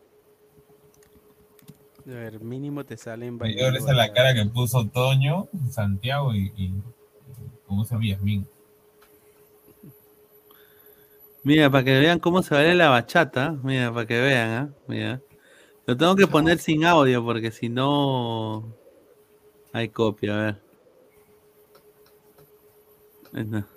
A 2.05 2.09
ver, 2.09 2.39
mínimo 2.39 2.85
te 2.85 2.95
salen 2.97 3.37
bailando 3.37 3.77
esa 3.77 3.91
es 3.91 3.97
la 3.97 4.13
cara 4.13 4.33
que 4.33 4.45
puso 4.45 4.87
Toño, 4.87 5.49
Santiago 5.69 6.33
y, 6.33 6.53
y 6.55 6.73
como 7.67 7.85
se 7.85 7.93
llama 7.93 8.07
Yasmín. 8.07 8.47
Mira, 11.43 11.69
para 11.69 11.83
que 11.83 11.99
vean 11.99 12.19
cómo 12.19 12.41
se 12.41 12.55
baila 12.55 12.73
la 12.73 12.89
bachata, 12.89 13.51
mira, 13.63 13.93
para 13.93 14.07
que 14.07 14.19
vean, 14.19 14.49
¿ah? 14.49 14.69
Mira. 14.87 15.21
Lo 15.85 15.95
tengo 15.95 16.15
que 16.15 16.27
poner 16.27 16.57
sin 16.57 16.83
audio 16.83 17.23
porque 17.23 17.51
si 17.51 17.69
no 17.69 18.75
hay 19.71 19.89
copia, 19.89 20.33
a 20.33 20.43
ver. 20.43 20.61
Ahí 23.33 23.41
está. 23.43 23.67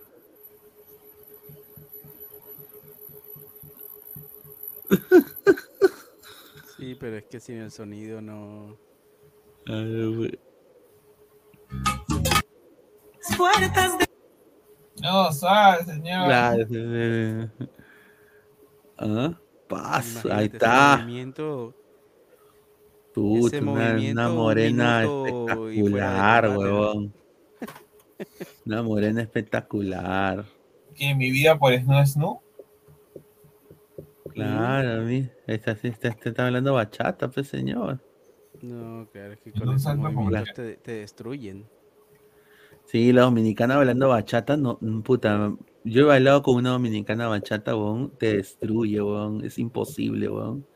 Sí, 6.77 6.95
pero 6.99 7.19
es 7.19 7.25
que 7.25 7.41
sin 7.41 7.59
el 7.59 7.71
sonido 7.71 8.23
no. 8.23 8.75
A 9.67 9.73
ver, 9.75 10.39
Puertas 13.37 13.99
de 13.99 14.07
No, 15.03 15.33
suave, 15.33 15.85
señor. 15.85 16.67
Sí. 16.69 17.67
Ah, 18.99 19.39
paso, 19.69 20.33
ahí 20.33 20.47
está. 20.53 20.99
movimiento, 20.99 21.75
ese 23.17 23.61
una, 23.61 23.73
movimiento, 23.73 24.35
morena 24.35 25.05
espectacular, 25.05 26.45
¿no? 26.45 26.59
huevón. 26.59 27.15
Una 28.67 28.83
morena 28.83 29.23
espectacular. 29.23 30.45
Que 30.95 31.15
mi 31.15 31.31
vida 31.31 31.59
por 31.59 31.73
Snow 31.75 32.07
Snow. 32.07 32.43
Claro, 34.35 35.03
mi, 35.03 35.29
esta, 35.47 35.73
esta, 35.73 36.09
esta 36.09 36.29
está 36.29 36.47
hablando 36.47 36.75
bachata, 36.75 37.29
pues 37.31 37.49
señor. 37.49 38.01
No, 38.61 39.09
claro, 39.11 39.33
es 39.33 39.41
que 39.41 39.53
con 39.53 39.67
no 39.67 39.75
esos 39.75 39.97
movimientos 39.97 40.49
la- 40.49 40.55
te, 40.55 40.77
te 40.77 40.93
destruyen. 40.93 41.67
Sí, 42.91 43.13
la 43.13 43.23
dominicana 43.23 43.77
bailando 43.77 44.09
bachata, 44.09 44.57
no, 44.57 44.79
mm, 44.81 45.03
puta, 45.03 45.55
yo 45.85 46.03
he 46.03 46.05
bailado 46.05 46.43
con 46.43 46.57
una 46.57 46.71
dominicana 46.71 47.29
bachata, 47.29 47.77
weón, 47.77 48.11
te 48.19 48.37
destruye, 48.37 49.01
weón, 49.01 49.45
es 49.45 49.59
imposible, 49.59 50.29
weón, 50.29 50.67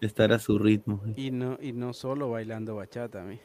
estar 0.00 0.32
a 0.32 0.38
su 0.38 0.58
ritmo. 0.58 1.02
Y 1.16 1.30
no, 1.30 1.58
y 1.60 1.72
no 1.72 1.92
solo 1.92 2.30
bailando 2.30 2.76
bachata, 2.76 3.24
mi. 3.24 3.38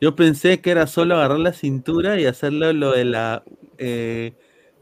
Yo 0.00 0.14
pensé 0.16 0.60
que 0.60 0.70
era 0.70 0.86
solo 0.86 1.16
agarrar 1.16 1.38
la 1.40 1.52
cintura 1.52 2.18
y 2.20 2.26
hacerlo 2.26 2.72
lo 2.72 2.92
de 2.92 3.04
la 3.04 3.44
eh, 3.78 4.34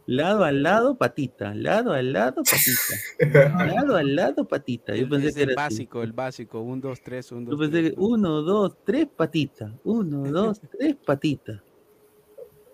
lado 0.06 0.44
al 0.44 0.62
lado, 0.62 0.96
patita, 0.98 1.54
lado 1.54 1.92
al 1.92 2.12
lado, 2.12 2.42
patita, 2.42 3.66
lado 3.66 3.96
al 3.96 4.16
lado, 4.16 4.48
patita. 4.48 4.96
Yo 4.96 5.08
pensé 5.08 5.28
Es 5.28 5.34
que 5.36 5.42
el 5.42 5.50
así. 5.50 5.56
básico, 5.56 6.02
el 6.02 6.12
básico. 6.12 6.60
Un, 6.60 6.80
dos, 6.80 7.02
tres, 7.02 7.32
un, 7.32 7.46
Yo 7.48 7.56
dos, 7.56 7.58
pensé 7.58 7.82
tres. 7.82 7.92
que 7.94 8.00
uno, 8.00 8.42
dos, 8.42 8.76
tres 8.84 9.06
patitas, 9.14 9.72
uno, 9.84 10.30
dos, 10.30 10.60
tres 10.78 10.96
patitas. 10.96 11.60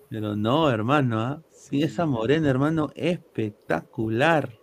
Pero 0.09 0.35
no, 0.35 0.69
hermano, 0.69 1.19
¿ah? 1.21 1.41
Sí, 1.51 1.83
esa 1.83 2.05
morena, 2.05 2.49
hermano, 2.49 2.89
espectacular. 2.95 4.53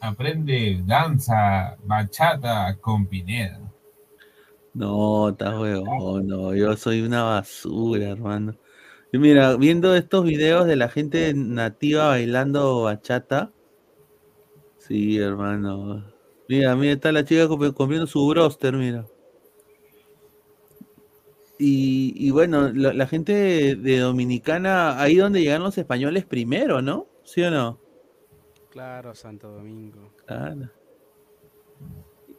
Aprende 0.00 0.80
danza, 0.86 1.76
bachata 1.84 2.76
con 2.80 3.06
Pineda. 3.06 3.60
No, 4.72 5.30
está 5.30 5.58
huevón, 5.60 6.28
no, 6.28 6.54
yo 6.54 6.76
soy 6.76 7.02
una 7.02 7.24
basura, 7.24 8.10
hermano. 8.10 8.56
Y 9.12 9.18
mira, 9.18 9.56
viendo 9.56 9.94
estos 9.96 10.24
videos 10.24 10.66
de 10.66 10.76
la 10.76 10.88
gente 10.88 11.32
nativa 11.34 12.08
bailando 12.08 12.82
bachata, 12.84 13.50
Sí, 14.78 15.18
hermano. 15.18 16.04
Mira, 16.48 16.74
mira, 16.74 16.92
está 16.94 17.12
la 17.12 17.24
chica 17.24 17.46
comi- 17.46 17.72
comiendo 17.72 18.06
su 18.06 18.26
broster, 18.26 18.74
mira. 18.74 19.06
Y, 21.62 22.14
y 22.16 22.30
bueno, 22.30 22.72
la, 22.72 22.94
la 22.94 23.06
gente 23.06 23.76
de, 23.76 23.98
Dominicana, 23.98 24.98
ahí 25.00 25.16
donde 25.16 25.42
llegan 25.42 25.62
los 25.62 25.76
españoles 25.76 26.24
primero, 26.24 26.80
¿no? 26.80 27.06
¿Sí 27.22 27.42
o 27.42 27.50
no? 27.50 27.78
Claro, 28.70 29.14
Santo 29.14 29.50
Domingo. 29.50 30.10
Claro. 30.26 30.70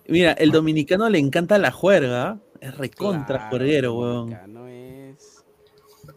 Mira, 0.08 0.32
el 0.34 0.52
dominicano 0.52 1.08
le 1.10 1.20
encanta 1.20 1.58
la 1.60 1.72
juerga. 1.72 2.40
Es 2.60 2.76
recontra 2.78 3.38
Claro, 3.38 3.50
juerguero, 3.50 3.94
weón. 3.96 4.30
dominicano 4.32 4.68
es 4.68 5.46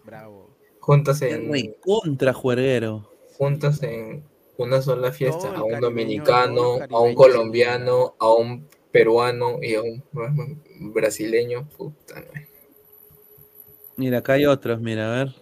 bravo. 0.04 0.50
Juntas 0.80 1.20
Es 1.22 1.34
en, 1.34 1.52
recontra 1.52 2.32
juerguero. 2.32 3.10
juntas 3.36 3.82
en 3.82 4.24
una 4.56 4.80
sola 4.82 5.12
fiesta 5.12 5.48
a 5.48 5.62
un 5.62 5.72
caribeño, 5.72 5.80
dominicano, 5.80 6.78
a 6.90 7.00
un 7.00 7.14
colombiano, 7.14 8.14
a 8.18 8.32
un 8.32 8.66
peruano 8.92 9.58
y 9.62 9.74
a 9.74 9.82
un 9.82 10.02
brasileño. 10.92 11.68
Puta, 11.76 12.14
madre. 12.16 12.48
Mira, 13.96 14.18
acá 14.18 14.32
hay 14.34 14.46
otros, 14.46 14.80
mira, 14.80 15.06
a 15.12 15.16
ver. 15.16 15.34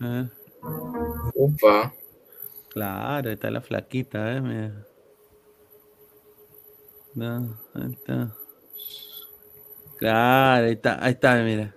A 0.00 0.08
ver. 0.08 0.30
Upa. 1.34 1.94
Claro, 2.70 3.28
ahí 3.28 3.34
está 3.34 3.50
la 3.50 3.60
flaquita, 3.60 4.36
¿eh? 4.36 4.40
Mira. 4.40 4.86
No, 7.14 7.58
ahí 7.74 7.92
está. 7.92 8.34
Claro, 9.98 10.66
ahí 10.66 10.72
está, 10.72 11.04
ahí 11.04 11.12
está, 11.12 11.42
mira. 11.42 11.74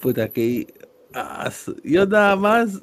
Puta, 0.00 0.28
que. 0.28 0.66
ah, 1.14 1.50
yo 1.84 2.06
nada 2.06 2.36
más. 2.36 2.82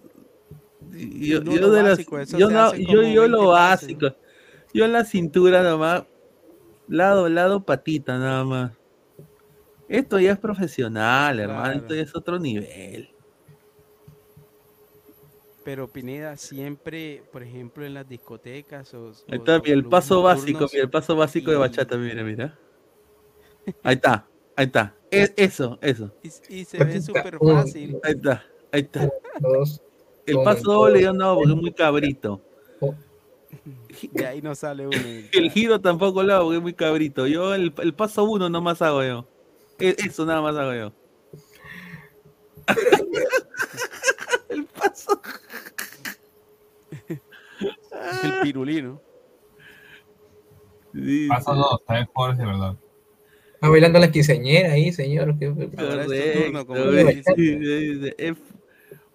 Yo, 0.92 1.42
No 1.42 1.52
yo 1.52 1.62
lo 1.62 1.72
de 1.72 1.94
eso 1.94 2.38
yo, 2.38 2.50
yo, 2.50 2.76
yo 2.76 3.00
20 3.02 3.28
lo 3.28 3.48
básico. 3.48 4.08
Yo 4.76 4.84
en 4.84 4.92
la 4.92 5.06
cintura 5.06 5.64
nomás. 5.64 6.04
Lado, 6.90 7.30
lado, 7.30 7.64
patita, 7.64 8.20
nada 8.20 8.44
más. 8.44 8.74
Esto 9.88 10.20
ya 10.20 10.34
es 10.34 10.38
profesional, 10.38 11.40
hermano. 11.40 11.64
Claro. 11.64 11.80
Esto 11.80 11.96
ya 11.96 12.02
es 12.02 12.14
otro 12.14 12.38
nivel. 12.40 13.10
Pero 15.64 15.88
Pineda, 15.88 16.36
siempre, 16.36 17.24
por 17.32 17.42
ejemplo, 17.42 17.86
en 17.86 17.94
las 17.94 18.08
discotecas 18.10 18.94
o, 18.94 19.14
Ahí 19.30 19.38
está, 19.38 19.56
o 19.56 19.62
mira, 19.62 19.76
el 19.76 19.86
paso 19.86 20.22
básico, 20.22 20.68
mira, 20.70 20.84
el 20.84 20.90
paso 20.90 21.16
básico 21.16 21.52
de 21.52 21.58
bachata, 21.58 21.96
mira, 21.96 22.22
mira. 22.24 22.60
Ahí 23.82 23.96
está, 23.96 24.28
ahí 24.58 24.66
está. 24.66 24.94
Es, 25.10 25.34
eso, 25.38 25.80
eso. 25.82 26.14
Y, 26.22 26.28
y 26.54 26.66
se 26.66 26.84
ve 26.84 27.02
súper 27.02 27.40
fácil. 27.40 27.98
Ahí 28.04 28.12
está, 28.12 28.44
ahí 28.74 28.82
está. 28.82 29.10
Dos. 29.40 29.82
El 30.26 30.44
paso 30.44 30.74
doble 30.74 31.02
yo 31.02 31.14
no, 31.14 31.36
porque 31.36 31.54
es 31.54 31.58
muy 31.62 31.72
cabrito. 31.72 32.42
De 34.12 34.26
ahí 34.26 34.42
no 34.42 34.56
sale 34.56 34.88
uno. 34.88 34.98
El 35.32 35.52
giro 35.52 35.80
tampoco 35.82 36.24
lo 36.24 36.34
hago, 36.34 36.44
porque 36.46 36.58
es 36.58 36.62
muy 36.64 36.74
cabrito. 36.74 37.28
Yo 37.28 37.54
el, 37.54 37.74
el 37.78 37.94
paso 37.94 38.24
uno 38.24 38.50
nomás 38.50 38.82
hago 38.82 39.04
yo. 39.04 39.28
E- 39.80 39.96
Eso 40.06 40.26
nada 40.26 40.42
más 40.42 40.56
hago 40.56 40.74
yo. 40.74 40.92
el 44.50 44.66
paso. 44.66 45.22
El 48.24 48.34
pirulino. 48.42 49.02
Paso 51.28 51.54
dos, 51.56 51.84
también 51.86 52.08
jugadores 52.14 52.40
de 52.40 52.46
verdad. 52.46 52.76
Está 53.56 53.70
bailando 53.70 54.00
la 54.00 54.12
quinceañera 54.12 54.74
ahí, 54.74 54.92
señor. 54.92 55.38
¿qué- 55.38 55.48
Correcto, 55.50 56.66
como 56.68 56.84
dice, 56.92 57.04
bachata. 57.04 57.34
dice, 57.36 58.16
F, 58.18 58.42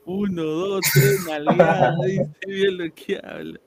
uno, 0.04 0.42
dos, 0.42 0.80
tres, 0.92 1.24
nalgada, 1.26 1.94
dice 2.04 2.30
bien 2.46 2.78
lo 2.78 2.94
que 2.94 3.20
habla. 3.22 3.60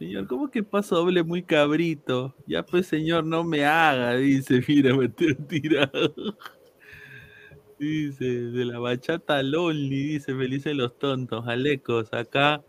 Señor, 0.00 0.26
¿cómo 0.28 0.50
que 0.50 0.62
paso 0.62 0.96
doble 0.96 1.22
muy 1.22 1.42
cabrito? 1.42 2.34
Ya 2.46 2.64
pues, 2.64 2.86
señor, 2.86 3.22
no 3.26 3.44
me 3.44 3.66
haga, 3.66 4.16
dice, 4.16 4.62
mira, 4.66 4.96
me 4.96 5.04
estoy 5.04 5.34
tirado. 5.34 6.14
Dice, 7.78 8.24
de 8.24 8.64
la 8.64 8.78
bachata 8.78 9.42
lonely, 9.42 10.04
dice, 10.14 10.34
felices 10.34 10.74
los 10.74 10.98
tontos, 10.98 11.46
alecos, 11.46 12.14
acá 12.14 12.64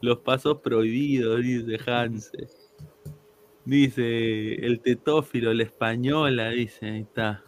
los 0.00 0.20
pasos 0.20 0.62
prohibidos, 0.62 1.42
dice 1.42 1.78
Hanse. 1.86 2.48
Dice, 3.66 4.54
el 4.54 4.80
tetófilo, 4.80 5.52
la 5.52 5.64
española, 5.64 6.48
dice, 6.48 6.86
ahí 6.86 7.00
está. 7.02 7.44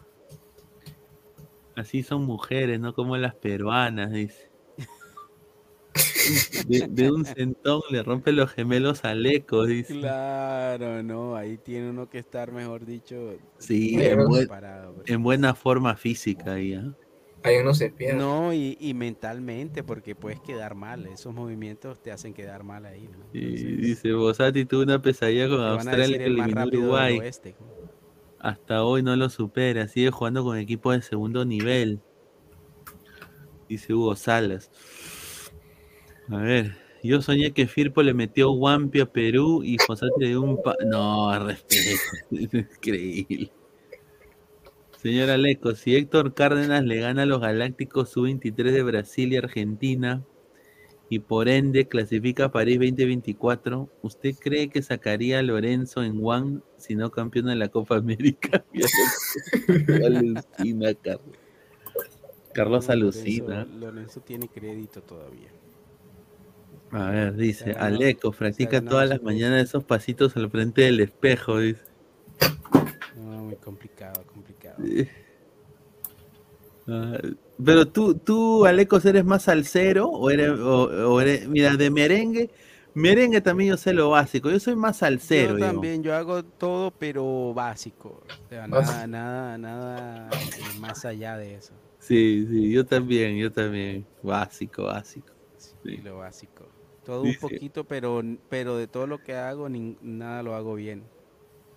Así 1.75 2.03
son 2.03 2.23
mujeres, 2.23 2.79
no 2.79 2.93
como 2.93 3.17
las 3.17 3.33
peruanas, 3.33 4.11
dice. 4.11 4.52
De, 6.67 6.87
de 6.89 7.11
un 7.11 7.25
centón 7.25 7.81
le 7.91 8.03
rompe 8.03 8.31
los 8.31 8.51
gemelos 8.51 9.03
al 9.03 9.25
eco, 9.25 9.65
dice. 9.65 9.99
Claro, 9.99 11.03
no, 11.03 11.35
ahí 11.35 11.57
tiene 11.57 11.89
uno 11.89 12.09
que 12.09 12.19
estar, 12.19 12.51
mejor 12.51 12.85
dicho, 12.85 13.33
Sí, 13.59 13.95
en, 13.95 14.25
buen- 14.25 14.47
pues. 14.47 14.49
en 15.07 15.23
buena 15.23 15.55
forma 15.55 15.95
física 15.95 16.53
ahí, 16.53 16.73
¿ah? 16.73 16.93
Ahí 17.43 17.57
uno 17.57 17.73
se 17.73 17.89
pierde. 17.89 18.17
No, 18.17 18.53
y, 18.53 18.77
y 18.79 18.93
mentalmente, 18.93 19.83
porque 19.83 20.15
puedes 20.15 20.39
quedar 20.39 20.75
mal. 20.75 21.05
Esos 21.07 21.33
movimientos 21.33 22.01
te 22.01 22.11
hacen 22.11 22.33
quedar 22.33 22.63
mal 22.63 22.85
ahí, 22.85 23.09
¿no? 23.09 23.17
Y 23.33 23.41
dice, 23.77 24.13
Bosati 24.13 24.63
tuvo 24.65 24.83
una 24.83 25.01
pesadilla 25.01 25.49
con 25.49 25.59
Australia 25.59 26.17
que 26.17 26.25
eliminó 26.25 26.65
Uruguay. 26.65 27.19
oeste. 27.19 27.55
Hasta 28.39 28.83
hoy 28.83 29.03
no 29.03 29.15
lo 29.15 29.29
supera, 29.29 29.87
sigue 29.87 30.11
jugando 30.11 30.43
con 30.43 30.57
equipos 30.57 30.95
de 30.95 31.01
segundo 31.01 31.43
nivel. 31.45 32.01
Dice 33.67 33.93
Hugo 33.93 34.15
Salas. 34.15 34.69
A 36.29 36.37
ver, 36.37 36.77
yo 37.03 37.21
soñé 37.21 37.51
que 37.51 37.67
Firpo 37.67 38.01
le 38.01 38.13
metió 38.13 38.51
Guampi 38.51 39.01
a 39.01 39.05
Perú 39.05 39.61
y 39.63 39.77
Fosati 39.77 40.13
le 40.19 40.27
dio 40.29 40.41
un 40.41 40.61
pa... 40.61 40.75
No, 40.85 41.37
respeto. 41.37 41.99
Es 42.31 42.53
increíble. 42.53 43.51
Señor 45.01 45.29
Aleco, 45.29 45.75
si 45.75 45.97
Héctor 45.97 46.33
Cárdenas 46.33 46.85
le 46.85 47.01
gana 47.01 47.23
a 47.23 47.25
los 47.25 47.41
Galácticos 47.41 48.09
Sub-23 48.11 48.71
de 48.71 48.83
Brasil 48.83 49.33
y 49.33 49.35
Argentina 49.35 50.23
y 51.09 51.19
por 51.19 51.49
ende 51.49 51.89
clasifica 51.89 52.45
a 52.45 52.51
París 52.53 52.79
2024, 52.79 53.89
¿usted 54.01 54.33
cree 54.39 54.69
que 54.69 54.81
sacaría 54.81 55.39
a 55.39 55.43
Lorenzo 55.43 56.03
en 56.03 56.21
One 56.23 56.61
si 56.77 56.95
no 56.95 57.11
campeona 57.11 57.49
de 57.49 57.57
la 57.57 57.67
Copa 57.67 57.97
América? 57.97 58.63
Alucina, 60.05 60.93
Carlos. 60.93 61.37
Carlos 62.53 62.89
alucina. 62.89 63.65
Lorenzo, 63.65 63.79
Lorenzo 63.79 64.21
tiene 64.21 64.47
crédito 64.47 65.01
todavía. 65.01 65.51
A 66.93 67.09
ver, 67.09 67.33
dice, 67.35 67.73
Aleco, 67.77 68.31
practica 68.31 68.81
todas 68.81 69.09
las 69.09 69.21
mañanas 69.21 69.63
esos 69.63 69.83
pasitos 69.83 70.37
al 70.37 70.49
frente 70.49 70.83
del 70.83 71.01
espejo, 71.01 71.59
dice. 71.59 71.81
No, 73.15 73.43
muy 73.45 73.55
complicado, 73.57 74.25
complicado. 74.25 74.79
Ah, 76.87 77.17
pero 77.63 77.87
tú, 77.87 78.15
tú, 78.15 78.65
Alecos, 78.65 79.05
¿eres 79.05 79.23
más 79.23 79.43
salsero 79.43 80.07
o 80.09 80.29
eres, 80.29 80.49
o, 80.51 80.83
o 81.13 81.21
eres- 81.21 81.47
mira, 81.47 81.75
de 81.77 81.89
merengue, 81.89 82.49
merengue 82.93 83.41
también 83.41 83.71
yo 83.71 83.77
sé 83.77 83.93
lo 83.93 84.09
básico, 84.09 84.49
yo 84.49 84.59
soy 84.59 84.75
más 84.75 84.97
salsero, 84.97 85.53
yo 85.53 85.59
yo. 85.59 85.65
también, 85.65 86.03
yo 86.03 86.13
hago 86.15 86.43
todo, 86.43 86.91
pero 86.91 87.53
básico. 87.53 88.21
O 88.45 88.49
sea, 88.49 88.67
nada, 88.67 89.07
nada, 89.07 89.57
nada 89.57 90.43
eh, 90.57 90.73
más 90.73 91.05
allá 91.05 91.37
de 91.37 91.55
eso. 91.55 91.73
Sí, 91.99 92.45
sí, 92.49 92.71
yo 92.71 92.85
también, 92.85 93.37
yo 93.37 93.51
también, 93.51 94.05
básico, 94.21 94.83
básico. 94.83 95.33
Y 95.83 95.97
lo 95.97 96.17
básico. 96.17 96.65
Todo 97.03 97.25
un 97.25 97.35
poquito, 97.35 97.85
pero, 97.85 98.21
pero 98.49 98.77
de 98.77 98.87
todo 98.87 99.07
lo 99.07 99.21
que 99.23 99.35
hago, 99.35 99.69
nin- 99.69 99.97
nada 100.01 100.43
lo 100.43 100.55
hago 100.55 100.75
bien. 100.75 101.03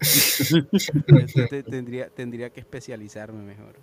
Entonces 1.14 1.66
tendría, 1.66 2.10
tendría 2.10 2.50
que 2.50 2.60
especializarme 2.60 3.42
mejor. 3.42 3.76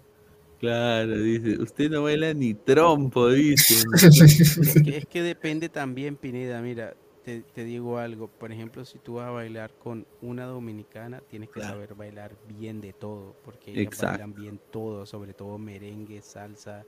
Claro, 0.59 1.17
dice, 1.19 1.61
usted 1.61 1.89
no 1.91 2.03
baila 2.03 2.33
ni 2.33 2.53
trompo, 2.53 3.29
dice. 3.29 3.83
Es 4.65 4.79
que, 4.79 4.97
es 4.97 5.05
que 5.05 5.21
depende 5.21 5.69
también, 5.69 6.15
Pineda. 6.17 6.61
Mira, 6.61 6.95
te, 7.23 7.43
te 7.43 7.63
digo 7.63 7.97
algo. 7.97 8.27
Por 8.29 8.51
ejemplo, 8.51 8.85
si 8.85 8.99
tú 8.99 9.15
vas 9.15 9.27
a 9.27 9.31
bailar 9.31 9.73
con 9.77 10.07
una 10.21 10.45
dominicana, 10.45 11.21
tienes 11.21 11.49
que 11.49 11.61
Claro. 11.61 11.77
saber 11.77 11.95
bailar 11.95 12.37
bien 12.47 12.81
de 12.81 12.93
todo, 12.93 13.35
porque 13.43 13.71
ellas 13.73 13.93
Exacto. 13.93 13.95
bailan 13.95 14.33
bien 14.33 14.59
todo, 14.71 15.05
sobre 15.05 15.33
todo 15.33 15.57
merengue, 15.57 16.21
salsa, 16.21 16.85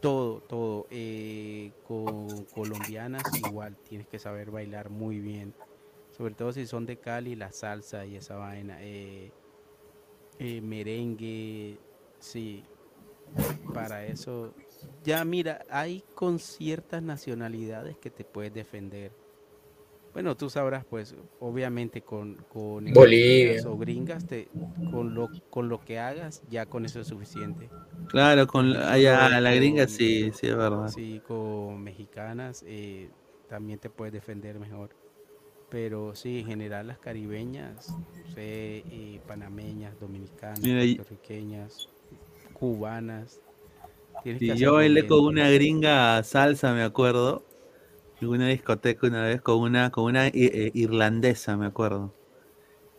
todo, 0.00 0.40
todo. 0.40 0.86
Eh, 0.90 1.72
con 1.86 2.44
colombianas 2.46 3.22
igual, 3.46 3.76
tienes 3.88 4.06
que 4.06 4.18
saber 4.18 4.50
bailar 4.50 4.90
muy 4.90 5.20
bien. 5.20 5.54
Sobre 6.16 6.34
todo 6.34 6.52
si 6.52 6.66
son 6.66 6.86
de 6.86 6.98
Cali, 6.98 7.34
la 7.34 7.52
salsa 7.52 8.06
y 8.06 8.16
esa 8.16 8.36
vaina. 8.36 8.78
eh, 8.80 9.32
eh, 10.38 10.60
merengue, 10.60 11.78
sí. 12.18 12.64
Para 13.72 14.06
eso, 14.06 14.54
ya 15.02 15.24
mira, 15.24 15.64
hay 15.68 16.04
con 16.14 16.38
ciertas 16.38 17.02
nacionalidades 17.02 17.96
que 17.98 18.10
te 18.10 18.24
puedes 18.24 18.52
defender. 18.52 19.12
Bueno, 20.14 20.36
tú 20.36 20.48
sabrás, 20.48 20.84
pues, 20.86 21.14
obviamente 21.40 22.02
con, 22.02 22.36
con 22.48 22.88
Bolivia. 22.94 23.60
o 23.66 23.78
gringas, 23.78 24.24
te, 24.26 24.48
con, 24.84 25.14
lo, 25.14 25.30
con 25.50 25.68
lo 25.68 25.80
que 25.80 25.98
hagas, 25.98 26.40
ya 26.48 26.66
con 26.66 26.84
eso 26.86 27.00
es 27.00 27.08
suficiente. 27.08 27.70
Claro, 28.08 28.46
con 28.46 28.74
allá 28.76 29.40
la 29.40 29.52
gringa 29.52 29.86
sí, 29.88 30.30
sí 30.32 30.46
es 30.48 30.56
verdad. 30.56 30.94
Sí, 30.94 31.20
con 31.24 31.82
mexicanas 31.82 32.64
eh, 32.66 33.10
también 33.48 33.78
te 33.78 33.90
puedes 33.90 34.12
defender 34.12 34.58
mejor. 34.58 34.90
Pero 35.68 36.14
sí, 36.14 36.40
en 36.40 36.46
general 36.46 36.86
las 36.88 36.98
caribeñas, 37.00 38.00
sé, 38.34 38.84
eh, 38.90 39.20
panameñas, 39.26 39.98
dominicanas, 39.98 40.62
Mira, 40.62 40.84
y- 40.84 40.96
puertorriqueñas, 40.96 41.88
cubanas. 42.54 43.40
Hacer 44.14 44.40
yo 44.56 44.74
bailé 44.74 45.06
con 45.06 45.20
una 45.24 45.50
gringa 45.50 46.22
salsa, 46.22 46.72
me 46.72 46.82
acuerdo. 46.82 47.44
En 48.20 48.28
una 48.28 48.48
discoteca 48.48 49.06
una 49.06 49.22
vez 49.26 49.40
con 49.42 49.58
una, 49.60 49.90
con 49.90 50.04
una 50.04 50.28
i- 50.28 50.32
eh, 50.34 50.70
irlandesa, 50.74 51.56
me 51.56 51.66
acuerdo. 51.66 52.14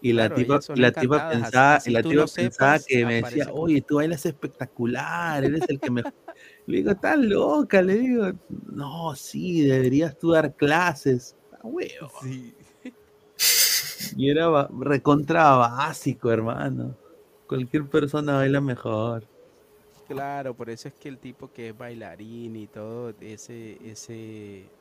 Y 0.01 0.13
la 0.13 0.29
Claro, 0.29 0.35
tipa, 0.35 0.65
la 0.75 0.93
tipa 0.93 1.21
pensaba, 1.21 1.81
así 1.81 1.91
y 1.91 1.91
la 1.91 2.03
tipa 2.03 2.25
no 2.25 2.27
pensaba 2.27 2.79
sepas, 2.79 2.85
que 2.85 3.05
me 3.05 3.15
decía, 3.15 3.47
oye, 3.51 3.81
tú 3.83 3.97
bailas 3.97 4.25
espectacular, 4.27 5.43
eres 5.45 5.69
el 5.69 5.81
que 5.81 5.91
me. 5.91 6.03
Le 6.67 6.77
digo, 6.79 6.91
estás 6.91 7.17
loca, 7.19 7.81
le 7.83 7.95
digo, 7.97 8.31
no, 8.49 9.15
sí, 9.15 9.61
deberías 9.63 10.17
tú 10.17 10.31
dar 10.31 10.55
clases. 10.55 11.37
Ah, 11.51 11.59
huevo. 11.63 12.11
Y 14.15 14.29
era 14.29 14.67
recontra 14.71 15.51
básico, 15.57 16.31
hermano. 16.31 16.97
Cualquier 17.47 17.87
persona 17.89 18.37
baila 18.37 18.61
mejor. 18.61 19.27
Claro, 20.07 20.55
por 20.55 20.69
eso 20.69 20.87
es 20.87 20.93
que 20.95 21.09
el 21.09 21.19
tipo 21.19 21.51
que 21.51 21.69
es 21.69 21.77
bailarín 21.77 22.55
y 22.55 22.67
todo, 22.67 23.09
ese, 23.19 23.77
ese, 23.89 24.71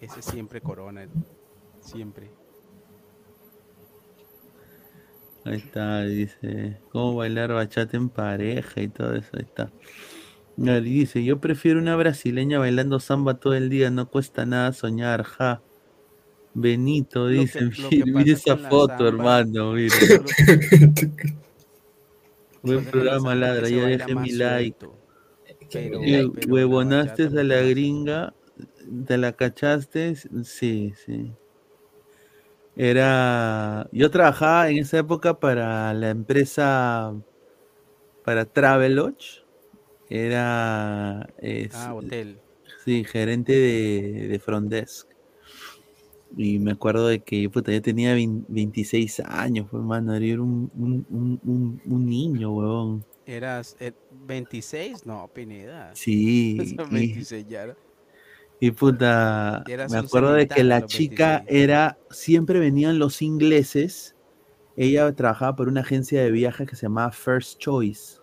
ese 0.00 0.22
siempre 0.22 0.60
corona, 0.60 1.06
siempre. 1.80 2.30
Ahí 5.44 5.56
está, 5.56 6.02
dice, 6.02 6.76
¿cómo 6.90 7.16
bailar 7.16 7.52
bachata 7.52 7.96
en 7.96 8.08
pareja 8.08 8.80
y 8.82 8.88
todo 8.88 9.14
eso? 9.14 9.30
Ahí 9.34 9.42
está. 9.44 9.70
Y 10.56 10.80
dice, 10.80 11.22
yo 11.24 11.38
prefiero 11.40 11.78
una 11.78 11.94
brasileña 11.96 12.58
bailando 12.58 12.98
samba 13.00 13.34
todo 13.34 13.54
el 13.54 13.68
día, 13.70 13.90
no 13.90 14.08
cuesta 14.10 14.44
nada 14.44 14.72
soñar, 14.72 15.22
ja. 15.22 15.62
Benito, 16.54 17.20
Lo 17.24 17.28
que- 17.28 17.34
dice, 17.38 17.60
lo 17.80 17.88
que 17.88 18.04
mira 18.04 18.32
esa 18.32 18.56
foto, 18.56 18.88
samba- 18.88 19.08
hermano, 19.08 19.72
mira. 19.74 19.94
Buen 22.62 22.84
programa, 22.86 23.34
ladra, 23.36 23.68
ya 23.68 23.86
dejé 23.86 24.14
mi 24.16 24.32
like. 24.32 24.76
pero- 25.72 26.04
Y 26.04 26.28
pero 26.30 26.52
huevonaste 26.52 27.22
a 27.26 27.44
la 27.44 27.60
gringa, 27.62 28.34
¿te 29.06 29.16
la 29.18 29.32
cachaste? 29.32 30.14
Sí, 30.44 30.92
sí. 31.04 31.32
Era, 32.76 33.88
yo 33.92 34.10
trabajaba 34.10 34.70
en 34.70 34.78
esa 34.78 34.98
época 34.98 35.38
para 35.40 35.92
la 35.94 36.10
empresa, 36.10 37.12
para 38.24 38.44
Travelodge, 38.44 39.42
era, 40.10 41.28
es- 41.38 41.74
Ah, 41.74 41.94
hotel. 41.94 42.38
sí, 42.84 43.04
gerente 43.04 43.52
de, 43.52 44.28
de 44.28 44.38
front 44.38 44.70
desk. 44.70 45.08
Y 46.36 46.58
me 46.58 46.72
acuerdo 46.72 47.08
de 47.08 47.20
que 47.20 47.48
puta, 47.48 47.72
yo 47.72 47.80
tenía 47.82 48.14
20 48.14 48.46
26 48.48 49.20
años, 49.20 49.66
pues, 49.70 49.80
hermano, 49.80 50.14
era 50.14 50.42
un, 50.42 50.70
un, 50.78 51.40
un, 51.86 52.06
niño, 52.06 52.52
huevón. 52.52 53.04
¿Eras 53.26 53.76
eh, 53.80 53.92
26? 54.26 55.04
No, 55.06 55.28
Pineda. 55.34 55.92
Sí, 55.94 56.56
Esos 56.58 56.90
y- 56.90 56.90
26 56.90 57.46
ya. 57.48 57.76
Y 58.60 58.72
puta, 58.72 59.72
me 59.86 59.98
acuerdo 59.98 60.32
de 60.32 60.48
que 60.50 60.64
la 60.64 60.84
chica 60.84 61.44
era, 61.46 61.98
siempre 62.10 62.58
venían 62.60 62.98
los 62.98 63.22
ingleses, 63.22 64.16
ella 64.76 65.12
trabajaba 65.14 65.56
por 65.56 65.68
una 65.68 65.82
agencia 65.82 66.22
de 66.22 66.30
viajes 66.32 66.68
que 66.68 66.76
se 66.76 66.84
llamaba 66.86 67.12
First 67.12 67.58
Choice, 67.60 68.18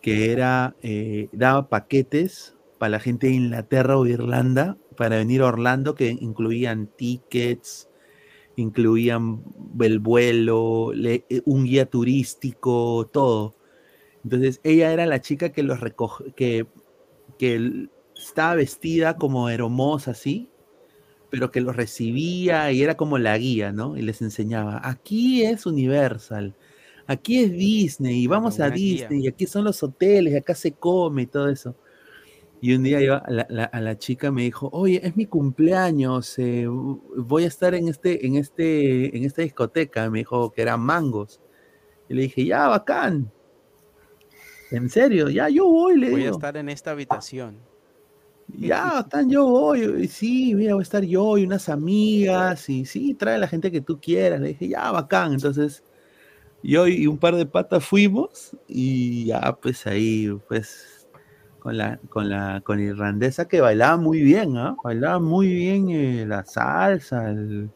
que 0.00 0.30
era, 0.32 0.76
eh, 0.82 1.28
daba 1.32 1.68
paquetes 1.68 2.54
para 2.78 2.90
la 2.90 3.00
gente 3.00 3.28
de 3.28 3.34
Inglaterra 3.34 3.98
o 3.98 4.06
Irlanda 4.06 4.76
para 4.96 5.16
venir 5.16 5.42
a 5.42 5.46
Orlando, 5.46 5.94
que 5.94 6.08
incluían 6.10 6.86
tickets, 6.96 7.88
incluían 8.56 9.42
el 9.80 10.00
vuelo, 10.00 10.92
le- 10.94 11.26
eh, 11.30 11.42
un 11.46 11.64
guía 11.64 11.86
turístico, 11.86 13.08
todo. 13.12 13.56
Entonces 14.24 14.60
ella 14.64 14.92
era 14.92 15.06
la 15.06 15.20
chica 15.20 15.50
que 15.52 15.62
los 15.62 15.80
recoge, 15.80 16.32
que, 16.34 16.66
que 17.38 17.88
estaba 18.16 18.54
vestida 18.54 19.16
como 19.16 19.48
hermosa 19.48 20.12
así, 20.12 20.48
pero 21.30 21.50
que 21.50 21.60
los 21.60 21.76
recibía 21.76 22.72
y 22.72 22.82
era 22.82 22.96
como 22.96 23.18
la 23.18 23.36
guía, 23.38 23.72
¿no? 23.72 23.96
Y 23.96 24.02
les 24.02 24.22
enseñaba, 24.22 24.80
aquí 24.82 25.42
es 25.44 25.66
Universal, 25.66 26.54
aquí 27.06 27.40
es 27.40 27.52
Disney, 27.52 28.22
y 28.22 28.26
vamos 28.26 28.60
a 28.60 28.66
una 28.66 28.74
guía. 28.76 29.08
Disney, 29.08 29.24
y 29.24 29.28
aquí 29.28 29.46
son 29.46 29.64
los 29.64 29.82
hoteles, 29.82 30.32
y 30.34 30.36
acá 30.36 30.54
se 30.54 30.72
come 30.72 31.22
y 31.22 31.26
todo 31.26 31.48
eso. 31.48 31.76
Y 32.60 32.74
un 32.74 32.82
día 32.84 33.00
yo, 33.02 33.14
a, 33.16 33.24
la, 33.28 33.46
la- 33.50 33.64
a 33.64 33.80
la 33.80 33.98
chica 33.98 34.32
me 34.32 34.42
dijo, 34.42 34.70
oye, 34.72 35.00
es 35.06 35.14
mi 35.16 35.26
cumpleaños, 35.26 36.38
eh, 36.38 36.66
voy 36.68 37.44
a 37.44 37.48
estar 37.48 37.74
en, 37.74 37.88
este, 37.88 38.26
en, 38.26 38.36
este, 38.36 39.14
en 39.16 39.24
esta 39.24 39.42
discoteca. 39.42 40.08
Me 40.10 40.20
dijo 40.20 40.50
que 40.52 40.62
eran 40.62 40.80
mangos. 40.80 41.40
Y 42.08 42.14
le 42.14 42.22
dije, 42.22 42.46
ya, 42.46 42.66
bacán. 42.68 43.30
En 44.70 44.88
serio, 44.88 45.28
ya 45.28 45.48
yo 45.48 45.66
voy, 45.68 45.98
le 45.98 46.10
Voy 46.10 46.22
a 46.22 46.24
digo. 46.24 46.36
estar 46.36 46.56
en 46.56 46.68
esta 46.70 46.92
habitación. 46.92 47.58
Ya, 48.48 48.84
bacán, 48.84 49.28
yo 49.28 49.46
voy. 49.46 49.80
Y 50.04 50.08
sí, 50.08 50.54
mira, 50.54 50.74
voy 50.74 50.82
a 50.82 50.84
estar 50.84 51.04
yo 51.04 51.36
y 51.38 51.44
unas 51.44 51.68
amigas. 51.68 52.68
Y 52.68 52.84
sí, 52.84 53.14
trae 53.14 53.34
a 53.34 53.38
la 53.38 53.48
gente 53.48 53.70
que 53.70 53.80
tú 53.80 54.00
quieras. 54.00 54.40
Le 54.40 54.48
dije, 54.48 54.68
ya, 54.68 54.90
bacán. 54.90 55.32
Entonces, 55.34 55.82
yo 56.62 56.86
y 56.86 57.06
un 57.06 57.18
par 57.18 57.34
de 57.36 57.46
patas 57.46 57.84
fuimos. 57.84 58.56
Y 58.68 59.26
ya, 59.26 59.56
pues 59.60 59.86
ahí, 59.86 60.28
pues, 60.48 61.06
con 61.58 61.76
la, 61.76 61.98
con 62.08 62.28
la, 62.28 62.60
con 62.64 62.80
irlandesa 62.80 63.48
que 63.48 63.60
bailaba 63.60 63.96
muy 63.96 64.22
bien, 64.22 64.56
¿ah? 64.56 64.76
Bailaba 64.82 65.18
muy 65.18 65.48
bien 65.48 65.90
eh, 65.90 66.24
la 66.26 66.44
salsa, 66.44 67.30
el- 67.30 67.70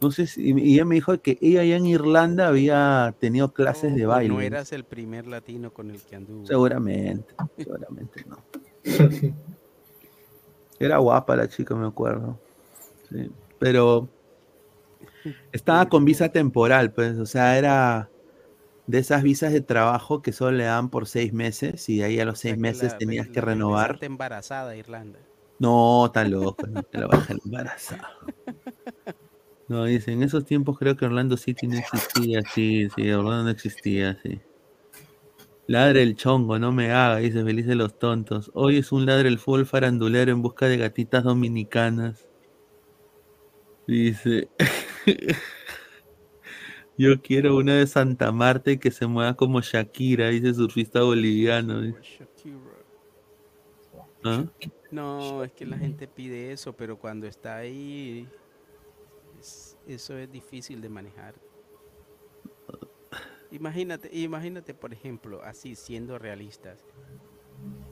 no 0.00 0.10
sé 0.10 0.26
si, 0.26 0.50
y 0.56 0.74
ella 0.74 0.86
me 0.86 0.94
dijo 0.94 1.20
que 1.20 1.36
ella 1.42 1.60
allá 1.60 1.76
en 1.76 1.84
Irlanda 1.84 2.48
había 2.48 3.14
tenido 3.20 3.52
clases 3.52 3.94
de 3.94 4.06
O 4.06 4.08
baile. 4.10 4.32
No 4.34 4.40
eras 4.40 4.72
el 4.72 4.84
primer 4.84 5.26
latino 5.26 5.72
con 5.74 5.90
el 5.90 6.00
que 6.00 6.16
anduvo. 6.16 6.46
Seguramente, 6.46 7.34
seguramente 7.58 8.24
no. 8.26 8.38
Era 10.80 10.98
guapa 10.98 11.36
la 11.36 11.46
chica, 11.48 11.76
me 11.76 11.86
acuerdo. 11.86 12.40
Sí, 13.08 13.30
Pero 13.58 14.08
estaba 15.52 15.88
con 15.88 16.04
visa 16.04 16.30
temporal, 16.30 16.92
pues, 16.92 17.18
o 17.18 17.26
sea, 17.26 17.58
era 17.58 18.10
de 18.86 18.98
esas 18.98 19.22
visas 19.22 19.52
de 19.52 19.60
trabajo 19.60 20.22
que 20.22 20.32
solo 20.32 20.56
le 20.56 20.64
dan 20.64 20.90
por 20.90 21.06
seis 21.06 21.32
meses 21.32 21.88
y 21.88 21.98
de 21.98 22.04
ahí 22.04 22.20
a 22.20 22.24
los 22.24 22.38
seis 22.40 22.58
meses 22.58 22.92
La- 22.92 22.98
tenías 22.98 23.26
la 23.28 23.32
que 23.34 23.40
renovar. 23.40 23.82
regresaste 23.82 24.06
embarazada 24.06 24.76
Irlanda. 24.76 25.20
No, 25.58 26.10
tan 26.12 26.30
loco, 26.30 26.66
no 26.66 26.82
te 26.84 26.98
la 26.98 27.06
dejar 27.06 27.36
embarazada. 27.44 28.18
No, 29.68 29.84
dice, 29.84 30.12
en 30.12 30.22
esos 30.22 30.44
tiempos 30.44 30.78
creo 30.78 30.96
que 30.96 31.04
Orlando 31.04 31.36
City 31.36 31.68
no 31.68 31.76
existía, 31.78 32.40
sí, 32.52 32.88
sí, 32.90 33.10
Orlando 33.12 33.44
no 33.44 33.50
existía, 33.50 34.18
sí. 34.22 34.40
Ladre 35.70 36.02
el 36.02 36.16
chongo, 36.16 36.58
no 36.58 36.72
me 36.72 36.90
haga, 36.90 37.18
dice 37.18 37.44
Feliz 37.44 37.64
de 37.64 37.76
los 37.76 37.96
Tontos. 37.96 38.50
Hoy 38.54 38.78
es 38.78 38.90
un 38.90 39.06
ladre 39.06 39.28
el 39.28 39.38
fútbol 39.38 39.66
farandulero 39.66 40.32
en 40.32 40.42
busca 40.42 40.66
de 40.66 40.76
gatitas 40.76 41.22
dominicanas. 41.22 42.28
Dice, 43.86 44.48
yo 46.98 47.22
quiero 47.22 47.56
una 47.56 47.76
de 47.76 47.86
Santa 47.86 48.32
Marta 48.32 48.72
y 48.72 48.78
que 48.78 48.90
se 48.90 49.06
mueva 49.06 49.36
como 49.36 49.60
Shakira, 49.60 50.30
dice 50.30 50.54
surfista 50.54 51.02
boliviano. 51.02 51.82
dice. 51.82 52.26
¿Ah? 54.24 54.44
No, 54.90 55.44
es 55.44 55.52
que 55.52 55.66
la 55.66 55.78
gente 55.78 56.08
pide 56.08 56.50
eso, 56.50 56.72
pero 56.72 56.98
cuando 56.98 57.28
está 57.28 57.58
ahí, 57.58 58.26
es- 59.38 59.78
eso 59.86 60.18
es 60.18 60.32
difícil 60.32 60.80
de 60.80 60.88
manejar. 60.88 61.36
Imagínate, 63.50 64.08
imagínate, 64.16 64.74
por 64.74 64.92
ejemplo, 64.92 65.42
así 65.42 65.74
siendo 65.74 66.18
realistas, 66.18 66.84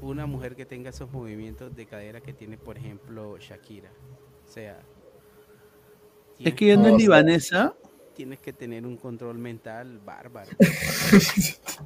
una 0.00 0.26
mujer 0.26 0.56
que 0.56 0.66
tenga 0.66 0.90
esos 0.90 1.10
movimientos 1.12 1.74
de 1.74 1.86
cadera 1.86 2.20
que 2.20 2.32
tiene, 2.32 2.58
por 2.58 2.78
ejemplo, 2.78 3.36
Shakira. 3.38 3.92
O 4.44 4.48
sea, 4.48 4.80
Es 6.42 6.54
que 6.54 6.76
no 6.76 6.88
es 6.88 6.94
libanesa. 6.96 7.74
Tienes 8.14 8.40
que 8.40 8.52
tener 8.52 8.84
un 8.86 8.96
control 8.96 9.38
mental 9.38 9.98
bárbaro. 10.00 10.50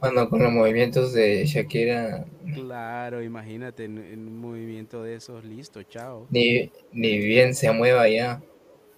Bueno, 0.00 0.28
con 0.28 0.42
los 0.42 0.52
movimientos 0.52 1.12
de 1.12 1.44
Shakira, 1.46 2.24
Claro, 2.52 3.22
imagínate 3.22 3.84
en, 3.84 3.98
en 3.98 4.28
un 4.28 4.38
movimiento 4.38 5.02
de 5.02 5.16
esos, 5.16 5.44
listo, 5.44 5.82
chao. 5.84 6.28
ni, 6.30 6.70
ni 6.92 7.18
bien 7.18 7.54
se 7.54 7.70
mueva 7.72 8.08
ya. 8.08 8.42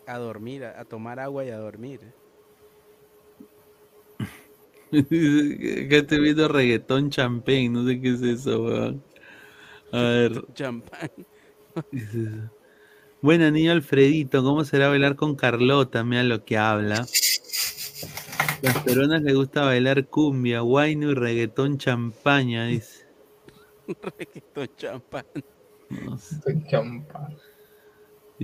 A 0.06 0.16
dormir, 0.18 0.64
a, 0.64 0.80
a 0.80 0.84
tomar 0.84 1.20
agua 1.20 1.44
y 1.44 1.50
a 1.50 1.58
dormir. 1.58 2.14
Que 5.08 5.88
estoy 5.90 6.20
viendo 6.20 6.48
reggaetón 6.48 7.10
champagne, 7.10 7.70
no 7.70 7.86
sé 7.86 8.00
qué 8.00 8.10
es 8.10 8.22
eso, 8.22 8.62
weón. 8.62 9.02
A 9.92 10.00
ver. 10.00 10.44
Champán. 10.54 11.10
¿qué 11.90 11.96
es 11.96 12.14
eso? 12.14 12.50
Bueno, 13.20 13.50
niño 13.50 13.72
Alfredito, 13.72 14.42
¿cómo 14.44 14.64
será 14.64 14.88
bailar 14.88 15.16
con 15.16 15.34
Carlota? 15.34 16.04
Mira 16.04 16.22
lo 16.24 16.44
que 16.44 16.58
habla. 16.58 17.06
Las 18.60 18.78
peruanas 18.84 19.22
les 19.22 19.34
gusta 19.34 19.64
bailar 19.64 20.08
cumbia, 20.08 20.60
guayno 20.60 21.10
y 21.10 21.14
reggaetón 21.14 21.78
champaña, 21.78 22.66
dice. 22.66 23.06
Reggaetón 24.18 24.68
champán. 24.76 25.24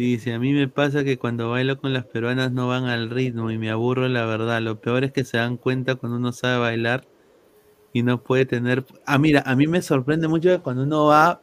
Dice, 0.01 0.33
a 0.33 0.39
mí 0.39 0.55
me 0.55 0.67
pasa 0.67 1.05
que 1.05 1.19
cuando 1.19 1.51
bailo 1.51 1.79
con 1.79 1.93
las 1.93 2.07
peruanas 2.07 2.51
no 2.53 2.67
van 2.67 2.85
al 2.85 3.11
ritmo 3.11 3.51
y 3.51 3.59
me 3.59 3.69
aburro 3.69 4.09
la 4.09 4.25
verdad. 4.25 4.63
Lo 4.63 4.81
peor 4.81 5.05
es 5.05 5.13
que 5.13 5.25
se 5.25 5.37
dan 5.37 5.59
cuenta 5.59 5.97
cuando 5.97 6.17
uno 6.17 6.33
sabe 6.33 6.59
bailar 6.59 7.07
y 7.93 8.03
no 8.03 8.23
puede 8.23 8.47
tener... 8.47 8.87
Ah, 9.05 9.19
mira, 9.19 9.43
a 9.45 9.55
mí 9.57 9.67
me 9.67 9.83
sorprende 9.83 10.27
mucho 10.27 10.49
que 10.49 10.61
cuando 10.61 10.85
uno 10.85 11.05
va, 11.05 11.43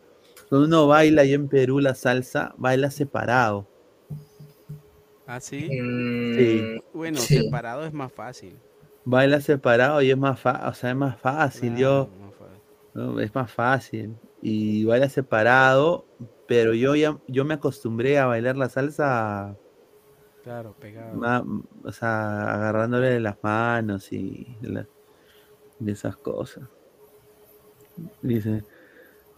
cuando 0.49 0.65
uno 0.65 0.87
baila 0.87 1.21
ahí 1.21 1.33
en 1.35 1.47
Perú 1.47 1.79
la 1.79 1.93
salsa, 1.93 2.55
baila 2.57 2.89
separado. 2.89 3.67
¿Ah, 5.27 5.39
sí? 5.39 5.69
Sí. 6.35 6.81
Bueno, 6.95 7.19
Sí. 7.19 7.43
separado 7.43 7.85
es 7.85 7.93
más 7.93 8.11
fácil. 8.11 8.57
Baila 9.05 9.39
separado 9.39 10.01
y 10.01 10.09
es 10.09 10.17
más 10.17 10.39
fácil, 10.39 10.67
o 10.67 10.73
sea, 10.73 10.89
es 10.89 10.95
más 10.95 11.19
fácil. 11.21 11.75
Yo, 11.77 12.09
¿no? 12.95 13.19
es 13.19 13.35
más 13.35 13.51
fácil. 13.51 14.15
Y 14.41 14.85
baila 14.85 15.09
separado, 15.09 16.05
pero 16.47 16.73
yo 16.73 16.95
ya 16.95 17.17
yo 17.27 17.43
me 17.45 17.55
acostumbré 17.55 18.19
a 18.19 18.25
bailar 18.27 18.55
la 18.57 18.69
salsa 18.69 19.55
Claro, 20.43 20.75
pegado. 20.79 21.17
ma- 21.17 21.43
o 21.83 21.91
sea, 21.91 22.53
agarrándole 22.53 23.09
de 23.09 23.19
las 23.19 23.37
manos 23.41 24.11
y 24.13 24.55
de, 24.61 24.69
la- 24.69 24.87
de 25.79 25.91
esas 25.91 26.15
cosas. 26.17 26.63
Dice, 28.21 28.63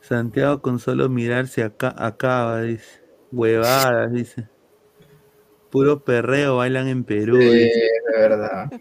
Santiago 0.02 0.62
con 0.62 0.80
solo 0.80 1.10
mirarse 1.10 1.64
acá, 1.64 1.94
acaba, 1.98 2.62
dice. 2.62 3.02
Huevadas, 3.32 4.12
dice. 4.12 4.48
Puro 5.70 6.04
perreo 6.04 6.58
bailan 6.58 6.88
en 6.88 7.04
Perú. 7.04 7.38
Sí, 7.40 7.48
dice. 7.50 7.90
de 8.12 8.20
verdad. 8.20 8.72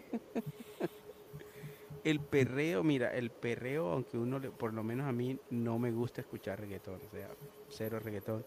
El 2.03 2.19
perreo, 2.19 2.83
mira, 2.83 3.13
el 3.13 3.29
perreo, 3.29 3.91
aunque 3.91 4.17
uno, 4.17 4.39
le- 4.39 4.51
por 4.51 4.73
lo 4.73 4.83
menos 4.83 5.07
a 5.07 5.11
mí, 5.11 5.37
no 5.49 5.79
me 5.79 5.91
gusta 5.91 6.21
escuchar 6.21 6.59
reggaetón, 6.59 6.95
o 6.95 7.11
sea, 7.11 7.29
cero 7.69 7.99
reggaetón. 7.99 8.45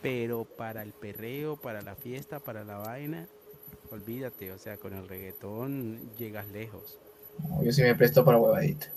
Pero 0.00 0.44
para 0.44 0.82
el 0.82 0.92
perreo, 0.92 1.56
para 1.56 1.80
la 1.82 1.94
fiesta, 1.94 2.40
para 2.40 2.64
la 2.64 2.78
vaina, 2.78 3.28
olvídate, 3.90 4.50
o 4.52 4.58
sea, 4.58 4.76
con 4.78 4.94
el 4.94 5.08
reggaetón 5.08 6.00
llegas 6.16 6.48
lejos. 6.48 6.98
Yo 7.62 7.72
sí 7.72 7.82
me 7.82 7.94
presto 7.94 8.24
para 8.24 8.38
huevadita. 8.38 8.92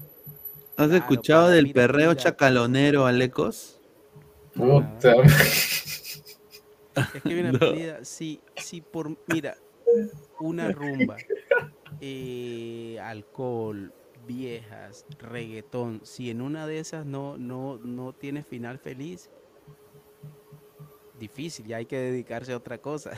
¿Has 0.77 0.91
escuchado 0.91 1.49
del 1.49 1.71
perreo 1.71 2.13
chacalonero, 2.15 3.05
Alecos? 3.05 3.79
Puta. 4.53 5.15
Es 7.13 7.21
que 7.23 7.33
viene 7.33 7.51
No. 7.51 7.59
perdida, 7.59 8.05
si, 8.05 8.39
si 8.57 8.81
por, 8.81 9.17
mira, 9.27 9.57
una 10.39 10.71
rumba, 10.71 11.17
eh, 12.01 12.99
alcohol, 13.01 13.93
viejas, 14.27 15.05
reggaetón, 15.19 16.01
si 16.03 16.29
en 16.29 16.41
una 16.41 16.67
de 16.67 16.79
esas 16.79 17.05
no, 17.05 17.37
no, 17.37 17.77
no 17.77 18.13
tiene 18.13 18.43
final 18.43 18.79
feliz, 18.79 19.29
difícil, 21.19 21.65
ya 21.67 21.77
hay 21.77 21.85
que 21.85 21.97
dedicarse 21.97 22.53
a 22.53 22.57
otra 22.57 22.77
cosa. 22.77 23.11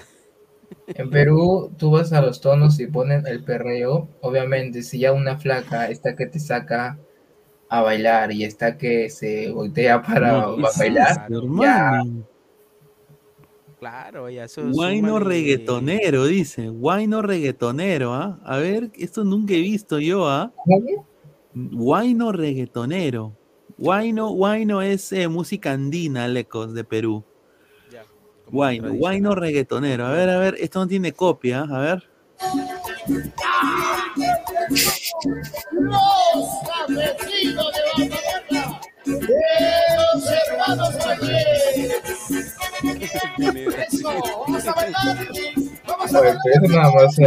En 0.88 1.10
Perú, 1.10 1.72
tú 1.78 1.92
vas 1.92 2.12
a 2.12 2.22
los 2.22 2.42
tonos 2.42 2.80
y 2.80 2.88
ponen 2.88 3.26
el 3.26 3.44
perreo. 3.44 4.10
Obviamente, 4.22 4.84
si 4.84 5.00
ya 5.00 5.14
una 5.14 5.38
flaca 5.38 5.90
está 5.90 6.16
que 6.16 6.26
te 6.26 6.40
saca 6.40 6.98
a 7.70 7.82
bailar 7.82 8.32
y 8.32 8.44
está 8.44 8.78
que 8.78 9.10
se 9.10 9.52
voltea 9.52 10.02
para 10.02 10.32
No, 10.32 10.56
¿qué 10.56 10.64
bailar, 10.78 11.28
hermano? 11.32 12.28
Claro, 13.80 14.28
ya 14.30 14.46
eso 14.46 14.64
Guayno 14.72 15.20
reggaetonero, 15.20 16.26
dice. 16.26 16.70
Guayno 16.70 17.22
reggaetonero, 17.22 18.14
¿ah? 18.14 18.40
A 18.44 18.58
ver, 18.58 18.92
esto 18.96 19.24
nunca 19.24 19.54
he 19.54 19.62
visto 19.62 20.00
yo, 20.00 20.28
¿ah? 20.28 20.52
Guayno 21.54 22.32
reggaetonero. 22.32 23.36
Guayno, 23.78 24.30
guayno 24.30 24.82
es 24.82 25.12
eh, 25.12 25.28
música 25.28 25.74
andina, 25.74 26.28
Lecos, 26.28 26.74
de 26.74 26.84
Perú. 26.84 27.24
Guayno, 28.50 28.94
guayno 28.94 29.36
reggaetonero. 29.36 30.08
A 30.08 30.12
ver, 30.12 30.30
a 30.30 30.40
ver, 30.40 30.56
esto 30.60 30.80
no 30.80 30.88
tiene 30.88 31.12
copia, 31.12 31.62
¿ah? 31.62 31.78
a 31.78 31.80
ver. 31.80 32.10
Los 40.68 40.94
de 41.20 42.17
vamos 42.84 44.68
a 44.68 44.74
bailar. 44.74 45.28
Vamos 45.88 46.14
a 46.14 46.20
bailar. 46.20 46.38
nada 46.70 46.92
más. 46.92 47.18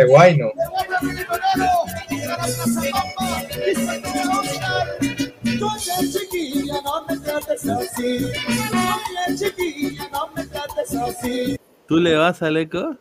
Oye, 5.63 6.09
chiquilla, 6.11 6.81
no 6.83 7.05
me 7.07 7.19
trates 7.19 7.69
así. 7.69 8.25
Oye, 8.25 9.37
chiquilla, 9.37 10.09
no 10.11 10.31
me 10.35 10.47
trates 10.47 10.95
así. 10.95 11.57
¿Tú 11.87 11.97
le 11.97 12.17
vas 12.17 12.41
a 12.43 12.51
Leco? 12.51 12.97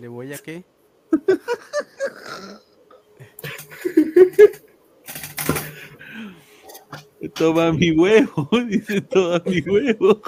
¿Le 0.00 0.08
voy 0.08 0.32
a 0.32 0.38
qué? 0.38 0.64
Toma 7.34 7.72
mi 7.72 7.90
huevo, 7.90 8.48
dice, 8.68 9.00
toma 9.00 9.42
mi 9.46 9.60
huevo. 9.60 10.20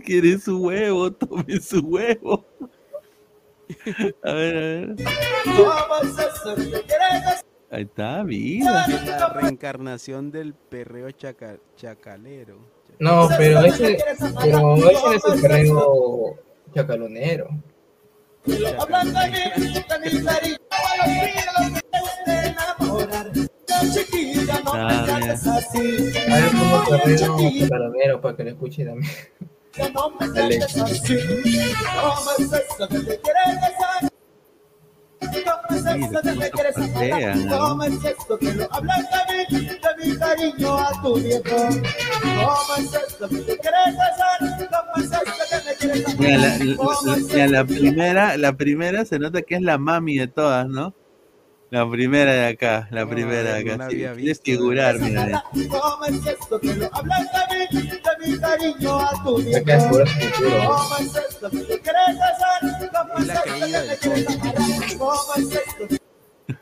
¿Quiere 0.04 0.38
su 0.38 0.58
huevo? 0.58 1.12
Tome 1.12 1.60
su 1.60 1.80
huevo. 1.80 2.44
A 4.22 4.32
ver, 4.32 4.56
a 4.56 4.60
ver. 4.60 4.94
¿Cómo 5.44 5.96
es 6.02 6.18
eso 6.18 6.54
que 6.56 6.62
quieres 6.82 7.44
Ahí 7.70 7.82
está, 7.84 8.22
mira. 8.22 8.86
La 8.86 9.28
reencarnación 9.28 10.30
del 10.30 10.52
perreo 10.54 11.10
chaca- 11.10 11.58
chacalero. 11.76 12.58
No, 12.98 13.28
pero 13.38 13.60
ese, 13.64 13.96
pero 14.42 14.76
ese 14.76 15.16
es 15.16 15.24
el 15.34 15.40
perreo 15.40 16.36
chacalonero. 16.74 17.48
Cariño, 24.02 24.18
a 24.72 24.74
Ah, 24.74 25.18
ver 26.28 26.50
cómo 26.52 26.76
Oye, 26.76 26.98
perreo 27.04 27.50
chacalonero 27.60 28.20
para 28.20 28.36
que 28.36 28.44
lo 28.44 28.50
escuche 28.50 28.84
también. 28.84 29.12
No 29.94 30.10
me 30.20 30.28
trates 30.28 30.76
así. 30.78 31.16
¿Cómo 32.00 32.30
es 32.38 32.52
eso 32.52 32.88
que 32.88 32.98
te 33.00 33.20
quieres 33.20 33.58
que 36.74 36.82
me 36.82 37.12
amar? 37.12 37.36
¿no? 37.36 37.58
¿Cómo 37.58 37.82
es 37.84 38.04
eso 38.04 38.38
que 38.38 38.52
no 38.54 38.66
hablas 38.70 38.98
de 39.10 39.16
mí, 39.58 39.66
de 39.66 39.78
mi 40.12 40.16
cariño 40.18 40.78
a 40.78 41.02
tu 41.02 41.14
viejo? 41.18 41.42
¿Cómo 41.42 42.74
es 42.78 42.94
eso 42.94 43.28
que 43.28 43.38
te 43.38 43.58
quieres 43.58 43.92
besar? 43.92 44.38
¿Cómo 44.70 44.92
es 44.96 45.04
eso 45.12 45.20
que 45.48 45.56
me 45.68 45.74
quieres 45.76 46.06
amar? 46.06 46.18
Mira, 46.18 46.38
la, 46.38 46.48
la- 46.64 46.76
¿Cómo 46.76 47.14
es 47.14 47.22
mira, 47.24 47.46
la 47.48 47.64
que- 47.64 47.74
primera, 47.74 48.36
la 48.36 48.52
primera 48.56 49.04
se 49.04 49.18
nota 49.18 49.42
que 49.42 49.54
es 49.56 49.62
la 49.62 49.78
mami 49.78 50.18
de 50.18 50.28
todas, 50.28 50.68
¿no? 50.68 50.94
La 51.72 51.88
primera 51.88 52.32
de 52.34 52.46
acá, 52.48 52.86
la 52.90 53.08
primera 53.08 53.54
de 53.54 53.72
acá. 53.72 53.88
sí, 53.88 53.96
Quieres 53.96 54.42
figurar, 54.44 55.00
mira. 55.00 55.42
¿Cómo 55.70 56.04
es 56.04 56.26
esto 56.26 56.60
que 56.60 56.74
no 56.74 56.90
hablas 56.92 57.26
de 57.32 57.38
mí, 57.56 57.64
de 57.88 57.98
mi 58.30 58.38
cariño 58.38 59.00
a 59.00 59.24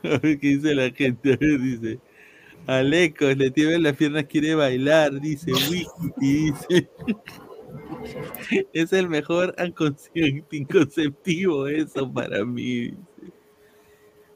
qué 0.22 0.38
dice 0.40 0.74
la 0.76 0.92
gente. 0.92 1.32
A 1.32 1.36
ver, 1.40 1.60
dice. 1.60 1.98
Alecos, 2.68 3.36
le 3.36 3.50
tiemblan 3.50 3.82
las 3.82 3.96
piernas, 3.96 4.26
quiere 4.26 4.54
bailar, 4.54 5.20
dice 5.20 5.50
Wiki, 5.50 6.12
dice. 6.18 6.88
Es 8.72 8.92
el 8.92 9.08
mejor 9.08 9.56
anticonceptivo 9.58 11.66
eso 11.66 12.12
para 12.12 12.44
mí. 12.44 12.94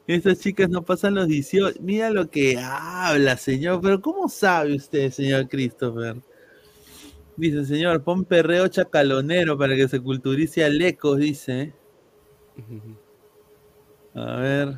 Esas 0.07 0.39
chicas 0.39 0.69
no 0.69 0.83
pasan 0.83 1.15
los 1.15 1.27
18. 1.27 1.79
Mira 1.81 2.09
lo 2.11 2.29
que 2.29 2.57
habla, 2.59 3.37
señor. 3.37 3.81
Pero 3.81 4.01
¿cómo 4.01 4.29
sabe 4.29 4.75
usted, 4.75 5.09
señor 5.11 5.47
Christopher? 5.49 6.17
Dice, 7.37 7.65
señor, 7.65 8.03
pon 8.03 8.23
perreo 8.23 8.67
chacalonero 8.67 9.57
para 9.57 9.75
que 9.75 9.87
se 9.87 9.99
culturice 9.99 10.63
Alecos, 10.63 11.17
dice. 11.17 11.73
A 14.13 14.35
ver. 14.37 14.77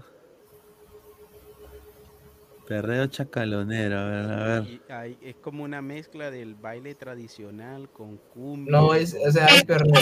Perreo 2.68 3.06
chacalonero, 3.08 3.98
a 3.98 4.06
ver, 4.10 4.26
a 4.26 4.46
ver. 4.46 4.64
Y 4.64 4.82
hay- 4.90 5.18
es 5.22 5.36
como 5.36 5.64
una 5.64 5.82
mezcla 5.82 6.32
del 6.32 6.56
baile 6.56 6.96
tradicional 6.96 7.90
con 7.90 8.18
cumbia. 8.18 8.72
No, 8.72 8.94
es, 8.94 9.16
o 9.26 9.32
sea, 9.32 9.46
hay 9.46 9.64
perreo. 9.64 9.94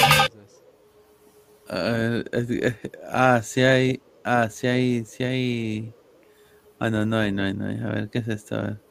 A 1.67 1.81
ver, 1.81 2.29
es- 2.31 2.49
es- 2.49 2.75
ah, 3.07 3.41
sí 3.43 3.61
hay. 3.61 4.01
Ah, 4.27 4.49
sí 4.49 4.65
hay. 4.65 5.05
Sí 5.05 5.23
hay. 5.23 5.93
Ah, 6.79 6.89
no, 6.89 7.05
no 7.05 7.19
hay, 7.19 7.31
no 7.31 7.43
hay, 7.43 7.53
no 7.53 7.67
hay. 7.67 7.77
A 7.77 7.89
ver, 7.89 8.09
¿qué 8.09 8.17
es 8.17 8.27
esto? 8.27 8.55
A 8.55 8.61
ver. 8.61 8.81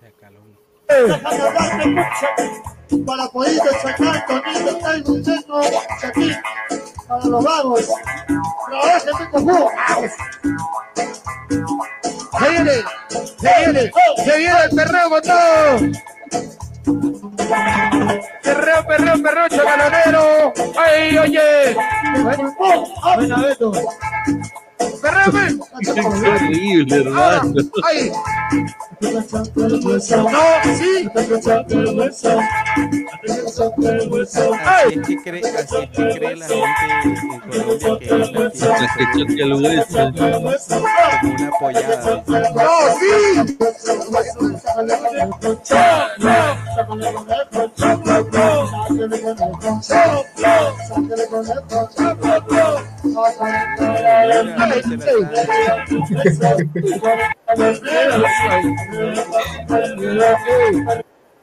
Chacalón. 0.00 0.56
Déjame 0.88 1.42
hablarte 1.42 1.86
mucho. 1.88 3.04
Para 3.04 3.28
poder 3.28 3.58
sacar 3.82 4.26
Tonito, 4.26 4.78
traigo 4.78 5.12
un 5.12 5.22
centro 5.22 5.60
aquí. 6.02 6.32
Para 7.06 7.26
los 7.26 7.44
vagos. 7.44 7.90
Trabajen 8.66 9.12
mi 9.20 9.26
cojudo. 9.30 9.68
Se 12.38 12.48
viene, 12.48 12.72
se 13.10 13.50
viene, 13.58 13.92
se 14.24 14.38
viene 14.38 14.64
el 14.64 14.76
perreo 14.76 15.10
con 15.10 15.22
todo. 15.22 15.78
Perreo, 18.42 18.86
perreo, 18.86 19.22
perreo, 19.22 19.48
chavalonero. 19.48 20.52
Ay, 20.76 21.18
oye. 21.18 21.76
Buena, 23.16 23.36
Beto. 23.42 23.72
Perreo. 25.00 25.32
Qué 25.94 26.00
horrible, 26.00 26.96
hermano. 26.96 27.54
Ay. 27.84 28.12
Así 34.64 35.00
que 35.06 35.16
cree, 35.22 35.42
así 35.42 35.88
cree 35.92 36.36
la 36.36 36.46
gente 36.46 36.70
en 37.04 37.16
Colombia 37.50 37.98
que 37.98 38.04
es 38.04 39.92
la 39.92 40.12
que 40.12 40.24
el 40.24 40.44
hueso. 40.44 40.76
una 41.22 41.50
pollada. 41.58 42.22
No, 42.54 42.70
sí. 42.98 43.12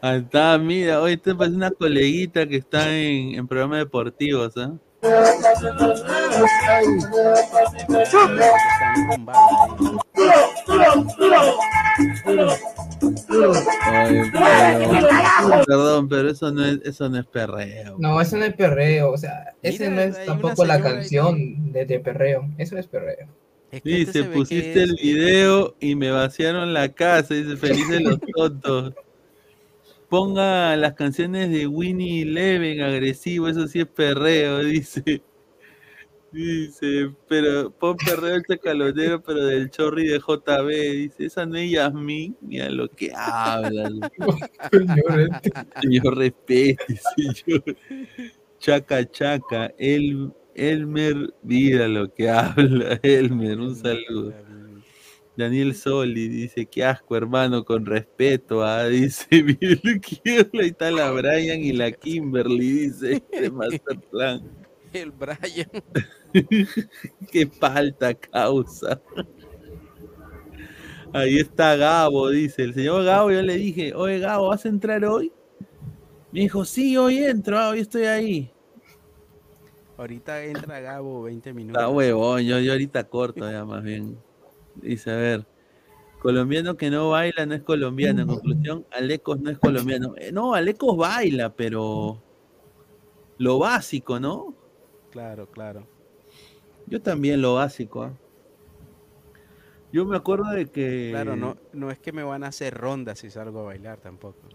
Ah, 0.01 0.15
está, 0.15 0.57
mira, 0.57 1.01
hoy 1.01 1.17
te 1.17 1.35
parece 1.35 1.55
una 1.57 1.71
coleguita 1.71 2.47
que 2.47 2.57
está 2.57 2.89
en, 2.95 3.35
en 3.35 3.47
programas 3.47 3.79
deportivos. 3.79 4.53
Ay, 13.81 14.19
pero- 14.33 15.65
perdón, 15.65 16.09
pero 16.09 16.29
eso 16.29 16.51
no 16.51 16.65
es, 16.65 16.79
eso 16.83 17.09
no 17.09 17.19
es 17.19 17.25
perreo. 17.25 17.95
No, 17.97 18.19
eso 18.21 18.37
no 18.37 18.45
es 18.45 18.53
perreo, 18.53 19.11
o 19.11 19.17
sea, 19.17 19.53
ese 19.61 19.89
Mira, 19.89 20.07
no 20.07 20.17
es 20.17 20.25
tampoco 20.25 20.65
la 20.65 20.75
ahí. 20.75 20.81
canción 20.81 21.71
de, 21.71 21.85
de 21.85 21.99
perreo, 21.99 22.47
eso 22.57 22.77
es 22.77 22.87
perreo. 22.87 23.27
Es 23.71 23.81
que 23.83 24.01
este 24.01 24.19
Dice, 24.19 24.23
que 24.23 24.29
pusiste 24.35 24.83
es- 24.83 24.89
el 24.89 24.95
video 24.95 25.75
y 25.79 25.95
me 25.95 26.11
vaciaron 26.11 26.73
la 26.73 26.89
casa. 26.89 27.33
Dice, 27.35 27.55
felices 27.57 28.01
los 28.01 28.19
tontos. 28.35 28.93
Ponga 30.09 30.75
las 30.75 30.93
canciones 30.93 31.51
de 31.51 31.67
Winnie 31.67 32.23
Eleven, 32.23 32.81
agresivo, 32.81 33.47
eso 33.47 33.67
sí 33.67 33.79
es 33.81 33.85
perreo, 33.87 34.59
dice. 34.63 35.21
Dice, 36.31 37.11
pero 37.27 37.71
pon 37.71 37.95
perreo 37.97 38.35
el 38.35 38.43
chacalonero, 38.43 39.21
pero 39.21 39.45
del 39.45 39.69
chorri 39.71 40.07
de 40.07 40.19
JB. 40.19 40.67
Dice, 40.69 41.25
esa 41.25 41.45
no 41.45 41.55
es 41.57 41.71
Yasmín. 41.71 42.35
Mira 42.41 42.69
lo 42.69 42.87
que 42.87 43.11
habla. 43.15 43.89
Señor, 45.81 46.17
respete, 46.17 46.77
señor. 47.15 47.63
Chaca, 48.59 49.09
chaca. 49.09 49.73
El, 49.77 50.31
Elmer, 50.55 51.33
mira 51.43 51.87
lo 51.87 52.13
que 52.13 52.29
habla. 52.29 52.99
Elmer, 53.03 53.59
un 53.59 53.75
saludo. 53.75 54.33
Daniel 55.37 55.73
Soli 55.73 56.27
dice, 56.27 56.65
qué 56.65 56.83
asco, 56.83 57.15
hermano, 57.15 57.63
con 57.63 57.85
respeto, 57.85 58.61
ah, 58.61 58.85
dice, 58.87 59.43
mira 59.43 59.79
lo 59.83 60.01
que 60.01 60.39
habla. 60.39 60.61
Ahí 60.61 60.67
está 60.67 60.91
la 60.91 61.11
Brian 61.11 61.61
y 61.61 61.71
la 61.71 61.91
Kimberly, 61.93 62.71
dice, 62.71 63.23
de 63.31 63.49
Masterplan. 63.49 64.41
El 64.91 65.11
Brian. 65.11 65.69
qué 67.31 67.47
falta 67.47 68.13
causa. 68.13 69.01
Ahí 71.13 71.39
está 71.39 71.75
Gabo, 71.75 72.29
dice, 72.29 72.63
el 72.63 72.73
señor 72.73 73.03
Gabo, 73.03 73.31
yo 73.31 73.41
le 73.41 73.55
dije, 73.55 73.93
oye 73.95 74.19
Gabo, 74.19 74.49
¿vas 74.49 74.65
a 74.65 74.69
entrar 74.69 75.03
hoy? 75.05 75.31
Me 76.31 76.41
dijo, 76.41 76.65
sí, 76.65 76.97
hoy 76.97 77.19
entro, 77.19 77.57
ah, 77.57 77.69
hoy 77.69 77.79
estoy 77.79 78.03
ahí. 78.03 78.51
Ahorita 79.99 80.41
entra 80.45 80.79
Gabo 80.79 81.23
20 81.23 81.53
minutos. 81.53 81.81
Está 81.81 81.89
huevón, 81.89 82.41
yo, 82.43 82.57
yo 82.59 82.71
ahorita 82.71 83.03
corto 83.09 83.51
ya 83.51 83.65
más 83.65 83.83
bien. 83.83 84.17
Dice, 84.75 85.11
a 85.11 85.17
ver, 85.17 85.45
colombiano 86.21 86.77
que 86.77 86.89
no 86.89 87.09
baila 87.09 87.45
no 87.45 87.53
es 87.53 87.63
colombiano. 87.63 88.21
En 88.21 88.27
conclusión, 88.29 88.85
Alecos 88.91 89.41
no 89.41 89.49
es 89.49 89.59
colombiano. 89.59 90.13
Eh, 90.15 90.31
no, 90.31 90.53
Alecos 90.53 90.95
baila, 90.95 91.53
pero 91.53 92.17
lo 93.39 93.59
básico, 93.59 94.21
¿no? 94.21 94.53
Claro, 95.11 95.47
claro. 95.51 95.85
Yo 96.87 97.01
también 97.01 97.41
lo 97.41 97.55
básico. 97.55 98.03
¿ah? 98.03 98.13
Yo 99.91 100.05
me 100.05 100.15
acuerdo 100.15 100.49
de 100.49 100.67
que 100.67 101.09
Claro, 101.11 101.35
no, 101.35 101.57
no 101.73 101.91
es 101.91 101.99
que 101.99 102.13
me 102.13 102.23
van 102.23 102.45
a 102.45 102.47
hacer 102.47 102.73
rondas 102.73 103.19
si 103.19 103.29
salgo 103.29 103.59
a 103.59 103.63
bailar 103.63 103.99
tampoco. 103.99 104.47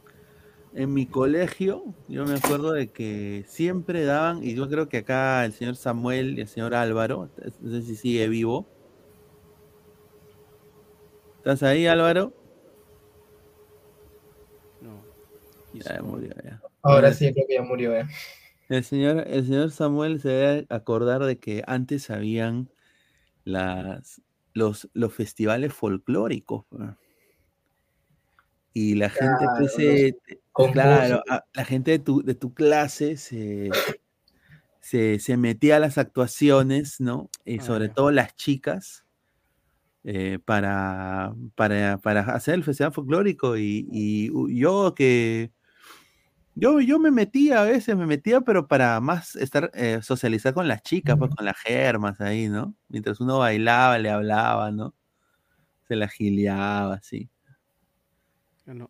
En 0.75 0.93
mi 0.93 1.07
colegio, 1.07 1.95
yo 2.09 2.27
me 2.27 2.35
acuerdo 2.35 2.73
de 2.73 2.91
que 2.91 3.45
siempre 3.47 4.05
daban, 4.05 4.43
y 4.43 4.55
yo 4.55 4.69
creo 4.69 4.89
que 4.89 4.99
acá 4.99 5.45
el 5.45 5.53
señor 5.53 5.77
Samuel 5.77 6.37
y 6.37 6.43
el 6.43 6.49
señor 6.49 6.75
Álvaro, 6.75 7.31
no 7.61 7.71
sé 7.71 7.83
si 7.83 7.97
sigue 7.97 8.29
vivo. 8.29 8.67
¿Estás 11.39 11.63
ahí, 11.63 11.87
Álvaro? 11.87 12.33
No. 14.81 15.01
Ya 15.75 16.03
murió, 16.03 16.33
ya. 16.43 16.61
Ahora 16.83 17.13
sí 17.13 17.33
creo 17.33 17.47
que 17.47 17.55
ya 17.55 17.63
murió, 17.63 17.95
eh. 17.95 18.07
El 18.69 18.83
señor, 18.83 19.25
el 19.29 19.45
señor 19.45 19.71
Samuel 19.71 20.21
se 20.21 20.29
debe 20.31 20.67
acordar 20.71 21.23
de 21.23 21.39
que 21.39 21.63
antes 21.67 22.11
habían 22.11 22.71
las, 23.45 24.23
los, 24.55 24.89
los 24.95 25.13
festivales 25.13 25.73
folclóricos. 25.73 26.65
pues. 26.71 26.91
Y 28.75 28.95
la 28.97 29.09
gente, 29.11 29.47
pues, 29.59 29.73
Claro, 29.73 29.97
se- 29.97 30.19
los 30.59 30.71
claro, 30.73 31.17
concursos. 31.17 31.23
a- 31.31 31.45
la 31.55 31.65
gente 31.65 31.91
de 31.93 31.99
tu, 32.01 32.23
de 32.23 32.35
tu 32.35 32.55
clase 32.55 33.17
se, 33.17 33.71
se, 34.81 35.19
se 35.19 35.37
metía 35.37 35.77
a 35.77 35.81
las 35.81 35.99
actuaciones, 35.99 37.01
¿no? 37.01 37.31
Y 37.45 37.61
sobre 37.61 37.89
todo 37.89 38.11
las 38.11 38.35
chicas, 38.37 39.05
eh, 40.05 40.39
para, 40.45 41.35
para, 41.55 41.99
para 41.99 42.21
hacer 42.23 42.55
el 42.55 42.65
festival 42.65 42.93
folclórico. 42.93 43.57
Y, 43.57 43.87
y 43.91 44.31
yo 44.59 44.95
que 44.95 45.53
yo, 46.57 46.81
yo 46.81 46.99
me 47.01 47.11
metía 47.11 47.63
a 47.63 47.65
veces, 47.65 47.97
me 47.97 48.07
metía, 48.07 48.41
pero 48.43 48.69
para 48.69 49.01
más 49.01 49.35
estar, 49.37 49.71
eh, 49.75 50.01
socializar 50.03 50.55
con 50.55 50.69
las 50.69 50.83
chicas, 50.83 51.17
pues 51.19 51.31
con 51.35 51.45
las 51.45 51.57
germas 51.59 52.21
ahí, 52.21 52.49
¿no? 52.49 52.77
Mientras 52.89 53.21
uno 53.21 53.39
bailaba, 53.41 53.99
le 53.99 54.11
hablaba, 54.11 54.71
¿no? 54.71 54.95
Se 55.89 55.97
la 55.97 56.09
gileaba, 56.09 56.95
así. 56.97 57.31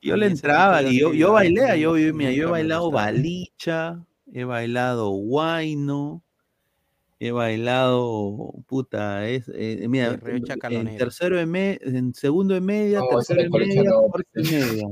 Yo 0.00 0.16
le 0.16 0.26
entraba 0.26 0.82
y 0.82 1.00
yo, 1.00 1.12
yo 1.12 1.32
bailé, 1.32 1.80
yo, 1.80 1.96
yo- 1.98 2.14
mira, 2.14 2.30
yo 2.30 2.48
he 2.48 2.50
bailado 2.50 2.90
balicha, 2.90 4.04
he 4.32 4.44
bailado 4.44 5.10
guayno, 5.10 6.22
he 7.18 7.32
bailado, 7.32 8.52
puta, 8.66 9.26
es, 9.28 9.50
eh, 9.54 9.86
mira, 9.88 10.20
en- 10.68 10.96
tercero 10.96 11.36
de 11.38 11.46
me, 11.46 11.78
en 11.82 12.14
segundo 12.14 12.54
de 12.54 12.60
media, 12.60 13.00
No, 13.00 13.08
tercero 13.08 13.42
de 13.42 13.50
media, 13.50 13.92
cuarto 14.10 14.28
de 14.34 14.42
media. 14.42 14.86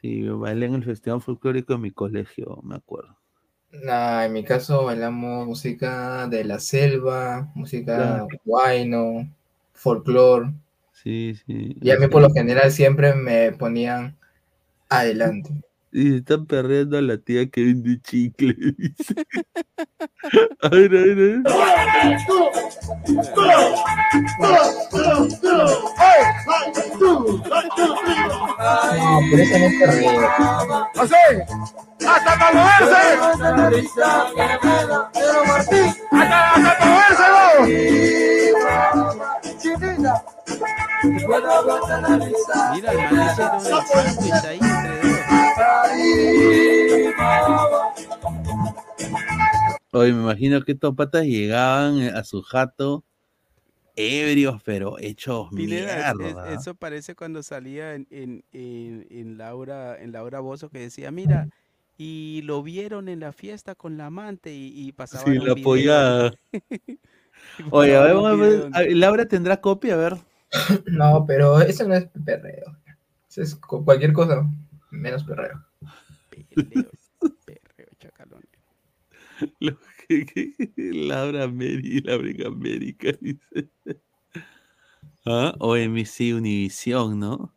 Sí, 0.00 0.22
yo 0.22 0.38
bailé 0.38 0.66
en 0.66 0.74
el 0.74 0.84
festival 0.84 1.20
folclórico 1.22 1.72
de 1.72 1.78
mi 1.78 1.90
colegio, 1.90 2.60
me 2.62 2.76
acuerdo. 2.76 3.16
Nah, 3.72 4.24
en 4.24 4.32
mi 4.32 4.44
caso 4.44 4.84
bailamos 4.84 5.46
música 5.46 6.26
de 6.28 6.44
la 6.44 6.58
selva, 6.58 7.50
música 7.54 7.96
Claro. 7.96 8.28
guayno, 8.44 9.28
folclore. 9.72 10.52
Sí, 11.06 11.36
sí. 11.46 11.76
Y 11.80 11.90
a 11.92 11.98
mí 12.00 12.08
por 12.08 12.20
lo 12.20 12.32
general 12.32 12.72
siempre 12.72 13.14
me 13.14 13.52
ponían 13.52 14.18
adelante. 14.88 15.50
Y 15.96 16.10
se 16.10 16.16
están 16.16 16.44
perdiendo 16.44 16.98
a 16.98 17.00
la 17.00 17.16
tía 17.16 17.48
que 17.48 17.64
vende 17.64 17.98
chicle. 18.02 18.54
dice. 18.76 19.14
A 20.60 20.68
ver, 20.68 20.94
a 20.94 21.00
ver, 21.00 21.10
a 21.10 21.14
ver. 21.14 21.38
No, 21.38 21.48
pero 29.30 29.42
eso 29.42 29.58
no 29.58 29.64
es 29.64 29.74
perreo. 29.80 30.20
¡Así! 30.98 31.14
¡Hasta 32.06 32.36
moverse! 32.52 33.02
¡Hasta, 33.22 34.20
hasta 36.52 36.84
moverse! 36.84 37.36
Mira, 42.74 42.92
el 42.92 42.98
man 42.98 43.30
hicieron 43.30 43.56
el 43.56 43.82
sándwich 43.86 44.44
ahí 44.44 44.58
entre 44.60 45.15
Oye, 49.92 50.12
me 50.12 50.22
imagino 50.22 50.62
que 50.62 50.72
estos 50.72 50.94
patas 50.94 51.24
llegaban 51.24 52.00
a 52.02 52.22
su 52.24 52.42
jato 52.42 53.04
ebrios, 53.94 54.60
pero 54.62 54.98
hechos 54.98 55.48
Pineda, 55.54 56.10
es- 56.10 56.60
eso 56.60 56.74
parece 56.74 57.14
cuando 57.14 57.42
salía 57.42 57.94
en, 57.94 58.06
en, 58.10 58.44
en- 58.52 59.06
en 59.10 59.38
Laura, 59.38 59.98
en 60.00 60.12
Laura 60.12 60.40
Bozo 60.40 60.68
que 60.68 60.80
decía, 60.80 61.10
mira, 61.10 61.48
y 61.96 62.42
lo 62.44 62.62
vieron 62.62 63.08
en 63.08 63.20
la 63.20 63.32
fiesta 63.32 63.74
con 63.74 63.96
la 63.96 64.06
amante 64.06 64.52
y, 64.54 64.66
y 64.66 64.92
Sí, 65.06 65.38
un 65.38 65.46
la 65.46 65.52
apoyada. 65.54 66.32
Oye, 67.70 67.96
a 67.96 68.02
ver, 68.02 68.10
a 68.16 68.34
ver, 68.34 68.60
donde- 68.60 68.94
Laura 68.94 69.24
tendrá 69.26 69.60
copia, 69.60 69.94
a 69.94 69.96
ver. 69.96 70.16
No, 70.86 71.24
pero 71.26 71.60
eso 71.62 71.88
no 71.88 71.94
es 71.94 72.06
perreo. 72.24 72.76
Eso 73.30 73.42
es 73.42 73.54
cu- 73.56 73.82
cualquier 73.84 74.12
cosa 74.12 74.46
menos 74.90 75.24
perreo. 75.24 75.64
Perreo, 77.44 77.88
chacalón. 77.98 78.42
Lo 79.60 79.78
que, 80.08 80.24
que- 80.26 80.54
Laura 80.76 81.46
Mary, 81.48 82.00
Laura 82.00 82.46
América, 82.48 83.12
dice. 83.20 83.70
Ah, 85.26 85.54
OMC 85.58 86.34
Univisión, 86.34 87.18
¿no? 87.18 87.52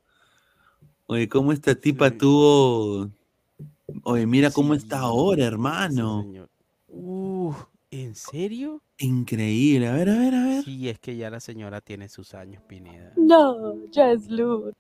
Oye, 1.06 1.28
¿cómo 1.30 1.52
esta 1.54 1.76
tipa 1.76 2.12
tuvo? 2.12 3.10
Oye, 4.04 4.26
mira 4.26 4.52
cómo 4.52 4.74
está 4.74 5.00
ahora, 5.00 5.46
hermano. 5.46 6.26
Uh, 6.88 7.54
¿en 7.92 8.16
serio? 8.16 8.82
Increíble. 8.98 9.88
A 9.88 9.94
ver, 9.94 10.10
a 10.10 10.18
ver, 10.18 10.36
a 10.36 10.46
ver. 10.46 10.64
Sí, 10.64 10.90
es 10.90 11.00
que 11.00 11.16
ya 11.16 11.30
la 11.30 11.40
señora 11.40 11.82
tiene 11.82 12.10
sus 12.10 12.34
años, 12.34 12.62
Pineda. 12.68 13.14
No, 13.16 13.86
ya 13.92 14.12
es 14.12 14.30
luz. 14.30 14.74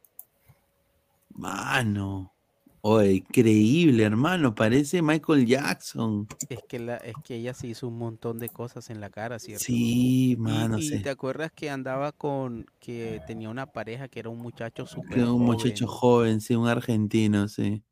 Mano. 1.29 2.33
Oye, 2.81 3.13
increíble, 3.13 4.03
hermano. 4.03 4.55
Parece 4.55 5.01
Michael 5.01 5.45
Jackson. 5.45 6.27
Es 6.49 6.59
que, 6.67 6.79
la, 6.79 6.97
es 6.97 7.15
que 7.23 7.35
ella 7.35 7.53
se 7.53 7.67
hizo 7.67 7.87
un 7.87 7.97
montón 7.97 8.39
de 8.39 8.49
cosas 8.49 8.89
en 8.89 9.01
la 9.01 9.09
cara, 9.09 9.39
¿cierto? 9.39 9.65
Sí, 9.65 10.35
mano, 10.39 10.77
Y, 10.79 10.89
sí. 10.89 11.01
te 11.01 11.09
acuerdas 11.09 11.51
que 11.51 11.69
andaba 11.69 12.11
con, 12.11 12.65
que 12.79 13.21
tenía 13.27 13.49
una 13.49 13.65
pareja 13.65 14.07
que 14.07 14.19
era 14.19 14.29
un 14.29 14.39
muchacho 14.39 14.85
súper 14.85 15.23
un 15.23 15.41
muchacho 15.41 15.87
joven, 15.87 16.39
sí, 16.41 16.55
un 16.55 16.67
argentino, 16.67 17.47
sí. 17.47 17.83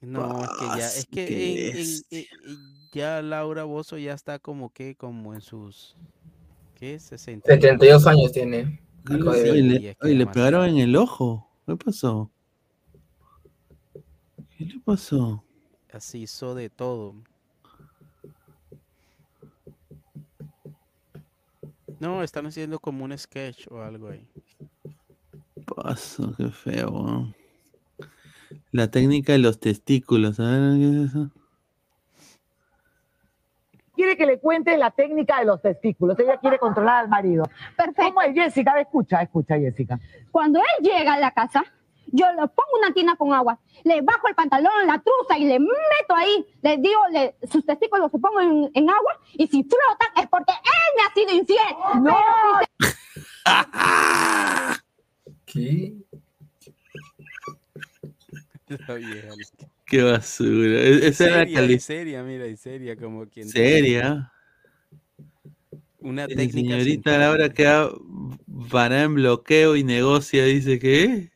No, 0.00 0.44
es 0.44 0.50
que 0.58 0.78
ya, 0.78 0.86
es 0.88 1.06
que 1.06 1.26
qué 1.26 1.70
en- 1.70 1.76
en- 1.78 2.02
en- 2.10 2.26
en- 2.50 2.90
ya 2.92 3.22
Laura 3.22 3.64
Bozo 3.64 3.96
ya 3.98 4.12
está 4.12 4.38
como 4.38 4.70
que, 4.70 4.94
como 4.94 5.34
en 5.34 5.40
sus, 5.40 5.96
¿qué? 6.74 6.98
60. 6.98 7.46
72 7.46 8.06
años 8.06 8.32
tiene. 8.32 8.80
Ver. 9.04 9.54
le, 9.54 9.80
y 9.80 9.86
es 9.86 9.96
que 9.96 10.06
oye, 10.06 10.14
le 10.14 10.26
pegaron 10.26 10.68
en 10.68 10.78
el 10.78 10.96
ojo. 10.96 11.48
¿Qué 11.66 11.76
pasó? 11.76 12.30
¿Qué 14.56 14.64
le 14.64 14.78
pasó? 14.80 15.44
Así 15.92 16.22
hizo 16.22 16.54
de 16.54 16.70
todo. 16.70 17.14
No, 21.98 22.22
están 22.22 22.46
haciendo 22.46 22.78
como 22.78 23.04
un 23.04 23.16
sketch 23.16 23.66
o 23.70 23.82
algo 23.82 24.08
ahí. 24.08 24.26
Pasó, 25.74 26.34
qué 26.36 26.48
feo. 26.50 27.34
La 28.70 28.90
técnica 28.90 29.32
de 29.32 29.38
los 29.38 29.58
testículos, 29.58 30.36
¿sabes 30.36 30.78
qué 30.78 30.88
es 30.88 31.10
eso? 31.10 31.30
quiere 33.96 34.16
que 34.16 34.26
le 34.26 34.38
cuente 34.38 34.76
la 34.76 34.90
técnica 34.90 35.40
de 35.40 35.46
los 35.46 35.60
testículos. 35.60 36.18
Ella 36.20 36.38
quiere 36.38 36.58
controlar 36.58 37.04
al 37.04 37.08
marido. 37.08 37.44
Perfecto. 37.76 38.02
¿Cómo 38.04 38.22
es, 38.22 38.34
Jessica? 38.34 38.78
Escucha, 38.78 39.22
escucha, 39.22 39.58
Jessica. 39.58 39.98
Cuando 40.30 40.60
él 40.60 40.84
llega 40.84 41.14
a 41.14 41.18
la 41.18 41.32
casa, 41.32 41.64
yo 42.12 42.26
le 42.32 42.46
pongo 42.48 42.78
una 42.78 42.92
tina 42.94 43.16
con 43.16 43.32
agua, 43.32 43.58
le 43.84 44.00
bajo 44.02 44.28
el 44.28 44.34
pantalón, 44.34 44.86
la 44.86 45.02
truza 45.02 45.38
y 45.38 45.44
le 45.46 45.58
meto 45.58 46.14
ahí, 46.14 46.46
le 46.62 46.76
digo, 46.78 47.00
le, 47.12 47.34
sus 47.50 47.64
testículos 47.66 48.10
los 48.12 48.20
pongo 48.20 48.40
en, 48.40 48.70
en 48.74 48.90
agua 48.90 49.18
y 49.34 49.46
si 49.46 49.62
flotan 49.64 50.08
es 50.22 50.26
porque 50.28 50.52
él 50.52 50.92
me 50.96 51.02
ha 51.02 51.12
sido 51.14 51.32
infiel. 51.40 51.74
¡No! 52.02 52.16
¿Qué? 55.46 55.94
La. 58.68 59.34
Qué 59.86 60.02
basura. 60.02 60.80
E- 60.80 61.06
Esa 61.06 61.26
era 61.26 61.36
la 61.36 61.44
Seria, 61.44 61.52
y 61.52 61.54
cali- 61.54 61.78
seria, 61.80 62.22
mira, 62.24 62.46
y 62.48 62.56
seria, 62.56 62.96
como 62.96 63.26
quien. 63.28 63.48
Seria. 63.48 64.32
Una 66.00 66.22
La 66.22 66.28
técnica 66.28 66.52
señorita 66.52 66.84
científica. 66.84 67.18
Laura 67.18 67.48
queda 67.50 67.90
para 68.70 69.02
en 69.04 69.14
bloqueo 69.14 69.76
y 69.76 69.84
negocia, 69.84 70.44
dice 70.44 70.78
que. 70.80 71.30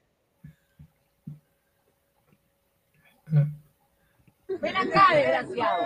Ven 4.61 4.77
acá, 4.77 5.07
desgraciado. 5.15 5.85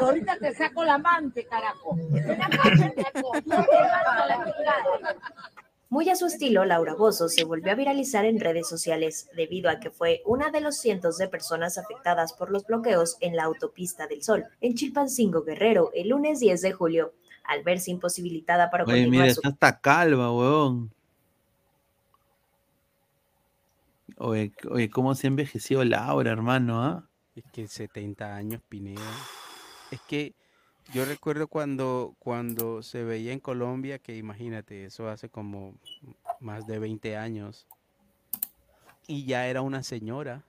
Ahorita 0.00 0.36
te 0.38 0.54
saco 0.54 0.84
la 0.84 0.94
amante, 0.94 1.44
carajo. 1.46 1.96
Ven 2.10 2.42
acá, 2.42 2.62
pendejo. 2.62 3.32
Muy 5.90 6.08
a 6.08 6.14
su 6.14 6.26
estilo, 6.26 6.64
Laura 6.64 6.94
Bozo 6.94 7.28
se 7.28 7.42
volvió 7.42 7.72
a 7.72 7.74
viralizar 7.74 8.24
en 8.24 8.38
redes 8.38 8.68
sociales 8.68 9.28
debido 9.34 9.68
a 9.68 9.80
que 9.80 9.90
fue 9.90 10.22
una 10.24 10.52
de 10.52 10.60
los 10.60 10.76
cientos 10.76 11.18
de 11.18 11.26
personas 11.26 11.78
afectadas 11.78 12.32
por 12.32 12.52
los 12.52 12.64
bloqueos 12.64 13.16
en 13.20 13.34
la 13.34 13.42
autopista 13.42 14.06
del 14.06 14.22
Sol, 14.22 14.44
en 14.60 14.76
Chilpancingo 14.76 15.42
Guerrero, 15.42 15.90
el 15.92 16.10
lunes 16.10 16.38
10 16.38 16.62
de 16.62 16.72
julio, 16.72 17.12
al 17.42 17.64
verse 17.64 17.90
imposibilitada 17.90 18.70
para 18.70 18.84
Oye, 18.84 18.92
continuar 18.92 19.22
mira, 19.24 19.34
su 19.34 19.40
está 19.40 19.48
hasta 19.48 19.80
calva, 19.80 20.32
huevón. 20.32 20.92
Oye, 24.22 24.52
oye, 24.68 24.90
cómo 24.90 25.14
se 25.14 25.26
ha 25.26 25.28
envejecido 25.28 25.82
Laura, 25.82 26.30
hermano, 26.30 26.84
¿ah? 26.84 27.08
Es 27.34 27.44
que 27.52 27.66
70 27.66 28.36
años, 28.36 28.60
Pineda. 28.68 29.00
Es 29.90 30.02
que 30.02 30.34
yo 30.92 31.06
recuerdo 31.06 31.48
cuando, 31.48 32.14
cuando 32.18 32.82
se 32.82 33.02
veía 33.02 33.32
en 33.32 33.40
Colombia, 33.40 33.98
que 33.98 34.18
imagínate, 34.18 34.84
eso 34.84 35.08
hace 35.08 35.30
como 35.30 35.74
más 36.38 36.66
de 36.66 36.78
20 36.78 37.16
años. 37.16 37.66
Y 39.06 39.24
ya 39.24 39.46
era 39.46 39.62
una 39.62 39.82
señora. 39.82 40.44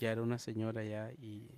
Ya 0.00 0.10
era 0.10 0.22
una 0.22 0.40
señora 0.40 0.82
ya. 0.82 1.12
Y 1.12 1.48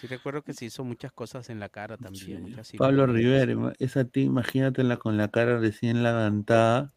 sí 0.00 0.08
recuerdo 0.08 0.42
que 0.42 0.52
se 0.52 0.64
hizo 0.64 0.82
muchas 0.82 1.12
cosas 1.12 1.48
en 1.48 1.60
la 1.60 1.68
cara 1.68 1.96
también. 1.96 2.42
muchas 2.42 2.72
Pablo. 2.72 3.06
Rivera, 3.06 3.72
esa 3.78 4.04
tía, 4.04 4.24
imagínatela 4.24 4.96
con 4.96 5.16
la 5.16 5.28
cara 5.28 5.60
recién 5.60 6.02
levantada, 6.02 6.92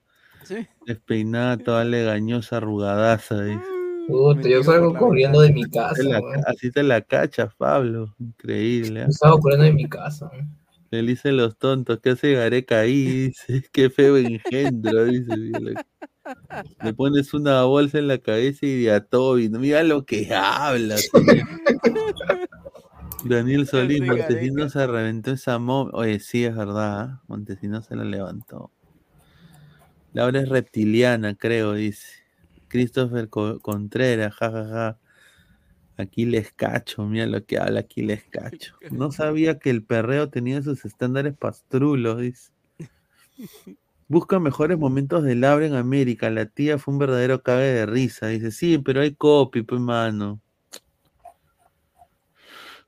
Sí. 0.46 0.68
despeinada, 0.86 1.58
toda 1.58 1.84
legañosa, 1.84 2.58
arrugadaza. 2.58 3.44
dice. 3.44 3.62
Puta, 4.08 4.48
yo 4.48 4.64
salgo 4.64 4.94
corriendo 4.94 5.42
de 5.42 5.52
mi 5.52 5.64
casa. 5.66 5.90
Así 5.92 6.04
te 6.04 6.10
la, 6.10 6.22
así 6.48 6.72
te 6.72 6.84
la 6.84 7.02
cachas, 7.02 7.56
Pablo. 7.56 8.16
Increíble. 8.20 9.06
Yo 9.08 9.12
salgo 9.12 9.40
corriendo 9.40 9.66
de 9.66 9.74
mi 9.74 9.90
casa. 9.90 10.30
Le 10.92 11.02
dice 11.02 11.32
los 11.32 11.58
tontos, 11.58 12.00
¿qué 12.02 12.12
hace 12.12 12.34
Gareca 12.34 12.80
ahí? 12.82 13.06
Dice, 13.48 13.64
qué 13.72 13.90
feo 13.90 14.18
engendro, 14.18 15.06
dice. 15.06 15.34
Le 16.84 16.94
pones 16.94 17.34
una 17.34 17.64
bolsa 17.64 17.98
en 18.00 18.08
la 18.08 18.18
cabeza 18.20 18.66
y 18.66 18.84
de 18.84 18.94
a 18.94 19.04
todo, 19.04 19.40
y 19.40 19.50
mira 19.50 19.84
lo 19.84 20.06
que 20.06 20.34
habla. 20.34 20.96
Daniel 23.26 23.68
Solís, 23.68 24.02
Henry 24.02 24.10
Montesino 24.10 24.70
se 24.70 24.86
reventó 24.86 25.32
esa 25.32 25.58
momia. 25.58 25.92
Oye, 25.96 26.20
sí, 26.20 26.46
es 26.46 26.56
verdad. 26.56 27.00
¿ah? 27.00 27.22
Montesino 27.28 27.82
se 27.82 27.96
la 27.96 28.06
levantó. 28.06 28.72
Laura 30.16 30.40
es 30.40 30.48
reptiliana, 30.48 31.36
creo, 31.36 31.74
dice. 31.74 32.08
Christopher 32.70 33.28
Co- 33.28 33.60
Contreras, 33.60 34.34
jajaja. 34.34 34.98
Aquí 35.98 36.26
les 36.26 36.54
cacho, 36.54 37.06
mira 37.06 37.26
lo 37.26 37.46
que 37.46 37.58
habla, 37.58 37.82
aquí 37.82 38.02
les 38.02 38.24
cacho. 38.24 38.76
No 38.92 39.12
sabía 39.12 39.60
que 39.60 39.70
el 39.72 39.84
perreo 39.84 40.30
tenía 40.30 40.62
sus 40.62 40.86
estándares 40.86 41.36
pastrulos, 41.36 42.22
dice. 42.22 42.52
Busca 44.08 44.40
mejores 44.40 44.78
momentos 44.78 45.22
de 45.24 45.36
Laura 45.36 45.66
en 45.66 45.74
América. 45.74 46.30
La 46.30 46.46
tía 46.46 46.78
fue 46.78 46.94
un 46.94 47.00
verdadero 47.00 47.44
cague 47.44 47.66
de 47.66 47.86
risa. 47.86 48.28
Dice, 48.28 48.52
sí, 48.52 48.78
pero 48.78 49.02
hay 49.02 49.16
copy, 49.16 49.64
pues, 49.64 49.82
mano. 49.82 50.42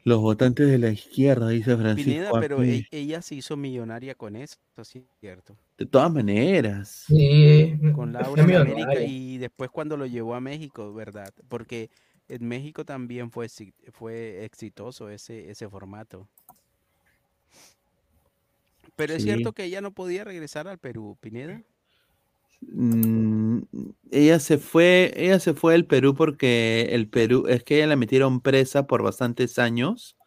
Los 0.08 0.22
votantes 0.22 0.70
de 0.70 0.78
la 0.78 0.90
izquierda, 0.90 1.50
dice 1.50 1.76
Francisco. 1.76 2.12
Pineda, 2.12 2.32
pero 2.40 2.64
e- 2.64 2.88
ella 2.92 3.22
se 3.22 3.36
hizo 3.36 3.58
millonaria 3.58 4.16
con 4.16 4.38
eso, 4.38 4.56
sí, 4.82 5.00
es 5.00 5.06
cierto. 5.20 5.54
De 5.78 5.86
todas 5.86 6.10
maneras. 6.14 7.04
Sí, 7.08 7.78
Con 7.94 8.08
es 8.08 8.14
Laura 8.14 8.44
en 8.44 8.56
América 8.56 9.02
y 9.02 9.38
después 9.38 9.70
cuando 9.70 9.98
lo 9.98 10.06
llevó 10.06 10.34
a 10.36 10.40
México, 10.40 10.94
¿verdad? 10.94 11.34
Porque 11.50 11.90
en 12.30 12.48
México 12.48 12.86
también 12.86 13.32
fue, 13.32 13.48
fue 13.92 14.46
exitoso 14.46 15.10
ese, 15.10 15.52
ese 15.52 15.68
formato. 15.68 16.30
Pero 18.96 19.14
es 19.14 19.24
cierto 19.24 19.52
que 19.52 19.66
ella 19.66 19.82
no 19.82 19.92
podía 19.92 20.24
regresar 20.24 20.70
al 20.70 20.78
Perú, 20.78 21.18
Pineda. 21.20 21.62
Mm, 22.62 23.60
ella 24.12 24.40
se 24.40 24.58
fue, 24.58 25.14
ella 25.16 25.40
se 25.40 25.54
fue 25.54 25.74
del 25.74 25.86
Perú 25.86 26.16
porque 26.16 26.90
el 26.92 27.08
Perú, 27.10 27.46
es 27.48 27.64
que 27.64 27.78
ella 27.78 27.88
la 27.88 27.96
metieron 27.96 28.42
presa 28.42 28.88
por 28.88 29.04
bastantes 29.04 29.60
años 29.60 30.18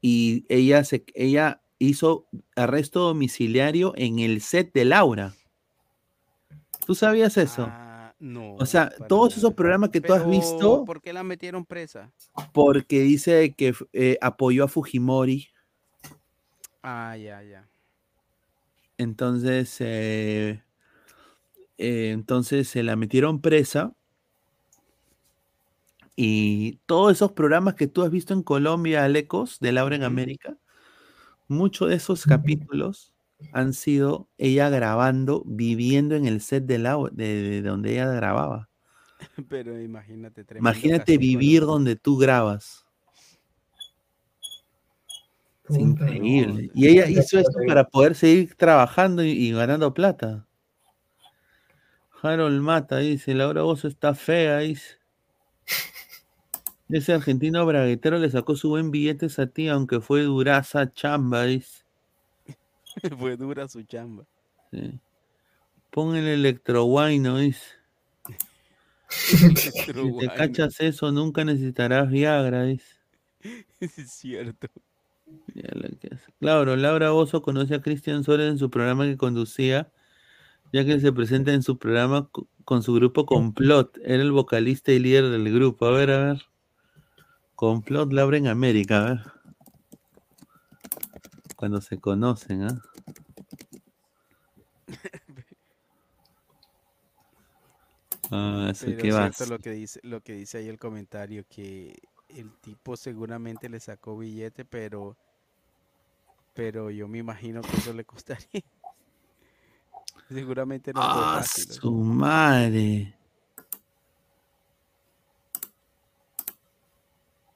y 0.00 0.44
ella 0.48 0.84
se, 0.84 1.04
ella 1.14 1.62
hizo 1.78 2.26
arresto 2.54 3.00
domiciliario 3.00 3.92
en 3.96 4.18
el 4.20 4.40
set 4.40 4.72
de 4.72 4.84
Laura. 4.84 5.34
¿Tú 6.86 6.94
sabías 6.94 7.36
eso? 7.36 7.66
Ah, 7.68 8.14
no. 8.20 8.54
O 8.54 8.66
sea, 8.66 8.90
todos 9.08 9.36
esos 9.36 9.54
programas 9.54 9.90
que 9.90 10.00
tú 10.00 10.12
has 10.12 10.26
visto, 10.28 10.84
¿Por 10.84 11.02
qué 11.02 11.12
la 11.12 11.24
metieron 11.24 11.66
presa? 11.66 12.12
porque 12.52 13.00
dice 13.00 13.54
que 13.54 13.74
eh, 13.92 14.18
apoyó 14.20 14.64
a 14.64 14.68
Fujimori. 14.68 15.48
Ah, 16.82 17.16
ya, 17.16 17.42
ya. 17.42 17.68
Entonces, 18.98 19.76
eh, 19.80 20.62
eh, 21.78 22.10
entonces 22.12 22.68
se 22.68 22.82
la 22.82 22.96
metieron 22.96 23.40
presa. 23.40 23.94
Y 26.16 26.78
todos 26.86 27.12
esos 27.12 27.32
programas 27.32 27.74
que 27.74 27.86
tú 27.88 28.02
has 28.02 28.10
visto 28.10 28.32
en 28.32 28.42
Colombia, 28.42 29.04
Alecos, 29.04 29.58
de 29.60 29.72
Laura 29.72 29.96
en 29.96 30.02
América, 30.02 30.56
muchos 31.48 31.90
de 31.90 31.96
esos 31.96 32.24
capítulos 32.24 33.12
han 33.52 33.74
sido 33.74 34.28
ella 34.38 34.70
grabando, 34.70 35.42
viviendo 35.46 36.14
en 36.16 36.26
el 36.26 36.40
set 36.40 36.64
de, 36.64 36.78
Lau- 36.78 37.10
de, 37.10 37.60
de 37.60 37.62
donde 37.62 37.92
ella 37.92 38.06
grababa. 38.12 38.70
Pero 39.48 39.80
imagínate, 39.80 40.44
tremendo 40.44 40.70
Imagínate 40.70 41.18
vivir 41.18 41.62
donde 41.62 41.96
tú 41.96 42.16
grabas. 42.16 42.86
Es 45.68 45.78
increíble. 45.78 46.70
Y 46.74 46.86
ella 46.86 47.08
hizo 47.08 47.38
esto 47.38 47.58
para 47.66 47.84
poder 47.88 48.14
seguir 48.14 48.54
trabajando 48.54 49.24
y, 49.24 49.30
y 49.30 49.52
ganando 49.52 49.92
plata. 49.92 50.46
Harold 52.26 52.60
Mata 52.60 52.98
dice, 52.98 53.34
Laura 53.34 53.62
Bozo 53.62 53.88
está 53.88 54.14
fea, 54.14 54.58
dice. 54.58 54.98
Ese 56.88 57.12
argentino 57.12 57.66
braguetero 57.66 58.18
le 58.18 58.30
sacó 58.30 58.54
su 58.54 58.68
buen 58.68 58.90
billete 58.90 59.26
a 59.38 59.46
ti, 59.46 59.68
aunque 59.68 60.00
fue 60.00 60.22
duraza 60.22 60.92
chamba, 60.92 61.44
dice. 61.44 61.84
Fue 63.18 63.36
dura 63.36 63.68
su 63.68 63.82
chamba. 63.82 64.24
Sí. 64.70 64.98
Pon 65.90 66.16
el 66.16 66.26
electroguayno, 66.26 67.38
dice. 67.38 67.64
Si 69.08 70.18
te 70.18 70.26
cachas 70.36 70.80
eso, 70.80 71.12
nunca 71.12 71.44
necesitarás 71.44 72.10
Viagra, 72.10 72.64
dice. 72.64 72.96
Es 73.80 74.10
cierto. 74.10 74.68
Claro, 76.40 76.76
Laura 76.76 77.10
Bozo 77.10 77.42
conoce 77.42 77.74
a 77.74 77.82
Cristian 77.82 78.24
Suárez 78.24 78.50
en 78.50 78.58
su 78.58 78.70
programa 78.70 79.04
que 79.04 79.16
conducía, 79.16 79.90
ya 80.72 80.84
que 80.84 81.00
se 81.00 81.12
presenta 81.12 81.52
en 81.52 81.62
su 81.62 81.78
programa 81.78 82.28
co- 82.30 82.48
con 82.64 82.82
su 82.82 82.94
grupo 82.94 83.26
Complot. 83.26 83.98
Era 84.04 84.22
el 84.22 84.32
vocalista 84.32 84.92
y 84.92 84.98
líder 84.98 85.30
del 85.30 85.52
grupo. 85.52 85.86
A 85.86 85.90
ver, 85.90 86.10
a 86.10 86.24
ver. 86.24 86.42
Complot 87.54 88.12
Laura 88.12 88.36
en 88.36 88.48
América, 88.48 88.98
a 88.98 89.08
ver. 89.10 89.20
Cuando 91.56 91.80
se 91.80 91.98
conocen, 91.98 92.62
¿ah? 92.64 92.82
Ah, 98.30 98.68
eso 98.70 98.86
Pero 98.86 99.04
es 99.04 99.14
va. 99.14 99.48
lo 99.48 99.58
que 99.58 99.70
dice, 99.70 100.00
lo 100.02 100.20
que 100.20 100.32
dice 100.34 100.58
ahí 100.58 100.68
el 100.68 100.78
comentario, 100.78 101.44
que 101.48 101.94
el 102.28 102.50
tipo 102.60 102.96
seguramente 102.96 103.68
le 103.68 103.78
sacó 103.80 104.18
billete, 104.18 104.64
pero, 104.64 105.16
pero 106.54 106.90
yo 106.90 107.06
me 107.08 107.18
imagino 107.18 107.60
que 107.62 107.76
eso 107.76 107.92
le 107.92 108.04
costaría. 108.04 108.62
Seguramente 110.32 110.92
no 110.92 111.00
Ah. 111.02 111.40
¿no? 111.40 111.74
su 111.74 111.92
madre. 111.92 113.14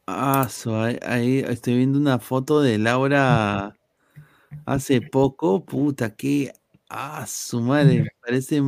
Ah, 0.06 0.48
ahí, 0.72 0.98
ahí 1.02 1.38
estoy 1.38 1.76
viendo 1.76 1.98
una 1.98 2.18
foto 2.18 2.60
de 2.60 2.78
Laura 2.78 3.76
hace 4.66 5.00
poco. 5.00 5.64
Puta, 5.64 6.16
que. 6.16 6.52
Ah, 6.88 7.24
su 7.28 7.60
madre. 7.60 8.12
Parece. 8.20 8.60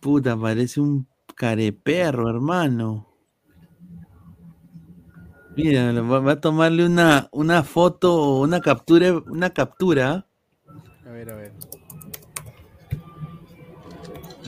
Puta, 0.00 0.36
parece 0.36 0.80
un 0.80 1.08
careperro, 1.34 2.30
hermano. 2.30 3.08
Mira, 5.56 5.90
va 6.02 6.32
a 6.32 6.40
tomarle 6.40 6.86
una, 6.86 7.28
una 7.32 7.64
foto, 7.64 8.38
una 8.38 8.60
captura, 8.60 9.20
una 9.26 9.50
captura. 9.50 10.24
A 11.04 11.10
ver, 11.10 11.32
a 11.32 11.34
ver. 11.34 11.52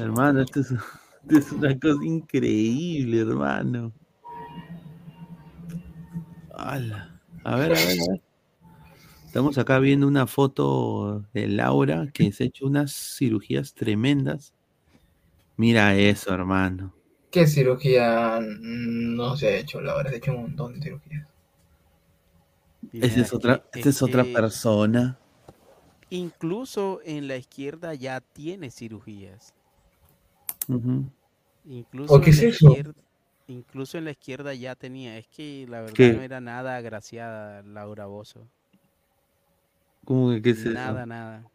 Hermano, 0.00 0.40
esto 0.42 0.60
es, 0.60 0.70
esto 1.28 1.38
es 1.38 1.52
una 1.52 1.78
cosa 1.78 2.04
increíble, 2.04 3.20
hermano. 3.20 3.92
Ala. 6.54 7.20
A 7.44 7.56
ver, 7.56 7.72
a 7.72 7.74
ver, 7.74 7.98
a 8.00 8.12
ver. 8.12 8.22
Estamos 9.26 9.58
acá 9.58 9.78
viendo 9.78 10.08
una 10.08 10.26
foto 10.26 11.24
de 11.32 11.46
Laura 11.46 12.08
que 12.12 12.32
se 12.32 12.44
ha 12.44 12.46
hecho 12.48 12.66
unas 12.66 12.92
cirugías 13.16 13.74
tremendas. 13.74 14.52
Mira 15.56 15.94
eso, 15.94 16.34
hermano. 16.34 16.92
¿Qué 17.30 17.46
cirugía 17.46 18.40
no 18.40 19.36
se 19.36 19.46
ha 19.48 19.56
hecho, 19.56 19.80
la 19.80 19.94
verdad? 19.94 20.10
Se 20.10 20.14
ha 20.16 20.18
hecho 20.18 20.32
un 20.32 20.42
montón 20.42 20.74
de 20.74 20.82
cirugías. 20.82 21.28
Esa 22.92 23.20
es 23.20 23.32
otra, 23.32 23.64
esta 23.72 23.88
es 23.88 24.02
otra 24.02 24.24
que- 24.24 24.32
persona. 24.32 25.18
Incluso 26.12 27.00
en 27.04 27.28
la 27.28 27.36
izquierda 27.36 27.94
ya 27.94 28.20
tiene 28.20 28.72
cirugías. 28.72 29.54
Incluso, 31.66 32.14
¿O 32.14 32.20
qué 32.20 32.30
en 32.30 32.36
es 32.36 32.42
eso? 32.42 32.76
incluso 33.46 33.98
en 33.98 34.04
la 34.04 34.12
izquierda 34.12 34.54
ya 34.54 34.74
tenía. 34.74 35.18
Es 35.18 35.28
que 35.28 35.66
la 35.68 35.80
verdad 35.80 35.94
¿Qué? 35.94 36.12
no 36.12 36.22
era 36.22 36.40
nada 36.40 36.76
agraciada 36.76 37.62
Laura 37.62 38.06
Bozo. 38.06 38.46
¿Cómo 40.04 40.30
que 40.30 40.42
qué 40.42 40.50
es 40.50 40.60
eso? 40.60 40.70
Nada, 40.70 41.06
nada. 41.06 41.50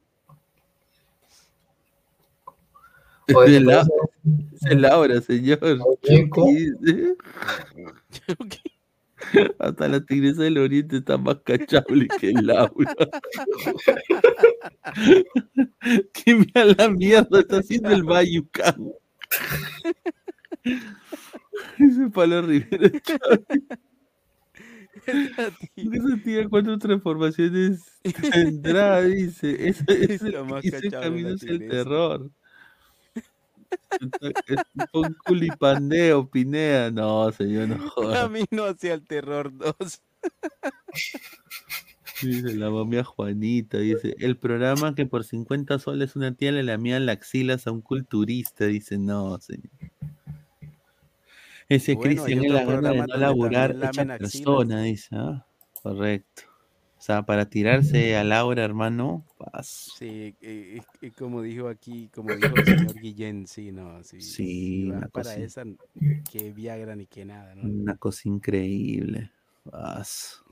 Es 3.27 3.35
es 3.37 3.61
Laura, 4.77 5.21
señor. 5.21 5.59
Dice. 6.03 7.15
Hasta 9.59 9.87
la 9.87 9.99
tigresa 10.01 10.43
del 10.43 10.59
oriente 10.59 10.97
está 10.97 11.17
más 11.17 11.37
cachable 11.43 12.07
que 12.19 12.31
Laura. 12.33 12.93
que 16.13 16.35
mira 16.35 16.65
la 16.77 16.89
mierda 16.89 17.39
está 17.39 17.57
haciendo 17.57 17.89
el 17.89 18.03
Bayucán. 18.03 18.93
Ese 21.79 22.09
palo 22.13 22.41
Rivera 22.41 22.89
Esa 25.05 26.17
tiene 26.23 26.49
cuatro 26.49 26.77
transformaciones 26.79 27.81
tendrá, 28.31 29.01
dice. 29.01 29.51
Ese, 29.69 29.83
ese, 29.87 30.13
Está 30.27 30.43
más 30.43 30.65
ese 30.65 30.89
camino 30.89 31.29
es 31.29 31.43
el 31.43 31.67
terror. 31.67 32.31
Es 34.47 34.61
un 34.93 35.15
culipandeo, 35.25 36.29
Pinea. 36.29 36.91
No, 36.91 37.31
señor, 37.31 37.69
no 37.69 37.89
joda. 37.89 38.21
Camino 38.23 38.65
hacia 38.65 38.93
el 38.93 39.05
terror 39.05 39.51
2. 39.55 40.01
Dice 42.21 42.53
la 42.55 42.69
momia 42.69 43.03
Juanita, 43.03 43.77
dice, 43.77 44.15
el 44.19 44.37
programa 44.37 44.95
que 44.95 45.05
por 45.05 45.23
50 45.25 45.79
soles 45.79 46.15
una 46.15 46.33
tía 46.33 46.51
le 46.51 46.63
lamían 46.63 47.05
las 47.05 47.17
axilas 47.17 47.67
a 47.67 47.71
un 47.71 47.81
culturista, 47.81 48.65
dice, 48.65 48.97
no, 48.97 49.39
señor. 49.39 49.69
Ese 51.67 51.95
Bueno, 51.95 52.23
Cristian 52.23 52.45
es 52.45 52.51
la 52.51 52.65
gana 52.65 52.91
de 52.91 52.99
no 53.07 53.17
laburar 53.17 53.71
hecha 53.71 54.05
persona, 54.05 54.81
dice, 54.83 55.09
ah, 55.15 55.45
correcto. 55.81 56.43
O 56.97 57.01
sea, 57.01 57.23
para 57.23 57.49
tirarse 57.49 58.15
a 58.15 58.23
Laura, 58.23 58.63
hermano, 58.63 59.25
paso. 59.37 59.91
Sí, 59.97 60.35
como 61.17 61.41
dijo 61.41 61.67
aquí, 61.67 62.09
como 62.13 62.35
dijo 62.35 62.55
el 62.55 62.65
señor 62.65 62.99
Guillén, 62.99 63.45
sí, 63.47 63.71
no, 63.71 64.03
sí. 64.03 64.21
Sí, 64.21 64.89
una 64.89 65.01
para 65.09 65.09
cosa- 65.31 65.37
esa, 65.37 65.63
que 66.31 66.51
Viagra 66.51 66.95
ni 66.95 67.05
que 67.05 67.25
nada, 67.25 67.53
¿no? 67.55 67.63
Una 67.63 67.97
cosa 67.97 68.29
increíble. 68.29 69.31
Paso. 69.69 70.44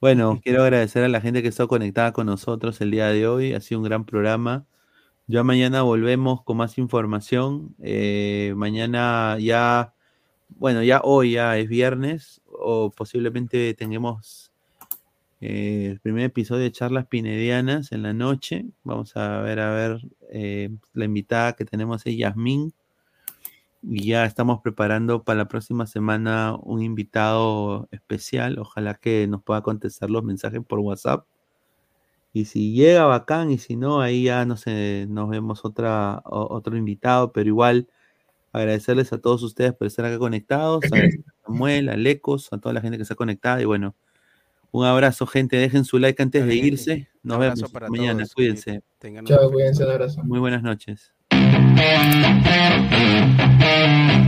Bueno, 0.00 0.40
quiero 0.44 0.62
agradecer 0.62 1.04
a 1.04 1.08
la 1.08 1.20
gente 1.20 1.42
que 1.42 1.48
está 1.48 1.66
conectada 1.66 2.12
con 2.12 2.26
nosotros 2.26 2.80
el 2.80 2.90
día 2.90 3.08
de 3.08 3.26
hoy. 3.26 3.52
Ha 3.52 3.60
sido 3.60 3.80
un 3.80 3.84
gran 3.84 4.04
programa. 4.04 4.66
Ya 5.26 5.44
mañana 5.44 5.82
volvemos 5.82 6.42
con 6.42 6.56
más 6.56 6.78
información. 6.78 7.74
Eh, 7.82 8.54
mañana 8.56 9.36
ya, 9.38 9.94
bueno, 10.48 10.82
ya 10.82 11.00
hoy 11.04 11.32
ya 11.32 11.58
es 11.58 11.68
viernes 11.68 12.40
o 12.46 12.90
posiblemente 12.90 13.74
tengamos 13.74 14.52
eh, 15.40 15.88
el 15.92 16.00
primer 16.00 16.24
episodio 16.24 16.62
de 16.64 16.72
charlas 16.72 17.06
pinedianas 17.06 17.92
en 17.92 18.02
la 18.02 18.14
noche. 18.14 18.66
Vamos 18.84 19.16
a 19.16 19.40
ver, 19.42 19.60
a 19.60 19.72
ver, 19.74 20.00
eh, 20.32 20.70
la 20.94 21.04
invitada 21.04 21.54
que 21.54 21.64
tenemos 21.64 22.06
es 22.06 22.16
Yasmín. 22.16 22.72
Y 23.82 24.08
ya 24.08 24.26
estamos 24.26 24.60
preparando 24.60 25.22
para 25.24 25.38
la 25.38 25.48
próxima 25.48 25.86
semana 25.86 26.54
un 26.62 26.82
invitado 26.82 27.88
especial. 27.92 28.58
Ojalá 28.58 28.94
que 28.94 29.26
nos 29.26 29.42
pueda 29.42 29.62
contestar 29.62 30.10
los 30.10 30.22
mensajes 30.22 30.60
por 30.66 30.80
WhatsApp. 30.80 31.24
Y 32.32 32.44
si 32.44 32.72
llega, 32.74 33.06
bacán. 33.06 33.50
Y 33.50 33.58
si 33.58 33.76
no, 33.76 34.00
ahí 34.02 34.24
ya 34.24 34.44
no 34.44 34.56
sé, 34.56 35.06
nos 35.08 35.28
vemos 35.30 35.64
otra, 35.64 36.20
o- 36.26 36.54
otro 36.54 36.76
invitado. 36.76 37.32
Pero 37.32 37.48
igual, 37.48 37.88
agradecerles 38.52 39.12
a 39.12 39.18
todos 39.18 39.42
ustedes 39.42 39.72
por 39.72 39.86
estar 39.86 40.04
acá 40.04 40.18
conectados. 40.18 40.84
a 40.84 40.88
Samuel, 41.46 41.88
a 41.88 41.96
Lecos, 41.96 42.52
a 42.52 42.58
toda 42.58 42.74
la 42.74 42.80
gente 42.82 42.98
que 42.98 43.02
está 43.04 43.14
conectada. 43.14 43.62
Y 43.62 43.64
bueno, 43.64 43.94
un 44.72 44.84
abrazo, 44.84 45.26
gente. 45.26 45.56
Dejen 45.56 45.84
su 45.86 45.98
like 45.98 46.22
antes 46.22 46.46
de 46.46 46.54
irse. 46.54 47.08
Nos 47.22 47.38
vemos 47.38 47.72
para 47.72 47.88
mañana. 47.88 48.18
todos, 48.18 48.34
Cuídense. 48.34 48.82
Chao, 49.24 49.50
cuídense, 49.50 49.84
un 49.84 49.90
abrazo. 49.90 50.22
Muy 50.22 50.38
buenas 50.38 50.62
noches. 50.62 51.14
Thank 53.20 54.14
you. 54.14 54.19